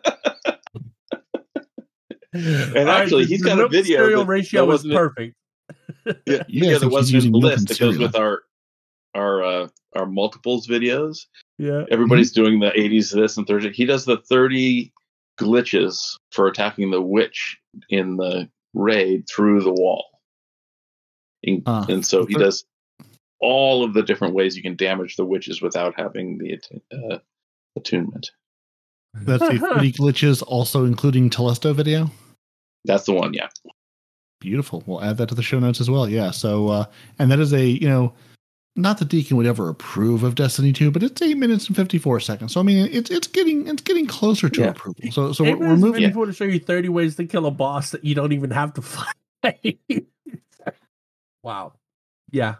And 2.36 2.90
actually, 2.90 3.26
he's 3.26 3.44
got 3.44 3.60
a 3.60 3.68
video 3.68 3.82
The 4.00 4.06
Cereal 4.06 4.22
that- 4.22 4.28
ratio 4.28 4.62
that 4.62 4.66
was 4.68 4.84
wasn't- 4.84 4.94
perfect. 4.96 5.36
Yeah, 6.06 6.14
Yeah, 6.26 6.44
yeah, 6.48 6.74
so 6.74 6.80
that 6.80 6.86
he's 6.86 6.92
wasn't 6.92 7.10
in 7.10 7.16
using 7.16 7.32
the 7.32 7.40
milk 7.40 7.44
list 7.52 7.60
and 7.60 7.68
that 7.70 7.80
goes 7.80 7.98
with 8.00 8.16
our 8.16 8.42
our 9.16 9.44
uh, 9.44 9.68
our 9.96 10.06
multiples 10.08 10.68
videos. 10.68 11.28
Yeah. 11.60 11.84
Everybody's 11.92 12.32
doing 12.32 12.60
the 12.60 12.72
80s 12.72 13.14
this 13.14 13.38
and 13.38 13.46
30. 13.46 13.72
He 13.74 13.86
does 13.86 14.06
the 14.06 14.18
30 14.18 14.92
glitches 15.40 16.18
for 16.32 16.48
attacking 16.48 16.90
the 16.90 17.02
witch 17.02 17.60
in 17.90 18.18
the 18.18 18.50
raid 18.74 19.26
through 19.30 19.62
the 19.62 19.72
wall. 19.72 20.06
And, 21.44 21.62
Ah, 21.68 21.86
and 21.88 22.04
so 22.04 22.26
he 22.26 22.34
does 22.34 22.66
all 23.44 23.84
of 23.84 23.94
the 23.94 24.02
different 24.02 24.34
ways 24.34 24.56
you 24.56 24.64
can 24.64 24.76
damage 24.78 25.18
the 25.18 25.26
witches 25.26 25.62
without 25.62 25.94
having 25.98 26.38
the 26.38 26.58
uh, 26.92 27.18
attunement. 27.76 28.32
That's 29.14 29.42
the 29.48 29.60
30 29.76 29.92
glitches, 29.92 30.42
also 30.48 30.86
including 30.86 31.30
Telesto 31.30 31.76
video. 31.76 32.10
That's 32.86 33.04
the 33.06 33.14
one, 33.14 33.34
yeah. 33.34 33.50
Beautiful. 34.40 34.82
We'll 34.86 35.04
add 35.04 35.18
that 35.18 35.30
to 35.30 35.36
the 35.36 35.44
show 35.44 35.60
notes 35.60 35.80
as 35.82 35.90
well. 35.90 36.08
Yeah. 36.10 36.32
So, 36.32 36.70
uh, 36.70 36.86
and 37.20 37.30
that 37.32 37.40
is 37.40 37.54
a, 37.54 37.66
you 37.66 37.88
know, 37.88 38.14
not 38.76 38.98
that 38.98 39.10
Deacon 39.10 39.38
would 39.38 39.46
ever 39.46 39.70
approve 39.70 40.24
of 40.24 40.36
Destiny 40.36 40.74
2, 40.74 40.90
but 40.90 41.04
it's 41.04 41.22
eight 41.22 41.38
minutes 41.38 41.68
and 41.68 41.76
54 41.76 42.20
seconds. 42.22 42.54
So, 42.54 42.60
I 42.60 42.64
mean, 42.64 42.88
it's 42.92 43.12
it's 43.12 43.28
getting 43.28 43.68
it's 43.68 43.82
getting 43.84 44.08
closer 44.08 44.50
to 44.50 44.62
Yeah. 44.62 44.68
approval. 44.70 45.12
So, 45.12 45.32
so 45.32 45.46
Eight 45.46 45.60
we're, 45.60 45.68
we're 45.68 45.76
minutes 45.76 45.82
moving. 45.84 46.04
and 46.06 46.14
54 46.14 46.26
to 46.28 46.34
show 46.34 46.44
you 46.46 46.60
30 46.60 46.90
ways 46.90 47.16
to 47.18 47.26
kill 47.26 47.46
a 47.46 47.52
boss 47.52 47.92
that 47.92 48.04
you 48.04 48.16
don't 48.16 48.32
even 48.34 48.50
have 48.52 48.74
to 48.74 48.82
fight. 49.44 49.80
wow. 51.44 51.74
Yeah. 52.32 52.56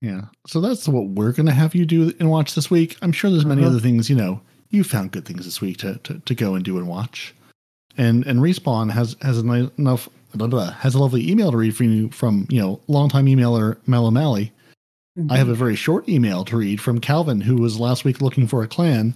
Yeah. 0.00 0.22
So 0.46 0.60
that's 0.60 0.88
what 0.88 1.08
we're 1.08 1.32
going 1.32 1.46
to 1.46 1.52
have 1.52 1.74
you 1.74 1.84
do 1.84 2.12
and 2.18 2.30
watch 2.30 2.54
this 2.54 2.70
week. 2.70 2.96
I'm 3.02 3.12
sure 3.12 3.30
there's 3.30 3.44
many 3.44 3.62
Uh-huh. 3.62 3.70
other 3.70 3.80
things, 3.80 4.08
you 4.08 4.16
know, 4.16 4.40
you 4.70 4.82
found 4.84 5.12
good 5.12 5.24
things 5.26 5.44
this 5.44 5.60
week 5.60 5.78
to, 5.78 5.96
to, 6.04 6.18
to 6.20 6.34
go 6.34 6.54
and 6.54 6.64
do 6.64 6.78
and 6.78 6.88
watch. 6.88 7.34
And 7.98 8.24
and 8.26 8.40
respawn 8.40 8.90
has 8.92 9.16
has 9.20 9.36
a 9.38 9.44
nice 9.44 9.68
enough 9.76 10.08
blah, 10.34 10.46
blah, 10.46 10.70
has 10.70 10.94
a 10.94 10.98
lovely 10.98 11.28
email 11.28 11.50
to 11.50 11.56
read 11.56 11.76
from 11.76 11.92
you 11.92 12.08
from 12.10 12.46
you 12.48 12.60
know 12.60 12.80
longtime 12.86 13.26
emailer 13.26 13.76
Mel 13.86 14.06
O'Malley. 14.06 14.52
I 15.28 15.36
have 15.36 15.48
a 15.48 15.54
very 15.54 15.74
short 15.76 16.08
email 16.08 16.44
to 16.46 16.56
read 16.56 16.80
from 16.80 16.98
Calvin, 17.00 17.42
who 17.42 17.56
was 17.56 17.78
last 17.80 18.04
week 18.04 18.22
looking 18.22 18.46
for 18.46 18.62
a 18.62 18.68
clan, 18.68 19.14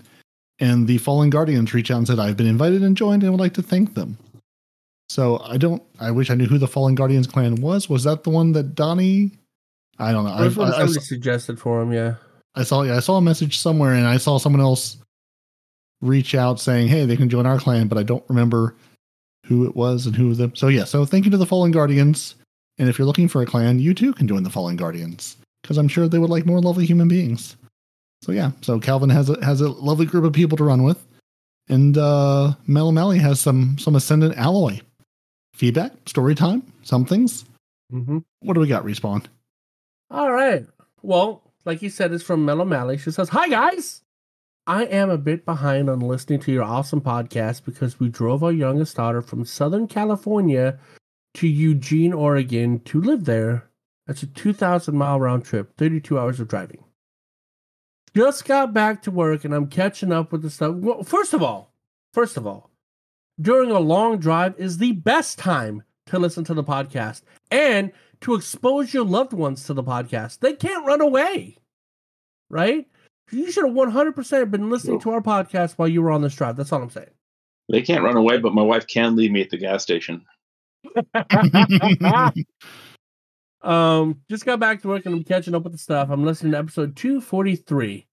and 0.59 0.86
the 0.86 0.98
Fallen 0.98 1.31
Guardians 1.31 1.73
reached 1.73 1.90
out 1.90 1.98
and 1.98 2.06
said, 2.06 2.19
"I've 2.19 2.36
been 2.36 2.48
invited 2.48 2.82
and 2.82 2.97
joined, 2.97 3.23
and 3.23 3.32
would 3.32 3.40
like 3.40 3.55
to 3.55 3.62
thank 3.62 3.94
them." 3.94 4.19
So 5.09 5.40
I 5.44 5.56
don't. 5.56 5.82
I 6.01 6.11
wish 6.11 6.28
I 6.31 6.35
knew 6.35 6.47
who 6.47 6.59
the 6.59 6.66
Fallen 6.69 6.97
Guardians 6.97 7.28
clan 7.28 7.55
was. 7.55 7.89
Was 7.89 8.05
that 8.05 8.24
the 8.24 8.31
one 8.31 8.52
that 8.52 8.74
Donnie? 8.74 9.31
I 9.99 10.12
don't 10.12 10.25
know. 10.25 10.33
I, 10.33 10.43
I, 10.43 10.47
I, 10.47 10.49
somebody 10.49 11.01
suggested 11.01 11.59
for 11.59 11.83
him. 11.83 11.93
Yeah. 11.93 12.15
I 12.55 12.62
saw. 12.62 12.83
Yeah, 12.83 12.97
I 12.97 13.01
saw 13.01 13.16
a 13.16 13.23
message 13.23 13.59
somewhere, 13.59 13.93
and 13.93 14.07
I 14.07 14.16
saw 14.16 14.39
someone 14.39 14.61
else 14.61 14.97
reach 16.01 16.35
out 16.35 16.61
saying, 16.61 16.89
"Hey, 16.89 17.05
they 17.05 17.16
can 17.16 17.29
join 17.29 17.47
our 17.47 17.59
clan," 17.59 17.89
but 17.89 17.99
I 17.99 18.03
don't 18.03 18.25
remember 18.29 18.77
who 19.47 19.66
it 19.66 19.75
was 19.75 20.07
and 20.07 20.15
who 20.15 20.35
the. 20.35 20.53
So 20.55 20.69
yeah. 20.69 20.85
So 20.85 21.05
thank 21.05 21.25
you 21.25 21.31
to 21.33 21.37
the 21.37 21.47
Fallen 21.47 21.73
Guardians, 21.73 22.37
and 22.79 22.89
if 22.89 22.99
you're 22.99 23.07
looking 23.07 23.29
for 23.29 23.43
a 23.43 23.47
clan, 23.47 23.79
you 23.79 23.95
too 23.95 24.12
can 24.12 24.29
join 24.29 24.43
the 24.43 24.51
Fallen 24.51 24.77
Guardians 24.77 25.37
because 25.62 25.79
I'm 25.79 25.89
sure 25.89 26.09
they 26.09 26.19
would 26.19 26.31
like 26.31 26.47
more 26.47 26.61
lovely 26.61 26.87
human 26.87 27.09
beings. 27.09 27.57
So 28.23 28.33
yeah. 28.33 28.53
So 28.62 28.79
Calvin 28.79 29.11
has 29.11 29.31
a 29.31 29.45
has 29.45 29.61
a 29.61 29.69
lovely 29.69 30.07
group 30.07 30.25
of 30.25 30.33
people 30.33 30.57
to 30.59 30.65
run 30.65 30.83
with, 30.83 31.05
and 31.69 31.99
uh, 31.99 32.55
Mel 32.66 32.91
has 33.11 33.41
some 33.41 33.79
some 33.79 33.97
Ascendant 33.97 34.37
alloy 34.37 34.81
feedback, 35.55 35.93
story 36.07 36.35
time, 36.35 36.62
some 36.83 37.05
things. 37.05 37.45
Mm-hmm. 37.93 38.19
What 38.41 38.55
do 38.55 38.61
we 38.61 38.69
got? 38.69 38.85
Respawn. 38.85 39.27
All 40.10 40.32
right. 40.32 40.66
Well, 41.02 41.43
like 41.64 41.82
you 41.82 41.90
said, 41.90 42.12
it's 42.12 42.24
from 42.24 42.44
Mel 42.44 42.60
O'Malley. 42.60 42.98
She 42.98 43.10
says, 43.10 43.31
Hi, 43.31 43.48
guys. 43.48 44.02
I 44.66 44.85
am 44.85 45.10
a 45.10 45.18
bit 45.18 45.44
behind 45.44 45.90
on 45.90 46.01
listening 46.01 46.40
to 46.40 46.52
your 46.52 46.62
awesome 46.62 47.02
podcast 47.02 47.64
because 47.64 48.01
we 48.01 48.09
drove 48.09 48.43
our 48.43 48.52
youngest 48.52 48.97
daughter 48.97 49.20
from 49.20 49.44
Southern 49.44 49.86
California 49.86 50.78
to 51.35 51.47
Eugene, 51.47 52.14
Oregon 52.14 52.81
to 52.81 53.01
live 53.01 53.26
there. 53.26 53.68
That's 54.06 54.22
a 54.22 54.26
2,000 54.26 54.97
mile 54.97 55.20
round 55.20 55.44
trip, 55.44 55.76
32 55.76 56.18
hours 56.18 56.40
of 56.40 56.48
driving. 56.48 56.82
Just 58.16 58.47
got 58.47 58.72
back 58.72 59.02
to 59.02 59.10
work 59.10 59.44
and 59.44 59.55
I'm 59.55 59.66
catching 59.66 60.12
up 60.12 60.32
with 60.32 60.40
the 60.43 60.51
stuff. 60.51 60.76
Well, 60.76 61.02
first 61.02 61.35
of 61.35 61.43
all, 61.43 61.74
first 62.14 62.36
of 62.36 62.47
all, 62.47 62.70
during 63.40 63.70
a 63.70 63.81
long 63.81 64.18
drive 64.18 64.55
is 64.59 64.78
the 64.78 64.93
best 64.93 65.39
time 65.39 65.82
to 66.06 66.18
listen 66.18 66.44
to 66.44 66.55
the 66.55 66.64
podcast 66.64 67.22
and 67.51 67.93
to 68.20 68.35
expose 68.35 68.93
your 68.95 69.05
loved 69.05 69.32
ones 69.32 69.65
to 69.65 69.74
the 69.74 69.82
podcast. 69.82 70.41
They 70.41 70.55
can't 70.55 70.86
run 70.86 71.01
away, 71.01 71.57
right? 72.51 72.86
You 73.31 73.51
should 73.51 73.65
have 73.65 73.74
100% 73.74 74.51
been 74.51 74.70
listening 74.70 75.01
to 75.01 75.11
our 75.11 75.20
podcast 75.20 75.74
while 75.74 75.89
you 75.89 76.03
were 76.03 76.11
on 76.11 76.23
this 76.23 76.35
drive. 76.35 76.57
That's 76.57 76.73
all 76.73 76.82
I'm 76.82 76.91
saying. 76.91 77.09
They 77.69 77.82
can't 77.82 78.05
run 78.05 78.16
away, 78.16 78.39
but 78.39 78.55
my 78.55 78.62
wife 78.62 78.86
can 78.86 79.16
leave 79.16 79.31
me 79.32 79.41
at 79.41 79.51
the 79.51 79.57
gas 79.57 79.82
station. 79.82 80.24
um, 83.62 84.20
just 84.28 84.45
got 84.45 84.61
back 84.61 84.82
to 84.82 84.89
work 84.89 85.07
and 85.07 85.15
I'm 85.15 85.24
catching 85.24 85.55
up 85.55 85.65
with 85.65 85.73
the 85.73 85.78
stuff. 85.78 86.11
I'm 86.11 86.24
listening 86.24 86.53
to 86.53 86.59
episode 86.59 86.97
243. 86.97 88.07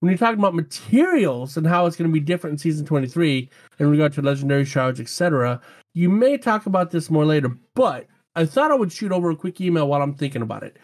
When 0.00 0.10
you're 0.10 0.18
talking 0.18 0.38
about 0.38 0.54
materials 0.54 1.56
and 1.56 1.66
how 1.66 1.86
it's 1.86 1.96
going 1.96 2.08
to 2.08 2.12
be 2.12 2.20
different 2.20 2.54
in 2.54 2.58
season 2.58 2.86
23 2.86 3.50
in 3.80 3.90
regard 3.90 4.12
to 4.12 4.22
legendary 4.22 4.64
shards, 4.64 5.00
etc., 5.00 5.60
you 5.94 6.08
may 6.08 6.38
talk 6.38 6.66
about 6.66 6.92
this 6.92 7.10
more 7.10 7.24
later, 7.24 7.50
but 7.74 8.06
I 8.34 8.44
thought 8.46 8.70
I 8.70 8.74
would 8.74 8.92
shoot 8.92 9.12
over 9.12 9.30
a 9.30 9.36
quick 9.36 9.60
email 9.60 9.88
while 9.88 10.02
I'm 10.02 10.14
thinking 10.14 10.42
about 10.42 10.62
it. 10.62 10.76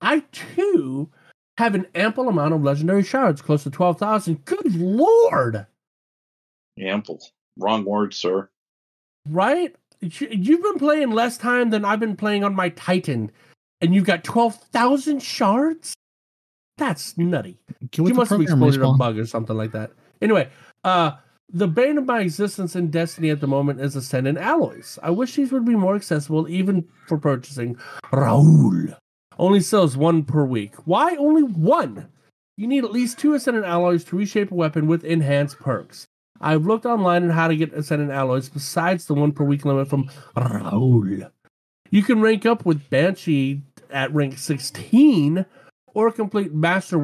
I 0.00 0.20
too 0.32 1.10
have 1.58 1.74
an 1.74 1.86
ample 1.94 2.28
amount 2.28 2.54
of 2.54 2.62
legendary 2.62 3.02
shards, 3.02 3.42
close 3.42 3.62
to 3.64 3.70
12,000. 3.70 4.44
Good 4.44 4.74
lord! 4.74 5.66
Ample. 6.78 7.20
Wrong 7.58 7.84
word, 7.84 8.14
sir. 8.14 8.48
Right? 9.28 9.76
You- 10.00 10.28
You've 10.30 10.62
been 10.62 10.78
playing 10.78 11.10
less 11.10 11.36
time 11.36 11.70
than 11.70 11.84
I've 11.84 12.00
been 12.00 12.16
playing 12.16 12.44
on 12.44 12.54
my 12.54 12.70
Titan, 12.70 13.30
and 13.80 13.94
you've 13.94 14.06
got 14.06 14.24
12,000 14.24 15.22
shards? 15.22 15.94
That's 16.78 17.16
nutty. 17.18 17.58
Get 17.90 17.98
You 18.08 18.14
must 18.14 18.30
have 18.30 18.38
program, 18.38 18.62
exploited 18.62 18.82
a 18.82 18.92
bug 18.94 19.18
or 19.18 19.26
something 19.26 19.56
like 19.56 19.72
that. 19.72 19.92
Anyway, 20.22 20.48
uh, 20.84 21.12
the 21.52 21.68
bane 21.68 21.98
of 21.98 22.06
my 22.06 22.20
existence 22.20 22.74
in 22.74 22.90
Destiny 22.90 23.30
at 23.30 23.40
the 23.40 23.46
moment 23.46 23.80
is 23.80 23.94
Ascendant 23.94 24.38
alloys. 24.38 24.98
I 25.02 25.10
wish 25.10 25.34
these 25.34 25.52
would 25.52 25.66
be 25.66 25.74
more 25.74 25.94
accessible, 25.94 26.48
even 26.48 26.88
for 27.06 27.18
purchasing. 27.18 27.76
Rahool 28.12 28.96
only 29.38 29.60
sells 29.60 29.96
one 29.96 30.24
per 30.24 30.44
week. 30.44 30.74
Why 30.86 31.16
only 31.16 31.42
one? 31.42 32.08
You 32.56 32.66
need 32.66 32.84
at 32.84 32.92
least 32.92 33.18
two 33.18 33.34
Ascendant 33.34 33.66
alloys 33.66 34.04
to 34.04 34.16
reshape 34.16 34.50
a 34.50 34.54
weapon 34.54 34.86
with 34.86 35.04
enhanced 35.04 35.58
perks. 35.58 36.06
I've 36.40 36.66
looked 36.66 36.86
online 36.86 37.24
on 37.24 37.30
how 37.30 37.48
to 37.48 37.56
get 37.56 37.72
Ascendant 37.72 38.10
alloys 38.10 38.48
besides 38.48 39.06
the 39.06 39.14
one 39.14 39.32
per 39.32 39.44
week 39.44 39.64
limit 39.64 39.88
from 39.88 40.10
Rahool. 40.36 41.30
You 41.90 42.02
can 42.02 42.20
rank 42.20 42.46
up 42.46 42.64
with 42.64 42.88
Banshee 42.88 43.62
at 43.90 44.12
rank 44.14 44.38
16 44.38 45.44
or 45.94 46.10
complete 46.10 46.54
Master 46.54 46.98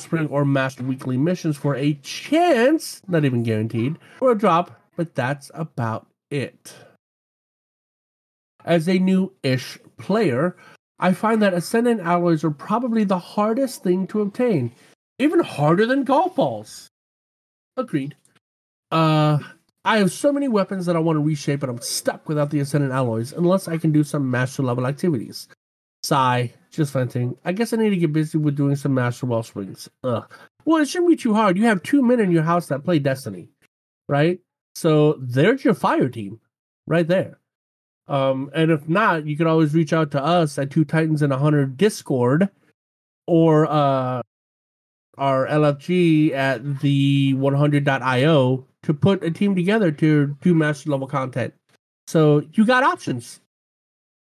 Wellspring 0.00 0.28
or 0.28 0.46
Master 0.46 0.82
Weekly 0.82 1.18
missions 1.18 1.58
for 1.58 1.76
a 1.76 1.92
chance, 2.02 3.02
not 3.06 3.26
even 3.26 3.42
guaranteed, 3.42 3.98
or 4.20 4.32
a 4.32 4.38
drop, 4.38 4.80
but 4.96 5.14
that's 5.14 5.50
about 5.52 6.06
it. 6.30 6.74
As 8.64 8.88
a 8.88 8.98
new 8.98 9.34
ish 9.42 9.78
player, 9.98 10.56
I 10.98 11.12
find 11.12 11.42
that 11.42 11.52
Ascendant 11.52 12.00
alloys 12.00 12.44
are 12.44 12.50
probably 12.50 13.04
the 13.04 13.18
hardest 13.18 13.82
thing 13.82 14.06
to 14.06 14.22
obtain, 14.22 14.72
even 15.18 15.40
harder 15.40 15.84
than 15.84 16.04
golf 16.04 16.36
balls. 16.36 16.88
Agreed. 17.76 18.16
Uh, 18.90 19.38
I 19.84 19.98
have 19.98 20.12
so 20.12 20.32
many 20.32 20.48
weapons 20.48 20.86
that 20.86 20.96
I 20.96 21.00
want 21.00 21.16
to 21.16 21.24
reshape, 21.24 21.62
and 21.62 21.70
I'm 21.70 21.82
stuck 21.82 22.26
without 22.26 22.48
the 22.48 22.60
Ascendant 22.60 22.94
alloys 22.94 23.34
unless 23.34 23.68
I 23.68 23.76
can 23.76 23.92
do 23.92 24.02
some 24.02 24.30
master 24.30 24.62
level 24.62 24.86
activities. 24.86 25.46
Sigh, 26.02 26.54
just 26.70 26.92
venting. 26.92 27.36
I 27.44 27.52
guess 27.52 27.72
I 27.72 27.76
need 27.76 27.90
to 27.90 27.96
get 27.96 28.12
busy 28.12 28.38
with 28.38 28.56
doing 28.56 28.76
some 28.76 28.94
master 28.94 29.26
Wellsprings. 29.26 29.88
Ugh. 30.04 30.30
Well, 30.64 30.82
it 30.82 30.88
shouldn't 30.88 31.10
be 31.10 31.16
too 31.16 31.34
hard. 31.34 31.56
You 31.56 31.64
have 31.66 31.82
two 31.82 32.02
men 32.02 32.20
in 32.20 32.30
your 32.30 32.42
house 32.42 32.66
that 32.68 32.84
play 32.84 32.98
Destiny, 32.98 33.48
right? 34.08 34.40
So 34.74 35.14
there's 35.20 35.64
your 35.64 35.74
fire 35.74 36.08
team, 36.08 36.40
right 36.86 37.06
there. 37.06 37.38
Um, 38.08 38.50
and 38.54 38.70
if 38.70 38.88
not, 38.88 39.26
you 39.26 39.36
can 39.36 39.46
always 39.46 39.74
reach 39.74 39.92
out 39.92 40.10
to 40.12 40.22
us 40.22 40.58
at 40.58 40.70
Two 40.70 40.84
Titans 40.84 41.22
and 41.22 41.32
a 41.32 41.38
Hunter 41.38 41.64
Discord, 41.64 42.48
or 43.26 43.66
uh, 43.66 44.22
our 45.16 45.46
LFG 45.46 46.32
at 46.32 46.80
the 46.80 47.34
100.io 47.34 48.66
to 48.82 48.94
put 48.94 49.22
a 49.22 49.30
team 49.30 49.54
together 49.54 49.92
to 49.92 50.36
do 50.40 50.54
master 50.54 50.90
level 50.90 51.06
content. 51.06 51.54
So 52.06 52.42
you 52.54 52.66
got 52.66 52.82
options. 52.82 53.40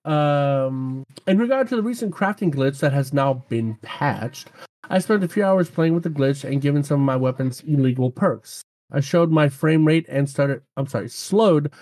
Um, 0.04 1.04
in 1.26 1.38
regard 1.38 1.68
to 1.68 1.76
the 1.76 1.82
recent 1.82 2.14
crafting 2.14 2.54
glitch 2.54 2.80
that 2.80 2.92
has 2.92 3.12
now 3.12 3.44
been 3.48 3.76
patched, 3.82 4.50
I 4.90 4.98
spent 4.98 5.24
a 5.24 5.28
few 5.28 5.44
hours 5.44 5.70
playing 5.70 5.94
with 5.94 6.02
the 6.02 6.10
glitch 6.10 6.44
and 6.44 6.60
giving 6.60 6.82
some 6.82 7.00
of 7.00 7.06
my 7.06 7.16
weapons 7.16 7.62
illegal 7.66 8.10
perks. 8.10 8.62
I 8.92 9.00
showed 9.00 9.30
my 9.30 9.48
frame 9.48 9.86
rate 9.86 10.06
and 10.08 10.28
started, 10.28 10.62
I'm 10.76 10.86
sorry, 10.86 11.08
slowed 11.08 11.72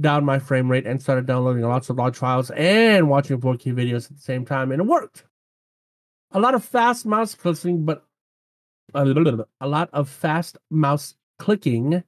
down 0.00 0.24
my 0.24 0.38
frame 0.38 0.70
rate 0.70 0.86
and 0.86 1.00
started 1.00 1.26
downloading 1.26 1.62
lots 1.62 1.90
of 1.90 1.96
log 1.96 2.16
files 2.16 2.50
and 2.50 3.08
watching 3.08 3.40
4K 3.40 3.74
videos 3.74 4.10
at 4.10 4.16
the 4.16 4.22
same 4.22 4.44
time, 4.44 4.72
and 4.72 4.80
it 4.80 4.86
worked. 4.86 5.24
A 6.32 6.40
lot 6.40 6.54
of 6.54 6.64
fast 6.64 7.06
mouse 7.06 7.34
clicking, 7.34 7.84
but 7.84 8.04
a, 8.94 9.04
bit, 9.04 9.34
a 9.60 9.68
lot 9.68 9.90
of 9.92 10.08
fast 10.08 10.58
mouse 10.70 11.14
clicking, 11.38 12.04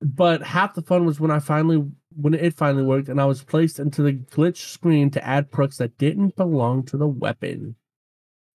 but 0.00 0.42
half 0.42 0.74
the 0.74 0.82
fun 0.82 1.04
was 1.04 1.20
when 1.20 1.30
I 1.30 1.38
finally 1.38 1.84
when 2.16 2.34
it 2.34 2.54
finally 2.54 2.84
worked 2.84 3.08
and 3.08 3.20
I 3.20 3.24
was 3.24 3.42
placed 3.42 3.78
into 3.78 4.02
the 4.02 4.12
glitch 4.12 4.58
screen 4.58 5.10
to 5.10 5.24
add 5.24 5.50
perks 5.50 5.78
that 5.78 5.98
didn't 5.98 6.36
belong 6.36 6.84
to 6.84 6.96
the 6.96 7.08
weapon. 7.08 7.76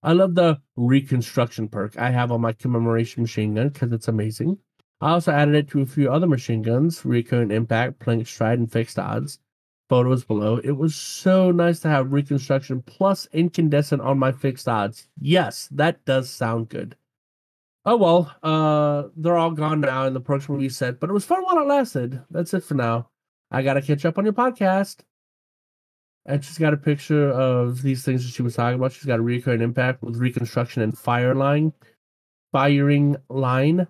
I 0.01 0.13
love 0.13 0.35
the 0.35 0.61
reconstruction 0.77 1.67
perk 1.67 1.97
I 1.97 2.11
have 2.11 2.31
on 2.31 2.41
my 2.41 2.53
commemoration 2.53 3.23
machine 3.23 3.55
gun 3.55 3.69
because 3.69 3.91
it's 3.91 4.07
amazing. 4.07 4.57
I 5.01 5.11
also 5.11 5.31
added 5.31 5.55
it 5.55 5.69
to 5.69 5.81
a 5.81 5.85
few 5.85 6.11
other 6.11 6.27
machine 6.27 6.61
guns, 6.61 7.05
recurrent 7.05 7.51
impact, 7.51 7.99
plank 7.99 8.27
stride, 8.27 8.59
and 8.59 8.71
fixed 8.71 8.99
odds. 8.99 9.39
Photos 9.89 10.23
below. 10.23 10.57
It 10.57 10.73
was 10.73 10.93
so 10.93 11.51
nice 11.51 11.79
to 11.79 11.89
have 11.89 12.13
reconstruction 12.13 12.83
plus 12.83 13.27
incandescent 13.31 14.01
on 14.01 14.19
my 14.19 14.31
fixed 14.31 14.67
odds. 14.67 15.07
Yes, 15.19 15.67
that 15.71 16.05
does 16.05 16.29
sound 16.29 16.69
good. 16.69 16.95
Oh 17.85 17.97
well, 17.97 18.35
uh, 18.43 19.09
they're 19.15 19.38
all 19.38 19.51
gone 19.51 19.81
now, 19.81 20.05
and 20.05 20.15
the 20.15 20.21
perks 20.21 20.47
were 20.47 20.57
reset. 20.57 20.99
But 20.99 21.09
it 21.09 21.13
was 21.13 21.25
fun 21.25 21.43
while 21.43 21.57
it 21.57 21.67
lasted. 21.67 22.21
That's 22.29 22.53
it 22.53 22.63
for 22.63 22.75
now. 22.75 23.09
I 23.51 23.61
gotta 23.61 23.81
catch 23.81 24.05
up 24.05 24.17
on 24.17 24.25
your 24.25 24.33
podcast. 24.33 24.97
And 26.25 26.43
she's 26.43 26.57
got 26.57 26.73
a 26.73 26.77
picture 26.77 27.31
of 27.31 27.81
these 27.81 28.03
things 28.03 28.23
that 28.23 28.33
she 28.33 28.43
was 28.43 28.55
talking 28.55 28.75
about. 28.75 28.91
She's 28.91 29.05
got 29.05 29.19
a 29.19 29.23
recurrent 29.23 29.63
impact 29.63 30.03
with 30.03 30.17
reconstruction 30.17 30.81
and 30.83 30.95
fire 30.97 31.33
line, 31.33 31.73
firing 32.51 33.15
line. 33.29 33.87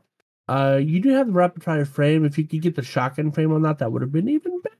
Uh, 0.47 0.79
you 0.81 0.99
do 0.99 1.09
have 1.09 1.27
the 1.27 1.33
rapid 1.33 1.63
fire 1.63 1.85
frame. 1.85 2.25
If 2.25 2.37
you 2.37 2.47
could 2.47 2.61
get 2.61 2.75
the 2.75 2.81
shotgun 2.81 3.31
frame 3.31 3.51
on 3.51 3.61
that, 3.63 3.79
that 3.79 3.91
would 3.91 4.01
have 4.01 4.11
been 4.11 4.29
even 4.29 4.61
better. 4.61 4.75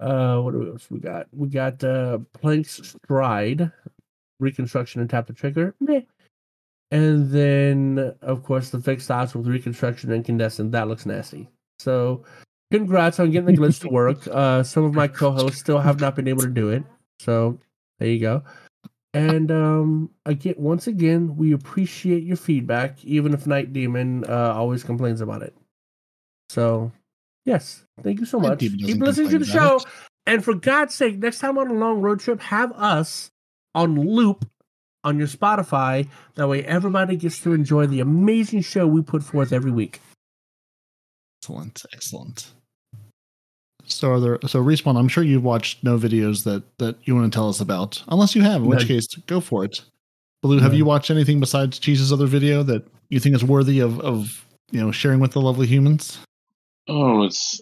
Uh, 0.00 0.40
what 0.40 0.54
else 0.54 0.90
we 0.90 0.98
got? 0.98 1.28
We 1.32 1.48
got 1.48 1.82
uh, 1.84 2.18
planks 2.32 2.82
stride, 3.04 3.70
reconstruction 4.40 5.00
and 5.00 5.08
tap 5.08 5.26
the 5.26 5.32
trigger. 5.32 5.74
Meh. 5.80 6.02
And 6.90 7.30
then, 7.30 8.14
of 8.20 8.42
course, 8.42 8.70
the 8.70 8.80
fixed 8.80 9.10
odds 9.10 9.34
with 9.34 9.46
reconstruction 9.46 10.10
and 10.10 10.18
incandescent. 10.18 10.72
That 10.72 10.88
looks 10.88 11.06
nasty. 11.06 11.48
So, 11.78 12.24
congrats 12.78 13.20
on 13.20 13.30
getting 13.30 13.54
the 13.54 13.60
glitch 13.60 13.80
to 13.80 13.88
work. 13.88 14.26
Uh, 14.34 14.62
some 14.62 14.84
of 14.84 14.94
my 14.94 15.06
co-hosts 15.06 15.60
still 15.60 15.78
have 15.78 16.00
not 16.00 16.16
been 16.16 16.28
able 16.28 16.42
to 16.42 16.48
do 16.48 16.70
it. 16.70 16.82
So, 17.20 17.58
there 17.98 18.08
you 18.08 18.20
go. 18.20 18.42
And 19.12 19.50
um, 19.52 20.10
again, 20.26 20.54
once 20.58 20.88
again, 20.88 21.36
we 21.36 21.52
appreciate 21.52 22.24
your 22.24 22.36
feedback, 22.36 23.02
even 23.04 23.32
if 23.32 23.44
Nitedemon 23.44 24.28
uh, 24.28 24.54
always 24.54 24.82
complains 24.82 25.20
about 25.20 25.42
it. 25.42 25.56
So, 26.48 26.90
yes, 27.44 27.84
thank 28.02 28.18
you 28.18 28.26
so 28.26 28.40
much. 28.40 28.58
Keep 28.58 29.00
listening 29.00 29.30
to 29.30 29.38
the 29.38 29.44
show. 29.44 29.80
And 30.26 30.44
for 30.44 30.54
God's 30.54 30.94
sake, 30.94 31.18
next 31.18 31.38
time 31.38 31.58
on 31.58 31.70
a 31.70 31.74
long 31.74 32.00
road 32.00 32.20
trip, 32.20 32.40
have 32.40 32.72
us 32.72 33.30
on 33.74 33.94
loop 33.94 34.44
on 35.04 35.18
your 35.18 35.28
Spotify. 35.28 36.08
That 36.34 36.48
way, 36.48 36.64
everybody 36.64 37.16
gets 37.16 37.38
to 37.40 37.52
enjoy 37.52 37.86
the 37.86 38.00
amazing 38.00 38.62
show 38.62 38.86
we 38.86 39.02
put 39.02 39.22
forth 39.22 39.52
every 39.52 39.70
week. 39.70 40.00
Excellent, 41.40 41.84
excellent. 41.92 42.52
So 43.86 44.10
are 44.12 44.20
there 44.20 44.38
so 44.46 44.62
respawn, 44.62 44.96
I'm 44.96 45.08
sure 45.08 45.22
you've 45.24 45.44
watched 45.44 45.82
no 45.84 45.98
videos 45.98 46.44
that 46.44 46.62
that 46.78 46.96
you 47.04 47.14
want 47.14 47.32
to 47.32 47.36
tell 47.36 47.48
us 47.48 47.60
about. 47.60 48.02
Unless 48.08 48.34
you 48.34 48.42
have, 48.42 48.62
in 48.62 48.66
which 48.68 48.80
None. 48.80 48.88
case 48.88 49.06
go 49.26 49.40
for 49.40 49.64
it. 49.64 49.80
Blue, 50.42 50.58
have 50.58 50.72
None. 50.72 50.78
you 50.78 50.84
watched 50.84 51.10
anything 51.10 51.40
besides 51.40 51.78
Cheese's 51.78 52.12
other 52.12 52.26
video 52.26 52.62
that 52.64 52.86
you 53.08 53.18
think 53.20 53.34
is 53.34 53.44
worthy 53.44 53.80
of, 53.80 54.00
of 54.00 54.44
you 54.70 54.80
know 54.80 54.90
sharing 54.92 55.20
with 55.20 55.32
the 55.32 55.40
lovely 55.40 55.66
humans? 55.66 56.18
Oh, 56.88 57.22
it's. 57.24 57.60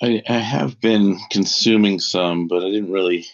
I, 0.00 0.22
I 0.28 0.34
have 0.38 0.80
been 0.80 1.18
consuming 1.30 1.98
some, 1.98 2.46
but 2.46 2.62
I 2.64 2.70
didn't 2.70 2.92
really. 2.92 3.26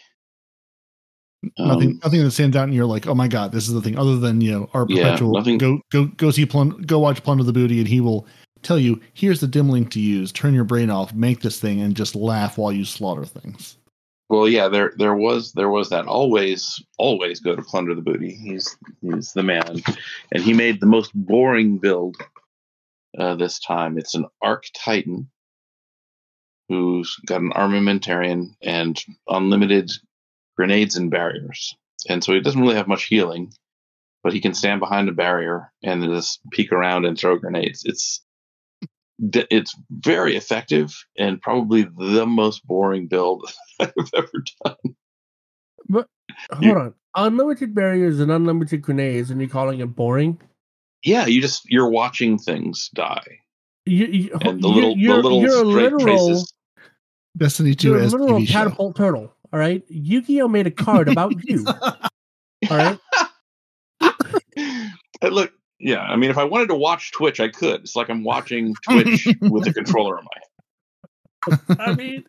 nothing 1.58 1.88
Um, 1.90 2.00
nothing 2.02 2.22
that 2.24 2.30
stands 2.30 2.56
out 2.56 2.64
and 2.64 2.74
you're 2.74 2.86
like, 2.86 3.06
oh 3.06 3.14
my 3.14 3.28
god, 3.28 3.52
this 3.52 3.68
is 3.68 3.74
the 3.74 3.82
thing, 3.82 3.98
other 3.98 4.16
than 4.16 4.40
you 4.40 4.52
know, 4.52 4.70
our 4.72 4.86
Yeah, 4.88 5.04
perpetual 5.04 5.32
nothing- 5.34 5.58
go 5.58 5.80
go 5.92 6.06
go 6.06 6.30
see 6.30 6.46
plun- 6.46 6.82
go 6.82 6.98
watch 6.98 7.22
Plunder 7.22 7.44
the 7.44 7.52
Booty 7.52 7.80
and 7.80 7.88
he 7.88 8.00
will 8.00 8.26
tell 8.64 8.78
you, 8.78 9.00
here's 9.12 9.40
the 9.40 9.46
dim 9.46 9.68
link 9.68 9.90
to 9.92 10.00
use, 10.00 10.32
turn 10.32 10.54
your 10.54 10.64
brain 10.64 10.90
off, 10.90 11.14
make 11.14 11.40
this 11.40 11.60
thing, 11.60 11.80
and 11.80 11.94
just 11.94 12.16
laugh 12.16 12.58
while 12.58 12.72
you 12.72 12.84
slaughter 12.84 13.24
things. 13.24 13.76
Well, 14.30 14.48
yeah, 14.48 14.68
there 14.68 14.92
there 14.96 15.14
was 15.14 15.52
there 15.52 15.68
was 15.68 15.90
that. 15.90 16.06
Always 16.06 16.82
always 16.98 17.40
go 17.40 17.54
to 17.54 17.62
plunder 17.62 17.94
the 17.94 18.02
booty. 18.02 18.34
He's 18.34 18.76
he's 19.02 19.32
the 19.32 19.42
man, 19.42 19.82
and 20.32 20.42
he 20.42 20.54
made 20.54 20.80
the 20.80 20.86
most 20.86 21.12
boring 21.14 21.78
build 21.78 22.16
uh, 23.18 23.36
this 23.36 23.60
time. 23.60 23.98
It's 23.98 24.14
an 24.14 24.26
Arc 24.42 24.64
Titan 24.74 25.30
who's 26.70 27.16
got 27.26 27.42
an 27.42 27.52
Armamentarium 27.52 28.54
and 28.62 28.98
unlimited 29.28 29.90
grenades 30.56 30.96
and 30.96 31.10
barriers, 31.10 31.76
and 32.08 32.24
so 32.24 32.32
he 32.32 32.40
doesn't 32.40 32.60
really 32.60 32.76
have 32.76 32.88
much 32.88 33.04
healing, 33.04 33.52
but 34.22 34.32
he 34.32 34.40
can 34.40 34.54
stand 34.54 34.80
behind 34.80 35.10
a 35.10 35.12
barrier 35.12 35.70
and 35.82 36.02
just 36.02 36.40
peek 36.50 36.72
around 36.72 37.04
and 37.04 37.18
throw 37.18 37.36
grenades. 37.36 37.84
It's 37.84 38.23
it's 39.20 39.74
very 39.90 40.36
effective 40.36 40.92
and 41.18 41.40
probably 41.40 41.86
the 41.98 42.26
most 42.26 42.66
boring 42.66 43.06
build 43.06 43.50
I've 43.80 43.92
ever 44.16 44.30
done. 44.64 44.76
But 45.88 46.08
hold 46.50 46.64
You- 46.64 46.74
on. 46.78 46.94
Unlimited 47.16 47.76
barriers 47.76 48.18
and 48.18 48.32
unlimited 48.32 48.82
grenades, 48.82 49.30
and 49.30 49.40
you're 49.40 49.48
calling 49.48 49.78
it 49.78 49.86
boring? 49.94 50.40
Yeah, 51.04 51.26
you 51.26 51.40
just 51.40 51.62
you're 51.70 51.88
watching 51.88 52.38
things 52.38 52.90
die, 52.92 53.22
You, 53.86 54.06
you, 54.06 54.30
and 54.40 54.60
the 54.60 54.66
little 54.66 54.96
you're, 54.96 55.18
the 55.18 55.22
little 55.22 55.40
you're 55.40 55.50
a 55.64 55.70
straight 55.70 55.92
literal, 55.92 56.00
traces. 56.00 56.52
Destiny 57.36 57.74
2 57.76 57.88
you're 57.88 57.98
a 58.00 58.06
literal 58.06 58.40
TV 58.40 58.46
show. 58.48 58.52
catapult 58.52 58.96
turtle. 58.96 59.32
All 59.52 59.60
right. 59.60 59.84
Yu 59.86 60.22
Gi 60.22 60.42
Oh 60.42 60.48
made 60.48 60.66
a 60.66 60.72
card 60.72 61.06
about 61.08 61.34
you. 61.44 61.64
All 61.68 62.76
right. 62.76 62.98
Look, 65.22 65.52
yeah, 65.78 66.00
I 66.02 66.16
mean, 66.16 66.30
if 66.30 66.38
I 66.38 66.44
wanted 66.44 66.68
to 66.68 66.74
watch 66.74 67.12
Twitch, 67.12 67.40
I 67.40 67.48
could. 67.48 67.80
It's 67.80 67.96
like 67.96 68.08
I'm 68.08 68.24
watching 68.24 68.74
Twitch 68.88 69.26
with 69.42 69.66
a 69.66 69.72
controller 69.72 70.18
in 70.18 70.24
my 70.24 70.30
hand. 71.68 71.80
I 71.80 71.94
mean, 71.94 72.24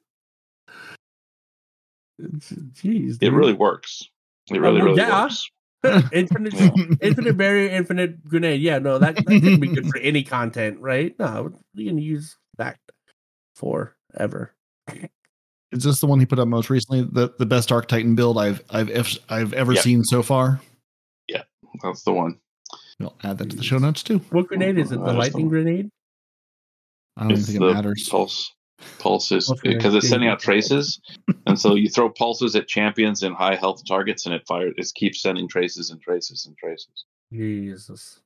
jeez. 2.21 3.17
It 3.21 3.31
really 3.31 3.53
works. 3.53 4.03
It 4.51 4.59
really, 4.59 4.77
well, 4.81 4.85
really 4.85 4.97
yeah. 5.01 5.23
works. 5.23 5.49
infinite, 6.11 6.53
infinite 6.99 7.37
barrier, 7.37 7.69
infinite 7.69 8.23
grenade. 8.27 8.61
Yeah, 8.61 8.79
no, 8.79 8.97
that 8.97 9.15
that 9.17 9.25
can 9.25 9.59
be 9.59 9.67
good 9.67 9.87
for 9.87 9.97
any 10.01 10.23
content, 10.23 10.79
right? 10.79 11.13
No, 11.19 11.53
you 11.75 11.87
can 11.87 11.99
use 11.99 12.37
that 12.57 12.77
forever. 13.55 14.53
Is 15.71 15.83
this 15.83 15.99
the 15.99 16.07
one 16.07 16.19
he 16.19 16.25
put 16.25 16.39
up 16.39 16.47
most 16.47 16.71
recently? 16.71 17.03
The 17.03 17.33
the 17.37 17.45
best 17.45 17.71
Arc 17.71 17.87
Titan 17.87 18.15
build 18.15 18.39
I've 18.39 18.63
I've 18.71 18.89
ev- 18.89 19.19
I've 19.29 19.53
ever 19.53 19.73
Yep. 19.73 19.83
seen 19.83 20.03
so 20.03 20.23
far. 20.23 20.59
Yeah, 21.27 21.43
that's 21.83 22.01
the 22.03 22.13
one. 22.13 22.39
We'll 22.99 23.15
add 23.23 23.37
that 23.39 23.49
to 23.49 23.55
the 23.55 23.63
show 23.63 23.77
notes 23.77 24.03
too. 24.03 24.19
What 24.29 24.47
grenade 24.47 24.77
is 24.77 24.91
it? 24.91 25.03
The 25.03 25.13
lightning 25.13 25.49
grenade? 25.49 25.89
I 27.17 27.23
don't 27.23 27.31
even 27.31 27.39
It's 27.41 27.49
think 27.49 27.59
the 27.59 27.67
it 27.67 27.73
matters. 27.73 28.09
pulse. 28.09 28.51
Pulses 28.99 29.51
because 29.63 29.95
it's 29.95 30.09
sending 30.09 30.27
out 30.27 30.39
traces, 30.39 30.99
and 31.47 31.57
so 31.57 31.75
you 31.75 31.89
throw 31.89 32.09
pulses 32.09 32.57
at 32.57 32.67
champions 32.67 33.23
and 33.23 33.33
high 33.33 33.55
health 33.55 33.81
targets, 33.87 34.25
and 34.25 34.35
it 34.35 34.45
fires. 34.45 34.73
It 34.75 34.91
keeps 34.95 35.21
sending 35.21 35.47
traces 35.47 35.91
and 35.91 36.01
traces 36.01 36.45
and 36.45 36.57
traces. 36.57 37.05
Jesus. 37.31 38.19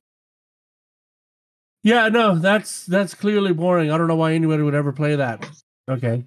Yeah, 1.84 2.08
no, 2.08 2.34
that's 2.36 2.84
that's 2.84 3.14
clearly 3.14 3.52
boring. 3.52 3.92
I 3.92 3.96
don't 3.96 4.08
know 4.08 4.16
why 4.16 4.32
anybody 4.32 4.64
would 4.64 4.74
ever 4.74 4.92
play 4.92 5.14
that. 5.16 5.48
Okay. 5.88 6.24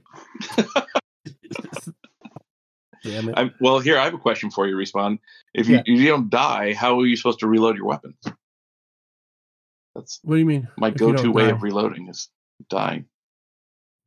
Damn 3.04 3.30
it. 3.30 3.34
I'm, 3.36 3.54
well, 3.60 3.80
here 3.80 4.00
I 4.00 4.06
have 4.06 4.14
a 4.14 4.18
question 4.18 4.50
for 4.50 4.68
you. 4.68 4.76
Respawn. 4.78 5.20
If 5.54 5.68
you 5.70 5.76
Yeah. 5.76 5.82
if 5.86 6.00
you 6.00 6.08
don't 6.08 6.30
die, 6.30 6.74
how 6.74 7.00
are 7.00 7.06
you 7.06 7.16
supposed 7.16 7.40
to 7.40 7.48
reload 7.48 7.78
your 7.78 7.86
weapon? 7.86 8.16
That's 9.96 10.20
What 10.24 10.36
do 10.36 10.40
you 10.40 10.46
mean? 10.46 10.68
my 10.78 10.90
go-to 10.90 11.32
way 11.32 11.44
die? 11.46 11.52
of 11.52 11.62
reloading 11.64 12.08
is 12.10 12.30
dying. 12.70 13.06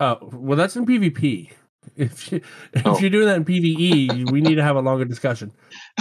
Oh, 0.00 0.18
well, 0.32 0.56
that's 0.58 0.76
in 0.76 0.84
PvP. 0.86 1.50
If 1.96 2.32
you, 2.32 2.40
if 2.72 2.84
Oh. 2.84 2.98
you're 2.98 3.10
doing 3.10 3.26
that 3.26 3.36
in 3.36 3.44
PvE, 3.44 4.32
we 4.32 4.40
need 4.40 4.56
to 4.56 4.62
have 4.64 4.74
a 4.74 4.80
longer 4.80 5.04
discussion. 5.04 5.52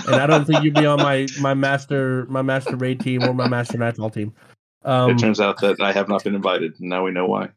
And 0.07 0.15
I 0.15 0.25
don't 0.25 0.43
think 0.43 0.63
you'd 0.63 0.73
be 0.73 0.87
on 0.87 0.97
my 0.97 1.27
my 1.39 1.53
master 1.53 2.25
my 2.27 2.41
master 2.41 2.75
raid 2.75 2.99
team 3.01 3.21
or 3.23 3.35
my 3.35 3.47
master 3.47 3.77
nightfall 3.77 4.09
team. 4.09 4.33
Um, 4.83 5.11
it 5.11 5.19
turns 5.19 5.39
out 5.39 5.61
that 5.61 5.79
I 5.79 5.91
have 5.91 6.09
not 6.09 6.23
been 6.23 6.33
invited. 6.33 6.79
and 6.79 6.89
Now 6.89 7.03
we 7.05 7.11
know 7.11 7.27
why. 7.27 7.49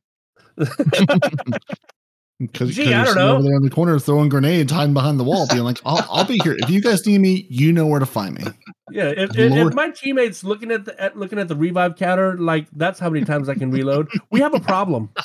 Because 2.38 2.76
Gee, 2.76 2.90
you're 2.90 3.00
I 3.00 3.04
don't 3.04 3.16
know. 3.16 3.34
over 3.34 3.42
there 3.42 3.54
in 3.54 3.62
the 3.62 3.70
corner 3.70 3.98
throwing 3.98 4.28
grenades, 4.28 4.70
hiding 4.70 4.94
behind 4.94 5.18
the 5.18 5.24
wall, 5.24 5.48
being 5.48 5.64
like, 5.64 5.80
"I'll, 5.84 6.06
I'll 6.08 6.24
be 6.24 6.38
here. 6.44 6.54
If 6.56 6.70
you 6.70 6.80
guys 6.80 7.04
need 7.04 7.18
me, 7.18 7.46
you 7.50 7.72
know 7.72 7.86
where 7.86 7.98
to 7.98 8.06
find 8.06 8.36
me." 8.36 8.44
yeah, 8.92 9.08
if, 9.08 9.36
if, 9.36 9.52
if 9.52 9.74
my 9.74 9.90
teammates 9.90 10.44
looking 10.44 10.70
at 10.70 10.84
the 10.84 11.00
at, 11.00 11.18
looking 11.18 11.40
at 11.40 11.48
the 11.48 11.56
revive 11.56 11.96
counter, 11.96 12.38
like 12.38 12.68
that's 12.72 13.00
how 13.00 13.10
many 13.10 13.24
times 13.24 13.48
I 13.48 13.54
can 13.54 13.72
reload. 13.72 14.08
We 14.30 14.38
have 14.40 14.54
a 14.54 14.60
problem. 14.60 15.10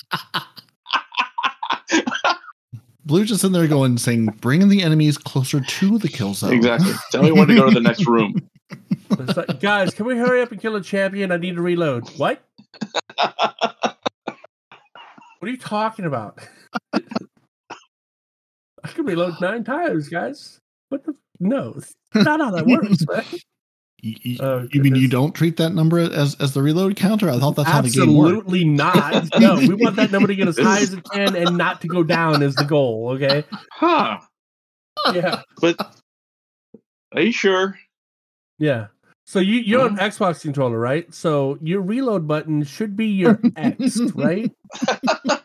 Blue 3.05 3.25
just 3.25 3.43
in 3.43 3.51
there 3.51 3.67
going, 3.67 3.99
saying, 3.99 4.25
"Bringing 4.41 4.69
the 4.69 4.81
enemies 4.81 5.17
closer 5.17 5.59
to 5.61 5.99
the 5.99 6.07
kill 6.07 6.33
zone." 6.33 6.53
Exactly. 6.53 6.93
Tell 7.11 7.21
me 7.21 7.31
when 7.31 7.47
to 7.47 7.55
go 7.55 7.67
to 7.67 7.73
the 7.73 7.81
next 7.81 8.07
room. 8.07 8.35
Like, 9.35 9.59
guys, 9.59 9.93
can 9.93 10.07
we 10.07 10.17
hurry 10.17 10.41
up 10.41 10.51
and 10.51 10.59
kill 10.59 10.75
a 10.75 10.81
champion? 10.81 11.31
I 11.31 11.37
need 11.37 11.55
to 11.55 11.61
reload. 11.61 12.09
What? 12.17 12.43
What 15.43 15.49
are 15.49 15.51
you 15.51 15.57
talking 15.57 16.05
about? 16.05 16.39
I 16.93 17.01
can 18.85 19.03
reload 19.03 19.41
nine 19.41 19.65
times, 19.65 20.07
guys. 20.07 20.61
What 20.87 21.03
the? 21.03 21.15
No, 21.41 21.81
not 22.15 22.39
how 22.39 22.51
that 22.51 22.65
works. 22.65 23.05
man. 23.09 23.25
You, 24.01 24.15
you- 24.21 24.37
Oh, 24.39 24.65
you 24.71 24.81
mean 24.81 24.95
you 24.95 25.09
don't 25.09 25.35
treat 25.35 25.57
that 25.57 25.71
number 25.73 25.99
as 25.99 26.35
as 26.35 26.53
the 26.53 26.63
reload 26.63 26.95
counter? 26.95 27.29
I 27.29 27.37
thought 27.39 27.57
that's 27.57 27.67
how 27.67 27.81
the 27.81 27.89
game 27.89 28.15
worked. 28.15 28.37
Absolutely 28.37 28.63
not. 28.63 29.37
No, 29.37 29.55
we 29.55 29.73
want 29.73 29.97
that 29.97 30.13
number 30.13 30.29
to 30.29 30.35
get 30.35 30.47
as 30.47 30.57
high 30.57 30.79
as 30.79 30.93
it 30.93 31.03
can 31.11 31.35
and 31.35 31.57
not 31.57 31.81
to 31.81 31.89
go 31.89 32.03
down 32.03 32.41
is 32.41 32.55
the 32.55 32.63
goal. 32.63 33.09
Okay. 33.15 33.43
Huh. 33.69 34.19
Yeah. 35.13 35.41
But 35.59 35.75
are 37.13 37.21
you 37.21 37.33
sure? 37.33 37.77
Yeah. 38.59 38.87
So 39.33 39.39
you 39.39 39.61
you're 39.61 39.87
an 39.87 39.95
mm-hmm. 39.95 40.23
Xbox 40.23 40.43
controller, 40.43 40.77
right? 40.77 41.11
So 41.11 41.57
your 41.59 41.81
reload 41.81 42.27
button 42.27 42.63
should 42.63 42.95
be 42.95 43.07
your 43.07 43.39
X, 43.55 43.99
right? 44.13 44.51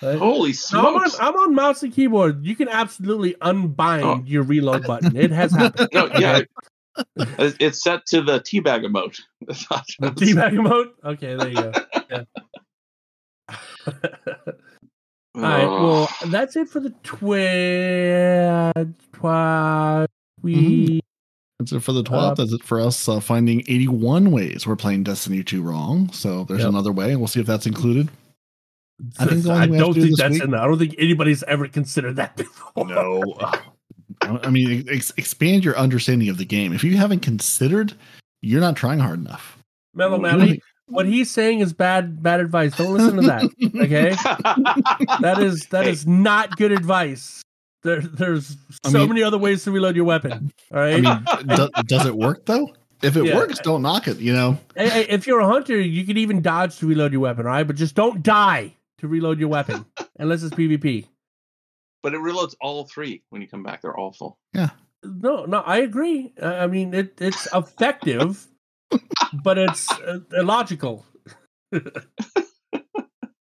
Right? 0.00 0.16
Holy 0.16 0.52
So 0.52 0.78
I'm 0.78 0.86
on, 0.86 1.10
smokes. 1.10 1.18
I'm 1.20 1.34
on 1.34 1.54
mouse 1.56 1.82
and 1.82 1.92
keyboard. 1.92 2.44
You 2.44 2.54
can 2.54 2.68
absolutely 2.68 3.34
unbind 3.40 4.04
Oh. 4.04 4.22
your 4.24 4.44
reload 4.44 4.86
button. 4.86 5.16
It 5.16 5.32
has 5.32 5.52
happened. 5.52 5.88
No, 5.94 6.06
yeah. 6.18 6.38
It- 7.16 7.56
It's 7.60 7.82
set 7.82 8.06
to 8.06 8.22
the 8.22 8.38
teabag 8.40 8.84
emote. 8.84 9.20
That's 9.46 9.68
not 9.70 9.86
The 10.00 10.10
teabag 10.10 10.52
emote. 10.52 10.90
Okay, 11.04 11.34
there 11.36 11.48
you 11.48 11.54
go. 11.54 11.72
Yeah. 12.10 12.24
All 15.34 15.42
right. 15.42 15.66
Well, 15.66 16.08
that's 16.26 16.54
it 16.56 16.68
for 16.68 16.78
the 16.80 16.90
Twitch. 17.02 18.72
Twitch. 19.12 20.08
We. 20.42 20.54
Mm-hmm. 20.54 21.07
That's 21.58 21.72
it 21.72 21.80
for 21.80 21.92
the 21.92 22.04
12th. 22.04 22.36
That's 22.36 22.52
it 22.52 22.62
for 22.62 22.80
us 22.80 23.08
uh, 23.08 23.18
finding 23.20 23.60
81 23.62 24.30
ways 24.30 24.66
we're 24.66 24.76
playing 24.76 25.02
Destiny 25.02 25.42
2 25.42 25.60
wrong. 25.60 26.10
So 26.12 26.44
there's 26.44 26.60
Yep. 26.60 26.68
another 26.68 26.92
way. 26.92 27.16
We'll 27.16 27.26
see 27.26 27.40
if 27.40 27.46
that's 27.46 27.66
included. 27.66 28.08
I 29.18 29.26
think 29.26 29.46
I 29.46 29.50
only 29.50 29.50
way 29.50 29.54
I 29.54 29.60
have 29.60 29.70
don't 29.86 29.92
do 29.94 30.02
think 30.02 30.16
that's 30.18 30.32
week- 30.34 30.44
in 30.44 30.50
there. 30.52 30.60
I 30.60 30.66
don't 30.66 30.78
think 30.78 30.94
anybody's 30.98 31.42
ever 31.44 31.66
considered 31.68 32.16
that 32.16 32.36
before. 32.36 32.86
No. 32.86 33.22
I 34.22 34.50
mean, 34.50 34.86
ex- 34.90 35.12
expand 35.16 35.64
your 35.64 35.76
understanding 35.78 36.28
of 36.28 36.38
the 36.38 36.44
game. 36.44 36.72
If 36.72 36.82
you 36.84 36.96
haven't 36.96 37.20
considered 37.20 37.94
you're 38.40 38.60
not 38.60 38.76
trying 38.76 39.00
hard 39.00 39.18
enough. 39.18 39.58
Mellow 39.94 40.18
Well, 40.20 40.54
what 40.86 41.06
he's 41.06 41.28
saying 41.30 41.58
is 41.60 41.72
bad 41.72 42.22
bad 42.22 42.38
advice. 42.40 42.76
Don't 42.76 42.94
listen 42.94 43.16
to 43.16 43.22
that. 43.22 43.42
Okay, 43.82 44.10
that 45.20 45.38
is 45.40 45.66
that 45.66 45.84
Hey. 45.84 45.90
is 45.90 46.06
not 46.06 46.56
good 46.56 46.70
advice. 46.72 47.42
There, 47.84 48.00
there's 48.00 48.56
I 48.84 48.90
so 48.90 48.98
mean- 48.98 49.08
many 49.10 49.22
other 49.22 49.38
ways 49.38 49.64
to 49.64 49.70
reload 49.70 49.94
your 49.96 50.04
weapon. 50.04 50.50
All 50.72 50.80
right. 50.80 51.04
I 51.06 51.42
mean, 51.42 51.46
do, 51.56 51.68
does 51.86 52.06
it 52.06 52.14
work 52.16 52.44
though? 52.46 52.68
If 53.02 53.16
it 53.16 53.24
Yeah. 53.26 53.36
works, 53.36 53.60
don't 53.60 53.82
knock 53.82 54.08
it. 54.08 54.18
You 54.18 54.32
know, 54.32 54.58
Hey, 54.74 54.88
hey, 54.88 55.06
if 55.08 55.26
you're 55.28 55.38
a 55.40 55.46
hunter, 55.46 55.78
you 55.80 56.04
can 56.04 56.16
even 56.16 56.42
dodge 56.42 56.78
to 56.78 56.86
reload 56.88 57.12
your 57.12 57.20
weapon. 57.20 57.46
All 57.46 57.52
right, 57.52 57.64
but 57.66 57.76
just 57.76 57.94
don't 57.94 58.22
die 58.24 58.74
to 58.98 59.06
reload 59.06 59.38
your 59.38 59.48
weapon 59.48 59.86
unless 60.18 60.42
it's 60.42 60.54
PvP. 60.56 61.06
but 62.02 62.14
it 62.14 62.20
reloads 62.20 62.54
all 62.60 62.84
three 62.84 63.22
when 63.30 63.40
you 63.40 63.46
come 63.46 63.62
back. 63.62 63.82
They're 63.82 63.96
all 63.96 64.12
full. 64.12 64.36
Yeah. 64.52 64.70
No, 65.04 65.44
no, 65.44 65.60
I 65.60 65.78
agree. 65.78 66.32
Uh, 66.42 66.46
I 66.54 66.66
mean, 66.66 66.92
it 66.92 67.14
it's 67.20 67.46
effective, 67.54 68.44
but 69.44 69.56
it's 69.58 69.88
uh, 69.92 70.18
illogical. 70.36 71.06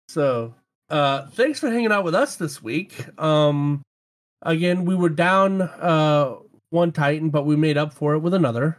so, 0.09 0.53
uh, 0.89 1.27
thanks 1.27 1.59
for 1.59 1.69
hanging 1.72 1.91
out 1.91 2.03
with 2.03 2.15
us 2.15 2.35
this 2.35 2.61
week. 2.61 3.05
Um, 3.17 3.81
again, 4.45 4.85
we 4.85 4.95
were 4.95 5.09
down 5.09 5.61
uh 5.61 6.35
one 6.69 6.91
Titan, 6.91 7.30
but 7.30 7.45
we 7.45 7.56
made 7.56 7.77
up 7.77 7.93
for 7.93 8.14
it 8.14 8.19
with 8.19 8.33
another. 8.33 8.77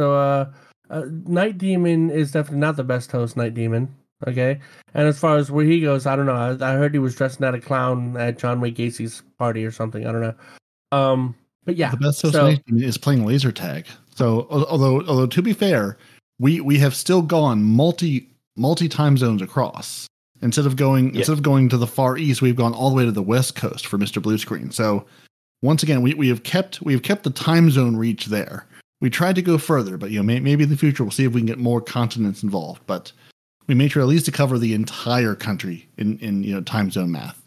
So, 0.00 0.14
uh, 0.14 0.52
uh 0.90 1.02
Nitedemon 1.02 2.10
is 2.10 2.32
definitely 2.32 2.60
not 2.60 2.76
the 2.76 2.84
best 2.84 3.12
host. 3.12 3.36
Nitedemon. 3.36 3.88
Okay, 4.26 4.58
and 4.94 5.06
as 5.06 5.18
far 5.18 5.36
as 5.36 5.48
where 5.50 5.64
he 5.64 5.80
goes, 5.80 6.04
I 6.04 6.16
don't 6.16 6.26
know. 6.26 6.34
I, 6.34 6.72
I 6.72 6.74
heard 6.74 6.92
he 6.92 6.98
was 6.98 7.14
dressing 7.14 7.44
as 7.44 7.54
a 7.54 7.60
clown 7.60 8.16
at 8.16 8.38
John 8.38 8.60
Wayne 8.60 8.74
Gacy's 8.74 9.22
party 9.38 9.64
or 9.64 9.70
something. 9.70 10.06
I 10.06 10.12
don't 10.12 10.20
know. 10.20 10.34
Um, 10.90 11.36
but 11.64 11.76
yeah, 11.76 11.92
the 11.92 11.98
best 11.98 12.20
so- 12.20 12.28
association 12.30 12.82
is 12.82 12.98
playing 12.98 13.24
laser 13.24 13.52
tag. 13.52 13.86
So, 14.14 14.48
although 14.50 15.06
although 15.06 15.26
to 15.26 15.42
be 15.42 15.52
fair, 15.52 15.96
we 16.40 16.60
we 16.60 16.78
have 16.78 16.96
still 16.96 17.22
gone 17.22 17.62
multi 17.62 18.28
multi 18.56 18.88
time 18.88 19.16
zones 19.16 19.40
across. 19.40 20.08
Instead 20.42 20.66
of 20.66 20.76
going 20.76 21.10
Yeah. 21.12 21.18
instead 21.18 21.32
of 21.32 21.42
going 21.42 21.68
to 21.70 21.76
the 21.76 21.86
far 21.86 22.16
east, 22.16 22.42
we've 22.42 22.56
gone 22.56 22.72
all 22.74 22.90
the 22.90 22.96
way 22.96 23.04
to 23.04 23.12
the 23.12 23.22
west 23.22 23.54
coast 23.56 23.86
for 23.86 23.98
Mister 23.98 24.20
Blue 24.20 24.38
Screen. 24.38 24.70
So, 24.70 25.04
once 25.62 25.82
again, 25.82 26.02
we, 26.02 26.14
we 26.14 26.28
have 26.28 26.42
kept 26.42 26.80
we 26.82 26.92
have 26.92 27.02
kept 27.02 27.24
the 27.24 27.30
time 27.30 27.70
zone 27.70 27.96
reach 27.96 28.26
there. 28.26 28.66
We 29.00 29.10
tried 29.10 29.36
to 29.36 29.42
go 29.42 29.58
further, 29.58 29.96
but 29.96 30.10
you 30.10 30.18
know 30.18 30.22
may, 30.24 30.40
maybe 30.40 30.64
in 30.64 30.70
the 30.70 30.76
future 30.76 31.04
we'll 31.04 31.10
see 31.10 31.24
if 31.24 31.32
we 31.32 31.40
can 31.40 31.46
get 31.46 31.58
more 31.58 31.80
continents 31.80 32.42
involved. 32.42 32.82
But 32.86 33.12
we 33.66 33.74
made 33.74 33.92
sure 33.92 34.02
at 34.02 34.08
least 34.08 34.26
to 34.26 34.32
cover 34.32 34.58
the 34.58 34.74
entire 34.74 35.34
country 35.34 35.88
in 35.98 36.18
in 36.18 36.42
you 36.42 36.54
know 36.54 36.60
time 36.62 36.90
zone 36.90 37.12
math. 37.12 37.40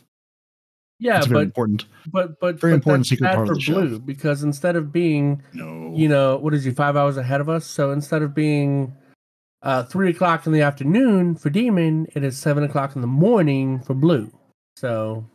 yeah, 0.99 1.13
That's 1.13 1.27
very 1.27 1.39
but 1.39 1.45
important. 1.47 1.85
but 2.11 2.39
but 2.39 2.59
very 2.59 2.73
but 2.73 2.75
important 2.75 3.07
secret 3.07 3.33
part 3.33 3.49
of 3.49 3.55
the 3.55 3.61
show. 3.61 3.73
blue 3.73 3.99
because 3.99 4.43
instead 4.43 4.75
of 4.75 4.91
being 4.91 5.41
No, 5.53 5.93
you 5.95 6.07
know 6.07 6.37
what 6.37 6.53
is 6.53 6.63
he 6.63 6.71
five 6.71 6.95
hours 6.95 7.17
ahead 7.17 7.41
of 7.41 7.49
us 7.49 7.65
so 7.65 7.91
instead 7.91 8.21
of 8.21 8.33
being 8.35 8.93
uh 9.63 9.83
three 9.83 10.09
o'clock 10.09 10.45
in 10.47 10.53
the 10.53 10.61
afternoon 10.61 11.35
for 11.35 11.49
demon 11.49 12.07
it 12.15 12.23
is 12.23 12.37
seven 12.37 12.63
o'clock 12.63 12.95
in 12.95 13.01
the 13.01 13.07
morning 13.07 13.79
for 13.79 13.93
blue 13.93 14.31
so 14.75 15.25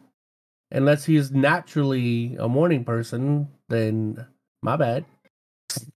unless 0.73 1.05
he 1.05 1.17
is 1.17 1.31
naturally 1.33 2.37
a 2.39 2.49
morning 2.49 2.85
person 2.85 3.49
then 3.69 4.27
my 4.63 4.77
bad 4.77 5.05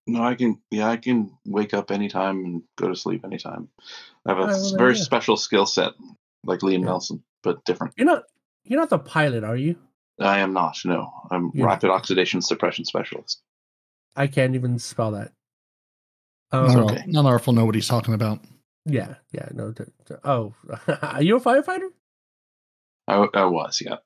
No, 0.06 0.22
I 0.22 0.34
can. 0.34 0.60
Yeah, 0.70 0.88
I 0.90 0.96
can 0.98 1.30
wake 1.46 1.72
up 1.72 1.90
anytime 1.90 2.44
and 2.44 2.62
go 2.76 2.88
to 2.88 2.94
sleep 2.96 3.24
anytime. 3.24 3.68
I 4.26 4.34
have 4.34 4.38
a 4.38 4.52
Oh, 4.52 4.76
very 4.76 4.92
go. 4.94 5.00
special 5.00 5.36
skill 5.38 5.64
set, 5.64 5.92
like 6.44 6.60
Liam 6.60 6.80
Yeah. 6.80 6.86
Nelson, 6.86 7.22
but 7.42 7.64
different. 7.64 7.94
you're 7.96 8.04
not 8.06 8.24
you're 8.64 8.78
not 8.80 8.90
the 8.90 8.98
pilot 8.98 9.42
are 9.44 9.56
you 9.56 9.76
I 10.20 10.40
am 10.40 10.52
not. 10.52 10.76
No, 10.84 11.08
I'm 11.30 11.50
You're- 11.54 11.66
rapid 11.66 11.88
oxidation 11.90 12.42
suppression 12.42 12.84
specialist. 12.84 13.40
i 14.16 14.26
can't 14.26 14.54
even 14.54 14.78
spell 14.78 15.12
that 15.12 15.32
none, 16.52 16.70
um, 16.70 16.76
of- 16.78 16.90
okay. 16.90 17.04
none 17.06 17.26
of 17.26 17.30
our 17.32 17.38
full 17.38 17.52
know 17.54 17.64
what 17.64 17.74
he's 17.74 17.88
talking 17.88 18.14
about. 18.14 18.40
yeah 18.86 19.14
yeah 19.32 19.48
no 19.52 19.72
t- 19.72 19.84
t- 20.06 20.14
oh 20.24 20.54
are 21.02 21.22
you 21.22 21.36
a 21.36 21.40
firefighter 21.40 21.88
I, 23.08 23.26
I 23.34 23.44
was, 23.46 23.82
yeah. 23.84 23.96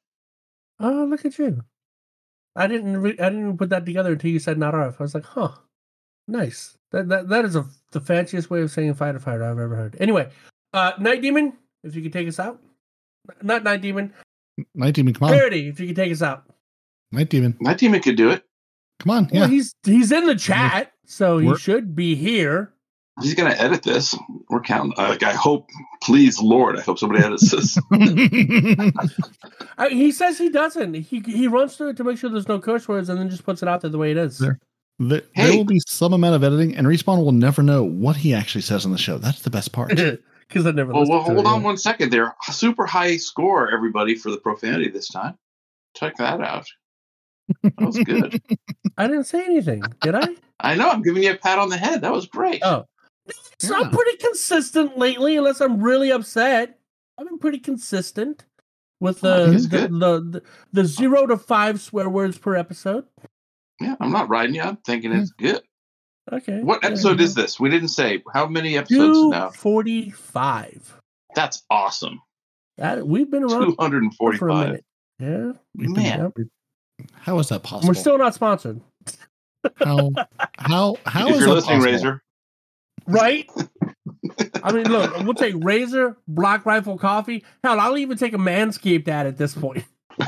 Oh, 0.81 1.05
look 1.05 1.25
at 1.27 1.37
you! 1.39 1.61
I 2.57 2.67
didn't. 2.67 2.97
Re- 2.97 3.19
I 3.21 3.29
didn't 3.29 3.59
put 3.59 3.69
that 3.69 3.85
together 3.85 4.13
until 4.13 4.31
you 4.31 4.39
said 4.39 4.57
not 4.59 4.75
off. 4.75 4.97
I 4.99 5.03
was 5.05 5.15
like, 5.15 5.27
huh, 5.27 5.51
nice. 6.27 6.79
That 6.91 7.09
that 7.11 7.29
that 7.29 7.45
is 7.45 7.55
a 7.55 7.67
the 7.93 8.01
fanciest 8.01 8.49
way 8.49 8.63
of 8.63 8.71
saying 8.71 8.95
fighter 8.95 9.19
fighter 9.19 9.45
I've 9.45 9.59
ever 9.59 9.77
heard. 9.77 9.97
Anyway, 10.01 10.31
uh, 10.73 10.93
Nitedemon, 10.95 11.53
if 11.83 11.95
you 11.95 12.01
could 12.03 12.15
take 12.15 12.27
us 12.29 12.39
out. 12.41 12.63
Not 13.43 13.63
Nitedemon. 13.63 14.13
Night 14.75 14.95
Demon, 14.95 15.13
come 15.13 15.29
on. 15.29 15.35
Peroty, 15.35 15.69
if 15.69 15.79
you 15.81 15.87
could 15.89 15.97
take 15.97 16.11
us 16.13 16.23
out. 16.23 16.45
Nitedemon, 17.13 17.61
My 17.61 17.75
Demon 17.75 18.01
could 18.01 18.17
do 18.17 18.31
it. 18.31 18.43
come 19.01 19.11
on. 19.11 19.29
Well, 19.33 19.43
Yeah. 19.43 19.49
he's 19.49 19.75
he's 19.85 20.11
in 20.13 20.25
the 20.27 20.35
chat, 20.37 20.93
so 21.07 21.39
he 21.39 21.47
We're- 21.49 21.59
should 21.59 21.95
be 21.97 22.15
here. 22.15 22.71
He's 23.23 23.35
gonna 23.35 23.55
edit 23.57 23.85
this. 23.85 24.13
We're 24.51 24.61
counting. 24.61 24.93
Like, 24.99 25.23
I 25.23 25.33
hope, 25.35 25.69
please, 26.03 26.41
Lord, 26.43 26.77
I 26.77 26.81
hope 26.83 26.99
somebody 26.99 27.23
edits 27.23 27.49
this. 27.49 27.79
I, 29.79 29.89
he 29.91 30.11
says 30.11 30.37
he 30.39 30.49
doesn't. 30.49 30.95
He 30.95 31.21
he 31.21 31.47
runs 31.47 31.77
through 31.77 31.91
it 31.91 31.97
to 31.99 32.05
make 32.05 32.19
sure 32.19 32.29
there's 32.31 32.49
no 32.49 32.59
curse 32.59 32.89
words, 32.89 33.09
and 33.09 33.19
then 33.19 33.31
just 33.31 33.45
puts 33.45 33.63
it 33.63 33.69
out 33.69 33.83
there 33.83 33.91
the 33.91 33.99
way 33.99 34.11
it 34.11 34.17
is. 34.17 34.39
There. 34.39 34.59
There, 34.99 35.23
Hey. 35.35 35.47
there 35.49 35.57
will 35.57 35.65
be 35.65 35.81
some 35.87 36.13
amount 36.13 36.35
of 36.37 36.45
editing, 36.45 36.77
and 36.77 36.87
Respawn 36.87 37.25
will 37.25 37.33
never 37.33 37.63
know 37.63 37.83
what 37.85 38.17
he 38.17 38.33
actually 38.35 38.63
says 38.63 38.85
on 38.85 38.93
the 38.93 38.99
show. 38.99 39.19
That's 39.19 39.43
the 39.43 39.51
best 39.51 39.73
part. 39.73 39.93
Because 40.47 40.67
I 40.67 40.73
never. 40.73 40.93
well, 40.93 41.09
well, 41.09 41.21
hold 41.23 41.47
on 41.47 41.63
one 41.63 41.79
second 41.79 42.13
there. 42.13 42.35
Super 42.53 42.85
high 42.85 43.17
score, 43.17 43.73
everybody, 43.73 44.15
for 44.15 44.31
the 44.31 44.37
profanity 44.37 44.91
this 44.91 45.09
time. 45.09 45.39
Check 45.97 46.17
that 46.19 46.43
out. 46.43 46.67
That 47.63 47.75
was 47.81 47.99
good. 47.99 48.41
I 48.97 49.07
didn't 49.07 49.25
say 49.25 49.45
anything, 49.45 49.83
did 50.01 50.15
I? 50.15 50.29
I 50.61 50.75
know. 50.77 50.89
I'm 50.91 51.03
giving 51.03 51.23
you 51.23 51.33
a 51.33 51.37
pat 51.37 51.59
on 51.59 51.69
the 51.69 51.77
head. 51.77 52.03
That 52.03 52.13
was 52.13 52.27
great. 52.27 52.61
Oh, 52.65 52.85
so 53.59 53.77
Yeah. 53.79 53.85
I'm 53.85 53.91
pretty 53.91 54.17
consistent 54.19 54.97
lately, 54.99 55.37
unless 55.37 55.61
I'm 55.61 55.83
really 55.83 56.11
upset. 56.11 56.79
I've 57.19 57.27
been 57.29 57.39
pretty 57.39 57.59
consistent 57.59 58.45
with 59.01 59.23
Oh, 59.25 59.47
the 59.51 59.59
the, 59.59 59.79
the, 59.79 59.89
the 59.89 60.43
the 60.73 60.85
zero 60.85 61.27
to 61.27 61.37
five 61.37 61.81
swear 61.81 62.09
words 62.09 62.39
per 62.39 62.55
episode. 62.55 63.05
Yeah, 63.81 63.97
I'm 64.01 64.13
not 64.13 64.29
riding 64.29 64.55
you. 64.55 64.63
I'm 64.63 64.77
thinking 64.79 65.13
it's 65.13 65.31
good. 65.33 65.61
Okay. 66.33 66.61
What 66.61 66.85
episode 66.85 67.19
yeah. 67.19 67.25
is 67.25 67.35
this? 67.35 67.61
We 67.61 67.69
didn't 67.69 67.89
say. 67.89 68.23
How 68.33 68.47
many 68.47 68.79
episodes 68.79 69.29
now? 69.31 69.51
forty 69.51 70.11
five. 70.11 70.99
That's 71.35 71.63
awesome. 71.69 72.21
That 72.79 73.07
we've 73.07 73.31
been 73.31 73.43
around 73.43 73.75
for 73.77 73.87
a 73.87 73.91
245. 73.91 74.67
minute. 74.67 74.85
Yeah, 75.21 75.53
We've 75.77 75.95
been- 75.95 76.03
Man. 76.03 76.33
How 77.13 77.39
is 77.39 77.49
that 77.49 77.63
possible? 77.63 77.89
we're 77.89 77.95
still 77.95 78.19
not 78.19 78.35
sponsored, 78.35 78.81
how 79.77 80.11
how 80.59 80.97
how 81.07 81.29
if 81.29 81.35
is 81.35 81.41
you're 81.41 81.49
that 81.49 81.55
listening, 81.55 81.81
possible? 81.81 82.11
Razer, 82.11 82.21
right? 83.07 83.51
I 84.63 84.73
mean, 84.73 84.91
look, 84.91 85.17
we'll 85.25 85.35
take 85.35 85.55
Razer, 85.57 86.17
Black 86.29 86.65
Rifle 86.65 86.97
Coffee. 86.99 87.45
Hell, 87.63 87.81
I'll 87.81 87.99
even 87.99 88.17
take 88.17 88.33
a 88.33 88.39
Manscaped 88.39 89.09
ad 89.09 89.27
at 89.27 89.37
this 89.37 89.55
point. 89.55 89.85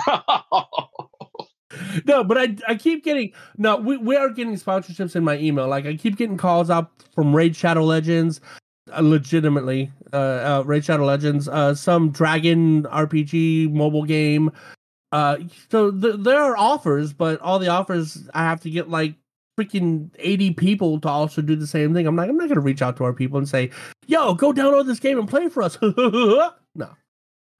No, 2.07 2.25
but 2.25 2.39
I 2.39 2.57
I 2.69 2.75
keep 2.75 3.05
getting 3.05 3.33
no. 3.57 3.77
We, 3.77 3.97
we 3.97 4.17
are 4.17 4.31
getting 4.31 4.55
sponsorships 4.55 5.17
in 5.17 5.25
my 5.25 5.37
email. 5.39 5.69
Like 5.69 5.87
I 5.87 5.97
keep 5.97 6.17
getting 6.17 6.37
calls 6.37 6.71
up 6.71 7.03
from 7.15 7.35
Raid 7.35 7.57
Shadow 7.57 7.85
Legends, 7.85 8.41
uh, 8.93 9.01
legitimately. 9.01 9.91
Uh, 10.13 10.17
uh, 10.17 10.63
Raid 10.65 10.85
Shadow 10.85 11.05
Legends, 11.05 11.49
uh, 11.49 11.75
some 11.75 12.11
Dragon 12.11 12.85
RPG 12.85 13.73
mobile 13.73 14.05
game. 14.05 14.51
Uh, 15.13 15.39
so 15.71 15.91
th- 15.91 16.17
there 16.19 16.41
are 16.43 16.57
offers, 16.57 17.13
but 17.13 17.41
all 17.41 17.59
the 17.59 17.69
offers 17.69 18.29
I 18.35 18.41
have 18.43 18.61
to 18.63 18.71
get 18.71 18.91
like 18.91 19.15
freaking 19.59 20.11
eighty 20.19 20.53
people 20.53 21.01
to 21.01 21.09
also 21.09 21.41
do 21.43 21.57
the 21.57 21.67
same 21.67 21.95
thing. 21.95 22.07
I'm 22.07 22.17
like, 22.17 22.29
I'm 22.29 22.37
not 22.37 22.49
gonna 22.49 22.61
reach 22.61 22.83
out 22.83 22.97
to 22.99 23.05
our 23.05 23.13
people 23.13 23.39
and 23.39 23.49
say, 23.49 23.71
"Yo, 24.07 24.35
go 24.35 24.53
download 24.53 24.87
this 24.87 25.01
game 25.01 25.19
and 25.19 25.29
play 25.29 25.49
for 25.49 25.63
us." 25.63 25.79
no. 25.83 26.53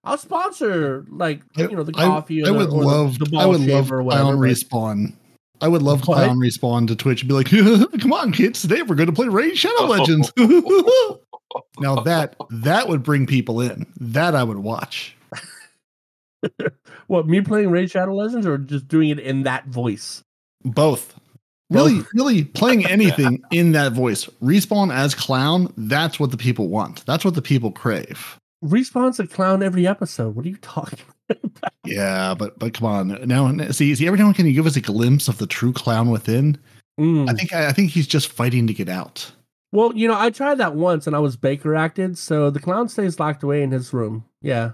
I'll 0.05 0.19
sponsor 0.19 1.05
like 1.09 1.43
you 1.57 1.69
know 1.69 1.83
the 1.83 1.93
coffee. 1.93 2.45
I, 2.45 2.49
or 2.49 2.53
the- 2.53 2.59
would 2.59 2.69
or 2.69 2.81
the- 2.81 2.87
love 2.87 3.19
the, 3.19 3.27
ball 3.27 3.41
I 3.41 3.47
would 3.47 3.61
love 3.61 3.69
shaver 3.87 4.01
or 4.01 4.05
Clown 4.05 4.25
whatever, 4.27 4.37
but- 4.37 4.49
respawn. 4.49 5.15
I 5.63 5.69
would 5.69 5.83
love 5.83 6.07
What? 6.07 6.17
Clown 6.17 6.37
respawn 6.37 6.87
to 6.89 6.97
Twitch 6.97 7.23
and 7.23 7.29
be 7.29 7.35
like, 7.35 7.49
"Come 8.01 8.13
on, 8.13 8.31
kids! 8.31 8.61
Today 8.61 8.83
we're 8.83 8.95
going 8.95 9.07
to 9.09 9.13
play 9.15 9.29
Raid 9.29 9.57
Shadow. 9.57 9.85
Legends." 9.87 10.31
now 11.81 11.95
that 12.03 12.37
that 12.51 12.89
would 12.89 13.03
bring 13.03 13.27
people 13.27 13.63
in. 13.63 13.87
That 13.99 14.35
I 14.35 14.43
would 14.45 14.59
watch. 14.59 15.17
What 17.07 17.27
me 17.27 17.41
playing 17.41 17.71
Raid 17.71 17.91
Shadow 17.91 18.15
Legends 18.15 18.47
or 18.47 18.59
just 18.59 18.89
doing 18.89 19.11
it 19.11 19.19
in 19.19 19.45
that 19.45 19.67
voice? 19.67 20.23
Both. 20.65 21.19
Really, 21.71 22.01
really 22.15 22.45
playing 22.45 22.87
anything 22.91 23.43
in 23.51 23.73
that 23.73 23.93
voice. 23.93 24.27
Respawn 24.43 24.95
as 24.95 25.15
clown, 25.15 25.73
that's 25.77 26.21
what 26.21 26.31
the 26.31 26.37
people 26.37 26.69
want. 26.69 27.05
That's 27.07 27.25
what 27.25 27.35
the 27.35 27.43
people 27.43 27.73
crave. 27.73 28.39
Respawn's 28.65 29.21
a 29.21 29.27
clown 29.27 29.63
every 29.63 29.87
episode. 29.87 30.35
What 30.35 30.47
are 30.47 30.49
you 30.49 30.57
talking? 30.57 30.99
About? 31.29 31.73
Yeah, 31.85 32.35
but 32.35 32.59
but 32.59 32.75
come 32.75 32.87
on. 32.87 33.19
Now 33.27 33.71
see, 33.71 33.95
see 33.95 34.07
every 34.07 34.19
now 34.19 34.27
and 34.27 34.35
can 34.35 34.47
you 34.47 34.53
give 34.53 34.67
us 34.67 34.77
a 34.77 34.81
glimpse 34.81 35.29
of 35.29 35.39
the 35.39 35.47
true 35.47 35.73
clown 35.73 36.11
within? 36.11 36.59
Mm. 36.99 37.29
I 37.29 37.35
think 37.35 37.53
I 37.53 37.73
think 37.73 37.91
he's 37.91 38.07
just 38.07 38.33
fighting 38.33 38.67
to 38.69 38.75
get 38.75 38.89
out. 38.89 39.31
Well, 39.73 39.93
you 39.95 40.09
know, 40.09 40.19
I 40.19 40.31
tried 40.31 40.59
that 40.59 40.75
once 40.75 41.07
and 41.07 41.15
I 41.15 41.19
was 41.19 41.37
Baker 41.37 41.75
acted, 41.75 42.17
so 42.17 42.51
the 42.51 42.61
clown 42.61 42.89
stays 42.89 43.21
locked 43.21 43.43
away 43.43 43.63
in 43.63 43.73
his 43.73 43.93
room. 43.93 44.25
Yeah. 44.41 44.73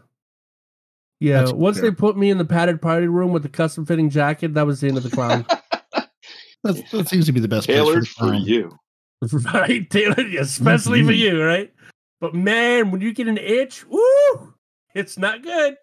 Yeah. 1.23 1.39
That's 1.41 1.53
Once 1.53 1.79
fair. 1.81 1.91
they 1.91 1.95
put 1.95 2.17
me 2.17 2.31
in 2.31 2.39
the 2.39 2.45
padded 2.45 2.83
party 2.83 3.07
room 3.07 3.33
with 3.33 3.43
the 3.43 3.49
custom 3.49 3.87
fitting 3.87 4.11
jacket, 4.11 4.55
that 4.55 4.67
was 4.67 4.81
the 4.81 4.89
end 4.89 4.97
of 4.97 5.03
the 5.03 5.11
clown. 5.11 5.47
That's, 6.65 6.91
that 6.93 7.09
seems 7.09 7.27
to 7.27 7.33
be 7.33 7.41
the 7.41 7.49
best 7.49 7.67
place 7.67 7.79
for 7.79 7.85
tailored 7.85 8.09
for 8.09 8.25
clown. 8.27 8.43
you. 8.43 8.79
right, 9.55 9.89
Taylor? 9.91 10.17
Especially 10.39 11.03
for 11.05 11.11
Mhm. 11.13 11.19
you, 11.19 11.43
right? 11.43 11.73
But 12.21 12.35
man, 12.35 12.91
when 12.93 13.01
you 13.01 13.13
get 13.13 13.27
an 13.29 13.39
itch, 13.39 13.85
woo, 13.89 14.55
it's 14.95 15.19
not 15.19 15.43
good. 15.43 15.77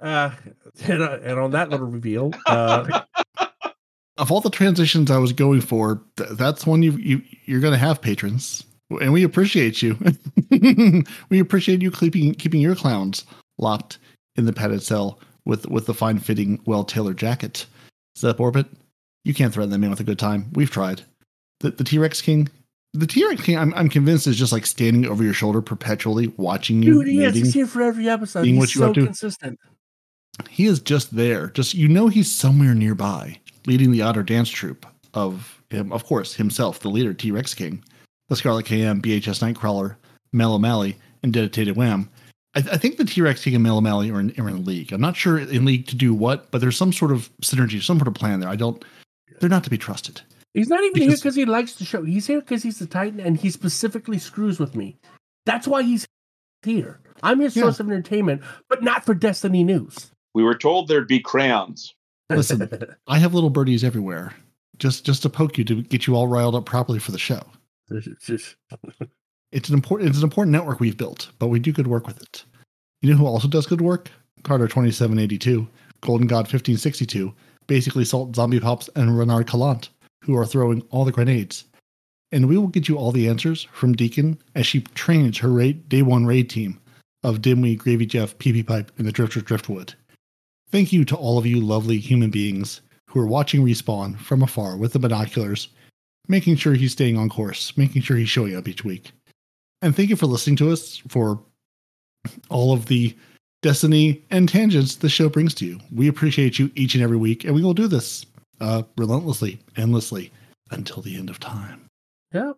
Uh, 0.00 0.30
and, 0.84 1.02
uh, 1.02 1.18
and 1.22 1.38
on 1.38 1.50
that 1.52 1.70
little 1.70 1.86
reveal, 1.86 2.32
uh, 2.46 3.02
Of 4.18 4.30
all 4.32 4.40
the 4.40 4.50
transitions 4.50 5.10
I 5.10 5.18
was 5.18 5.32
going 5.32 5.60
for, 5.62 6.02
th- 6.16 6.30
that's 6.32 6.66
one 6.66 6.82
you 6.82 6.92
you 6.92 7.22
you're 7.44 7.60
going 7.60 7.72
to 7.74 7.78
have 7.78 8.00
patrons, 8.00 8.64
and 9.00 9.12
we 9.12 9.22
appreciate 9.24 9.82
you. 9.82 9.98
we 11.30 11.38
appreciate 11.38 11.82
you 11.82 11.90
keeping 11.90 12.34
keeping 12.34 12.60
your 12.62 12.74
clowns 12.74 13.24
locked 13.58 13.98
in 14.36 14.46
the 14.46 14.52
padded 14.52 14.82
cell 14.82 15.18
with 15.44 15.66
with 15.68 15.86
the 15.86 15.94
fine 15.94 16.18
fitting, 16.18 16.60
well 16.66 16.84
tailored 16.84 17.16
jacket. 17.18 17.66
Zep 18.18 18.40
Orbit, 18.40 18.66
you 19.24 19.34
can't 19.34 19.52
threaten 19.52 19.70
that 19.70 19.78
man 19.78 19.90
with 19.90 20.00
a 20.00 20.04
good 20.04 20.18
time. 20.18 20.50
We've 20.52 20.70
tried. 20.70 21.02
The 21.60 21.70
the 21.70 21.84
T 21.84 21.98
Rex 21.98 22.20
King, 22.20 22.48
the 22.92 23.06
T 23.06 23.26
Rex 23.26 23.42
King, 23.42 23.58
I'm 23.58 23.74
I'm 23.74 23.88
convinced 23.88 24.26
is 24.26 24.36
just 24.36 24.52
like 24.52 24.66
standing 24.66 25.06
over 25.06 25.22
your 25.24 25.34
shoulder 25.34 25.62
perpetually, 25.62 26.28
watching 26.36 26.82
you. 26.82 26.94
dude, 26.94 27.08
he 27.08 27.18
is. 27.18 27.26
waiting. 27.26 27.44
He's 27.44 27.54
here 27.54 27.66
for 27.66 27.82
every 27.82 28.08
episode. 28.08 28.44
seeing 28.44 28.56
He's 28.56 28.74
so 28.74 28.92
consistent. 28.92 29.58
he 30.48 30.66
is 30.66 30.80
just 30.80 31.14
there. 31.14 31.48
Just 31.48 31.74
you 31.74 31.88
know 31.88 32.08
he's 32.08 32.30
somewhere 32.32 32.74
nearby, 32.74 33.38
leading 33.66 33.90
the 33.90 34.02
Otter 34.02 34.22
dance 34.22 34.50
troupe 34.50 34.86
of 35.14 35.62
him, 35.70 35.92
of 35.92 36.04
course, 36.04 36.34
himself, 36.34 36.80
the 36.80 36.88
leader, 36.88 37.14
T 37.14 37.30
Rex 37.30 37.54
King, 37.54 37.82
the 38.28 38.36
Scarlet 38.36 38.66
KM, 38.66 39.00
BHS 39.00 39.42
Nightcrawler, 39.42 39.96
Mel 40.32 40.54
O'Malley, 40.54 40.96
and 41.22 41.32
Dedicated 41.32 41.76
Wham. 41.76 42.08
I, 42.56 42.60
I 42.72 42.76
think 42.78 42.96
the 42.96 43.04
T 43.04 43.20
Rex 43.20 43.44
King 43.44 43.54
and 43.54 43.62
Mel 43.62 43.76
O'Malley 43.78 44.10
are 44.10 44.18
in, 44.18 44.32
are 44.40 44.48
in 44.48 44.64
league. 44.64 44.92
I'm 44.92 45.00
not 45.00 45.14
sure 45.16 45.38
in 45.38 45.64
league 45.64 45.86
to 45.88 45.94
do 45.96 46.12
what, 46.14 46.50
but 46.50 46.60
there's 46.60 46.76
some 46.76 46.92
sort 46.92 47.12
of 47.12 47.30
synergy, 47.42 47.80
some 47.82 47.98
sort 47.98 48.08
of 48.08 48.14
plan 48.14 48.40
there. 48.40 48.48
I 48.48 48.56
don't. 48.56 48.84
They're 49.40 49.50
not 49.50 49.64
to 49.64 49.70
be 49.70 49.78
trusted. 49.78 50.22
He's 50.54 50.68
not 50.68 50.82
even 50.82 50.96
here 51.02 51.08
Because- 51.08 51.20
because 51.20 51.34
he 51.36 51.44
likes 51.44 51.74
the 51.74 51.84
show. 51.84 52.02
He's 52.02 52.26
here 52.26 52.40
because 52.40 52.62
he's 52.62 52.78
the 52.78 52.86
Titan, 52.86 53.20
and 53.20 53.36
he 53.36 53.50
specifically 53.50 54.18
screws 54.18 54.58
with 54.58 54.74
me. 54.74 54.96
That's 55.44 55.68
why 55.68 55.82
he's 55.82 56.06
here. 56.64 56.98
I'm 57.22 57.40
his 57.40 57.54
Yeah. 57.54 57.64
source 57.64 57.78
of 57.80 57.86
entertainment, 57.88 58.42
but 58.70 58.82
not 58.82 59.04
for 59.04 59.14
Destiny 59.14 59.62
news. 59.62 60.10
We 60.34 60.42
were 60.42 60.54
told 60.56 60.88
there'd 60.88 61.06
be 61.08 61.20
crayons. 61.20 61.94
Listen, 62.30 62.68
I 63.06 63.18
have 63.18 63.34
little 63.34 63.50
birdies 63.50 63.84
everywhere, 63.84 64.32
just 64.78 65.04
just 65.06 65.22
to 65.22 65.28
poke 65.28 65.58
you 65.58 65.64
to 65.64 65.82
get 65.82 66.06
you 66.06 66.16
all 66.16 66.26
riled 66.26 66.54
up 66.54 66.64
properly 66.66 66.98
for 66.98 67.12
the 67.12 67.18
show. 67.18 67.42
It's 69.52 69.68
an 69.68 69.74
important 69.74 70.10
it's 70.10 70.18
an 70.18 70.24
important 70.24 70.52
network 70.52 70.80
we've 70.80 70.96
built, 70.96 71.30
but 71.38 71.48
we 71.48 71.58
do 71.60 71.72
good 71.72 71.86
work 71.86 72.06
with 72.06 72.20
it. 72.20 72.44
You 73.02 73.10
know 73.10 73.16
who 73.16 73.26
also 73.26 73.48
does 73.48 73.66
good 73.66 73.80
work? 73.80 74.10
Carter 74.42 74.68
twenty 74.68 74.90
seven 74.90 75.18
eighty 75.18 75.38
two, 75.38 75.68
Golden 76.00 76.26
God 76.26 76.48
fifteen 76.48 76.76
sixty 76.76 77.06
two, 77.06 77.32
basically 77.66 78.04
Salt 78.04 78.34
Zombie 78.34 78.60
Pops 78.60 78.90
and 78.96 79.16
Renard 79.16 79.46
Calant, 79.46 79.88
who 80.24 80.36
are 80.36 80.46
throwing 80.46 80.82
all 80.90 81.04
the 81.04 81.12
grenades. 81.12 81.64
And 82.32 82.48
we 82.48 82.58
will 82.58 82.66
get 82.66 82.88
you 82.88 82.96
all 82.96 83.12
the 83.12 83.28
answers 83.28 83.68
from 83.72 83.94
Deacon 83.94 84.38
as 84.54 84.66
she 84.66 84.80
trains 84.80 85.38
her 85.38 85.50
raid, 85.50 85.88
day 85.88 86.02
one 86.02 86.26
raid 86.26 86.50
team 86.50 86.80
of 87.22 87.40
Dimwee, 87.40 87.78
Gravy 87.78 88.06
Jeff, 88.06 88.36
PP 88.38 88.66
Pipe, 88.66 88.90
and 88.98 89.06
the 89.06 89.12
Drifter 89.12 89.40
Driftwood. 89.40 89.94
Thank 90.70 90.92
you 90.92 91.04
to 91.04 91.16
all 91.16 91.38
of 91.38 91.46
you 91.46 91.60
lovely 91.60 91.98
human 91.98 92.30
beings 92.30 92.80
who 93.08 93.20
are 93.20 93.26
watching 93.26 93.64
Respawn 93.64 94.18
from 94.18 94.42
afar 94.42 94.76
with 94.76 94.92
the 94.92 94.98
binoculars, 94.98 95.68
making 96.28 96.56
sure 96.56 96.74
he's 96.74 96.92
staying 96.92 97.16
on 97.16 97.28
course, 97.28 97.76
making 97.76 98.02
sure 98.02 98.16
he's 98.16 98.28
showing 98.28 98.56
up 98.56 98.66
each 98.66 98.84
week. 98.84 99.12
And 99.82 99.94
thank 99.94 100.10
you 100.10 100.16
for 100.16 100.26
listening 100.26 100.56
to 100.56 100.70
us 100.72 101.02
for 101.08 101.40
all 102.48 102.72
of 102.72 102.86
the 102.86 103.16
destiny 103.62 104.24
and 104.30 104.48
tangents 104.48 104.96
the 104.96 105.08
show 105.08 105.28
brings 105.28 105.54
to 105.54 105.66
you. 105.66 105.80
We 105.92 106.08
appreciate 106.08 106.58
you 106.58 106.70
each 106.74 106.94
and 106.94 107.02
every 107.02 107.16
week, 107.16 107.44
and 107.44 107.54
we 107.54 107.62
will 107.62 107.74
do 107.74 107.86
this 107.86 108.26
uh, 108.60 108.82
relentlessly, 108.96 109.58
endlessly, 109.76 110.32
until 110.70 111.02
the 111.02 111.16
end 111.16 111.30
of 111.30 111.38
time. 111.40 111.86
Yep. 112.32 112.56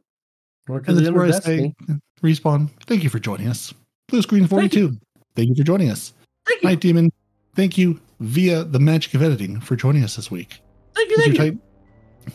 And 0.69 0.99
that's 0.99 1.11
where 1.11 1.25
I 1.25 1.31
say, 1.31 1.75
Respawn, 2.23 2.71
thank 2.87 3.03
you 3.03 3.09
for 3.09 3.19
joining 3.19 3.49
us. 3.49 3.73
Blue 4.09 4.23
Screen 4.23 4.47
42, 4.47 4.97
thank 5.35 5.49
you, 5.49 5.55
for 5.55 5.63
joining 5.63 5.91
us. 5.91 6.13
Thank 6.47 6.63
you. 6.63 6.69
Nitedemon, 6.69 7.11
thank 7.55 7.79
you 7.79 8.01
via 8.21 8.65
the 8.65 8.79
magic 8.79 9.15
of 9.15 9.23
editing 9.23 9.61
for 9.61 9.77
joining 9.77 10.05
us 10.05 10.17
this 10.17 10.31
week. 10.31 10.61
Thank 10.95 11.11
you. 11.11 11.17
Thank 11.17 11.27
your, 11.37 11.47
you. 11.47 11.53
Titan, 11.53 11.63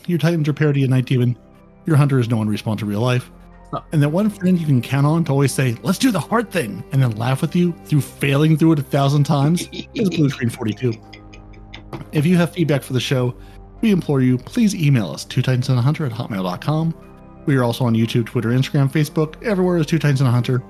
your 0.06 0.18
Titans 0.18 0.48
are 0.48 0.52
Peroty 0.52 0.84
of 0.84 0.90
Nitedemon. 0.90 1.36
Your 1.86 1.96
Hunter 1.96 2.18
is 2.18 2.28
no 2.28 2.38
one 2.38 2.48
respawn 2.48 2.78
to 2.78 2.86
real 2.86 3.00
life. 3.00 3.30
And 3.92 4.02
that 4.02 4.10
one 4.10 4.30
friend 4.30 4.58
you 4.58 4.66
can 4.66 4.80
count 4.80 5.06
on 5.06 5.24
to 5.24 5.32
always 5.32 5.52
say, 5.52 5.76
let's 5.82 5.98
do 5.98 6.10
the 6.10 6.20
hard 6.20 6.50
thing, 6.50 6.84
and 6.92 7.02
then 7.02 7.12
laugh 7.12 7.40
with 7.40 7.56
you 7.56 7.72
through 7.84 8.02
failing 8.02 8.56
through 8.56 8.72
it 8.72 8.78
a 8.78 8.82
thousand 8.82 9.24
times 9.24 9.68
is 9.94 10.10
Blue 10.10 10.30
Screen 10.30 10.50
42. 10.50 10.92
If 12.12 12.26
you 12.26 12.36
have 12.36 12.52
feedback 12.52 12.82
for 12.82 12.92
the 12.92 13.00
show, 13.00 13.36
we 13.80 13.90
implore 13.90 14.20
you, 14.20 14.38
please 14.38 14.74
email 14.74 15.10
us, 15.10 15.24
two 15.24 15.42
titans 15.42 15.68
and 15.68 15.78
a 15.78 15.82
hunter 15.82 16.06
at 16.06 16.12
hotmail.com. 16.12 16.94
We 17.46 17.56
are 17.56 17.64
also 17.64 17.84
on 17.84 17.94
YouTube, 17.94 18.26
Twitter, 18.26 18.50
Instagram, 18.50 18.90
Facebook, 18.90 19.42
everywhere 19.42 19.76
is 19.76 19.86
Two 19.86 19.98
Titans 19.98 20.20
and 20.20 20.28
a 20.28 20.32
Hunter. 20.32 20.62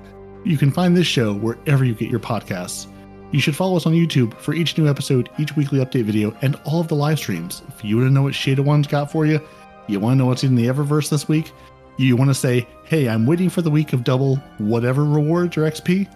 You 0.43 0.57
can 0.57 0.71
find 0.71 0.95
this 0.95 1.07
show 1.07 1.33
wherever 1.33 1.85
you 1.85 1.95
get 1.95 2.09
your 2.09 2.19
podcasts. 2.19 2.87
You 3.31 3.39
should 3.39 3.55
follow 3.55 3.77
us 3.77 3.85
on 3.85 3.93
YouTube 3.93 4.33
for 4.39 4.53
each 4.53 4.77
new 4.77 4.87
episode, 4.87 5.29
each 5.39 5.55
weekly 5.55 5.79
update 5.79 6.03
video, 6.03 6.35
and 6.41 6.55
all 6.65 6.81
of 6.81 6.87
the 6.87 6.95
live 6.95 7.17
streams. 7.17 7.61
If 7.69 7.83
you 7.83 7.97
want 7.97 8.09
to 8.09 8.13
know 8.13 8.23
what 8.23 8.35
Shade 8.35 8.59
of 8.59 8.65
One's 8.65 8.87
got 8.87 9.11
for 9.11 9.25
you, 9.25 9.39
you 9.87 9.99
want 9.99 10.13
to 10.13 10.17
know 10.17 10.25
what's 10.25 10.43
in 10.43 10.55
the 10.55 10.65
Eververse 10.65 11.09
this 11.09 11.27
week, 11.27 11.51
you 11.97 12.15
want 12.15 12.29
to 12.29 12.35
say, 12.35 12.67
hey, 12.85 13.07
I'm 13.07 13.25
waiting 13.25 13.49
for 13.49 13.61
the 13.61 13.71
week 13.71 13.93
of 13.93 14.03
double 14.03 14.37
whatever 14.57 15.03
rewards 15.03 15.57
or 15.57 15.61
XP, 15.61 16.07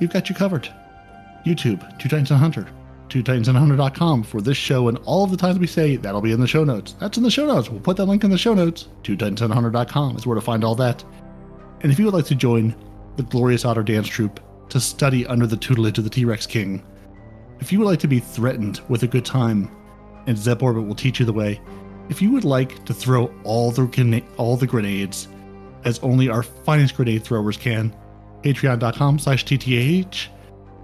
we've 0.00 0.12
got 0.12 0.28
you 0.28 0.34
covered. 0.34 0.68
YouTube, 1.44 1.80
Two 1.98 2.08
Titans 2.08 2.30
and 2.30 2.40
Hunter, 2.40 2.66
Two 3.10 3.24
and 3.26 3.48
a 3.48 3.52
Hunter.com 3.52 4.22
for 4.22 4.40
this 4.40 4.56
show 4.56 4.86
and 4.86 4.96
all 4.98 5.24
of 5.24 5.32
the 5.32 5.36
times 5.36 5.58
we 5.58 5.66
say 5.66 5.96
that'll 5.96 6.20
be 6.20 6.30
in 6.30 6.38
the 6.38 6.46
show 6.46 6.62
notes. 6.62 6.94
That's 7.00 7.16
in 7.16 7.24
the 7.24 7.30
show 7.30 7.44
notes. 7.44 7.68
We'll 7.68 7.80
put 7.80 7.96
that 7.96 8.04
link 8.04 8.22
in 8.22 8.30
the 8.30 8.38
show 8.38 8.54
notes. 8.54 8.86
Two 9.02 9.16
and 9.20 9.40
a 9.40 9.48
Hunter.com 9.48 10.16
is 10.16 10.26
where 10.28 10.36
to 10.36 10.40
find 10.40 10.62
all 10.62 10.76
that. 10.76 11.02
And 11.80 11.90
if 11.90 11.98
you 11.98 12.04
would 12.04 12.14
like 12.14 12.26
to 12.26 12.36
join 12.36 12.72
the 13.16 13.24
Glorious 13.24 13.64
Otter 13.64 13.82
Dance 13.82 14.06
Troupe 14.06 14.38
to 14.68 14.78
study 14.78 15.26
under 15.26 15.48
the 15.48 15.56
tutelage 15.56 15.98
of 15.98 16.04
the 16.04 16.10
T 16.10 16.24
Rex 16.24 16.46
King, 16.46 16.86
if 17.58 17.72
you 17.72 17.80
would 17.80 17.86
like 17.86 17.98
to 17.98 18.08
be 18.08 18.20
threatened 18.20 18.80
with 18.88 19.02
a 19.02 19.08
good 19.08 19.24
time, 19.24 19.68
and 20.28 20.38
Zep 20.38 20.62
Orbit 20.62 20.86
will 20.86 20.94
teach 20.94 21.18
you 21.18 21.26
the 21.26 21.32
way, 21.32 21.60
if 22.10 22.20
you 22.20 22.32
would 22.32 22.44
like 22.44 22.84
to 22.84 22.92
throw 22.92 23.32
all 23.44 23.70
the 23.70 24.22
all 24.36 24.56
the 24.56 24.66
grenades 24.66 25.28
as 25.84 25.98
only 26.00 26.28
our 26.28 26.42
finest 26.42 26.96
grenade 26.96 27.24
throwers 27.24 27.56
can, 27.56 27.94
patreon.com 28.42 29.18
slash 29.18 29.44
TTAH. 29.44 30.26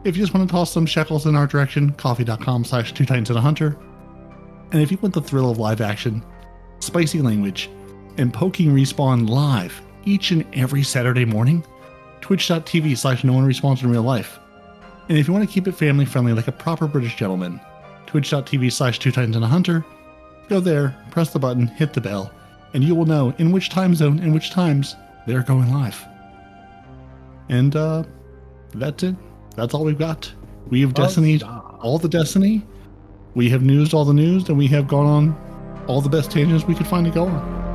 If 0.05 0.16
you 0.16 0.22
just 0.22 0.32
want 0.32 0.48
to 0.48 0.52
toss 0.52 0.72
some 0.72 0.86
shekels 0.86 1.26
in 1.26 1.34
our 1.34 1.46
direction, 1.46 1.92
ko-fi.com 1.92 2.64
slash 2.64 2.94
two 2.94 3.05
titans 3.05 3.28
and 3.28 3.38
a 3.38 3.42
hunter. 3.42 3.76
And 4.72 4.80
if 4.80 4.90
you 4.90 4.98
want 5.02 5.14
the 5.14 5.20
thrill 5.20 5.50
of 5.50 5.58
live 5.58 5.80
action, 5.80 6.24
spicy 6.78 7.20
language, 7.20 7.68
and 8.16 8.32
poking 8.32 8.70
respawn 8.70 9.28
live 9.28 9.82
each 10.05 10.30
and 10.30 10.46
every 10.55 10.82
Saturday 10.82 11.24
morning, 11.24 11.64
twitch.tv 12.20 12.96
slash 12.96 13.24
no 13.24 13.32
one 13.32 13.46
respawns 13.46 13.82
in 13.82 13.90
real 13.90 14.02
life. 14.02 14.38
And 15.08 15.18
if 15.18 15.26
you 15.26 15.34
want 15.34 15.46
to 15.46 15.52
keep 15.52 15.66
it 15.66 15.72
family 15.72 16.05
friendly 16.05 16.32
like 16.32 16.48
a 16.48 16.52
proper 16.52 16.86
British 16.86 17.16
gentleman, 17.16 17.60
twitch.tv 18.06 18.72
slash 18.72 18.98
two 18.98 19.10
titans 19.10 19.36
and 19.36 19.44
a 19.44 19.48
hunter, 19.48 19.84
go 20.49 20.60
there, 20.60 20.97
press 21.10 21.33
the 21.33 21.39
button, 21.39 21.66
hit 21.66 21.92
the 21.92 22.00
bell, 22.00 22.33
and 22.75 22.83
you 22.84 22.94
will 22.94 23.07
know 23.07 23.34
in 23.39 23.52
which 23.52 23.68
time 23.70 23.94
zone 23.94 24.18
and 24.18 24.33
which 24.33 24.50
times 24.50 24.97
they're 25.26 25.42
going 25.42 25.73
live. 25.73 26.05
And 27.49 27.75
uh 27.76 28.05
that's 28.75 29.02
it. 29.02 29.16
That's 29.55 29.75
all 29.75 29.84
we've 29.84 29.99
got. 29.99 30.33
We 30.68 30.81
have 30.83 30.94
Destiny 30.94 31.41
all 31.42 31.99
the 31.99 32.08
Destiny. 32.08 32.62
We 33.34 33.50
have 33.50 33.62
news 33.62 33.92
all 33.92 34.05
the 34.05 34.15
news, 34.15 34.49
and 34.49 34.57
we 34.57 34.66
have 34.68 34.89
gone 34.89 35.07
on 35.07 35.84
all 35.86 36.00
the 36.00 36.08
best 36.08 36.31
tangents 36.31 36.65
we 36.65 36.75
could 36.75 36.86
find 36.86 37.07
to 37.07 37.12
go 37.12 37.26
on. 37.26 37.65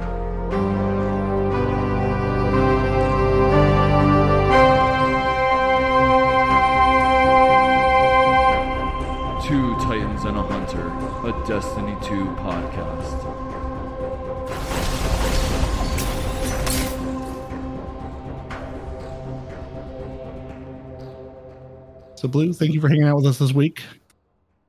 Destiny 11.48 11.96
2 12.04 12.26
podcast. 12.38 13.42
So, 22.16 22.28
Blue, 22.28 22.54
thank 22.54 22.74
you 22.74 22.80
for 22.80 22.88
hanging 22.88 23.06
out 23.06 23.16
with 23.16 23.26
us 23.26 23.40
this 23.40 23.52
week. 23.52 23.82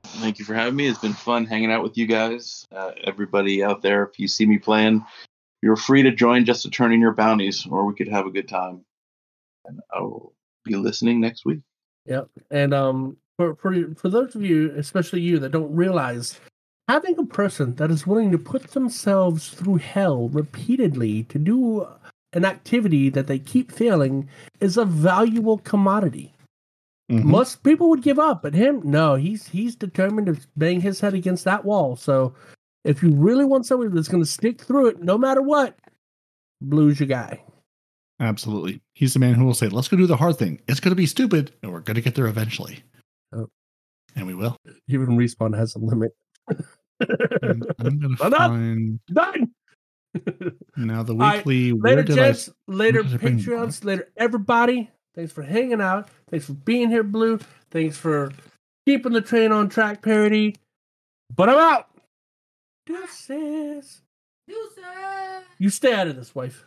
Thank 0.05 0.39
you 0.39 0.47
for 0.47 0.55
having 0.55 0.75
me. 0.75 0.87
It's 0.87 0.99
been 0.99 1.13
fun 1.13 1.45
hanging 1.45 1.71
out 1.71 1.83
with 1.83 1.99
you 1.99 2.07
guys. 2.07 2.67
Uh, 2.73 2.93
everybody 3.05 3.63
out 3.63 3.83
there, 3.83 4.05
if 4.05 4.19
you 4.19 4.27
see 4.27 4.47
me 4.47 4.57
playing, 4.57 5.05
you're 5.61 5.77
free 5.77 6.03
to 6.03 6.11
join 6.11 6.47
just 6.47 6.63
to 6.63 6.71
turn 6.71 6.93
in 6.93 7.01
your 7.01 7.13
bounties, 7.13 7.67
or 7.67 7.85
we 7.85 7.95
could 7.95 8.09
have 8.09 8.27
a 8.27 8.31
good 8.31 8.49
time. 8.49 8.85
And 9.67 9.81
I 9.95 10.01
will 10.01 10.33
be 10.65 10.77
listening 10.77 11.21
next 11.21 11.45
week. 11.45 11.61
Yep. 12.07 12.31
And 12.51 12.73
um, 12.73 13.17
for 13.37 13.55
for 13.57 13.95
for 13.95 14.09
those 14.09 14.35
of 14.35 14.43
you, 14.43 14.73
especially 14.77 15.21
you, 15.21 15.39
that 15.41 15.53
don't 15.53 15.75
realize, 15.75 16.41
having 16.93 17.19
a 17.19 17.25
person 17.25 17.75
that 17.77 17.91
is 17.91 18.07
willing 18.07 18.31
to 18.31 18.37
put 18.37 18.73
themselves 18.73 19.49
through 19.49 19.77
hell 19.77 20.29
repeatedly 20.29 21.23
to 21.25 21.39
do 21.39 21.87
an 22.35 22.45
activity 22.45 23.09
that 23.09 23.27
they 23.27 23.39
keep 23.39 23.73
failing 23.73 24.29
is 24.61 24.77
a 24.77 24.85
valuable 24.85 25.57
commodity. 25.57 26.35
Mhm. 27.11 27.25
Most 27.25 27.63
people 27.63 27.89
would 27.89 28.03
give 28.03 28.19
up, 28.19 28.43
but 28.43 28.53
him, 28.53 28.83
no, 28.85 29.15
he's 29.15 29.49
he's 29.49 29.75
determined 29.75 30.27
to 30.27 30.37
bang 30.59 30.83
his 30.83 31.01
head 31.01 31.15
against 31.15 31.45
that 31.45 31.65
wall. 31.65 31.97
So, 31.97 32.35
if 32.85 33.03
you 33.03 33.11
really 33.11 33.47
want 33.47 33.65
somebody 33.65 33.91
that's 33.91 34.09
going 34.09 34.23
to 34.23 34.29
stick 34.29 34.61
through 34.61 34.89
it, 34.89 35.03
no 35.03 35.17
matter 35.17 35.41
what, 35.41 35.79
Blue's 36.61 37.01
your 37.01 37.09
guy. 37.09 37.43
Absolutely. 38.21 38.83
He's 38.95 39.15
the 39.15 39.19
man 39.19 39.35
who 39.35 39.47
will 39.47 39.55
say, 39.55 39.69
let's 39.69 39.89
go 39.89 39.97
do 39.97 40.07
the 40.07 40.17
hard 40.17 40.37
thing. 40.37 40.61
It's 40.69 40.79
going 40.79 40.93
to 40.93 40.97
be 40.97 41.07
stupid, 41.07 41.53
and 41.63 41.73
we're 41.73 41.81
going 41.81 41.97
to 41.97 42.03
get 42.03 42.15
there 42.15 42.27
eventually. 42.27 42.83
Oh. 43.33 43.49
And 44.15 44.27
we 44.27 44.35
will. 44.35 44.57
Even 44.89 45.17
respawn 45.17 45.57
has 45.57 45.75
a 45.75 45.79
limit. 45.79 46.13
And 47.43 47.65
I'm 47.79 47.99
going 47.99 48.17
to 48.17 48.17
Shut 48.17 48.33
up. 48.35 48.51
find 48.51 49.01
Done. 49.13 49.51
now 50.77 51.03
the 51.03 51.13
All 51.15 51.19
right, 51.19 51.45
weekly. 51.45 51.73
Later, 51.73 51.77
where 51.97 52.03
did 52.03 52.15
gents. 52.15 52.51
Later, 52.69 53.03
where 53.03 53.15
I 53.15 53.17
bring- 53.17 53.39
Patreons. 53.39 53.85
Later, 53.85 54.09
everybody. 54.17 54.91
Thanks 55.15 55.33
for 55.33 55.43
hanging 55.43 55.81
out. 55.81 56.09
Thanks 56.31 56.47
for 56.47 56.55
being 56.55 56.89
here, 56.91 57.03
Blue. 57.03 57.39
Thanks 57.71 57.97
for 57.97 58.33
keeping 58.87 59.13
the 59.13 59.21
train 59.21 59.53
on 59.53 59.69
track, 59.69 60.03
Peroty. 60.03 60.57
But 61.35 61.49
I'm 61.49 61.59
out. 61.59 61.89
Deuces. 62.87 64.01
You 65.59 65.69
stay 65.71 65.93
out 65.95 66.09
of 66.09 66.17
this, 66.17 66.35
wife. 66.35 66.67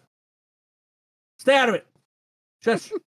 Stay 1.40 1.56
out 1.56 1.70
of 1.70 1.76
it. 1.76 1.86
Shush. 2.64 2.92